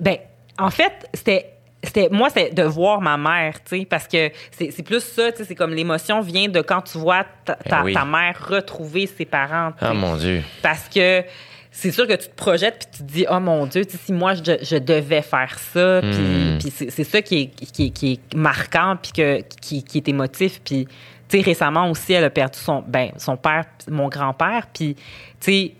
ben, 0.00 0.16
en 0.58 0.70
fait, 0.70 1.08
c'était. 1.14 1.48
C'était, 1.84 2.08
moi, 2.12 2.28
c'est 2.30 2.54
de 2.54 2.62
voir 2.62 3.00
ma 3.00 3.16
mère, 3.16 3.54
tu 3.64 3.80
sais, 3.80 3.84
parce 3.84 4.06
que 4.06 4.30
c'est, 4.52 4.84
plus 4.84 5.00
ça, 5.02 5.32
tu 5.32 5.38
sais, 5.38 5.44
c'est 5.44 5.56
comme 5.56 5.74
l'émotion 5.74 6.20
vient 6.20 6.46
de 6.48 6.60
quand 6.60 6.80
tu 6.82 6.96
vois 6.96 7.24
ta, 7.44 7.56
ta- 7.56 7.82
oui. 7.82 7.92
ta 7.92 8.04
mère 8.04 8.36
retrouver 8.48 9.08
ses 9.08 9.24
parents. 9.24 9.72
Ah, 9.80 9.88
sais. 9.88 9.94
mon 9.94 10.14
Dieu. 10.16 10.44
Parce 10.62 10.88
que, 10.88 11.24
c'est 11.72 11.90
sûr 11.90 12.06
que 12.06 12.12
tu 12.12 12.28
te 12.28 12.34
projettes 12.36 12.78
puis 12.78 12.98
tu 12.98 12.98
te 13.04 13.12
dis 13.12 13.26
oh 13.28 13.40
mon 13.40 13.66
dieu 13.66 13.82
si 13.88 14.12
moi 14.12 14.34
je, 14.34 14.42
je, 14.62 14.76
devais 14.76 15.22
faire 15.22 15.58
ça 15.58 16.00
puis, 16.02 16.10
Hmm. 16.10 16.58
puis 16.60 16.70
c'est, 16.70 17.02
ça 17.02 17.20
qui 17.22 17.40
est, 17.40 17.46
qui, 17.72 17.86
est- 17.86 17.90
qui 17.90 18.12
est 18.12 18.34
marquant 18.36 18.96
puis 19.02 19.10
que 19.10 19.40
qui, 19.60 19.82
qui 19.82 19.96
est 19.98 20.06
émotif 20.08 20.60
puis 20.62 20.86
tu 21.28 21.38
sais 21.38 21.42
récemment 21.42 21.90
aussi 21.90 22.12
elle 22.12 22.24
a 22.24 22.30
perdu 22.30 22.58
son 22.58 22.84
ben 22.86 23.10
son 23.16 23.38
père 23.38 23.64
mon 23.88 24.08
grand-père 24.08 24.66
puis 24.72 24.94
tu 24.94 25.00
sais 25.40 25.72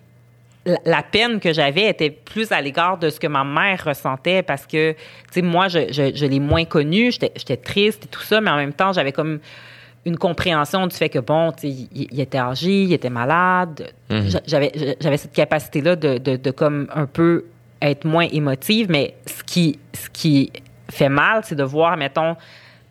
la, 0.84 1.02
peine 1.02 1.40
que 1.40 1.52
j'avais 1.52 1.89
était 1.89 2.10
plus 2.10 2.52
à 2.52 2.60
l'égard 2.60 2.97
de 2.98 3.10
ce 3.10 3.18
que 3.18 3.26
ma 3.26 3.43
mère 3.44 3.82
ressentait 3.84 4.43
parce 4.43 4.66
que, 4.66 4.93
tu 4.93 4.98
sais, 5.32 5.43
moi, 5.43 5.68
je, 5.68 5.90
je, 5.93 6.12
je 6.14 6.26
l'ai 6.26 6.39
moins 6.40 6.64
connu, 6.64 7.10
j'étais 7.10 7.56
triste 7.56 8.05
et 8.05 8.09
tout 8.09 8.20
ça, 8.22 8.40
mais 8.40 8.51
en 8.51 8.56
même 8.56 8.72
temps, 8.72 8.93
j'avais 8.93 9.12
comme 9.12 9.40
une 10.05 10.16
compréhension 10.16 10.86
du 10.86 10.94
fait 10.97 11.09
que, 11.09 11.18
bon, 11.18 11.52
tu 11.52 11.60
sais, 11.62 11.68
il, 11.93 12.09
il 12.12 12.20
était 12.20 12.39
âgé, 12.39 12.82
il 12.84 12.93
était 12.93 13.10
malade. 13.10 13.93
J'a- 14.10 14.40
J'avais 14.47 14.97
j'avais 15.01 15.16
cette 15.16 15.32
capacité-là 15.32 15.97
de, 15.97 16.18
de, 16.18 16.36
de 16.36 16.51
comme 16.51 16.89
un 16.94 17.06
peu 17.06 17.44
être 17.80 18.05
moins 18.05 18.26
émotive, 18.30 18.86
mais 18.90 19.14
ce 19.26 19.43
qui, 19.43 19.78
ce 19.94 20.09
qui 20.10 20.52
fait 20.90 21.09
mal, 21.09 21.43
c'est 21.44 21.55
de 21.56 21.64
voir, 21.64 21.97
mettons, 21.97 22.36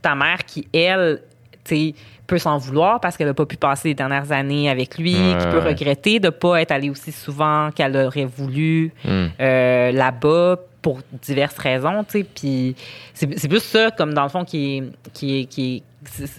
ta 0.02 0.16
mère 0.16 0.44
qui, 0.46 0.68
elle, 0.74 1.22
tu 1.64 1.76
sais, 1.76 1.96
peut 2.32 2.38
s'en 2.40 2.58
vouloir 2.58 3.00
parce 3.02 3.18
qu'elle 3.18 3.28
n'a 3.28 3.34
pas 3.34 3.46
pu 3.46 3.58
passer 3.58 3.90
les 3.90 3.94
dernières 3.94 4.32
années 4.32 4.70
avec 4.70 4.98
lui, 4.98 5.14
Ouais, 5.16 5.38
qui 5.38 5.46
peut 5.48 5.60
ouais. 5.60 5.70
regretter 5.70 6.20
de 6.20 6.28
ne 6.28 6.30
pas 6.32 6.62
être 6.62 6.72
allée 6.72 6.90
aussi 6.90 7.12
souvent 7.12 7.70
qu'elle 7.76 7.96
aurait 7.98 8.26
voulu 8.26 8.94
Hmm. 9.04 9.28
euh, 9.40 9.92
là-bas 9.92 10.56
pour 10.82 11.00
diverses 11.22 11.58
raisons, 11.58 12.04
tu 12.06 12.20
sais. 12.20 12.24
Puis 12.24 12.76
c'est 13.14 13.48
plus 13.50 13.62
ça, 13.62 13.92
comme 13.92 14.14
dans 14.14 14.24
le 14.24 14.30
fond, 14.30 14.46
qui 14.46 14.78
est. 14.78 14.84
Qui 15.14 15.42
est, 15.42 15.46
qui 15.46 15.76
est- 15.78 15.84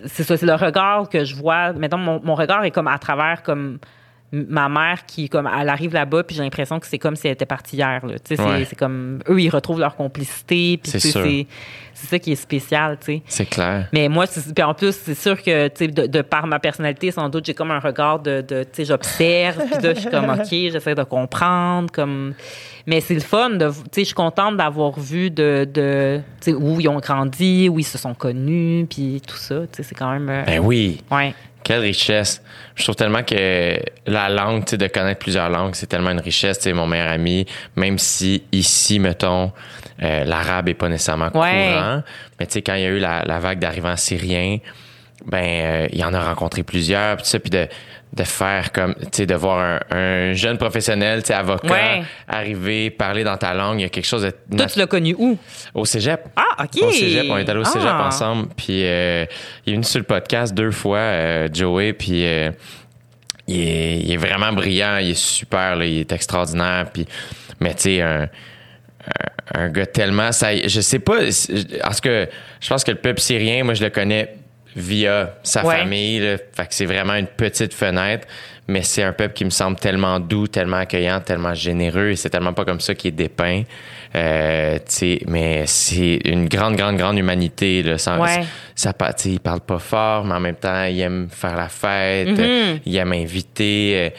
c'est 0.09 0.25
ça, 0.25 0.37
c'est 0.37 0.47
le 0.47 0.55
regard 0.55 1.09
que 1.09 1.25
je 1.25 1.37
vois. 1.37 1.73
Mettons, 1.73 1.99
mon, 1.99 2.21
mon 2.25 2.35
regard 2.35 2.65
est 2.65 2.73
comme 2.73 2.89
à 2.89 2.99
travers 2.99 3.43
comme 3.45 3.79
ma 4.33 4.69
mère 4.71 5.05
qui, 5.07 5.29
comme, 5.29 5.47
elle 5.61 5.69
arrive 5.69 5.93
là-bas, 5.93 6.23
puis 6.25 6.35
j'ai 6.35 6.43
l'impression 6.43 6.81
que 6.81 6.87
c'est 6.87 6.99
comme 6.99 7.17
si 7.17 7.27
elle 7.27 7.35
était 7.35 7.45
partie 7.47 7.77
hier, 7.77 8.05
là. 8.07 8.15
Tu 8.15 8.35
sais, 8.35 8.37
c'est- 8.37 8.43
Ouais. 8.43 8.65
c'est 8.65 8.77
comme. 8.77 9.19
Eux, 9.29 9.41
ils 9.41 9.51
retrouvent 9.51 9.81
leur 9.81 9.95
complicité, 9.95 10.79
puis 10.83 10.91
C'est 11.95 12.07
ça 12.09 12.19
qui 12.19 12.33
est 12.33 12.37
spécial, 12.37 12.97
tu 12.99 13.07
sais. 13.07 13.23
C'est 13.27 13.45
clair. 13.45 13.89
Mais 13.93 14.09
moi, 14.09 14.27
c'est- 14.27 14.55
puis 14.55 14.65
en 14.65 14.73
plus, 14.75 14.93
c'est 14.97 15.15
sûr 15.15 15.41
que, 15.43 15.69
tu 15.69 15.75
sais, 15.85 15.89
de, 15.89 16.07
de 16.07 16.23
par 16.23 16.47
ma 16.47 16.59
personnalité, 16.59 17.11
sans 17.11 17.29
doute, 17.29 17.45
j'ai 17.45 17.55
comme 17.55 17.71
un 17.71 17.79
regard 17.79 18.19
de, 18.21 18.41
de 18.41 18.63
tu 18.65 18.69
sais, 18.73 18.85
j'observe, 18.87 19.59
puis 19.71 19.83
là, 19.83 19.95
je 19.95 20.01
suis 20.01 20.11
comme, 20.11 20.31
OK, 20.31 20.47
j'essaie 20.51 20.95
de 20.95 21.03
comprendre, 21.05 21.91
comme... 21.93 22.35
Mais 22.87 23.01
c'est 23.01 23.15
le 23.15 23.21
fun, 23.21 23.51
de, 23.51 23.69
tu 23.69 23.75
sais, 23.93 24.01
je 24.01 24.05
suis 24.07 24.15
contente 24.15 24.57
d'avoir 24.57 24.99
vu 24.99 25.31
de, 25.31 25.69
de 25.73 26.21
tu 26.41 26.51
sais, 26.51 26.57
où 26.57 26.81
ils 26.81 26.89
ont 26.89 26.99
grandi, 26.99 27.69
où 27.69 27.79
ils 27.79 27.85
se 27.85 27.99
sont 27.99 28.15
connus, 28.15 28.87
puis 28.91 29.21
tout 29.25 29.37
ça, 29.37 29.61
tu 29.61 29.67
sais, 29.77 29.83
c'est 29.85 29.95
quand 29.95 30.11
même... 30.11 30.29
euh, 30.29 30.43
Ben 30.45 30.59
oui. 30.59 31.01
ouais. 31.13 31.35
Quelle 31.65 31.81
richesse. 31.81 32.43
Je 32.75 32.83
trouve 32.85 32.97
tellement 32.97 33.23
que 33.23 33.79
la 34.07 34.29
langue, 34.29 34.65
tu 34.65 34.71
sais, 34.71 34.77
de 34.79 34.87
connaître 34.87 35.19
plusieurs 35.21 35.51
langues, 35.51 35.75
c'est 35.75 35.87
tellement 35.87 36.11
une 36.11 36.21
richesse. 36.21 36.59
Tu 36.59 36.65
sais, 36.65 36.73
mon 36.73 36.87
meilleur 36.87 37.11
ami, 37.13 37.47
même 37.77 37.99
si 37.99 38.45
ici, 38.53 38.99
mettons, 38.99 39.53
euh, 40.03 40.25
l'arabe 40.25 40.69
est 40.69 40.75
pas 40.75 40.89
nécessairement 40.89 41.31
Ouais. 41.35 41.73
courant, 41.75 42.03
mais 42.41 42.47
tu 42.47 42.53
sais, 42.55 42.63
quand 42.63 42.75
il 42.75 42.83
y 42.83 42.87
a 42.87 42.89
eu 42.89 42.99
la, 42.99 43.23
la 43.25 43.39
vague 43.39 43.59
d'arrivants 43.59 43.97
syriens, 43.97 44.59
ben, 45.27 45.45
euh, 45.45 45.89
il 45.93 46.03
en 46.05 46.13
a 46.15 46.21
rencontré 46.25 46.63
plusieurs, 46.63 47.17
puis 47.17 47.25
tout 47.25 47.31
ça, 47.31 47.39
puis 47.39 47.51
de, 47.51 47.69
de 48.13 48.25
faire 48.25 48.73
comme, 48.73 48.95
tu 48.95 49.07
sais, 49.13 49.27
de 49.27 49.35
voir 49.35 49.81
un, 49.91 49.97
un 49.97 50.33
jeune 50.35 50.59
professionnel, 50.59 51.23
tu 51.23 51.29
sais, 51.29 51.35
avocat, 51.35 51.73
Ouais. 51.73 52.03
arriver, 52.29 52.91
parler 52.91 53.25
dans 53.25 53.39
ta 53.39 53.55
langue, 53.55 53.79
il 53.81 53.83
y 53.85 53.87
a 53.87 53.89
quelque 53.89 54.05
chose 54.07 54.23
de... 54.23 54.57
Toi, 54.57 54.67
tu 54.67 54.79
l'as 54.79 54.87
connu 54.87 55.15
où? 55.19 55.39
Au 55.73 55.87
cégep. 55.87 56.21
Ah, 56.37 56.65
OK. 56.65 56.83
Au 56.83 56.91
cégep, 56.91 57.25
on 57.31 57.39
est 57.39 57.49
allé 57.49 57.61
au 57.61 57.65
cégep 57.65 57.89
Ah. 57.91 58.07
ensemble. 58.09 58.49
Puis 58.55 58.85
euh, 58.85 59.25
il 59.65 59.71
est 59.73 59.77
venu 59.77 59.85
sur 59.85 59.99
le 60.01 60.05
podcast 60.05 60.53
deux 60.53 60.71
fois, 60.73 60.99
euh, 60.99 61.49
Joey. 61.51 61.95
Puis 61.95 62.27
euh, 62.27 62.51
il, 63.49 63.61
est, 63.67 63.99
il 64.01 64.13
est 64.13 64.17
vraiment 64.19 64.53
brillant, 64.53 64.99
il 64.99 65.11
est 65.13 65.15
super, 65.19 65.77
là, 65.77 65.87
il 65.87 66.01
est 66.01 66.13
extraordinaire. 66.13 66.91
Puis, 66.93 67.07
mais 67.61 67.73
tu 67.75 67.83
sais, 67.83 68.03
un, 68.03 68.29
un, 69.55 69.61
un 69.63 69.69
gars 69.71 69.87
tellement. 69.87 70.33
Ça, 70.33 70.55
je 70.55 70.81
sais 70.83 70.99
pas. 70.99 71.17
En 71.23 71.91
tout 71.91 72.01
cas, 72.03 72.27
je 72.61 72.69
pense 72.69 72.85
que 72.85 72.91
le 72.91 72.99
peuple 72.99 73.21
syrien, 73.21 73.65
moi, 73.65 73.73
je 73.73 73.83
le 73.83 73.89
connais 73.91 74.35
via 74.77 75.35
sa 75.43 75.65
Ouais. 75.65 75.79
famille. 75.79 76.21
Là, 76.21 76.37
fait 76.39 76.67
que 76.67 76.75
c'est 76.75 76.87
vraiment 76.87 77.15
une 77.15 77.27
petite 77.27 77.75
fenêtre. 77.75 78.27
Mais 78.69 78.83
c'est 78.83 79.03
un 79.03 79.13
peuple 79.13 79.35
qui 79.35 79.45
me 79.45 79.51
semble 79.51 79.77
tellement 79.77 80.21
doux, 80.21 80.47
tellement 80.47 80.77
accueillant, 80.77 81.21
tellement 81.21 81.53
généreux. 81.53 82.11
Et 82.11 82.17
c'est 82.17 82.31
tellement 82.31 82.53
pas 82.53 82.65
comme 82.65 82.79
ça 82.81 82.95
qu'il 82.95 83.09
est 83.09 83.17
dépeint. 83.17 83.63
Euh, 84.15 84.77
tu 84.79 84.83
sais, 84.87 85.19
mais 85.27 85.65
c'est 85.67 86.21
une 86.25 86.47
grande, 86.49 86.77
grande, 86.77 86.97
grande 86.97 87.19
humanité. 87.19 87.83
Là, 87.83 87.99
Ouais. 88.23 88.45
ça, 88.77 88.93
sais, 89.23 89.31
il 89.31 89.41
parle 89.41 89.61
pas 89.61 89.81
fort, 89.81 90.25
mais 90.25 90.35
en 90.35 90.41
même 90.41 90.55
temps, 90.55 90.85
il 90.85 91.01
aime 91.01 91.29
faire 91.31 91.57
la 91.57 91.69
fête. 91.69 92.29
Mhm. 92.29 92.81
Il 92.87 92.97
aime 92.97 93.13
inviter. 93.13 93.95
euh, 93.97 94.11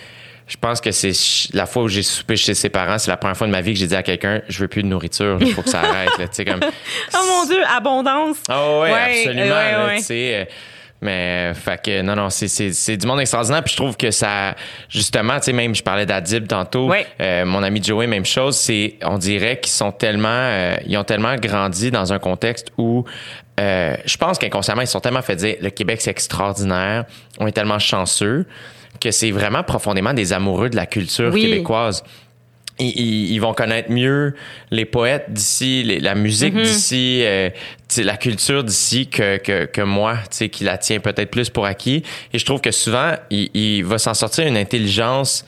Je 0.48 0.57
pense 0.57 0.82
que 0.82 0.91
c'est 0.91 1.14
la 1.53 1.65
fois 1.65 1.84
où 1.84 1.88
j'ai 1.88 2.03
soupé 2.03 2.36
chez 2.36 2.53
ses 2.53 2.70
parents, 2.70 2.98
c'est 2.98 3.10
la 3.11 3.18
première 3.18 3.38
fois 3.38 3.48
de 3.48 3.52
ma 3.52 3.61
vie 3.61 3.74
que 3.74 3.80
j'ai 3.80 3.88
dit 3.88 3.95
à 3.95 4.03
quelqu'un, 4.03 4.41
je 4.49 4.60
veux 4.60 4.68
plus 4.68 4.84
de 4.84 4.88
nourriture, 4.88 5.38
il 5.40 5.53
faut 5.53 5.61
que 5.61 5.70
ça 5.70 5.80
arrête. 5.82 6.10
là. 6.20 6.28
Tu 6.28 6.34
sais, 6.34 6.45
comme, 6.45 6.60
Oh 7.14 7.26
mon 7.28 7.45
Dieu, 7.45 7.61
abondance. 7.76 8.38
ah 8.49 8.80
ouais, 8.80 8.91
Ouais, 8.91 9.22
absolument. 9.24 9.56
ouais, 9.56 9.99
ouais. 10.10 10.41
euh, 10.41 10.45
mais 11.02 11.53
fait 11.53 11.82
que 11.84 12.02
non 12.02 12.15
non 12.15 12.30
c'est 12.30 12.95
du 12.95 13.07
monde 13.07 13.20
extraordinaire 13.20 13.61
puis 13.61 13.72
je 13.74 13.76
trouve 13.78 13.98
que 13.98 14.10
ça 14.10 14.56
justement 14.88 15.38
tu 15.40 15.44
sais 15.48 15.52
même 15.53 15.76
je 15.76 15.84
parlais 15.84 16.06
d'Adib 16.06 16.48
tantôt 16.48 16.90
euh, 17.20 17.44
mon 17.44 17.61
ami 17.61 17.84
Joey 17.84 18.07
même 18.07 18.26
chose 18.26 18.56
c'est 18.56 18.95
on 19.03 19.18
dirait 19.18 19.60
qu'ils 19.60 19.74
sont 19.74 19.91
tellement 19.91 20.30
euh, 20.30 20.76
ils 20.86 20.98
ont 20.98 21.03
tellement 21.03 21.36
grandi 21.36 21.91
dans 21.91 22.14
un 22.14 22.20
contexte 22.20 22.70
où 22.78 23.03
euh, 23.60 23.98
je 24.06 24.15
pense 24.15 24.40
qu'inconsciemment 24.40 24.82
ils 24.82 24.88
sont 24.88 25.02
tellement 25.02 25.22
fait 25.22 25.36
dire 25.36 25.56
le 25.60 25.72
Québec 25.72 25.99
c'est 25.99 26.11
extraordinaire 26.11 27.03
on 27.38 27.48
est 27.48 27.52
tellement 27.52 27.80
chanceux 27.80 28.45
que 28.99 29.11
c'est 29.11 29.32
vraiment 29.32 29.64
profondément 29.64 30.14
des 30.14 30.34
amoureux 30.34 30.70
de 30.70 30.76
la 30.76 30.86
culture 30.86 31.32
Oui. 31.34 31.41
québécoise 31.41 32.03
ils, 32.80 33.40
vont 33.40 33.53
connaître 33.53 33.91
mieux 33.91 34.34
les 34.72 34.86
poètes 34.86 35.26
d'ici, 35.30 35.84
les- 35.84 35.99
la 35.99 36.15
musique 36.15 36.56
d'ici, 36.56 37.22
euh, 37.24 37.49
la 37.98 38.18
culture 38.18 38.64
d'ici 38.64 39.07
que, 39.07 39.38
que, 39.38 39.65
que 39.65 39.82
moi, 39.82 40.18
qui 40.52 40.64
la 40.64 40.78
tient 40.78 40.99
peut-être 40.99 41.30
plus 41.30 41.49
pour 41.49 41.65
acquis. 41.65 42.03
Et 42.34 42.40
je 42.40 42.45
trouve 42.45 42.61
que 42.61 42.72
souvent, 42.72 43.14
il, 43.30 43.49
il 43.53 43.86
va 43.86 43.99
s'en 43.99 44.14
sortir 44.14 44.48
une 44.48 44.57
intelligence 44.57 45.45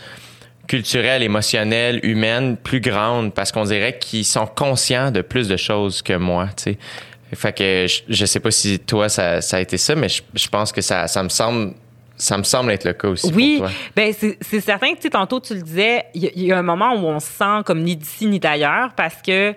culturelle, 0.67 1.23
émotionnelle, 1.23 1.99
humaine 2.03 2.57
plus 2.57 2.79
grande 2.79 3.33
parce 3.33 3.51
qu'on 3.51 3.65
dirait 3.65 3.97
qu'ils 3.97 4.25
sont 4.25 4.45
conscients 4.47 5.11
de 5.11 5.21
plus 5.21 5.47
de 5.47 5.57
choses 5.57 6.01
que 6.01 6.13
moi, 6.13 6.49
tu 6.55 6.63
sais. 6.73 6.77
Fait 7.33 7.53
que 7.57 7.85
je, 7.87 8.01
je 8.07 8.25
sais 8.25 8.39
pas 8.39 8.51
si 8.51 8.79
toi 8.79 9.09
ça, 9.09 9.41
ça 9.41 9.57
a 9.57 9.59
été 9.59 9.77
ça, 9.77 9.95
mais 9.95 10.09
je, 10.09 10.21
je 10.35 10.47
pense 10.47 10.71
que 10.71 10.81
ça, 10.81 11.07
ça 11.07 11.21
me 11.23 11.29
semble 11.29 11.73
ça 12.17 12.37
me 12.37 12.43
semble 12.43 12.71
être 12.71 12.85
le 12.85 12.93
cas 12.93 13.07
aussi 13.09 13.31
Oui, 13.33 13.57
pour 13.59 13.67
toi. 13.67 13.75
ben 13.95 14.13
c'est 14.41 14.59
certain 14.61 14.91
que 14.91 14.95
tu 14.97 15.01
sais, 15.03 15.09
tantôt 15.09 15.39
tu 15.39 15.53
le 15.55 15.61
disais, 15.61 16.05
il 16.13 16.23
y, 16.23 16.27
a- 16.27 16.31
il 16.35 16.43
y 16.43 16.51
a 16.51 16.57
un 16.57 16.61
moment 16.63 16.93
où 16.93 17.05
on 17.05 17.19
se 17.19 17.27
sent 17.31 17.63
comme 17.65 17.81
ni 17.81 17.95
d'ici 17.95 18.25
ni 18.27 18.39
d'ailleurs 18.39 18.91
parce 18.95 19.21
que 19.21 19.53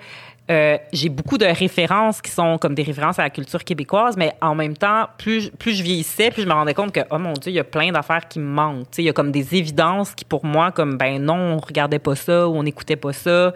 euh, 0.51 0.79
j'ai 0.95 1.11
beaucoup 1.11 1.37
de 1.37 1.45
références 1.45 2.23
qui 2.23 2.31
sont 2.31 2.57
comme 2.57 2.75
des 2.75 2.83
références 2.83 3.19
à 3.19 3.23
la 3.23 3.29
culture 3.29 3.63
québécoise, 3.65 4.17
mais 4.17 4.33
en 4.41 4.55
même 4.55 4.75
temps, 4.79 5.07
plus, 5.19 5.43
je- 5.43 5.51
plus 5.51 5.75
je 5.75 5.83
vieillissais, 5.83 6.31
plus 6.31 6.43
je 6.45 6.49
me 6.49 6.55
rendais 6.55 6.73
compte 6.73 6.91
que, 6.91 7.01
oh 7.11 7.19
mon 7.19 7.35
Dieu, 7.35 7.53
il 7.53 7.55
y 7.55 7.59
a 7.59 7.65
plein 7.65 7.93
d'affaires 7.93 8.27
qui 8.29 8.39
me 8.39 8.47
manquent. 8.47 8.87
Il 8.97 9.05
y 9.05 9.11
a 9.11 9.13
comme 9.13 9.31
des 9.31 9.55
évidences 9.55 10.15
qui, 10.15 10.25
pour 10.25 10.47
moi, 10.47 10.73
comme, 10.73 10.97
ben 10.97 11.23
non, 11.23 11.35
on 11.35 11.59
regardait 11.59 11.99
pas 11.99 12.17
ça 12.17 12.49
ou 12.49 12.57
on 12.57 12.63
n'écoutait 12.63 12.97
pas 12.97 13.13
ça. 13.13 13.53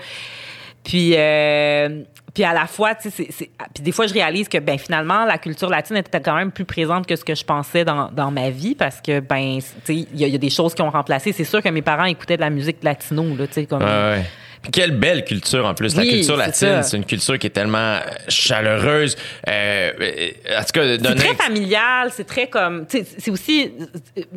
Puis, 0.84 1.14
euh, 1.16 2.02
puis 2.34 2.44
à 2.44 2.52
la 2.54 2.66
fois, 2.66 2.94
tu 2.94 3.10
sais, 3.10 3.26
c'est- 3.30 3.50
puis 3.74 3.82
des 3.82 3.92
fois, 3.92 4.06
je 4.06 4.14
réalise 4.14 4.48
que 4.48 4.58
ben 4.58 4.78
finalement, 4.78 5.24
la 5.24 5.38
culture 5.38 5.68
latine 5.68 5.96
était 5.96 6.20
quand 6.20 6.34
même 6.34 6.50
plus 6.50 6.64
présente 6.64 7.06
que 7.06 7.14
ce 7.16 7.24
que 7.24 7.34
je 7.34 7.44
pensais 7.44 7.84
dans, 7.84 8.10
dans 8.10 8.30
ma 8.30 8.50
vie 8.50 8.74
parce 8.74 9.00
que 9.00 9.20
ben, 9.20 9.58
tu 9.58 9.64
sais, 9.84 9.94
il 10.14 10.20
y, 10.20 10.28
y 10.30 10.34
a 10.34 10.38
des 10.38 10.50
choses 10.50 10.74
qui 10.74 10.82
ont 10.82 10.90
remplacé. 10.90 11.32
C'est 11.32 11.44
sûr 11.44 11.62
que 11.62 11.68
mes 11.68 11.82
parents 11.82 12.04
écoutaient 12.04 12.36
de 12.36 12.40
la 12.42 12.50
musique 12.50 12.82
latino, 12.82 13.24
là, 13.36 13.46
tu 13.46 13.52
sais, 13.54 13.66
comme. 13.66 13.82
Ouais, 13.82 13.88
ouais. 13.88 14.24
Quelle 14.70 14.92
belle 14.92 15.24
culture 15.24 15.66
en 15.66 15.74
plus. 15.74 15.96
La 15.96 16.04
culture 16.04 16.36
c'est 16.36 16.66
latine, 16.66 16.82
c'est 16.84 16.96
une 16.96 17.04
culture 17.04 17.36
qui 17.38 17.48
est 17.48 17.50
tellement 17.50 17.78
euh, 17.96 18.00
chaleureuse. 18.28 19.16
Euh, 19.48 19.90
en 20.56 20.60
tout 20.60 20.72
cas, 20.72 20.82
C'est 20.84 20.98
donner- 20.98 21.16
très 21.16 21.34
familial, 21.34 22.10
c'est 22.12 22.24
très 22.26 22.46
comme, 22.46 22.84
c'est 22.88 23.30
aussi 23.30 23.72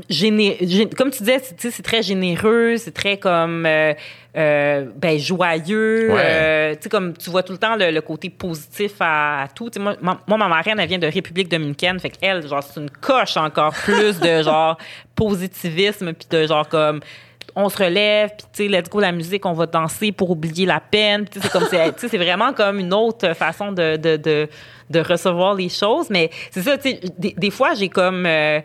géné, 0.10 0.58
gé- 0.62 0.94
comme 0.96 1.12
tu 1.12 1.20
disais, 1.20 1.40
c'est- 1.58 1.70
c'est 1.70 1.84
très 1.84 2.02
généreux, 2.02 2.78
c'est 2.78 2.94
très 2.94 3.18
comme 3.18 3.66
euh, 3.68 3.94
euh, 4.36 4.86
ben 4.96 5.18
joyeux, 5.20 6.12
Ouais. 6.12 6.22
euh, 6.24 6.76
tu 6.82 6.90
comme 6.90 7.16
tu 7.16 7.30
vois 7.30 7.44
tout 7.44 7.54
le 7.54 7.58
temps 7.60 7.76
le, 7.76 7.92
le 7.92 8.02
côté 8.02 8.30
positif 8.30 8.94
à, 9.00 9.44
à 9.44 9.48
tout. 9.48 9.70
Moi, 9.80 9.96
ma, 10.02 10.20
moi, 10.28 10.38
ma 10.38 10.48
marraine, 10.48 10.80
elle 10.80 10.90
vient 10.90 10.98
de 10.98 11.08
République 11.08 11.50
dominicaine, 11.50 12.00
fait 12.00 12.10
qu'elle, 12.10 12.46
genre, 12.48 12.64
c'est 12.64 12.80
une 12.82 12.90
coche 12.90 13.38
encore 13.38 13.74
plus 13.74 14.20
de 14.20 14.42
genre 14.44 14.78
positivisme 15.16 16.14
puis 16.14 16.28
de 16.30 16.48
genre 16.48 16.68
comme 16.68 17.00
on 17.56 17.70
se 17.70 17.82
relève, 17.82 18.32
puis 18.38 18.48
tu 18.52 18.64
sais, 18.64 18.70
let's 18.70 18.90
go 18.90 19.00
la 19.00 19.12
musique, 19.12 19.46
on 19.46 19.54
va 19.54 19.66
danser 19.66 20.12
pour 20.12 20.30
oublier 20.30 20.66
la 20.66 20.80
peine. 20.80 21.26
C'est 21.32 21.52
comme, 21.52 21.66
c'est, 21.70 21.94
c'est 21.98 22.18
vraiment 22.18 22.54
comme 22.54 22.80
une 22.80 22.94
autre 22.94 23.34
façon 23.34 23.72
de, 23.72 23.96
de, 23.96 24.48
de, 24.90 25.00
recevoir 25.00 25.54
les 25.54 25.70
choses. 25.70 26.10
Mais 26.10 26.30
c'est 26.52 26.62
ça, 26.62 26.78
tu 26.78 26.90
sais, 26.90 27.00
des, 27.18 27.50
fois, 27.52 27.74
j'ai 27.74 27.88
comme, 27.88 28.26
euh, 28.26 28.60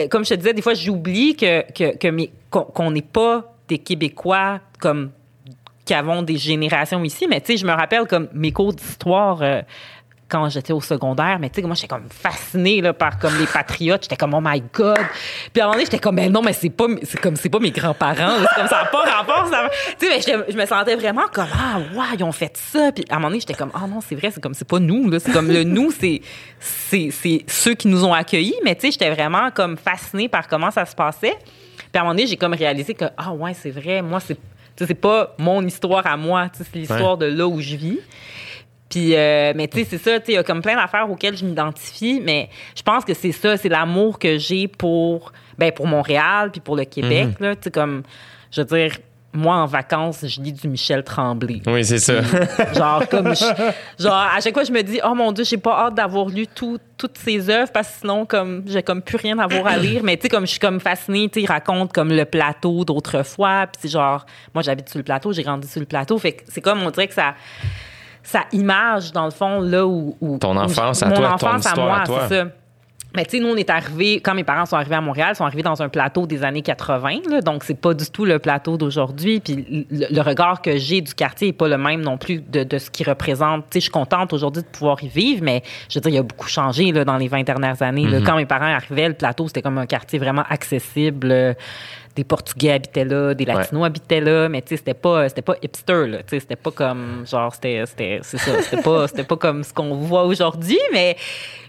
euh, 0.00 0.08
comme 0.08 0.24
je 0.24 0.30
te 0.30 0.34
disais, 0.34 0.54
des 0.54 0.62
fois, 0.62 0.74
j'oublie 0.74 1.36
que, 1.36 1.70
que, 1.72 1.96
que 1.96 2.28
qu'on 2.50 2.90
n'est 2.90 3.02
pas 3.02 3.54
des 3.68 3.78
Québécois 3.78 4.60
comme 4.78 5.10
qui 5.84 5.92
avons 5.92 6.22
des 6.22 6.38
générations 6.38 7.04
ici. 7.04 7.26
Mais 7.28 7.40
tu 7.40 7.52
sais, 7.52 7.56
je 7.58 7.66
me 7.66 7.72
rappelle 7.72 8.06
comme 8.06 8.28
mes 8.32 8.52
cours 8.52 8.72
d'histoire. 8.72 9.42
euh, 9.42 9.60
quand 10.28 10.48
j'étais 10.48 10.72
au 10.72 10.80
secondaire, 10.80 11.38
mais 11.38 11.50
tu 11.50 11.60
sais, 11.60 11.66
moi, 11.66 11.74
j'étais 11.74 11.88
comme 11.88 12.08
fascinée 12.08 12.80
là, 12.80 12.92
par 12.92 13.18
comme 13.18 13.36
les 13.38 13.46
patriotes. 13.46 14.04
J'étais 14.04 14.16
comme, 14.16 14.34
oh 14.34 14.40
my 14.42 14.62
God. 14.72 14.96
Puis 15.52 15.60
à 15.60 15.64
un 15.64 15.66
moment 15.66 15.72
donné, 15.74 15.84
j'étais 15.84 15.98
comme, 15.98 16.14
mais 16.14 16.28
non, 16.28 16.42
mais 16.42 16.52
c'est 16.52 16.70
pas, 16.70 16.86
c'est 17.02 17.20
comme, 17.20 17.36
c'est 17.36 17.50
pas 17.50 17.58
mes 17.58 17.70
grands-parents. 17.70 18.36
C'est 18.40 18.56
comme 18.56 18.68
ça 18.68 18.82
n'a 18.82 18.86
pas 18.86 19.02
rapport. 19.02 19.48
Ça... 19.48 19.68
Tu 19.98 20.06
sais, 20.06 20.36
mais 20.36 20.44
je 20.48 20.56
me 20.56 20.66
sentais 20.66 20.96
vraiment 20.96 21.26
comme, 21.32 21.48
ah, 21.52 21.78
ouais, 21.78 22.16
ils 22.18 22.24
ont 22.24 22.32
fait 22.32 22.56
ça. 22.56 22.90
Puis 22.92 23.04
à 23.10 23.14
un 23.14 23.16
moment 23.16 23.28
donné, 23.28 23.40
j'étais 23.40 23.54
comme, 23.54 23.70
ah 23.74 23.86
non, 23.86 24.00
c'est 24.00 24.14
vrai, 24.14 24.30
c'est 24.30 24.42
comme, 24.42 24.54
c'est 24.54 24.66
pas 24.66 24.78
nous, 24.78 25.10
là. 25.10 25.18
C'est 25.20 25.32
comme 25.32 25.48
le 25.48 25.62
nous, 25.64 25.90
c'est, 25.90 26.22
c'est, 26.58 27.10
c'est 27.10 27.44
ceux 27.46 27.74
qui 27.74 27.88
nous 27.88 28.04
ont 28.04 28.14
accueillis. 28.14 28.56
Mais 28.64 28.74
tu 28.74 28.82
sais, 28.82 28.92
j'étais 28.92 29.10
vraiment 29.10 29.50
comme 29.50 29.76
fascinée 29.76 30.28
par 30.28 30.48
comment 30.48 30.70
ça 30.70 30.86
se 30.86 30.94
passait. 30.94 31.36
Puis 31.76 31.86
à 31.94 32.00
un 32.00 32.02
moment 32.04 32.14
donné, 32.14 32.26
j'ai 32.26 32.36
comme 32.36 32.54
réalisé 32.54 32.94
que, 32.94 33.04
ah 33.16 33.32
ouais, 33.32 33.54
c'est 33.54 33.70
vrai, 33.70 34.02
moi, 34.02 34.20
c'est, 34.20 34.38
c'est 34.76 34.94
pas 34.94 35.34
mon 35.38 35.64
histoire 35.64 36.06
à 36.06 36.16
moi, 36.16 36.48
tu 36.48 36.58
sais, 36.58 36.70
c'est 36.72 36.78
l'histoire 36.78 37.16
de 37.16 37.26
là 37.26 37.46
où 37.46 37.60
je 37.60 37.76
vis. 37.76 38.00
Puis, 38.94 39.16
euh, 39.16 39.52
mais 39.56 39.66
tu 39.66 39.78
sais, 39.78 39.86
c'est 39.90 39.98
ça, 39.98 40.20
tu 40.20 40.26
sais, 40.26 40.32
il 40.32 40.34
y 40.36 40.38
a 40.38 40.44
comme 40.44 40.62
plein 40.62 40.76
d'affaires 40.76 41.10
auxquelles 41.10 41.36
je 41.36 41.44
m'identifie, 41.44 42.20
mais 42.22 42.48
je 42.76 42.82
pense 42.82 43.04
que 43.04 43.12
c'est 43.12 43.32
ça, 43.32 43.56
c'est 43.56 43.68
l'amour 43.68 44.20
que 44.20 44.38
j'ai 44.38 44.68
pour, 44.68 45.32
ben, 45.58 45.72
pour 45.72 45.88
Montréal, 45.88 46.50
puis 46.52 46.60
pour 46.60 46.76
le 46.76 46.84
Québec, 46.84 47.28
là, 47.40 47.56
tu 47.56 47.62
sais, 47.64 47.70
comme, 47.72 48.04
je 48.52 48.60
veux 48.60 48.66
dire, 48.66 48.96
moi, 49.32 49.56
en 49.56 49.66
vacances, 49.66 50.24
je 50.28 50.40
lis 50.40 50.52
du 50.52 50.68
Michel 50.68 51.02
Tremblay. 51.02 51.60
Oui, 51.66 51.84
c'est 51.84 51.98
ça. 51.98 52.20
Genre, 52.72 53.08
comme 53.08 53.34
je- 53.34 53.72
genre, 54.04 54.14
à 54.32 54.38
chaque 54.40 54.54
fois, 54.54 54.62
je 54.62 54.70
me 54.70 54.80
dis, 54.82 55.00
oh 55.04 55.12
mon 55.12 55.32
Dieu, 55.32 55.42
j'ai 55.42 55.56
pas 55.56 55.86
hâte 55.86 55.94
d'avoir 55.96 56.28
lu 56.28 56.46
tout- 56.46 56.78
toutes 56.96 57.18
ses 57.18 57.50
œuvres 57.50 57.72
parce 57.72 57.88
que 57.88 57.94
sinon, 58.02 58.26
comme, 58.26 58.62
j'ai 58.66 58.84
comme 58.84 59.02
plus 59.02 59.16
rien 59.16 59.36
à 59.40 59.44
avoir 59.52 59.66
à 59.66 59.76
lire. 59.76 60.02
Mais 60.04 60.16
tu 60.16 60.22
sais, 60.22 60.28
comme 60.28 60.44
je 60.46 60.52
suis 60.52 60.60
comme 60.60 60.78
fascinée, 60.78 61.28
tu 61.28 61.40
sais, 61.40 61.42
il 61.42 61.46
raconte 61.48 61.92
comme 61.92 62.10
le 62.12 62.24
plateau 62.26 62.84
d'autrefois. 62.84 63.66
Puis 63.66 63.80
c'est 63.82 63.88
genre, 63.88 64.24
moi, 64.54 64.62
j'habite 64.62 64.88
sur 64.88 64.98
le 64.98 65.04
plateau, 65.04 65.32
j'ai 65.32 65.42
grandi 65.42 65.66
sur 65.66 65.80
le 65.80 65.86
plateau. 65.86 66.16
Fait 66.16 66.34
que 66.34 66.42
c'est 66.46 66.60
comme, 66.60 66.80
on 66.84 66.90
dirait 66.92 67.08
que 67.08 67.14
ça, 67.14 67.34
ça 68.24 68.40
image, 68.52 69.12
dans 69.12 69.26
le 69.26 69.30
fond, 69.30 69.60
là 69.60 69.86
où. 69.86 70.16
où- 70.20 70.38
Ton 70.38 70.56
enfance 70.56 71.02
à 71.02 71.08
mon 71.10 71.14
toi, 71.14 71.36
ton 71.38 71.46
enfance 71.46 71.66
à 71.66 71.74
moi, 71.76 72.00
à 72.00 72.06
toi. 72.06 72.26
c'est 72.28 72.38
ça. 72.40 72.46
Mais 73.16 73.24
tu 73.26 73.36
sais, 73.36 73.40
nous, 73.40 73.48
on 73.50 73.54
est 73.54 73.70
arrivés, 73.70 74.18
quand 74.20 74.34
mes 74.34 74.42
parents 74.42 74.66
sont 74.66 74.74
arrivés 74.74 74.96
à 74.96 75.00
Montréal, 75.00 75.28
ils 75.34 75.36
sont 75.36 75.44
arrivés 75.44 75.62
dans 75.62 75.80
un 75.80 75.88
plateau 75.88 76.26
des 76.26 76.42
années 76.42 76.62
80, 76.62 77.18
là, 77.30 77.40
donc 77.42 77.62
c'est 77.62 77.80
pas 77.80 77.94
du 77.94 78.10
tout 78.10 78.24
le 78.24 78.40
plateau 78.40 78.76
d'aujourd'hui. 78.76 79.38
Puis 79.38 79.86
le, 79.88 80.06
le 80.12 80.20
regard 80.20 80.60
que 80.60 80.76
j'ai 80.78 81.00
du 81.00 81.14
quartier 81.14 81.46
est 81.48 81.52
pas 81.52 81.68
le 81.68 81.78
même 81.78 82.00
non 82.00 82.18
plus 82.18 82.40
de, 82.40 82.64
de 82.64 82.76
ce 82.78 82.90
qu'il 82.90 83.08
représente. 83.08 83.66
Tu 83.70 83.74
sais, 83.74 83.78
je 83.78 83.82
suis 83.84 83.90
contente 83.92 84.32
aujourd'hui 84.32 84.62
de 84.64 84.66
pouvoir 84.66 84.96
y 85.04 85.06
vivre, 85.06 85.44
mais 85.44 85.62
je 85.88 85.96
veux 85.96 86.00
dire, 86.02 86.10
il 86.10 86.16
y 86.16 86.18
a 86.18 86.24
beaucoup 86.24 86.48
changé 86.48 86.90
là, 86.90 87.04
dans 87.04 87.16
les 87.16 87.28
20 87.28 87.44
dernières 87.44 87.80
années. 87.82 88.08
là. 88.08 88.18
Quand 88.26 88.34
mes 88.34 88.46
parents 88.46 88.64
arrivaient, 88.74 89.06
le 89.06 89.14
plateau, 89.14 89.46
c'était 89.46 89.62
comme 89.62 89.78
un 89.78 89.86
quartier 89.86 90.18
vraiment 90.18 90.42
accessible. 90.50 91.28
euh, 91.30 91.54
Des 92.16 92.22
Portugais 92.24 92.70
habitaient 92.72 93.04
là, 93.04 93.34
des 93.34 93.44
Latinos 93.44 93.84
habitaient 93.84 94.20
là, 94.20 94.48
mais 94.48 94.62
tu 94.62 94.68
sais, 94.68 94.76
c'était 94.76 94.94
pas, 94.94 95.28
c'était 95.28 95.42
pas 95.42 95.56
hipster, 95.60 96.06
là. 96.06 96.18
Tu 96.18 96.24
sais, 96.28 96.40
c'était 96.40 96.54
pas 96.56 96.70
comme, 96.70 97.24
genre, 97.26 97.52
c'était, 97.52 97.82
c'était, 97.86 98.20
c'est 98.22 98.38
ça, 98.38 98.62
c'était 98.62 98.82
pas, 98.82 99.08
c'était 99.08 99.24
pas 99.24 99.36
comme 99.36 99.64
ce 99.64 99.72
qu'on 99.72 99.96
voit 99.96 100.22
aujourd'hui, 100.24 100.78
mais, 100.92 101.16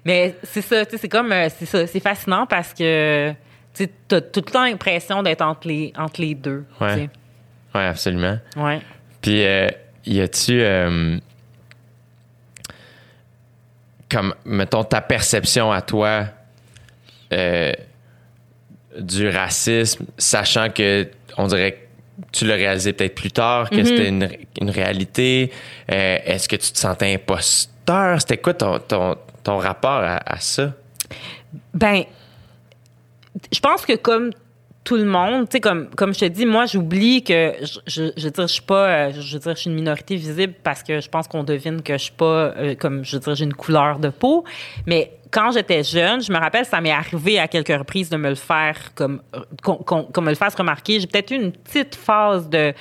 mais 0.05 0.35
c'est 0.43 0.61
ça, 0.61 0.85
tu 0.85 0.91
sais, 0.91 0.97
c'est 0.99 1.09
comme, 1.09 1.31
euh, 1.31 1.47
c'est 1.57 1.65
ça, 1.65 1.87
c'est 1.87 1.99
fascinant 1.99 2.45
parce 2.45 2.73
que, 2.75 3.31
tu 3.73 3.85
sais, 3.85 3.89
t'as 4.07 4.21
tout 4.21 4.43
le 4.45 4.51
temps 4.51 4.63
l'impression 4.63 5.23
d'être 5.23 5.41
entre 5.41 5.67
les, 5.67 5.91
entre 5.97 6.21
les 6.21 6.35
deux, 6.35 6.63
tu 6.77 6.83
Ouais. 6.83 6.93
sais. 6.93 7.09
Oui, 7.73 7.81
absolument. 7.81 8.37
Ouais. 8.55 8.81
Puis, 9.21 9.43
euh, 9.43 9.67
y 10.05 10.21
a-tu, 10.21 10.61
euh, 10.61 11.17
comme, 14.11 14.33
mettons, 14.45 14.83
ta 14.83 15.01
perception 15.01 15.71
à 15.71 15.81
toi 15.81 16.25
euh, 17.33 17.71
du 18.99 19.29
racisme, 19.29 20.05
sachant 20.17 20.69
que 20.69 21.07
on 21.37 21.47
dirait 21.47 21.73
que 21.73 21.77
tu 22.31 22.45
l'as 22.45 22.55
réalisé 22.55 22.93
peut-être 22.93 23.15
plus 23.15 23.31
tard, 23.31 23.69
que 23.69 23.83
c'était 23.83 24.07
une, 24.09 24.29
une 24.61 24.69
réalité. 24.69 25.51
Euh, 25.91 26.17
Est-ce 26.25 26.47
que 26.47 26.55
tu 26.55 26.71
te 26.71 26.77
sentais 26.77 27.13
imposteur? 27.13 28.21
C'était 28.21 28.37
quoi 28.37 28.53
ton, 28.53 28.79
ton, 28.79 29.15
ton 29.43 29.57
rapport 29.57 30.01
à, 30.01 30.17
à 30.25 30.39
ça? 30.39 30.73
Ben, 31.73 32.03
je 33.51 33.59
pense 33.59 33.85
que 33.85 33.95
comme 33.97 34.31
tout 34.85 34.97
le 34.97 35.05
monde, 35.05 35.49
tu 35.49 35.53
sais, 35.53 35.59
comme, 35.59 35.89
comme 35.95 36.13
je 36.13 36.19
te 36.19 36.25
dis, 36.25 36.45
moi, 36.45 36.67
j'oublie 36.67 37.23
que, 37.23 37.55
je, 37.61 37.79
je, 37.87 38.11
je 38.15 38.23
veux 38.23 38.31
dire, 38.31 38.47
je 38.47 38.53
suis 38.53 38.61
pas, 38.61 38.87
euh, 38.87 39.11
je 39.11 39.33
veux 39.33 39.39
dire, 39.39 39.55
je 39.55 39.61
suis 39.61 39.69
une 39.69 39.75
minorité 39.75 40.15
visible 40.15 40.53
parce 40.63 40.83
que 40.83 41.01
je 41.01 41.09
pense 41.09 41.27
qu'on 41.27 41.43
devine 41.43 41.81
que 41.81 41.93
je 41.93 42.03
suis 42.03 42.11
pas, 42.13 42.53
euh, 42.55 42.75
comme, 42.75 43.03
je 43.03 43.17
veux 43.17 43.19
dire, 43.19 43.35
j'ai 43.35 43.45
une 43.45 43.53
couleur 43.55 43.99
de 43.99 44.09
peau. 44.09 44.45
Mais 44.85 45.11
quand 45.31 45.51
j'étais 45.51 45.83
jeune, 45.83 46.21
je 46.21 46.31
me 46.31 46.37
rappelle, 46.37 46.65
ça 46.65 46.79
m'est 46.81 46.91
arrivé 46.91 47.39
à 47.39 47.47
quelques 47.47 47.77
reprises 47.77 48.09
de 48.09 48.17
me 48.17 48.29
le 48.29 48.35
faire, 48.35 48.77
comme, 48.95 49.21
qu'on, 49.63 49.75
qu'on- 49.75 50.03
qu'on 50.03 50.21
me 50.21 50.29
le 50.29 50.35
fasse 50.35 50.55
remarquer. 50.55 50.99
J'ai 50.99 51.07
peut-être 51.07 51.31
eu 51.31 51.35
une 51.35 51.51
petite 51.51 51.95
phase 51.95 52.49
de, 52.49 52.73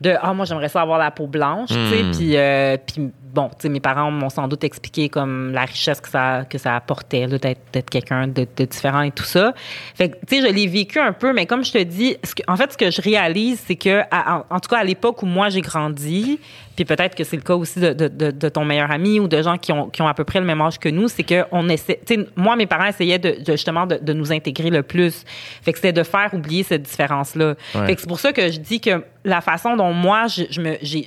de 0.00 0.14
ah 0.20 0.32
moi 0.32 0.44
j'aimerais 0.46 0.68
ça 0.70 0.80
avoir 0.80 0.98
la 0.98 1.10
peau 1.10 1.26
blanche 1.26 1.68
tu 1.68 1.74
sais 1.90 2.04
puis 2.16 2.36
euh, 2.36 2.76
puis 2.86 3.10
bon 3.32 3.48
tu 3.48 3.54
sais 3.62 3.68
mes 3.68 3.80
parents 3.80 4.10
m'ont 4.10 4.28
sans 4.30 4.48
doute 4.48 4.64
expliqué 4.64 5.08
comme 5.08 5.52
la 5.52 5.62
richesse 5.64 6.00
que 6.00 6.08
ça 6.08 6.44
que 6.48 6.58
ça 6.58 6.76
apportait 6.76 7.26
là, 7.26 7.38
d'être 7.38 7.60
d'être 7.72 7.90
quelqu'un 7.90 8.26
de, 8.28 8.46
de 8.56 8.64
différent 8.64 9.02
et 9.02 9.10
tout 9.10 9.24
ça 9.24 9.52
fait 9.94 10.10
que 10.10 10.16
tu 10.26 10.36
sais 10.40 10.48
je 10.48 10.52
l'ai 10.52 10.66
vécu 10.66 10.98
un 10.98 11.12
peu 11.12 11.32
mais 11.32 11.46
comme 11.46 11.64
je 11.64 11.72
te 11.72 11.82
dis 11.82 12.16
ce 12.24 12.34
que- 12.34 12.42
en 12.48 12.56
fait 12.56 12.72
ce 12.72 12.78
que 12.78 12.90
je 12.90 13.00
réalise 13.00 13.62
c'est 13.66 13.76
que 13.76 14.00
à- 14.10 14.38
en, 14.50 14.56
en 14.56 14.60
tout 14.60 14.68
cas 14.68 14.78
à 14.78 14.84
l'époque 14.84 15.22
où 15.22 15.26
moi 15.26 15.48
j'ai 15.48 15.60
grandi 15.60 16.38
puis 16.76 16.84
peut-être 16.86 17.14
que 17.14 17.24
c'est 17.24 17.36
le 17.36 17.42
cas 17.42 17.54
aussi 17.56 17.78
de, 17.78 17.92
de, 17.92 18.30
de, 18.30 18.48
ton 18.48 18.64
meilleur 18.64 18.90
ami 18.90 19.20
ou 19.20 19.28
de 19.28 19.42
gens 19.42 19.58
qui 19.58 19.70
ont, 19.70 19.90
qui 19.90 20.00
ont 20.00 20.08
à 20.08 20.14
peu 20.14 20.24
près 20.24 20.40
le 20.40 20.46
même 20.46 20.62
âge 20.62 20.78
que 20.78 20.88
nous, 20.88 21.08
c'est 21.08 21.24
que 21.24 21.44
on 21.52 21.68
essaie, 21.68 22.00
tu 22.06 22.14
sais, 22.14 22.26
moi, 22.36 22.56
mes 22.56 22.64
parents 22.66 22.86
essayaient 22.86 23.18
de, 23.18 23.36
justement 23.46 23.84
de, 23.86 24.12
nous 24.14 24.32
intégrer 24.32 24.70
le 24.70 24.82
plus. 24.82 25.24
Fait 25.60 25.72
que 25.72 25.78
c'était 25.78 25.92
de 25.92 26.02
faire 26.02 26.30
oublier 26.32 26.62
cette 26.62 26.82
différence-là. 26.84 27.54
Ouais. 27.74 27.86
Fait 27.86 27.94
que 27.96 28.00
c'est 28.00 28.06
pour 28.06 28.20
ça 28.20 28.32
que 28.32 28.50
je 28.50 28.60
dis 28.60 28.80
que 28.80 29.04
la 29.26 29.42
façon 29.42 29.76
dont 29.76 29.92
moi, 29.92 30.26
je, 30.28 30.44
je 30.48 30.60
me, 30.62 30.76
j'ai- 30.80 31.04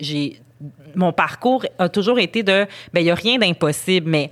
mon 0.96 1.12
parcours 1.12 1.66
a 1.80 1.90
toujours 1.90 2.20
été 2.20 2.44
de, 2.44 2.66
ben, 2.94 3.02
il 3.02 3.06
y 3.06 3.12
a 3.12 3.16
rien 3.16 3.38
d'impossible, 3.38 4.10
mais 4.10 4.32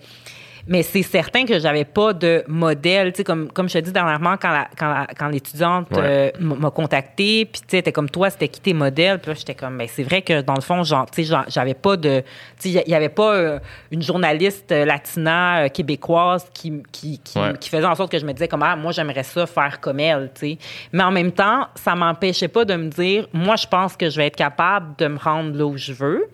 mais 0.68 0.84
c'est 0.84 1.02
certain 1.04 1.46
que 1.46 1.60
j'avais 1.60 1.86
pas 1.86 2.14
de 2.14 2.44
modèle, 2.48 3.12
tu 3.14 3.18
sais 3.18 3.24
comme 3.24 3.52
comme 3.52 3.68
je 3.70 3.74
te 3.76 3.80
dis 3.80 3.92
dernièrement 3.92 4.36
quand 4.38 4.52
la, 4.52 4.68
quand 4.78 4.90
la- 4.90 5.08
quand 5.18 5.28
l'étudiante 5.28 5.88
Ouais. 5.92 6.00
euh, 6.02 6.30
m'a 6.40 6.70
contacté 6.72 7.46
puis 7.46 7.62
tu 7.62 7.68
sais 7.70 7.78
était 7.80 7.92
comme 7.92 8.10
toi 8.10 8.30
c'était 8.30 8.48
qui 8.48 8.62
tes 8.62 8.74
modèles? 8.74 9.20
Puis 9.20 9.32
là 9.32 9.36
j'étais 9.38 9.56
comme 9.56 9.78
ben 9.78 9.88
c'est 9.90 10.04
vrai 10.04 10.22
que 10.22 10.42
dans 10.42 10.56
le 10.56 10.62
fond 10.62 10.84
genre 10.84 11.10
tu 11.10 11.24
sais 11.26 11.36
j'avais 11.48 11.74
pas 11.74 11.98
de 11.98 12.24
tu 12.60 12.72
sais 12.72 12.84
il 12.86 12.92
y 12.92 12.96
avait 12.96 13.10
pas 13.10 13.34
euh, 13.36 13.60
une 13.92 14.02
journaliste 14.02 14.72
euh, 14.72 14.86
latina 14.86 15.64
euh, 15.64 15.68
québécoise 15.70 16.46
qui 16.54 16.82
qui 16.92 17.20
qui, 17.20 17.40
Ouais. 17.40 17.54
qui 17.60 17.70
faisait 17.70 17.86
en 17.86 17.96
sorte 17.96 18.12
que 18.12 18.20
je 18.20 18.26
me 18.26 18.34
disais 18.34 18.48
comme 18.48 18.64
ah 18.64 18.76
moi 18.76 18.92
j'aimerais 18.92 19.24
ça 19.24 19.46
faire 19.46 19.80
comme 19.80 20.00
elle 20.00 20.32
tu 20.36 20.42
sais 20.42 20.58
mais 20.92 21.04
en 21.04 21.12
même 21.12 21.32
temps 21.32 21.68
ça 21.76 21.96
m'empêchait 21.96 22.48
pas 22.48 22.66
de 22.66 22.76
me 22.76 22.90
dire 22.90 23.28
moi 23.34 23.56
je 23.56 23.68
pense 23.68 23.96
que 23.98 24.10
je 24.10 24.18
vais 24.18 24.28
être 24.28 24.36
capable 24.36 24.96
de 24.98 25.08
me 25.08 25.18
rendre 25.18 25.58
là 25.58 25.66
où 25.66 25.78
je 25.78 25.94
veux 25.94 26.26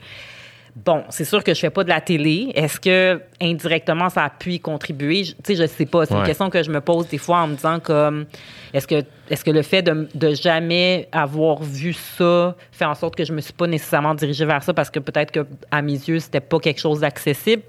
Bon, 0.86 1.04
c'est 1.10 1.26
sûr 1.26 1.44
que 1.44 1.54
je 1.54 1.60
fais 1.60 1.70
pas 1.72 1.84
de 1.84 1.90
la 1.90 2.02
télé. 2.02 2.52
Est-ce 2.54 2.80
que 2.80 3.20
indirectement 3.42 4.10
ça 4.10 4.26
a 4.26 4.30
pu 4.30 4.52
y 4.54 4.60
contribuer? 4.60 5.24
Tu 5.24 5.34
sais, 5.44 5.56
je 5.56 5.66
sais 5.66 5.86
pas. 5.88 6.06
C'est 6.06 6.14
une 6.14 6.20
question 6.26 6.50
que 6.52 6.62
je 6.62 6.70
me 6.70 6.82
pose 6.82 7.08
des 7.08 7.18
fois 7.18 7.40
en 7.40 7.48
me 7.48 7.56
disant 7.56 7.80
comme 7.80 8.26
est-ce 8.74 8.86
que 8.88 9.04
est-ce 9.30 9.44
que 9.44 9.50
le 9.52 9.64
fait 9.64 9.82
de, 9.82 10.08
de 10.14 10.36
jamais 10.36 11.08
avoir 11.12 11.64
vu 11.64 11.94
ça 11.94 12.56
fait 12.72 12.86
en 12.86 12.94
sorte 12.94 13.16
que 13.16 13.26
je 13.26 13.34
me 13.34 13.42
suis 13.42 13.54
pas 13.54 13.66
nécessairement 13.68 14.14
dirigée 14.14 14.46
vers 14.46 14.62
ça 14.62 14.74
parce 14.74 14.92
que 14.92 15.00
peut-être 15.00 15.32
que 15.32 15.48
à 15.72 15.82
mes 15.82 15.94
yeux 15.94 16.20
c'était 16.20 16.40
pas 16.42 16.60
quelque 16.60 16.80
chose 16.80 17.00
d'accessible? 17.00 17.64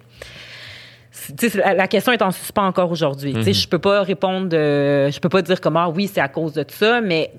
C'est- 1.11 1.35
tu 1.35 1.49
sais, 1.49 1.59
la, 1.59 1.75
la 1.75 1.89
question 1.89 2.13
est 2.13 2.23
en 2.23 2.31
suspens 2.31 2.67
encore 2.67 2.91
aujourd'hui. 2.91 3.33
Tu 3.33 3.43
sais, 3.43 3.53
je 3.55 3.69
peux 3.69 3.79
pas 3.79 4.03
répondre, 4.03 4.49
de- 4.49 5.09
je 5.11 5.19
peux 5.19 5.29
pas 5.31 5.41
dire 5.43 5.61
comment 5.61 5.89
oui 5.89 6.11
c'est 6.13 6.21
à 6.21 6.29
cause 6.29 6.53
de 6.53 6.65
ça, 6.69 7.01
mais 7.01 7.33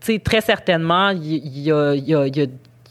tu 0.00 0.12
sais, 0.12 0.18
très 0.18 0.40
certainement, 0.42 1.10
il 1.10 1.24
y, 1.24 1.36
y 1.36 1.70
il 1.70 2.08
y 2.08 2.12
a- 2.42 2.46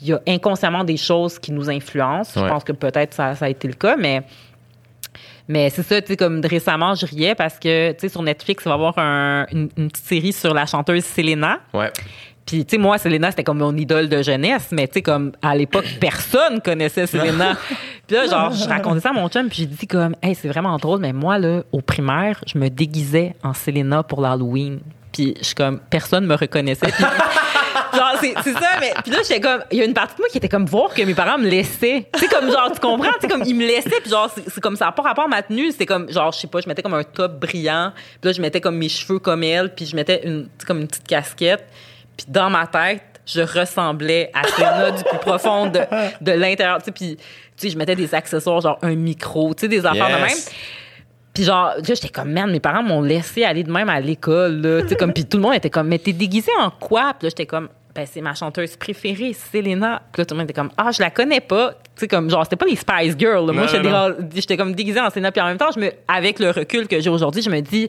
il 0.05 0.09
y 0.09 0.13
a 0.13 0.21
inconsciemment 0.27 0.83
des 0.83 0.97
choses 0.97 1.39
qui 1.39 1.51
nous 1.51 1.69
influencent. 1.69 2.39
Ouais. 2.39 2.45
Je 2.47 2.51
pense 2.53 2.63
que 2.63 2.71
peut-être 2.73 3.13
ça, 3.13 3.33
ça 3.35 3.45
a 3.45 3.49
été 3.49 3.67
le 3.67 3.73
cas, 3.73 3.95
mais. 3.97 4.21
Mais 5.47 5.69
c'est 5.69 5.83
ça, 5.83 6.01
tu 6.01 6.07
sais, 6.07 6.17
comme 6.17 6.41
récemment, 6.43 6.95
je 6.95 7.05
riais 7.05 7.35
parce 7.35 7.59
que, 7.59 7.91
tu 7.91 7.99
sais, 8.01 8.09
sur 8.09 8.23
Netflix, 8.23 8.63
il 8.65 8.69
va 8.69 8.71
y 8.71 8.73
avoir 8.73 8.97
un- 8.97 9.45
une, 9.51 9.69
une 9.77 9.89
petite 9.91 10.05
série 10.07 10.33
sur 10.33 10.53
la 10.55 10.65
chanteuse 10.65 11.05
Selena. 11.05 11.59
Ouais. 11.71 11.91
Puis, 12.47 12.65
tu 12.65 12.75
sais, 12.75 12.81
moi, 12.81 12.97
Selena, 12.97 13.29
c'était 13.29 13.43
comme 13.43 13.59
mon 13.59 13.75
idole 13.77 14.09
de 14.09 14.21
jeunesse, 14.23 14.69
mais 14.71 14.87
tu 14.87 14.95
sais, 14.95 15.01
comme 15.03 15.33
à 15.43 15.55
l'époque, 15.55 15.85
personne 15.99 16.61
connaissait 16.61 17.05
Selena. 17.05 17.55
puis 18.07 18.15
là, 18.17 18.27
genre, 18.27 18.51
je 18.53 18.67
racontais 18.67 19.01
ça 19.01 19.09
à 19.09 19.13
mon 19.13 19.29
chum, 19.29 19.47
puis 19.47 19.57
j'ai 19.59 19.65
dit 19.67 19.85
comme, 19.87 20.15
hey, 20.23 20.33
c'est 20.35 20.47
vraiment 20.47 20.77
drôle, 20.77 20.99
mais 20.99 21.13
moi, 21.13 21.37
là, 21.37 21.61
au 21.71 21.81
primaire, 21.81 22.43
je 22.47 22.57
me 22.57 22.69
déguisais 22.69 23.35
en 23.43 23.53
Selena 23.53 24.01
pour 24.01 24.21
l'Halloween. 24.21 24.79
Puis, 25.11 25.35
je 25.39 25.45
suis 25.45 25.55
comme, 25.55 25.79
personne 25.91 26.25
me 26.25 26.35
reconnaissait. 26.35 26.87
Puis, 26.91 27.03
c'est 28.43 28.53
ça, 28.53 28.69
mais 28.79 28.93
puis 29.03 29.11
là, 29.11 29.19
j'étais 29.21 29.39
comme, 29.39 29.61
il 29.71 29.77
y 29.77 29.81
a 29.81 29.85
une 29.85 29.93
partie 29.93 30.15
de 30.15 30.21
moi 30.21 30.29
qui 30.29 30.37
était 30.37 30.49
comme 30.49 30.65
voir 30.65 30.93
que 30.93 31.01
mes 31.01 31.13
parents 31.13 31.37
me 31.37 31.47
laissaient. 31.47 32.07
Tu 32.13 32.19
sais, 32.19 32.27
comme, 32.27 32.51
genre, 32.51 32.71
tu 32.73 32.79
comprends? 32.79 33.11
Tu 33.13 33.21
sais, 33.21 33.27
comme, 33.27 33.43
ils 33.45 33.55
me 33.55 33.65
laissaient, 33.65 34.01
puis 34.01 34.09
genre, 34.09 34.29
c'est 34.33 34.61
comme 34.61 34.75
ça, 34.75 34.91
pas 34.91 35.03
rapport 35.03 35.25
à 35.25 35.27
ma 35.27 35.41
tenue, 35.41 35.71
c'était 35.71 35.85
comme, 35.85 36.11
genre, 36.11 36.31
je 36.31 36.39
sais 36.39 36.47
pas, 36.47 36.61
je 36.61 36.67
mettais 36.67 36.81
comme 36.81 36.93
un 36.93 37.03
top 37.03 37.39
brillant, 37.39 37.91
puis 38.21 38.29
là, 38.29 38.31
je 38.33 38.41
mettais 38.41 38.61
comme 38.61 38.77
mes 38.77 38.89
cheveux 38.89 39.19
comme 39.19 39.43
elle, 39.43 39.73
puis 39.73 39.85
je 39.85 39.95
mettais 39.95 40.21
une, 40.25 40.47
comme 40.65 40.79
une 40.79 40.87
petite 40.87 41.07
casquette. 41.07 41.65
Puis 42.17 42.27
dans 42.29 42.49
ma 42.49 42.65
tête, 42.67 43.01
je 43.25 43.41
ressemblais 43.41 44.31
à 44.33 44.47
Selena 44.47 44.91
du 44.91 45.03
plus 45.03 45.17
profond 45.17 45.65
de, 45.67 45.79
de 46.21 46.31
l'intérieur. 46.31 46.77
Tu 46.79 46.85
sais, 46.85 46.91
puis, 46.91 47.15
tu 47.17 47.23
sais, 47.57 47.69
je 47.69 47.77
mettais 47.77 47.95
des 47.95 48.13
accessoires, 48.13 48.61
genre 48.61 48.79
un 48.81 48.95
micro, 48.95 49.53
tu 49.53 49.61
sais, 49.61 49.67
des 49.67 49.85
affaires 49.85 50.07
de 50.07 50.23
même. 50.23 50.37
Puis 51.33 51.43
genre, 51.43 51.73
là, 51.75 51.81
j'étais 51.83 52.09
comme, 52.09 52.31
merde, 52.31 52.49
mes 52.49 52.59
parents 52.61 52.83
m'ont 52.83 53.01
laissé 53.01 53.43
aller 53.43 53.63
de 53.63 53.71
même 53.71 53.89
à 53.89 53.99
l'école, 53.99 54.61
là. 54.61 54.81
Tu 54.83 54.89
sais, 54.89 54.95
comme, 54.95 55.11
puis 55.11 55.25
tout 55.25 55.37
le 55.37 55.43
monde 55.43 55.55
était 55.55 55.69
comme, 55.69 55.87
mais 55.87 55.99
t'es 55.99 56.13
déguisé 56.13 56.51
en 56.59 56.69
quoi? 56.69 57.13
Puis 57.17 57.25
là, 57.25 57.29
j'étais 57.29 57.45
comme, 57.45 57.67
ben, 57.95 58.05
c'est 58.05 58.19
ma 58.19 58.33
chanteuse 58.33 58.75
préférée, 58.75 59.33
Selena. 59.33 60.01
Puis 60.11 60.21
là, 60.21 60.25
tout 60.25 60.33
le 60.33 60.39
monde 60.39 60.49
était 60.49 60.53
comme, 60.53 60.71
ah, 60.75 60.91
je 60.91 61.01
la 61.01 61.09
connais 61.09 61.39
pas. 61.39 61.71
Tu 61.71 62.01
sais, 62.01 62.07
comme, 62.09 62.29
genre, 62.29 62.43
c'était 62.43 62.57
pas 62.57 62.65
les 62.65 62.75
Spice 62.75 63.17
Girls. 63.17 63.47
là. 63.47 63.53
Moi, 63.53 63.67
j'étais 64.35 64.57
comme 64.57 64.75
déguisée 64.75 64.99
en 64.99 65.09
Selena. 65.09 65.31
Puis 65.31 65.39
en 65.39 65.45
même 65.45 65.57
temps, 65.57 65.71
je 65.73 65.79
me, 65.79 65.91
avec 66.07 66.39
le 66.39 66.51
recul 66.51 66.89
que 66.89 66.99
j'ai 66.99 67.09
aujourd'hui, 67.09 67.41
je 67.41 67.49
me 67.49 67.61
dis, 67.61 67.87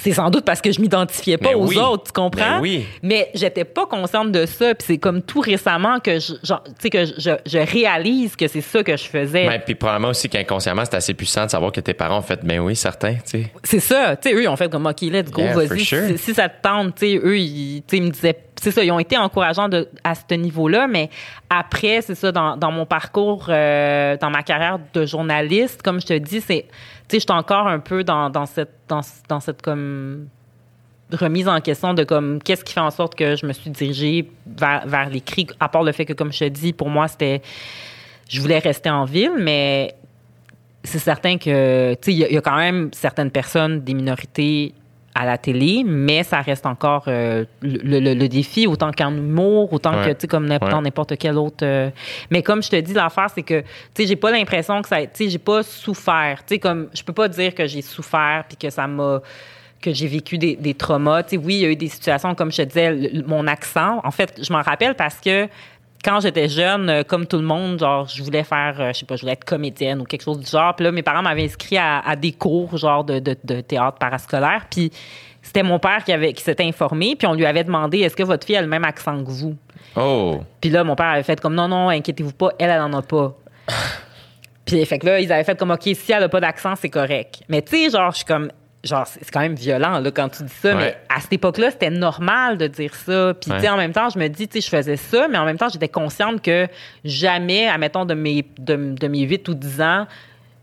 c'est 0.00 0.12
sans 0.12 0.30
doute 0.30 0.44
parce 0.44 0.60
que 0.60 0.70
je 0.70 0.80
m'identifiais 0.80 1.36
pas 1.38 1.50
Ben 1.50 1.56
aux 1.56 1.66
oui. 1.66 1.76
autres, 1.76 2.04
tu 2.04 2.12
comprends? 2.12 2.56
Ben 2.56 2.60
oui. 2.60 2.86
Mais 3.02 3.30
j'étais 3.34 3.64
pas 3.64 3.86
consciente 3.86 4.30
de 4.30 4.46
ça. 4.46 4.74
Puis 4.74 4.86
c'est 4.86 4.98
comme 4.98 5.22
tout 5.22 5.40
récemment 5.40 5.98
que 5.98 6.20
je, 6.20 6.34
genre, 6.44 6.62
que 6.90 7.04
je, 7.04 7.30
je 7.44 7.58
réalise 7.58 8.36
que 8.36 8.46
c'est 8.46 8.60
ça 8.60 8.84
que 8.84 8.96
je 8.96 9.04
faisais. 9.04 9.46
Ben, 9.46 9.60
puis 9.64 9.74
probablement 9.74 10.10
aussi 10.10 10.28
qu'inconsciemment, 10.28 10.84
c'est 10.84 10.94
assez 10.94 11.14
puissant 11.14 11.46
de 11.46 11.50
savoir 11.50 11.72
que 11.72 11.80
tes 11.80 11.94
parents 11.94 12.18
ont 12.18 12.22
fait, 12.22 12.44
ben 12.44 12.60
oui, 12.60 12.76
certains, 12.76 13.14
tu 13.14 13.20
sais. 13.24 13.52
C'est 13.64 13.80
ça. 13.80 14.16
Tu 14.16 14.28
sais, 14.28 14.34
eux, 14.34 14.42
ils 14.42 14.48
ont 14.48 14.56
fait 14.56 14.70
comme, 14.70 14.86
OK, 14.86 15.00
let's 15.02 15.30
go, 15.30 15.42
Yeah, 15.42 15.54
vas-y. 15.54 15.80
sure. 15.80 16.06
Si, 16.08 16.18
si 16.18 16.34
ça 16.34 16.48
te 16.48 16.62
tente, 16.62 16.94
tu 16.96 17.06
sais, 17.06 17.20
eux, 17.22 17.38
ils, 17.38 17.82
me 17.92 18.10
disaient, 18.10 18.38
c'est 18.60 18.70
ça, 18.70 18.84
ils 18.84 18.92
ont 18.92 18.98
été 19.00 19.16
encourageants 19.16 19.68
de, 19.68 19.88
à 20.04 20.14
ce 20.14 20.34
niveau-là, 20.34 20.86
mais 20.86 21.10
après, 21.50 22.02
c'est 22.02 22.14
ça, 22.14 22.30
dans, 22.32 22.56
dans 22.56 22.70
mon 22.70 22.86
parcours, 22.86 23.46
euh, 23.48 24.16
dans 24.20 24.30
ma 24.30 24.42
carrière 24.42 24.78
de 24.94 25.06
journaliste, 25.06 25.82
comme 25.82 26.00
je 26.00 26.06
te 26.06 26.14
dis, 26.18 26.40
c'est, 26.40 26.66
tu 27.08 27.16
sais, 27.16 27.20
je 27.20 27.26
suis 27.26 27.38
encore 27.38 27.66
un 27.66 27.78
peu 27.78 28.04
dans, 28.04 28.28
dans 28.28 28.46
cette, 28.46 28.72
dans, 28.86 29.00
dans 29.28 29.40
cette, 29.40 29.62
comme, 29.62 30.28
remise 31.16 31.48
en 31.48 31.60
question 31.60 31.94
de 31.94 32.04
comme 32.04 32.40
qu'est-ce 32.42 32.64
qui 32.64 32.74
fait 32.74 32.80
en 32.80 32.90
sorte 32.90 33.14
que 33.14 33.34
je 33.36 33.46
me 33.46 33.52
suis 33.52 33.70
dirigée 33.70 34.30
vers, 34.46 34.86
vers 34.86 35.08
l'écrit, 35.08 35.46
à 35.58 35.68
part 35.68 35.82
le 35.82 35.92
fait 35.92 36.04
que, 36.04 36.12
comme 36.12 36.32
je 36.32 36.40
te 36.40 36.48
dis, 36.48 36.72
pour 36.72 36.90
moi, 36.90 37.08
c'était, 37.08 37.40
je 38.28 38.40
voulais 38.40 38.58
rester 38.58 38.90
en 38.90 39.04
ville, 39.04 39.32
mais 39.38 39.94
c'est 40.84 40.98
certain 40.98 41.38
que, 41.38 41.94
tu 41.94 41.98
sais, 42.02 42.12
il 42.12 42.18
y 42.18 42.34
y, 42.34 42.36
a 42.36 42.40
quand 42.40 42.56
même 42.56 42.90
certaines 42.92 43.30
personnes, 43.30 43.80
des 43.80 43.94
minorités 43.94 44.74
à 45.20 45.24
la 45.26 45.36
télé, 45.36 45.82
mais 45.84 46.22
ça 46.22 46.40
reste 46.40 46.64
encore 46.64 47.04
euh, 47.08 47.44
le, 47.62 47.98
le- 47.98 48.14
le 48.14 48.28
défi, 48.28 48.66
autant 48.68 48.92
qu'en 48.92 49.12
humour, 49.14 49.72
autant 49.72 49.92
Ouais. 49.98 50.04
que, 50.06 50.10
tu 50.12 50.16
sais, 50.20 50.26
comme 50.28 50.46
n'importe- 50.46 50.72
Ouais. 50.74 50.80
n'importe 50.82 51.16
quel 51.18 51.36
autre. 51.36 51.64
euh, 51.64 51.90
mais 52.30 52.42
comme 52.42 52.62
je 52.62 52.70
te 52.70 52.76
dis, 52.76 52.92
l'affaire, 52.94 53.28
c'est 53.34 53.42
que, 53.42 53.60
tu 53.60 53.66
sais, 53.94 54.06
j'ai 54.06 54.16
pas 54.16 54.30
l'impression 54.30 54.80
que 54.80 54.88
ça, 54.88 55.00
tu 55.02 55.08
sais, 55.14 55.28
j'ai 55.30 55.38
pas 55.38 55.62
souffert. 55.64 56.38
Tu 56.46 56.54
sais, 56.54 56.58
comme, 56.60 56.88
je 56.94 57.02
peux 57.02 57.12
pas 57.12 57.26
dire 57.28 57.54
que 57.54 57.66
j'ai 57.66 57.82
souffert 57.82 58.44
puis 58.48 58.56
que 58.56 58.70
ça 58.70 58.86
m'a 58.86 59.20
que 59.80 59.92
j'ai 59.92 60.08
vécu 60.08 60.38
des, 60.38 60.56
des 60.56 60.74
traumas. 60.74 61.22
Tu 61.22 61.30
sais, 61.30 61.36
oui, 61.36 61.54
il 61.54 61.60
y 61.60 61.64
a 61.64 61.68
eu 61.70 61.76
des 61.76 61.86
situations, 61.88 62.34
comme 62.34 62.50
je 62.50 62.56
te 62.58 62.62
disais, 62.62 62.92
le- 62.92 63.22
mon 63.26 63.46
accent. 63.46 64.00
En 64.04 64.10
fait, 64.10 64.38
je 64.42 64.52
m'en 64.52 64.60
rappelle 64.62 64.94
parce 64.94 65.20
que 65.20 65.48
quand 66.04 66.20
j'étais 66.20 66.48
jeune, 66.48 66.88
euh, 66.88 67.02
comme 67.02 67.26
tout 67.26 67.38
le 67.38 67.44
monde, 67.44 67.78
genre, 67.78 68.06
je 68.06 68.22
voulais 68.22 68.44
faire, 68.44 68.76
euh, 68.80 68.92
je 68.92 69.00
sais 69.00 69.06
pas, 69.06 69.16
je 69.16 69.22
voulais 69.22 69.32
être 69.32 69.44
comédienne 69.44 70.00
ou 70.00 70.04
quelque 70.04 70.22
chose 70.22 70.38
du 70.38 70.46
genre. 70.46 70.74
Puis 70.74 70.84
là, 70.84 70.92
mes 70.92 71.02
parents 71.02 71.22
m'avaient 71.22 71.44
inscrit 71.44 71.76
à, 71.76 72.00
à 72.00 72.16
des 72.16 72.32
cours, 72.32 72.76
genre, 72.76 73.04
de, 73.04 73.18
de, 73.18 73.36
de 73.42 73.60
théâtre 73.60 73.98
parascolaire. 73.98 74.66
Puis 74.70 74.92
c'était 75.42 75.62
mon 75.62 75.78
père 75.78 76.04
qui, 76.04 76.12
avait, 76.12 76.32
qui 76.32 76.42
s'était 76.42 76.64
informé. 76.64 77.16
Puis 77.16 77.26
on 77.26 77.34
lui 77.34 77.46
avait 77.46 77.64
demandé, 77.64 77.98
est-ce 78.00 78.16
que 78.16 78.22
votre 78.22 78.46
fille 78.46 78.56
a 78.56 78.62
le 78.62 78.68
même 78.68 78.84
accent 78.84 79.22
que 79.24 79.30
vous? 79.30 79.56
Oh! 79.96 80.40
Puis 80.60 80.70
là, 80.70 80.84
mon 80.84 80.94
père 80.94 81.06
avait 81.06 81.22
fait 81.22 81.40
comme 81.40 81.54
non, 81.54 81.68
non, 81.68 81.88
inquiétez-vous 81.88 82.32
pas, 82.32 82.50
elle, 82.58 82.70
elle 82.70 82.80
en 82.80 82.92
a 82.92 83.02
pas. 83.02 83.34
Puis 84.64 84.84
fait 84.84 84.98
que 84.98 85.06
là, 85.06 85.20
ils 85.20 85.32
avaient 85.32 85.44
fait 85.44 85.58
comme 85.58 85.70
OK, 85.70 85.82
si 85.82 86.12
elle 86.12 86.22
a 86.22 86.28
pas 86.28 86.40
d'accent, 86.40 86.74
c'est 86.76 86.90
correct. 86.90 87.42
Mais 87.48 87.62
tu 87.62 87.84
sais, 87.84 87.90
genre, 87.90 88.10
je 88.10 88.18
suis 88.18 88.26
comme. 88.26 88.50
Genre, 88.84 89.06
c'est 89.08 89.28
quand 89.32 89.40
même 89.40 89.56
violent, 89.56 89.98
là, 89.98 90.10
quand 90.12 90.28
tu 90.28 90.44
dis 90.44 90.52
ça. 90.62 90.68
Ouais. 90.76 90.76
Mais 90.76 90.96
à 91.14 91.20
cette 91.20 91.32
époque-là, 91.32 91.72
c'était 91.72 91.90
normal 91.90 92.58
de 92.58 92.68
dire 92.68 92.94
ça. 92.94 93.34
Puis, 93.34 93.50
tu 93.50 93.56
sais, 93.56 93.62
Ouais. 93.64 93.68
en 93.70 93.76
même 93.76 93.92
temps, 93.92 94.08
je 94.08 94.18
me 94.18 94.28
dis, 94.28 94.46
tu 94.46 94.60
sais, 94.60 94.66
je 94.66 94.70
faisais 94.76 94.96
ça, 94.96 95.26
mais 95.28 95.36
en 95.36 95.44
même 95.44 95.58
temps, 95.58 95.68
j'étais 95.68 95.88
consciente 95.88 96.40
que 96.42 96.68
jamais, 97.04 97.66
admettons, 97.68 98.04
de 98.04 98.14
mes, 98.14 98.44
de, 98.58 98.94
de 98.94 99.08
mes 99.08 99.22
8 99.22 99.48
ou 99.48 99.54
10 99.54 99.80
ans, 99.82 100.06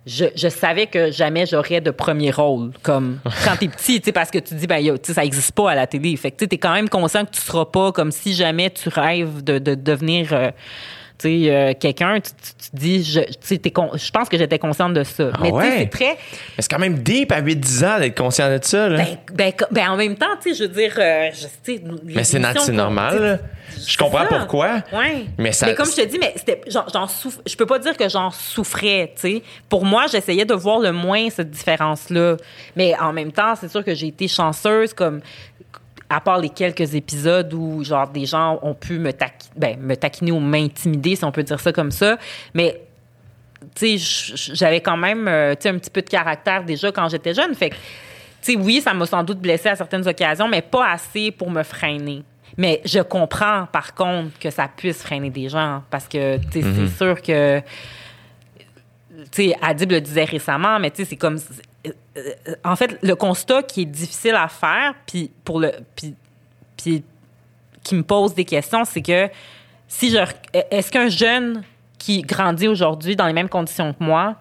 je, 0.05 0.25
je 0.35 0.47
savais 0.47 0.85
que 0.87 1.11
jamais 1.11 1.45
j'aurais 1.45 1.81
de 1.81 1.91
premier 1.91 2.31
rôle, 2.31 2.71
comme 2.83 3.19
quand 3.43 3.57
t'es 3.59 3.67
petit, 3.67 3.99
tu 3.99 4.05
sais, 4.05 4.11
parce 4.11 4.31
que 4.31 4.37
tu 4.39 4.53
dis, 4.55 4.67
ben, 4.67 4.77
yo, 4.77 4.97
tu 4.97 5.07
sais, 5.07 5.13
ça 5.15 5.25
existe 5.25 5.51
pas 5.53 5.71
à 5.71 5.75
la 5.75 5.85
télé. 5.87 6.15
Fait 6.15 6.31
que, 6.31 6.37
tu 6.37 6.43
sais, 6.45 6.47
t'es 6.47 6.57
quand 6.57 6.73
même 6.73 6.87
conscient 6.89 7.25
que 7.25 7.31
tu 7.31 7.41
seras 7.41 7.65
pas 7.65 7.91
comme 7.91 8.11
si 8.11 8.33
jamais 8.33 8.69
tu 8.69 8.87
rêves 8.87 9.43
de, 9.43 9.57
de 9.59 9.75
devenir, 9.75 10.31
euh, 10.31 10.51
sais, 11.29 11.51
euh, 11.51 11.73
quelqu'un, 11.79 12.19
tu, 12.19 12.31
tu- 12.31 12.69
tu 12.69 12.75
dis, 12.75 13.03
je, 13.03 13.19
je 13.21 14.11
pense 14.11 14.29
que 14.29 14.37
j'étais 14.37 14.59
consciente 14.59 14.93
de 14.93 15.03
ça. 15.03 15.29
Ah 15.33 15.37
Mais 15.41 15.51
tu 15.51 15.55
sais, 15.57 15.61
ouais? 15.63 15.77
c'est 15.79 15.89
très, 15.89 16.05
Mais 16.07 16.15
c'est 16.59 16.69
quand 16.71 16.79
même 16.79 16.99
deep 16.99 17.31
à 17.31 17.41
8-10 17.41 17.85
ans 17.85 17.99
d'être 17.99 18.17
conscient 18.17 18.49
de 18.49 18.59
ça, 18.61 18.89
là. 18.89 18.97
ben, 18.97 19.17
ben, 19.33 19.53
ben, 19.71 19.89
en 19.89 19.97
même 19.97 20.15
temps, 20.15 20.25
tu 20.41 20.53
sais, 20.53 20.55
je 20.63 20.63
veux 20.69 20.73
dire, 20.75 20.93
euh, 20.97 21.29
je, 21.33 21.43
tu 21.63 21.77
sais, 21.77 21.83
mais 22.03 22.23
c'est 22.23 22.39
normal. 22.71 23.39
Je 23.87 23.97
comprends 23.97 24.19
ça. 24.19 24.25
pourquoi. 24.27 24.83
Ouais. 24.93 25.25
Mais 25.37 25.51
ça- 25.51 25.73
comme 25.73 25.87
je 25.89 25.95
te 25.95 26.05
dis, 26.05 26.17
mais 26.19 26.33
j'en 26.67 27.07
souff- 27.07 27.39
je 27.45 27.55
peux 27.55 27.65
pas 27.65 27.79
dire 27.79 27.97
que 27.97 28.07
j'en 28.07 28.29
souffrais, 28.31 29.11
tu 29.15 29.21
sais. 29.21 29.43
Pour 29.67 29.83
moi, 29.85 30.05
j'essayais 30.09 30.45
de 30.45 30.53
voir 30.53 30.79
le 30.79 30.91
moins 30.91 31.29
cette 31.29 31.49
différence-là. 31.51 32.37
Mais 32.75 32.95
en 32.99 33.11
même 33.11 33.31
temps, 33.31 33.55
c'est 33.59 33.67
sûr 33.69 33.83
que 33.83 33.93
j'ai 33.93 34.07
été 34.07 34.27
chanceuse, 34.27 34.93
comme, 34.93 35.19
à 36.09 36.21
part 36.21 36.37
les 36.39 36.49
quelques 36.49 36.93
épisodes 36.95 37.51
où, 37.53 37.83
genre, 37.83 38.07
des 38.07 38.25
gens 38.25 38.59
ont 38.61 38.73
pu 38.73 38.99
me, 38.99 39.11
taqui- 39.11 39.49
ben, 39.55 39.77
me 39.79 39.95
taquiner 39.95 40.31
ou 40.31 40.39
m'intimider, 40.39 41.15
si 41.15 41.23
on 41.25 41.31
peut 41.31 41.43
dire 41.43 41.59
ça 41.59 41.71
comme 41.71 41.91
ça. 41.91 42.17
Mais, 42.53 42.81
tu 43.75 43.97
sais, 43.97 44.53
j'avais 44.53 44.81
quand 44.81 44.97
même, 44.97 45.27
euh, 45.27 45.55
tu 45.55 45.63
sais, 45.63 45.69
un 45.69 45.77
petit 45.77 45.89
peu 45.89 46.01
de 46.01 46.09
caractère 46.09 46.63
déjà 46.63 46.91
quand 46.91 47.09
j'étais 47.09 47.33
jeune. 47.33 47.55
Fait 47.55 47.71
que, 47.71 47.75
tu 47.75 48.53
sais, 48.53 48.55
oui, 48.55 48.81
ça 48.81 48.93
m'a 48.93 49.05
sans 49.07 49.23
doute 49.23 49.39
blessée 49.39 49.69
à 49.69 49.75
certaines 49.75 50.07
occasions, 50.07 50.47
mais 50.47 50.61
pas 50.61 50.91
assez 50.91 51.31
pour 51.31 51.49
me 51.49 51.63
freiner. 51.63 52.23
Mais 52.57 52.81
je 52.85 52.99
comprends, 52.99 53.65
par 53.71 53.95
contre, 53.95 54.37
que 54.39 54.49
ça 54.51 54.69
puisse 54.73 55.01
freiner 55.01 55.31
des 55.31 55.49
gens 55.49 55.81
parce 55.89 56.07
que, 56.07 56.37
tu 56.37 56.61
sais, 56.61 56.67
c'est 56.75 56.95
sûr 56.97 57.21
que, 57.21 57.59
tu 59.31 59.49
sais, 59.49 59.55
Adib 59.61 59.91
le 59.91 60.01
disait 60.01 60.23
récemment, 60.25 60.79
mais 60.79 60.91
tu 60.91 60.97
sais, 60.97 61.05
c'est 61.09 61.15
comme, 61.17 61.37
en 62.63 62.75
fait, 62.75 62.97
le 63.01 63.15
constat 63.15 63.63
qui 63.63 63.81
est 63.81 63.85
difficile 63.85 64.35
à 64.35 64.47
faire, 64.47 64.93
puis 65.05 65.31
pour 65.43 65.59
le, 65.59 65.71
puis, 65.95 66.15
puis 66.77 67.03
qui 67.83 67.95
me 67.95 68.03
pose 68.03 68.33
des 68.33 68.45
questions, 68.45 68.85
c'est 68.85 69.01
que 69.01 69.29
si 69.87 70.09
je, 70.11 70.17
est-ce 70.71 70.91
qu'un 70.91 71.09
jeune 71.09 71.63
qui 71.97 72.21
grandit 72.21 72.67
aujourd'hui 72.67 73.15
dans 73.15 73.27
les 73.27 73.33
mêmes 73.33 73.49
conditions 73.49 73.93
que 73.93 74.03
moi 74.03 74.35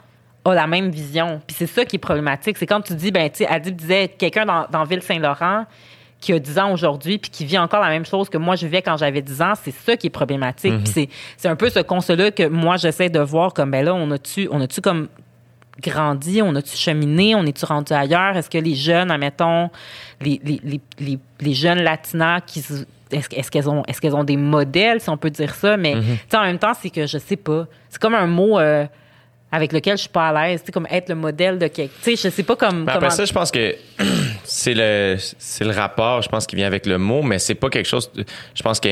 a 0.44 0.54
la 0.54 0.66
même 0.66 0.90
vision? 0.90 1.40
Puis 1.46 1.56
c'est 1.58 1.66
ça 1.66 1.84
qui 1.84 1.96
est 1.96 1.98
problématique. 1.98 2.56
C'est 2.58 2.66
quand 2.66 2.80
tu 2.80 2.94
dis, 2.94 3.10
ben, 3.10 3.28
tu 3.30 3.38
sais, 3.38 3.46
Adib 3.46 3.76
disait, 3.76 4.08
quelqu'un 4.08 4.46
dans, 4.46 4.66
dans 4.70 4.84
Ville-Saint-Laurent 4.84 5.66
qui 6.20 6.32
a 6.32 6.38
10 6.38 6.58
ans 6.58 6.72
aujourd'hui 6.72 7.18
puis 7.18 7.30
qui 7.30 7.44
vit 7.44 7.58
encore 7.58 7.82
la 7.82 7.90
même 7.90 8.06
chose 8.06 8.30
que 8.30 8.38
moi 8.38 8.56
je 8.56 8.64
vivais 8.64 8.80
quand 8.80 8.96
j'avais 8.96 9.20
10 9.20 9.42
ans, 9.42 9.52
c'est 9.62 9.74
ça 9.74 9.96
qui 9.96 10.06
est 10.06 10.10
problématique. 10.10 10.72
Puis 10.82 10.92
c'est, 10.92 11.08
c'est 11.36 11.48
un 11.48 11.56
peu 11.56 11.68
ce 11.68 11.80
constat-là 11.80 12.30
que 12.30 12.48
moi 12.48 12.78
j'essaie 12.78 13.10
de 13.10 13.20
voir 13.20 13.52
comme, 13.52 13.70
ben 13.70 13.84
là, 13.84 13.94
on 13.94 14.10
a-tu, 14.10 14.48
on 14.50 14.60
a-tu 14.62 14.80
comme 14.80 15.08
grandi, 15.80 16.40
on 16.42 16.54
a-tu 16.54 16.76
cheminé, 16.76 17.34
on 17.34 17.44
est-tu 17.46 17.64
rendu 17.64 17.92
ailleurs? 17.92 18.36
Est-ce 18.36 18.48
que 18.50 18.58
les 18.58 18.74
jeunes, 18.74 19.10
admettons, 19.10 19.70
les, 20.20 20.40
les, 20.44 20.60
les, 20.64 21.18
les, 21.40 21.54
jeunes 21.54 21.82
latinas 21.82 22.40
qui 22.42 22.60
se- 22.62 22.84
est-ce, 23.10 23.50
qu'elles 23.50 23.68
ont 23.68 23.82
est-ce 23.86 24.00
qu'elles 24.00 24.14
ont 24.16 24.24
des 24.24 24.36
modèles, 24.36 25.00
si 25.00 25.08
on 25.10 25.16
peut 25.16 25.30
dire 25.30 25.54
ça? 25.54 25.76
Mais 25.76 25.94
sais, 26.30 26.36
en 26.36 26.42
même 26.44 26.58
temps, 26.58 26.72
c'est 26.80 26.90
que 26.90 27.06
je 27.06 27.18
sais 27.18 27.36
pas. 27.36 27.66
C'est 27.88 28.00
comme 28.00 28.14
un 28.14 28.26
mot 28.26 28.58
euh, 28.58 28.86
avec 29.52 29.72
lequel 29.72 29.96
je 29.96 30.02
suis 30.02 30.08
pas 30.10 30.28
à 30.30 30.48
l'aise. 30.48 30.62
Comme 30.72 30.86
être 30.90 31.08
le 31.10 31.14
modèle 31.14 31.58
de 31.58 31.66
quelqu'un. 31.68 31.92
Tu 32.02 32.16
sais, 32.16 32.28
je 32.28 32.34
sais 32.34 32.42
pas 32.42 32.56
comme. 32.56 32.84
Mais 32.84 32.90
après 32.92 33.06
comment- 33.08 33.10
ça, 33.16 33.24
je 33.24 33.32
pense 33.32 33.50
que 33.52 33.74
c'est 34.44 34.74
le 34.74 35.16
c'est 35.18 35.64
le 35.64 35.70
rapport, 35.70 36.22
je 36.22 36.28
pense, 36.28 36.46
qui 36.46 36.56
vient 36.56 36.66
avec 36.66 36.86
le 36.86 36.98
mot, 36.98 37.22
mais 37.22 37.38
c'est 37.38 37.54
pas 37.54 37.68
quelque 37.68 37.86
chose. 37.86 38.10
je 38.54 38.62
pense 38.62 38.80
que 38.80 38.88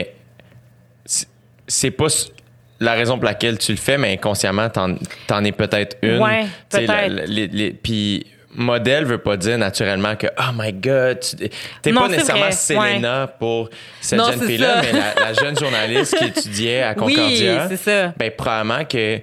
c'est- 1.67 1.91
pas 1.91 2.07
la 2.85 2.93
raison 2.93 3.17
pour 3.17 3.25
laquelle 3.25 3.59
tu 3.59 3.73
le 3.73 3.79
fais, 3.79 3.99
mais 3.99 4.13
inconsciemment, 4.15 4.69
t'en, 4.69 4.97
t'en 5.27 5.43
es 5.45 5.53
peut-être 5.53 5.97
une. 6.03 6.19
Ouais, 6.19 6.45
Tu 6.71 6.79
sais, 6.79 6.87
peut-être. 6.87 7.83
Puis 7.83 8.27
modèle 8.55 9.05
veut 9.07 9.17
pas 9.19 9.37
dire 9.39 9.57
naturellement 9.57 10.15
que 10.15 10.27
oh 10.39 10.53
my 10.55 10.73
god, 10.75 11.21
tu 11.21 11.49
t'es 11.81 11.91
Non, 11.91 12.03
pas 12.03 12.09
nécessairement 12.09 12.43
vrai, 12.43 12.53
Selena 12.53 13.27
pour 13.39 13.71
cette 14.01 14.19
Non, 14.19 14.27
jeune 14.31 14.41
c'est 14.41 14.47
fille-là, 14.47 14.75
ça. 14.75 14.83
mais 14.83 14.93
la, 14.99 15.15
la 15.29 15.33
jeune 15.33 15.59
journaliste 15.59 16.17
qui 16.19 16.25
étudiait 16.27 16.83
à 16.83 16.93
Oui, 16.99 17.15
Concordia. 17.15 17.69
c'est 17.71 17.77
ça. 17.79 18.13
Ben 18.19 18.31
probablement 18.31 18.85
que 18.85 19.21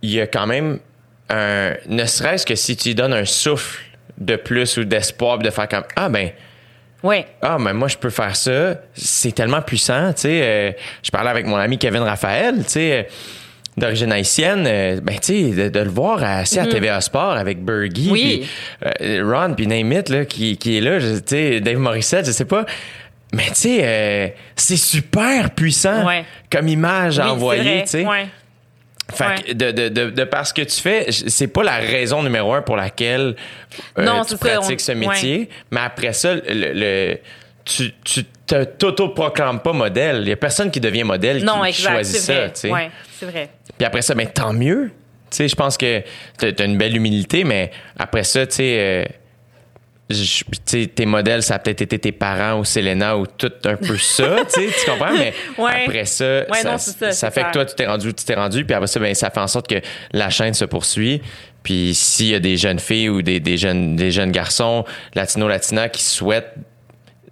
il 0.00 0.10
y 0.10 0.20
a 0.20 0.26
quand 0.26 0.46
même 0.46 0.78
un 1.28 1.72
ne 1.88 2.04
serait-ce 2.06 2.46
que 2.46 2.54
si 2.54 2.74
tu 2.76 2.88
lui 2.88 2.94
donnes 2.94 3.12
un 3.12 3.26
souffle 3.26 3.80
de 4.16 4.36
plus 4.36 4.78
ou 4.78 4.84
d'espoir 4.84 5.38
de 5.38 5.50
faire 5.50 5.68
comme 5.68 5.84
ah 5.94 6.08
ben 6.08 6.30
Ah 7.42 7.58
mais 7.60 7.72
moi 7.72 7.88
je 7.88 7.96
peux 7.96 8.10
faire 8.10 8.34
ça 8.34 8.74
c'est 8.94 9.32
tellement 9.32 9.62
puissant 9.62 10.12
tu 10.12 10.22
sais 10.22 10.40
euh, 10.42 10.72
je 11.02 11.10
parlais 11.10 11.30
avec 11.30 11.46
mon 11.46 11.56
ami 11.56 11.78
Kevin 11.78 12.02
Raphaël 12.02 12.56
tu 12.64 12.70
sais 12.70 12.92
euh, 12.92 13.02
d'origine 13.76 14.10
haïtienne 14.10 14.64
euh, 14.66 15.00
ben 15.00 15.14
tu 15.20 15.26
sais 15.26 15.42
de, 15.50 15.68
de 15.68 15.80
le 15.80 15.90
voir 15.90 16.22
assis 16.24 16.58
à 16.58 16.66
TVA 16.66 17.00
Sport 17.00 17.32
avec 17.36 17.64
Bergie. 17.64 18.08
Oui. 18.10 18.48
puis 18.98 19.20
Ron 19.22 19.54
puis 19.56 19.66
Name 19.68 19.92
It, 19.92 20.08
là 20.08 20.24
qui, 20.24 20.56
qui 20.56 20.78
est 20.78 20.80
là 20.80 20.98
tu 20.98 21.22
sais 21.26 21.60
Dave 21.60 21.78
Morissette 21.78 22.26
je 22.26 22.32
sais 22.32 22.44
pas 22.44 22.66
mais 23.32 23.46
tu 23.48 23.54
sais 23.54 24.34
c'est 24.56 24.76
super 24.76 25.50
puissant 25.50 26.04
Ouais. 26.06 26.24
comme 26.50 26.66
image 26.66 27.20
à 27.20 27.26
Oui, 27.26 27.30
envoyer 27.30 27.82
tu 27.82 27.88
sais 27.90 28.04
Ouais. 28.06 28.26
Fait 29.12 29.42
que 29.46 29.52
de, 29.52 29.70
de, 29.70 29.88
de, 29.88 30.10
de 30.10 30.24
par 30.24 30.46
ce 30.46 30.52
que 30.54 30.62
tu 30.62 30.80
fais, 30.80 31.06
c'est 31.10 31.46
pas 31.48 31.62
la 31.62 31.76
raison 31.76 32.22
numéro 32.22 32.52
un 32.52 32.62
pour 32.62 32.76
laquelle 32.76 33.36
euh, 33.98 34.04
Non, 34.04 34.22
tu 34.24 34.36
ça, 34.36 34.38
pratiques 34.38 34.80
on- 34.80 34.84
ce 34.84 34.92
métier. 34.92 35.48
Mais 35.70 35.80
après 35.80 36.12
ça, 36.12 36.34
le, 36.34 36.42
le- 36.74 37.18
tu, 37.64 37.92
tu 38.04 38.24
te 38.46 38.64
t'auto-proclames 38.64 39.60
pas 39.60 39.72
modèle. 39.72 40.20
Il 40.22 40.28
y 40.28 40.32
a 40.32 40.36
personne 40.36 40.70
qui 40.70 40.80
devient 40.80 41.04
modèle 41.04 41.44
Non, 41.44 41.62
qui, 41.62 41.68
exact. 41.68 41.92
choisit 41.92 42.16
ça. 42.20 42.32
vrai. 42.34 42.52
tu 42.52 42.60
sais. 42.60 42.70
Ouais, 42.70 42.90
c'est 43.18 43.26
vrai. 43.26 43.50
Puis 43.76 43.84
après 43.86 44.02
ça, 44.02 44.14
ben, 44.14 44.26
tant 44.26 44.52
mieux. 44.52 44.90
Tu 45.30 45.36
sais, 45.36 45.48
je 45.48 45.54
pense 45.56 45.76
que 45.76 46.02
t'as 46.38 46.48
as 46.58 46.64
une 46.64 46.78
belle 46.78 46.96
humilité, 46.96 47.44
mais 47.44 47.70
après 47.98 48.24
ça, 48.24 48.46
tu 48.46 48.54
sais, 48.56 48.76
euh, 48.78 49.04
sais, 50.14 50.86
tes 50.86 51.06
modèles, 51.06 51.42
ça 51.42 51.56
a 51.56 51.58
peut-être 51.58 51.82
été 51.82 51.98
tes 51.98 52.12
parents 52.12 52.58
ou 52.60 52.64
Selena 52.64 53.16
ou 53.18 53.26
tout 53.26 53.52
un 53.64 53.76
peu 53.76 53.96
ça, 53.98 54.38
tu 54.52 54.60
comprends? 54.90 55.12
Mais 55.16 55.34
Ouais. 55.58 55.84
après 55.86 56.04
ça, 56.06 56.44
Ouais, 56.50 56.62
ça, 56.62 56.72
non, 56.72 56.78
fait 56.78 57.30
clair. 57.30 57.46
que 57.48 57.52
toi, 57.52 57.64
tu 57.66 57.74
t'es 57.74 57.86
rendu, 57.86 58.08
où 58.08 58.12
tu 58.12 58.24
t'es 58.24 58.34
rendu, 58.34 58.64
puis 58.64 58.74
après 58.74 58.86
ça, 58.86 59.00
ben, 59.00 59.14
ça 59.14 59.30
fait 59.30 59.40
en 59.40 59.46
sorte 59.48 59.68
que 59.68 59.80
la 60.12 60.30
chaîne 60.30 60.54
se 60.54 60.64
poursuit. 60.64 61.20
Puis 61.62 61.92
s'il 61.94 62.28
y 62.28 62.34
a 62.34 62.40
des 62.40 62.56
jeunes 62.56 62.78
filles 62.78 63.08
ou 63.10 63.20
des, 63.20 63.40
des 63.40 63.58
jeunes, 63.58 63.96
des 63.96 64.10
jeunes 64.10 64.32
garçons 64.32 64.84
latino-latina 65.14 65.88
qui 65.88 66.02
souhaitent 66.02 66.54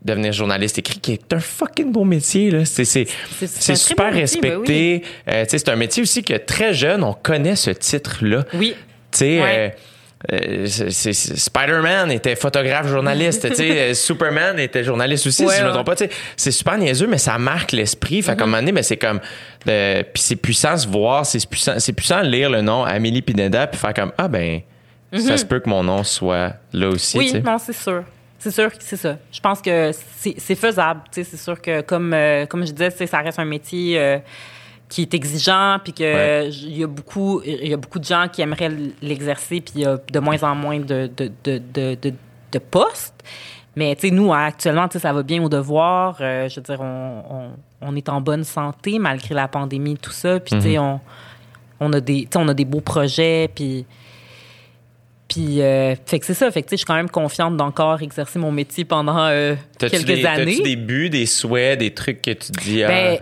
devenir 0.03 0.33
journaliste 0.33 0.79
écrit, 0.79 1.01
qui 1.01 1.15
est 1.15 1.33
un 1.33 1.41
fucking 1.41 1.91
beau 1.91 2.05
métier, 2.05 2.51
là. 2.51 2.65
C'est, 2.65 2.85
c'est, 2.85 3.07
C'est- 3.41 3.75
super 3.75 4.13
métier, 4.13 4.41
ben 4.41 4.51
respecté. 4.61 5.03
Euh, 5.29 5.45
tu 5.45 5.51
sais, 5.51 5.59
c'est 5.59 5.69
un 5.71 5.77
métier 5.77 6.03
aussi 6.03 6.23
que 6.23 6.35
très 6.35 6.75
jeune, 6.75 7.03
on 7.03 7.13
connaît 7.15 7.57
ce 7.57 7.71
titre-là. 7.71 8.45
Oui. 8.55 8.75
Tu 9.11 9.19
sais, 9.19 9.41
Ouais. 9.43 9.55
euh, 9.57 9.69
euh, 10.33 10.67
Spider-Man 10.67 12.11
était 12.11 12.37
photographe 12.37 12.89
journaliste, 12.89 13.49
tu 13.49 13.55
sais, 13.55 13.95
Superman 13.95 14.59
était 14.59 14.85
journaliste 14.85 15.27
aussi, 15.27 15.45
Ouais, 15.45 15.55
si 15.55 15.61
je 15.61 15.65
me 15.67 15.71
trompe 15.71 15.87
pas, 15.87 15.97
tu 15.97 16.05
sais. 16.05 16.11
C'est 16.37 16.51
super 16.51 16.79
niaiseux, 16.79 17.07
mais 17.07 17.19
ça 17.19 17.39
marque 17.39 17.73
l'esprit. 17.73 18.23
Fait 18.23 18.37
qu'à 18.37 18.45
un 18.45 18.47
moment 18.47 18.59
donné, 18.59 18.73
ben, 18.73 18.83
c'est 18.83 18.97
comme, 18.97 19.21
euh, 19.69 20.03
puis 20.13 20.23
c'est 20.23 20.37
puissant 20.37 20.75
de 20.75 20.79
se 20.79 20.89
voir, 20.89 21.25
c'est 21.27 21.47
puissant, 21.49 21.75
c'est 21.79 21.93
puissant 21.93 22.23
de 22.23 22.29
lire 22.29 22.51
le 22.51 22.61
nom 22.63 22.85
Amélie 22.85 23.23
Pineda 23.23 23.67
puis 23.67 23.79
faire 23.81 23.95
comme, 23.95 24.13
ah 24.19 24.29
ben, 24.29 24.61
ça 25.17 25.37
se 25.37 25.45
peut 25.45 25.61
que 25.61 25.69
mon 25.69 25.83
nom 25.83 26.03
soit 26.05 26.55
là 26.73 26.89
aussi, 26.89 27.17
Oui, 27.19 27.27
tu 27.27 27.33
sais. 27.33 27.41
non, 27.41 27.59
c'est 27.59 27.73
sûr. 27.73 28.03
C'est 28.39 28.51
sûr 28.51 28.71
que 28.71 28.77
c'est 28.81 28.97
ça. 28.97 29.17
Je 29.33 29.41
pense 29.41 29.63
que 29.63 29.91
c'est 30.21 30.55
faisable. 30.55 31.01
tu 31.11 31.25
sais, 31.25 31.31
C'est 31.31 31.43
sûr 31.43 31.61
que, 31.61 31.81
comme, 31.81 32.13
euh, 32.13 32.47
comme 32.47 32.67
je 32.67 32.73
disais, 32.73 33.07
ça 33.07 33.19
reste 33.19 33.39
un 33.39 33.45
métier 33.47 34.21
qui 34.89 35.03
est 35.03 35.15
exigeant, 35.15 35.79
puis 35.83 35.93
Ouais. 35.99 36.49
qu'il 36.51 36.77
y, 36.79 36.85
a 36.85 36.87
beaucoup- 36.87 37.43
y 37.45 37.73
a 37.73 37.77
beaucoup 37.77 37.99
de 37.99 38.05
gens 38.05 38.27
qui 38.33 38.41
aimeraient 38.43 38.71
l'exercer, 39.03 39.61
puis 39.61 39.73
il 39.77 39.81
y 39.83 39.85
a 39.87 39.99
de 40.13 40.19
moins 40.21 40.41
en 40.45 40.55
moins 40.55 40.79
de, 40.79 41.11
de, 41.17 41.31
de, 41.45 41.97
de, 42.53 42.59
postes. 42.59 43.15
Mais 43.75 43.95
tu 43.97 44.09
sais, 44.09 44.15
nous, 44.15 44.33
actuellement, 44.33 44.87
ça 44.91 45.13
va 45.13 45.23
bien 45.23 45.43
au 45.43 45.49
devoir. 45.51 46.17
Euh, 46.21 46.49
je 46.49 46.57
veux 46.57 46.63
dire, 46.63 46.81
on, 46.81 47.23
on, 47.31 47.51
on 47.83 47.97
est 47.97 48.09
en 48.09 48.21
bonne 48.23 48.45
santé 48.45 48.99
malgré 48.99 49.35
la 49.35 49.49
pandémie, 49.49 49.99
tout 49.99 50.13
ça. 50.13 50.41
Puis, 50.41 50.55
tu 50.57 50.63
sais, 50.63 50.79
on, 50.79 50.99
on, 51.81 51.93
a 51.93 52.01
des- 52.01 52.27
on 52.37 52.49
a 52.49 52.55
des 52.55 52.65
beaux 52.65 52.81
projets, 52.81 53.51
puis... 53.55 53.85
Puis, 55.29 55.61
euh, 55.61 55.95
fait 56.07 56.21
que 56.21 56.25
c'est 56.27 56.35
ça. 56.35 56.51
Fait 56.53 56.63
que, 56.63 56.69
tu 56.69 56.71
sais, 56.71 56.77
je 56.77 56.79
suis 56.79 56.87
quand 56.87 56.95
même 56.95 57.11
confiante 57.11 57.57
d'encore 57.57 58.01
exercer 58.01 58.39
mon 58.39 58.53
métier 58.53 58.85
pendant 58.85 59.19
euh, 59.27 59.57
quelques 59.79 60.05
des, 60.05 60.25
années. 60.25 60.45
T'as-tu 60.57 60.63
des 60.63 60.77
buts, 60.77 61.11
des 61.11 61.27
souhaits, 61.27 61.81
des 61.81 61.93
trucs 61.93 62.23
que 62.23 62.31
tu 62.31 62.53
te 62.53 62.61
dis, 62.63 62.85
ah, 62.85 62.89
Ben, 62.89 63.19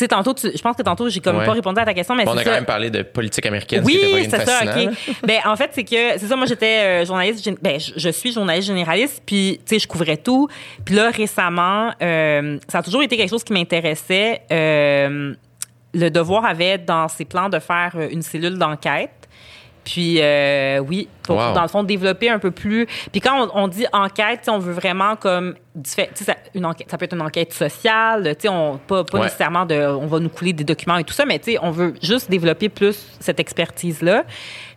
sais, 0.00 0.08
tantôt, 0.08 0.34
tu- 0.34 0.50
je 0.54 0.60
pense 0.62 0.76
que 0.76 0.82
tantôt, 0.82 1.08
j'ai 1.08 1.20
comme 1.20 1.38
Ouais. 1.38 1.46
pas 1.46 1.52
répondu 1.52 1.80
à 1.80 1.84
ta 1.84 1.94
question, 1.94 2.14
mais 2.14 2.28
on 2.28 2.36
a 2.36 2.44
quand 2.44 2.50
même 2.50 2.64
parlé 2.64 2.90
de 2.90 3.02
politique 3.02 3.46
américaine, 3.46 3.82
Oui, 3.84 4.26
c'est 4.28 4.44
ça, 4.44 4.60
OK. 4.64 4.88
ben, 5.26 5.38
en 5.46 5.56
fait, 5.56 5.70
c'est 5.72 5.84
que, 5.84 6.18
c'est 6.18 6.26
ça, 6.26 6.36
moi, 6.36 6.46
j'étais 6.46 7.02
euh, 7.02 7.04
journaliste, 7.04 7.48
ben, 7.62 7.78
je, 7.80 7.92
je 7.96 8.08
suis 8.10 8.32
journaliste 8.32 8.68
généraliste, 8.68 9.22
puis, 9.24 9.60
tu 9.66 9.74
sais, 9.74 9.78
je 9.78 9.86
couvrais 9.88 10.16
tout. 10.16 10.48
Puis 10.84 10.94
là, 10.94 11.10
récemment, 11.10 11.92
euh, 12.02 12.58
ça 12.68 12.78
a 12.78 12.82
toujours 12.82 13.02
été 13.02 13.16
quelque 13.16 13.30
chose 13.30 13.44
qui 13.44 13.52
m'intéressait. 13.52 14.42
Euh, 14.52 15.34
le 15.92 16.08
Devoir 16.10 16.44
avait 16.44 16.78
dans 16.78 17.08
ses 17.08 17.24
plans 17.24 17.48
de 17.48 17.58
faire 17.58 17.96
une 18.10 18.22
cellule 18.22 18.58
d'enquête. 18.58 19.10
Puis, 19.84 20.18
euh, 20.20 20.78
oui, 20.78 21.08
pour, 21.22 21.36
Wow. 21.36 21.52
dans 21.54 21.62
le 21.62 21.68
fond, 21.68 21.82
développer 21.82 22.28
un 22.28 22.38
peu 22.38 22.50
plus. 22.50 22.86
Puis 23.12 23.20
quand 23.20 23.48
on, 23.54 23.62
on 23.64 23.68
dit 23.68 23.86
enquête, 23.92 24.48
on 24.48 24.58
veut 24.58 24.72
vraiment 24.72 25.16
comme. 25.16 25.54
Ça, 25.84 26.02
une 26.54 26.66
enquête, 26.66 26.90
ça 26.90 26.98
peut 26.98 27.04
être 27.04 27.14
une 27.14 27.22
enquête 27.22 27.52
sociale, 27.52 28.34
on, 28.48 28.78
pas, 28.86 29.04
pas 29.04 29.18
Ouais. 29.18 29.24
nécessairement 29.24 29.64
de. 29.66 29.74
On 29.76 30.06
va 30.06 30.18
nous 30.18 30.28
couler 30.28 30.52
des 30.52 30.64
documents 30.64 30.98
et 30.98 31.04
tout 31.04 31.14
ça, 31.14 31.24
mais 31.24 31.40
on 31.62 31.70
veut 31.70 31.94
juste 32.02 32.30
développer 32.30 32.68
plus 32.68 33.16
cette 33.20 33.40
expertise-là. 33.40 34.24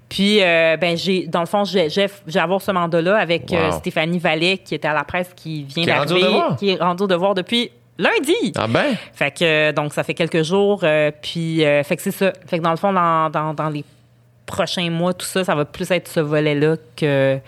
Puis, 0.09 0.43
euh, 0.43 0.77
ben, 0.77 0.95
j'ai, 0.95 1.25
dans 1.25 1.39
le 1.39 1.47
fond, 1.47 1.63
j'ai, 1.63 1.89
j'ai, 1.89 2.07
avoir 2.39 2.61
ce 2.61 2.71
mandat-là 2.71 3.17
avec 3.17 3.51
euh. 3.51 3.71
Stéphanie 3.71 4.19
Vallet, 4.19 4.59
qui 4.59 4.75
était 4.75 4.88
à 4.88 4.93
la 4.93 5.03
presse, 5.03 5.31
qui 5.35 5.63
vient 5.63 5.85
d'arriver, 5.85 6.27
qui 6.59 6.69
est 6.69 6.75
rendue 6.75 7.03
au 7.03 7.07
devoir 7.07 7.34
depuis 7.34 7.71
lundi. 7.97 8.53
Ah 8.55 8.67
ben, 8.67 8.95
Fait 9.13 9.31
que 9.31 9.71
donc 9.71 9.93
ça 9.93 10.03
fait 10.03 10.13
quelques 10.13 10.43
jours 10.43 10.81
euh, 10.84 11.11
puis 11.21 11.59
fait 11.59 11.95
que 11.95 12.01
c'est 12.01 12.11
ça. 12.11 12.31
Fait 12.47 12.57
que 12.59 12.63
dans 12.63 12.71
le 12.71 12.77
fond 12.77 12.91
dans, 12.93 13.30
dans, 13.30 13.53
dans 13.53 13.69
les 13.69 13.84
prochains 14.45 14.90
mois 14.90 15.14
tout 15.14 15.26
ça 15.26 15.44
ça 15.44 15.56
va 15.56 15.65
plus 15.65 15.90
être 15.91 16.07
ce 16.07 16.20
volet 16.20 16.56
là 16.56 16.76
que 16.95 17.40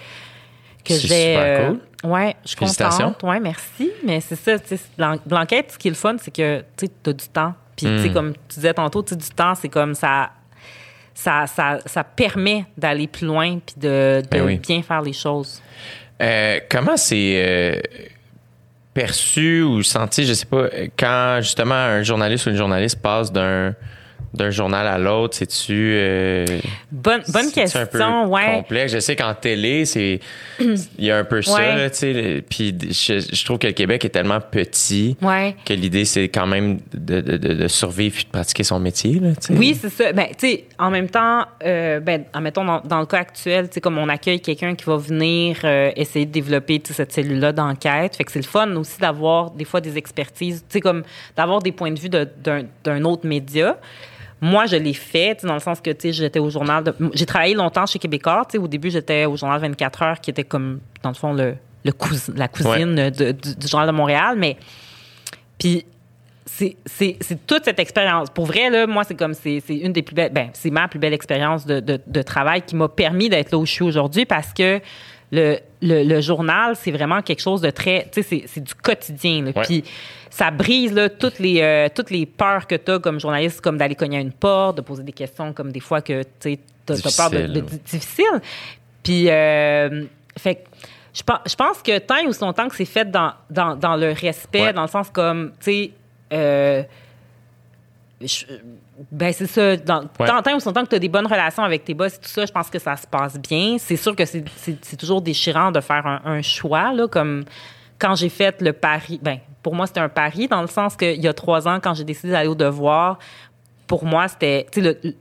que 0.84 0.94
C'est 0.94 1.08
j'ai 1.08 1.34
super 1.34 1.68
cool. 2.04 2.12
ouais, 2.12 2.36
je 2.44 2.50
suis 2.50 2.58
contente. 2.58 3.24
Ouais, 3.24 3.40
merci, 3.40 3.92
mais 4.06 4.22
c'est 4.22 4.36
ça, 4.36 4.60
tu 4.60 4.78
sais, 4.78 4.84
l'enquête 5.30 5.72
ce 5.72 5.78
qui 5.80 5.88
est 5.88 5.92
le 5.92 5.96
fun 5.96 6.16
c'est 6.22 6.32
que 6.34 6.64
tu 6.78 6.88
as 7.08 7.14
du 7.14 7.28
temps. 7.28 7.54
Puis 7.76 7.86
tu 7.88 8.02
sais 8.04 8.10
Mm. 8.10 8.14
comme 8.14 8.34
tu 8.34 8.56
disais 8.56 8.74
tantôt, 8.74 9.02
tu 9.04 9.16
du 9.16 9.30
temps, 9.30 9.56
c'est 9.56 9.70
comme 9.70 9.96
ça 9.96 10.30
ça, 11.14 11.48
ça, 11.48 11.80
ça 11.86 12.04
permet 12.04 12.66
d'aller 12.78 13.08
plus 13.08 13.26
loin 13.26 13.60
puis 13.66 13.76
de, 13.78 14.22
de 14.22 14.28
Ben 14.30 14.44
oui. 14.46 14.58
bien 14.60 14.82
faire 14.82 15.02
les 15.02 15.14
choses. 15.14 15.62
Euh, 16.22 16.60
comment 16.70 16.98
c'est 16.98 17.34
euh, 17.46 17.80
perçu 18.94 19.62
ou 19.64 19.82
senti, 19.84 20.26
je 20.26 20.34
sais 20.34 20.46
pas, 20.46 20.68
quand 20.98 21.40
justement 21.42 21.76
un 21.76 22.04
journaliste 22.04 22.46
ou 22.46 22.50
une 22.50 22.56
journaliste 22.58 23.02
passe 23.02 23.32
d'un 23.32 23.74
d'un 24.36 24.50
journal 24.52 24.86
à 24.88 24.98
l'autre, 24.98 25.36
c'est-tu 25.38 25.74
euh, 25.96 26.46
Bonne 26.92 27.22
bonne 27.30 27.46
c'est-tu 27.46 27.78
un 27.78 27.86
peu 27.86 27.98
question, 27.98 28.32
ouais. 28.32 28.56
complexe? 28.58 28.94
Je 28.94 29.00
sais 29.00 29.16
qu'en 29.16 29.34
télé, 29.34 29.86
c'est 29.86 30.20
il 30.60 31.06
y 31.06 31.12
a 31.12 31.18
un 31.18 31.24
peu 31.24 31.42
ça, 31.42 31.56
Ouais. 31.56 31.76
là, 31.76 31.90
tu 31.90 31.98
sais. 31.98 32.44
Puis 32.50 32.76
je, 32.92 33.20
je 33.34 33.46
trouve 33.46 33.58
que 33.60 33.68
le 33.68 33.74
Québec 33.74 34.06
est 34.06 34.10
tellement 34.10 34.40
petit 34.40 35.18
Ouais. 35.22 35.56
que 35.66 35.74
l'idée 35.74 36.06
c'est 36.06 36.30
quand 36.30 36.48
même 36.48 36.80
de, 36.94 37.22
de, 37.22 37.38
de, 37.38 37.54
de 37.54 37.68
survivre 37.68 38.16
puis 38.16 38.26
de 38.26 38.30
pratiquer 38.30 38.64
son 38.64 38.80
métier, 38.80 39.20
là. 39.20 39.30
Oui, 39.50 39.78
c'est 39.80 39.90
ça. 39.90 40.12
Ben, 40.14 40.28
tu 40.38 40.48
sais, 40.48 40.64
en 40.80 40.90
même 40.92 41.10
temps, 41.10 41.46
euh, 41.64 42.00
ben, 42.00 42.24
admettons, 42.34 42.66
dans, 42.66 42.82
dans 42.82 43.00
le 43.00 43.06
cas 43.06 43.20
actuel, 43.20 43.68
tu 43.70 43.76
sais, 43.76 43.82
comme 43.82 43.98
on 43.98 44.10
accueille 44.10 44.40
quelqu'un 44.42 44.76
qui 44.76 44.86
va 44.86 44.98
venir 44.98 45.58
euh, 45.64 45.92
essayer 45.96 46.26
de 46.26 46.32
développer 46.32 46.82
sais, 46.86 46.94
cette 46.94 47.12
cellule-là 47.12 47.52
d'enquête, 47.52 48.16
fait 48.16 48.24
que 48.24 48.32
c'est 48.32 48.40
le 48.40 48.46
fun 48.46 48.70
aussi 48.76 49.00
d'avoir 49.00 49.52
des 49.52 49.66
fois 49.66 49.82
des 49.82 49.98
expertises, 49.98 50.64
tu 50.70 50.74
sais, 50.74 50.82
comme 50.82 51.04
d'avoir 51.36 51.62
des 51.62 51.72
points 51.72 51.92
de 51.92 52.00
vue 52.00 52.10
de- 52.10 52.28
d'un 52.44 52.64
d'un 52.84 53.04
autre 53.06 53.28
média. 53.28 53.78
Moi, 54.46 54.66
je 54.68 54.76
l'ai 54.76 54.94
fait, 54.94 55.44
dans 55.46 55.54
le 55.56 55.60
sens 55.60 55.82
que, 55.82 55.90
tu 55.92 56.02
sais, 56.08 56.14
j'étais 56.14 56.40
au 56.40 56.50
journal 56.50 56.84
de... 56.84 56.94
J'ai 57.14 57.26
travaillé 57.26 57.54
longtemps 57.56 57.86
chez 57.86 58.00
Québécois, 58.00 58.44
tu 58.50 58.54
sais, 58.54 58.58
au 58.58 58.68
début, 58.68 58.90
j'étais 58.92 59.26
au 59.26 59.36
journal 59.36 59.60
24 59.62 60.02
heures, 60.04 60.20
qui 60.22 60.30
était 60.30 60.44
comme, 60.44 60.80
dans 61.04 61.10
le 61.10 61.16
fond, 61.16 61.34
le, 61.34 61.56
le 61.84 61.92
cousin- 61.92 62.34
la 62.36 62.48
cousine 62.48 62.96
de- 62.96 63.32
du, 63.32 63.56
du 63.56 63.68
journal 63.68 63.88
de 63.88 63.94
Montréal, 63.94 64.36
mais... 64.38 64.58
Puis 65.58 65.86
c'est, 66.46 66.76
toute 67.48 67.66
cette 67.66 67.80
expérience. 67.80 68.30
Pour 68.30 68.46
vrai, 68.46 68.70
là, 68.70 68.86
moi, 68.88 69.04
c'est 69.04 69.16
comme, 69.16 69.34
c'est, 69.34 69.62
c'est 69.66 69.76
une 69.78 69.92
des 69.94 70.04
plus 70.04 70.16
belles, 70.16 70.32
ben, 70.32 70.50
c'est 70.54 70.70
ma 70.70 70.88
plus 70.88 71.00
belle 71.00 71.14
expérience 71.14 71.66
de, 71.66 71.80
de, 71.80 72.00
de 72.06 72.22
travail 72.22 72.62
qui 72.62 72.76
m'a 72.76 72.88
permis 72.88 73.30
d'être 73.30 73.52
là 73.52 73.58
où 73.58 73.66
je 73.66 73.72
suis 73.72 73.84
aujourd'hui 73.84 74.26
parce 74.26 74.54
que 74.54 74.80
le, 75.32 75.58
le, 75.82 76.04
le 76.04 76.22
journal, 76.22 76.76
c'est 76.76 76.92
vraiment 76.92 77.22
quelque 77.22 77.42
chose 77.42 77.62
de 77.62 77.70
très, 77.70 78.08
tu 78.12 78.22
sais, 78.24 78.44
c'est, 78.48 78.60
du 78.62 78.74
quotidien, 78.76 79.44
là. 79.44 79.52
Ouais. 79.56 79.64
Puis 79.64 79.84
ça 80.30 80.52
brise, 80.52 80.94
là, 80.94 81.10
toutes 81.10 81.40
les, 81.40 81.62
euh, 81.62 81.88
toutes 81.94 82.12
les 82.12 82.26
peurs 82.26 82.68
que 82.68 82.76
tu 82.76 82.92
as 82.92 83.00
comme 83.00 83.20
journaliste, 83.20 83.62
comme 83.62 83.78
d'aller 83.78 83.96
cogner 83.96 84.18
à 84.18 84.22
une 84.22 84.32
porte, 84.32 84.78
de 84.78 84.82
poser 84.82 85.04
des 85.04 85.12
questions 85.14 85.54
comme 85.54 85.72
des 85.72 85.80
fois 85.80 86.02
que, 86.02 86.24
tu 86.40 86.58
t'as 86.86 86.96
peur 87.18 87.30
de, 87.32 87.48
de, 87.48 87.62
Difficile. 87.62 87.82
difficile. 87.86 88.42
Puis, 89.04 89.30
euh, 89.30 90.04
fait 90.38 90.64
je 91.14 91.24
pense, 91.24 91.40
je 91.50 91.56
pense 91.56 91.82
que 91.82 91.98
tant 92.00 92.18
et 92.18 92.28
aussi 92.28 92.42
longtemps 92.42 92.68
que 92.68 92.76
c'est 92.76 92.84
fait 92.86 93.10
dans, 93.10 93.32
dans, 93.50 93.76
dans 93.76 93.96
le 93.96 94.12
respect, 94.12 94.62
Ouais. 94.64 94.74
dans 94.74 94.82
le 94.82 94.88
sens 94.90 95.10
comme, 95.10 95.52
tu 95.60 95.72
sais, 95.72 95.92
euh, 96.34 96.84
je- 98.22 98.46
ben 99.12 99.34
c'est 99.34 99.48
ça. 99.48 99.76
Dans, 99.78 100.02
Ouais. 100.20 100.28
tant, 100.28 100.42
tant 100.42 100.52
longtemps 100.54 100.84
que 100.84 100.90
tu 100.90 100.96
as 100.96 101.00
des 101.00 101.10
bonnes 101.10 101.28
relations 101.28 101.64
avec 101.64 101.84
tes 101.84 101.94
boss 101.94 102.16
et 102.16 102.18
tout 102.20 102.30
ça, 102.30 102.46
je 102.46 102.52
pense 102.52 102.70
que 102.70 102.80
ça 102.80 102.96
se 102.96 103.06
passe 103.08 103.38
bien. 103.40 103.78
C'est 103.78 103.98
sûr 103.98 104.16
que 104.16 104.26
c'est- 104.26 104.98
toujours 104.98 105.22
déchirant 105.22 105.72
de 105.72 105.82
faire 105.82 106.06
un, 106.08 106.22
un 106.26 106.42
choix, 106.42 106.94
là, 106.94 107.08
comme 107.08 107.44
quand 108.00 108.16
j'ai 108.16 108.30
fait 108.30 108.62
le 108.62 108.74
pari. 108.74 109.20
Ben, 109.22 109.40
pour 109.62 109.76
moi, 109.76 109.88
c'était 109.88 110.00
un 110.02 110.10
pari, 110.10 110.48
dans 110.48 110.62
le 110.62 110.68
sens 110.68 110.96
qu'il 110.96 111.22
y 111.22 111.28
a 111.28 111.34
trois 111.34 111.68
ans, 111.68 111.80
quand 111.82 111.94
j'ai 111.94 112.04
décidé 112.04 112.32
d'aller 112.32 112.48
au 112.50 112.56
devoir, 112.56 113.20
pour 113.88 114.06
moi, 114.06 114.28
c'était. 114.28 114.66
Tu 114.72 114.82
sais, 114.82 114.88
le- 114.88 115.00
le- 115.04 115.16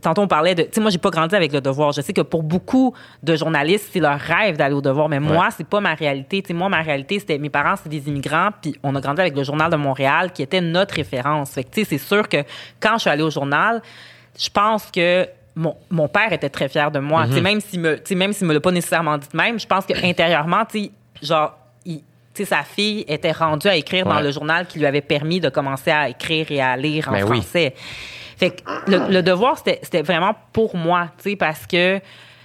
Tantôt, 0.00 0.22
on 0.22 0.28
parlait 0.28 0.54
de. 0.54 0.62
Tu 0.62 0.68
sais, 0.74 0.80
moi, 0.80 0.90
j'ai 0.90 0.98
pas 0.98 1.10
grandi 1.10 1.34
avec 1.34 1.52
le 1.52 1.60
devoir. 1.60 1.90
Je 1.92 2.00
sais 2.00 2.12
que 2.12 2.20
pour 2.20 2.42
beaucoup 2.44 2.94
de 3.22 3.34
journalistes, 3.34 3.88
c'est 3.92 3.98
leur 4.00 4.18
rêve 4.18 4.56
d'aller 4.56 4.74
au 4.74 4.80
devoir. 4.80 5.08
Mais 5.08 5.18
moi, 5.20 5.48
c'est 5.56 5.66
pas 5.66 5.80
ma 5.80 5.94
réalité. 5.94 6.42
Tu 6.42 6.48
sais, 6.48 6.54
moi, 6.54 6.68
ma 6.68 6.80
réalité, 6.82 7.18
c'était. 7.18 7.38
Mes 7.38 7.50
parents, 7.50 7.74
c'est 7.82 7.88
des 7.88 8.08
immigrants. 8.08 8.50
Puis 8.62 8.76
on 8.82 8.94
a 8.94 9.00
grandi 9.00 9.20
avec 9.20 9.34
le 9.36 9.42
Journal 9.42 9.70
de 9.70 9.76
Montréal, 9.76 10.32
qui 10.32 10.42
était 10.42 10.60
notre 10.60 10.94
référence. 10.94 11.50
Fait 11.52 11.64
que, 11.64 11.70
tu 11.70 11.80
sais, 11.80 11.86
c'est 11.90 11.98
sûr 11.98 12.28
que 12.28 12.38
quand 12.78 12.94
je 12.94 13.00
suis 13.00 13.10
allée 13.10 13.22
au 13.24 13.30
journal, 13.30 13.82
je 14.38 14.48
pense 14.50 14.90
que. 14.90 15.26
Mon, 15.56 15.74
mon 15.90 16.06
père 16.06 16.32
était 16.32 16.48
très 16.48 16.68
fier 16.68 16.92
de 16.92 17.00
moi. 17.00 17.26
Tu 17.26 17.32
sais, 17.34 17.40
même 17.40 17.60
s'il 17.60 17.80
me, 17.80 17.96
tu 17.96 18.02
sais, 18.04 18.14
même 18.14 18.32
s'il 18.32 18.46
me 18.46 18.54
l'a 18.54 18.60
pas 18.60 18.70
nécessairement 18.70 19.18
dit 19.18 19.26
de 19.30 19.36
même, 19.36 19.58
je 19.58 19.66
pense 19.66 19.84
que 19.84 19.92
intérieurement, 20.06 20.64
tu 20.64 20.84
sais, 20.84 20.90
genre, 21.20 21.58
il- 21.84 21.98
tu 21.98 22.04
sais, 22.34 22.44
sa 22.44 22.62
fille 22.62 23.04
était 23.08 23.32
rendue 23.32 23.66
à 23.66 23.74
écrire 23.74 24.06
dans 24.06 24.14
Ouais. 24.14 24.22
le 24.22 24.30
journal 24.30 24.66
qui 24.68 24.78
lui 24.78 24.86
avait 24.86 25.00
permis 25.00 25.40
de 25.40 25.48
commencer 25.48 25.90
à 25.90 26.08
écrire 26.08 26.46
et 26.52 26.60
à 26.62 26.76
lire 26.76 27.08
en 27.08 27.12
Ben 27.12 27.24
oui. 27.28 27.42
Français. 28.48 28.56
Fait 28.56 28.62
que 28.86 28.90
le, 28.90 29.12
le 29.12 29.22
devoir, 29.22 29.58
c'était 29.58 30.02
vraiment 30.02 30.34
pour 30.52 30.76
moi, 30.76 31.08
tu 31.22 31.30
sais, 31.30 31.36
parce 31.36 31.66
que 31.66 32.00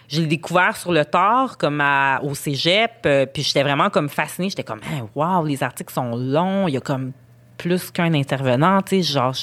je 0.08 0.22
l'ai 0.22 0.28
découvert 0.28 0.78
sur 0.78 0.92
le 0.92 1.04
tard, 1.06 1.58
comme 1.58 1.82
à- 1.82 2.20
au 2.22 2.36
cégep, 2.36 2.92
euh, 3.06 3.26
puis 3.26 3.42
j'étais 3.42 3.64
vraiment 3.64 3.90
comme 3.90 4.08
fascinée. 4.10 4.50
J'étais 4.50 4.64
comme, 4.64 4.82
Hein, 4.92 5.08
wow, 5.16 5.44
les 5.46 5.64
articles 5.64 5.94
sont 5.94 6.16
longs, 6.16 6.68
il 6.68 6.74
y 6.76 6.78
a 6.78 6.82
comme 6.82 7.12
plus 7.58 7.90
qu'un 7.90 8.14
intervenant, 8.14 8.82
tu 8.82 9.02
sais, 9.02 9.14
genre, 9.14 9.34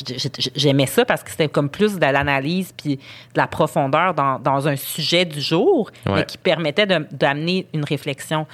j'aimais 0.55 0.85
ça 0.87 1.05
parce 1.07 1.23
que 1.23 1.31
c'était 1.31 1.49
comme 1.49 1.71
plus 1.71 1.95
de 1.99 2.01
l'analyse 2.05 2.73
puis 2.77 2.97
de 2.97 3.01
la 3.37 3.47
profondeur 3.47 4.13
dans, 4.13 4.39
dans 4.39 4.69
un 4.69 4.77
sujet 4.77 5.25
du 5.25 5.41
jour, 5.41 5.91
mais 6.07 6.25
qui 6.27 6.37
permettait 6.37 6.87
d'amener 6.87 7.67
une 7.73 7.85
réflexion. 7.85 8.47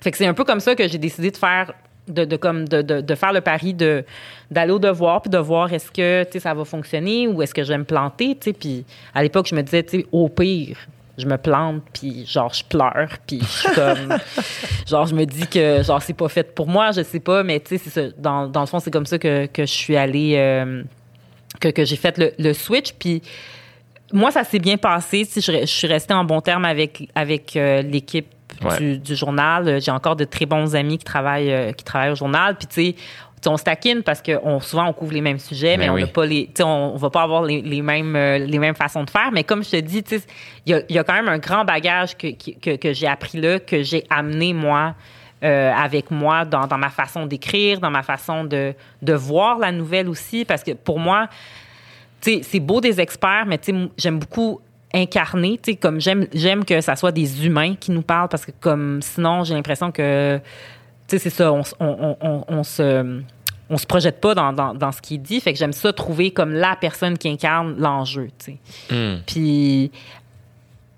Fait 0.00 0.12
que 0.12 0.16
c'est 0.16 0.26
un 0.26 0.34
peu 0.34 0.44
comme 0.44 0.60
ça 0.60 0.74
que 0.76 0.86
j'ai 0.88 0.98
décidé 0.98 1.30
de 1.32 1.36
faire 1.36 1.72
de, 2.12 2.24
de, 2.24 2.36
comme 2.36 2.68
de, 2.68 2.82
de, 2.82 3.00
de, 3.00 3.14
faire 3.14 3.32
le 3.32 3.40
pari 3.40 3.74
de 3.74 4.04
d'aller 4.50 4.72
au 4.72 4.78
devoir 4.78 5.22
puis 5.22 5.30
de 5.30 5.38
voir 5.38 5.72
est-ce 5.72 5.90
que 5.90 6.26
ça 6.38 6.54
va 6.54 6.64
fonctionner 6.64 7.26
ou 7.26 7.42
est-ce 7.42 7.54
que 7.54 7.62
je 7.62 7.68
vais 7.68 7.78
me 7.78 7.84
planter 7.84 8.34
puis 8.34 8.84
à 9.14 9.22
l'époque 9.22 9.46
je 9.48 9.54
me 9.54 9.62
disais 9.62 9.84
au 10.12 10.28
pire 10.28 10.76
je 11.18 11.26
me 11.26 11.36
plante 11.36 11.82
puis 11.92 12.24
genre 12.26 12.52
je 12.52 12.64
pleure 12.64 13.16
puis 13.26 13.40
je 13.40 13.46
suis 13.46 13.68
comme 13.74 14.18
genre 14.86 15.06
je 15.06 15.14
me 15.14 15.24
dis 15.24 15.46
que 15.46 15.82
genre 15.82 16.02
c'est 16.02 16.14
pas 16.14 16.28
fait 16.28 16.54
pour 16.54 16.68
moi 16.68 16.90
je 16.92 17.02
sais 17.02 17.20
pas 17.20 17.42
mais 17.42 17.60
tu 17.60 17.76
sais 17.76 17.82
c'est 17.84 17.90
ça. 17.90 18.14
Dans, 18.18 18.46
dans 18.48 18.60
le 18.60 18.66
fond 18.66 18.80
c'est 18.80 18.90
comme 18.90 19.06
ça 19.06 19.18
que, 19.18 19.46
que 19.46 19.62
je 19.62 19.72
suis 19.72 19.96
allée 19.96 20.34
euh, 20.36 20.82
que, 21.60 21.68
que 21.68 21.84
j'ai 21.84 21.96
fait 21.96 22.18
le, 22.18 22.32
le 22.38 22.52
switch. 22.54 22.92
Puis 22.98 23.22
moi 24.12 24.30
ça 24.30 24.44
s'est 24.44 24.58
bien 24.58 24.76
passé 24.76 25.28
je, 25.34 25.40
je 25.40 25.66
suis 25.66 25.86
restée 25.86 26.14
en 26.14 26.24
bon 26.24 26.40
terme 26.40 26.64
avec 26.64 27.08
avec 27.14 27.56
euh, 27.56 27.82
l'équipe 27.82 28.26
du, 28.78 28.98
du, 28.98 29.16
journal 29.16 29.80
j'ai 29.80 29.90
encore 29.90 30.16
de 30.16 30.24
très 30.24 30.46
bons 30.46 30.74
amis 30.74 30.98
qui 30.98 31.04
travaillent 31.04 31.52
euh, 31.52 31.72
qui 31.72 31.84
travaillent 31.84 32.12
au 32.12 32.16
journal 32.16 32.56
puis 32.56 32.66
tu 32.66 32.74
sais 32.74 32.96
on 33.48 33.56
se 33.56 33.64
taquine 33.64 34.02
parce 34.02 34.22
que 34.22 34.38
on, 34.42 34.60
souvent 34.60 34.86
on 34.86 34.92
couvre 34.92 35.12
les 35.12 35.20
mêmes 35.20 35.38
sujets, 35.38 35.76
mais, 35.76 35.86
ben 35.86 35.94
on 35.94 35.98
n'a 35.98 36.06
pas 36.06 36.26
les, 36.26 36.48
on, 36.60 36.92
on 36.94 36.96
va 36.96 37.10
pas 37.10 37.22
avoir 37.22 37.42
les, 37.42 37.60
les 37.62 37.82
mêmes 37.82 38.14
euh, 38.16 38.38
les 38.38 38.58
mêmes 38.58 38.74
façons 38.74 39.04
de 39.04 39.10
faire. 39.10 39.30
Mais 39.32 39.44
comme 39.44 39.64
je 39.64 39.70
te 39.70 39.76
dis, 39.80 40.04
il 40.66 40.72
y 40.72 40.74
a, 40.74 40.82
y 40.88 40.98
a, 40.98 41.04
quand 41.04 41.14
même 41.14 41.28
un 41.28 41.38
grand 41.38 41.64
bagage 41.64 42.16
que, 42.16 42.28
que, 42.30 42.76
que 42.76 42.92
j'ai 42.92 43.06
appris 43.06 43.40
là, 43.40 43.58
que 43.58 43.82
j'ai 43.82 44.04
amené 44.10 44.52
moi. 44.52 44.94
Euh, 45.44 45.72
avec 45.72 46.12
moi 46.12 46.44
dans, 46.44 46.68
dans 46.68 46.78
ma 46.78 46.88
façon 46.88 47.26
d'écrire, 47.26 47.80
dans 47.80 47.90
ma 47.90 48.04
façon 48.04 48.44
de, 48.44 48.74
de 49.02 49.12
voir 49.12 49.58
la 49.58 49.72
nouvelle 49.72 50.08
aussi, 50.08 50.44
parce 50.44 50.62
que 50.62 50.70
pour 50.70 51.00
moi, 51.00 51.26
c'est 52.20 52.60
beau 52.60 52.80
des 52.80 53.00
experts, 53.00 53.44
mais 53.48 53.58
j'aime 53.98 54.20
beaucoup 54.20 54.60
incarner, 54.94 55.58
comme 55.80 56.00
j'aime 56.00 56.26
j'aime 56.32 56.64
que 56.64 56.80
ça 56.80 56.96
soit 56.96 57.12
des 57.12 57.46
humains 57.46 57.74
qui 57.74 57.90
nous 57.90 58.02
parlent, 58.02 58.28
parce 58.28 58.44
que 58.44 58.52
comme 58.60 59.00
sinon 59.02 59.44
j'ai 59.44 59.54
l'impression 59.54 59.90
que 59.90 60.40
c'est 61.08 61.30
ça, 61.30 61.52
on, 61.52 61.62
on, 61.78 62.16
on, 62.20 62.44
on, 62.48 62.62
se 62.62 63.20
on 63.68 63.76
se 63.76 63.86
projette 63.86 64.20
pas 64.20 64.34
dans, 64.34 64.52
dans, 64.52 64.74
dans 64.74 64.92
ce 64.92 65.02
qu'il 65.02 65.20
dit. 65.20 65.40
Fait 65.40 65.52
que 65.52 65.58
j'aime 65.58 65.72
ça 65.72 65.92
trouver 65.92 66.30
comme 66.30 66.52
la 66.52 66.74
personne 66.76 67.18
qui 67.18 67.28
incarne 67.28 67.76
l'enjeu, 67.78 68.28
tu 68.38 68.58
sais. 68.88 68.94
Hmm. 68.94 69.20
Puis 69.26 69.90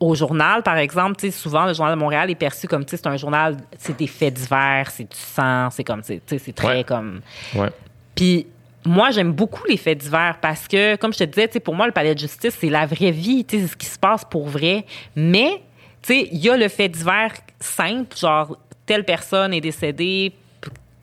au 0.01 0.15
journal, 0.15 0.63
par 0.63 0.77
exemple, 0.77 1.17
tu 1.17 1.27
sais, 1.27 1.37
souvent, 1.37 1.67
le 1.67 1.73
Journal 1.73 1.95
de 1.95 2.01
Montréal 2.01 2.31
est 2.31 2.35
perçu 2.35 2.69
comme, 2.69 2.85
tu 2.85 2.91
sais, 2.91 2.97
c'est 2.99 3.09
un 3.09 3.17
journal, 3.17 3.57
c'est 3.79 3.97
des 3.97 4.07
faits 4.07 4.35
divers, 4.35 4.91
c'est 4.91 5.05
du 5.05 5.17
sang, 5.17 5.71
c'est 5.71 5.85
comme, 5.85 6.03
tu 6.03 6.21
sais, 6.27 6.39
c'est 6.39 6.55
très 6.55 6.85
comme... 6.85 7.21
Ouais. 7.55 7.71
Puis 8.15 8.47
moi, 8.87 9.11
j'aime 9.11 9.33
beaucoup 9.33 9.65
les 9.67 9.77
faits 9.77 9.99
divers 9.99 10.39
parce 10.41 10.69
que, 10.69 10.97
comme 10.97 11.13
je 11.13 11.19
te 11.19 11.25
disais, 11.25 11.49
pour 11.61 11.75
moi, 11.75 11.87
le 11.87 11.93
palais 11.93 12.15
de 12.15 12.19
justice, 12.19 12.57
c'est 12.61 12.71
la 12.71 12.87
vraie 12.87 13.11
vie, 13.11 13.47
c'est 13.49 13.67
ce 13.67 13.77
qui 13.77 13.87
se 13.87 13.99
passe 13.99 14.25
pour 14.25 14.47
vrai. 14.49 14.85
Mais, 15.17 15.63
tu 16.03 16.15
sais, 16.15 16.29
il 16.31 16.39
y 16.39 16.51
a 16.51 16.57
le 16.57 16.69
fait 16.69 16.89
divers 16.89 17.33
simple, 17.61 18.17
genre, 18.17 18.59
telle 18.87 19.05
personne 19.05 19.55
est 19.55 19.61
décédée, 19.61 20.35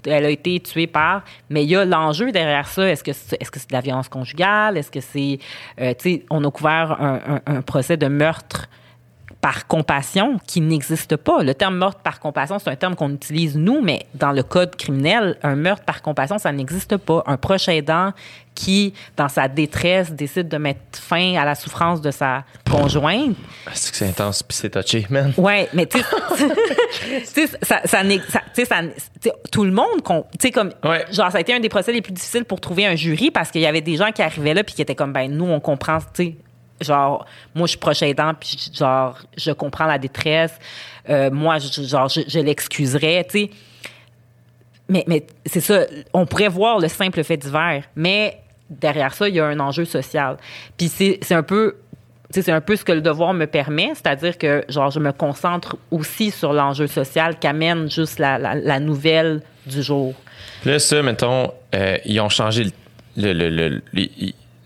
elle 0.06 0.26
a 0.26 0.30
été 0.30 0.60
tuée 0.60 0.88
par, 0.88 1.24
mais 1.50 1.64
il 1.64 1.70
y 1.70 1.76
a 1.76 1.86
l'enjeu 1.86 2.32
derrière 2.32 2.68
ça. 2.68 2.88
Est-ce 2.90 3.04
que 3.04 3.14
c'est, 3.14 3.42
est-ce 3.42 3.52
que 3.52 3.60
de 3.60 3.66
la 3.72 3.82
violence 3.82 4.10
conjugale? 4.10 4.78
Est-ce 4.78 4.92
que 4.92 5.02
c'est, 5.02 5.40
euh, 5.80 5.94
tu 5.94 6.16
sais, 6.16 6.26
on 6.30 6.44
a 6.44 6.52
couvert 6.52 6.98
un, 7.46 7.62
procès 7.62 7.98
de 7.98 8.08
meurtre 8.08 8.68
par 9.42 9.66
compassion 9.66 10.40
qui 10.46 10.62
n'existe 10.62 11.18
pas. 11.18 11.42
Le 11.42 11.56
terme 11.56 11.76
meurtre 11.76 12.00
par 12.00 12.20
compassion, 12.20 12.60
c'est 12.60 12.70
un 12.70 12.76
terme 12.76 12.96
qu'on 12.96 13.10
utilise 13.10 13.58
nous, 13.58 13.82
mais 13.82 14.06
dans 14.14 14.32
le 14.32 14.44
code 14.44 14.76
criminel, 14.76 15.38
un 15.42 15.56
meurtre 15.56 15.84
par 15.84 16.04
compassion, 16.04 16.38
ça 16.38 16.52
n'existe 16.52 16.98
pas. 16.98 17.24
Un 17.26 17.38
proche 17.38 17.68
aidant 17.68 18.14
qui, 18.54 18.94
dans 19.18 19.30
sa 19.30 19.48
détresse, 19.48 20.12
décide 20.12 20.48
de 20.48 20.58
mettre 20.58 20.80
fin 20.94 21.36
à 21.36 21.46
la 21.46 21.56
souffrance 21.56 22.02
de 22.02 22.12
sa 22.12 22.44
conjointe. 22.70 23.36
Ah, 23.66 23.72
c'est 23.74 23.92
que 23.92 23.98
c'est 23.98 24.08
intense 24.08 24.44
puis 24.44 24.56
c'est 24.56 24.70
touché, 24.70 25.08
man. 25.10 25.34
Ouais, 25.38 25.68
mais 25.74 25.88
tu 25.88 26.00
sais, 27.26 27.48
ça, 27.62 27.82
ça, 27.86 28.04
ça, 28.66 28.82
tout 29.52 29.64
le 29.64 29.72
monde, 29.72 30.04
tu 30.06 30.22
sais, 30.40 30.52
comme, 30.52 30.72
genre, 31.12 31.32
ça 31.32 31.38
a 31.38 31.42
été 31.42 31.54
un 31.54 31.60
des 31.60 31.70
procès 31.70 31.92
les 31.92 32.02
plus 32.02 32.14
difficiles 32.14 32.46
pour 32.46 32.62
trouver 32.62 32.86
un 32.86 32.96
jury 32.96 33.32
parce 33.32 33.50
qu'il 33.50 33.62
y 33.62 33.66
avait 33.66 33.82
des 33.82 33.96
gens 33.96 34.12
qui 34.12 34.22
arrivaient 34.22 34.54
là 34.54 34.64
puis 34.64 34.76
qui 34.76 34.82
étaient 34.84 34.96
comme, 34.96 35.14
ben, 35.14 35.32
nous, 35.32 35.46
on 35.46 35.60
comprend, 35.60 35.98
tu 36.00 36.06
sais, 36.14 36.36
genre 36.82 37.26
moi 37.56 37.68
je 37.68 37.72
suis 37.72 37.80
proche 37.80 38.02
aidant 38.02 38.34
puis 38.34 38.72
genre 38.74 39.18
je 39.38 39.52
comprends 39.52 39.86
la 39.86 39.98
détresse. 39.98 40.58
Euh, 41.10 41.32
moi 41.32 41.58
je, 41.60 41.82
genre 41.84 42.10
je, 42.10 42.40
l'excuserais 42.40 43.26
tu 43.30 43.40
sais. 43.40 43.50
Mais 44.90 45.04
mais 45.08 45.26
c'est 45.46 45.62
ça 45.62 45.86
on 46.14 46.26
pourrait 46.26 46.50
voir 46.50 46.80
le 46.80 46.88
simple 46.88 47.24
fait 47.24 47.38
divers 47.38 47.84
mais 47.96 48.40
derrière 48.70 49.14
ça 49.14 49.30
il 49.30 49.36
y 49.36 49.40
a 49.40 49.46
un 49.46 49.60
enjeu 49.60 49.86
social. 49.86 50.38
Puis 50.78 50.90
c'est 50.90 51.34
un 51.34 51.44
peu 51.44 51.76
c'est 52.34 52.52
un 52.52 52.62
peu 52.62 52.76
ce 52.78 52.86
que 52.86 52.94
le 52.94 53.02
devoir 53.02 53.34
me 53.34 53.46
permet, 53.46 53.90
c'est-à-dire 53.94 54.38
que 54.38 54.64
genre 54.70 54.90
je 54.90 55.00
me 55.00 55.12
concentre 55.12 55.76
aussi 55.92 56.32
sur 56.32 56.54
l'enjeu 56.54 56.88
social 56.88 57.38
qu'amène 57.38 57.90
juste 57.92 58.20
la, 58.20 58.38
la, 58.38 58.80
nouvelle 58.80 59.42
du 59.66 59.84
jour. 59.84 60.14
Là, 60.64 60.80
ça, 60.80 61.02
mettons, 61.04 61.52
euh, 61.76 61.98
ils 62.06 62.22
ont 62.22 62.30
changé 62.30 62.68
le, 63.18 63.34
le 63.34 63.82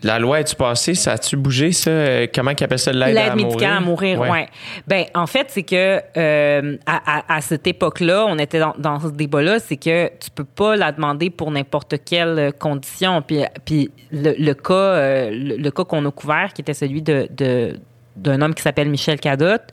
la 0.02 0.18
loi 0.18 0.40
est-tu 0.40 0.54
passée? 0.56 0.94
Ça 0.94 1.12
a-tu 1.12 1.36
bougé, 1.36 1.72
ça? 1.72 1.90
Euh, 1.90 2.26
comment 2.32 2.50
ils 2.50 2.62
appellent 2.64 2.78
ça 2.78 2.92
l'aide 2.92 3.14
L'aide 3.14 3.34
médicale 3.34 3.78
à 3.78 3.80
mourir, 3.80 4.20
oui. 4.20 4.28
Ouais. 4.28 4.48
Ben, 4.86 5.04
en 5.14 5.26
fait, 5.26 5.46
c'est 5.48 5.62
que 5.62 6.00
euh, 6.16 6.76
à, 6.86 7.18
à, 7.18 7.36
à, 7.36 7.40
cette 7.40 7.66
époque-là, 7.66 8.26
on 8.28 8.38
était 8.38 8.58
dans, 8.60 8.74
dans 8.78 9.00
ce 9.00 9.08
débat-là, 9.08 9.58
c'est 9.58 9.76
que 9.76 10.08
tu 10.08 10.30
peux 10.34 10.44
pas 10.44 10.76
la 10.76 10.92
demander 10.92 11.30
pour 11.30 11.50
n'importe 11.50 11.96
quelle 12.04 12.52
condition. 12.58 13.22
Puis, 13.22 13.40
puis 13.64 13.90
le, 14.12 14.34
le 14.38 14.54
cas, 14.54 14.74
euh, 14.74 15.30
le, 15.30 15.56
le, 15.56 15.70
cas 15.70 15.84
qu'on 15.84 16.04
a 16.04 16.10
couvert, 16.10 16.52
qui 16.52 16.60
était 16.60 16.74
celui 16.74 17.02
de, 17.02 17.28
de 17.36 17.78
d'un 18.16 18.40
homme 18.40 18.54
qui 18.54 18.62
s'appelle 18.62 18.88
Michel 18.88 19.20
Cadotte, 19.20 19.72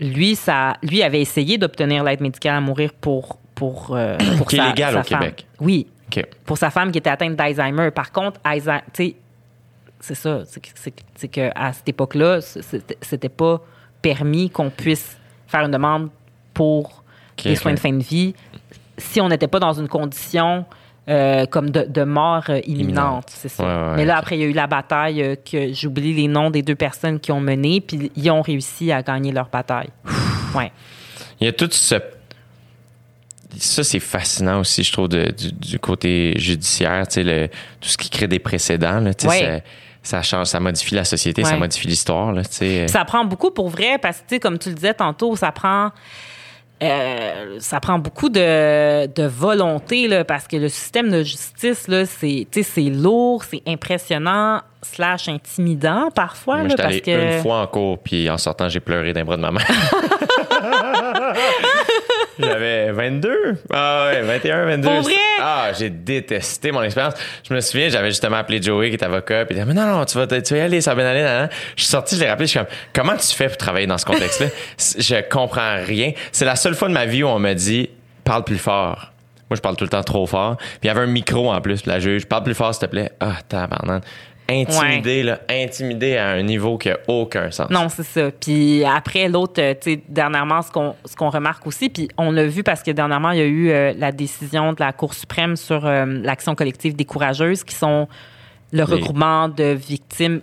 lui, 0.00 0.36
ça, 0.36 0.74
lui 0.82 1.02
avait 1.02 1.20
essayé 1.20 1.56
d'obtenir 1.56 2.04
l'aide 2.04 2.20
médicale 2.20 2.56
à 2.56 2.60
mourir 2.60 2.92
pour 3.00 3.38
pour, 3.54 3.94
euh, 3.94 4.16
pour 4.38 4.48
qui 4.48 4.56
sa, 4.56 4.66
est 4.66 4.68
légal 4.70 4.92
sa 4.94 5.00
au 5.00 5.02
femme. 5.04 5.20
Québec. 5.20 5.46
Oui. 5.60 5.86
Pour 6.44 6.58
sa 6.58 6.70
femme 6.70 6.92
qui 6.92 6.98
était 6.98 7.10
atteinte 7.10 7.34
d'Alzheimer. 7.34 7.90
Par 7.90 8.12
contre, 8.12 8.38
c'est 10.06 10.14
ça. 10.14 10.42
C'est 11.14 11.28
qu'à 11.28 11.72
cette 11.72 11.88
époque-là, 11.88 12.40
c'était 12.40 13.28
pas 13.28 13.60
permis 14.02 14.50
qu'on 14.50 14.70
puisse 14.70 15.16
faire 15.46 15.62
une 15.62 15.70
demande 15.70 16.10
pour 16.52 17.04
okay, 17.32 17.50
des 17.50 17.56
soins 17.56 17.74
de 17.74 17.80
fin 17.80 17.92
de 17.92 18.02
vie 18.02 18.34
si 18.98 19.20
on 19.20 19.28
n'était 19.28 19.48
pas 19.48 19.60
dans 19.60 19.72
une 19.72 19.88
condition 19.88 20.64
euh, 21.08 21.46
comme 21.46 21.70
de, 21.70 21.82
de 21.82 22.02
mort 22.02 22.44
euh, 22.48 22.60
imminente, 22.66 23.26
c'est 23.28 23.48
ça. 23.48 23.62
Ouais, 23.62 23.90
ouais, 23.90 23.96
Mais 23.96 24.04
là, 24.04 24.16
après, 24.16 24.38
il 24.38 24.40
y 24.40 24.44
a 24.44 24.46
eu 24.46 24.52
la 24.52 24.66
bataille 24.66 25.22
euh, 25.22 25.36
que 25.36 25.72
j'oublie 25.72 26.14
les 26.14 26.28
noms 26.28 26.50
des 26.50 26.62
deux 26.62 26.74
personnes 26.74 27.20
qui 27.20 27.30
ont 27.30 27.40
mené, 27.40 27.80
puis 27.80 28.10
ils 28.16 28.30
ont 28.30 28.40
réussi 28.40 28.90
à 28.90 29.02
gagner 29.02 29.32
leur 29.32 29.48
bataille. 29.48 29.90
ouais. 30.54 30.72
Il 31.40 31.44
y 31.44 31.48
a 31.48 31.52
tout 31.52 31.68
ce 31.70 31.96
ça, 33.56 33.84
c'est 33.84 34.00
fascinant 34.00 34.60
aussi, 34.60 34.82
je 34.82 34.92
trouve, 34.92 35.08
de, 35.08 35.30
du, 35.30 35.52
du, 35.52 35.78
côté 35.78 36.34
judiciaire, 36.38 37.06
tu 37.06 37.14
sais, 37.14 37.22
le, 37.22 37.48
tout 37.80 37.88
ce 37.88 37.96
qui 37.96 38.10
crée 38.10 38.26
des 38.26 38.40
précédents, 38.40 38.98
là, 38.98 39.14
tu 39.14 39.28
sais, 39.28 39.30
ouais 39.30 39.40
ça 39.40 39.60
change, 40.22 40.46
ça 40.46 40.60
modifie 40.60 40.94
la 40.94 41.04
société, 41.04 41.42
ouais. 41.42 41.48
ça 41.48 41.56
modifie 41.56 41.88
l'histoire. 41.88 42.32
Là, 42.32 42.42
ça 42.44 43.04
prend 43.04 43.24
beaucoup 43.24 43.50
pour 43.50 43.68
vrai 43.68 43.98
parce 44.00 44.22
que, 44.28 44.38
comme 44.38 44.58
tu 44.58 44.68
le 44.68 44.74
disais 44.74 44.94
tantôt, 44.94 45.36
ça 45.36 45.52
prend. 45.52 45.90
Euh, 46.82 47.56
ça 47.60 47.78
prend 47.78 48.00
beaucoup 48.00 48.28
de, 48.28 49.06
de 49.06 49.22
volonté 49.22 50.08
là, 50.08 50.24
parce 50.24 50.48
que 50.48 50.56
le 50.56 50.68
système 50.68 51.08
de 51.08 51.22
justice 51.22 51.86
là, 51.86 52.04
c'est 52.04 52.48
c'est 52.50 52.90
lourd, 52.90 53.44
c'est 53.44 53.62
impressionnant 53.66 54.60
slash 54.82 55.28
intimidant 55.28 56.10
parfois. 56.10 56.58
Moi, 56.58 56.68
là, 56.68 56.74
parce 56.76 56.88
allé 56.88 57.00
que... 57.00 57.36
une 57.36 57.42
fois 57.42 57.60
en 57.60 57.66
cours, 57.68 57.98
puis 57.98 58.28
en 58.28 58.38
sortant, 58.38 58.68
j'ai 58.68 58.80
pleuré 58.80 59.12
d'un 59.12 59.24
bras 59.24 59.36
de 59.36 59.42
ma 59.42 59.52
mère. 59.52 59.66
J'avais 62.38 62.92
22. 62.92 63.56
Ah 63.72 64.10
ouais, 64.10 64.22
21, 64.22 64.64
22. 64.66 64.88
Pour 64.88 65.02
vrai? 65.02 65.12
Ah, 65.40 65.70
j'ai 65.76 65.90
détesté 65.90 66.72
mon 66.72 66.82
expérience. 66.82 67.14
Je 67.48 67.54
me 67.54 67.60
souviens, 67.60 67.88
j'avais 67.88 68.08
justement 68.08 68.36
appelé 68.36 68.60
Joey 68.60 68.90
qui 68.90 68.96
est 68.96 69.04
avocat, 69.04 69.44
puis 69.44 69.56
il 69.56 69.60
dit 69.60 69.66
Mais 69.66 69.74
non, 69.74 69.86
non, 69.86 70.04
tu 70.04 70.18
vas, 70.18 70.26
tu 70.26 70.54
vas 70.54 70.58
y 70.58 70.62
aller, 70.62 70.80
ça 70.80 70.94
va 70.94 71.02
bien 71.02 71.10
aller. 71.10 71.22
Nan, 71.22 71.40
nan. 71.42 71.48
Je 71.76 71.82
suis 71.82 71.90
sorti, 71.90 72.16
je 72.16 72.20
l'ai 72.20 72.28
rappelé, 72.28 72.46
je 72.46 72.50
suis 72.50 72.58
comme 72.58 72.68
Comment 72.92 73.16
tu 73.16 73.34
fais 73.34 73.48
pour 73.48 73.56
travailler 73.56 73.86
dans 73.86 73.98
ce 73.98 74.04
contexte-là? 74.04 74.46
je 74.78 75.28
comprends 75.28 75.76
rien. 75.84 76.12
C'est 76.32 76.44
la 76.44 76.56
seule 76.56 76.74
fois 76.74 76.88
de 76.88 76.94
ma 76.94 77.06
vie 77.06 77.22
où 77.22 77.28
on 77.28 77.38
m'a 77.38 77.54
dit 77.54 77.90
Parle 78.24 78.44
plus 78.44 78.58
fort. 78.58 79.12
Moi, 79.50 79.56
je 79.56 79.60
parle 79.60 79.76
tout 79.76 79.84
le 79.84 79.90
temps 79.90 80.02
trop 80.02 80.26
fort. 80.26 80.56
Puis 80.56 80.78
il 80.84 80.86
y 80.86 80.90
avait 80.90 81.02
un 81.02 81.06
micro 81.06 81.52
en 81.52 81.60
plus, 81.60 81.84
la 81.86 82.00
juge. 82.00 82.26
Parle 82.26 82.44
plus 82.44 82.54
fort, 82.54 82.74
s'il 82.74 82.86
te 82.86 82.90
plaît. 82.90 83.12
Ah, 83.20 83.36
tabarnak 83.46 84.02
intimidé, 84.48 85.18
ouais. 85.18 85.22
là, 85.22 85.40
intimidé 85.48 86.16
à 86.16 86.28
un 86.30 86.42
niveau 86.42 86.76
qui 86.76 86.88
n'a 86.88 86.98
aucun 87.08 87.50
sens. 87.50 87.70
Non, 87.70 87.88
c'est 87.88 88.02
ça. 88.02 88.30
Puis 88.30 88.84
après, 88.84 89.28
l'autre, 89.28 89.54
tu 89.54 89.92
sais, 89.92 90.02
dernièrement, 90.08 90.62
ce 90.62 90.70
qu'on, 90.70 90.94
ce 91.04 91.16
qu'on 91.16 91.30
remarque 91.30 91.66
aussi, 91.66 91.88
puis 91.88 92.08
on 92.18 92.30
l'a 92.30 92.46
vu 92.46 92.62
parce 92.62 92.82
que 92.82 92.90
dernièrement, 92.90 93.30
il 93.30 93.38
y 93.38 93.42
a 93.42 93.46
eu 93.46 93.70
euh, 93.70 93.94
la 93.96 94.12
décision 94.12 94.72
de 94.72 94.80
la 94.80 94.92
Cour 94.92 95.14
suprême 95.14 95.56
sur 95.56 95.86
euh, 95.86 96.04
l'action 96.06 96.54
collective 96.54 96.94
des 96.94 97.04
courageuses, 97.04 97.64
qui 97.64 97.74
sont 97.74 98.08
le 98.72 98.82
regroupement 98.82 99.48
de 99.48 99.72
victimes 99.72 100.40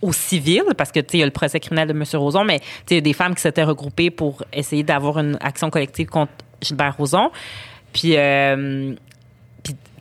au 0.00 0.12
civil, 0.12 0.62
parce 0.76 0.92
que, 0.92 1.00
tu 1.00 1.06
sais, 1.12 1.16
il 1.18 1.20
y 1.20 1.22
a 1.22 1.26
le 1.26 1.32
procès 1.32 1.60
criminel 1.60 1.88
de 1.88 1.92
M. 1.92 2.04
Roson, 2.14 2.44
mais, 2.44 2.60
tu 2.60 2.66
sais, 2.66 2.82
il 2.90 2.94
y 2.96 2.98
a 2.98 3.00
des 3.00 3.12
femmes 3.12 3.34
qui 3.34 3.40
s'étaient 3.40 3.64
regroupées 3.64 4.10
pour 4.10 4.42
essayer 4.52 4.82
d'avoir 4.82 5.18
une 5.18 5.36
action 5.40 5.70
collective 5.70 6.06
contre 6.06 6.32
Gilbert 6.62 6.96
Rozon. 6.96 7.30
Puis, 7.92 8.16
euh, 8.16 8.94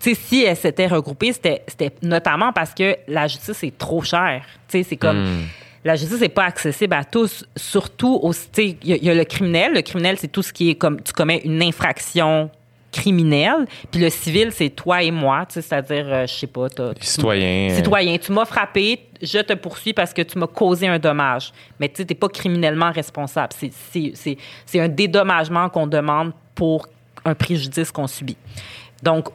sais, 0.03 0.15
si 0.15 0.43
elles 0.43 0.55
s'étaient 0.57 0.87
regroupées, 0.87 1.33
c'était 1.33 1.63
c'était 1.67 1.91
notamment 2.01 2.51
parce 2.53 2.73
que 2.73 2.97
la 3.07 3.27
justice 3.27 3.63
est 3.63 3.77
trop 3.77 4.01
chère. 4.01 4.43
Tu 4.67 4.77
sais, 4.79 4.83
c'est 4.83 4.97
comme. 4.97 5.17
Hmm. 5.23 5.43
La 5.85 5.95
justice 5.97 6.21
n'est 6.21 6.29
pas 6.29 6.45
accessible 6.45 6.93
à 6.93 7.03
tous, 7.03 7.45
surtout 7.57 8.19
au. 8.23 8.33
Tu 8.33 8.39
sais, 8.53 8.77
il 8.83 8.87
y, 8.89 8.93
a- 8.93 8.95
il 8.95 9.03
y 9.03 9.09
a 9.09 9.13
le 9.13 9.25
criminel. 9.25 9.73
Le 9.73 9.81
criminel, 9.81 10.17
c'est 10.17 10.29
tout 10.29 10.41
ce 10.41 10.53
qui 10.53 10.69
est 10.69 10.75
comme. 10.75 11.01
Tu 11.01 11.11
commets 11.13 11.41
une 11.43 11.61
infraction 11.61 12.49
criminelle. 12.91 13.65
Puis 13.91 13.99
le 13.99 14.09
civil, 14.09 14.49
c'est 14.51 14.69
toi 14.69 15.01
et 15.03 15.11
moi. 15.11 15.45
Tu 15.47 15.55
sais, 15.55 15.61
c'est-à-dire, 15.61 16.05
euh, 16.07 16.27
je 16.27 16.33
sais 16.33 16.47
pas. 16.47 16.67
Les 16.77 16.93
citoyens. 17.01 17.69
euh, 17.71 17.75
Citoyen, 17.75 18.17
tu 18.17 18.31
m'as 18.31 18.45
frappé, 18.45 18.99
je 19.21 19.39
te 19.39 19.53
poursuis 19.53 19.93
parce 19.93 20.13
que 20.13 20.21
tu 20.21 20.37
m'as 20.37 20.47
causé 20.47 20.87
un 20.87 20.99
dommage. 20.99 21.51
Mais 21.79 21.89
tu 21.89 22.05
t'es 22.05 22.15
pas 22.15 22.29
criminellement 22.29 22.91
responsable. 22.91 23.49
C'est- 23.57 23.71
C'est 23.91 24.11
c'est- 24.15 24.37
c'est 24.65 24.79
un 24.79 24.87
dédommagement 24.87 25.67
qu'on 25.69 25.87
demande 25.87 26.31
pour 26.55 26.87
un 27.25 27.33
préjudice 27.35 27.91
qu'on 27.91 28.07
subit. 28.07 28.37
Donc, 29.01 29.29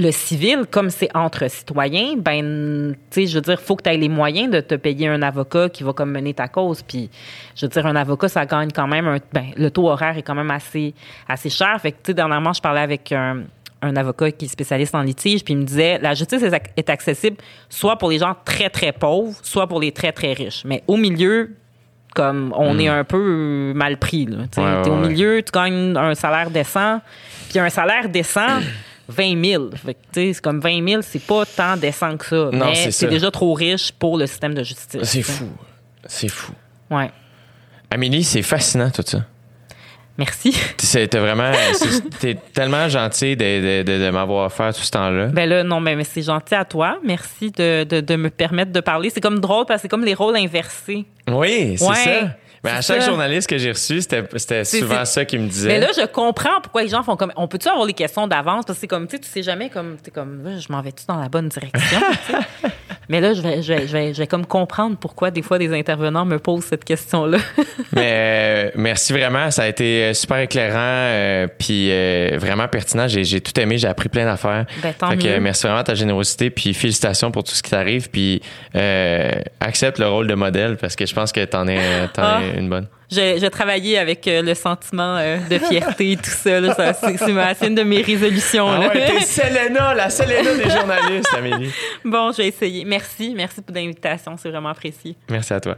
le 0.00 0.10
civil, 0.12 0.64
comme 0.70 0.90
c'est 0.90 1.08
entre 1.14 1.48
citoyens, 1.50 2.14
ben, 2.16 2.94
tu 3.10 3.22
sais, 3.22 3.26
je 3.26 3.34
veux 3.36 3.40
dire, 3.42 3.60
faut 3.60 3.76
que 3.76 3.82
tu 3.82 3.90
aies 3.90 3.96
les 3.96 4.08
moyens 4.08 4.50
de 4.50 4.60
te 4.60 4.74
payer 4.74 5.08
un 5.08 5.22
avocat 5.22 5.68
qui 5.68 5.82
va 5.82 5.92
comme 5.92 6.10
mener 6.10 6.34
ta 6.34 6.48
cause. 6.48 6.82
Puis, 6.82 7.10
je 7.54 7.66
veux 7.66 7.70
dire, 7.70 7.86
un 7.86 7.96
avocat, 7.96 8.28
ça 8.28 8.46
gagne 8.46 8.70
quand 8.74 8.86
même 8.86 9.06
un, 9.06 9.18
ben, 9.32 9.46
le 9.56 9.70
taux 9.70 9.88
horaire 9.88 10.16
est 10.18 10.22
quand 10.22 10.34
même 10.34 10.50
assez, 10.50 10.94
assez 11.28 11.50
cher. 11.50 11.76
Fait 11.80 11.92
que, 11.92 11.96
tu 11.98 12.02
sais, 12.08 12.14
dernièrement, 12.14 12.52
je 12.52 12.60
parlais 12.60 12.80
avec 12.80 13.12
un, 13.12 13.42
un 13.82 13.96
avocat 13.96 14.30
qui 14.32 14.44
est 14.46 14.48
spécialiste 14.48 14.94
en 14.94 15.02
litige, 15.02 15.44
puis 15.44 15.54
il 15.54 15.58
me 15.58 15.64
disait, 15.64 15.98
la 16.00 16.14
justice 16.14 16.42
est, 16.42 16.50
ac- 16.52 16.70
est 16.76 16.90
accessible 16.90 17.36
soit 17.68 17.96
pour 17.96 18.10
les 18.10 18.18
gens 18.18 18.34
très, 18.44 18.68
très 18.70 18.92
pauvres, 18.92 19.38
soit 19.42 19.66
pour 19.66 19.80
les 19.80 19.92
très, 19.92 20.12
très 20.12 20.32
riches. 20.32 20.62
Mais 20.64 20.82
au 20.86 20.96
milieu, 20.96 21.54
comme 22.14 22.52
on 22.56 22.78
est 22.78 22.88
un 22.88 23.04
peu 23.04 23.72
mal 23.74 23.96
pris. 23.96 24.26
Là, 24.26 24.38
Hmm. 24.38 24.60
Ouais, 24.60 24.82
ouais, 24.82 24.88
au 24.90 24.96
milieu, 25.08 25.42
tu 25.42 25.52
gagnes 25.52 25.96
un 25.96 26.14
salaire 26.14 26.50
décent, 26.50 27.00
puis 27.48 27.58
un 27.60 27.70
salaire 27.70 28.08
décent, 28.08 28.58
20 29.10 29.44
000. 29.44 29.70
Fait 29.76 29.94
que, 29.94 29.98
tu 30.12 30.20
sais, 30.20 30.32
c'est 30.34 30.42
comme 30.42 30.60
20 30.60 30.88
000, 30.88 31.02
c'est 31.02 31.22
pas 31.22 31.44
tant 31.44 31.76
décent 31.76 32.16
que 32.16 32.24
ça. 32.26 32.36
Non, 32.52 32.66
mais 32.66 32.90
c'est 32.90 33.08
déjà 33.08 33.30
trop 33.30 33.52
riche 33.52 33.92
pour 33.92 34.16
le 34.16 34.26
système 34.26 34.54
de 34.54 34.62
justice. 34.62 35.00
C'est 35.02 35.22
fou. 35.22 35.48
C'est 36.06 36.28
fou. 36.28 36.52
Ouais. 36.90 37.10
Amélie, 37.90 38.24
c'est 38.24 38.42
fascinant 38.42 38.90
tout 38.90 39.02
ça. 39.04 39.24
Merci. 40.18 40.54
T'es 40.76 41.06
vraiment. 41.18 41.50
T'es 42.20 42.36
tellement 42.52 42.88
gentil 42.90 43.36
de, 43.36 43.82
de, 43.82 43.82
de, 43.82 44.04
de 44.04 44.10
m'avoir 44.10 44.46
offert 44.46 44.74
tout 44.74 44.82
ce 44.82 44.90
temps-là. 44.90 45.26
Ben 45.28 45.48
là, 45.48 45.62
non, 45.62 45.80
mais, 45.80 45.96
mais 45.96 46.04
c'est 46.04 46.20
gentil 46.22 46.54
à 46.54 46.64
toi. 46.66 46.98
Merci 47.02 47.50
de, 47.50 48.16
me 48.16 48.28
permettre 48.28 48.70
de 48.70 48.80
parler. 48.80 49.08
C'est 49.08 49.22
comme 49.22 49.38
drôle 49.40 49.64
parce 49.64 49.78
que 49.78 49.82
c'est 49.82 49.88
comme 49.88 50.04
les 50.04 50.12
rôles 50.14 50.36
inversés. 50.36 51.06
Oui, 51.26 51.76
c'est 51.78 51.86
Ouais, 51.86 51.94
ça. 51.94 52.36
Mais 52.62 52.70
à 52.70 52.82
c'est 52.82 52.92
chaque 52.94 53.02
ça. 53.02 53.08
journaliste 53.08 53.48
que 53.48 53.56
j'ai 53.56 53.70
reçu, 53.72 54.02
c'était 54.02 54.64
souvent 54.64 55.04
ça 55.04 55.24
qu'il 55.24 55.40
me 55.40 55.48
disait. 55.48 55.68
Mais 55.68 55.80
là, 55.80 55.88
je 55.96 56.04
comprends 56.06 56.60
pourquoi 56.62 56.82
les 56.82 56.88
gens 56.88 57.02
font 57.02 57.16
comme. 57.16 57.32
On 57.36 57.48
peut-tu 57.48 57.68
avoir 57.68 57.86
les 57.86 57.94
questions 57.94 58.26
d'avance? 58.26 58.64
Parce 58.66 58.76
que 58.78 58.80
c'est 58.82 58.86
comme, 58.86 59.06
tu 59.06 59.16
sais, 59.16 59.22
tu 59.22 59.28
sais 59.28 59.42
jamais 59.42 59.70
comme. 59.70 59.96
Tu 59.96 60.04
sais, 60.06 60.10
comme, 60.10 60.58
je 60.58 60.70
m'en 60.72 60.82
vais-tu 60.82 61.04
dans 61.06 61.16
la 61.18 61.28
bonne 61.28 61.48
direction? 61.48 62.00
Mais 63.10 63.20
là, 63.20 63.34
je 63.34 63.42
vais, 63.42 63.60
je, 63.60 63.72
vais, 63.74 63.86
je, 63.88 63.92
vais, 63.92 64.14
je 64.14 64.18
vais 64.18 64.26
comme 64.26 64.46
comprendre 64.46 64.96
pourquoi 64.96 65.30
des 65.30 65.42
fois 65.42 65.58
des 65.58 65.76
intervenants 65.76 66.24
me 66.24 66.38
posent 66.38 66.64
cette 66.64 66.84
question-là. 66.84 67.38
Mais 67.92 68.12
euh, 68.14 68.70
merci 68.76 69.12
vraiment, 69.12 69.50
ça 69.50 69.64
a 69.64 69.66
été 69.68 70.04
euh, 70.04 70.14
super 70.14 70.38
éclairant, 70.38 70.76
euh, 70.78 71.46
puis 71.58 71.88
euh, 71.90 72.38
vraiment 72.38 72.68
pertinent. 72.68 73.08
J'ai 73.08 73.24
j'ai 73.24 73.40
tout 73.40 73.58
aimé, 73.60 73.76
j'ai 73.78 73.88
appris 73.88 74.08
plein 74.08 74.24
d'affaires. 74.24 74.64
Ben, 74.82 74.94
tant 74.96 75.10
Fait 75.10 75.16
que, 75.18 75.26
mieux. 75.26 75.40
merci 75.40 75.64
vraiment 75.66 75.80
de 75.80 75.86
ta 75.86 75.94
générosité, 75.94 76.50
puis 76.50 76.72
félicitations 76.72 77.30
pour 77.32 77.42
tout 77.44 77.52
ce 77.52 77.62
qui 77.62 77.70
t'arrive, 77.70 78.08
puis 78.10 78.40
euh, 78.76 79.32
accepte 79.58 79.98
le 79.98 80.06
rôle 80.06 80.28
de 80.28 80.34
modèle 80.34 80.76
parce 80.76 80.94
que 80.94 81.04
je 81.04 81.12
pense 81.14 81.32
que 81.32 81.44
t'en 81.44 81.66
es, 81.66 81.78
t'en 82.14 82.22
Ah. 82.22 82.40
es 82.54 82.58
une 82.58 82.70
bonne. 82.70 82.86
J'ai 83.10 83.38
j'ai 83.38 83.50
travaillé 83.50 83.98
avec 83.98 84.26
euh, 84.28 84.42
le 84.42 84.54
sentiment 84.54 85.16
euh, 85.16 85.36
de 85.48 85.58
fierté 85.58 86.12
et 86.12 86.16
tout 86.16 86.30
ça. 86.30 86.74
Ça, 86.74 86.94
C'est 87.54 87.66
une 87.66 87.74
de 87.74 87.82
mes 87.82 88.02
résolutions. 88.02 88.68
Ah 88.68 88.80
ouais, 88.80 89.06
t'es 89.06 89.20
Selena, 89.24 89.94
la 89.94 90.10
Selena 90.10 90.54
des 90.54 90.70
journalistes, 90.70 91.34
Amélie. 91.36 91.70
bon, 92.04 92.32
je 92.32 92.38
vais 92.38 92.48
essayer. 92.48 92.84
Merci. 92.84 93.34
Merci 93.36 93.62
pour 93.62 93.74
l'invitation. 93.74 94.36
C'est 94.36 94.50
vraiment 94.50 94.70
apprécié. 94.70 95.16
Merci 95.28 95.52
à 95.52 95.60
toi. 95.60 95.76